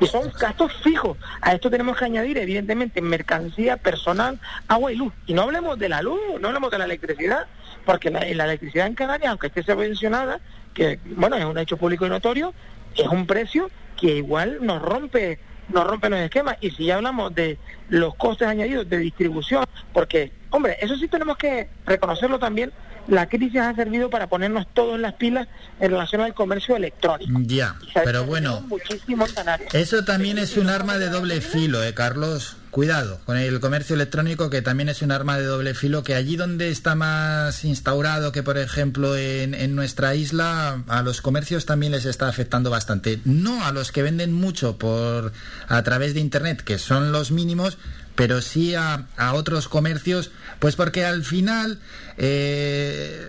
Y 0.00 0.06
son 0.06 0.32
gastos 0.38 0.72
fijos. 0.82 1.16
A 1.40 1.52
esto 1.54 1.70
tenemos 1.70 1.96
que 1.96 2.04
añadir, 2.04 2.36
evidentemente, 2.38 3.00
mercancía, 3.00 3.76
personal, 3.76 4.38
agua 4.66 4.92
y 4.92 4.96
luz. 4.96 5.12
Y 5.26 5.34
no 5.34 5.42
hablemos 5.42 5.78
de 5.78 5.88
la 5.88 6.02
luz, 6.02 6.18
no 6.40 6.48
hablemos 6.48 6.70
de 6.72 6.78
la 6.78 6.84
electricidad, 6.86 7.46
porque 7.84 8.10
la, 8.10 8.20
la 8.20 8.44
electricidad 8.44 8.88
en 8.88 8.94
Canarias, 8.94 9.30
aunque 9.30 9.46
esté 9.46 9.62
subvencionada, 9.62 10.40
que, 10.74 10.98
bueno, 11.04 11.36
es 11.36 11.44
un 11.44 11.58
hecho 11.58 11.76
público 11.76 12.06
y 12.06 12.08
notorio, 12.08 12.54
es 12.96 13.06
un 13.06 13.26
precio 13.26 13.70
que 13.96 14.16
igual 14.16 14.58
nos 14.60 14.82
rompe 14.82 15.38
nos 15.68 15.86
rompe 15.86 16.08
los 16.10 16.20
esquemas. 16.20 16.56
Y 16.60 16.70
si 16.70 16.86
ya 16.86 16.96
hablamos 16.96 17.34
de 17.34 17.58
los 17.88 18.14
costes 18.14 18.48
añadidos 18.48 18.88
de 18.88 18.98
distribución, 18.98 19.64
porque, 19.92 20.32
hombre, 20.50 20.76
eso 20.80 20.96
sí 20.96 21.08
tenemos 21.08 21.36
que 21.36 21.68
reconocerlo 21.86 22.38
también, 22.38 22.72
la 23.08 23.28
crisis 23.28 23.60
ha 23.60 23.74
servido 23.74 24.10
para 24.10 24.28
ponernos 24.28 24.66
todos 24.72 24.94
en 24.94 25.02
las 25.02 25.14
pilas 25.14 25.48
en 25.80 25.90
relación 25.90 26.20
al 26.20 26.34
comercio 26.34 26.76
electrónico. 26.76 27.40
Ya, 27.46 27.76
pero 28.04 28.24
bueno, 28.24 28.60
muchísimo 28.62 29.26
eso 29.72 30.04
también 30.04 30.38
es 30.38 30.56
un 30.56 30.68
arma 30.68 30.98
de 30.98 31.08
doble 31.08 31.40
filo, 31.40 31.82
¿eh, 31.82 31.94
Carlos? 31.94 32.56
Cuidado 32.72 33.20
con 33.26 33.36
el 33.36 33.60
comercio 33.60 33.94
electrónico, 33.94 34.48
que 34.48 34.62
también 34.62 34.88
es 34.88 35.02
un 35.02 35.12
arma 35.12 35.36
de 35.36 35.44
doble 35.44 35.74
filo, 35.74 36.02
que 36.02 36.14
allí 36.14 36.36
donde 36.36 36.70
está 36.70 36.94
más 36.94 37.66
instaurado 37.66 38.32
que, 38.32 38.42
por 38.42 38.56
ejemplo, 38.56 39.14
en, 39.14 39.52
en 39.52 39.76
nuestra 39.76 40.14
isla, 40.14 40.82
a 40.88 41.02
los 41.02 41.20
comercios 41.20 41.66
también 41.66 41.92
les 41.92 42.06
está 42.06 42.28
afectando 42.28 42.70
bastante. 42.70 43.20
No 43.26 43.62
a 43.66 43.72
los 43.72 43.92
que 43.92 44.02
venden 44.02 44.32
mucho 44.32 44.78
por 44.78 45.34
a 45.68 45.82
través 45.82 46.14
de 46.14 46.20
Internet, 46.20 46.62
que 46.62 46.78
son 46.78 47.12
los 47.12 47.30
mínimos, 47.30 47.76
pero 48.14 48.40
sí 48.40 48.74
a, 48.74 49.06
a 49.18 49.34
otros 49.34 49.68
comercios, 49.68 50.30
pues 50.58 50.74
porque 50.74 51.04
al 51.04 51.24
final 51.24 51.78
eh, 52.16 53.28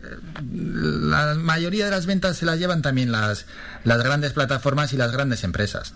la 0.53 1.35
mayoría 1.35 1.83
de 1.83 1.91
las 1.91 2.05
ventas 2.05 2.37
se 2.37 2.45
las 2.45 2.59
llevan 2.59 2.81
también 2.81 3.11
las, 3.11 3.45
las 3.83 4.01
grandes 4.01 4.31
plataformas 4.31 4.93
y 4.93 4.97
las 4.97 5.11
grandes 5.11 5.43
empresas. 5.43 5.95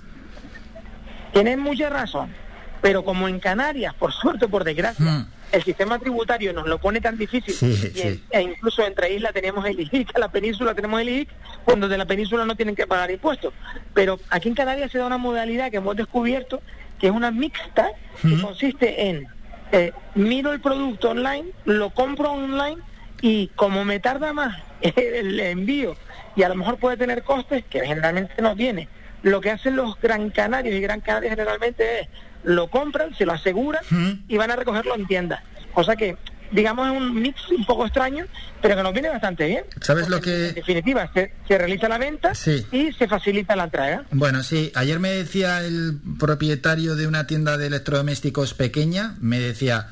Tienen 1.31 1.61
mucha 1.61 1.89
razón, 1.89 2.33
pero 2.81 3.03
como 3.03 3.27
en 3.27 3.39
Canarias, 3.39 3.93
por 3.93 4.13
suerte 4.13 4.45
o 4.45 4.49
por 4.49 4.63
desgracia, 4.63 5.27
el 5.51 5.63
sistema 5.63 5.97
tributario 5.97 6.53
nos 6.53 6.67
lo 6.67 6.77
pone 6.79 6.99
tan 7.01 7.17
difícil, 7.17 7.53
Sí, 7.53 7.91
y 7.95 7.97
sí. 7.99 8.23
e 8.29 8.41
incluso 8.41 8.85
entre 8.85 9.13
islas 9.13 9.33
tenemos 9.33 9.65
el 9.65 9.79
IIC, 9.79 10.15
a 10.15 10.19
la 10.19 10.29
península 10.29 10.75
tenemos 10.75 11.01
el 11.01 11.09
IIC, 11.09 11.29
cuando 11.65 11.87
de 11.87 11.97
la 11.97 12.05
península 12.05 12.45
no 12.45 12.55
tienen 12.55 12.75
que 12.75 12.85
pagar 12.85 13.09
impuestos. 13.11 13.53
Pero 13.93 14.19
aquí 14.29 14.49
en 14.49 14.55
Canarias 14.55 14.91
se 14.91 14.97
da 14.97 15.05
una 15.07 15.17
modalidad 15.17 15.71
que 15.71 15.77
hemos 15.77 15.95
descubierto, 15.95 16.61
que 16.99 17.07
es 17.07 17.13
una 17.13 17.31
mixta, 17.31 17.91
que 18.21 18.41
consiste 18.41 19.09
en, 19.09 19.27
eh, 19.71 19.91
miro 20.15 20.51
el 20.53 20.59
producto 20.59 21.11
online, 21.11 21.45
lo 21.65 21.89
compro 21.91 22.31
online, 22.31 22.81
y 23.21 23.47
como 23.55 23.85
me 23.85 23.99
tarda 23.99 24.33
más 24.33 24.57
el 24.81 25.39
envío, 25.39 25.95
y 26.35 26.43
a 26.43 26.49
lo 26.49 26.55
mejor 26.55 26.77
puede 26.77 26.97
tener 26.97 27.23
costes, 27.23 27.63
que 27.69 27.79
generalmente 27.85 28.41
no 28.41 28.55
tiene, 28.55 28.87
lo 29.23 29.41
que 29.41 29.51
hacen 29.51 29.75
los 29.75 29.99
Gran 29.99 30.29
Canarios 30.29 30.75
y 30.75 30.79
Gran 30.81 31.01
Canaria 31.01 31.31
generalmente 31.31 32.01
es 32.01 32.07
lo 32.43 32.69
compran, 32.69 33.15
se 33.15 33.25
lo 33.25 33.33
aseguran 33.33 33.83
y 34.27 34.37
van 34.37 34.51
a 34.51 34.55
recogerlo 34.55 34.95
en 34.95 35.05
tiendas. 35.07 35.41
Cosa 35.73 35.95
que, 35.95 36.15
digamos, 36.51 36.87
es 36.89 36.97
un 36.97 37.21
mix 37.21 37.49
un 37.49 37.65
poco 37.65 37.85
extraño, 37.85 38.25
pero 38.61 38.75
que 38.75 38.83
nos 38.83 38.93
viene 38.93 39.09
bastante 39.09 39.45
bien. 39.47 39.63
¿Sabes 39.81 40.09
lo 40.09 40.21
que...? 40.21 40.49
En 40.49 40.55
definitiva, 40.55 41.09
se, 41.13 41.33
se 41.47 41.57
realiza 41.57 41.87
la 41.89 41.97
venta 41.97 42.33
Sí. 42.33 42.65
y 42.71 42.91
se 42.93 43.07
facilita 43.07 43.55
la 43.55 43.65
entrega. 43.65 44.05
Bueno, 44.11 44.41
sí, 44.43 44.71
ayer 44.75 44.99
me 44.99 45.09
decía 45.09 45.61
el 45.63 45.99
propietario 46.19 46.95
de 46.95 47.05
una 47.07 47.27
tienda 47.27 47.57
de 47.57 47.67
electrodomésticos 47.67 48.53
pequeña, 48.53 49.15
me 49.19 49.39
decía, 49.39 49.87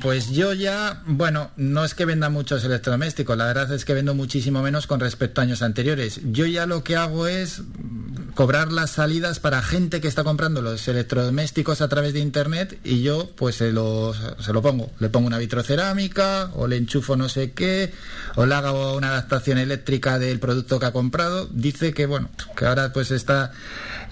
pues 0.00 0.30
yo 0.30 0.52
ya, 0.52 1.02
bueno, 1.06 1.50
no 1.56 1.84
es 1.84 1.94
que 1.94 2.04
venda 2.04 2.28
muchos 2.28 2.64
electrodomésticos, 2.64 3.36
la 3.36 3.46
verdad 3.46 3.72
es 3.72 3.84
que 3.84 3.94
vendo 3.94 4.14
muchísimo 4.14 4.62
menos 4.62 4.86
con 4.86 5.00
respecto 5.00 5.40
a 5.40 5.44
años 5.44 5.62
anteriores. 5.62 6.20
Yo 6.24 6.46
ya 6.46 6.66
lo 6.66 6.82
que 6.82 6.96
hago 6.96 7.26
es 7.26 7.60
mm, 7.60 8.32
cobrar 8.34 8.72
las 8.72 8.90
salidas 8.90 9.40
para 9.40 9.62
gente 9.62 10.00
que 10.00 10.08
está 10.08 10.24
comprando 10.24 10.62
los 10.62 10.86
electrodomésticos 10.88 11.80
a 11.80 11.88
través 11.88 12.12
de 12.12 12.20
internet 12.20 12.78
y 12.84 13.02
yo 13.02 13.30
pues 13.36 13.56
se 13.56 13.72
lo, 13.72 14.14
se 14.14 14.52
lo 14.52 14.62
pongo. 14.62 14.90
Le 14.98 15.08
pongo 15.08 15.26
una 15.26 15.38
vitrocerámica 15.38 16.50
o 16.54 16.66
le 16.66 16.76
enchufo 16.76 17.16
no 17.16 17.28
sé 17.28 17.52
qué 17.52 17.92
o 18.36 18.46
le 18.46 18.54
hago 18.54 18.96
una 18.96 19.08
adaptación 19.08 19.58
eléctrica 19.58 20.18
del 20.18 20.40
producto 20.40 20.80
que 20.80 20.86
ha 20.86 20.92
comprado. 20.92 21.46
Dice 21.52 21.92
que 21.92 22.06
bueno, 22.06 22.30
que 22.56 22.66
ahora 22.66 22.92
pues 22.92 23.10
está 23.10 23.52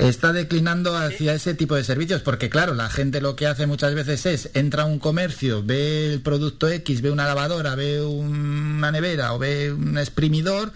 está 0.09 0.33
declinando 0.33 0.97
hacia 0.97 1.35
ese 1.35 1.55
tipo 1.55 1.75
de 1.75 1.85
servicios 1.85 2.23
porque 2.23 2.49
claro, 2.51 2.75
la 2.75 2.89
gente 2.89 3.21
lo 3.21 3.37
que 3.37 3.47
hace 3.47 3.67
muchas 3.67 3.95
veces 3.95 4.27
es 4.27 4.51
entra 4.55 4.83
a 4.85 4.87
un 4.87 4.99
comercio, 4.99 5.63
ve 5.65 6.13
el 6.13 6.21
producto 6.23 6.69
X, 6.69 7.03
ve 7.03 7.11
una 7.11 7.27
lavadora, 7.27 7.75
ve 7.75 8.03
una 8.03 8.91
nevera 8.91 9.33
o 9.35 9.39
ve 9.39 9.73
un 9.73 9.99
exprimidor, 9.99 10.73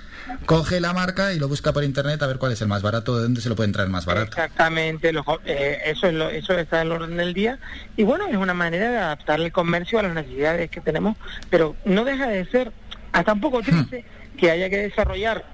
coge 0.46 0.80
la 0.80 0.92
marca 0.92 1.32
y 1.32 1.38
lo 1.38 1.48
busca 1.48 1.72
por 1.72 1.84
internet 1.84 2.22
a 2.22 2.26
ver 2.26 2.38
cuál 2.38 2.52
es 2.52 2.60
el 2.62 2.68
más 2.68 2.82
barato, 2.82 3.16
de 3.16 3.22
dónde 3.22 3.40
se 3.40 3.48
lo 3.48 3.56
puede 3.56 3.68
entrar 3.68 3.88
más 3.88 4.04
barato. 4.06 4.28
Exactamente, 4.28 5.12
lo- 5.12 5.24
eh, 5.44 5.78
eso, 5.86 6.06
es 6.06 6.14
lo- 6.14 6.28
eso 6.30 6.52
está 6.58 6.80
en 6.82 6.86
el 6.88 6.92
orden 6.92 7.16
del 7.16 7.34
día. 7.34 7.58
Y 7.96 8.02
bueno, 8.04 8.26
es 8.28 8.36
una 8.36 8.54
manera 8.54 8.90
de 8.90 8.98
adaptar 8.98 9.40
el 9.40 9.52
comercio 9.52 9.98
a 9.98 10.02
las 10.02 10.14
necesidades 10.14 10.70
que 10.70 10.80
tenemos, 10.80 11.16
pero 11.50 11.76
no 11.84 12.04
deja 12.04 12.28
de 12.28 12.44
ser 12.46 12.72
hasta 13.12 13.32
un 13.32 13.40
poco 13.40 13.62
triste 13.62 14.04
que 14.38 14.50
haya 14.50 14.68
que 14.68 14.78
desarrollar 14.78 15.44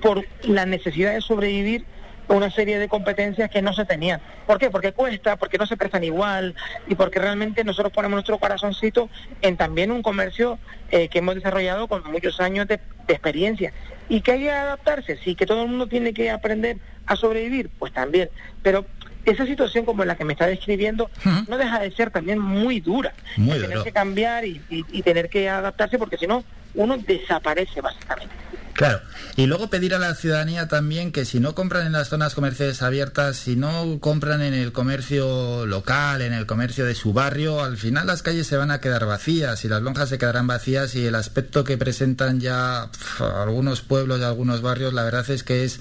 por 0.00 0.24
la 0.44 0.66
necesidad 0.66 1.12
de 1.14 1.20
sobrevivir 1.20 1.84
una 2.28 2.50
serie 2.50 2.78
de 2.78 2.88
competencias 2.88 3.50
que 3.50 3.60
no 3.62 3.72
se 3.72 3.84
tenían. 3.84 4.20
¿Por 4.46 4.58
qué? 4.58 4.70
Porque 4.70 4.92
cuesta, 4.92 5.36
porque 5.36 5.58
no 5.58 5.66
se 5.66 5.76
prestan 5.76 6.04
igual 6.04 6.54
y 6.86 6.94
porque 6.94 7.18
realmente 7.18 7.64
nosotros 7.64 7.92
ponemos 7.92 8.14
nuestro 8.16 8.38
corazoncito 8.38 9.10
en 9.42 9.56
también 9.56 9.90
un 9.90 10.02
comercio 10.02 10.58
eh, 10.90 11.08
que 11.08 11.18
hemos 11.18 11.34
desarrollado 11.34 11.86
con 11.86 12.02
muchos 12.10 12.40
años 12.40 12.66
de, 12.66 12.80
de 13.06 13.12
experiencia. 13.14 13.72
Y 14.08 14.20
que 14.22 14.32
hay 14.32 14.40
que 14.40 14.50
adaptarse, 14.50 15.16
sí, 15.18 15.34
que 15.34 15.46
todo 15.46 15.62
el 15.62 15.68
mundo 15.68 15.86
tiene 15.86 16.12
que 16.14 16.30
aprender 16.30 16.78
a 17.06 17.16
sobrevivir, 17.16 17.70
pues 17.78 17.92
también. 17.92 18.30
Pero 18.62 18.86
esa 19.24 19.46
situación 19.46 19.84
como 19.86 20.04
la 20.04 20.16
que 20.16 20.24
me 20.24 20.32
está 20.34 20.46
describiendo 20.46 21.10
no 21.48 21.56
deja 21.56 21.80
de 21.80 21.90
ser 21.92 22.10
también 22.10 22.38
muy 22.38 22.80
dura. 22.80 23.12
Muy 23.36 23.58
tener 23.60 23.82
que 23.84 23.92
cambiar 23.92 24.44
y, 24.44 24.60
y- 24.70 24.84
y 24.92 25.02
tener 25.02 25.28
que 25.30 25.48
adaptarse 25.48 25.98
porque 25.98 26.18
si 26.18 26.26
no, 26.26 26.44
uno 26.74 26.96
desaparece 26.98 27.80
básicamente. 27.80 28.34
Claro, 28.74 29.02
y 29.36 29.46
luego 29.46 29.70
pedir 29.70 29.94
a 29.94 30.00
la 30.00 30.16
ciudadanía 30.16 30.66
también 30.66 31.12
que 31.12 31.24
si 31.24 31.38
no 31.38 31.54
compran 31.54 31.86
en 31.86 31.92
las 31.92 32.08
zonas 32.08 32.34
comerciales 32.34 32.82
abiertas, 32.82 33.36
si 33.36 33.54
no 33.54 34.00
compran 34.00 34.42
en 34.42 34.52
el 34.52 34.72
comercio 34.72 35.64
local, 35.64 36.22
en 36.22 36.32
el 36.32 36.44
comercio 36.44 36.84
de 36.84 36.96
su 36.96 37.12
barrio, 37.12 37.62
al 37.62 37.76
final 37.76 38.08
las 38.08 38.22
calles 38.22 38.48
se 38.48 38.56
van 38.56 38.72
a 38.72 38.80
quedar 38.80 39.06
vacías 39.06 39.64
y 39.64 39.68
las 39.68 39.80
lonjas 39.80 40.08
se 40.08 40.18
quedarán 40.18 40.48
vacías 40.48 40.96
y 40.96 41.06
el 41.06 41.14
aspecto 41.14 41.62
que 41.62 41.78
presentan 41.78 42.40
ya 42.40 42.90
algunos 43.20 43.80
pueblos 43.80 44.18
y 44.18 44.24
algunos 44.24 44.60
barrios, 44.60 44.92
la 44.92 45.04
verdad 45.04 45.30
es 45.30 45.44
que 45.44 45.62
es 45.62 45.78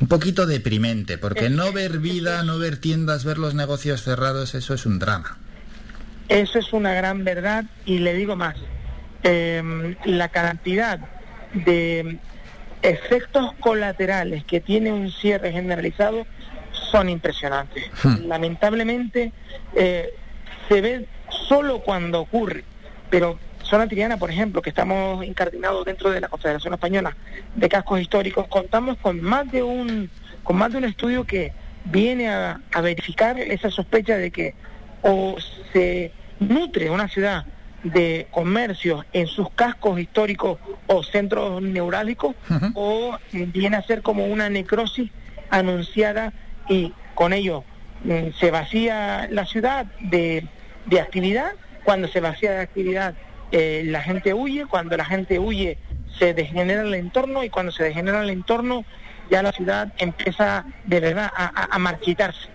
un 0.00 0.08
poquito 0.08 0.46
deprimente, 0.46 1.18
porque 1.18 1.48
no 1.48 1.72
ver 1.72 2.00
vida, 2.00 2.42
no 2.42 2.58
ver 2.58 2.76
tiendas, 2.78 3.24
ver 3.24 3.38
los 3.38 3.54
negocios 3.54 4.02
cerrados, 4.02 4.56
eso 4.56 4.74
es 4.74 4.84
un 4.84 4.98
drama. 4.98 5.38
Eso 6.28 6.58
es 6.58 6.72
una 6.72 6.92
gran 6.92 7.22
verdad 7.22 7.66
y 7.84 7.98
le 7.98 8.14
digo 8.14 8.34
más, 8.34 8.56
eh, 9.22 9.96
la 10.04 10.28
cantidad 10.28 10.98
de 11.64 12.18
efectos 12.82 13.52
colaterales 13.60 14.44
que 14.44 14.60
tiene 14.60 14.92
un 14.92 15.10
cierre 15.10 15.52
generalizado 15.52 16.26
son 16.72 17.08
impresionantes. 17.08 17.84
Lamentablemente 18.22 19.32
eh, 19.74 20.14
se 20.68 20.80
ve 20.80 21.06
solo 21.48 21.80
cuando 21.80 22.20
ocurre, 22.20 22.64
pero 23.10 23.38
Zona 23.62 23.88
Triana, 23.88 24.16
por 24.18 24.30
ejemplo, 24.30 24.62
que 24.62 24.70
estamos 24.70 25.24
incardinados 25.24 25.84
dentro 25.84 26.10
de 26.10 26.20
la 26.20 26.28
Confederación 26.28 26.74
Española 26.74 27.16
de 27.54 27.68
Cascos 27.68 28.00
Históricos, 28.00 28.46
contamos 28.48 28.96
con 28.98 29.20
más 29.20 29.50
de 29.50 29.62
un, 29.62 30.10
con 30.44 30.56
más 30.56 30.70
de 30.70 30.78
un 30.78 30.84
estudio 30.84 31.24
que 31.24 31.52
viene 31.84 32.28
a, 32.28 32.60
a 32.72 32.80
verificar 32.80 33.38
esa 33.38 33.70
sospecha 33.70 34.16
de 34.16 34.30
que 34.30 34.54
o 35.02 35.36
se 35.72 36.12
nutre 36.38 36.90
una 36.90 37.08
ciudad 37.08 37.46
de 37.92 38.26
comercios 38.30 39.04
en 39.12 39.26
sus 39.26 39.50
cascos 39.50 39.98
históricos 40.00 40.58
o 40.86 41.02
centros 41.02 41.62
neurálgicos 41.62 42.34
o 42.74 43.16
eh, 43.32 43.46
viene 43.52 43.76
a 43.76 43.82
ser 43.82 44.02
como 44.02 44.26
una 44.26 44.48
necrosis 44.48 45.10
anunciada 45.50 46.32
y 46.68 46.92
con 47.14 47.32
ello 47.32 47.64
mm, 48.04 48.30
se 48.38 48.50
vacía 48.50 49.28
la 49.30 49.46
ciudad 49.46 49.86
de, 50.00 50.46
de 50.86 51.00
actividad, 51.00 51.52
cuando 51.84 52.08
se 52.08 52.20
vacía 52.20 52.52
de 52.52 52.60
actividad 52.60 53.14
eh, 53.52 53.82
la 53.86 54.02
gente 54.02 54.34
huye, 54.34 54.66
cuando 54.66 54.96
la 54.96 55.04
gente 55.04 55.38
huye 55.38 55.78
se 56.18 56.34
degenera 56.34 56.82
el 56.82 56.94
entorno. 56.94 57.44
Y 57.44 57.50
cuando 57.50 57.70
se 57.72 57.84
degenera 57.84 58.22
el 58.22 58.30
entorno 58.30 58.84
ya 59.30 59.42
la 59.42 59.52
ciudad 59.52 59.92
empieza 59.98 60.64
de 60.84 61.00
verdad 61.00 61.30
a, 61.36 61.44
a- 61.46 61.68
a 61.70 61.78
marchitarse. 61.78 62.48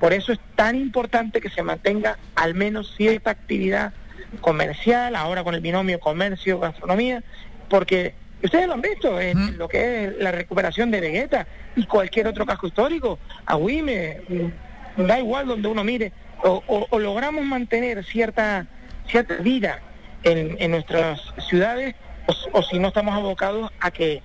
Por 0.00 0.12
eso 0.12 0.32
es 0.32 0.40
tan 0.56 0.74
importante 0.76 1.40
que 1.40 1.48
se 1.48 1.62
mantenga 1.62 2.18
al 2.34 2.54
menos 2.54 2.92
cierta 2.96 3.30
actividad 3.30 3.92
comercial, 4.40 5.14
ahora 5.16 5.44
con 5.44 5.54
el 5.54 5.60
binomio 5.60 5.98
comercio, 6.00 6.58
gastronomía, 6.58 7.22
porque 7.68 8.14
ustedes 8.42 8.66
lo 8.66 8.74
han 8.74 8.82
visto 8.82 9.20
en 9.20 9.56
lo 9.58 9.68
que 9.68 10.04
es 10.04 10.12
la 10.18 10.30
recuperación 10.32 10.90
de 10.90 11.00
Vegeta 11.00 11.46
y 11.76 11.86
cualquier 11.86 12.26
otro 12.28 12.44
casco 12.46 12.66
histórico, 12.66 13.18
Agüime, 13.46 14.20
mm, 14.28 15.06
da 15.06 15.18
igual 15.18 15.46
donde 15.46 15.68
uno 15.68 15.82
mire, 15.84 16.12
o, 16.42 16.62
o- 16.66 16.86
o 16.90 16.98
logramos 16.98 17.44
mantener 17.44 18.04
cierta, 18.04 18.66
cierta 19.08 19.34
vida 19.36 19.80
en, 20.22 20.56
en 20.58 20.70
nuestras 20.70 21.20
ciudades, 21.48 21.94
o, 22.26 22.58
o 22.58 22.62
si 22.62 22.78
no 22.78 22.88
estamos 22.88 23.14
abocados 23.14 23.70
a 23.80 23.90
que 23.90 24.22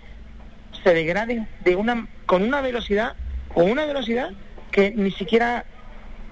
se 0.83 0.93
degraden 0.93 1.47
de 1.63 1.75
una, 1.75 2.07
con 2.25 2.43
una 2.43 2.61
velocidad, 2.61 3.13
con 3.53 3.69
una 3.69 3.85
velocidad 3.85 4.31
que 4.71 4.91
ni 4.91 5.11
siquiera 5.11 5.65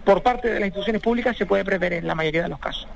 por 0.07 0.23
parte 0.23 0.47
de 0.47 0.61
las 0.61 0.67
instituciones 0.67 1.01
públicas 1.01 1.35
se 1.35 1.45
puede 1.45 1.65
prever 1.65 1.91
en 1.91 2.07
la 2.07 2.15
mayoría 2.15 2.43
de 2.43 2.47
los 2.47 2.59
casos. 2.59 2.87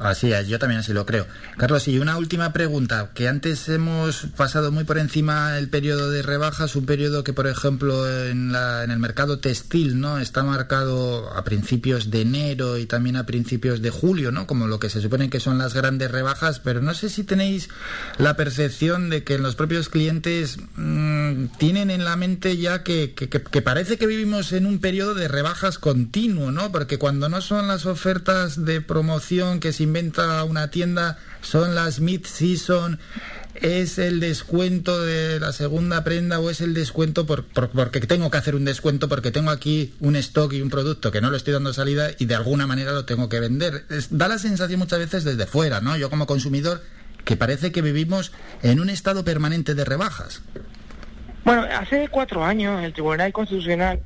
Así 0.00 0.32
es, 0.32 0.46
yo 0.46 0.58
también 0.60 0.80
así 0.80 0.92
lo 0.92 1.04
creo. 1.04 1.26
Carlos, 1.56 1.88
y 1.88 1.98
una 1.98 2.16
última 2.16 2.52
pregunta, 2.52 3.10
que 3.12 3.26
antes 3.28 3.68
hemos 3.68 4.26
pasado 4.36 4.70
muy 4.70 4.84
por 4.84 4.98
encima 4.98 5.58
el 5.58 5.68
periodo 5.68 6.10
de 6.10 6.22
rebajas, 6.22 6.76
un 6.76 6.86
periodo 6.86 7.24
que, 7.24 7.32
por 7.32 7.48
ejemplo, 7.48 8.08
en, 8.24 8.52
la, 8.52 8.84
en 8.84 8.92
el 8.92 8.98
mercado 9.00 9.40
textil, 9.40 9.98
¿no? 9.98 10.18
Está 10.18 10.44
marcado 10.44 11.28
a 11.36 11.42
principios 11.42 12.10
de 12.12 12.20
enero 12.20 12.78
y 12.78 12.86
también 12.86 13.16
a 13.16 13.26
principios 13.26 13.82
de 13.82 13.90
julio, 13.90 14.30
¿no? 14.30 14.46
Como 14.46 14.68
lo 14.68 14.78
que 14.78 14.88
se 14.90 15.00
supone 15.00 15.28
que 15.28 15.40
son 15.40 15.58
las 15.58 15.74
grandes 15.74 16.10
rebajas, 16.10 16.60
pero 16.60 16.80
no 16.80 16.94
sé 16.94 17.08
si 17.08 17.24
tenéis 17.24 17.68
la 18.18 18.36
percepción 18.36 19.10
de 19.10 19.24
que 19.24 19.38
los 19.38 19.56
propios 19.56 19.88
clientes 19.88 20.56
mm, 20.76 21.46
tienen 21.58 21.90
en 21.90 22.04
la 22.04 22.14
mente 22.16 22.56
ya 22.56 22.84
que- 22.84 23.12
que 23.14 23.62
parece 23.62 23.98
que 23.98 24.06
vivimos 24.06 24.52
en 24.52 24.66
un 24.66 24.78
periodo 24.78 25.14
de 25.14 25.26
rebajas 25.26 25.78
continuo, 25.80 26.52
¿no? 26.52 26.70
Porque 26.70 26.98
cuando 26.98 27.28
no 27.28 27.40
son 27.40 27.66
las 27.66 27.86
ofertas 27.86 28.64
de 28.64 28.80
promoción 28.80 29.60
que 29.64 29.72
se 29.72 29.82
inventa 29.82 30.44
una 30.44 30.68
tienda, 30.68 31.16
son 31.40 31.74
las 31.74 31.98
mid-season, 31.98 32.98
es 33.54 33.96
el 33.96 34.20
descuento 34.20 35.00
de 35.02 35.40
la 35.40 35.52
segunda 35.52 36.04
prenda 36.04 36.38
o 36.38 36.50
es 36.50 36.60
el 36.60 36.74
descuento 36.74 37.24
por, 37.24 37.46
por- 37.46 37.70
porque 37.70 38.00
tengo 38.02 38.30
que 38.30 38.36
hacer 38.36 38.56
un 38.56 38.66
descuento 38.66 39.08
porque 39.08 39.30
tengo 39.30 39.50
aquí 39.50 39.94
un 40.00 40.16
stock 40.16 40.52
y 40.52 40.60
un 40.60 40.68
producto 40.68 41.10
que 41.10 41.22
no 41.22 41.30
lo 41.30 41.38
estoy 41.38 41.54
dando 41.54 41.72
salida 41.72 42.10
y 42.18 42.26
de 42.26 42.34
alguna 42.34 42.66
manera 42.66 42.92
lo 42.92 43.06
tengo 43.06 43.30
que 43.30 43.40
vender. 43.40 43.86
Da 44.10 44.28
la 44.28 44.38
sensación 44.38 44.78
muchas 44.80 44.98
veces 44.98 45.24
desde 45.24 45.46
fuera, 45.46 45.80
¿no? 45.80 45.96
Yo 45.96 46.10
como 46.10 46.26
consumidor 46.26 46.82
que 47.24 47.36
parece 47.36 47.72
que 47.72 47.80
vivimos 47.80 48.32
en 48.62 48.80
un 48.80 48.90
estado 48.90 49.24
permanente 49.24 49.74
de 49.74 49.86
rebajas. 49.86 50.42
Bueno, 51.42 51.62
hace 51.74 52.08
cuatro 52.08 52.44
años 52.44 52.84
el 52.84 52.92
Tribunal 52.92 53.32
Constitucional 53.32 53.98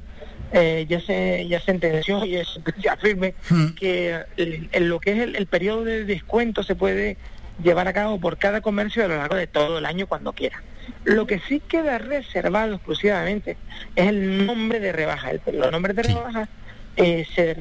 eh, 0.52 0.86
ya 0.88 1.00
se 1.00 1.46
ya 1.48 1.60
sentenció 1.60 2.24
y 2.24 2.36
es 2.36 2.58
ya 2.82 2.96
firme 2.96 3.34
que 3.78 4.18
el- 4.36 4.68
el- 4.72 4.88
lo 4.88 4.98
que 5.00 5.12
es 5.12 5.18
el, 5.18 5.36
el 5.36 5.46
periodo 5.46 5.84
de 5.84 6.04
descuento 6.04 6.62
se 6.62 6.74
puede 6.74 7.16
llevar 7.62 7.88
a 7.88 7.92
cabo 7.92 8.18
por 8.20 8.38
cada 8.38 8.60
comercio 8.60 9.04
a 9.04 9.08
lo 9.08 9.16
largo 9.16 9.34
de 9.34 9.46
todo 9.46 9.78
el 9.78 9.86
año 9.86 10.06
cuando 10.06 10.32
quiera. 10.32 10.62
Lo 11.04 11.26
que 11.26 11.38
sí 11.40 11.60
queda 11.60 11.98
reservado 11.98 12.74
exclusivamente 12.76 13.56
es 13.96 14.06
el 14.08 14.46
nombre 14.46 14.80
de 14.80 14.92
rebaja. 14.92 15.32
El, 15.32 15.40
los 15.58 15.70
nombres 15.72 15.94
de 15.96 16.02
rebaja 16.04 16.48
eh, 16.96 17.26
se, 17.34 17.56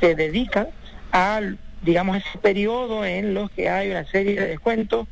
se 0.00 0.14
dedican 0.14 0.68
al, 1.12 1.58
digamos, 1.82 2.16
ese 2.16 2.38
periodo 2.38 3.04
en 3.04 3.34
los 3.34 3.50
que 3.50 3.68
hay 3.68 3.90
una 3.90 4.04
serie 4.06 4.40
de 4.40 4.46
descuentos 4.48 5.06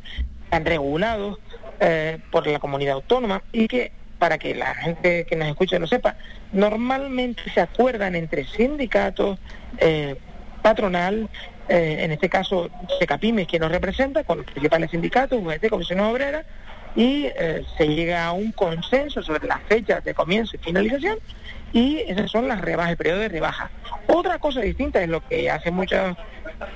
regulados 0.65 1.39
eh, 1.81 2.19
por 2.31 2.47
la 2.47 2.59
comunidad 2.59 2.94
autónoma 2.94 3.43
y 3.52 3.69
que 3.69 3.93
para 4.21 4.39
que 4.39 4.55
la 4.55 4.75
gente 4.75 5.25
que 5.25 5.35
nos 5.35 5.49
escucha 5.49 5.79
lo 5.81 5.89
sepa, 5.89 6.15
normalmente 6.53 7.43
se 7.53 7.61
acuerdan 7.61 8.15
entre 8.15 8.45
sindicatos, 8.45 9.41
eh, 9.79 10.15
patronal, 10.63 11.29
eh, 11.69 11.97
en 12.01 12.13
este 12.13 12.29
caso 12.29 12.71
Secapime, 13.01 13.47
que 13.47 13.59
nos 13.59 13.73
representa, 13.73 14.23
con 14.23 14.39
los 14.39 14.47
principales 14.47 14.91
sindicatos, 14.91 15.41
UGT, 15.43 15.71
Comisiones 15.71 16.05
Obreras, 16.05 16.45
y 16.95 17.27
eh, 17.35 17.65
se 17.79 17.89
llega 17.89 18.27
a 18.27 18.33
un 18.33 18.53
consenso 18.53 19.23
sobre 19.23 19.49
las 19.49 19.63
fechas 19.63 20.05
de 20.05 20.13
comienzo 20.13 20.57
y 20.57 20.59
finalización, 20.59 21.19
y 21.73 22.01
esas 22.07 22.31
son 22.31 22.47
las 22.47 22.61
rebajas, 22.61 22.91
el 22.91 22.99
periodo 22.99 23.21
de 23.21 23.29
rebaja. 23.29 23.71
Otra 24.07 24.39
cosa 24.39 24.61
distinta 24.61 25.03
es 25.03 25.09
lo 25.09 25.27
que 25.27 25.51
hacen 25.51 25.73
muchos 25.73 26.15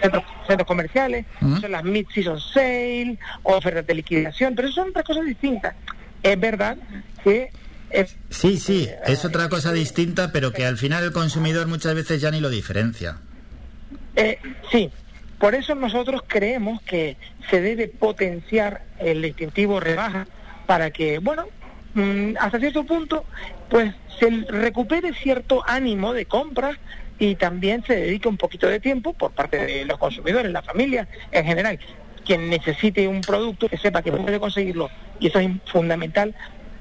centros, 0.01 0.25
centros 0.47 0.67
comerciales, 0.67 1.27
son 1.61 1.73
las 1.73 1.85
mid-season 1.85 2.41
sale, 2.41 3.19
ofertas 3.43 3.87
de 3.87 3.95
liquidación, 3.95 4.55
pero 4.55 4.71
son 4.71 4.89
otras 4.89 5.05
cosas 5.05 5.27
distintas. 5.27 5.75
Es 6.25 6.41
verdad 6.41 6.77
que 7.23 7.51
es 7.91 8.17
Sí, 8.31 8.59
sí, 8.59 8.89
es 9.07 9.25
otra 9.25 9.49
cosa 9.49 9.73
distinta, 9.73 10.33
pero 10.33 10.53
que 10.53 10.67
al 10.67 10.79
final 10.79 11.05
el 11.05 11.13
consumidor 11.13 11.69
muchas 11.69 11.95
veces 11.95 12.21
ya 12.21 12.33
ni 12.33 12.41
lo 12.41 12.51
diferencia. 12.51 13.19
Eh, 14.17 14.39
sí, 14.73 14.91
por 15.39 15.55
eso 15.55 15.75
nosotros 15.75 16.23
creemos 16.27 16.83
que 16.83 17.17
se 17.51 17.61
debe 17.61 17.89
potenciar 17.89 18.83
el 18.99 19.23
distintivo 19.23 19.79
rebaja 19.79 20.27
para 20.67 20.91
que, 20.91 21.19
bueno, 21.19 21.47
mm, 21.95 22.33
hasta 22.41 22.59
cierto 22.59 22.85
punto, 22.85 23.25
pues 23.69 23.95
se 24.19 24.31
recupere 24.49 25.13
cierto 25.15 25.63
ánimo 25.67 26.13
de 26.13 26.27
compra 26.27 26.79
y 27.19 27.35
también 27.37 27.85
se 27.85 27.95
dedique 27.95 28.29
un 28.29 28.37
poquito 28.37 28.67
de 28.67 28.81
tiempo 28.81 29.13
por 29.13 29.33
parte 29.33 29.65
de 29.65 29.85
los 29.85 29.99
consumidores, 29.99 30.51
la 30.51 30.63
familia 30.63 31.07
en 31.31 31.45
general, 31.45 31.79
quien 32.25 32.49
necesite 32.49 33.07
un 33.07 33.21
producto 33.21 33.69
que 33.69 33.79
sepa 33.79 34.03
que 34.03 34.13
puede 34.13 34.41
conseguirlo, 34.41 34.91
y 35.21 35.29
eso 35.29 35.39
es 35.39 35.51
fundamental, 35.67 36.35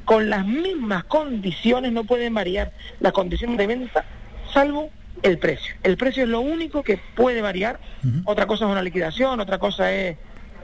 con 0.05 0.29
las 0.29 0.45
mismas 0.45 1.03
condiciones, 1.05 1.91
no 1.91 2.03
pueden 2.03 2.33
variar 2.33 2.71
las 2.99 3.13
condiciones 3.13 3.57
de 3.57 3.67
venta, 3.67 4.05
salvo 4.53 4.89
el 5.21 5.37
precio. 5.37 5.75
El 5.83 5.97
precio 5.97 6.23
es 6.23 6.29
lo 6.29 6.41
único 6.41 6.83
que 6.83 6.99
puede 7.15 7.41
variar. 7.41 7.79
Otra 8.25 8.45
cosa 8.45 8.65
es 8.65 8.71
una 8.71 8.81
liquidación, 8.81 9.39
otra 9.39 9.57
cosa 9.57 9.91
es 9.91 10.17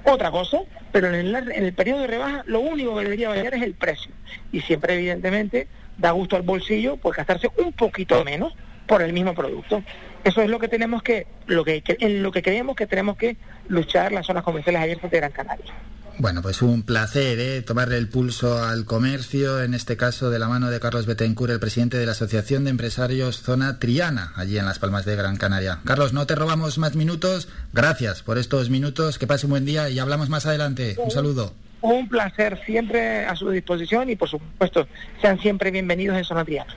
otra 0.04 0.32
cosa, 0.32 0.60
pero 0.92 1.08
en 1.08 1.16
el, 1.16 1.36
en 1.36 1.66
el 1.66 1.74
periodo 1.74 2.02
de 2.02 2.08
rebaja 2.08 2.44
lo 2.46 2.62
único 2.62 2.96
que 2.96 3.04
debería 3.04 3.30
variar 3.30 3.54
es 3.54 3.62
el 3.62 3.74
precio. 3.74 4.12
Y 4.52 4.62
siempre, 4.62 4.96
evidentemente, 4.96 5.68
da 5.98 6.12
gusto 6.12 6.36
al 6.36 6.42
bolsillo 6.42 6.98
pues 6.98 7.18
gastarse 7.18 7.50
un 7.58 7.74
poquito 7.74 8.24
menos 8.24 8.54
por 8.90 9.04
el 9.04 9.14
mismo 9.14 9.36
producto. 9.36 9.84
Eso 10.24 10.42
es 10.42 10.50
lo 10.50 10.60
que 10.60 10.68
tenemos 10.68 11.04
que, 11.04 11.28
lo 11.46 11.64
que, 11.64 11.82
en 11.88 12.24
lo 12.24 12.32
que 12.32 12.42
creemos 12.42 12.76
que 12.76 12.88
tenemos 12.88 13.16
que 13.18 13.38
luchar 13.70 14.12
las 14.12 14.26
zonas 14.26 14.44
comerciales 14.44 14.82
abiertas 14.82 15.12
de 15.12 15.18
Gran 15.18 15.32
Canaria. 15.32 15.74
Bueno, 16.18 16.42
pues 16.42 16.62
un 16.62 16.82
placer 16.82 17.40
¿eh? 17.40 17.62
tomarle 17.62 17.98
el 17.98 18.10
pulso 18.10 18.62
al 18.62 18.84
comercio, 18.84 19.64
en 19.64 19.74
este 19.74 19.96
caso 19.96 20.30
de 20.30 20.40
la 20.40 20.50
mano 20.50 20.70
de 20.70 20.80
Carlos 20.80 21.06
Betancourt, 21.06 21.54
el 21.54 21.60
presidente 21.62 21.98
de 21.98 22.06
la 22.06 22.12
Asociación 22.12 22.66
de 22.66 22.72
Empresarios 22.72 23.42
Zona 23.42 23.80
Triana, 23.80 24.34
allí 24.36 24.58
en 24.58 24.66
Las 24.66 24.80
Palmas 24.80 25.06
de 25.06 25.16
Gran 25.16 25.38
Canaria. 25.38 25.80
Carlos, 25.86 26.12
no 26.12 26.26
te 26.26 26.36
robamos 26.36 26.78
más 26.78 26.96
minutos. 26.96 27.48
Gracias 27.72 28.22
por 28.24 28.38
estos 28.38 28.70
minutos. 28.70 29.18
Que 29.18 29.28
pase 29.28 29.46
un 29.46 29.52
buen 29.52 29.66
día 29.66 29.90
y 29.90 30.00
hablamos 30.00 30.30
más 30.30 30.46
adelante. 30.46 30.96
Un 30.98 31.12
saludo. 31.12 31.54
Un 31.82 32.10
placer 32.10 32.60
siempre 32.66 33.26
a 33.26 33.36
su 33.36 33.50
disposición 33.52 34.10
y 34.10 34.18
por 34.18 34.28
supuesto 34.28 34.88
sean 35.22 35.40
siempre 35.40 35.72
bienvenidos 35.72 36.18
en 36.18 36.26
Zona 36.26 36.44
Triana. 36.44 36.76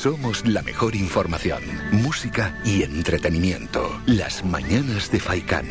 Somos 0.00 0.46
la 0.46 0.62
mejor 0.62 0.94
información, 0.94 1.60
música 1.90 2.56
y 2.64 2.84
entretenimiento. 2.84 4.00
Las 4.06 4.44
mañanas 4.44 5.10
de 5.10 5.18
Faikán. 5.18 5.66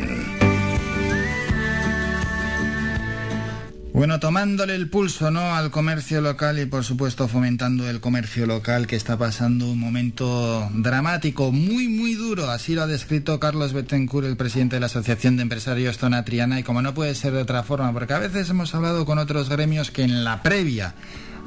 Bueno, 3.94 4.20
tomándole 4.20 4.74
el 4.74 4.90
pulso 4.90 5.30
¿no? 5.30 5.54
al 5.54 5.70
comercio 5.70 6.20
local 6.20 6.58
y 6.58 6.66
por 6.66 6.84
supuesto 6.84 7.26
fomentando 7.26 7.88
el 7.88 8.00
comercio 8.00 8.44
local 8.44 8.86
que 8.86 8.96
está 8.96 9.16
pasando 9.16 9.70
un 9.72 9.80
momento 9.80 10.68
dramático, 10.74 11.50
muy 11.50 11.88
muy 11.88 12.14
duro, 12.14 12.50
así 12.50 12.74
lo 12.74 12.82
ha 12.82 12.86
descrito 12.86 13.40
Carlos 13.40 13.72
Bettencourt, 13.72 14.26
el 14.26 14.36
presidente 14.36 14.76
de 14.76 14.80
la 14.80 14.86
Asociación 14.86 15.36
de 15.36 15.42
Empresarios 15.42 15.96
Zona 15.96 16.26
Triana, 16.26 16.60
y 16.60 16.64
como 16.64 16.82
no 16.82 16.92
puede 16.92 17.14
ser 17.14 17.32
de 17.32 17.40
otra 17.40 17.62
forma, 17.62 17.94
porque 17.94 18.12
a 18.12 18.18
veces 18.18 18.50
hemos 18.50 18.74
hablado 18.74 19.06
con 19.06 19.16
otros 19.16 19.48
gremios 19.48 19.90
que 19.90 20.02
en 20.02 20.22
la 20.22 20.42
previa 20.42 20.94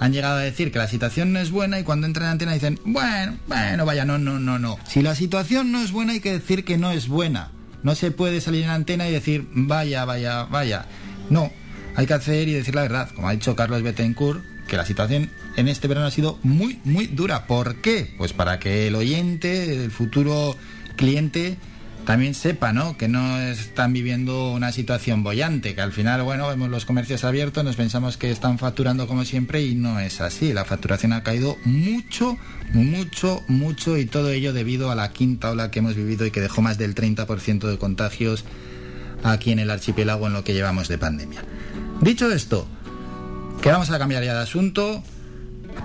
han 0.01 0.13
llegado 0.13 0.37
a 0.37 0.41
decir 0.41 0.71
que 0.71 0.79
la 0.79 0.87
situación 0.87 1.31
no 1.31 1.37
es 1.37 1.51
buena 1.51 1.79
y 1.79 1.83
cuando 1.83 2.07
entran 2.07 2.25
en 2.25 2.31
antena 2.31 2.53
dicen, 2.53 2.79
bueno, 2.83 3.37
bueno, 3.45 3.85
vaya, 3.85 4.03
no, 4.03 4.17
no, 4.17 4.39
no, 4.39 4.57
no. 4.57 4.79
Si 4.87 5.03
la 5.03 5.13
situación 5.13 5.71
no 5.71 5.79
es 5.79 5.91
buena 5.91 6.13
hay 6.13 6.19
que 6.19 6.31
decir 6.31 6.65
que 6.65 6.79
no 6.79 6.91
es 6.91 7.07
buena. 7.07 7.51
No 7.83 7.93
se 7.93 8.09
puede 8.09 8.41
salir 8.41 8.63
en 8.63 8.71
antena 8.71 9.07
y 9.07 9.11
decir, 9.11 9.47
vaya, 9.53 10.03
vaya, 10.05 10.45
vaya. 10.45 10.87
No, 11.29 11.51
hay 11.95 12.07
que 12.07 12.15
hacer 12.15 12.47
y 12.47 12.53
decir 12.53 12.73
la 12.73 12.81
verdad, 12.81 13.11
como 13.13 13.29
ha 13.29 13.33
dicho 13.33 13.55
Carlos 13.55 13.83
Bettencourt, 13.83 14.43
que 14.67 14.75
la 14.75 14.87
situación 14.87 15.29
en 15.55 15.67
este 15.67 15.87
verano 15.87 16.07
ha 16.07 16.11
sido 16.11 16.39
muy, 16.41 16.79
muy 16.83 17.05
dura. 17.05 17.45
¿Por 17.45 17.75
qué? 17.75 18.15
Pues 18.17 18.33
para 18.33 18.57
que 18.57 18.87
el 18.87 18.95
oyente, 18.95 19.83
el 19.83 19.91
futuro 19.91 20.57
cliente 20.95 21.57
también 22.05 22.33
sepa, 22.33 22.73
¿no? 22.73 22.97
Que 22.97 23.07
no 23.07 23.39
están 23.39 23.93
viviendo 23.93 24.51
una 24.51 24.71
situación 24.71 25.23
bollante, 25.23 25.75
que 25.75 25.81
al 25.81 25.91
final, 25.91 26.23
bueno, 26.23 26.47
vemos 26.47 26.69
los 26.69 26.85
comercios 26.85 27.23
abiertos, 27.23 27.63
nos 27.63 27.75
pensamos 27.75 28.17
que 28.17 28.31
están 28.31 28.57
facturando 28.57 29.07
como 29.07 29.23
siempre 29.23 29.63
y 29.63 29.75
no 29.75 29.99
es 29.99 30.19
así. 30.21 30.53
La 30.53 30.65
facturación 30.65 31.13
ha 31.13 31.23
caído 31.23 31.57
mucho, 31.63 32.37
mucho, 32.73 33.41
mucho 33.47 33.97
y 33.97 34.05
todo 34.05 34.31
ello 34.31 34.53
debido 34.53 34.91
a 34.91 34.95
la 34.95 35.11
quinta 35.11 35.51
ola 35.51 35.71
que 35.71 35.79
hemos 35.79 35.95
vivido 35.95 36.25
y 36.25 36.31
que 36.31 36.41
dejó 36.41 36.61
más 36.61 36.77
del 36.77 36.95
30% 36.95 37.67
de 37.67 37.77
contagios 37.77 38.45
aquí 39.23 39.51
en 39.51 39.59
el 39.59 39.69
archipiélago 39.69 40.27
en 40.27 40.33
lo 40.33 40.43
que 40.43 40.53
llevamos 40.53 40.87
de 40.87 40.97
pandemia. 40.97 41.43
Dicho 42.01 42.31
esto, 42.31 42.67
que 43.61 43.71
vamos 43.71 43.91
a 43.91 43.99
cambiar 43.99 44.23
ya 44.23 44.33
de 44.33 44.41
asunto, 44.41 45.03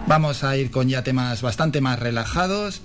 vamos 0.06 0.44
a 0.44 0.56
ir 0.56 0.70
con 0.70 0.88
ya 0.88 1.04
temas 1.04 1.42
bastante 1.42 1.82
más 1.82 1.98
relajados 1.98 2.80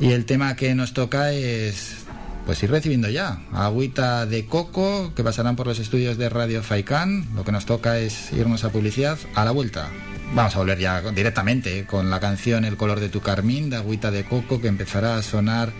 y 0.00 0.12
el 0.12 0.24
tema 0.24 0.56
que 0.56 0.74
nos 0.74 0.94
toca 0.94 1.32
es 1.32 2.07
pues 2.48 2.62
ir 2.62 2.70
recibiendo 2.70 3.10
ya 3.10 3.42
agüita 3.52 4.24
de 4.24 4.46
coco 4.46 5.12
que 5.14 5.22
pasarán 5.22 5.54
por 5.54 5.66
los 5.66 5.80
estudios 5.80 6.16
de 6.16 6.30
Radio 6.30 6.62
Faicán. 6.62 7.28
Lo 7.34 7.44
que 7.44 7.52
nos 7.52 7.66
toca 7.66 7.98
es 7.98 8.32
irnos 8.32 8.64
a 8.64 8.72
publicidad 8.72 9.18
a 9.34 9.44
la 9.44 9.50
vuelta. 9.50 9.90
Vamos 10.32 10.56
a 10.56 10.60
volver 10.60 10.78
ya 10.78 11.02
directamente 11.10 11.84
con 11.84 12.08
la 12.08 12.20
canción 12.20 12.64
El 12.64 12.78
color 12.78 13.00
de 13.00 13.10
tu 13.10 13.20
carmín 13.20 13.68
de 13.68 13.76
agüita 13.76 14.10
de 14.10 14.24
coco 14.24 14.62
que 14.62 14.68
empezará 14.68 15.18
a 15.18 15.22
sonar 15.22 15.74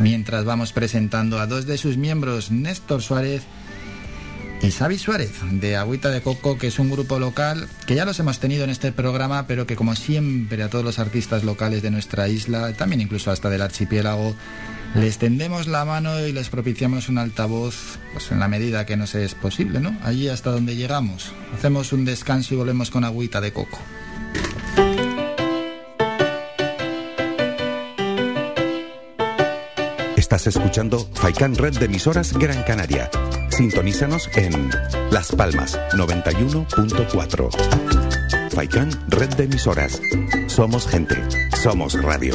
mientras 0.00 0.44
vamos 0.44 0.74
presentando 0.74 1.38
a 1.38 1.46
dos 1.46 1.64
de 1.64 1.78
sus 1.78 1.96
miembros, 1.96 2.50
Néstor 2.50 3.00
Suárez 3.00 3.44
y 4.60 4.70
Xavi 4.70 4.98
Suárez 4.98 5.32
de 5.50 5.76
Agüita 5.76 6.10
de 6.10 6.20
Coco, 6.20 6.58
que 6.58 6.66
es 6.66 6.78
un 6.78 6.90
grupo 6.90 7.18
local 7.20 7.68
que 7.86 7.94
ya 7.94 8.04
los 8.04 8.20
hemos 8.20 8.38
tenido 8.38 8.64
en 8.64 8.70
este 8.70 8.92
programa, 8.92 9.46
pero 9.46 9.66
que 9.66 9.76
como 9.76 9.96
siempre 9.96 10.62
a 10.62 10.68
todos 10.68 10.84
los 10.84 10.98
artistas 10.98 11.42
locales 11.42 11.80
de 11.80 11.90
nuestra 11.90 12.28
isla, 12.28 12.74
también 12.74 13.00
incluso 13.00 13.30
hasta 13.30 13.48
del 13.48 13.62
archipiélago, 13.62 14.36
les 14.94 15.18
tendemos 15.18 15.66
la 15.66 15.84
mano 15.84 16.26
y 16.26 16.32
les 16.32 16.48
propiciamos 16.48 17.08
un 17.08 17.18
altavoz 17.18 17.98
pues 18.12 18.30
en 18.30 18.40
la 18.40 18.48
medida 18.48 18.86
que 18.86 18.96
nos 18.96 19.14
es 19.14 19.34
posible, 19.34 19.80
¿no? 19.80 19.96
Allí 20.02 20.28
hasta 20.28 20.50
donde 20.50 20.76
llegamos. 20.76 21.32
Hacemos 21.54 21.92
un 21.92 22.04
descanso 22.04 22.54
y 22.54 22.58
volvemos 22.58 22.90
con 22.90 23.04
Agüita 23.04 23.40
de 23.40 23.52
Coco. 23.52 23.78
Estás 30.16 30.46
escuchando 30.46 31.08
Faikan 31.14 31.54
Red 31.54 31.78
de 31.78 31.86
emisoras 31.86 32.32
Gran 32.32 32.62
Canaria. 32.62 33.10
Sintonízanos 33.50 34.30
en 34.34 34.70
Las 35.10 35.32
Palmas 35.32 35.78
91.4. 35.92 38.50
Faikan 38.50 38.90
Red 39.08 39.34
de 39.34 39.44
emisoras. 39.44 40.00
Somos 40.46 40.86
gente. 40.86 41.16
Somos 41.62 42.00
radio. 42.02 42.34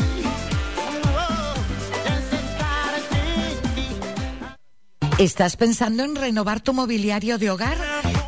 ¿Estás 5.21 5.55
pensando 5.55 6.03
en 6.03 6.15
renovar 6.15 6.61
tu 6.61 6.73
mobiliario 6.73 7.37
de 7.37 7.51
hogar? 7.51 7.77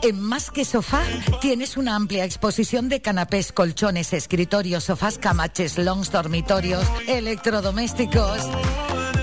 En 0.04 0.22
Más 0.22 0.52
que 0.52 0.64
Sofá 0.64 1.02
tienes 1.42 1.76
una 1.76 1.96
amplia 1.96 2.24
exposición 2.24 2.88
de 2.88 3.02
canapés, 3.02 3.52
colchones, 3.52 4.14
escritorios, 4.14 4.84
sofás, 4.84 5.18
camaches, 5.18 5.80
longs, 5.80 6.12
dormitorios, 6.12 6.86
electrodomésticos. 7.08 8.48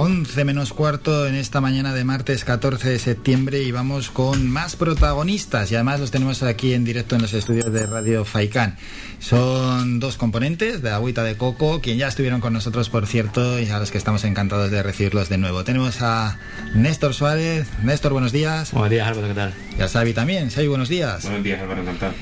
11 0.00 0.44
menos 0.44 0.72
cuarto 0.72 1.26
en 1.26 1.34
esta 1.34 1.60
mañana 1.60 1.92
de 1.92 2.04
martes 2.04 2.44
14 2.44 2.88
de 2.88 2.98
septiembre 3.00 3.64
y 3.64 3.72
vamos 3.72 4.10
con 4.10 4.48
más 4.48 4.76
protagonistas 4.76 5.72
y 5.72 5.74
además 5.74 5.98
los 5.98 6.12
tenemos 6.12 6.40
aquí 6.44 6.72
en 6.72 6.84
directo 6.84 7.16
en 7.16 7.22
los 7.22 7.34
estudios 7.34 7.72
de 7.72 7.84
Radio 7.84 8.24
Faicán. 8.24 8.76
Son 9.18 9.98
dos 9.98 10.16
componentes 10.16 10.82
de 10.82 10.90
Agüita 10.90 11.24
de 11.24 11.36
Coco, 11.36 11.80
quien 11.80 11.98
ya 11.98 12.06
estuvieron 12.06 12.40
con 12.40 12.52
nosotros 12.52 12.88
por 12.90 13.08
cierto 13.08 13.58
y 13.58 13.68
a 13.70 13.80
los 13.80 13.90
que 13.90 13.98
estamos 13.98 14.22
encantados 14.22 14.70
de 14.70 14.84
recibirlos 14.84 15.28
de 15.28 15.38
nuevo. 15.38 15.64
Tenemos 15.64 16.00
a 16.00 16.38
Néstor 16.76 17.12
Suárez. 17.12 17.66
Néstor, 17.82 18.12
buenos 18.12 18.30
días. 18.30 18.70
Buenos 18.70 18.90
días 18.90 19.08
Álvaro, 19.08 19.26
¿qué 19.26 19.34
tal? 19.34 19.52
Y 19.76 19.82
a 19.82 19.88
Xavi 19.88 20.12
también. 20.12 20.48
Xavi, 20.50 20.68
buenos 20.68 20.88
días. 20.88 21.24
Buenos 21.24 21.42
días 21.42 21.60
Álvaro, 21.60 21.82
encantado. 21.82 22.12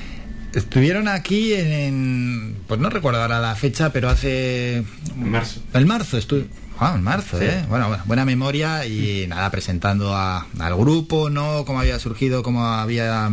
Estuvieron 0.55 1.07
aquí 1.07 1.53
en, 1.53 1.67
en- 1.71 2.57
pues 2.67 2.79
no 2.79 2.89
recuerdo 2.89 3.21
ahora 3.21 3.39
la 3.39 3.55
fecha, 3.55 3.91
pero 3.93 4.09
hace... 4.09 4.77
En 4.77 5.29
marzo. 5.29 5.61
El 5.75 5.85
marzo 5.85 6.17
estuve... 6.17 6.47
Ah, 6.79 6.93
en 6.95 7.03
marzo, 7.03 7.39
Sí. 7.39 7.45
¿eh? 7.45 7.65
Bueno, 7.69 7.87
bueno, 7.87 8.03
buena 8.05 8.23
memoria 8.25 8.85
y 8.85 9.25
nada, 9.27 9.49
presentando 9.49 10.15
a- 10.15 10.45
al 10.59 10.75
grupo, 10.75 11.29
¿no? 11.29 11.65
Cómo 11.65 11.79
había 11.79 11.97
surgido, 11.99 12.43
cómo 12.43 12.65
había 12.65 13.29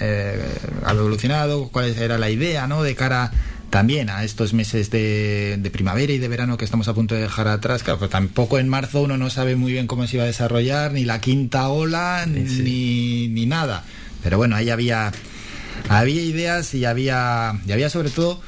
eh, 0.00 0.42
evolucionado, 0.90 1.68
cuál 1.68 1.94
era 1.96 2.18
la 2.18 2.28
idea, 2.30 2.66
¿no? 2.66 2.82
De 2.82 2.94
cara 2.96 3.30
también 3.70 4.10
a 4.10 4.24
estos 4.24 4.52
meses 4.52 4.90
de, 4.90 5.56
de 5.58 5.70
primavera 5.70 6.12
y 6.12 6.18
de 6.18 6.28
verano 6.28 6.56
que 6.58 6.64
estamos 6.64 6.88
a 6.88 6.94
punto 6.94 7.14
de 7.14 7.22
dejar 7.22 7.48
atrás. 7.48 7.82
Claro, 7.82 7.98
pues 8.00 8.10
tampoco 8.10 8.58
en 8.58 8.68
marzo 8.68 9.00
uno 9.02 9.16
no 9.16 9.30
sabe 9.30 9.54
muy 9.56 9.72
bien 9.72 9.86
cómo 9.86 10.06
se 10.06 10.16
iba 10.16 10.24
a 10.24 10.26
desarrollar, 10.26 10.92
ni 10.92 11.04
la 11.04 11.20
quinta 11.20 11.68
ola, 11.68 12.26
ni, 12.26 13.28
ni 13.28 13.46
nada. 13.46 13.84
Pero 14.22 14.36
bueno, 14.38 14.56
ahí 14.56 14.68
había, 14.70 15.12
había 15.88 16.20
ideas 16.22 16.74
y 16.74 16.84
había, 16.84 17.54
y 17.66 17.72
había 17.72 17.88
sobre 17.90 18.10
todo 18.10 18.40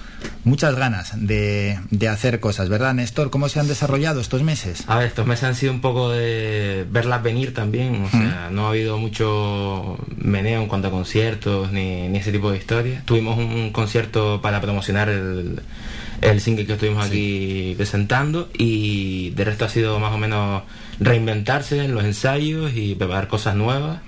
muchas 0.45 0.75
ganas 0.75 1.13
de, 1.15 1.79
de 1.91 2.09
hacer 2.09 2.41
cosas, 2.41 2.69
¿verdad, 2.69 2.95
Néstor? 2.95 3.31
¿Cómo 3.31 3.49
se 3.49 3.61
han 3.61 3.69
desarrollado 3.69 4.21
estos 4.21 4.43
meses? 4.43 4.85
A 4.87 4.99
ver, 4.99 5.07
estos 5.09 5.27
meses 5.27 5.45
han 5.45 5.55
sido 5.55 5.73
un 5.73 5.81
poco 5.81 6.11
de 6.11 6.87
verlas 6.91 7.23
venir 7.23 7.55
también, 7.55 8.05
o 8.05 8.11
sea, 8.11 8.49
no 8.51 8.67
ha 8.67 8.71
habido 8.71 8.99
mucho 8.99 9.99
meneo 10.17 10.63
en 10.63 10.69
cuanto 10.69 10.89
a 10.89 10.91
conciertos 10.91 11.73
ni, 11.73 12.09
ni 12.09 12.19
ese 12.19 12.33
tipo 12.33 12.51
de 12.51 12.59
historias. 12.59 13.05
Tuvimos 13.05 13.39
un 13.39 13.71
concierto 13.71 14.41
para 14.43 14.61
promocionar 14.61 15.09
el, 15.09 15.61
el 16.21 16.41
single 16.41 16.67
que 16.67 16.75
estuvimos 16.75 17.07
aquí 17.07 17.75
presentando 17.77 18.49
y 18.57 19.31
de 19.31 19.45
resto 19.45 19.65
ha 19.65 19.69
sido 19.69 19.99
más 19.99 20.13
o 20.13 20.19
menos 20.19 20.63
reinventarse 21.01 21.85
en 21.85 21.95
los 21.95 22.05
ensayos 22.05 22.73
y 22.75 22.95
preparar 22.95 23.29
cosas 23.29 23.55
nuevas, 23.57 24.01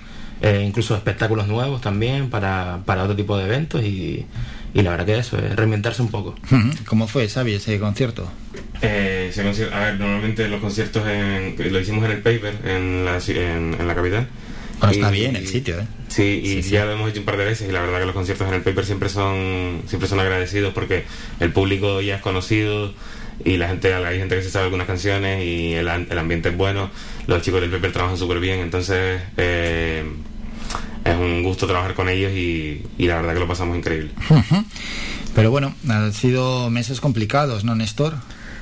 eh, 0.43 0.63
incluso 0.67 0.95
espectáculos 0.95 1.49
nuevos 1.49 1.81
también 1.81 2.31
para, 2.31 2.81
para 2.85 3.05
otro 3.05 3.17
tipo 3.17 3.37
de 3.39 3.45
eventos 3.45 3.83
y, 3.83 4.27
y 4.79 4.83
la 4.83 4.91
verdad 4.91 5.07
que 5.07 5.19
eso, 5.19 5.39
es 5.39 5.57
reinventarse 5.57 6.03
un 6.03 6.11
poco. 6.11 6.35
¿Cómo 6.87 7.09
fue, 7.09 7.29
Xavi, 7.29 7.55
ese 7.55 7.79
concierto? 7.79 8.31
Eh, 8.83 9.29
ese 9.31 9.41
a 9.73 9.81
ver, 9.81 9.99
normalmente 9.99 10.47
los 10.49 10.61
conciertos 10.61 11.07
en- 11.09 11.57
lo 11.73 11.81
hicimos 11.81 12.05
en 12.05 12.11
el 12.11 12.19
Paper, 12.19 12.55
en 12.65 13.05
la, 13.05 13.19
en, 13.27 13.75
en 13.81 13.87
la 13.89 13.95
capital. 13.95 14.29
Bueno, 14.79 14.93
está 14.93 15.09
Y- 15.11 15.19
bien 15.21 15.37
el 15.37 15.47
sitio, 15.47 15.81
¿eh? 15.81 15.87
Sí, 16.09 16.41
y 16.45 16.61
ya 16.63 16.85
lo 16.85 16.93
hemos 16.93 17.11
hecho 17.11 17.21
un 17.21 17.27
par 17.27 17.37
de 17.39 17.47
veces 17.47 17.69
y 17.69 17.73
la 17.73 17.81
verdad 17.81 17.99
que 18.01 18.05
los 18.07 18.15
conciertos 18.15 18.47
en 18.49 18.55
el 18.55 18.61
Paper 18.63 18.85
siempre 18.85 19.09
son 19.09 19.83
siempre 19.87 20.09
son 20.09 20.21
agradecidos 20.21 20.73
porque 20.75 21.05
el 21.41 21.51
público 21.53 22.01
ya 22.03 22.17
es 22.17 22.23
conocido 22.23 22.93
y 23.45 23.57
la 23.57 23.69
gente 23.69 23.93
hay 23.95 24.19
gente 24.19 24.37
que 24.37 24.43
se 24.43 24.51
sabe 24.51 24.67
algunas 24.67 24.87
canciones 24.87 25.45
y 25.45 25.73
el, 25.75 25.89
an- 25.89 26.07
el 26.11 26.19
ambiente 26.19 26.51
es 26.51 26.57
bueno. 26.57 26.91
Los 27.27 27.41
chicos 27.43 27.61
del 27.63 27.71
Paper 27.71 27.93
trabajan 27.93 28.17
súper 28.19 28.39
bien, 28.41 28.61
entonces 28.61 29.21
eh, 29.39 30.05
es 31.05 31.17
un 31.17 31.43
gusto 31.43 31.67
trabajar 31.67 31.95
con 31.95 32.09
ellos 32.09 32.33
y, 32.33 32.83
y 32.99 33.07
la 33.07 33.17
verdad 33.17 33.35
que 33.35 33.41
lo 33.41 33.49
pasamos 33.49 33.77
increíble. 33.77 34.11
Pero 35.35 35.51
bueno, 35.51 35.75
han 35.89 36.13
sido 36.13 36.71
meses 36.71 37.01
complicados, 37.01 37.65
¿no, 37.65 37.75
Néstor? 37.75 38.15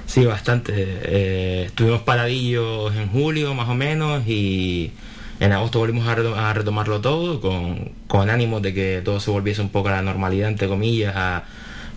Sí, 0.07 0.25
bastante. 0.25 0.73
Eh, 0.77 1.63
estuvimos 1.67 2.03
paradillos 2.03 2.95
en 2.97 3.09
julio 3.09 3.55
más 3.55 3.69
o 3.69 3.75
menos 3.75 4.27
y 4.27 4.93
en 5.41 5.53
agosto 5.53 5.79
volvimos 5.79 6.07
a, 6.09 6.15
reto- 6.17 6.37
a 6.37 6.53
retomarlo 6.53 7.01
todo 7.01 7.41
con, 7.41 7.93
con 8.07 8.29
ánimos 8.31 8.61
de 8.63 8.75
que 8.75 9.03
todo 9.05 9.21
se 9.21 9.31
volviese 9.31 9.63
un 9.63 9.71
poco 9.71 9.89
a 9.89 9.93
la 9.93 10.03
normalidad, 10.03 10.49
entre 10.49 10.69
comillas, 10.69 11.15
a 11.17 11.45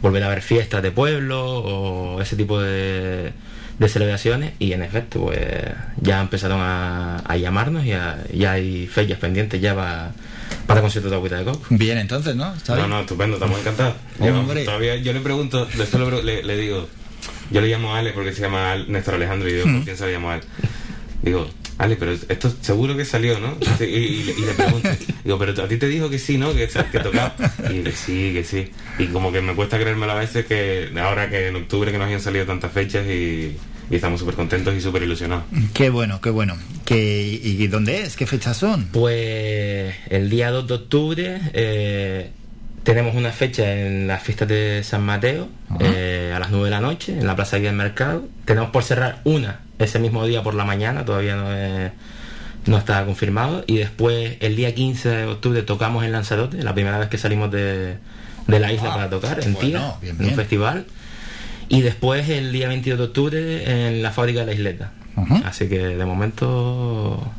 volver 0.02 0.24
a 0.24 0.30
ver 0.30 0.42
fiestas 0.42 0.82
de 0.84 0.92
pueblo 0.92 1.44
o 1.44 2.22
ese 2.22 2.36
tipo 2.36 2.60
de, 2.62 3.34
de 3.80 3.90
celebraciones 3.90 4.54
y 4.60 4.74
en 4.74 4.82
efecto 4.82 5.22
pues 5.26 5.40
ya 6.02 6.20
empezaron 6.22 6.60
a, 6.62 7.18
a 7.20 7.38
llamarnos 7.38 7.86
y 7.86 7.92
a- 7.94 8.24
ya 8.34 8.54
hay 8.54 8.88
fechas 8.88 9.20
pendientes 9.20 9.62
ya 9.62 9.76
para, 9.76 10.12
para 10.66 10.82
conciertos 10.82 11.12
de 11.12 11.18
agüita 11.18 11.38
de 11.38 11.46
coco. 11.46 11.62
Bien, 11.70 11.98
entonces, 12.00 12.36
¿no? 12.36 12.54
No, 12.82 12.88
no, 12.88 13.00
estupendo, 13.02 13.36
estamos 13.38 13.60
encantados. 13.60 13.94
Yo, 14.20 14.26
todavía 14.66 14.96
yo 14.98 15.14
le 15.14 15.20
pregunto, 15.20 15.66
después 15.78 15.94
le, 16.04 16.06
pre- 16.10 16.24
le- 16.24 16.44
le 16.44 16.58
digo, 16.58 16.88
yo 17.52 17.62
le 17.62 17.68
llamo 17.68 17.94
a 17.96 18.00
Ale 18.00 18.12
porque 18.14 18.34
se 18.34 18.42
llama 18.42 18.72
Al- 18.72 18.92
Néstor 18.92 19.16
Alejandro 19.16 19.48
y. 19.50 19.62
¿por 19.62 19.84
quién 19.84 19.96
se 19.98 20.06
le 20.08 20.14
llamo 20.14 20.32
a 20.32 20.34
Ale? 20.36 20.44
Digo, 21.22 21.48
Ale, 21.80 21.96
pero 21.96 22.12
esto 22.14 22.52
seguro 22.62 22.98
que 22.98 23.06
salió, 23.06 23.40
¿no? 23.40 23.56
Y, 23.80 23.84
y- 23.86 24.36
y 24.38 24.46
le 24.46 24.54
pregunto, 24.54 24.90
digo, 25.24 25.38
pero 25.38 25.64
a 25.64 25.68
ti 25.68 25.78
te 25.78 25.88
dijo 25.88 26.10
que 26.10 26.18
sí, 26.20 26.38
¿no? 26.38 26.54
Que, 26.54 26.68
que 26.68 27.00
tocaba. 27.00 27.36
Y 27.72 27.82
que 27.84 27.92
sí, 27.92 28.32
que 28.34 28.44
sí. 28.44 28.72
Y 28.98 29.06
como 29.08 29.32
que 29.32 29.42
me 29.42 29.54
cuesta 29.54 29.78
creérmelo 29.80 30.12
a 30.14 30.16
veces 30.16 30.46
que 30.46 30.90
ahora 31.00 31.30
que 31.30 31.48
en 31.50 31.56
octubre 31.56 31.92
que 31.92 31.98
nos 32.00 32.08
hayan 32.08 32.22
salido 32.22 32.46
tantas 32.46 32.72
fechas 32.72 33.06
y, 33.08 33.56
y 33.92 33.96
estamos 33.96 34.20
súper 34.20 34.36
contentos 34.36 34.74
y 34.76 34.82
súper 34.82 35.04
ilusionados. 35.04 35.44
Qué 35.74 35.90
bueno, 35.92 36.20
qué 36.20 36.32
bueno. 36.32 36.58
¿Qué, 36.84 37.40
¿Y 37.44 37.68
dónde 37.68 38.02
es? 38.02 38.16
¿Qué 38.16 38.26
fechas 38.26 38.58
son? 38.58 38.88
Pues 38.88 39.94
el 40.10 40.30
día 40.32 40.50
2 40.52 40.68
de 40.68 40.74
octubre 40.74 41.42
eh, 41.54 42.32
tenemos 42.88 43.16
una 43.16 43.34
fecha 43.34 43.70
en 43.76 44.08
las 44.08 44.24
fiestas 44.24 44.48
de 44.48 44.82
San 44.82 45.04
Mateo 45.04 45.50
eh, 45.82 46.32
a 46.34 46.40
las 46.40 46.52
9 46.52 46.64
de 46.66 46.72
la 46.72 46.80
noche 46.80 47.12
en 47.20 47.28
la 47.28 47.36
Plaza 47.36 47.58
Guía 47.58 47.68
del 47.68 47.76
Mercado. 47.76 48.24
Tenemos 48.46 48.70
por 48.70 48.82
cerrar 48.86 49.20
una 49.26 49.60
ese 49.78 50.00
mismo 50.00 50.26
día 50.26 50.42
por 50.42 50.54
la 50.54 50.64
mañana, 50.64 51.04
todavía 51.04 51.36
no, 51.36 51.54
es- 51.54 51.92
no 52.66 52.78
está 52.78 53.04
confirmado. 53.04 53.66
Y 53.68 53.76
después 53.76 54.38
el 54.40 54.56
día 54.56 54.74
15 54.74 55.10
de 55.10 55.26
octubre 55.26 55.64
tocamos 55.64 56.06
en 56.06 56.14
Lanzarote, 56.14 56.64
la 56.64 56.74
primera 56.74 56.98
vez 56.98 57.10
que 57.10 57.18
salimos 57.18 57.52
de, 57.52 57.98
de 58.48 58.60
la 58.60 58.72
isla 58.72 58.94
para 58.96 59.10
tocar, 59.10 59.40
en 59.44 59.54
bueno, 59.74 59.98
bien, 60.02 60.16
en 60.18 60.26
un 60.30 60.36
festival. 60.36 60.86
Y 61.68 61.82
después 61.82 62.30
el 62.30 62.54
día 62.54 62.70
22 62.70 62.98
de 63.00 63.04
octubre 63.06 63.88
en 63.88 64.02
la 64.02 64.12
fábrica 64.12 64.40
de 64.40 64.46
la 64.46 64.54
isleta. 64.54 64.92
Así 65.46 65.68
que 65.68 65.80
de 65.80 66.06
momento 66.06 67.30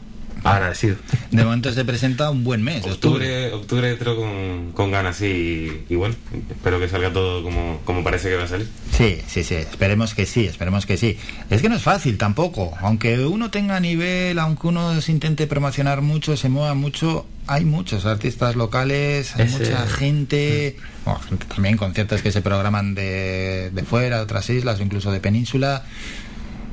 agradecido. 0.45 0.97
De 1.31 1.45
momento 1.45 1.73
se 1.73 1.85
presenta 1.85 2.31
un 2.31 2.45
buen 2.45 2.63
mes, 2.63 2.85
octubre. 2.85 3.53
Octubre, 3.53 3.91
entro 3.91 4.17
con, 4.17 4.73
con 4.73 4.91
ganas, 4.91 5.17
sí, 5.17 5.85
y, 5.89 5.93
y 5.93 5.97
bueno, 5.97 6.15
espero 6.51 6.79
que 6.81 6.89
salga 6.89 7.13
todo 7.13 7.43
como, 7.43 7.81
como 7.85 8.03
parece 8.05 8.29
que 8.31 8.37
va 8.37 8.45
a 8.45 8.49
salir. 8.49 8.69
Sí, 8.97 9.19
sí, 9.27 9.45
sí, 9.45 9.55
esperemos 9.55 10.15
que 10.15 10.27
sí, 10.27 10.47
esperemos 10.47 10.87
que 10.87 10.97
sí. 10.97 11.19
Es 11.51 11.63
que 11.63 11.69
no 11.69 11.77
es 11.77 11.83
fácil 11.83 12.19
tampoco, 12.19 12.75
aunque 12.81 13.19
uno 13.27 13.51
tenga 13.51 13.79
nivel, 13.81 14.39
aunque 14.39 14.67
uno 14.69 15.01
se 15.01 15.13
intente 15.13 15.47
promocionar 15.47 16.03
mucho, 16.03 16.37
se 16.37 16.49
mueva 16.49 16.75
mucho, 16.75 17.27
hay 17.47 17.65
muchos 17.65 18.07
artistas 18.07 18.57
locales, 18.57 19.35
hay 19.37 19.47
Ese- 19.47 19.59
mucha 19.59 19.87
gente, 19.87 20.77
bueno, 21.05 21.21
también 21.49 21.77
conciertos 21.77 22.23
que 22.23 22.33
se 22.33 22.41
programan 22.43 22.95
de, 22.95 23.71
de 23.73 23.83
fuera, 23.85 24.17
de 24.17 24.23
otras 24.23 24.49
islas 24.51 24.81
o 24.81 24.83
incluso 24.83 25.11
de 25.13 25.21
península. 25.21 25.85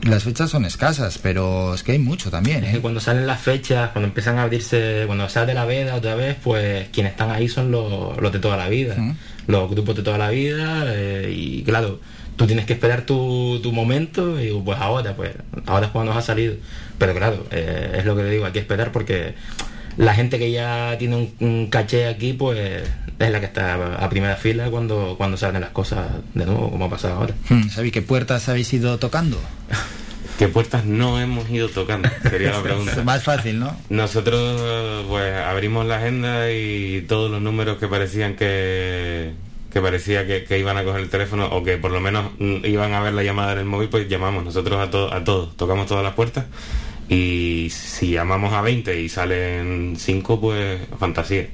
Las 0.03 0.23
fechas 0.23 0.51
son 0.51 0.65
escasas, 0.65 1.17
pero 1.17 1.73
es 1.73 1.81
que 1.81 1.93
hay 1.93 1.99
mucho 1.99 2.29
también, 2.29 2.63
Es 2.63 2.71
que 2.71 2.77
¿eh? 2.77 2.81
cuando 2.81 2.99
salen 2.99 3.25
las 3.25 3.41
fechas, 3.41 3.89
cuando 3.91 4.07
empiezan 4.07 4.37
a 4.37 4.43
abrirse, 4.43 5.03
cuando 5.07 5.27
sale 5.29 5.53
la 5.53 5.65
veda 5.65 5.95
otra 5.95 6.13
vez, 6.15 6.37
pues 6.43 6.89
quienes 6.89 7.13
están 7.13 7.31
ahí 7.31 7.47
son 7.47 7.71
los, 7.71 8.15
los 8.21 8.31
de 8.31 8.39
toda 8.39 8.55
la 8.55 8.69
vida, 8.69 8.95
los 9.47 9.69
grupos 9.69 9.95
de 9.95 10.03
toda 10.03 10.17
la 10.19 10.29
vida, 10.29 10.83
eh, 10.87 11.33
y 11.35 11.63
claro, 11.63 11.99
tú 12.35 12.45
tienes 12.45 12.65
que 12.65 12.73
esperar 12.73 13.01
tu, 13.05 13.59
tu 13.63 13.71
momento 13.71 14.39
y 14.39 14.51
pues 14.63 14.79
ahora, 14.79 15.15
pues 15.15 15.31
ahora 15.65 15.87
es 15.87 15.91
cuando 15.91 16.13
nos 16.13 16.23
ha 16.23 16.25
salido. 16.25 16.55
Pero 16.97 17.13
claro, 17.15 17.45
eh, 17.51 17.95
es 17.97 18.05
lo 18.05 18.15
que 18.15 18.23
te 18.23 18.29
digo, 18.29 18.45
hay 18.45 18.51
que 18.51 18.59
esperar 18.59 18.91
porque 18.91 19.33
la 19.97 20.13
gente 20.13 20.37
que 20.37 20.51
ya 20.51 20.97
tiene 20.99 21.15
un, 21.15 21.33
un 21.39 21.67
caché 21.67 22.07
aquí, 22.07 22.33
pues 22.33 22.83
es 23.19 23.31
la 23.31 23.39
que 23.39 23.45
está 23.45 23.95
a 24.03 24.09
primera 24.09 24.35
fila 24.35 24.69
cuando, 24.69 25.15
cuando 25.17 25.37
salen 25.37 25.61
las 25.61 25.69
cosas 25.71 26.07
de 26.33 26.45
nuevo, 26.45 26.69
como 26.71 26.85
ha 26.85 26.89
pasado 26.89 27.15
ahora. 27.15 27.33
Hmm, 27.49 27.69
¿Sabéis 27.69 27.93
qué 27.93 28.01
puertas 28.01 28.47
habéis 28.49 28.73
ido 28.73 28.97
tocando? 28.99 29.39
¿Qué 30.37 30.49
puertas 30.49 30.83
no 30.83 31.21
hemos 31.21 31.49
ido 31.49 31.69
tocando? 31.69 32.09
Sería 32.29 32.51
la 32.51 32.61
pregunta. 32.61 33.01
Más 33.05 33.23
fácil, 33.23 33.57
¿no? 33.59 33.73
Nosotros 33.89 35.05
pues 35.07 35.33
abrimos 35.33 35.85
la 35.85 35.95
agenda 35.97 36.51
y 36.51 37.05
todos 37.07 37.31
los 37.31 37.41
números 37.41 37.77
que 37.77 37.87
parecían 37.87 38.35
que, 38.35 39.31
que 39.71 39.79
parecía 39.79 40.27
que, 40.27 40.43
que 40.43 40.59
iban 40.59 40.75
a 40.77 40.83
coger 40.83 40.99
el 41.03 41.09
teléfono 41.09 41.45
o 41.47 41.63
que 41.63 41.77
por 41.77 41.91
lo 41.91 42.01
menos 42.01 42.31
mm, 42.37 42.65
iban 42.65 42.91
a 42.93 42.99
ver 43.01 43.13
la 43.13 43.23
llamada 43.23 43.53
en 43.53 43.59
el 43.59 43.65
móvil, 43.65 43.87
pues 43.87 44.09
llamamos 44.09 44.43
nosotros 44.43 44.77
a, 44.85 44.91
to- 44.91 45.13
a 45.13 45.23
todos, 45.23 45.55
tocamos 45.55 45.87
todas 45.87 46.03
las 46.03 46.15
puertas 46.15 46.43
y 47.07 47.69
si 47.71 48.11
llamamos 48.11 48.51
a 48.53 48.61
20 48.61 48.99
y 48.99 49.07
salen 49.07 49.95
5, 49.97 50.41
pues 50.41 50.81
fantasía. 50.99 51.47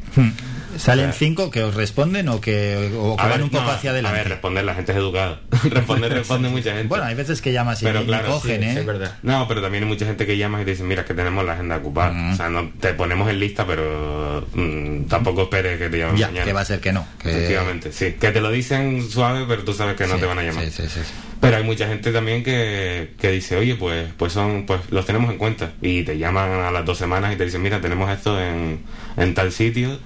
¿Salen 0.77 1.13
cinco 1.13 1.51
que 1.51 1.63
os 1.63 1.75
responden 1.75 2.29
o 2.29 2.39
que, 2.41 2.91
o 2.97 3.15
que 3.15 3.21
A 3.21 3.25
van 3.27 3.37
ver, 3.37 3.43
un 3.43 3.49
poco 3.49 3.63
no, 3.65 3.71
hacia 3.71 3.89
A 3.89 3.93
adelante? 3.93 4.17
ver, 4.19 4.29
responder, 4.29 4.63
la 4.63 4.73
gente 4.75 4.91
es 4.91 4.97
educada. 4.97 5.41
responder, 5.63 6.11
responde 6.13 6.49
mucha 6.49 6.71
gente. 6.71 6.87
Bueno, 6.87 7.05
hay 7.05 7.15
veces 7.15 7.41
que 7.41 7.51
llamas 7.51 7.81
y 7.81 7.85
pero 7.85 8.05
claro, 8.05 8.29
cogen, 8.31 8.61
sí, 8.61 8.67
¿eh? 8.67 8.71
sí, 8.73 8.79
es 8.79 8.85
verdad. 8.85 9.15
No, 9.23 9.47
pero 9.47 9.61
también 9.61 9.83
hay 9.83 9.89
mucha 9.89 10.05
gente 10.05 10.25
que 10.25 10.37
llamas 10.37 10.61
y 10.61 10.65
te 10.65 10.71
dicen, 10.71 10.87
mira, 10.87 11.01
es 11.01 11.07
que 11.07 11.13
tenemos 11.13 11.45
la 11.45 11.53
agenda 11.53 11.77
ocupada. 11.77 12.31
O 12.33 12.35
sea, 12.35 12.49
no 12.49 12.69
te 12.79 12.93
ponemos 12.93 13.29
en 13.29 13.39
lista, 13.39 13.65
pero 13.67 14.47
mm, 14.53 15.03
tampoco 15.05 15.43
esperes 15.43 15.77
que 15.77 15.89
te 15.89 15.97
llamen 15.99 16.17
Ya, 16.17 16.27
mañana. 16.27 16.45
que 16.45 16.53
va 16.53 16.61
a 16.61 16.65
ser 16.65 16.79
que 16.79 16.91
no. 16.93 17.05
que- 17.21 17.31
Efectivamente, 17.31 17.91
sí. 17.91 18.15
Que 18.19 18.31
te 18.31 18.41
lo 18.41 18.51
dicen 18.51 19.09
suave, 19.09 19.45
pero 19.47 19.63
tú 19.63 19.73
sabes 19.73 19.95
que 19.95 20.05
no 20.07 20.15
Sí, 20.15 20.21
te 20.21 20.25
van 20.25 20.39
a 20.39 20.43
llamar. 20.43 20.65
sí, 20.65 20.71
sí, 20.71 20.87
sí. 20.87 20.99
Pero 21.39 21.57
hay 21.57 21.63
mucha 21.63 21.87
gente 21.87 22.11
también 22.11 22.43
que, 22.43 23.13
que 23.19 23.31
dice, 23.31 23.55
oye, 23.57 23.73
pues, 23.75 24.07
pues 24.15 24.31
son, 24.31 24.65
pues 24.67 24.79
los 24.91 25.05
tenemos 25.07 25.31
en 25.31 25.37
cuenta. 25.39 25.71
Y 25.81 26.03
te 26.03 26.17
llaman 26.17 26.51
a 26.51 26.69
las 26.71 26.85
dos 26.85 26.99
semanas 26.99 27.33
y 27.33 27.35
te 27.35 27.45
dicen, 27.45 27.63
mira, 27.63 27.81
tenemos 27.81 28.11
esto 28.11 28.39
en, 28.39 28.81
en 29.17 29.33
tal 29.33 29.51
sitio. 29.51 29.97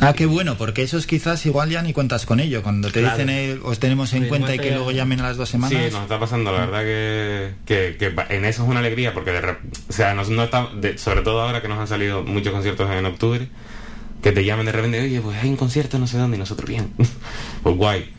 Ah, 0.00 0.14
qué 0.14 0.26
bueno, 0.26 0.56
porque 0.58 0.82
esos 0.82 1.06
quizás 1.06 1.44
igual 1.46 1.70
ya 1.70 1.80
ni 1.82 1.92
cuentas 1.92 2.26
con 2.26 2.40
ello. 2.40 2.62
Cuando 2.62 2.90
te 2.90 3.00
Claro. 3.00 3.16
dicen 3.16 3.30
eh, 3.30 3.58
os 3.62 3.78
tenemos 3.78 4.12
en 4.14 4.24
Sí, 4.24 4.28
cuenta 4.28 4.54
y 4.54 4.58
que 4.58 4.70
ya. 4.70 4.74
luego 4.74 4.90
llamen 4.90 5.20
a 5.20 5.24
las 5.24 5.36
dos 5.36 5.48
semanas. 5.48 5.78
Sí, 5.78 5.90
nos 5.92 6.02
está 6.02 6.18
pasando, 6.18 6.52
la 6.52 6.66
verdad 6.66 6.82
que, 6.82 7.94
que, 7.98 8.14
en 8.34 8.44
eso 8.44 8.64
es 8.64 8.68
una 8.68 8.80
alegría, 8.80 9.14
porque 9.14 9.30
de 9.30 9.38
o 9.50 9.56
sea, 9.92 10.14
nos, 10.14 10.28
no 10.28 10.42
está, 10.42 10.68
de- 10.74 10.98
sobre 10.98 11.22
todo 11.22 11.40
ahora 11.42 11.62
que 11.62 11.68
nos 11.68 11.78
han 11.78 11.86
salido 11.86 12.22
muchos 12.24 12.52
conciertos 12.52 12.90
en 12.90 13.06
octubre, 13.06 13.48
que 14.22 14.32
te 14.32 14.44
llamen 14.44 14.66
de 14.66 14.72
repente, 14.72 15.00
oye, 15.00 15.20
pues 15.20 15.38
hay 15.40 15.48
un 15.48 15.56
concierto 15.56 15.98
no 15.98 16.06
sé 16.06 16.18
dónde, 16.18 16.36
y 16.36 16.40
nosotros 16.40 16.68
bien. 16.68 16.92
pues 17.62 17.76
guay. 17.76 18.12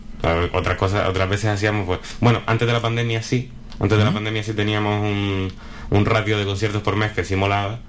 Otras 0.53 0.77
cosas, 0.77 1.09
otras 1.09 1.27
veces 1.29 1.47
hacíamos, 1.49 1.85
pues, 1.85 1.99
bueno, 2.21 2.41
antes 2.45 2.65
de 2.65 2.73
la 2.73 2.81
pandemia 2.81 3.21
sí, 3.21 3.51
antes 3.79 3.97
de 3.97 4.05
la 4.05 4.13
pandemia 4.13 4.41
sí 4.41 4.53
teníamos 4.53 5.01
un, 5.01 5.51
un 5.89 6.05
ratio 6.05 6.37
de 6.37 6.45
conciertos 6.45 6.81
por 6.81 6.95
mes 6.95 7.11
que 7.11 7.25
sí 7.25 7.35
molaba, 7.35 7.79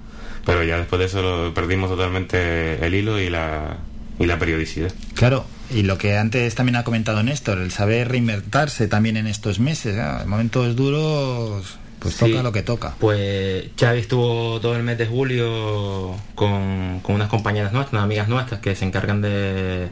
pero 0.44 0.62
ya 0.64 0.78
después 0.78 0.98
de 1.00 1.06
eso 1.06 1.22
lo 1.22 1.54
perdimos 1.54 1.88
totalmente 1.90 2.84
el 2.84 2.94
hilo 2.94 3.18
y 3.20 3.30
la, 3.30 3.78
y 4.18 4.26
la 4.26 4.38
periodicidad. 4.38 4.92
Claro, 5.14 5.46
Y 5.70 5.82
lo 5.82 5.96
que 5.98 6.16
antes 6.18 6.54
también 6.54 6.76
ha 6.76 6.84
comentado 6.84 7.22
Néstor, 7.22 7.58
el 7.58 7.70
saber 7.70 8.08
reinventarse 8.08 8.86
también 8.86 9.16
en 9.16 9.26
estos 9.26 9.58
meses, 9.58 9.96
¿eh? 9.96 10.04
en 10.22 10.28
momentos 10.28 10.76
duros, 10.76 11.78
pues 11.98 12.14
Sí. 12.16 12.30
toca 12.30 12.42
lo 12.42 12.52
que 12.52 12.62
toca. 12.62 12.94
Pues 13.00 13.64
Xavi 13.80 14.00
estuvo 14.00 14.60
todo 14.60 14.76
el 14.76 14.82
mes 14.82 14.98
de 14.98 15.06
julio 15.06 16.14
con, 16.34 17.00
con 17.00 17.14
unas 17.14 17.28
compañeras 17.30 17.72
nuestras, 17.72 17.94
unas 17.94 18.04
amigas 18.04 18.28
nuestras 18.28 18.60
que 18.60 18.74
se 18.76 18.84
encargan 18.84 19.22
de... 19.22 19.88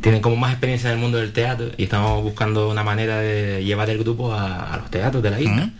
Tienen 0.00 0.20
como 0.20 0.34
más 0.36 0.50
experiencia 0.52 0.88
en 0.90 0.96
el 0.96 1.00
mundo 1.02 1.18
del 1.18 1.32
teatro 1.32 1.66
y 1.76 1.84
estamos 1.84 2.22
buscando 2.24 2.68
una 2.70 2.82
manera 2.82 3.18
de 3.18 3.62
llevar 3.62 3.88
el 3.88 3.98
grupo 3.98 4.32
a, 4.32 4.72
a 4.74 4.76
los 4.78 4.90
teatros 4.90 5.22
de 5.22 5.30
la 5.30 5.38
isla. 5.40 5.70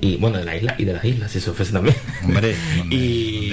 Y 0.00 0.16
bueno, 0.16 0.38
de 0.38 0.44
la 0.44 0.56
isla 0.56 0.74
y 0.78 0.84
de 0.84 0.92
las 0.92 1.04
islas, 1.04 1.30
si 1.32 1.40
se 1.40 1.50
ofrece 1.50 1.72
también. 1.72 1.96
Hombre, 2.24 2.54
y, 2.90 3.52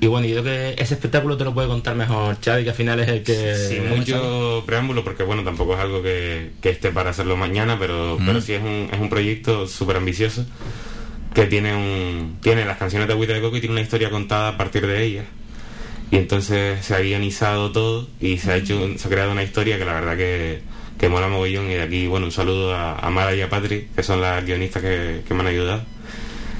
y 0.00 0.06
bueno, 0.06 0.26
yo 0.26 0.42
creo 0.42 0.44
que 0.44 0.82
ese 0.82 0.94
espectáculo 0.94 1.36
te 1.36 1.44
lo 1.44 1.54
puede 1.54 1.68
contar 1.68 1.96
mejor 1.96 2.36
Xavi, 2.44 2.62
que 2.64 2.70
al 2.70 2.76
final 2.76 3.00
es 3.00 3.08
el 3.08 3.22
que... 3.22 3.54
Sin 3.56 3.88
mucho 3.88 4.62
preámbulo, 4.66 5.02
porque 5.02 5.24
bueno, 5.24 5.42
tampoco 5.42 5.74
es 5.74 5.80
algo 5.80 6.02
que, 6.02 6.52
que 6.60 6.70
esté 6.70 6.90
para 6.90 7.10
hacerlo 7.10 7.36
mañana, 7.36 7.76
pero, 7.78 8.16
Mm. 8.18 8.26
pero 8.26 8.40
sí 8.40 8.52
es 8.52 8.62
un, 8.62 8.88
es 8.92 9.00
un 9.00 9.08
proyecto 9.08 9.66
súper 9.66 9.96
ambicioso 9.96 10.46
que 11.34 11.46
tiene 11.46 11.74
un 11.74 12.38
tiene 12.40 12.64
las 12.64 12.78
canciones 12.78 13.06
de 13.06 13.14
Agüita 13.14 13.32
de 13.32 13.40
Coco 13.40 13.56
y 13.56 13.60
tiene 13.60 13.72
una 13.74 13.82
historia 13.82 14.10
contada 14.10 14.48
a 14.48 14.56
partir 14.56 14.86
de 14.86 15.04
ellas. 15.04 15.26
Y 16.10 16.16
entonces 16.16 16.84
se 16.84 16.94
ha 16.94 17.00
guionizado 17.00 17.70
todo 17.70 18.08
y 18.20 18.38
se 18.38 18.50
ha 18.52 18.56
hecho 18.56 18.88
se 18.96 19.06
ha 19.06 19.10
creado 19.10 19.32
una 19.32 19.42
historia 19.42 19.78
que 19.78 19.84
la 19.84 19.92
verdad 19.94 20.16
que, 20.16 20.60
que 20.98 21.08
mola 21.08 21.28
mogollón 21.28 21.70
y 21.70 21.74
de 21.74 21.82
aquí, 21.82 22.06
bueno, 22.06 22.26
un 22.26 22.32
saludo 22.32 22.74
a, 22.74 22.98
a 22.98 23.10
Mara 23.10 23.34
y 23.34 23.40
a 23.40 23.48
Patri, 23.48 23.88
que 23.94 24.02
son 24.02 24.20
las 24.20 24.44
guionistas 24.44 24.82
que, 24.82 25.22
que 25.26 25.34
me 25.34 25.40
han 25.40 25.46
ayudado. 25.46 25.82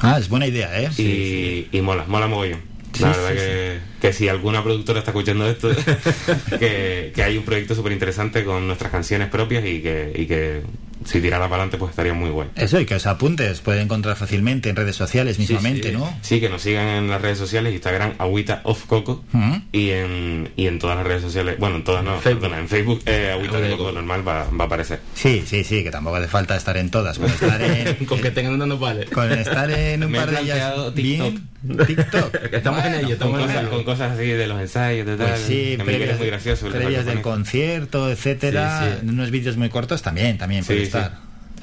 Ah, 0.00 0.16
es 0.18 0.28
buena 0.28 0.46
idea, 0.46 0.80
¿eh? 0.80 0.90
y, 0.96 1.66
y 1.76 1.80
mola, 1.80 2.04
mola 2.06 2.28
mogollón. 2.28 2.60
Sí, 2.92 3.02
la 3.02 3.12
sí, 3.14 3.20
verdad 3.20 3.34
que, 3.34 3.78
que 4.00 4.12
si 4.12 4.28
alguna 4.28 4.62
productora 4.62 5.00
está 5.00 5.10
escuchando 5.10 5.48
esto, 5.48 5.70
que, 6.58 7.12
que 7.14 7.22
hay 7.22 7.36
un 7.36 7.44
proyecto 7.44 7.74
súper 7.74 7.92
interesante 7.92 8.44
con 8.44 8.66
nuestras 8.66 8.90
canciones 8.90 9.28
propias 9.28 9.64
y 9.66 9.80
que, 9.82 10.12
y 10.14 10.26
que 10.26 10.62
si 11.04 11.20
tirara 11.20 11.44
para 11.44 11.62
adelante 11.62 11.78
pues 11.78 11.90
estaría 11.90 12.14
muy 12.14 12.30
guay. 12.30 12.48
Eso, 12.56 12.80
y 12.80 12.86
que 12.86 12.94
os 12.94 13.06
apuntes, 13.06 13.60
puede 13.60 13.80
encontrar 13.80 14.16
fácilmente 14.16 14.68
en 14.68 14.76
redes 14.76 14.96
sociales 14.96 15.38
mismamente, 15.38 15.90
sí, 15.90 15.96
¿no? 15.96 16.12
Sí, 16.22 16.40
que 16.40 16.48
nos 16.48 16.62
sigan 16.62 16.86
en 16.88 17.08
las 17.10 17.20
redes 17.22 17.38
sociales, 17.38 17.72
Instagram, 17.72 18.14
Agüita 18.18 18.60
of 18.64 18.84
Coco, 18.86 19.24
y 19.72 19.90
en, 19.90 20.50
y 20.56 20.66
en 20.66 20.78
todas 20.78 20.96
las 20.96 21.06
redes 21.06 21.22
sociales, 21.22 21.56
bueno, 21.58 21.76
en 21.76 21.84
todas 21.84 22.04
no, 22.04 22.18
perdona, 22.18 22.58
en 22.58 22.68
Facebook, 22.68 23.02
eh, 23.06 23.30
Agüita 23.32 23.58
de 23.60 23.70
Coco 23.76 23.92
normal 23.92 24.26
va, 24.26 24.44
va 24.50 24.64
a 24.64 24.66
aparecer. 24.66 25.00
Sí, 25.14 25.42
sí, 25.46 25.64
sí, 25.64 25.82
que 25.82 25.90
tampoco 25.90 26.16
hace 26.16 26.28
falta 26.28 26.56
estar 26.56 26.76
en 26.76 26.90
todas. 26.90 27.18
Con 27.18 27.30
estar 27.30 27.60
en, 27.62 28.04
Con 28.06 28.20
que 28.20 28.30
tengan 28.30 28.54
una 28.54 28.66
no 28.66 28.78
vale. 28.78 29.06
con 29.06 29.30
estar 29.32 29.70
en 29.70 30.04
un 30.04 30.10
Me 30.10 30.18
par 30.18 30.30
de 30.30 30.40
ellas 30.40 30.56
planteado 30.58 30.92
bien. 30.92 31.48
TikTok. 31.76 32.34
Estamos 32.52 32.84
en 32.84 32.94
ello, 32.94 33.02
Con 33.02 33.12
estamos 33.12 33.40
en 33.40 33.46
cosas, 33.46 33.66
con 33.68 33.84
cosas 33.84 34.12
así 34.12 34.26
de 34.26 34.46
los 34.46 34.60
ensayos, 34.60 35.06
de 35.06 35.16
tal, 35.16 35.28
Pues 35.28 35.40
sí, 35.40 35.76
previas, 35.82 36.10
es 36.10 36.18
muy 36.18 36.26
gracioso. 36.28 36.68
previas 36.68 37.04
del 37.06 37.20
concierto, 37.20 38.10
etcétera, 38.10 38.80
Sí, 38.92 38.98
sí. 39.02 39.08
unos 39.08 39.30
vídeos 39.30 39.56
muy 39.56 39.68
cortos 39.68 40.02
también, 40.02 40.38
también 40.38 40.64
puede 40.64 40.82
estar. 40.82 41.12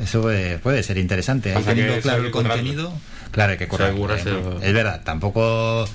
Eso 0.02 0.22
puede, 0.22 0.58
puede 0.60 0.84
ser 0.84 0.98
interesante. 0.98 1.56
Ahí 1.56 1.64
teniendo 1.64 2.00
claro 2.02 2.24
el 2.26 2.32
currarlo. 2.32 2.54
contenido, 2.56 2.94
claro, 3.32 3.52
hay 3.54 3.58
que 3.58 3.68
currárselo. 3.68 4.54
¿eh? 4.62 4.68
Es 4.68 4.74
verdad, 4.74 5.02
tampoco... 5.04 5.88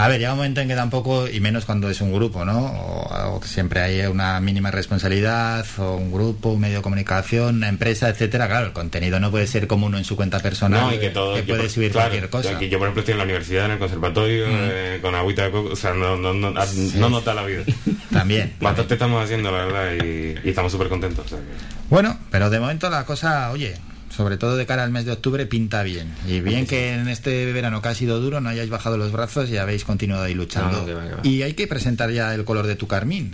A 0.00 0.06
ver, 0.06 0.20
llega 0.20 0.30
un 0.30 0.36
momento 0.38 0.60
en 0.60 0.68
que 0.68 0.76
tampoco, 0.76 1.26
y 1.28 1.40
menos 1.40 1.64
cuando 1.64 1.90
es 1.90 2.00
un 2.00 2.12
grupo, 2.12 2.44
¿no? 2.44 2.66
O, 2.66 3.12
algo 3.12 3.40
que 3.40 3.48
siempre 3.48 3.80
hay 3.80 4.00
una 4.06 4.38
mínima 4.38 4.70
responsabilidad, 4.70 5.66
o 5.78 5.96
un 5.96 6.12
grupo, 6.12 6.50
un 6.50 6.60
medio 6.60 6.76
de 6.76 6.82
comunicación, 6.82 7.56
una 7.56 7.68
empresa, 7.68 8.08
etcétera. 8.08 8.46
Claro, 8.46 8.66
el 8.66 8.72
contenido 8.72 9.18
no 9.18 9.32
puede 9.32 9.48
ser 9.48 9.66
como 9.66 9.86
uno 9.86 9.98
en 9.98 10.04
su 10.04 10.14
cuenta 10.14 10.38
personal, 10.38 10.82
No, 10.82 10.94
y 10.94 10.98
que 11.00 11.10
todo. 11.10 11.34
que 11.34 11.40
yo 11.40 11.46
puede 11.48 11.62
por- 11.62 11.70
subir 11.70 11.90
claro, 11.90 12.10
cualquier 12.10 12.30
cosa. 12.30 12.58
que 12.60 12.68
yo, 12.68 12.78
por 12.78 12.86
ejemplo, 12.86 13.00
estoy 13.00 13.12
en 13.14 13.18
la 13.18 13.24
universidad, 13.24 13.64
en 13.64 13.70
el 13.72 13.78
conservatorio, 13.80 14.46
Mm. 14.46 14.50
eh, 14.54 14.98
con 15.02 15.14
agüita 15.16 15.42
de 15.42 15.50
coco, 15.50 15.70
o 15.72 15.76
sea, 15.76 15.92
no, 15.94 16.16
no, 16.16 16.32
no, 16.32 16.52
no 16.52 17.08
nota 17.10 17.34
la 17.34 17.42
vida. 17.44 17.64
También. 18.12 18.54
Bastante 18.60 18.94
estamos 18.94 19.24
haciendo, 19.24 19.50
la 19.50 19.64
verdad, 19.64 20.04
y, 20.04 20.36
y 20.46 20.48
estamos 20.50 20.70
súper 20.70 20.88
contentos. 20.88 21.26
o 21.26 21.28
sea 21.28 21.38
que- 21.38 21.44
Bueno, 21.90 22.16
pero 22.30 22.50
de 22.50 22.60
momento 22.60 22.88
la 22.88 23.04
cosa, 23.04 23.50
oye, 23.50 23.74
sobre 24.18 24.36
todo 24.36 24.56
de 24.56 24.66
cara 24.66 24.82
al 24.82 24.90
mes 24.90 25.04
de 25.04 25.12
octubre, 25.12 25.46
pinta 25.46 25.84
bien. 25.84 26.12
Y 26.26 26.40
bien 26.40 26.66
que 26.66 26.92
en 26.92 27.06
este 27.08 27.50
verano 27.52 27.80
que 27.80 27.88
ha 27.88 27.94
sido 27.94 28.18
duro 28.20 28.40
no 28.40 28.48
hayáis 28.48 28.68
bajado 28.68 28.98
los 28.98 29.12
brazos 29.12 29.48
y 29.48 29.56
habéis 29.58 29.84
continuado 29.84 30.24
ahí 30.24 30.34
luchando. 30.34 30.80
No, 30.80 30.86
que 30.86 30.92
va, 30.94 31.04
que 31.08 31.14
va. 31.14 31.20
Y 31.22 31.42
hay 31.42 31.54
que 31.54 31.68
presentar 31.68 32.10
ya 32.10 32.34
el 32.34 32.44
color 32.44 32.66
de 32.66 32.74
tu 32.74 32.88
carmín. 32.88 33.32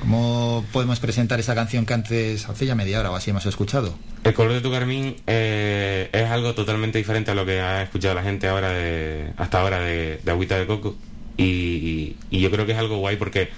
¿Cómo 0.00 0.66
podemos 0.72 0.98
presentar 0.98 1.38
esa 1.40 1.54
canción 1.54 1.86
que 1.86 1.94
antes, 1.94 2.48
hace 2.48 2.66
ya 2.66 2.74
media 2.74 2.98
hora 3.00 3.12
o 3.12 3.16
así 3.16 3.30
hemos 3.30 3.46
escuchado? 3.46 3.96
El 4.24 4.34
color 4.34 4.52
de 4.54 4.60
tu 4.60 4.70
carmín 4.72 5.14
eh, 5.28 6.10
es 6.12 6.28
algo 6.30 6.54
totalmente 6.54 6.98
diferente 6.98 7.30
a 7.30 7.34
lo 7.34 7.46
que 7.46 7.60
ha 7.60 7.82
escuchado 7.84 8.14
la 8.16 8.22
gente 8.24 8.48
ahora 8.48 8.70
de, 8.70 9.32
hasta 9.36 9.60
ahora 9.60 9.78
de, 9.78 10.20
de 10.24 10.30
agüita 10.32 10.58
de 10.58 10.66
coco. 10.66 10.96
Y, 11.36 11.44
y- 11.44 12.16
y 12.30 12.40
yo 12.40 12.50
creo 12.50 12.66
que 12.66 12.72
es 12.72 12.78
algo 12.78 12.98
guay 12.98 13.16
porque 13.16 13.48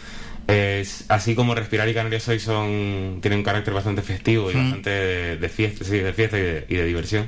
es, 0.48 1.04
así 1.08 1.34
como 1.34 1.54
Respirar 1.54 1.88
y 1.88 1.94
Canarias 1.94 2.26
Hoy 2.28 2.40
son, 2.40 3.18
tienen 3.20 3.40
un 3.40 3.44
carácter 3.44 3.74
bastante 3.74 4.02
festivo 4.02 4.50
y 4.50 4.54
Mm. 4.54 4.58
bastante 4.58 4.90
de, 4.90 5.36
de 5.36 5.48
fiesta, 5.48 5.84
sí, 5.84 5.98
de 5.98 6.12
fiesta 6.12 6.38
y 6.38 6.42
de, 6.42 6.66
y 6.68 6.74
de 6.76 6.84
diversión. 6.86 7.26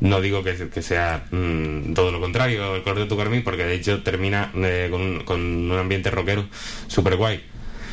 No 0.00 0.20
digo 0.20 0.42
que, 0.42 0.68
que 0.68 0.82
sea 0.82 1.26
mm, 1.30 1.92
todo 1.94 2.10
lo 2.10 2.20
contrario 2.20 2.74
el 2.74 2.82
color 2.82 3.00
de 3.00 3.06
tu 3.06 3.16
carmín, 3.16 3.42
porque 3.44 3.64
de 3.64 3.74
hecho 3.74 4.02
termina 4.02 4.50
eh, 4.56 4.88
con, 4.90 5.00
un, 5.00 5.20
con 5.24 5.40
un 5.40 5.78
ambiente 5.78 6.10
rockero 6.10 6.46
súper 6.88 7.16
guay. 7.16 7.40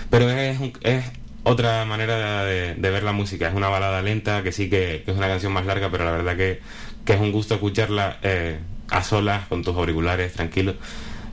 Pero 0.09 0.29
es, 0.29 0.57
es 0.81 1.05
otra 1.43 1.83
manera 1.85 2.45
de, 2.45 2.75
de 2.75 2.89
ver 2.89 3.03
la 3.03 3.11
música. 3.11 3.49
Es 3.49 3.53
una 3.53 3.67
balada 3.69 4.01
lenta, 4.01 4.41
que 4.41 4.51
sí 4.51 4.69
que, 4.69 5.03
que 5.05 5.11
es 5.11 5.17
una 5.17 5.27
canción 5.27 5.51
más 5.53 5.65
larga, 5.65 5.91
pero 5.91 6.05
la 6.05 6.11
verdad 6.11 6.35
que, 6.37 6.61
que 7.05 7.13
es 7.13 7.19
un 7.19 7.31
gusto 7.33 7.55
escucharla 7.55 8.17
eh, 8.23 8.57
a 8.89 9.03
solas, 9.03 9.47
con 9.47 9.61
tus 9.63 9.75
auriculares, 9.75 10.31
tranquilo. 10.33 10.75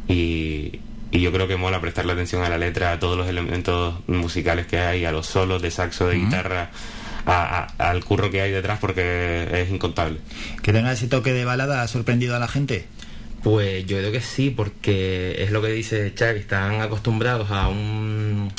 Y, 0.08 0.80
y 1.14 1.20
yo 1.20 1.30
creo 1.32 1.46
que 1.46 1.56
mola 1.56 1.80
prestarle 1.80 2.12
atención 2.12 2.42
a 2.42 2.48
la 2.48 2.58
letra, 2.58 2.90
a 2.92 2.98
todos 2.98 3.16
los 3.16 3.28
elementos 3.28 3.94
musicales 4.08 4.66
que 4.66 4.78
hay, 4.78 5.04
a 5.04 5.12
los 5.12 5.26
solos 5.26 5.62
de 5.62 5.70
saxo, 5.70 6.08
de 6.08 6.16
guitarra, 6.16 6.70
a- 7.24 7.68
a- 7.78 7.90
al 7.90 8.04
curro 8.04 8.30
que 8.32 8.40
hay 8.42 8.50
detrás, 8.50 8.78
porque 8.80 9.48
es 9.62 9.70
incontable. 9.70 10.18
Que 10.60 10.72
tenga 10.72 10.92
ese 10.92 11.06
toque 11.06 11.32
de 11.32 11.44
balada 11.44 11.82
ha 11.82 11.88
sorprendido 11.88 12.34
a 12.34 12.38
la 12.40 12.48
gente. 12.48 12.86
Pues 13.44 13.86
yo 13.86 13.98
creo 13.98 14.10
que 14.10 14.20
sí, 14.22 14.50
porque 14.50 15.36
es 15.42 15.50
lo 15.52 15.62
que 15.62 15.68
dice 15.68 16.12
Chuck, 16.14 16.36
están 16.36 16.80
acostumbrados 16.80 17.50
a 17.50 17.68
un, 17.68 18.50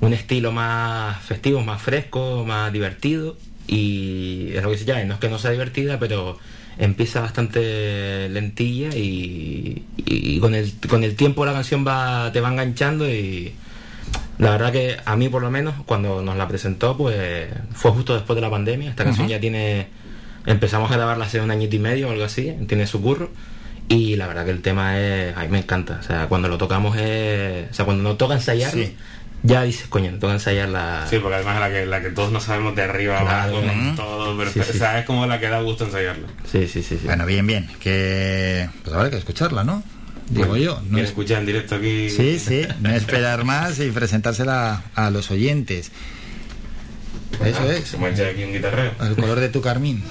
un 0.00 0.12
estilo 0.12 0.52
más 0.52 1.22
festivo, 1.24 1.62
más 1.62 1.80
fresco, 1.80 2.44
más 2.46 2.70
divertido. 2.72 3.36
Y 3.66 4.50
es 4.54 4.62
lo 4.62 4.70
que 4.70 4.76
dice 4.76 4.86
Chuck, 4.92 5.04
no 5.06 5.14
es 5.14 5.20
que 5.20 5.28
no 5.28 5.38
sea 5.38 5.52
divertida, 5.52 5.98
pero 5.98 6.38
empieza 6.78 7.20
bastante 7.20 8.28
lentilla 8.28 8.88
y, 8.94 9.82
y 9.96 10.38
con, 10.38 10.54
el, 10.54 10.72
con 10.88 11.04
el 11.04 11.16
tiempo 11.16 11.44
la 11.44 11.52
canción 11.52 11.84
va 11.86 12.30
te 12.32 12.40
va 12.40 12.50
enganchando 12.50 13.08
y 13.08 13.52
la 14.38 14.52
verdad 14.52 14.72
que 14.72 14.96
a 15.04 15.16
mí 15.16 15.28
por 15.28 15.42
lo 15.42 15.50
menos 15.50 15.74
cuando 15.84 16.22
nos 16.22 16.36
la 16.36 16.46
presentó 16.46 16.96
pues 16.96 17.48
fue 17.72 17.90
justo 17.90 18.14
después 18.14 18.36
de 18.36 18.40
la 18.42 18.50
pandemia. 18.50 18.90
Esta 18.90 19.04
canción 19.04 19.28
ya 19.28 19.40
tiene 19.40 19.88
empezamos 20.46 20.90
a 20.90 20.96
grabarla 20.96 21.24
hace 21.26 21.40
un 21.40 21.50
añito 21.50 21.76
y 21.76 21.80
medio 21.80 22.08
o 22.08 22.12
algo 22.12 22.24
así, 22.24 22.54
tiene 22.66 22.86
su 22.86 23.02
curro. 23.02 23.30
Y 23.90 24.16
la 24.16 24.26
verdad 24.26 24.44
que 24.44 24.50
el 24.50 24.60
tema 24.60 25.00
es. 25.00 25.34
A 25.34 25.42
mí 25.42 25.48
me 25.48 25.58
encanta. 25.60 25.98
O 26.00 26.02
sea, 26.02 26.26
cuando 26.28 26.48
lo 26.48 26.58
tocamos 26.58 26.94
es. 26.98 27.70
O 27.70 27.74
sea, 27.74 27.86
cuando 27.86 28.02
nos 28.02 28.18
toca 28.18 28.34
ensayarlo, 28.34 28.84
Sí. 28.84 28.94
Ya 29.42 29.62
dices, 29.62 29.86
coño, 29.88 30.10
nos 30.10 30.20
toca 30.20 30.32
ensayar 30.34 30.68
la. 30.68 31.06
Sí, 31.08 31.18
porque 31.18 31.36
además 31.36 31.54
es 31.56 31.60
la 31.60 31.70
que, 31.70 31.86
la 31.86 32.00
que 32.02 32.10
todos 32.10 32.32
no 32.32 32.40
sabemos 32.40 32.74
de 32.76 32.82
arriba 32.82 33.20
Claro. 33.20 33.56
abajo, 33.56 33.66
con 33.68 33.86
Ujú. 33.88 33.96
todo, 33.96 34.36
pero 34.38 34.50
Sí, 34.52 34.60
sí. 34.64 34.70
o 34.70 34.78
sea, 34.78 34.98
es 34.98 35.06
como 35.06 35.26
la 35.26 35.38
que 35.40 35.48
da 35.48 35.60
gusto 35.62 35.84
ensayarla. 35.84 36.26
Sí, 36.50 36.66
sí, 36.66 36.82
sí. 36.82 36.98
Bueno, 37.04 37.24
bien, 37.26 37.46
bien. 37.46 37.68
Que 37.80 38.68
pues 38.82 38.94
habrá 38.96 39.10
que 39.10 39.16
escucharla, 39.18 39.64
¿no? 39.64 39.82
Digo 40.28 40.48
Bueno, 40.48 40.62
yo. 40.64 40.74
No 40.80 40.88
¿Quieres 40.88 41.04
es- 41.04 41.08
escuchar 41.10 41.38
en 41.38 41.46
directo 41.46 41.76
aquí? 41.76 42.10
Sí, 42.10 42.38
sí, 42.38 42.66
no 42.80 42.90
esperar 42.90 43.44
más 43.44 43.78
y 43.80 43.90
presentársela 43.90 44.82
a 44.94 45.10
los 45.10 45.30
oyentes. 45.30 45.90
Eso 47.44 47.70
es. 47.70 47.88
Se 47.88 47.96
me 47.98 48.10
echa 48.10 48.26
aquí 48.28 48.42
un 48.44 48.52
guitarreo. 48.52 48.92
El 49.00 49.14
color 49.14 49.38
de 49.40 49.48
tu 49.48 49.60
carmín. 49.62 50.02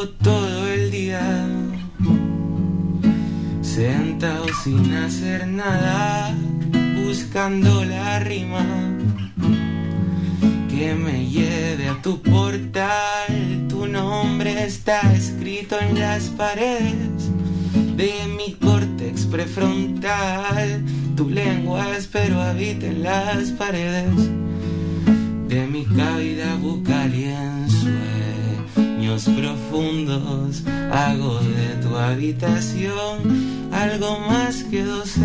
Todo 0.00 0.66
el 0.66 0.90
día 0.90 1.46
sentado 3.60 4.46
sin 4.64 4.94
hacer 4.94 5.46
nada, 5.46 6.34
buscando 7.04 7.84
la 7.84 8.18
rima 8.20 8.64
que 10.70 10.94
me 10.94 11.28
lleve 11.28 11.88
a 11.88 12.00
tu 12.00 12.22
portal. 12.22 13.66
Tu 13.68 13.86
nombre 13.86 14.64
está 14.64 15.02
escrito 15.12 15.78
en 15.78 15.98
las 15.98 16.28
paredes 16.30 17.30
de 17.94 18.12
mi 18.38 18.54
córtex 18.54 19.26
prefrontal. 19.26 20.82
Tu 21.14 21.28
lengua 21.28 21.94
espero 21.94 22.40
habita 22.40 22.86
en 22.86 23.02
las 23.02 23.50
paredes 23.50 24.30
de 25.46 25.66
mi 25.66 25.84
cavidad 25.84 26.56
bucal 26.56 27.14
y 27.14 27.24
en 27.24 27.59
profundos 29.18 30.62
hago 30.92 31.40
de 31.40 31.82
tu 31.82 31.96
habitación 31.96 33.72
algo 33.72 34.20
más 34.20 34.62
que 34.64 34.84
12, 34.84 35.20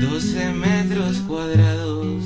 12 0.00 0.52
metros 0.52 1.16
cuadrados. 1.26 2.24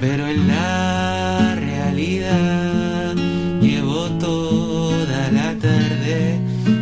Pero 0.00 0.28
en 0.28 0.48
la 0.48 1.56
realidad 1.56 3.14
llevo 3.60 4.08
toda 4.18 5.30
la 5.30 5.54
tarde 5.58 6.40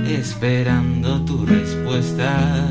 esperando 0.08 1.20
tu 1.25 1.44
respuesta 1.47 2.67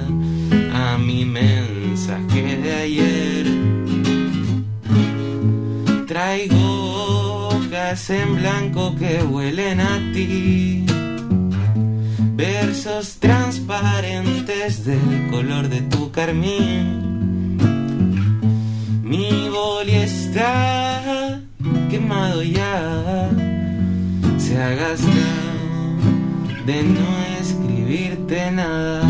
en 7.87 8.35
blanco 8.35 8.93
que 8.97 9.23
huelen 9.23 9.79
a 9.79 10.11
ti. 10.11 10.85
Versos 12.35 13.15
transparentes 13.19 14.83
del 14.83 15.29
color 15.31 15.69
de 15.69 15.81
tu 15.83 16.11
carmín. 16.11 17.57
Mi 19.03 19.47
boli 19.47 19.95
está 19.95 21.39
quemado 21.89 22.43
ya. 22.43 23.29
Se 24.37 24.61
ha 24.61 24.69
gastado 24.75 25.15
de 26.65 26.83
no 26.83 27.07
escribirte 27.39 28.51
nada. 28.51 29.09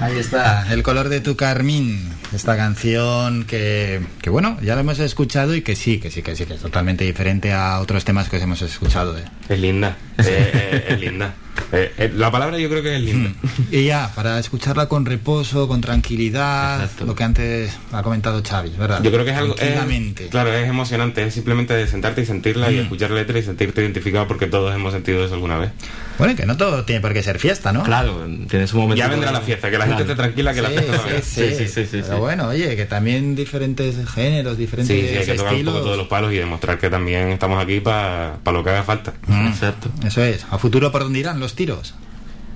Ahí 0.00 0.18
está, 0.18 0.72
El 0.72 0.84
color 0.84 1.08
de 1.08 1.20
tu 1.20 1.34
carmín. 1.34 2.07
Esta 2.32 2.56
canción 2.56 3.44
que, 3.44 4.00
que, 4.20 4.28
bueno, 4.28 4.58
ya 4.60 4.74
la 4.74 4.82
hemos 4.82 4.98
escuchado 4.98 5.54
y 5.54 5.62
que 5.62 5.74
sí, 5.74 5.98
que 5.98 6.10
sí, 6.10 6.22
que 6.22 6.36
sí, 6.36 6.44
que 6.44 6.54
es 6.54 6.60
totalmente 6.60 7.04
diferente 7.04 7.52
a 7.52 7.80
otros 7.80 8.04
temas 8.04 8.28
que 8.28 8.36
os 8.36 8.42
hemos 8.42 8.60
escuchado. 8.60 9.16
¿eh? 9.16 9.24
Es 9.48 9.58
linda, 9.58 9.96
eh, 10.18 10.50
eh, 10.54 10.84
es 10.90 11.00
linda. 11.00 11.34
Eh, 11.72 11.92
eh, 11.98 12.12
la 12.14 12.30
palabra 12.30 12.56
yo 12.58 12.68
creo 12.70 12.82
que 12.82 12.96
es 12.96 13.02
linda. 13.02 13.30
Y 13.70 13.84
ya, 13.86 14.10
para 14.14 14.38
escucharla 14.38 14.86
con 14.86 15.04
reposo, 15.04 15.66
con 15.68 15.80
tranquilidad, 15.80 16.88
lo 17.04 17.14
que 17.14 17.24
antes 17.24 17.76
ha 17.92 18.02
comentado 18.02 18.42
Xavi, 18.42 18.70
¿verdad? 18.78 19.02
Yo 19.02 19.10
creo 19.10 19.24
que 19.24 19.32
es 19.32 19.36
algo... 19.36 19.54
es- 19.58 20.30
claro, 20.30 20.52
es 20.52 20.68
emocionante, 20.68 21.24
es 21.26 21.34
simplemente 21.34 21.74
de 21.74 21.86
sentarte 21.86 22.22
y 22.22 22.26
sentirla 22.26 22.70
y 22.70 22.76
Mm. 22.76 22.80
escuchar 22.82 23.10
la 23.10 23.16
letra 23.16 23.38
y 23.38 23.42
sentirte 23.42 23.82
identificado 23.82 24.26
porque 24.28 24.46
todos 24.46 24.74
hemos 24.74 24.92
sentido 24.92 25.24
eso 25.24 25.34
alguna 25.34 25.58
vez. 25.58 25.70
Bueno, 26.16 26.32
y 26.32 26.36
que 26.36 26.46
no 26.46 26.56
todo 26.56 26.84
tiene 26.84 27.00
por 27.00 27.12
qué 27.12 27.22
ser 27.22 27.38
fiesta, 27.38 27.72
¿no? 27.72 27.82
Claro, 27.84 28.26
tienes 28.48 28.72
un 28.72 28.80
momento. 28.80 28.98
Ya 28.98 29.08
vendrá 29.08 29.30
la 29.30 29.40
fiesta, 29.40 29.70
que 29.70 29.78
la 29.78 29.86
gente 29.86 30.02
esté 30.02 30.14
tranquila, 30.16 30.52
que 30.54 30.62
la 30.62 30.68
Sí, 30.70 30.74
fiesta 30.78 30.96
no 30.96 31.02
sí, 31.22 31.40
venga. 31.42 31.68
sí. 31.68 31.86
Pero 32.02 32.18
bueno, 32.18 32.48
oye, 32.48 32.74
que 32.76 32.86
también 32.86 33.36
diferentes 33.36 33.94
géneros, 34.10 34.56
diferentes 34.58 34.96
Sí, 34.96 35.06
sí, 35.08 35.16
hay 35.16 35.24
que 35.26 35.34
tocar 35.34 35.52
un 35.52 35.58
estilos. 35.58 35.74
poco 35.74 35.84
todos 35.84 35.96
los 35.98 36.08
palos 36.08 36.32
y 36.32 36.36
demostrar 36.36 36.78
que 36.78 36.90
también 36.90 37.28
estamos 37.30 37.62
aquí 37.62 37.80
para 37.80 38.38
lo 38.46 38.64
que 38.64 38.70
haga 38.70 38.82
falta. 38.84 39.12
Exacto. 39.48 39.90
Eso 40.08 40.22
es. 40.22 40.44
¿A 40.50 40.58
futuro 40.58 40.90
por 40.92 41.02
dónde 41.04 41.18
irán 41.20 41.38
los 41.40 41.54
tiros? 41.54 41.94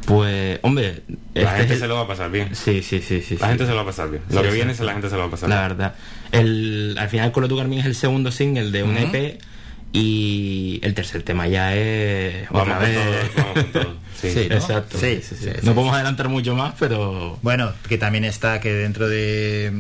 Pues, 0.07 0.59
hombre, 0.63 1.03
La 1.35 1.43
este 1.43 1.57
gente 1.59 1.75
es 1.75 1.81
se 1.81 1.87
lo 1.87 1.95
va 1.95 2.01
a 2.03 2.07
pasar 2.09 2.31
bien. 2.31 2.55
Sí, 2.57 2.83
sí, 2.83 3.01
sí, 3.01 3.23
sí. 3.23 3.37
La 3.37 3.47
sí. 3.47 3.49
gente 3.51 3.65
se 3.67 3.71
lo 3.71 3.77
va 3.77 3.83
a 3.83 3.87
pasar 3.87 4.11
bien. 4.11 4.23
Lo 4.31 4.39
Sí, 4.39 4.43
que 4.43 4.51
sí. 4.51 4.57
viene, 4.57 4.75
se 4.75 4.85
la 4.85 4.93
gente 4.93 5.09
se 5.09 5.15
lo 5.15 5.21
va 5.21 5.27
a 5.29 5.31
pasar 5.31 5.49
La 5.49 5.57
bien. 5.67 5.69
verdad. 5.69 5.95
El, 6.33 6.97
al 6.99 7.09
final, 7.09 7.31
Color 7.31 7.49
tu 7.49 7.57
Carmín 7.57 7.79
es 7.79 7.87
el 7.87 7.95
segundo 7.95 8.33
single 8.33 8.71
de 8.73 8.83
un. 8.83 8.97
EP 8.97 9.41
y 9.93 10.81
el 10.83 10.95
tercer 10.95 11.23
tema 11.23 11.47
ya 11.47 11.75
es. 11.77 12.49
Vamos 12.51 12.75
con 12.75 12.83
vez. 12.83 12.99
todo, 13.35 13.45
vamos 13.45 13.55
con 13.55 13.73
todo. 13.73 14.03
Sí. 14.23 14.31
Sí, 14.31 14.47
¿no? 14.49 14.55
Exacto. 14.55 14.99
Sí, 14.99 15.17
sí, 15.17 15.23
sí, 15.23 15.35
sí, 15.35 15.45
sí. 15.45 15.51
sí, 15.51 15.57
no 15.63 15.71
sí. 15.73 15.75
podemos 15.75 15.95
adelantar 15.95 16.29
mucho 16.29 16.55
más, 16.55 16.75
pero. 16.79 17.39
Bueno, 17.43 17.73
que 17.89 17.99
también 17.99 18.25
está 18.25 18.61
que 18.61 18.73
dentro 18.73 19.09
de, 19.09 19.73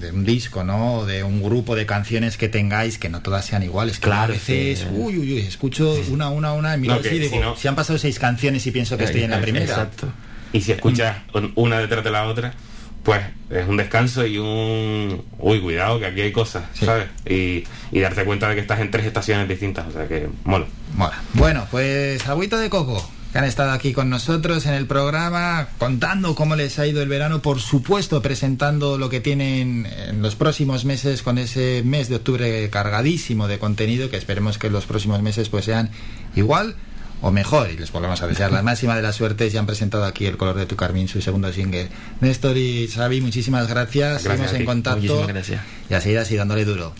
de 0.00 0.10
un 0.12 0.24
disco, 0.24 0.64
¿no? 0.64 1.04
De 1.04 1.22
un 1.24 1.42
grupo 1.42 1.74
de 1.76 1.86
canciones 1.86 2.36
que 2.36 2.48
tengáis, 2.48 2.98
que 2.98 3.08
no 3.08 3.20
todas 3.22 3.44
sean 3.44 3.62
iguales. 3.62 3.98
Que 3.98 4.04
Claro, 4.06 4.32
a 4.32 4.36
veces, 4.36 4.86
uy, 4.92 5.18
uy, 5.18 5.32
uy, 5.34 5.38
escucho 5.40 5.94
una, 6.10 6.28
una, 6.30 6.52
una, 6.52 6.74
y 6.76 6.78
miro 6.80 6.94
No, 6.94 7.00
así 7.00 7.08
que 7.10 7.16
y 7.16 7.18
digo, 7.20 7.56
si 7.56 7.64
no- 7.64 7.70
han 7.70 7.76
pasado 7.76 7.98
seis 7.98 8.18
canciones 8.18 8.66
y 8.66 8.70
pienso 8.70 8.96
que 8.96 9.04
estoy 9.04 9.22
en 9.24 9.30
la 9.30 9.40
primera. 9.40 9.64
Exacto. 9.64 10.08
Y 10.52 10.60
si 10.60 10.72
escuchas 10.72 11.18
una 11.56 11.78
detrás 11.78 12.02
de 12.04 12.10
la 12.10 12.24
otra, 12.26 12.54
pues 13.02 13.20
es 13.50 13.66
un 13.66 13.76
descanso 13.76 14.26
y 14.26 14.38
un... 14.38 15.24
Uy, 15.38 15.60
cuidado, 15.60 15.98
que 15.98 16.06
aquí 16.06 16.20
hay 16.20 16.32
cosas, 16.32 16.64
¿sabes? 16.74 17.06
Y, 17.26 17.64
y 17.92 18.00
darte 18.00 18.24
cuenta 18.24 18.48
de 18.48 18.54
que 18.54 18.60
estás 18.60 18.80
en 18.80 18.90
tres 18.90 19.06
estaciones 19.06 19.48
distintas, 19.48 19.86
o 19.88 19.92
sea 19.92 20.06
que 20.08 20.28
mola. 20.44 20.66
Mola. 20.94 21.18
Bueno, 21.34 21.66
pues 21.70 22.26
agüita 22.26 22.58
de 22.58 22.68
coco, 22.70 23.08
que 23.32 23.38
han 23.38 23.44
estado 23.44 23.72
aquí 23.72 23.92
con 23.92 24.08
nosotros 24.08 24.64
en 24.66 24.74
el 24.74 24.86
programa, 24.86 25.68
contando 25.78 26.34
cómo 26.34 26.56
les 26.56 26.78
ha 26.78 26.86
ido 26.86 27.02
el 27.02 27.08
verano, 27.08 27.42
por 27.42 27.60
supuesto 27.60 28.22
presentando 28.22 28.96
lo 28.96 29.10
que 29.10 29.20
tienen 29.20 29.86
en 29.86 30.22
los 30.22 30.34
próximos 30.34 30.84
meses 30.84 31.22
con 31.22 31.38
ese 31.38 31.82
mes 31.84 32.08
de 32.08 32.16
octubre 32.16 32.70
cargadísimo 32.70 33.46
de 33.46 33.58
contenido, 33.58 34.10
que 34.10 34.16
esperemos 34.16 34.56
que 34.58 34.70
los 34.70 34.86
próximos 34.86 35.20
meses 35.22 35.48
pues 35.50 35.66
sean 35.66 35.90
igual 36.36 36.76
o 37.20 37.32
mejor, 37.32 37.70
y 37.70 37.76
les 37.76 37.90
volvemos 37.90 38.22
a 38.22 38.28
desear 38.28 38.52
la 38.52 38.62
máxima 38.62 38.94
de 38.94 39.02
las 39.02 39.16
suertes, 39.16 39.52
ya 39.52 39.58
han 39.58 39.66
presentado 39.66 40.04
aquí 40.04 40.26
El 40.26 40.36
color 40.36 40.56
de 40.56 40.66
tu 40.66 40.76
carmín, 40.76 41.08
su 41.08 41.20
segundo 41.20 41.52
single. 41.52 41.88
Néstor 42.20 42.56
y 42.56 42.88
Xavi, 42.88 43.20
muchísimas 43.20 43.68
gracias, 43.68 44.22
Gracias 44.22 44.50
seguimos 44.50 44.52
en 44.54 44.64
contacto 44.64 45.00
Muchísimas 45.00 45.28
gracias. 45.28 45.60
y 45.90 45.94
a 45.94 46.00
seguir 46.00 46.18
así 46.18 46.36
dándole 46.36 46.64
duro. 46.64 46.94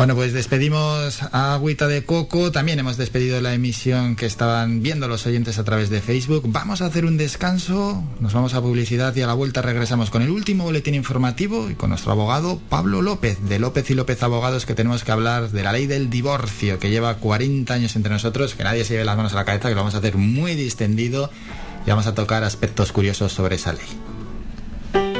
Bueno, 0.00 0.14
pues 0.14 0.32
despedimos 0.32 1.22
a 1.24 1.52
Agüita 1.52 1.86
de 1.86 2.06
Coco. 2.06 2.50
También 2.50 2.78
hemos 2.78 2.96
despedido 2.96 3.38
la 3.42 3.52
emisión 3.52 4.16
que 4.16 4.24
estaban 4.24 4.82
viendo 4.82 5.08
los 5.08 5.26
oyentes 5.26 5.58
a 5.58 5.64
través 5.64 5.90
de 5.90 6.00
Facebook. 6.00 6.44
Vamos 6.46 6.80
a 6.80 6.86
hacer 6.86 7.04
un 7.04 7.18
descanso, 7.18 8.02
nos 8.18 8.32
vamos 8.32 8.54
a 8.54 8.62
publicidad 8.62 9.14
y 9.14 9.20
a 9.20 9.26
la 9.26 9.34
vuelta 9.34 9.60
regresamos 9.60 10.08
con 10.08 10.22
el 10.22 10.30
último 10.30 10.64
boletín 10.64 10.94
informativo 10.94 11.68
y 11.68 11.74
con 11.74 11.90
nuestro 11.90 12.12
abogado 12.12 12.58
Pablo 12.70 13.02
López, 13.02 13.46
de 13.46 13.58
López 13.58 13.90
y 13.90 13.94
López 13.94 14.22
Abogados, 14.22 14.64
que 14.64 14.74
tenemos 14.74 15.04
que 15.04 15.12
hablar 15.12 15.50
de 15.50 15.62
la 15.62 15.72
ley 15.74 15.86
del 15.86 16.08
divorcio, 16.08 16.78
que 16.78 16.88
lleva 16.88 17.16
40 17.16 17.74
años 17.74 17.94
entre 17.94 18.10
nosotros, 18.10 18.54
que 18.54 18.64
nadie 18.64 18.86
se 18.86 18.94
lleve 18.94 19.04
las 19.04 19.18
manos 19.18 19.34
a 19.34 19.36
la 19.36 19.44
cabeza, 19.44 19.68
que 19.68 19.74
lo 19.74 19.82
vamos 19.82 19.96
a 19.96 19.98
hacer 19.98 20.16
muy 20.16 20.54
distendido 20.54 21.30
y 21.84 21.90
vamos 21.90 22.06
a 22.06 22.14
tocar 22.14 22.42
aspectos 22.42 22.90
curiosos 22.92 23.34
sobre 23.34 23.56
esa 23.56 23.74
ley. 23.74 25.19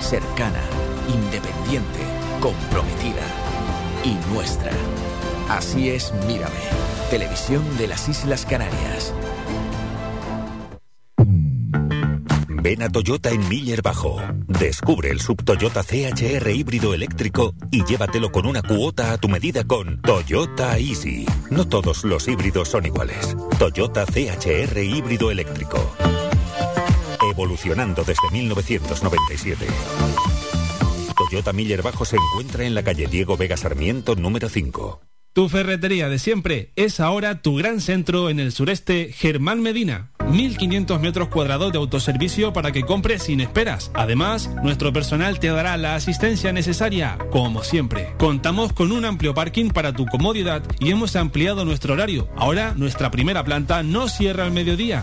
cercana, 0.00 0.60
independiente, 1.08 2.00
comprometida 2.40 3.22
y 4.04 4.14
nuestra. 4.32 4.72
Así 5.48 5.90
es 5.90 6.12
Mírame, 6.26 6.54
televisión 7.10 7.62
de 7.78 7.88
las 7.88 8.08
Islas 8.08 8.46
Canarias. 8.46 9.12
Ven 12.62 12.82
a 12.82 12.90
Toyota 12.90 13.30
en 13.30 13.48
Miller 13.48 13.80
Bajo. 13.80 14.20
Descubre 14.46 15.10
el 15.10 15.20
sub 15.20 15.42
Toyota 15.44 15.82
CHR 15.82 16.50
híbrido 16.50 16.92
eléctrico 16.92 17.54
y 17.70 17.84
llévatelo 17.84 18.30
con 18.30 18.46
una 18.46 18.62
cuota 18.62 19.12
a 19.12 19.18
tu 19.18 19.28
medida 19.28 19.64
con 19.64 20.00
Toyota 20.02 20.76
Easy. 20.78 21.26
No 21.50 21.66
todos 21.66 22.04
los 22.04 22.28
híbridos 22.28 22.68
son 22.68 22.84
iguales. 22.84 23.34
Toyota 23.58 24.04
CHR 24.04 24.78
híbrido 24.78 25.30
eléctrico. 25.30 25.78
Evolucionando 27.40 28.04
desde 28.04 28.30
1997. 28.32 29.66
Toyota 31.16 31.54
Miller 31.54 31.80
Bajo 31.80 32.04
se 32.04 32.16
encuentra 32.16 32.66
en 32.66 32.74
la 32.74 32.82
calle 32.82 33.06
Diego 33.06 33.38
Vega 33.38 33.56
Sarmiento 33.56 34.14
número 34.14 34.50
5. 34.50 35.00
Tu 35.32 35.48
ferretería 35.48 36.10
de 36.10 36.18
siempre 36.18 36.72
es 36.76 37.00
ahora 37.00 37.40
tu 37.40 37.56
gran 37.56 37.80
centro 37.80 38.28
en 38.28 38.40
el 38.40 38.52
sureste, 38.52 39.10
Germán 39.14 39.62
Medina. 39.62 40.10
1500 40.30 41.00
metros 41.00 41.28
cuadrados 41.28 41.72
de 41.72 41.78
autoservicio 41.78 42.52
para 42.52 42.72
que 42.72 42.82
compres 42.82 43.22
sin 43.22 43.40
esperas. 43.40 43.90
Además, 43.94 44.50
nuestro 44.62 44.92
personal 44.92 45.40
te 45.40 45.48
dará 45.48 45.78
la 45.78 45.94
asistencia 45.94 46.52
necesaria, 46.52 47.16
como 47.30 47.64
siempre. 47.64 48.12
Contamos 48.18 48.74
con 48.74 48.92
un 48.92 49.06
amplio 49.06 49.32
parking 49.32 49.70
para 49.70 49.94
tu 49.94 50.04
comodidad 50.04 50.62
y 50.78 50.90
hemos 50.90 51.16
ampliado 51.16 51.64
nuestro 51.64 51.94
horario. 51.94 52.28
Ahora, 52.36 52.74
nuestra 52.76 53.10
primera 53.10 53.42
planta 53.44 53.82
no 53.82 54.08
cierra 54.08 54.44
al 54.44 54.52
mediodía 54.52 55.02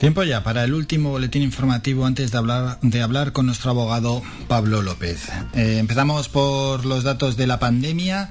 Tiempo 0.00 0.24
ya 0.24 0.42
para 0.42 0.64
el 0.64 0.72
último 0.72 1.10
boletín 1.10 1.42
informativo 1.42 2.06
antes 2.06 2.32
de 2.32 2.38
hablar, 2.38 2.78
de 2.80 3.02
hablar 3.02 3.32
con 3.32 3.44
nuestro 3.44 3.72
abogado 3.72 4.22
Pablo 4.48 4.80
López. 4.80 5.28
Eh, 5.52 5.76
empezamos 5.78 6.30
por 6.30 6.86
los 6.86 7.04
datos 7.04 7.36
de 7.36 7.46
la 7.46 7.58
pandemia. 7.58 8.30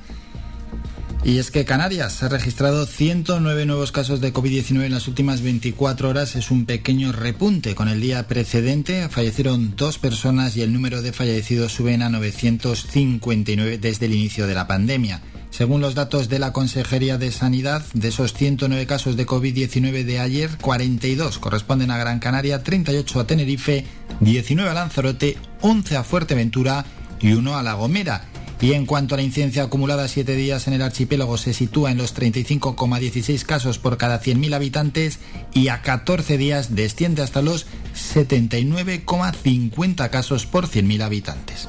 Y 1.23 1.37
es 1.37 1.51
que 1.51 1.65
Canarias 1.65 2.23
ha 2.23 2.29
registrado 2.29 2.87
109 2.87 3.67
nuevos 3.67 3.91
casos 3.91 4.19
de 4.19 4.33
COVID-19 4.33 4.85
en 4.85 4.93
las 4.93 5.07
últimas 5.07 5.43
24 5.43 6.09
horas. 6.09 6.35
Es 6.35 6.49
un 6.49 6.65
pequeño 6.65 7.11
repunte. 7.11 7.75
Con 7.75 7.87
el 7.87 8.01
día 8.01 8.27
precedente 8.27 9.07
fallecieron 9.07 9.75
dos 9.75 9.99
personas 9.99 10.57
y 10.57 10.63
el 10.63 10.73
número 10.73 11.03
de 11.03 11.13
fallecidos 11.13 11.73
suben 11.73 12.01
a 12.01 12.09
959 12.09 13.77
desde 13.77 14.07
el 14.07 14.15
inicio 14.15 14.47
de 14.47 14.55
la 14.55 14.65
pandemia. 14.65 15.21
Según 15.59 15.81
los 15.81 15.93
datos 15.93 16.29
de 16.29 16.39
la 16.39 16.53
Consejería 16.53 17.17
de 17.17 17.33
Sanidad, 17.33 17.83
de 17.93 18.07
esos 18.07 18.31
109 18.33 18.85
casos 18.85 19.17
de 19.17 19.27
COVID-19 19.27 20.05
de 20.05 20.21
ayer, 20.21 20.51
42 20.61 21.37
corresponden 21.37 21.91
a 21.91 21.97
Gran 21.97 22.19
Canaria, 22.19 22.63
38 22.63 23.19
a 23.19 23.27
Tenerife, 23.27 23.83
19 24.21 24.71
a 24.71 24.73
Lanzarote, 24.73 25.37
11 25.59 25.97
a 25.97 26.05
Fuerteventura 26.05 26.85
y 27.19 27.33
1 27.33 27.57
a 27.57 27.63
La 27.63 27.73
Gomera. 27.73 28.23
Y 28.61 28.71
en 28.71 28.85
cuanto 28.85 29.15
a 29.15 29.17
la 29.17 29.23
incidencia 29.23 29.63
acumulada, 29.63 30.07
7 30.07 30.33
días 30.37 30.69
en 30.69 30.75
el 30.75 30.81
archipiélago 30.81 31.37
se 31.37 31.53
sitúa 31.53 31.91
en 31.91 31.97
los 31.97 32.15
35,16 32.15 33.43
casos 33.43 33.79
por 33.79 33.97
cada 33.97 34.21
100.000 34.21 34.55
habitantes 34.55 35.19
y 35.53 35.67
a 35.67 35.81
14 35.81 36.37
días 36.37 36.73
desciende 36.73 37.21
hasta 37.21 37.41
los 37.41 37.67
79,50 38.15 40.09
casos 40.09 40.45
por 40.45 40.69
100.000 40.69 41.01
habitantes. 41.01 41.67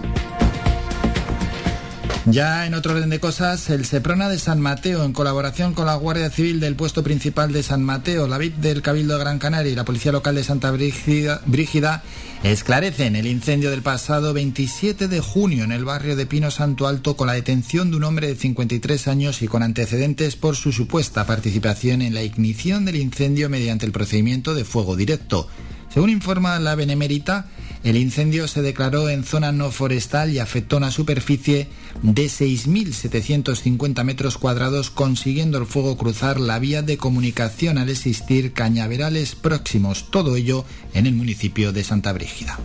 Ya 2.26 2.66
en 2.66 2.74
otro 2.74 2.92
orden 2.92 3.08
de 3.08 3.18
cosas, 3.18 3.70
el 3.70 3.86
Seprona 3.86 4.28
de 4.28 4.38
San 4.38 4.60
Mateo, 4.60 5.04
en 5.04 5.14
colaboración 5.14 5.72
con 5.72 5.86
la 5.86 5.94
Guardia 5.94 6.28
Civil 6.28 6.60
del 6.60 6.76
puesto 6.76 7.02
principal 7.02 7.50
de 7.50 7.62
San 7.62 7.82
Mateo, 7.82 8.28
la 8.28 8.36
VIP 8.36 8.56
del 8.56 8.82
Cabildo 8.82 9.14
de 9.14 9.20
Gran 9.20 9.38
Canaria 9.38 9.72
y 9.72 9.74
la 9.74 9.86
Policía 9.86 10.12
Local 10.12 10.34
de 10.34 10.44
Santa 10.44 10.70
Brígida, 10.70 11.40
Brígida, 11.46 12.02
esclarecen 12.42 13.16
el 13.16 13.26
incendio 13.26 13.70
del 13.70 13.80
pasado 13.80 14.34
27 14.34 15.08
de 15.08 15.20
junio 15.20 15.64
en 15.64 15.72
el 15.72 15.86
barrio 15.86 16.14
de 16.14 16.26
Pino 16.26 16.50
Santo 16.50 16.86
Alto 16.86 17.16
con 17.16 17.26
la 17.26 17.32
detención 17.32 17.90
de 17.90 17.96
un 17.96 18.04
hombre 18.04 18.28
de 18.28 18.36
53 18.36 19.08
años 19.08 19.40
y 19.40 19.48
con 19.48 19.62
antecedentes 19.62 20.36
por 20.36 20.56
su 20.56 20.72
supuesta 20.72 21.24
participación 21.24 22.02
en 22.02 22.12
la 22.12 22.22
ignición 22.22 22.84
del 22.84 22.96
incendio 22.96 23.48
mediante 23.48 23.86
el 23.86 23.92
procedimiento 23.92 24.54
de 24.54 24.66
fuego 24.66 24.94
directo. 24.94 25.48
Según 25.92 26.10
informa 26.10 26.58
la 26.58 26.74
Benemérita, 26.76 27.46
el 27.82 27.96
incendio 27.96 28.46
se 28.46 28.62
declaró 28.62 29.08
en 29.08 29.24
zona 29.24 29.52
no 29.52 29.70
forestal 29.70 30.30
y 30.30 30.38
afectó 30.38 30.76
una 30.76 30.90
superficie 30.90 31.68
de 32.02 32.26
6.750 32.26 34.04
metros 34.04 34.36
cuadrados, 34.38 34.90
consiguiendo 34.90 35.58
el 35.58 35.66
fuego 35.66 35.96
cruzar 35.96 36.38
la 36.38 36.58
vía 36.58 36.82
de 36.82 36.98
comunicación 36.98 37.78
al 37.78 37.88
existir 37.88 38.52
cañaverales 38.52 39.34
próximos, 39.34 40.10
todo 40.10 40.36
ello 40.36 40.64
en 40.94 41.06
el 41.06 41.14
municipio 41.14 41.72
de 41.72 41.82
Santa 41.82 42.12
Brígida. 42.12 42.58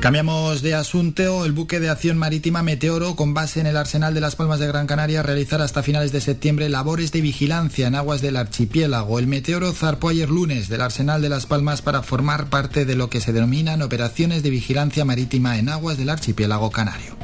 Cambiamos 0.00 0.62
de 0.62 0.74
asunto. 0.74 1.44
El 1.44 1.52
buque 1.52 1.78
de 1.78 1.90
acción 1.90 2.16
marítima 2.16 2.62
Meteoro, 2.62 3.16
con 3.16 3.34
base 3.34 3.60
en 3.60 3.66
el 3.66 3.76
arsenal 3.76 4.14
de 4.14 4.22
las 4.22 4.34
Palmas 4.34 4.58
de 4.58 4.66
Gran 4.66 4.86
Canaria, 4.86 5.22
realizará 5.22 5.64
hasta 5.64 5.82
finales 5.82 6.10
de 6.10 6.22
septiembre 6.22 6.70
labores 6.70 7.12
de 7.12 7.20
vigilancia 7.20 7.86
en 7.86 7.94
aguas 7.94 8.22
del 8.22 8.36
archipiélago. 8.36 9.18
El 9.18 9.26
Meteoro 9.26 9.72
zarpó 9.74 10.08
ayer 10.08 10.30
lunes 10.30 10.70
del 10.70 10.80
arsenal 10.80 11.20
de 11.20 11.28
las 11.28 11.44
Palmas 11.44 11.82
para 11.82 12.02
formar 12.02 12.46
parte 12.46 12.86
de 12.86 12.94
lo 12.94 13.10
que 13.10 13.20
se 13.20 13.34
denominan 13.34 13.82
operaciones 13.82 14.42
de 14.42 14.48
vigilancia 14.48 15.04
marítima 15.04 15.58
en 15.58 15.68
aguas 15.68 15.98
del 15.98 16.08
archipiélago 16.08 16.70
canario. 16.70 17.14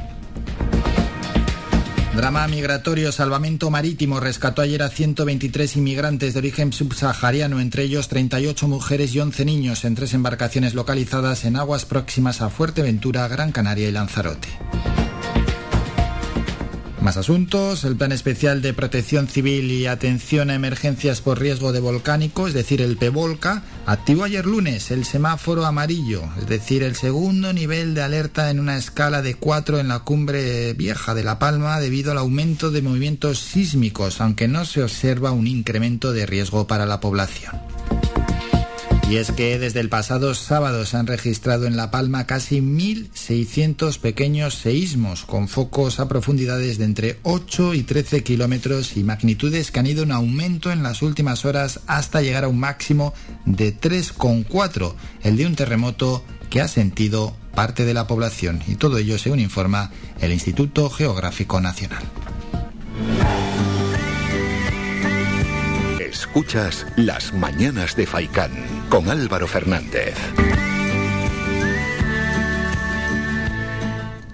Drama 2.17 2.47
migratorio, 2.47 3.11
salvamento 3.11 3.69
marítimo 3.69 4.19
rescató 4.19 4.63
ayer 4.63 4.81
a 4.81 4.89
123 4.89 5.75
inmigrantes 5.75 6.33
de 6.33 6.39
origen 6.39 6.73
subsahariano, 6.73 7.59
entre 7.59 7.83
ellos 7.83 8.07
38 8.07 8.67
mujeres 8.67 9.13
y 9.13 9.19
11 9.19 9.45
niños 9.45 9.85
en 9.85 9.93
tres 9.93 10.15
embarcaciones 10.15 10.73
localizadas 10.73 11.45
en 11.45 11.57
aguas 11.57 11.85
próximas 11.85 12.41
a 12.41 12.49
Fuerteventura, 12.49 13.27
Gran 13.27 13.51
Canaria 13.51 13.87
y 13.87 13.91
Lanzarote. 13.91 14.47
Más 17.07 17.15
asuntos, 17.15 17.85
el 17.85 17.95
Plan 17.95 18.11
Especial 18.11 18.61
de 18.61 18.73
Protección 18.73 19.29
Civil 19.29 19.71
y 19.71 19.87
Atención 19.87 20.49
a 20.49 20.55
Emergencias 20.55 21.21
por 21.21 21.39
Riesgo 21.39 21.71
de 21.71 21.79
Volcánico, 21.79 22.49
es 22.49 22.53
decir, 22.53 22.81
el 22.81 22.97
PEVOLCA, 22.97 23.63
activó 23.85 24.25
ayer 24.25 24.45
lunes 24.45 24.91
el 24.91 25.05
semáforo 25.05 25.65
amarillo, 25.65 26.23
es 26.37 26.47
decir, 26.47 26.83
el 26.83 26.97
segundo 26.97 27.53
nivel 27.53 27.93
de 27.93 28.01
alerta 28.01 28.51
en 28.51 28.59
una 28.59 28.75
escala 28.75 29.21
de 29.21 29.35
4 29.35 29.79
en 29.79 29.87
la 29.87 29.99
cumbre 29.99 30.73
vieja 30.73 31.15
de 31.15 31.23
La 31.23 31.39
Palma 31.39 31.79
debido 31.79 32.11
al 32.11 32.17
aumento 32.17 32.71
de 32.71 32.81
movimientos 32.81 33.39
sísmicos, 33.39 34.19
aunque 34.19 34.49
no 34.49 34.65
se 34.65 34.83
observa 34.83 35.31
un 35.31 35.47
incremento 35.47 36.11
de 36.11 36.25
riesgo 36.25 36.67
para 36.67 36.85
la 36.85 36.99
población. 36.99 37.53
Y 39.09 39.15
es 39.15 39.31
que 39.31 39.57
desde 39.57 39.79
el 39.79 39.87
pasado 39.87 40.35
sábado 40.35 40.85
se 40.85 40.97
han 40.97 41.07
registrado 41.07 41.65
en 41.65 41.77
La 41.77 41.91
Palma 41.91 42.25
casi 42.25 42.59
1.600 42.59 43.99
pequeños 43.99 44.55
seísmos 44.55 45.23
con 45.23 45.47
focos 45.47 46.01
a 46.01 46.09
profundidades 46.09 46.77
de 46.77 46.83
entre 46.83 47.17
8 47.23 47.73
y 47.73 47.83
13 47.83 48.23
kilómetros 48.23 48.97
y 48.97 49.05
magnitudes 49.05 49.71
que 49.71 49.79
han 49.79 49.87
ido 49.87 50.03
en 50.03 50.11
aumento 50.11 50.73
en 50.73 50.83
las 50.83 51.01
últimas 51.01 51.45
horas 51.45 51.79
hasta 51.87 52.21
llegar 52.21 52.43
a 52.43 52.49
un 52.49 52.59
máximo 52.59 53.13
de 53.45 53.73
3,4, 53.73 54.93
el 55.23 55.37
de 55.37 55.45
un 55.45 55.55
terremoto 55.55 56.25
que 56.49 56.59
ha 56.59 56.67
sentido 56.67 57.33
parte 57.55 57.85
de 57.85 57.93
la 57.93 58.07
población. 58.07 58.61
Y 58.67 58.75
todo 58.75 58.97
ello 58.97 59.17
según 59.17 59.39
informa 59.39 59.89
el 60.19 60.33
Instituto 60.33 60.89
Geográfico 60.89 61.61
Nacional. 61.61 62.03
Escuchas 66.37 66.85
Las 66.95 67.33
Mañanas 67.33 67.95
de 67.95 68.05
Faicán 68.05 68.51
con 68.89 69.09
Álvaro 69.09 69.47
Fernández. 69.47 70.13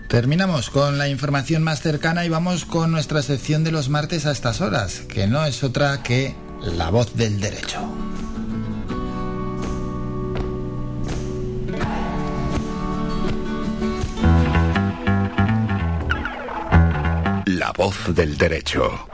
Terminamos 0.09 0.69
con 0.69 0.97
la 0.97 1.07
información 1.07 1.63
más 1.63 1.81
cercana 1.81 2.25
y 2.25 2.29
vamos 2.29 2.65
con 2.65 2.91
nuestra 2.91 3.21
sección 3.21 3.63
de 3.63 3.71
los 3.71 3.87
martes 3.87 4.25
a 4.25 4.33
estas 4.33 4.59
horas, 4.59 4.99
que 5.07 5.27
no 5.27 5.45
es 5.45 5.63
otra 5.63 6.03
que 6.03 6.35
la 6.59 6.89
voz 6.89 7.15
del 7.15 7.39
derecho. 7.39 7.79
La 17.45 17.71
voz 17.71 18.13
del 18.13 18.37
derecho. 18.37 19.07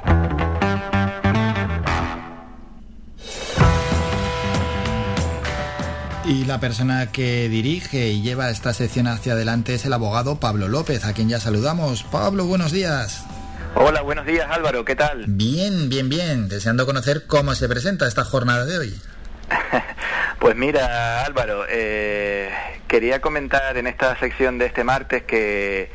Y 6.30 6.46
la 6.46 6.60
persona 6.60 7.12
que 7.12 7.50
dirige 7.50 8.10
y 8.10 8.22
lleva 8.22 8.52
esta 8.52 8.72
sección 8.72 9.08
hacia 9.08 9.34
adelante 9.34 9.74
es 9.74 9.86
el 9.86 9.94
abogado 9.94 10.40
Pablo 10.40 10.68
López, 10.68 11.04
a 11.04 11.14
quien 11.14 11.28
ya 11.28 11.40
saludamos. 11.40 12.04
Pablo, 12.04 12.46
buenos 12.46 12.72
días. 12.72 13.26
Hola, 13.74 14.02
buenos 14.02 14.28
días 14.28 14.46
Álvaro, 14.48 14.86
¿qué 14.86 14.96
tal? 14.96 15.26
Bien, 15.28 15.90
bien, 15.90 16.08
bien. 16.08 16.48
Deseando 16.48 16.86
conocer 16.86 17.26
cómo 17.26 17.56
se 17.56 17.68
presenta 17.68 18.08
esta 18.08 18.24
jornada 18.26 18.66
de 18.66 18.78
hoy. 18.78 19.02
Pues 20.40 20.56
mira 20.56 21.26
Álvaro, 21.26 21.66
eh, 21.68 22.50
quería 22.88 23.20
comentar 23.20 23.76
en 23.76 23.88
esta 23.88 24.18
sección 24.20 24.58
de 24.58 24.68
este 24.68 24.86
martes 24.86 25.24
que 25.24 25.92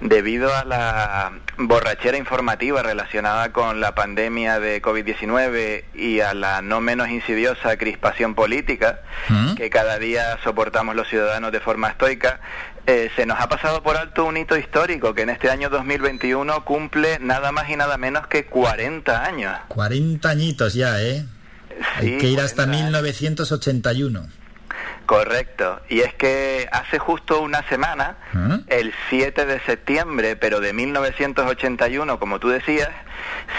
debido 0.00 0.54
a 0.54 0.64
la 0.64 1.32
borrachera 1.56 2.16
informativa 2.16 2.82
relacionada 2.82 3.52
con 3.52 3.80
la 3.80 3.94
pandemia 3.94 4.60
de 4.60 4.80
COVID-19 4.80 5.84
y 5.94 6.20
a 6.20 6.34
la 6.34 6.62
no 6.62 6.80
menos 6.80 7.08
insidiosa 7.08 7.76
crispación 7.76 8.34
política 8.34 9.00
que 9.56 9.70
cada 9.70 9.98
día 9.98 10.38
soportamos 10.44 10.94
los 10.94 11.08
ciudadanos 11.08 11.52
de 11.52 11.60
forma 11.60 11.88
estoica, 11.88 12.40
eh, 12.86 13.10
se 13.16 13.26
nos 13.26 13.38
ha 13.40 13.48
pasado 13.48 13.82
por 13.82 13.96
alto 13.96 14.24
un 14.24 14.36
hito 14.36 14.56
histórico 14.56 15.14
que 15.14 15.22
en 15.22 15.30
este 15.30 15.50
año 15.50 15.68
2021 15.68 16.64
cumple 16.64 17.18
nada 17.20 17.52
más 17.52 17.68
y 17.68 17.76
nada 17.76 17.98
menos 17.98 18.26
que 18.26 18.46
40 18.46 19.24
años. 19.24 19.58
40 19.68 20.28
añitos 20.30 20.74
ya, 20.74 21.00
¿eh? 21.02 21.26
Hay 21.96 22.18
que 22.18 22.28
ir 22.28 22.40
hasta 22.40 22.66
1981. 22.66 24.26
Correcto. 25.08 25.80
Y 25.88 26.00
es 26.00 26.12
que 26.12 26.68
hace 26.70 26.98
justo 26.98 27.40
una 27.40 27.66
semana, 27.70 28.18
el 28.66 28.92
7 29.08 29.46
de 29.46 29.58
septiembre, 29.60 30.36
pero 30.36 30.60
de 30.60 30.74
1981, 30.74 32.20
como 32.20 32.38
tú 32.38 32.50
decías, 32.50 32.90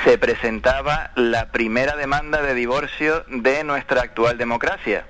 se 0.04 0.20
presentaba 0.20 1.10
la 1.16 1.52
primera 1.52 1.96
demanda 1.96 2.44
de 2.44 2.54
divorcio 2.54 3.26
de 3.30 3.64
nuestra 3.64 4.02
actual 4.02 4.38
democracia, 4.38 5.08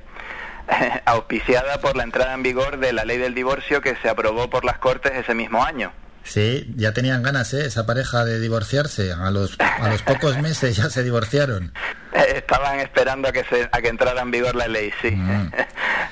auspiciada 1.05 1.81
por 1.81 1.97
la 1.97 2.03
entrada 2.03 2.35
en 2.35 2.43
vigor 2.43 2.77
de 2.77 2.93
la 2.93 3.03
ley 3.03 3.17
del 3.17 3.35
divorcio 3.35 3.81
que 3.81 3.97
se 3.97 4.07
aprobó 4.07 4.49
por 4.49 4.63
las 4.63 4.77
Cortes 4.77 5.11
ese 5.15 5.35
mismo 5.35 5.65
año. 5.65 5.91
Sí, 6.23 6.71
ya 6.75 6.93
tenían 6.93 7.23
ganas, 7.23 7.53
¿eh? 7.53 7.65
Esa 7.65 7.85
pareja 7.85 8.23
de 8.23 8.39
divorciarse. 8.39 9.11
A 9.11 9.31
los, 9.31 9.57
a 9.59 9.89
los 9.89 10.03
pocos 10.03 10.37
meses 10.41 10.77
ya 10.77 10.89
se 10.89 11.03
divorciaron. 11.03 11.73
Estaban 12.13 12.79
esperando 12.79 13.27
a 13.27 13.31
que, 13.31 13.43
se, 13.45 13.67
a 13.71 13.81
que 13.81 13.87
entrara 13.87 14.21
en 14.21 14.31
vigor 14.31 14.55
la 14.55 14.67
ley, 14.67 14.91
sí. 15.01 15.09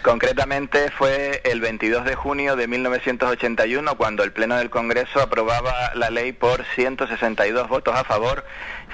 Concretamente 0.07 0.89
fue 0.97 1.41
el 1.43 1.59
22 1.59 2.05
de 2.05 2.15
junio 2.15 2.55
de 2.55 2.65
1981 2.65 3.97
cuando 3.97 4.23
el 4.23 4.31
Pleno 4.31 4.55
del 4.55 4.69
Congreso 4.69 5.19
aprobaba 5.19 5.93
la 5.95 6.09
ley 6.09 6.31
por 6.31 6.63
162 6.75 7.67
votos 7.67 7.93
a 7.93 8.05
favor, 8.05 8.45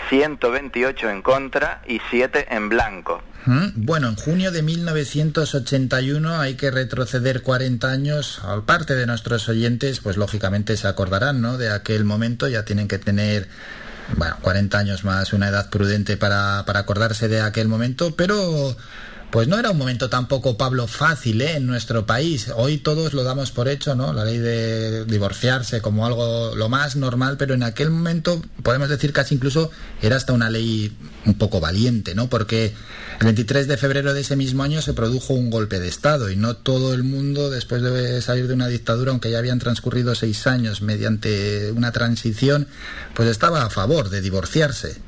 128 0.09 1.11
en 1.11 1.22
contra 1.22 1.83
y 1.88 2.01
7 2.09 2.48
en 2.50 2.67
blanco. 2.67 3.22
Mm, 3.45 3.85
Bueno, 3.85 4.08
en 4.08 4.16
junio 4.16 4.51
de 4.51 4.64
1981 4.64 6.40
hay 6.40 6.56
que 6.56 6.72
retroceder 6.72 7.43
40 7.43 7.92
años. 7.92 8.42
Al 8.43 8.64
parte 8.64 8.95
de 8.95 9.06
nuestros 9.06 9.48
oyentes, 9.48 10.00
pues 10.00 10.17
lógicamente 10.17 10.75
se 10.77 10.88
acordarán, 10.88 11.42
¿no? 11.42 11.59
De 11.59 11.69
aquel 11.69 12.06
momento 12.06 12.48
ya 12.48 12.66
tienen 12.66 12.88
que 12.88 12.98
tener, 12.98 13.48
bueno, 14.17 14.35
40 14.42 14.80
años 14.80 15.03
más, 15.03 15.32
una 15.32 15.50
edad 15.50 15.69
prudente 15.69 16.17
para, 16.17 16.64
para 16.66 16.80
acordarse 16.80 17.27
de 17.27 17.40
aquel 17.40 17.67
momento, 17.67 18.16
pero 18.16 18.75
pues 19.33 19.47
no 19.47 19.57
era 19.57 19.71
un 19.71 19.79
momento 19.79 20.11
tampoco, 20.11 20.57
Pablo, 20.57 20.85
fácil 20.85 21.41
¿eh? 21.41 21.55
en 21.55 21.65
nuestro 21.65 22.05
país. 22.05 22.51
Hoy 22.55 22.77
todos 22.77 23.13
lo 23.13 23.23
damos 23.23 23.49
por 23.49 23.67
hecho, 23.67 23.95
¿no? 23.95 24.13
La 24.13 24.25
ley 24.25 24.37
de 24.37 25.05
divorciarse 25.05 25.81
como 25.81 26.05
algo 26.05 26.55
lo 26.55 26.69
más 26.69 26.95
normal, 26.95 27.37
pero 27.37 27.55
en 27.55 27.63
aquel 27.63 27.89
momento 27.89 28.43
podemos 28.61 28.89
decir 28.89 29.11
casi 29.11 29.33
incluso 29.33 29.71
era 30.03 30.17
hasta 30.17 30.33
una 30.33 30.51
ley 30.51 30.95
un 31.25 31.33
poco 31.33 31.59
valiente, 31.59 32.13
¿no? 32.13 32.29
Porque 32.29 32.75
el 33.19 33.25
23 33.25 33.67
de 33.67 33.77
febrero 33.77 34.13
de 34.13 34.21
ese 34.21 34.35
mismo 34.35 34.61
año 34.61 34.83
se 34.83 34.93
produjo 34.93 35.33
un 35.33 35.49
golpe 35.49 35.79
de 35.79 35.87
Estado 35.87 36.29
y 36.29 36.35
no 36.35 36.55
todo 36.55 36.93
el 36.93 37.01
mundo, 37.01 37.49
después 37.49 37.81
de 37.81 38.21
salir 38.21 38.47
de 38.47 38.53
una 38.53 38.67
dictadura, 38.67 39.09
aunque 39.09 39.31
ya 39.31 39.39
habían 39.39 39.57
transcurrido 39.57 40.13
seis 40.13 40.45
años 40.45 40.83
mediante 40.83 41.71
una 41.71 41.91
transición, 41.91 42.67
pues 43.15 43.29
estaba 43.29 43.63
a 43.63 43.71
favor 43.71 44.11
de 44.11 44.21
divorciarse. 44.21 45.01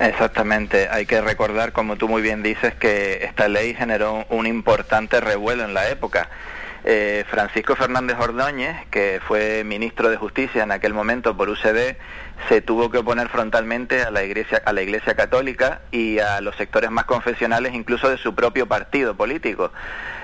Exactamente, 0.00 0.88
hay 0.90 1.06
que 1.06 1.20
recordar, 1.20 1.72
como 1.72 1.96
tú 1.96 2.08
muy 2.08 2.20
bien 2.20 2.42
dices, 2.42 2.74
que 2.74 3.24
esta 3.24 3.48
ley 3.48 3.74
generó 3.74 4.26
un 4.28 4.46
importante 4.46 5.20
revuelo 5.20 5.64
en 5.64 5.72
la 5.72 5.88
época. 5.88 6.28
Eh, 6.86 7.24
Francisco 7.30 7.76
Fernández 7.76 8.16
Ordóñez, 8.18 8.76
que 8.90 9.20
fue 9.26 9.62
ministro 9.64 10.10
de 10.10 10.16
Justicia 10.18 10.64
en 10.64 10.72
aquel 10.72 10.92
momento 10.92 11.34
por 11.36 11.48
UCD, 11.48 11.96
se 12.48 12.60
tuvo 12.60 12.90
que 12.90 12.98
oponer 12.98 13.28
frontalmente 13.30 14.02
a 14.02 14.10
la 14.10 14.22
Iglesia, 14.24 14.60
a 14.66 14.72
la 14.74 14.82
Iglesia 14.82 15.14
Católica 15.14 15.80
y 15.92 16.18
a 16.18 16.42
los 16.42 16.56
sectores 16.56 16.90
más 16.90 17.06
confesionales, 17.06 17.72
incluso 17.72 18.10
de 18.10 18.18
su 18.18 18.34
propio 18.34 18.66
partido 18.66 19.14
político, 19.16 19.72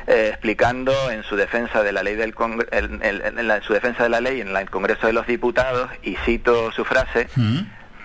eh, 0.06 0.28
explicando 0.32 0.92
en 1.10 1.22
su 1.22 1.36
defensa 1.36 1.82
de 1.82 1.92
la 1.92 2.02
ley 2.02 2.16
del 2.16 2.34
en- 2.72 3.00
en- 3.02 3.48
la- 3.48 4.20
ley 4.20 4.40
en 4.42 4.52
la- 4.52 4.60
el 4.60 4.68
Congreso 4.68 5.06
de 5.06 5.12
los 5.14 5.26
Diputados 5.26 5.88
y 6.02 6.16
cito 6.26 6.72
su 6.72 6.84
frase. 6.84 7.28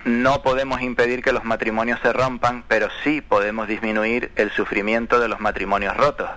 No 0.06 0.40
podemos 0.40 0.82
impedir 0.82 1.20
que 1.20 1.32
los 1.32 1.44
matrimonios 1.44 1.98
se 2.00 2.12
rompan, 2.12 2.62
pero 2.68 2.88
sí 3.02 3.20
podemos 3.20 3.66
disminuir 3.66 4.30
el 4.36 4.52
sufrimiento 4.52 5.18
de 5.18 5.26
los 5.26 5.40
matrimonios 5.40 5.96
rotos. 5.96 6.30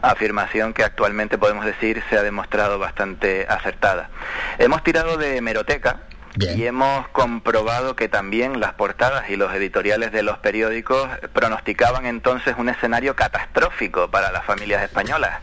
Afirmación 0.00 0.72
que 0.72 0.84
actualmente 0.84 1.36
podemos 1.36 1.64
decir 1.64 2.04
se 2.08 2.16
ha 2.16 2.22
demostrado 2.22 2.78
bastante 2.78 3.44
acertada. 3.48 4.10
Hemos 4.58 4.84
tirado 4.84 5.16
de 5.16 5.38
hemeroteca 5.38 6.02
y 6.38 6.66
hemos 6.66 7.08
comprobado 7.08 7.96
que 7.96 8.08
también 8.08 8.60
las 8.60 8.74
portadas 8.74 9.28
y 9.28 9.34
los 9.34 9.52
editoriales 9.52 10.12
de 10.12 10.22
los 10.22 10.38
periódicos 10.38 11.08
pronosticaban 11.32 12.06
entonces 12.06 12.54
un 12.56 12.68
escenario 12.68 13.16
catastrófico 13.16 14.08
para 14.08 14.30
las 14.30 14.44
familias 14.44 14.84
españolas. 14.84 15.40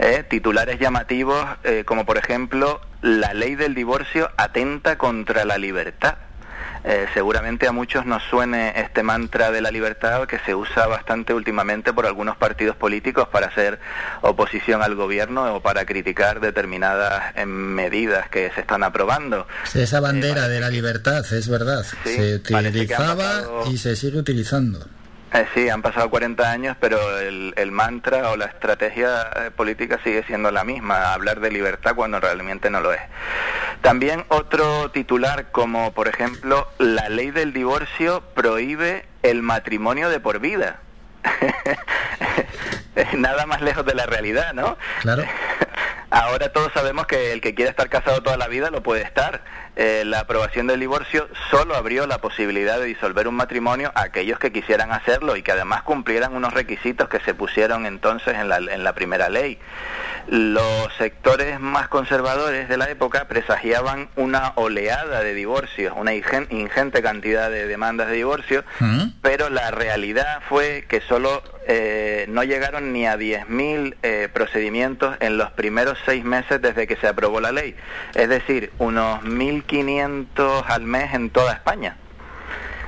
Eh, 0.00 0.22
titulares 0.28 0.78
llamativos 0.78 1.42
eh, 1.64 1.84
como 1.86 2.04
por 2.04 2.18
ejemplo 2.18 2.82
la 3.00 3.32
ley 3.32 3.54
del 3.54 3.74
divorcio 3.74 4.30
atenta 4.36 4.98
contra 4.98 5.46
la 5.46 5.56
libertad. 5.56 6.18
Eh, 6.88 7.06
seguramente 7.14 7.66
a 7.66 7.72
muchos 7.72 8.06
nos 8.06 8.22
suene 8.22 8.72
este 8.80 9.02
mantra 9.02 9.50
de 9.50 9.60
la 9.60 9.72
libertad 9.72 10.26
que 10.28 10.38
se 10.46 10.54
usa 10.54 10.86
bastante 10.86 11.34
últimamente 11.34 11.92
por 11.92 12.06
algunos 12.06 12.36
partidos 12.36 12.76
políticos 12.76 13.26
para 13.26 13.48
hacer 13.48 13.80
oposición 14.20 14.82
al 14.82 14.94
gobierno 14.94 15.56
o 15.56 15.60
para 15.60 15.84
criticar 15.84 16.38
determinadas 16.38 17.34
eh, 17.34 17.44
medidas 17.44 18.28
que 18.28 18.52
se 18.54 18.60
están 18.60 18.84
aprobando. 18.84 19.48
Sí, 19.64 19.80
Esa 19.80 19.98
bandera 19.98 20.46
de 20.46 20.60
la 20.60 20.70
libertad, 20.70 21.24
es 21.34 21.48
verdad, 21.48 21.84
se 22.04 22.36
utilizaba 22.36 23.42
y 23.68 23.78
se 23.78 23.96
sigue 23.96 24.18
utilizando. 24.18 24.86
Eh, 25.36 25.46
sí, 25.52 25.68
han 25.68 25.82
pasado 25.82 26.08
40 26.08 26.50
años, 26.50 26.76
pero 26.80 27.18
el, 27.18 27.52
el 27.56 27.70
mantra 27.70 28.30
o 28.30 28.36
la 28.36 28.46
estrategia 28.46 29.30
eh, 29.36 29.50
política 29.54 30.00
sigue 30.02 30.22
siendo 30.22 30.50
la 30.50 30.64
misma, 30.64 31.12
hablar 31.12 31.40
de 31.40 31.50
libertad 31.50 31.94
cuando 31.94 32.18
realmente 32.20 32.70
no 32.70 32.80
lo 32.80 32.94
es. 32.94 33.00
También 33.82 34.24
otro 34.28 34.90
titular 34.92 35.50
como, 35.52 35.92
por 35.92 36.08
ejemplo, 36.08 36.66
la 36.78 37.10
ley 37.10 37.32
del 37.32 37.52
divorcio 37.52 38.22
prohíbe 38.34 39.04
el 39.22 39.42
matrimonio 39.42 40.08
de 40.08 40.20
por 40.20 40.40
vida. 40.40 40.80
Nada 43.18 43.44
más 43.44 43.60
lejos 43.60 43.84
de 43.84 43.94
la 43.94 44.06
realidad, 44.06 44.54
¿no? 44.54 44.78
Claro. 45.02 45.24
Ahora 46.10 46.52
todos 46.52 46.72
sabemos 46.72 47.06
que 47.06 47.32
el 47.32 47.40
que 47.40 47.54
quiere 47.54 47.70
estar 47.70 47.88
casado 47.88 48.22
toda 48.22 48.36
la 48.36 48.48
vida 48.48 48.70
lo 48.70 48.82
puede 48.82 49.02
estar. 49.02 49.42
Eh, 49.74 50.04
la 50.06 50.20
aprobación 50.20 50.66
del 50.66 50.80
divorcio 50.80 51.28
solo 51.50 51.74
abrió 51.76 52.06
la 52.06 52.18
posibilidad 52.18 52.78
de 52.78 52.86
disolver 52.86 53.28
un 53.28 53.34
matrimonio 53.34 53.92
a 53.94 54.02
aquellos 54.02 54.38
que 54.38 54.52
quisieran 54.52 54.92
hacerlo 54.92 55.36
y 55.36 55.42
que 55.42 55.52
además 55.52 55.82
cumplieran 55.82 56.34
unos 56.34 56.54
requisitos 56.54 57.08
que 57.08 57.20
se 57.20 57.34
pusieron 57.34 57.84
entonces 57.84 58.34
en 58.36 58.48
la, 58.48 58.56
en 58.58 58.84
la 58.84 58.94
primera 58.94 59.28
ley. 59.28 59.58
Los 60.28 60.92
sectores 60.96 61.60
más 61.60 61.88
conservadores 61.88 62.68
de 62.68 62.76
la 62.76 62.88
época 62.88 63.28
presagiaban 63.28 64.08
una 64.16 64.52
oleada 64.56 65.20
de 65.20 65.34
divorcios, 65.34 65.92
una 65.96 66.14
ingen- 66.14 66.46
ingente 66.50 67.02
cantidad 67.02 67.50
de 67.50 67.66
demandas 67.66 68.08
de 68.08 68.14
divorcio, 68.14 68.64
pero 69.22 69.50
la 69.50 69.70
realidad 69.70 70.40
fue 70.48 70.84
que 70.88 71.00
solo 71.02 71.42
eh, 71.68 72.26
no 72.28 72.44
llegaron 72.44 72.92
ni 72.92 73.06
a 73.06 73.16
10.000 73.16 73.96
eh, 74.02 74.28
procedimientos 74.32 75.16
en 75.20 75.36
los 75.36 75.50
primeros 75.52 75.98
seis 76.06 76.24
meses 76.24 76.62
desde 76.62 76.86
que 76.86 76.96
se 76.96 77.08
aprobó 77.08 77.40
la 77.40 77.52
ley, 77.52 77.74
es 78.14 78.28
decir, 78.28 78.72
unos 78.78 79.22
1.500 79.24 80.64
al 80.68 80.82
mes 80.82 81.12
en 81.14 81.30
toda 81.30 81.52
España. 81.52 81.96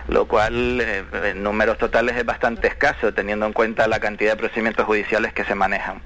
lo 0.09 0.27
cual 0.27 0.81
eh, 0.81 1.05
en 1.25 1.43
números 1.43 1.77
totales 1.79 2.17
es 2.17 2.25
bastante 2.25 2.67
escaso 2.69 3.13
teniendo 3.13 3.45
en 3.47 3.53
cuenta 3.53 3.87
la 3.89 4.01
cantidad 4.01 4.33
de 4.33 4.37
procedimientos 4.39 4.87
judiciales 4.87 5.33
que 5.35 5.45
se 5.45 5.55
manejan. 5.55 6.01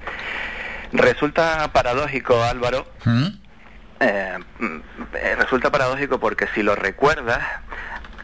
Resulta 0.92 1.70
paradójico, 1.72 2.42
Álvaro, 2.42 2.86
¿Mm? 3.04 3.26
eh, 4.00 4.38
mm, 4.58 4.76
eh, 5.14 5.36
resulta 5.38 5.70
paradójico 5.70 6.18
porque 6.18 6.48
si 6.54 6.62
lo 6.62 6.74
recuerdas, 6.74 7.40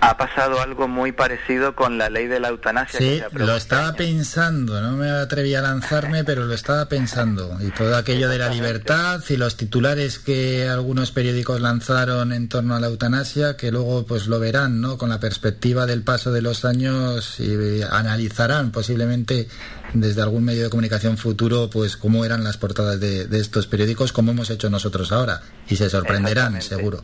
ha 0.01 0.17
pasado 0.17 0.61
algo 0.61 0.87
muy 0.87 1.13
parecido 1.13 1.75
con 1.75 1.99
la 1.99 2.09
ley 2.09 2.27
de 2.27 2.39
la 2.39 2.49
eutanasia. 2.49 2.99
que 2.99 3.05
Sí, 3.05 3.19
se 3.19 3.25
aprobó 3.25 3.47
lo 3.47 3.57
estaba 3.57 3.95
pensando, 3.95 4.81
no 4.81 4.93
me 4.93 5.11
atreví 5.11 5.55
a 5.55 5.63
lanzarme, 5.63 6.23
pero 6.25 6.45
lo 6.45 6.55
estaba 6.55 6.89
pensando. 6.89 7.57
Y 7.61 7.71
todo 7.71 7.97
aquello 7.97 8.29
de 8.29 8.39
la 8.39 8.49
libertad 8.49 9.21
y 9.29 9.37
los 9.37 9.57
titulares 9.57 10.19
que 10.19 10.69
algunos 10.69 11.11
periódicos 11.11 11.61
lanzaron 11.61 12.33
en 12.33 12.49
torno 12.49 12.77
a 12.77 12.81
la 12.81 12.87
eutanasia, 12.87 13.57
que 13.57 13.73
luego 13.73 14.07
pues 14.07 14.29
lo 14.29 14.39
verán, 14.39 14.81
¿no? 14.81 14.99
Con 14.99 15.09
la 15.09 15.19
perspectiva 15.19 15.87
del 15.87 16.03
paso 16.03 16.31
de 16.31 16.43
los 16.43 16.65
años 16.65 17.41
y 17.41 17.83
analizarán 17.83 18.71
posiblemente 18.71 19.49
desde 19.95 20.23
algún 20.23 20.45
medio 20.45 20.65
de 20.65 20.71
comunicación 20.71 21.17
futuro, 21.17 21.71
pues 21.71 21.97
cómo 21.97 22.25
eran 22.25 22.45
las 22.45 22.57
portadas 22.57 23.01
de, 23.01 23.27
de 23.27 23.41
estos 23.41 23.67
periódicos, 23.67 24.13
como 24.13 24.31
hemos 24.31 24.51
hecho 24.51 24.71
nosotros 24.71 25.11
ahora. 25.11 25.41
Y 25.69 25.77
se 25.77 25.91
sorprenderán, 25.91 26.61
seguro. 26.63 27.03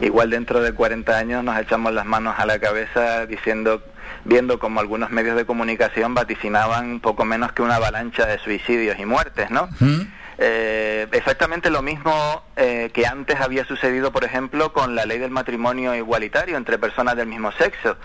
Igual 0.00 0.30
dentro 0.30 0.60
de 0.60 0.72
40 0.72 1.16
años 1.16 1.42
nos 1.42 1.58
echamos 1.58 1.92
las 1.92 2.04
manos 2.04 2.34
a 2.38 2.44
la 2.44 2.58
cabeza 2.58 3.26
diciendo, 3.26 3.82
viendo 4.24 4.58
como 4.58 4.80
algunos 4.80 5.10
medios 5.10 5.36
de 5.36 5.46
comunicación 5.46 6.14
vaticinaban 6.14 7.00
poco 7.00 7.24
menos 7.24 7.52
que 7.52 7.62
una 7.62 7.76
avalancha 7.76 8.26
de 8.26 8.38
suicidios 8.38 8.98
y 8.98 9.06
muertes, 9.06 9.50
¿no? 9.50 9.68
Eh, 10.38 11.06
exactamente 11.12 11.70
lo 11.70 11.80
mismo 11.80 12.44
eh, 12.56 12.90
que 12.92 13.06
antes 13.06 13.40
había 13.40 13.64
sucedido, 13.64 14.12
por 14.12 14.24
ejemplo, 14.24 14.74
con 14.74 14.94
la 14.94 15.06
ley 15.06 15.18
del 15.18 15.30
matrimonio 15.30 15.94
igualitario 15.94 16.58
entre 16.58 16.78
personas 16.78 17.16
del 17.16 17.26
mismo 17.26 17.52
sexo. 17.52 17.96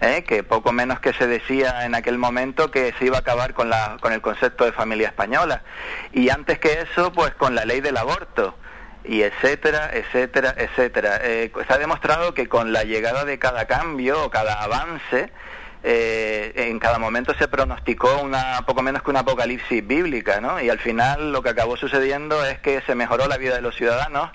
¿eh? 0.00 0.24
que 0.26 0.42
poco 0.42 0.72
menos 0.72 1.00
que 1.00 1.14
se 1.14 1.26
decía 1.26 1.86
en 1.86 1.94
aquel 1.94 2.18
momento 2.18 2.70
que 2.70 2.92
se 2.98 3.06
iba 3.06 3.16
a 3.16 3.20
acabar 3.20 3.54
con, 3.54 3.70
la, 3.70 3.96
con 4.00 4.12
el 4.12 4.20
concepto 4.20 4.64
de 4.64 4.72
familia 4.72 5.08
española. 5.08 5.62
Y 6.12 6.28
antes 6.28 6.58
que 6.58 6.80
eso, 6.80 7.12
pues 7.12 7.34
con 7.34 7.54
la 7.54 7.64
ley 7.64 7.80
del 7.80 7.96
aborto 7.96 8.54
y 9.08 9.22
etcétera, 9.22 9.90
etcétera, 9.92 10.54
etcétera. 10.56 11.20
Eh, 11.22 11.50
se 11.66 11.72
ha 11.72 11.78
demostrado 11.78 12.34
que 12.34 12.48
con 12.48 12.72
la 12.72 12.84
llegada 12.84 13.24
de 13.24 13.38
cada 13.38 13.66
cambio 13.66 14.24
o 14.24 14.30
cada 14.30 14.62
avance, 14.62 15.30
eh, 15.82 16.52
en 16.56 16.78
cada 16.78 16.98
momento 16.98 17.34
se 17.38 17.48
pronosticó 17.48 18.20
una 18.20 18.62
poco 18.66 18.82
menos 18.82 19.02
que 19.02 19.10
una 19.10 19.20
apocalipsis 19.20 19.86
bíblica, 19.86 20.40
¿no? 20.40 20.60
Y 20.60 20.68
al 20.68 20.78
final 20.78 21.32
lo 21.32 21.42
que 21.42 21.50
acabó 21.50 21.76
sucediendo 21.76 22.44
es 22.44 22.58
que 22.58 22.82
se 22.82 22.94
mejoró 22.94 23.28
la 23.28 23.36
vida 23.36 23.54
de 23.54 23.62
los 23.62 23.76
ciudadanos, 23.76 24.30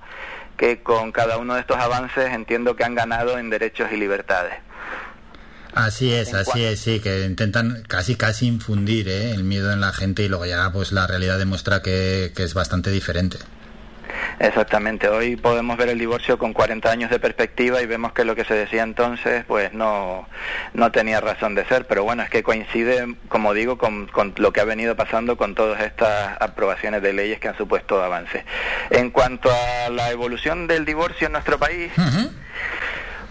que 0.57 0.81
con 0.81 1.11
cada 1.11 1.37
uno 1.37 1.55
de 1.55 1.61
estos 1.61 1.77
avances 1.77 2.31
entiendo 2.31 2.75
que 2.75 2.83
han 2.83 2.95
ganado 2.95 3.37
en 3.37 3.49
derechos 3.49 3.91
y 3.91 3.97
libertades. 3.97 4.53
Así 5.73 6.13
es, 6.13 6.33
así 6.33 6.63
es, 6.65 6.81
sí, 6.81 6.99
que 6.99 7.25
intentan 7.25 7.83
casi 7.87 8.15
casi 8.15 8.45
infundir 8.45 9.07
¿eh? 9.07 9.31
el 9.31 9.43
miedo 9.43 9.71
en 9.71 9.79
la 9.79 9.93
gente 9.93 10.23
y 10.23 10.27
luego 10.27 10.45
ya 10.45 10.69
pues 10.71 10.91
la 10.91 11.07
realidad 11.07 11.37
demuestra 11.37 11.81
que, 11.81 12.33
que 12.35 12.43
es 12.43 12.53
bastante 12.53 12.91
diferente. 12.91 13.37
Exactamente, 14.41 15.07
hoy 15.07 15.35
podemos 15.35 15.77
ver 15.77 15.89
el 15.89 15.99
divorcio 15.99 16.39
con 16.39 16.51
40 16.51 16.89
años 16.89 17.11
de 17.11 17.19
perspectiva 17.19 17.79
y 17.79 17.85
vemos 17.85 18.11
que 18.11 18.25
lo 18.25 18.35
que 18.35 18.43
se 18.43 18.55
decía 18.55 18.81
entonces 18.81 19.45
pues 19.47 19.71
no, 19.71 20.27
no 20.73 20.91
tenía 20.91 21.21
razón 21.21 21.53
de 21.53 21.63
ser, 21.65 21.85
pero 21.85 22.03
bueno, 22.03 22.23
es 22.23 22.31
que 22.31 22.41
coincide, 22.41 23.15
como 23.29 23.53
digo, 23.53 23.77
con, 23.77 24.07
con 24.07 24.33
lo 24.37 24.51
que 24.51 24.59
ha 24.59 24.63
venido 24.63 24.95
pasando 24.95 25.37
con 25.37 25.53
todas 25.53 25.81
estas 25.81 26.41
aprobaciones 26.41 27.03
de 27.03 27.13
leyes 27.13 27.39
que 27.39 27.49
han 27.49 27.57
supuesto 27.57 28.01
avances. 28.01 28.43
En 28.89 29.11
cuanto 29.11 29.51
a 29.51 29.91
la 29.91 30.09
evolución 30.09 30.65
del 30.65 30.85
divorcio 30.85 31.27
en 31.27 31.33
nuestro 31.33 31.59
país, 31.59 31.91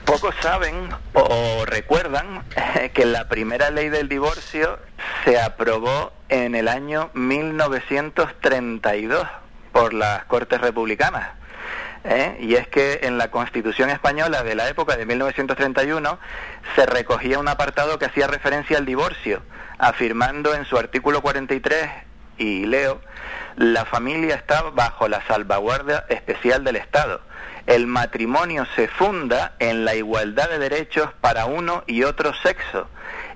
pocos 0.05 0.37
saben 0.41 0.91
o 1.15 1.65
recuerdan 1.67 2.45
eh, 2.55 2.93
que 2.95 3.05
la 3.05 3.29
primera 3.29 3.71
ley 3.71 3.89
del 3.89 4.09
divorcio 4.09 4.79
se 5.25 5.41
aprobó 5.41 6.13
en 6.29 6.55
el 6.55 6.69
año 6.69 7.11
1932 7.15 9.27
por 9.73 9.95
las 9.95 10.25
Cortes 10.25 10.61
Republicanas. 10.61 11.31
¿eh? 12.05 12.37
Y 12.41 12.55
es 12.55 12.69
que 12.69 13.01
en 13.03 13.19
la 13.19 13.31
Constitución 13.31 13.91
española 13.91 14.43
de 14.43 14.55
la 14.55 14.69
época 14.69 14.97
de 14.97 15.07
1931 15.07 16.19
se 16.75 16.87
recogía 16.87 17.39
un 17.39 17.49
apartado 17.49 17.99
que 17.99 18.07
hacía 18.07 18.27
referencia 18.27 18.79
al 18.79 18.87
divorcio, 18.87 19.43
afirmando 19.79 20.55
en 20.55 20.65
su 20.65 20.77
artículo 20.77 21.23
43, 21.23 21.91
y 22.39 22.65
leo, 22.65 23.01
la 23.57 23.85
familia 23.85 24.35
está 24.35 24.63
bajo 24.63 25.09
la 25.09 25.25
salvaguardia 25.27 26.07
especial 26.09 26.65
del 26.65 26.77
Estado. 26.77 27.21
El 27.67 27.87
matrimonio 27.87 28.67
se 28.75 28.89
funda 28.89 29.55
en 29.59 29.85
la 29.85 29.95
igualdad 29.95 30.49
de 30.49 30.59
derechos 30.59 31.11
para 31.21 31.45
uno 31.45 31.85
y 31.87 32.05
otro 32.05 32.33
sexo 32.33 32.89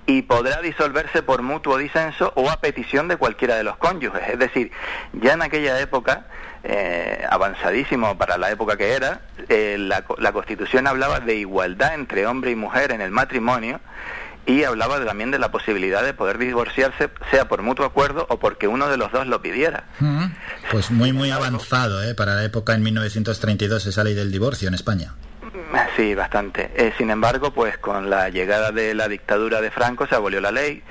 y 0.06 0.22
podrá 0.22 0.60
disolverse 0.60 1.22
por 1.22 1.42
mutuo 1.42 1.78
disenso 1.78 2.32
o 2.36 2.50
a 2.50 2.60
petición 2.60 3.08
de 3.08 3.16
cualquiera 3.16 3.56
de 3.56 3.64
los 3.64 3.76
cónyuges. 3.76 4.22
Es 4.28 4.38
decir, 4.38 4.70
ya 5.12 5.32
en 5.32 5.42
aquella 5.42 5.80
época, 5.80 6.26
eh, 6.62 7.24
avanzadísimo 7.30 8.16
para 8.18 8.36
la 8.38 8.50
época 8.50 8.76
que 8.76 8.92
era, 8.92 9.22
eh, 9.48 9.76
la, 9.78 10.04
la 10.18 10.32
Constitución 10.32 10.86
hablaba 10.86 11.20
de 11.20 11.36
igualdad 11.36 11.94
entre 11.94 12.26
hombre 12.26 12.50
y 12.50 12.56
mujer 12.56 12.92
en 12.92 13.00
el 13.00 13.10
matrimonio 13.10 13.80
y 14.46 14.64
hablaba 14.64 15.02
también 15.04 15.30
de 15.30 15.38
la 15.38 15.50
posibilidad 15.50 16.04
de 16.04 16.12
poder 16.12 16.38
divorciarse, 16.38 17.10
sea 17.30 17.48
por 17.48 17.62
mutuo 17.62 17.86
acuerdo 17.86 18.26
o 18.28 18.38
porque 18.38 18.68
uno 18.68 18.88
de 18.88 18.96
los 18.96 19.10
dos 19.10 19.26
lo 19.26 19.40
pidiera. 19.40 19.84
Pues 20.70 20.90
muy 20.90 21.12
muy 21.12 21.30
avanzado 21.30 22.02
¿eh? 22.02 22.14
para 22.14 22.34
la 22.34 22.44
época 22.44 22.74
en 22.74 22.82
1932 22.82 23.86
esa 23.86 24.04
ley 24.04 24.14
del 24.14 24.30
divorcio 24.30 24.68
en 24.68 24.74
España. 24.74 25.14
Sí, 25.96 26.14
bastante. 26.14 26.70
Eh, 26.74 26.92
sin 26.98 27.10
embargo, 27.10 27.52
pues 27.52 27.78
con 27.78 28.10
la 28.10 28.28
llegada 28.28 28.72
de 28.72 28.94
la 28.94 29.08
dictadura 29.08 29.60
de 29.60 29.70
Franco 29.70 30.06
se 30.06 30.14
abolió 30.14 30.40
la 30.40 30.50
ley 30.50 30.82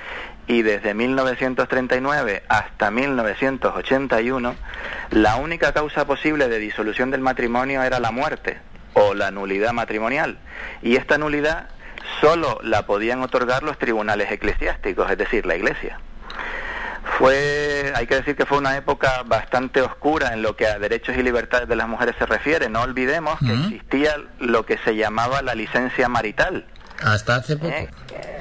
y 0.47 0.61
desde 0.61 0.93
1939 0.93 2.43
hasta 2.49 2.91
1981 2.91 4.55
la 5.11 5.35
única 5.37 5.73
causa 5.73 6.05
posible 6.05 6.49
de 6.49 6.59
disolución 6.59 7.11
del 7.11 7.21
matrimonio 7.21 7.83
era 7.83 7.99
la 7.99 8.11
muerte 8.11 8.59
o 8.93 9.13
la 9.13 9.31
nulidad 9.31 9.73
matrimonial. 9.73 10.37
Y 10.81 10.95
esta 10.95 11.17
nulidad 11.17 11.69
solo 12.21 12.59
la 12.63 12.85
podían 12.85 13.21
otorgar 13.21 13.63
los 13.63 13.77
tribunales 13.77 14.31
eclesiásticos, 14.31 15.09
es 15.09 15.17
decir, 15.17 15.45
la 15.45 15.55
Iglesia. 15.55 15.99
Fue, 17.17 17.91
hay 17.95 18.07
que 18.07 18.15
decir 18.15 18.35
que 18.35 18.45
fue 18.45 18.57
una 18.57 18.75
época 18.75 19.23
bastante 19.25 19.81
oscura 19.81 20.33
en 20.33 20.41
lo 20.41 20.55
que 20.55 20.67
a 20.67 20.79
derechos 20.79 21.15
y 21.17 21.23
libertades 21.23 21.67
de 21.67 21.75
las 21.75 21.87
mujeres 21.87 22.15
se 22.17 22.25
refiere. 22.25 22.69
No 22.69 22.81
olvidemos 22.81 23.39
que 23.39 23.53
existía 23.53 24.15
lo 24.39 24.65
que 24.65 24.77
se 24.79 24.95
llamaba 24.95 25.41
la 25.41 25.53
licencia 25.55 26.09
marital. 26.09 26.65
Hasta 27.03 27.35
hace 27.35 27.57
poco. 27.57 27.71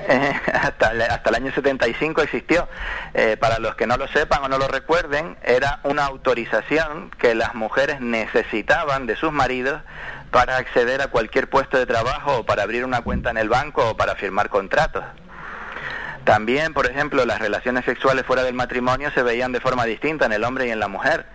Eh, 0.08 0.32
hasta, 0.52 0.92
el- 0.92 1.02
hasta 1.02 1.30
el 1.30 1.34
año 1.36 1.52
75 1.52 2.22
existió. 2.22 2.68
Eh, 3.14 3.36
para 3.38 3.58
los 3.58 3.74
que 3.74 3.86
no 3.86 3.96
lo 3.96 4.06
sepan 4.08 4.42
o 4.44 4.48
no 4.48 4.58
lo 4.58 4.68
recuerden, 4.68 5.36
era 5.42 5.80
una 5.84 6.04
autorización 6.06 7.10
que 7.18 7.34
las 7.34 7.54
mujeres 7.54 8.00
necesitaban 8.00 9.06
de 9.06 9.16
sus 9.16 9.32
maridos 9.32 9.80
para 10.30 10.56
acceder 10.56 11.02
a 11.02 11.08
cualquier 11.08 11.50
puesto 11.50 11.76
de 11.78 11.86
trabajo 11.86 12.38
o 12.38 12.46
para 12.46 12.62
abrir 12.62 12.84
una 12.84 13.02
cuenta 13.02 13.30
en 13.30 13.36
el 13.36 13.48
banco 13.48 13.90
o 13.90 13.96
para 13.96 14.14
firmar 14.16 14.48
contratos. 14.48 15.04
También, 16.24 16.72
por 16.72 16.86
ejemplo, 16.86 17.24
las 17.26 17.40
relaciones 17.40 17.84
sexuales 17.84 18.24
fuera 18.24 18.44
del 18.44 18.54
matrimonio 18.54 19.10
se 19.12 19.22
veían 19.22 19.52
de 19.52 19.60
forma 19.60 19.84
distinta 19.84 20.26
en 20.26 20.32
el 20.32 20.44
hombre 20.44 20.68
y 20.68 20.70
en 20.70 20.78
la 20.78 20.88
mujer. 20.88 21.26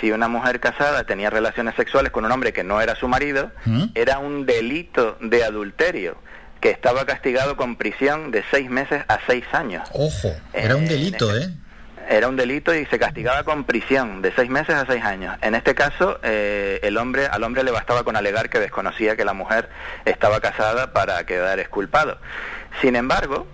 Si 0.00 0.10
una 0.12 0.28
mujer 0.28 0.60
casada 0.60 1.04
tenía 1.04 1.30
relaciones 1.30 1.74
sexuales 1.74 2.10
con 2.10 2.24
un 2.24 2.32
hombre 2.32 2.52
que 2.52 2.64
no 2.64 2.80
era 2.80 2.94
su 2.94 3.08
marido, 3.08 3.50
era 3.94 4.18
un 4.18 4.46
delito 4.46 5.18
de 5.20 5.44
adulterio 5.44 6.16
que 6.60 6.70
estaba 6.70 7.04
castigado 7.06 7.56
con 7.56 7.76
prisión 7.76 8.30
de 8.30 8.44
seis 8.50 8.70
meses 8.70 9.02
a 9.08 9.18
seis 9.26 9.44
años. 9.52 9.88
Ojo, 9.92 10.34
era 10.52 10.76
un 10.76 10.86
delito, 10.86 11.36
¿eh? 11.36 11.50
Era 12.08 12.28
un 12.28 12.36
delito 12.36 12.74
y 12.74 12.86
se 12.86 12.98
castigaba 12.98 13.44
con 13.44 13.64
prisión 13.64 14.20
de 14.20 14.32
seis 14.34 14.50
meses 14.50 14.74
a 14.74 14.84
seis 14.84 15.04
años. 15.04 15.36
En 15.42 15.54
este 15.54 15.74
caso, 15.74 16.18
eh, 16.22 16.80
el 16.82 16.96
hombre, 16.96 17.26
al 17.26 17.44
hombre 17.44 17.62
le 17.62 17.70
bastaba 17.70 18.02
con 18.02 18.16
alegar 18.16 18.50
que 18.50 18.58
desconocía 18.58 19.16
que 19.16 19.24
la 19.24 19.32
mujer 19.32 19.68
estaba 20.04 20.40
casada 20.40 20.92
para 20.92 21.24
quedar 21.24 21.60
exculpado. 21.60 22.18
Sin 22.80 22.96
embargo, 22.96 23.46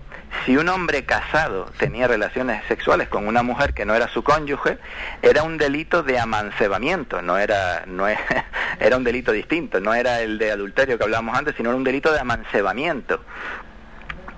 si 0.45 0.57
un 0.57 0.69
hombre 0.69 1.05
casado 1.05 1.71
tenía 1.79 2.07
relaciones 2.09 2.63
sexuales 2.69 3.09
con 3.09 3.27
una 3.27 3.43
mujer 3.43 3.75
que 3.75 3.85
no 3.85 3.95
era 3.95 4.09
su 4.09 4.23
cónyuge, 4.23 4.79
era 5.23 5.43
un 5.43 5.57
delito 5.59 6.03
de 6.03 6.19
amancebamiento, 6.19 7.23
no 7.23 7.39
era, 7.39 7.85
no 7.87 8.07
es- 8.09 8.19
era 8.81 8.97
un 8.97 9.05
delito 9.05 9.33
distinto, 9.33 9.81
no 9.81 9.95
era 9.95 10.21
el 10.21 10.39
de 10.39 10.53
adulterio 10.53 10.99
que 10.99 11.05
hablábamos 11.05 11.37
antes, 11.37 11.55
sino 11.57 11.71
era 11.71 11.77
un 11.77 11.85
delito 11.85 12.13
de 12.13 12.21
amancebamiento 12.21 13.23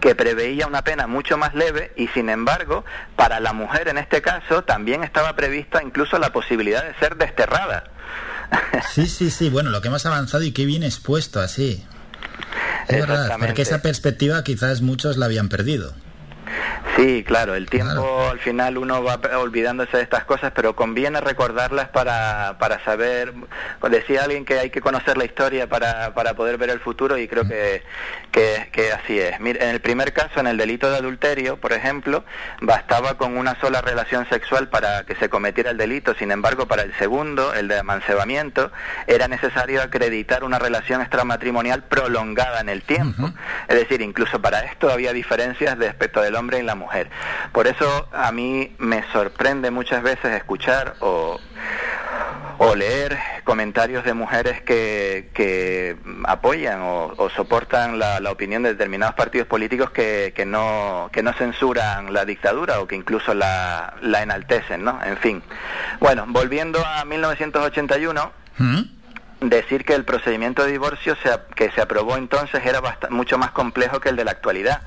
que 0.00 0.14
preveía 0.14 0.68
una 0.68 0.82
pena 0.84 1.08
mucho 1.08 1.36
más 1.36 1.54
leve 1.56 1.92
y 1.96 2.06
sin 2.08 2.28
embargo 2.30 2.84
para 3.16 3.40
la 3.40 3.52
mujer 3.52 3.88
en 3.88 3.98
este 3.98 4.22
caso 4.22 4.62
también 4.62 5.02
estaba 5.02 5.34
prevista 5.34 5.82
incluso 5.82 6.18
la 6.20 6.32
posibilidad 6.32 6.84
de 6.84 6.94
ser 7.00 7.16
desterrada. 7.16 7.84
Sí, 8.92 9.06
sí, 9.08 9.30
sí, 9.30 9.50
bueno, 9.50 9.70
lo 9.70 9.80
que 9.82 9.88
hemos 9.88 10.06
avanzado 10.06 10.44
y 10.44 10.52
qué 10.52 10.64
bien 10.66 10.82
expuesto 10.84 11.40
así. 11.40 11.84
Es 12.88 13.00
verdad, 13.00 13.36
porque 13.38 13.62
esa 13.62 13.82
perspectiva 13.82 14.42
quizás 14.44 14.80
muchos 14.80 15.16
la 15.16 15.26
habían 15.26 15.48
perdido. 15.48 15.94
Sí, 16.96 17.24
claro, 17.24 17.54
el 17.54 17.68
tiempo 17.70 18.28
al 18.30 18.38
final 18.40 18.78
uno 18.78 19.02
va 19.02 19.20
olvidándose 19.38 19.96
de 19.96 20.02
estas 20.02 20.24
cosas, 20.24 20.52
pero 20.54 20.74
conviene 20.74 21.20
recordarlas 21.20 21.88
para, 21.88 22.56
para 22.58 22.82
saber, 22.84 23.34
decía 23.88 24.24
alguien 24.24 24.44
que 24.44 24.58
hay 24.58 24.70
que 24.70 24.80
conocer 24.80 25.16
la 25.16 25.24
historia 25.24 25.68
para, 25.68 26.14
para 26.14 26.34
poder 26.34 26.58
ver 26.58 26.70
el 26.70 26.80
futuro 26.80 27.16
y 27.16 27.28
creo 27.28 27.46
que, 27.46 27.82
que, 28.32 28.68
que 28.72 28.92
así 28.92 29.18
es. 29.18 29.38
Mira, 29.40 29.64
en 29.64 29.70
el 29.70 29.80
primer 29.80 30.12
caso, 30.12 30.40
en 30.40 30.46
el 30.46 30.56
delito 30.56 30.90
de 30.90 30.96
adulterio, 30.96 31.58
por 31.58 31.72
ejemplo, 31.72 32.24
bastaba 32.60 33.16
con 33.16 33.36
una 33.36 33.60
sola 33.60 33.80
relación 33.80 34.28
sexual 34.28 34.68
para 34.68 35.04
que 35.04 35.14
se 35.16 35.28
cometiera 35.28 35.70
el 35.70 35.76
delito, 35.76 36.14
sin 36.14 36.32
embargo, 36.32 36.66
para 36.66 36.82
el 36.82 36.94
segundo, 36.94 37.54
el 37.54 37.68
de 37.68 37.78
amancebamiento, 37.78 38.72
era 39.06 39.28
necesario 39.28 39.82
acreditar 39.82 40.44
una 40.44 40.58
relación 40.58 41.00
extramatrimonial 41.00 41.84
prolongada 41.84 42.60
en 42.60 42.68
el 42.68 42.82
tiempo. 42.82 43.30
Es 43.68 43.76
decir, 43.76 44.00
incluso 44.00 44.40
para 44.40 44.60
esto 44.60 44.90
había 44.90 45.12
diferencias 45.12 45.78
respecto 45.78 46.20
del 46.20 46.34
hombre 46.38 46.58
y 46.58 46.62
la 46.62 46.74
mujer. 46.74 47.10
Por 47.52 47.66
eso 47.66 48.08
a 48.12 48.32
mí 48.32 48.74
me 48.78 49.02
sorprende 49.12 49.70
muchas 49.70 50.02
veces 50.02 50.34
escuchar 50.34 50.94
o, 51.00 51.38
o 52.58 52.74
leer 52.74 53.18
comentarios 53.44 54.04
de 54.04 54.12
mujeres 54.14 54.60
que, 54.62 55.30
que 55.34 55.96
apoyan 56.24 56.82
o, 56.82 57.14
o 57.16 57.30
soportan 57.30 57.98
la, 57.98 58.20
la 58.20 58.30
opinión 58.30 58.62
de 58.62 58.70
determinados 58.72 59.14
partidos 59.14 59.46
políticos 59.46 59.90
que, 59.90 60.32
que, 60.36 60.44
no, 60.44 61.08
que 61.12 61.22
no 61.22 61.32
censuran 61.32 62.12
la 62.12 62.24
dictadura 62.24 62.80
o 62.80 62.86
que 62.86 62.94
incluso 62.96 63.32
la, 63.34 63.94
la 64.02 64.22
enaltecen, 64.22 64.84
¿no? 64.84 64.98
En 65.04 65.16
fin. 65.16 65.42
Bueno, 66.00 66.24
volviendo 66.28 66.84
a 66.84 67.04
1981 67.04 68.32
decir 69.40 69.84
que 69.84 69.94
el 69.94 70.04
procedimiento 70.04 70.64
de 70.64 70.72
divorcio 70.72 71.16
se, 71.22 71.30
que 71.54 71.70
se 71.70 71.80
aprobó 71.80 72.16
entonces 72.16 72.66
era 72.66 72.80
bast- 72.82 73.08
mucho 73.10 73.38
más 73.38 73.52
complejo 73.52 74.00
que 74.00 74.08
el 74.08 74.16
de 74.16 74.24
la 74.24 74.32
actualidad. 74.32 74.82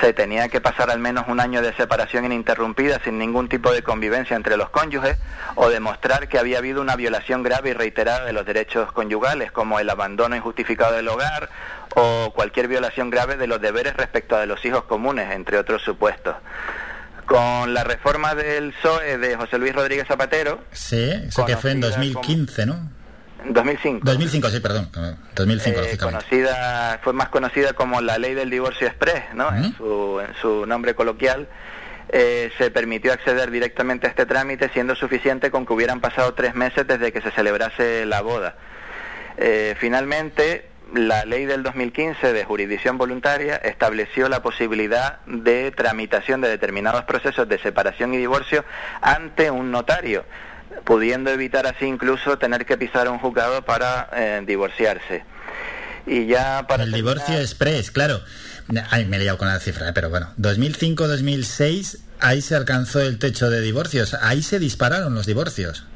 Se 0.00 0.12
tenía 0.12 0.48
que 0.48 0.60
pasar 0.60 0.90
al 0.90 0.98
menos 0.98 1.24
un 1.28 1.40
año 1.40 1.62
de 1.62 1.72
separación 1.74 2.24
ininterrumpida 2.24 3.00
sin 3.02 3.18
ningún 3.18 3.48
tipo 3.48 3.72
de 3.72 3.82
convivencia 3.82 4.36
entre 4.36 4.56
los 4.56 4.70
cónyuges 4.70 5.16
o 5.54 5.68
demostrar 5.68 6.28
que 6.28 6.38
había 6.38 6.58
habido 6.58 6.80
una 6.80 6.96
violación 6.96 7.42
grave 7.42 7.70
y 7.70 7.72
reiterada 7.72 8.24
de 8.24 8.32
los 8.32 8.44
derechos 8.44 8.92
conyugales, 8.92 9.52
como 9.52 9.78
el 9.78 9.88
abandono 9.88 10.36
injustificado 10.36 10.94
del 10.94 11.08
hogar 11.08 11.48
o 11.94 12.32
cualquier 12.34 12.68
violación 12.68 13.10
grave 13.10 13.36
de 13.36 13.46
los 13.46 13.60
deberes 13.60 13.96
respecto 13.96 14.36
a 14.36 14.46
los 14.46 14.64
hijos 14.64 14.84
comunes, 14.84 15.30
entre 15.32 15.58
otros 15.58 15.82
supuestos. 15.82 16.34
Con 17.26 17.72
la 17.72 17.84
reforma 17.84 18.34
del 18.34 18.72
PSOE 18.72 19.16
de 19.18 19.36
José 19.36 19.58
Luis 19.58 19.74
Rodríguez 19.74 20.06
Zapatero, 20.06 20.60
Sí, 20.72 21.10
eso 21.26 21.46
que 21.46 21.56
fue 21.56 21.70
en 21.70 21.80
Conocida 21.80 22.04
2015, 22.04 22.66
¿no? 22.66 22.90
2005. 23.46 24.00
2005, 24.04 24.50
sí, 24.50 24.60
perdón. 24.60 24.88
2005, 25.34 25.78
eh, 25.78 25.82
lógicamente. 25.82 25.98
conocida, 25.98 27.00
fue 27.02 27.12
más 27.12 27.28
conocida 27.28 27.72
como 27.74 28.00
la 28.00 28.18
ley 28.18 28.34
del 28.34 28.50
divorcio 28.50 28.86
express, 28.86 29.34
¿no? 29.34 29.54
En, 29.54 29.76
su, 29.76 30.20
en 30.26 30.34
su 30.40 30.66
nombre 30.66 30.94
coloquial. 30.94 31.48
eh, 32.10 32.52
se 32.58 32.70
permitió 32.70 33.12
acceder 33.12 33.50
directamente 33.50 34.06
a 34.06 34.10
este 34.10 34.26
trámite 34.26 34.68
siendo 34.68 34.94
suficiente 34.94 35.50
con 35.50 35.66
que 35.66 35.72
hubieran 35.72 36.00
pasado 36.00 36.34
tres 36.34 36.54
meses 36.54 36.86
desde 36.86 37.12
que 37.12 37.20
se 37.20 37.30
celebrase 37.32 38.04
la 38.06 38.20
boda. 38.20 38.56
Eh, 39.36 39.74
finalmente, 39.80 40.68
la 40.94 41.24
ley 41.24 41.44
del 41.44 41.62
2015 41.64 42.32
de 42.32 42.44
jurisdicción 42.44 42.98
voluntaria 42.98 43.56
estableció 43.56 44.28
la 44.28 44.42
posibilidad 44.42 45.20
de 45.26 45.72
tramitación 45.72 46.40
de 46.40 46.48
determinados 46.48 47.02
procesos 47.04 47.48
de 47.48 47.58
separación 47.58 48.14
y 48.14 48.18
divorcio 48.18 48.64
ante 49.00 49.50
un 49.50 49.72
notario, 49.72 50.24
pudiendo 50.84 51.30
evitar 51.30 51.66
así 51.66 51.84
incluso 51.86 52.38
tener 52.38 52.66
que 52.66 52.76
pisar 52.76 53.08
un 53.08 53.18
juzgado 53.18 53.64
para 53.64 54.08
eh, 54.12 54.42
divorciarse. 54.46 55.24
Y 56.06 56.26
ya 56.26 56.66
para 56.68 56.84
El 56.84 56.92
divorcio 56.92 57.38
express, 57.38 57.90
claro. 57.90 58.20
Ay, 58.90 59.06
me 59.06 59.16
he 59.16 59.20
liado 59.20 59.38
con 59.38 59.48
la 59.48 59.58
cifra, 59.60 59.88
eh, 59.88 59.92
pero 59.94 60.10
bueno. 60.10 60.32
2005-2006, 60.38 61.98
ahí 62.20 62.42
se 62.42 62.54
alcanzó 62.56 63.00
el 63.00 63.18
techo 63.18 63.48
de 63.50 63.60
divorcios. 63.60 64.14
Ahí 64.20 64.42
se 64.42 64.58
dispararon 64.58 65.14
los 65.14 65.24
divorcios. 65.26 65.86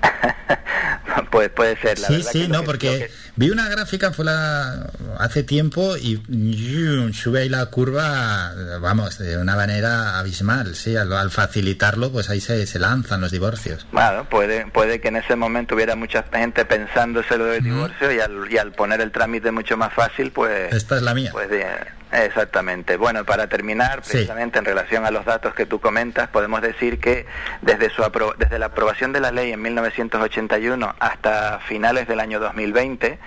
pues 1.30 1.50
puede 1.50 1.76
ser, 1.78 1.98
la 1.98 2.08
sí, 2.08 2.14
verdad 2.16 2.30
sí, 2.32 2.48
no, 2.48 2.60
que- 2.60 2.66
porque 2.66 3.10
vi 3.38 3.50
una 3.50 3.68
gráfica 3.68 4.12
fue 4.12 4.24
la, 4.24 4.90
hace 5.18 5.44
tiempo 5.44 5.96
y 5.96 6.20
yum, 6.28 7.12
sube 7.12 7.42
ahí 7.42 7.48
la 7.48 7.66
curva, 7.66 8.52
vamos, 8.80 9.18
de 9.18 9.36
una 9.38 9.54
manera 9.54 10.18
abismal, 10.18 10.74
sí, 10.74 10.96
al, 10.96 11.12
al 11.12 11.30
facilitarlo, 11.30 12.10
pues 12.10 12.30
ahí 12.30 12.40
se, 12.40 12.66
se 12.66 12.78
lanzan 12.80 13.20
los 13.20 13.30
divorcios. 13.30 13.86
Bueno, 13.92 14.28
puede, 14.28 14.66
puede 14.66 15.00
que 15.00 15.08
en 15.08 15.16
ese 15.16 15.36
momento 15.36 15.76
hubiera 15.76 15.94
mucha 15.94 16.24
gente 16.32 16.64
pensándose 16.64 17.38
lo 17.38 17.44
del 17.44 17.62
divorcio 17.62 18.10
y 18.12 18.18
al, 18.18 18.50
y 18.50 18.58
al 18.58 18.72
poner 18.72 19.00
el 19.00 19.12
trámite 19.12 19.52
mucho 19.52 19.76
más 19.76 19.94
fácil, 19.94 20.32
pues... 20.32 20.72
Esta 20.72 20.96
es 20.96 21.02
la 21.02 21.14
mía. 21.14 21.30
Pues 21.32 21.48
bien, 21.48 21.68
exactamente. 22.12 22.96
Bueno, 22.96 23.24
para 23.24 23.46
terminar, 23.48 24.00
Sí. 24.04 24.12
precisamente 24.12 24.58
en 24.58 24.64
relación 24.64 25.04
a 25.06 25.10
los 25.10 25.24
datos 25.24 25.54
que 25.54 25.66
tú 25.66 25.80
comentas, 25.80 26.28
podemos 26.28 26.60
decir 26.62 27.00
que 27.00 27.26
desde, 27.62 27.90
su 27.90 28.02
apro- 28.02 28.34
desde 28.36 28.58
la 28.58 28.66
aprobación 28.66 29.12
de 29.12 29.20
la 29.20 29.30
ley 29.32 29.52
en 29.52 29.62
1981 29.62 30.94
hasta 31.00 31.60
finales 31.60 32.06
del 32.08 32.20
año 32.20 32.40
2020, 32.40 33.18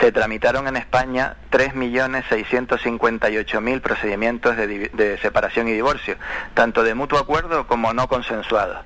se 0.00 0.12
tramitaron 0.12 0.66
en 0.68 0.76
España 0.76 1.36
3.658.000 1.50 3.80
procedimientos 3.80 4.56
de, 4.56 4.90
de 4.92 5.18
separación 5.18 5.68
y 5.68 5.72
divorcio, 5.72 6.16
tanto 6.54 6.82
de 6.82 6.94
mutuo 6.94 7.18
acuerdo 7.18 7.66
como 7.66 7.92
no 7.92 8.08
consensuados. 8.08 8.78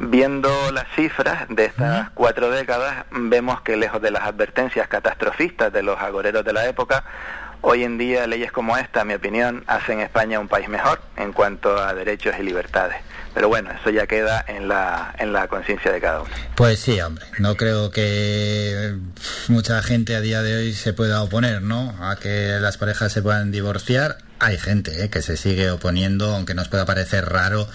Viendo 0.00 0.48
las 0.70 0.86
cifras 0.94 1.46
de 1.48 1.64
estas 1.64 2.10
cuatro 2.10 2.52
décadas, 2.52 3.04
vemos 3.10 3.62
que 3.62 3.76
lejos 3.76 4.00
de 4.00 4.12
las 4.12 4.22
advertencias 4.22 4.86
catastrofistas 4.86 5.72
de 5.72 5.82
los 5.82 5.98
agoreros 6.00 6.44
de 6.44 6.52
la 6.52 6.66
época, 6.68 7.02
hoy 7.60 7.84
en 7.84 7.98
día 7.98 8.26
leyes 8.26 8.52
como 8.52 8.76
esta, 8.76 9.02
en 9.02 9.08
mi 9.08 9.14
opinión, 9.14 9.64
hacen 9.66 10.00
España 10.00 10.40
un 10.40 10.48
país 10.48 10.68
mejor 10.68 11.00
en 11.16 11.32
cuanto 11.32 11.76
a 11.78 11.94
derechos 11.94 12.34
y 12.38 12.42
libertades. 12.42 12.96
Pero 13.34 13.48
bueno, 13.48 13.70
eso 13.70 13.90
ya 13.90 14.06
queda 14.06 14.44
en 14.48 14.68
la, 14.68 15.14
en 15.18 15.32
la 15.32 15.46
conciencia 15.48 15.92
de 15.92 16.00
cada 16.00 16.22
uno. 16.22 16.30
Pues 16.56 16.80
sí, 16.80 17.00
hombre, 17.00 17.24
no 17.38 17.56
creo 17.56 17.90
que 17.90 18.96
mucha 19.48 19.82
gente 19.82 20.16
a 20.16 20.20
día 20.20 20.42
de 20.42 20.56
hoy 20.56 20.72
se 20.72 20.92
pueda 20.92 21.22
oponer, 21.22 21.62
¿no? 21.62 21.94
A 22.00 22.16
que 22.16 22.58
las 22.60 22.78
parejas 22.78 23.12
se 23.12 23.22
puedan 23.22 23.52
divorciar. 23.52 24.18
Hay 24.40 24.58
gente 24.58 25.04
¿eh? 25.04 25.10
que 25.10 25.22
se 25.22 25.36
sigue 25.36 25.70
oponiendo, 25.70 26.34
aunque 26.34 26.54
nos 26.54 26.68
pueda 26.68 26.86
parecer 26.86 27.26
raro. 27.26 27.68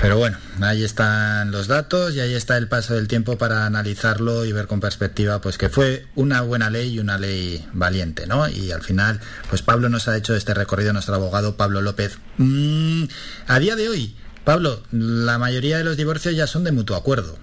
Pero 0.00 0.18
bueno, 0.18 0.36
ahí 0.60 0.82
están 0.82 1.52
los 1.52 1.68
datos 1.68 2.14
y 2.14 2.20
ahí 2.20 2.34
está 2.34 2.56
el 2.56 2.68
paso 2.68 2.94
del 2.94 3.06
tiempo 3.06 3.38
para 3.38 3.66
analizarlo 3.66 4.44
y 4.44 4.52
ver 4.52 4.66
con 4.66 4.80
perspectiva 4.80 5.40
pues 5.40 5.58
que 5.58 5.68
fue 5.68 6.06
una 6.16 6.40
buena 6.40 6.70
ley 6.70 6.94
y 6.94 6.98
una 6.98 7.18
ley 7.18 7.64
valiente, 7.72 8.26
¿no? 8.26 8.48
Y 8.48 8.72
al 8.72 8.82
final, 8.82 9.20
pues 9.48 9.62
Pablo 9.62 9.88
nos 9.88 10.08
ha 10.08 10.16
hecho 10.16 10.34
este 10.34 10.54
recorrido, 10.54 10.92
nuestro 10.92 11.14
abogado 11.14 11.56
Pablo 11.56 11.82
López. 11.82 12.18
Mm, 12.38 13.04
a 13.46 13.58
día 13.60 13.76
de 13.76 13.88
hoy, 13.88 14.16
Pablo, 14.44 14.82
la 14.90 15.38
mayoría 15.38 15.78
de 15.78 15.84
los 15.84 15.96
divorcios 15.96 16.34
ya 16.34 16.46
son 16.46 16.64
de 16.64 16.72
mutuo 16.72 16.96
acuerdo. 16.96 17.38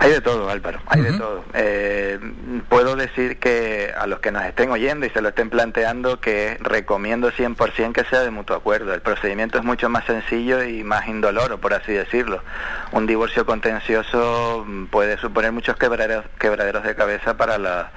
Hay 0.00 0.12
de 0.12 0.20
todo, 0.20 0.48
Álvaro, 0.48 0.80
hay 0.86 1.02
de 1.02 1.12
todo. 1.18 1.44
Eh, 1.54 2.20
puedo 2.68 2.94
decir 2.94 3.38
que 3.38 3.92
a 3.98 4.06
los 4.06 4.20
que 4.20 4.30
nos 4.30 4.44
estén 4.44 4.70
oyendo 4.70 5.06
y 5.06 5.10
se 5.10 5.20
lo 5.20 5.30
estén 5.30 5.50
planteando 5.50 6.20
que 6.20 6.56
recomiendo 6.60 7.32
100% 7.32 7.92
que 7.92 8.04
sea 8.04 8.20
de 8.20 8.30
mutuo 8.30 8.54
acuerdo. 8.54 8.94
El 8.94 9.00
procedimiento 9.00 9.58
es 9.58 9.64
mucho 9.64 9.88
más 9.88 10.04
sencillo 10.04 10.62
y 10.62 10.84
más 10.84 11.08
indoloro, 11.08 11.58
por 11.58 11.74
así 11.74 11.92
decirlo. 11.92 12.42
Un 12.92 13.08
divorcio 13.08 13.44
contencioso 13.44 14.64
mm, 14.64 14.86
puede 14.86 15.18
suponer 15.18 15.50
muchos 15.50 15.76
quebraderos, 15.76 16.24
quebraderos 16.38 16.84
de 16.84 16.94
cabeza 16.94 17.36
para, 17.36 17.58
la, 17.58 17.90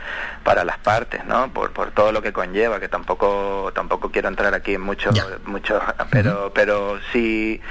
para 0.43 0.63
las 0.63 0.80
partes, 0.80 1.23
¿no? 1.25 1.53
Por, 1.53 1.71
por 1.71 1.91
todo 1.91 2.11
lo 2.11 2.23
que 2.23 2.33
conlleva, 2.33 2.80
que 2.80 2.88
tampoco 2.88 3.71
tampoco 3.75 4.09
quiero 4.09 4.27
entrar 4.27 4.55
aquí 4.55 4.73
en 4.73 4.81
mucho, 4.81 5.11
mucho 5.45 5.80
pero, 6.09 6.51
pero 6.53 6.99
sí... 7.13 7.61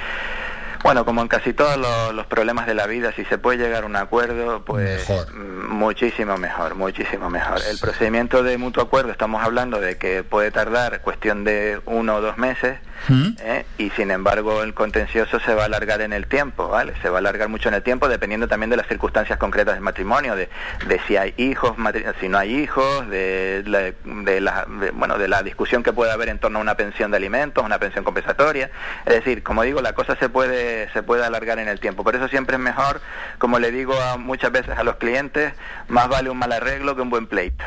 Bueno, 0.83 1.05
como 1.05 1.21
en 1.21 1.29
casi 1.29 1.53
todos 1.53 1.77
los, 1.77 2.15
los 2.15 2.27
problemas 2.27 2.67
de 2.67 2.75
la 2.75 2.87
vida, 2.87 3.13
si 3.13 3.25
se 3.27 3.37
puede 3.37 3.59
llegar 3.59 3.83
a 3.83 3.87
un 3.87 3.97
acuerdo, 3.97 4.65
pues 4.65 5.07
mm, 5.33 5.69
muchísimo 5.69 6.39
mejor, 6.39 6.75
muchísimo 6.75 7.29
mejor. 7.29 7.61
El 7.71 7.79
procedimiento 7.79 8.43
de 8.43 8.57
mutuo 8.57 8.83
acuerdo, 8.83 9.13
estamos 9.13 9.43
hablando 9.45 9.81
de 9.81 9.99
que 9.99 10.23
puede 10.23 10.51
tardar 10.51 11.03
cuestión 11.03 11.45
de 11.45 11.81
uno 11.85 12.17
o 12.17 12.21
dos 12.21 12.39
meses, 12.39 12.79
¿eh? 13.09 13.65
y 13.79 13.91
sin 13.91 14.11
embargo 14.11 14.63
el 14.63 14.75
contencioso 14.75 15.41
se 15.41 15.55
va 15.55 15.63
a 15.63 15.67
alargar 15.67 16.01
en 16.01 16.13
el 16.13 16.27
tiempo, 16.27 16.69
¿vale? 16.69 16.93
Se 17.03 17.09
va 17.09 17.17
a 17.17 17.21
alargar 17.21 17.49
mucho 17.49 17.69
en 17.69 17.75
el 17.75 17.83
tiempo 17.83 18.09
dependiendo 18.09 18.47
también 18.49 18.71
de 18.71 18.77
las 18.77 18.87
circunstancias 18.87 19.39
concretas 19.39 19.75
del 19.75 19.83
matrimonio, 19.83 20.37
de, 20.37 20.49
de 20.87 21.01
si 21.07 21.17
hay 21.17 21.35
hijos, 21.37 21.77
matri- 21.77 22.05
si 22.21 22.29
no 22.29 22.39
hay 22.39 22.55
hijos, 22.57 23.09
de 23.09 23.63
la, 23.67 23.81
de 24.05 24.41
la- 24.41 24.67
de, 24.81 24.91
bueno, 24.91 25.19
de 25.19 25.29
la 25.29 25.43
discusión 25.43 25.83
que 25.83 25.93
puede 25.93 26.13
haber 26.13 26.29
en 26.29 26.39
torno 26.39 26.59
a 26.59 26.63
una 26.63 26.77
pensión 26.77 27.11
de 27.11 27.17
alimentos, 27.17 27.65
una 27.65 27.79
pensión 27.79 28.05
compensatoria. 28.05 28.71
Es 29.07 29.15
decir, 29.15 29.43
como 29.43 29.63
digo, 29.63 29.81
la 29.81 29.93
cosa 29.95 30.17
se 30.17 30.29
puede, 30.29 30.93
se 30.93 31.03
puede 31.03 31.25
alargar 31.25 31.59
en 31.59 31.69
el 31.69 31.81
tiempo. 31.81 32.05
Por 32.05 32.17
eso 32.17 32.29
siempre 32.29 32.57
es 32.57 32.63
mejor, 32.63 33.01
como 33.39 33.59
le 33.59 33.71
digo 33.71 33.95
a, 34.01 34.17
muchas 34.17 34.53
veces 34.53 34.77
a 34.79 34.83
los 34.85 34.97
clientes, 34.97 35.53
más 35.89 36.09
vale 36.09 36.31
un 36.31 36.39
mal 36.39 36.53
arreglo 36.53 36.95
que 36.97 37.03
un 37.03 37.11
buen 37.11 37.27
pleito. 37.27 37.65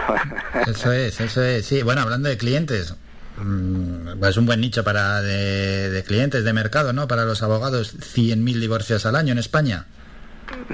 Eso 0.68 0.92
es, 0.92 1.20
eso 1.20 1.44
es. 1.44 1.66
Sí, 1.66 1.82
bueno, 1.84 2.02
hablando 2.02 2.30
de 2.30 2.38
clientes, 2.38 2.96
mm, 3.38 4.20
pues 4.20 4.38
un 4.38 4.46
buen 4.46 4.62
nicho 4.62 4.84
para 4.84 5.22
de, 5.22 5.90
de 5.90 6.04
clientes 6.04 6.44
de 6.44 6.54
mercado, 6.54 6.94
¿no? 6.94 7.08
Para 7.08 7.26
los 7.26 7.42
abogados, 7.44 7.96
100.000 7.98 8.60
divorcios 8.60 9.06
al 9.06 9.16
año 9.16 9.32
en 9.32 9.40
España. 9.40 9.86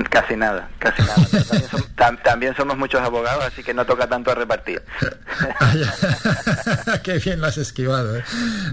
Casi 0.09 0.35
nada, 0.35 0.67
casi 0.79 1.01
nada. 1.03 1.15
También, 1.15 1.69
som- 1.69 1.87
tam- 1.95 2.23
también 2.23 2.55
somos 2.55 2.77
muchos 2.77 3.01
abogados, 3.01 3.45
así 3.45 3.63
que 3.63 3.73
no 3.73 3.85
toca 3.85 4.07
tanto 4.07 4.31
a 4.31 4.35
repartir. 4.35 4.81
Qué 7.03 7.19
bien 7.19 7.39
lo 7.39 7.47
has 7.47 7.57
esquivado. 7.57 8.17
¿eh? 8.17 8.23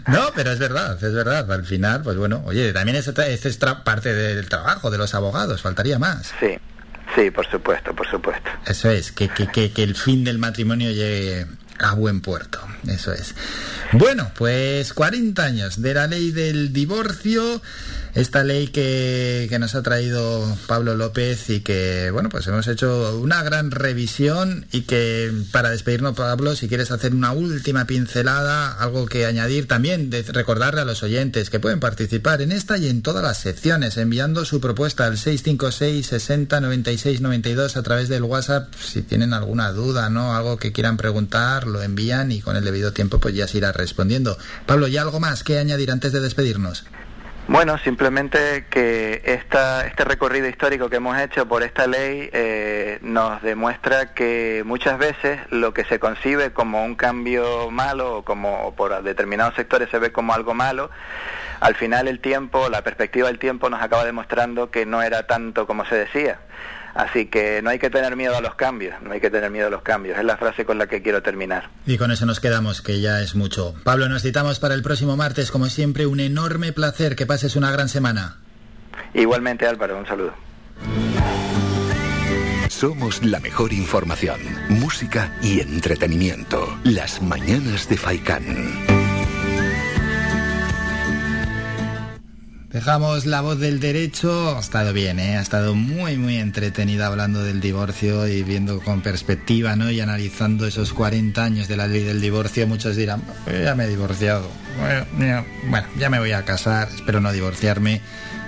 No, 0.09 0.31
pero 0.35 0.53
es 0.53 0.59
verdad, 0.59 1.03
es 1.03 1.13
verdad. 1.13 1.51
Al 1.53 1.65
final, 1.65 2.03
pues 2.03 2.17
bueno, 2.17 2.43
oye, 2.47 2.73
también 2.73 2.97
es, 2.97 3.07
es 3.09 3.59
parte 3.85 4.15
del 4.15 4.49
trabajo 4.49 4.91
de 4.91 4.99
los 4.99 5.15
abogados, 5.15 5.63
faltaría 5.63 5.99
más. 5.99 6.33
Sí, 6.41 6.59
sí, 7.15 7.31
por 7.31 7.47
supuesto, 7.47 7.95
por 7.95 8.09
supuesto. 8.09 8.51
Eso 8.67 8.91
es, 8.91 9.13
que, 9.13 9.29
que, 9.29 9.47
que, 9.49 9.73
que 9.73 9.83
el 9.83 9.95
fin 9.95 10.25
del 10.25 10.39
matrimonio 10.39 10.91
llegue 10.91 11.47
a 11.79 11.95
buen 11.95 12.21
puerto. 12.21 12.61
Eso 12.87 13.13
es. 13.13 13.35
Bueno, 13.93 14.31
pues 14.37 14.93
40 14.93 15.43
años 15.43 15.83
de 15.83 15.95
la 15.95 16.07
ley 16.07 16.31
del 16.31 16.73
divorcio, 16.73 17.63
esta 18.17 18.45
ley 18.45 18.69
que, 18.69 19.47
que 19.51 19.59
nos 19.59 19.75
ha 19.75 19.83
traído 19.83 20.57
Pablo 20.67 20.95
López 20.95 21.51
y 21.51 21.61
que, 21.61 22.11
bueno, 22.11 22.31
pues 22.31 22.47
hemos 22.47 22.67
hecho 22.67 23.19
una 23.19 23.43
gran 23.43 23.71
revisión 23.71 24.67
y 24.73 24.83
que 24.83 25.31
para 25.53 25.71
despedirnos, 25.71 26.17
Pablo, 26.17 26.57
si 26.57 26.67
quieres 26.67 26.91
hacer 26.91 27.15
una 27.15 27.33
última 27.33 27.87
pincelada, 27.87 28.73
algo 28.73 29.05
que 29.05 29.27
añadir 29.27 29.69
también, 29.69 30.09
de 30.09 30.23
recordarle 30.23 30.81
a 30.81 30.87
los 30.87 31.03
oyentes 31.03 31.51
que 31.51 31.61
pueden 31.61 31.79
participar 31.79 32.41
en 32.41 32.53
esta 32.53 32.79
y 32.79 32.89
en 32.89 33.03
todas 33.03 33.23
las 33.23 33.39
secciones, 33.39 33.99
enviando 33.99 34.47
su 34.47 34.61
propuesta 34.63 35.05
al 35.05 35.19
656 35.19 36.07
60 36.07 36.61
96 36.61 37.21
92 37.21 37.77
a 37.77 37.83
través 37.83 38.09
del 38.09 38.23
WhatsApp. 38.23 38.73
Si 38.83 39.03
tienen 39.03 39.35
alguna 39.35 39.73
duda, 39.73 40.09
¿no? 40.09 40.35
Algo 40.35 40.57
que 40.57 40.73
quieran 40.73 40.97
preguntar, 40.97 41.67
lo 41.67 41.83
envían 41.83 42.33
y 42.33 42.41
con 42.41 42.57
el 42.57 42.65
debido 42.65 42.95
tiempo 42.95 43.21
pues 43.21 43.35
ya 43.35 43.47
se 43.47 43.59
irá 43.59 43.73
respondiendo. 43.73 44.39
Pablo, 44.65 44.89
¿y 44.89 44.97
algo 44.97 45.21
más 45.21 45.45
que 45.45 45.59
añadir 45.59 45.91
antes 45.91 46.13
de 46.13 46.21
despedirnos? 46.21 46.85
Bueno, 47.49 47.79
simplemente 47.79 48.67
que 48.71 49.23
esta, 49.25 49.87
este 49.87 50.05
recorrido 50.05 50.49
histórico 50.49 50.91
que 50.91 50.97
hemos 50.97 51.17
hecho 51.17 51.47
por 51.47 51.63
esta 51.63 51.87
ley 51.87 52.29
eh, 52.33 52.99
nos 53.03 53.41
demuestra 53.41 54.15
que 54.15 54.65
muchas 54.67 54.99
veces 54.99 55.39
lo 55.51 55.73
que 55.73 55.85
se 55.85 56.01
concibe 56.01 56.53
como 56.53 56.85
un 56.85 56.97
cambio 56.97 57.71
malo 57.71 58.17
o 58.17 58.23
como 58.25 58.75
por 58.75 59.01
determinados 59.05 59.55
sectores 59.55 59.89
se 59.91 60.01
ve 60.01 60.11
como 60.11 60.35
algo 60.35 60.55
malo, 60.55 60.91
al 61.61 61.77
final 61.77 62.09
el 62.09 62.19
tiempo, 62.19 62.69
la 62.69 62.83
perspectiva 62.83 63.29
del 63.29 63.39
tiempo 63.39 63.71
nos 63.71 63.81
acaba 63.81 64.05
demostrando 64.05 64.73
que 64.73 64.85
no 64.85 65.01
era 65.03 65.29
tanto 65.29 65.69
como 65.69 65.85
se 65.85 65.95
decía. 65.95 66.41
Así 66.97 67.27
que 67.27 67.61
no 67.63 67.71
hay 67.71 67.79
que 67.79 67.91
tener 67.91 68.17
miedo 68.17 68.37
a 68.37 68.41
los 68.41 68.55
cambios, 68.55 68.95
no 69.03 69.13
hay 69.13 69.21
que 69.21 69.29
tener 69.31 69.51
miedo 69.51 69.67
a 69.67 69.71
los 69.71 69.83
cambios. 69.83 70.19
Es 70.19 70.25
la 70.25 70.39
frase 70.39 70.65
con 70.65 70.79
la 70.79 70.87
que 70.87 71.03
quiero 71.03 71.23
terminar. 71.23 71.69
Y 71.85 71.99
con 71.99 72.11
eso 72.11 72.25
nos 72.25 72.41
quedamos, 72.41 72.81
que 72.81 73.01
ya 73.01 73.21
es 73.21 73.35
mucho. 73.35 73.75
Pablo, 73.85 74.09
nos 74.09 74.23
citamos 74.23 74.59
para 74.61 74.75
el 74.75 74.83
próximo 74.83 75.17
martes. 75.17 75.51
Como 75.51 75.67
siempre, 75.67 76.07
un 76.07 76.21
enorme 76.21 76.73
placer. 76.73 77.15
Que 77.15 77.27
pases 77.27 77.55
una 77.55 77.71
gran 77.71 77.91
semana. 77.91 78.39
Igualmente 79.13 79.67
Álvaro, 79.67 79.99
un 79.99 80.07
saludo. 80.07 80.33
Somos 82.69 83.23
la 83.25 83.41
mejor 83.41 83.73
información, 83.73 84.41
música 84.69 85.33
y 85.43 85.61
entretenimiento. 85.61 86.79
Las 86.85 87.23
mañanas 87.23 87.89
de 87.89 87.97
Faikán. 87.97 88.96
Dejamos 92.81 93.25
la 93.25 93.41
voz 93.41 93.59
del 93.59 93.81
derecho. 93.81 94.55
Ha 94.55 94.61
estado 94.61 94.93
bien, 94.93 95.19
¿eh? 95.19 95.39
Ha 95.39 95.41
estado 95.41 95.75
muy, 95.75 96.19
muy 96.19 96.37
entretenida 96.37 97.07
hablando 97.07 97.43
del 97.43 97.59
divorcio 97.59 98.29
y 98.29 98.43
viendo 98.43 98.81
con 98.83 99.01
perspectiva, 99.01 99.77
¿no? 99.77 99.91
Y 99.91 99.99
analizando 100.03 100.67
esos 100.67 100.93
40 100.93 101.43
años 101.43 101.69
de 101.69 101.79
la 101.79 101.87
ley 101.87 102.03
del 102.03 102.21
divorcio. 102.21 102.67
Muchos 102.67 102.95
dirán, 102.95 103.23
"Pues 103.47 103.65
ya 103.65 103.75
me 103.75 103.85
he 103.85 103.89
divorciado. 103.89 104.47
Bueno, 104.79 105.07
ya- 105.99 106.11
me 106.11 106.19
voy 106.19 106.33
a 106.33 106.45
casar, 106.45 106.91
espero 106.95 107.23
no 107.23 107.33
divorciarme. 107.33 108.03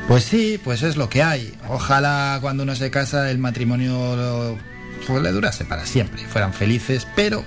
Pues 0.08 0.24
sí, 0.24 0.60
pues 0.62 0.82
es 0.82 0.98
lo 0.98 1.08
que 1.08 1.22
hay. 1.22 1.54
Ojalá 1.66 2.36
cuando 2.42 2.64
uno 2.64 2.76
se 2.76 2.90
casa 2.90 3.30
el 3.30 3.38
matrimonio 3.38 4.58
pues 5.06 5.22
le 5.22 5.32
durase 5.32 5.64
para 5.64 5.86
siempre, 5.86 6.22
fueran 6.26 6.52
felices, 6.52 7.06
pero 7.16 7.46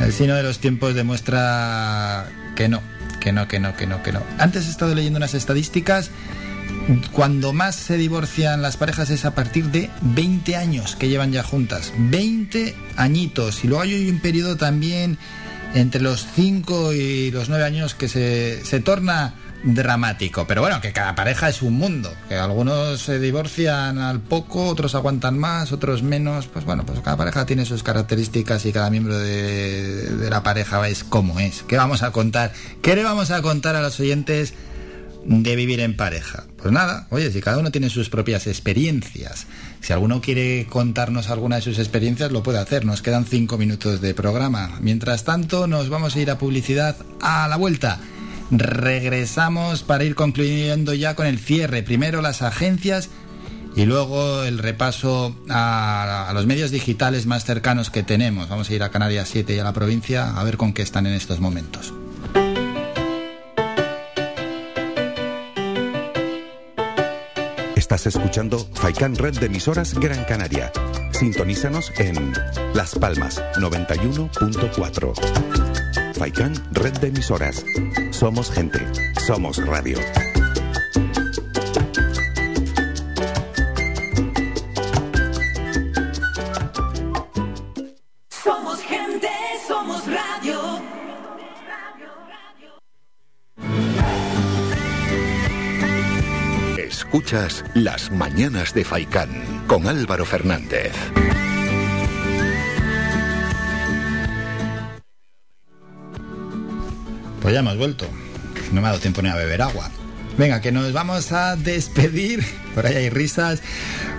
el 0.00 0.10
signo 0.10 0.36
de 0.36 0.42
los 0.42 0.58
tiempos 0.58 0.94
demuestra 0.94 2.24
que 2.54 2.66
no, 2.66 2.80
que 3.20 3.32
no, 3.32 3.48
que 3.48 3.60
no, 3.60 3.76
que 3.76 3.86
no, 3.86 4.02
que 4.02 4.12
no. 4.12 4.22
Antes 4.38 4.66
he 4.66 4.70
estado 4.70 4.94
leyendo 4.94 5.18
unas 5.18 5.34
estadísticas. 5.34 6.10
Cuando 7.12 7.52
más 7.52 7.74
se 7.74 7.96
divorcian 7.96 8.62
las 8.62 8.76
parejas 8.76 9.10
es 9.10 9.24
a 9.24 9.34
partir 9.34 9.66
de 9.66 9.90
20 10.02 10.56
años 10.56 10.94
que 10.96 11.08
llevan 11.08 11.32
ya 11.32 11.42
juntas. 11.42 11.92
20 11.98 12.74
añitos. 12.96 13.64
Y 13.64 13.68
luego 13.68 13.82
hay 13.82 14.08
un 14.08 14.20
periodo 14.20 14.56
también 14.56 15.18
entre 15.74 16.00
los 16.00 16.26
5 16.34 16.92
y 16.92 17.30
los 17.30 17.48
9 17.48 17.64
años 17.64 17.94
que 17.94 18.08
se, 18.08 18.64
se 18.64 18.80
torna 18.80 19.34
dramático. 19.66 20.46
Pero 20.46 20.62
bueno, 20.62 20.80
que 20.80 20.92
cada 20.92 21.14
pareja 21.14 21.48
es 21.48 21.62
un 21.62 21.74
mundo. 21.74 22.12
Que 22.28 22.36
algunos 22.36 23.00
se 23.00 23.18
divorcian 23.18 23.98
al 23.98 24.20
poco, 24.20 24.66
otros 24.66 24.94
aguantan 24.94 25.38
más, 25.38 25.72
otros 25.72 26.02
menos. 26.02 26.46
Pues 26.46 26.64
bueno, 26.64 26.86
pues 26.86 27.00
cada 27.00 27.16
pareja 27.16 27.44
tiene 27.44 27.64
sus 27.64 27.82
características 27.82 28.64
y 28.66 28.72
cada 28.72 28.90
miembro 28.90 29.18
de, 29.18 30.16
de 30.16 30.30
la 30.30 30.42
pareja 30.42 30.88
es 30.88 31.04
como 31.04 31.40
es. 31.40 31.62
¿Qué 31.62 31.76
vamos 31.76 32.02
a 32.02 32.12
contar? 32.12 32.52
¿Qué 32.82 32.96
le 32.96 33.04
vamos 33.04 33.30
a 33.30 33.42
contar 33.42 33.76
a 33.76 33.82
los 33.82 34.00
oyentes? 34.00 34.54
de 35.28 35.56
vivir 35.56 35.80
en 35.80 35.96
pareja. 35.96 36.44
Pues 36.56 36.72
nada, 36.72 37.06
oye, 37.10 37.30
si 37.32 37.40
cada 37.40 37.58
uno 37.58 37.70
tiene 37.72 37.90
sus 37.90 38.08
propias 38.08 38.46
experiencias, 38.46 39.46
si 39.80 39.92
alguno 39.92 40.20
quiere 40.20 40.66
contarnos 40.70 41.30
alguna 41.30 41.56
de 41.56 41.62
sus 41.62 41.78
experiencias, 41.78 42.30
lo 42.30 42.42
puede 42.42 42.58
hacer. 42.58 42.84
Nos 42.84 43.02
quedan 43.02 43.24
cinco 43.24 43.58
minutos 43.58 44.00
de 44.00 44.14
programa. 44.14 44.78
Mientras 44.80 45.24
tanto, 45.24 45.66
nos 45.66 45.88
vamos 45.88 46.14
a 46.14 46.20
ir 46.20 46.30
a 46.30 46.38
publicidad 46.38 46.96
a 47.20 47.48
la 47.48 47.56
vuelta. 47.56 47.98
Regresamos 48.50 49.82
para 49.82 50.04
ir 50.04 50.14
concluyendo 50.14 50.94
ya 50.94 51.14
con 51.14 51.26
el 51.26 51.38
cierre. 51.38 51.82
Primero 51.82 52.22
las 52.22 52.42
agencias 52.42 53.08
y 53.74 53.84
luego 53.84 54.44
el 54.44 54.58
repaso 54.58 55.36
a, 55.50 56.30
los 56.32 56.46
medios 56.46 56.70
digitales 56.70 57.26
más 57.26 57.44
cercanos 57.44 57.90
que 57.90 58.02
tenemos. 58.02 58.48
Vamos 58.48 58.70
a 58.70 58.74
ir 58.74 58.82
a 58.82 58.90
Canarias 58.90 59.28
7 59.30 59.54
y 59.54 59.58
a 59.58 59.64
la 59.64 59.72
provincia 59.72 60.30
a 60.30 60.44
ver 60.44 60.56
con 60.56 60.72
qué 60.72 60.82
están 60.82 61.06
en 61.06 61.12
estos 61.12 61.40
momentos. 61.40 61.92
Estás 67.74 68.06
escuchando 68.06 68.66
Faikan 68.74 69.14
Red 69.14 69.38
de 69.38 69.46
emisoras 69.46 69.94
Gran 69.94 70.24
Canaria. 70.24 70.72
Sintonízanos 71.12 71.92
en 71.98 72.32
Las 72.74 72.94
Palmas 72.94 73.42
91.4. 73.58 75.85
Faikan 76.16 76.54
Red 76.72 76.98
de 76.98 77.08
emisoras. 77.08 77.62
Somos 78.10 78.50
gente. 78.50 78.80
Somos 79.26 79.58
radio. 79.66 79.98
Somos 88.30 88.80
gente, 88.80 89.28
somos 89.68 90.06
radio. 90.06 90.58
Escuchas 96.78 97.62
Las 97.74 98.10
mañanas 98.10 98.72
de 98.72 98.84
Faikán 98.84 99.66
con 99.66 99.86
Álvaro 99.86 100.24
Fernández. 100.24 100.94
Pues 107.46 107.54
ya 107.54 107.60
hemos 107.60 107.76
vuelto. 107.76 108.08
No 108.72 108.80
me 108.80 108.88
ha 108.88 108.90
dado 108.90 109.00
tiempo 109.00 109.22
ni 109.22 109.28
a 109.28 109.36
beber 109.36 109.62
agua. 109.62 109.88
Venga, 110.36 110.60
que 110.60 110.72
nos 110.72 110.92
vamos 110.92 111.30
a 111.30 111.54
despedir. 111.54 112.44
Por 112.74 112.84
ahí 112.84 112.96
hay 112.96 113.08
risas. 113.08 113.62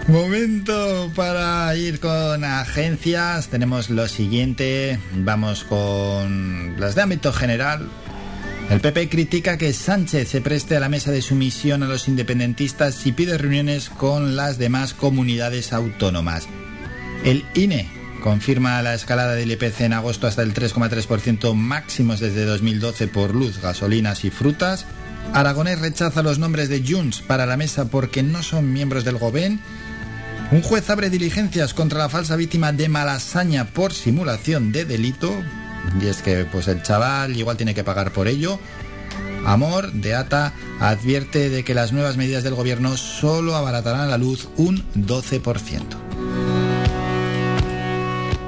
Momento 0.07 1.11
para 1.13 1.75
ir 1.75 1.99
con 1.99 2.45
agencias. 2.45 3.49
Tenemos 3.49 3.89
lo 3.89 4.07
siguiente. 4.07 4.97
Vamos 5.13 5.65
con 5.65 6.79
las 6.79 6.95
de 6.95 7.01
ámbito 7.01 7.33
general. 7.33 7.89
El 8.69 8.79
PP 8.79 9.09
critica 9.09 9.57
que 9.57 9.73
Sánchez 9.73 10.29
se 10.29 10.39
preste 10.39 10.77
a 10.77 10.79
la 10.79 10.87
mesa 10.87 11.11
de 11.11 11.21
sumisión 11.21 11.83
a 11.83 11.87
los 11.87 12.07
independentistas 12.07 13.05
y 13.05 13.11
pide 13.11 13.37
reuniones 13.37 13.89
con 13.89 14.37
las 14.37 14.57
demás 14.57 14.93
comunidades 14.93 15.73
autónomas. 15.73 16.47
El 17.25 17.43
INE 17.55 17.96
confirma 18.21 18.81
la 18.81 18.93
escalada 18.93 19.33
del 19.33 19.51
IPC 19.51 19.81
en 19.81 19.93
agosto 19.93 20.27
hasta 20.27 20.41
el 20.41 20.53
3,3% 20.53 21.53
máximos 21.53 22.19
desde 22.19 22.45
2012 22.45 23.07
por 23.07 23.33
luz, 23.33 23.61
gasolinas 23.61 24.25
y 24.25 24.29
frutas. 24.29 24.85
Aragonés 25.33 25.79
rechaza 25.79 26.23
los 26.23 26.39
nombres 26.39 26.69
de 26.69 26.83
Junts 26.87 27.21
para 27.21 27.45
la 27.45 27.57
mesa 27.57 27.85
porque 27.85 28.23
no 28.23 28.43
son 28.43 28.73
miembros 28.73 29.03
del 29.03 29.17
GOBEN. 29.17 29.59
Un 30.51 30.61
juez 30.61 30.89
abre 30.89 31.09
diligencias 31.09 31.73
contra 31.73 31.99
la 31.99 32.09
falsa 32.09 32.35
víctima 32.35 32.71
de 32.71 32.87
Malasaña 32.87 33.65
por 33.65 33.93
simulación 33.93 34.71
de 34.71 34.85
delito. 34.85 35.33
Y 36.01 36.07
es 36.07 36.21
que 36.21 36.45
pues 36.45 36.67
el 36.67 36.81
chaval 36.83 37.35
igual 37.35 37.57
tiene 37.57 37.75
que 37.75 37.83
pagar 37.83 38.11
por 38.11 38.27
ello. 38.27 38.59
Amor 39.45 39.91
de 39.91 40.15
ATA 40.15 40.53
advierte 40.79 41.49
de 41.49 41.63
que 41.63 41.73
las 41.73 41.91
nuevas 41.91 42.17
medidas 42.17 42.43
del 42.43 42.55
gobierno 42.55 42.97
solo 42.97 43.55
abaratarán 43.55 44.09
la 44.09 44.17
luz 44.17 44.49
un 44.57 44.83
12%. 44.93 46.06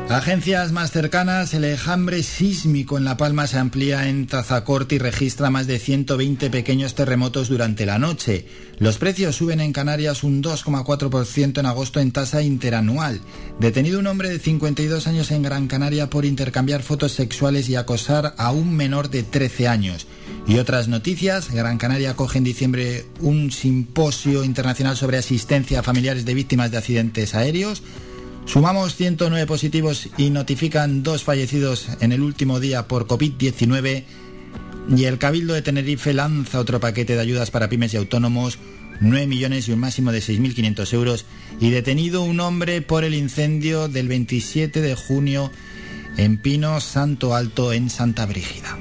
Agencias 0.09 0.71
más 0.71 0.89
cercanas, 0.89 1.53
el 1.53 1.63
enjambre 1.65 2.23
sísmico 2.23 2.97
en 2.97 3.05
La 3.05 3.15
Palma 3.15 3.45
se 3.45 3.59
amplía 3.59 4.09
en 4.09 4.25
Tazacorte 4.25 4.95
y 4.95 4.97
registra 4.97 5.51
más 5.51 5.67
de 5.67 5.77
120 5.77 6.49
pequeños 6.49 6.95
terremotos 6.95 7.47
durante 7.47 7.85
la 7.85 7.99
noche. 7.99 8.47
Los 8.79 8.97
precios 8.97 9.35
suben 9.35 9.59
en 9.59 9.71
Canarias 9.71 10.23
un 10.23 10.41
2,4% 10.41 11.59
en 11.59 11.65
agosto 11.67 11.99
en 11.99 12.11
tasa 12.11 12.41
interanual. 12.41 13.21
Detenido 13.59 13.99
un 13.99 14.07
hombre 14.07 14.29
de 14.29 14.39
52 14.39 15.05
años 15.05 15.29
en 15.29 15.43
Gran 15.43 15.67
Canaria 15.67 16.09
por 16.09 16.25
intercambiar 16.25 16.81
fotos 16.81 17.11
sexuales 17.11 17.69
y 17.69 17.75
acosar 17.75 18.33
a 18.39 18.51
un 18.51 18.75
menor 18.75 19.11
de 19.11 19.21
13 19.21 19.67
años. 19.67 20.07
Y 20.47 20.57
otras 20.57 20.87
noticias, 20.87 21.51
Gran 21.51 21.77
Canaria 21.77 22.09
acoge 22.09 22.39
en 22.39 22.45
diciembre 22.45 23.05
un 23.19 23.51
simposio 23.51 24.43
internacional 24.43 24.97
sobre 24.97 25.19
asistencia 25.19 25.81
a 25.81 25.83
familiares 25.83 26.25
de 26.25 26.33
víctimas 26.33 26.71
de 26.71 26.79
accidentes 26.79 27.35
aéreos. 27.35 27.83
Sumamos 28.49 28.95
109 28.95 29.45
positivos 29.45 30.09
y 30.17 30.31
notifican 30.31 31.03
dos 31.03 31.23
fallecidos 31.23 31.87
en 32.01 32.11
el 32.11 32.21
último 32.21 32.59
día 32.59 32.87
por 32.87 33.05
COVID-19 33.05 34.03
y 34.97 35.05
el 35.05 35.19
Cabildo 35.19 35.53
de 35.53 35.61
Tenerife 35.61 36.13
lanza 36.13 36.59
otro 36.59 36.79
paquete 36.79 37.13
de 37.13 37.21
ayudas 37.21 37.51
para 37.51 37.69
pymes 37.69 37.93
y 37.93 37.97
autónomos, 37.97 38.57
9 39.01 39.27
millones 39.27 39.67
y 39.67 39.71
un 39.71 39.79
máximo 39.79 40.11
de 40.11 40.19
6.500 40.19 40.93
euros 40.93 41.25
y 41.59 41.69
detenido 41.69 42.23
un 42.23 42.39
hombre 42.39 42.81
por 42.81 43.03
el 43.03 43.13
incendio 43.13 43.87
del 43.87 44.07
27 44.07 44.81
de 44.81 44.95
junio 44.95 45.51
en 46.17 46.41
Pino 46.41 46.81
Santo 46.81 47.35
Alto 47.35 47.71
en 47.71 47.91
Santa 47.91 48.25
Brígida. 48.25 48.79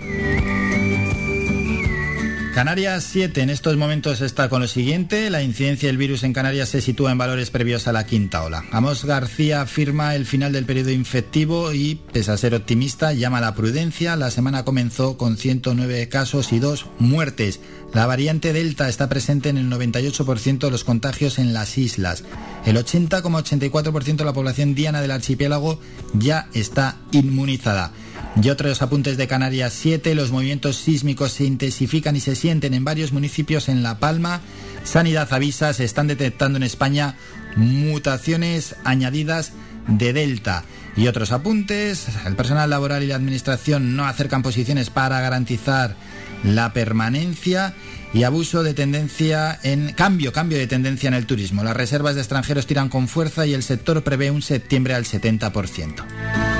Canarias 2.58 3.04
7 3.12 3.40
en 3.40 3.50
estos 3.50 3.76
momentos 3.76 4.20
está 4.20 4.48
con 4.48 4.60
lo 4.60 4.66
siguiente. 4.66 5.30
La 5.30 5.44
incidencia 5.44 5.86
del 5.88 5.96
virus 5.96 6.24
en 6.24 6.32
Canarias 6.32 6.68
se 6.68 6.80
sitúa 6.80 7.12
en 7.12 7.18
valores 7.18 7.50
previos 7.50 7.86
a 7.86 7.92
la 7.92 8.04
quinta 8.04 8.42
ola. 8.42 8.64
Amos 8.72 9.04
García 9.04 9.60
afirma 9.60 10.16
el 10.16 10.26
final 10.26 10.52
del 10.52 10.64
periodo 10.64 10.90
infectivo 10.90 11.72
y, 11.72 12.00
pese 12.12 12.32
a 12.32 12.36
ser 12.36 12.56
optimista, 12.56 13.12
llama 13.12 13.38
a 13.38 13.42
la 13.42 13.54
prudencia. 13.54 14.16
La 14.16 14.32
semana 14.32 14.64
comenzó 14.64 15.16
con 15.16 15.36
109 15.36 16.08
casos 16.08 16.52
y 16.52 16.58
2 16.58 16.86
muertes. 16.98 17.60
La 17.94 18.06
variante 18.06 18.52
Delta 18.52 18.88
está 18.88 19.08
presente 19.08 19.50
en 19.50 19.56
el 19.56 19.70
98% 19.70 20.58
de 20.58 20.70
los 20.72 20.82
contagios 20.82 21.38
en 21.38 21.54
las 21.54 21.78
islas. 21.78 22.24
El 22.66 22.76
80,84% 22.76 24.16
de 24.16 24.24
la 24.24 24.32
población 24.32 24.74
diana 24.74 25.00
del 25.00 25.12
archipiélago 25.12 25.78
ya 26.12 26.48
está 26.54 26.96
inmunizada. 27.12 27.92
Y 28.40 28.50
otros 28.50 28.82
apuntes 28.82 29.16
de 29.16 29.26
Canarias 29.26 29.72
7, 29.72 30.14
los 30.14 30.30
movimientos 30.30 30.76
sísmicos 30.76 31.32
se 31.32 31.44
intensifican 31.44 32.14
y 32.14 32.20
se 32.20 32.36
sienten 32.36 32.72
en 32.72 32.84
varios 32.84 33.12
municipios 33.12 33.68
en 33.68 33.82
La 33.82 33.98
Palma. 33.98 34.40
Sanidad 34.84 35.32
avisa, 35.32 35.72
se 35.72 35.84
están 35.84 36.06
detectando 36.06 36.56
en 36.56 36.62
España 36.62 37.16
mutaciones 37.56 38.76
añadidas 38.84 39.52
de 39.88 40.12
Delta. 40.12 40.62
Y 40.96 41.08
otros 41.08 41.32
apuntes, 41.32 42.06
el 42.26 42.36
personal 42.36 42.70
laboral 42.70 43.02
y 43.02 43.08
la 43.08 43.16
administración 43.16 43.96
no 43.96 44.06
acercan 44.06 44.42
posiciones 44.42 44.88
para 44.88 45.20
garantizar 45.20 45.96
la 46.44 46.72
permanencia 46.72 47.74
y 48.14 48.22
abuso 48.22 48.62
de 48.62 48.72
tendencia 48.72 49.58
en 49.64 49.92
cambio, 49.92 50.32
cambio 50.32 50.58
de 50.58 50.68
tendencia 50.68 51.08
en 51.08 51.14
el 51.14 51.26
turismo. 51.26 51.64
Las 51.64 51.76
reservas 51.76 52.14
de 52.14 52.20
extranjeros 52.20 52.66
tiran 52.66 52.88
con 52.88 53.08
fuerza 53.08 53.46
y 53.46 53.54
el 53.54 53.64
sector 53.64 54.04
prevé 54.04 54.30
un 54.30 54.42
septiembre 54.42 54.94
al 54.94 55.04
70%. 55.04 56.57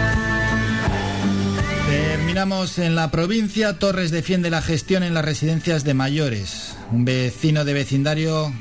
Terminamos 1.89 2.79
en 2.79 2.95
la 2.95 3.11
provincia. 3.11 3.79
Torres 3.79 4.11
defiende 4.11 4.51
la 4.51 4.61
gestión 4.61 5.03
en 5.03 5.15
las 5.15 5.25
residencias 5.25 5.85
de 5.85 5.95
mayores. 5.95 6.77
Un 6.93 7.07
vecino 7.07 7.65
de 7.65 7.73
vecindario 7.73 8.53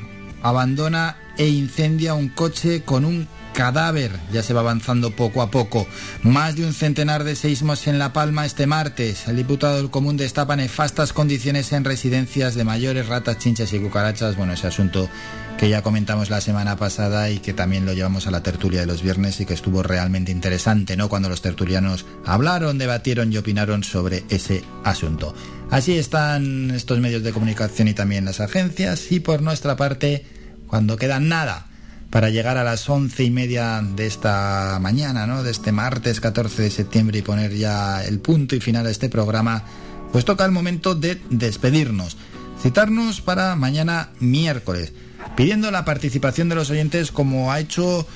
abandona 0.41 1.17
e 1.37 1.49
incendia 1.49 2.13
un 2.13 2.29
coche 2.29 2.83
con 2.83 3.03
un 3.03 3.27
cadáver. 3.57 4.11
Ya 4.31 4.43
se 4.43 4.53
va 4.53 4.59
avanzando 4.59 5.09
poco 5.15 5.41
a 5.41 5.49
poco. 5.49 5.87
Más 6.21 6.55
de 6.55 6.63
un 6.63 6.73
centenar 6.73 7.23
de 7.23 7.35
seísmos 7.35 7.87
en 7.87 7.97
La 7.97 8.13
Palma 8.13 8.45
este 8.45 8.67
martes. 8.67 9.27
El 9.27 9.37
diputado 9.37 9.77
del 9.77 9.89
Común 9.89 10.15
destapa 10.15 10.55
nefastas 10.55 11.11
condiciones 11.11 11.73
en 11.73 11.83
residencias 11.83 12.53
de 12.53 12.63
mayores, 12.63 13.07
ratas, 13.07 13.39
chinchas 13.39 13.73
y 13.73 13.79
cucarachas. 13.79 14.35
Bueno, 14.37 14.53
ese 14.53 14.67
asunto 14.67 15.09
que 15.57 15.69
ya 15.69 15.81
comentamos 15.81 16.29
la 16.29 16.39
semana 16.39 16.75
pasada 16.75 17.31
y 17.31 17.39
que 17.39 17.51
también 17.51 17.87
lo 17.87 17.93
llevamos 17.93 18.27
a 18.27 18.31
la 18.31 18.43
tertulia 18.43 18.81
de 18.81 18.85
los 18.85 19.01
viernes 19.01 19.41
y 19.41 19.47
que 19.47 19.55
estuvo 19.55 19.81
realmente 19.81 20.31
interesante, 20.31 20.95
¿no? 20.95 21.09
Cuando 21.09 21.27
los 21.27 21.41
tertulianos 21.41 22.05
hablaron, 22.27 22.77
debatieron 22.77 23.33
y 23.33 23.37
opinaron 23.37 23.83
sobre 23.83 24.23
ese 24.29 24.63
asunto. 24.83 25.33
Así 25.71 25.97
están 25.97 26.69
estos 26.69 26.99
medios 26.99 27.23
de 27.23 27.33
comunicación 27.33 27.87
y 27.87 27.95
también 27.95 28.23
las 28.23 28.39
agencias 28.39 29.11
y 29.11 29.19
por 29.19 29.41
nuestra 29.41 29.75
parte, 29.75 30.27
cuando 30.67 30.95
queda 30.95 31.19
nada 31.19 31.66
para 32.09 32.29
llegar 32.29 32.57
a 32.57 32.63
las 32.63 32.89
once 32.89 33.23
y 33.23 33.29
media 33.29 33.81
de 33.81 34.07
esta 34.07 34.77
mañana, 34.81 35.27
¿no? 35.27 35.43
De 35.43 35.51
este 35.51 35.71
martes 35.71 36.19
14 36.21 36.63
de 36.63 36.69
septiembre 36.71 37.19
y 37.19 37.21
poner 37.21 37.53
ya 37.55 38.03
el 38.03 38.19
punto 38.19 38.55
y 38.55 38.59
final 38.59 38.85
a 38.85 38.91
este 38.91 39.09
programa, 39.09 39.63
pues 40.11 40.25
toca 40.25 40.45
el 40.45 40.51
momento 40.51 40.95
de 40.95 41.21
despedirnos. 41.29 42.17
Citarnos 42.61 43.21
para 43.21 43.55
mañana 43.55 44.09
miércoles 44.19 44.93
pidiendo 45.35 45.71
la 45.71 45.85
participación 45.85 46.49
de 46.49 46.55
los 46.55 46.69
oyentes 46.69 47.11
como 47.11 47.51
ha 47.51 47.59
hecho 47.59 48.07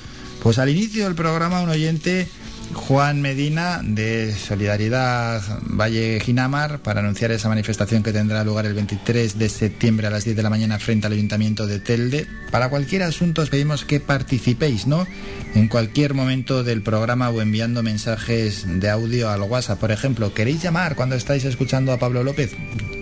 pues 0.42 0.58
al 0.58 0.68
inicio 0.68 1.04
del 1.04 1.14
programa 1.14 1.62
un 1.62 1.68
oyente 1.68 2.28
Juan 2.74 3.20
Medina 3.20 3.80
de 3.82 4.34
Solidaridad 4.34 5.42
Valle 5.62 6.20
Ginamar 6.20 6.80
para 6.80 7.00
anunciar 7.00 7.30
esa 7.30 7.48
manifestación 7.48 8.02
que 8.02 8.12
tendrá 8.12 8.44
lugar 8.44 8.66
el 8.66 8.74
23 8.74 9.38
de 9.38 9.48
septiembre 9.48 10.06
a 10.06 10.10
las 10.10 10.24
10 10.24 10.36
de 10.36 10.42
la 10.42 10.50
mañana 10.50 10.78
frente 10.78 11.06
al 11.06 11.12
Ayuntamiento 11.12 11.66
de 11.66 11.80
Telde. 11.80 12.26
Para 12.50 12.70
cualquier 12.70 13.02
asunto 13.02 13.42
os 13.42 13.50
pedimos 13.50 13.84
que 13.84 14.00
participéis, 14.00 14.86
¿no? 14.86 15.06
En 15.54 15.68
cualquier 15.68 16.14
momento 16.14 16.64
del 16.64 16.82
programa 16.82 17.30
o 17.30 17.40
enviando 17.40 17.82
mensajes 17.82 18.64
de 18.66 18.90
audio 18.90 19.30
al 19.30 19.42
WhatsApp. 19.42 19.78
Por 19.78 19.92
ejemplo, 19.92 20.34
¿queréis 20.34 20.62
llamar 20.62 20.96
cuando 20.96 21.16
estáis 21.16 21.44
escuchando 21.44 21.92
a 21.92 21.98
Pablo 21.98 22.24
López? 22.24 22.52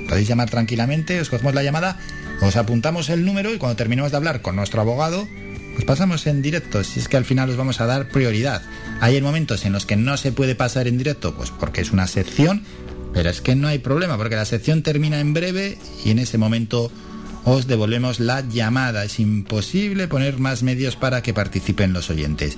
Podéis 0.09 0.29
llamar 0.29 0.51
tranquilamente, 0.51 1.21
os 1.21 1.31
cogemos 1.31 1.55
la 1.55 1.63
llamada, 1.63 1.99
os 2.43 2.57
apuntamos 2.57 3.09
el 3.11 3.25
número 3.25 3.55
y 3.55 3.59
cuando 3.59 3.77
terminemos 3.77 4.11
de 4.11 4.17
hablar 4.17 4.43
con 4.43 4.57
nuestro 4.57 4.81
abogado, 4.81 5.29
pues 5.75 5.85
pasamos 5.85 6.27
en 6.27 6.43
directo, 6.43 6.85
si 6.85 7.01
es 7.01 7.09
que 7.09 7.17
al 7.17 7.25
final 7.25 7.51
os 7.51 7.57
vamos 7.57 7.81
a 7.81 7.87
dar 7.87 8.09
prioridad. 8.09 8.63
Hay 9.01 9.20
momentos 9.23 9.65
en 9.65 9.73
los 9.73 9.87
que 9.87 9.97
no 9.97 10.17
se 10.17 10.31
puede 10.31 10.55
pasar 10.55 10.87
en 10.87 10.99
directo, 10.99 11.35
pues 11.35 11.51
porque 11.51 11.81
es 11.81 11.91
una 11.91 12.07
sección, 12.07 12.62
pero 13.15 13.31
es 13.31 13.41
que 13.41 13.57
no 13.57 13.69
hay 13.69 13.79
problema, 13.79 14.17
porque 14.17 14.37
la 14.37 14.45
sección 14.45 14.83
termina 14.83 15.20
en 15.20 15.33
breve 15.33 15.79
y 16.05 16.11
en 16.11 16.19
ese 16.19 16.37
momento 16.37 16.93
os 17.45 17.67
devolvemos 17.67 18.20
la 18.20 18.43
llamada. 18.47 19.05
Es 19.05 19.19
imposible 19.19 20.07
poner 20.07 20.39
más 20.39 20.62
medios 20.62 20.97
para 20.97 21.23
que 21.23 21.33
participen 21.33 21.93
los 21.93 22.11
oyentes. 22.11 22.57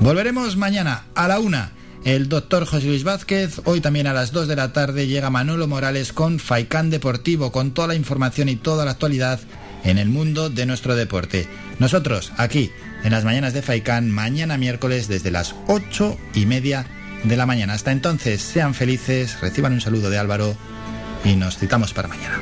Volveremos 0.00 0.56
mañana 0.56 1.06
a 1.14 1.28
la 1.28 1.40
una. 1.40 1.72
El 2.04 2.28
doctor 2.28 2.64
José 2.64 2.86
Luis 2.86 3.04
Vázquez, 3.04 3.60
hoy 3.64 3.82
también 3.82 4.06
a 4.06 4.14
las 4.14 4.32
2 4.32 4.48
de 4.48 4.56
la 4.56 4.72
tarde 4.72 5.06
llega 5.06 5.28
Manolo 5.28 5.68
Morales 5.68 6.14
con 6.14 6.38
Faicán 6.38 6.88
Deportivo, 6.88 7.52
con 7.52 7.72
toda 7.72 7.88
la 7.88 7.94
información 7.94 8.48
y 8.48 8.56
toda 8.56 8.86
la 8.86 8.92
actualidad 8.92 9.38
en 9.84 9.98
el 9.98 10.08
mundo 10.08 10.50
de 10.50 10.66
nuestro 10.66 10.94
deporte. 10.94 11.46
Nosotros, 11.78 12.32
aquí, 12.36 12.70
en 13.04 13.12
las 13.12 13.24
mañanas 13.24 13.52
de 13.52 13.62
Faicán, 13.62 14.10
mañana 14.10 14.56
miércoles 14.58 15.08
desde 15.08 15.30
las 15.30 15.54
8 15.68 16.18
y 16.34 16.46
media 16.46 16.86
de 17.24 17.36
la 17.36 17.46
mañana. 17.46 17.74
Hasta 17.74 17.92
entonces, 17.92 18.40
sean 18.42 18.74
felices, 18.74 19.40
reciban 19.40 19.72
un 19.72 19.80
saludo 19.80 20.10
de 20.10 20.18
Álvaro 20.18 20.56
y 21.24 21.36
nos 21.36 21.58
citamos 21.58 21.92
para 21.92 22.08
mañana. 22.08 22.38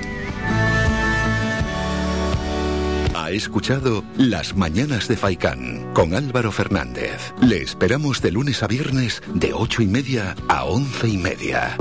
Ha 3.15 3.31
escuchado 3.31 4.05
Las 4.17 4.57
Mañanas 4.57 5.07
de 5.07 5.17
Faicán 5.17 5.93
con 5.93 6.15
Álvaro 6.15 6.51
Fernández. 6.51 7.35
Le 7.43 7.59
esperamos 7.59 8.23
de 8.23 8.31
lunes 8.31 8.63
a 8.63 8.67
viernes 8.67 9.23
de 9.35 9.53
ocho 9.53 9.83
y 9.83 9.87
media 9.87 10.35
a 10.49 10.65
once 10.65 11.09
y 11.09 11.19
media. 11.19 11.77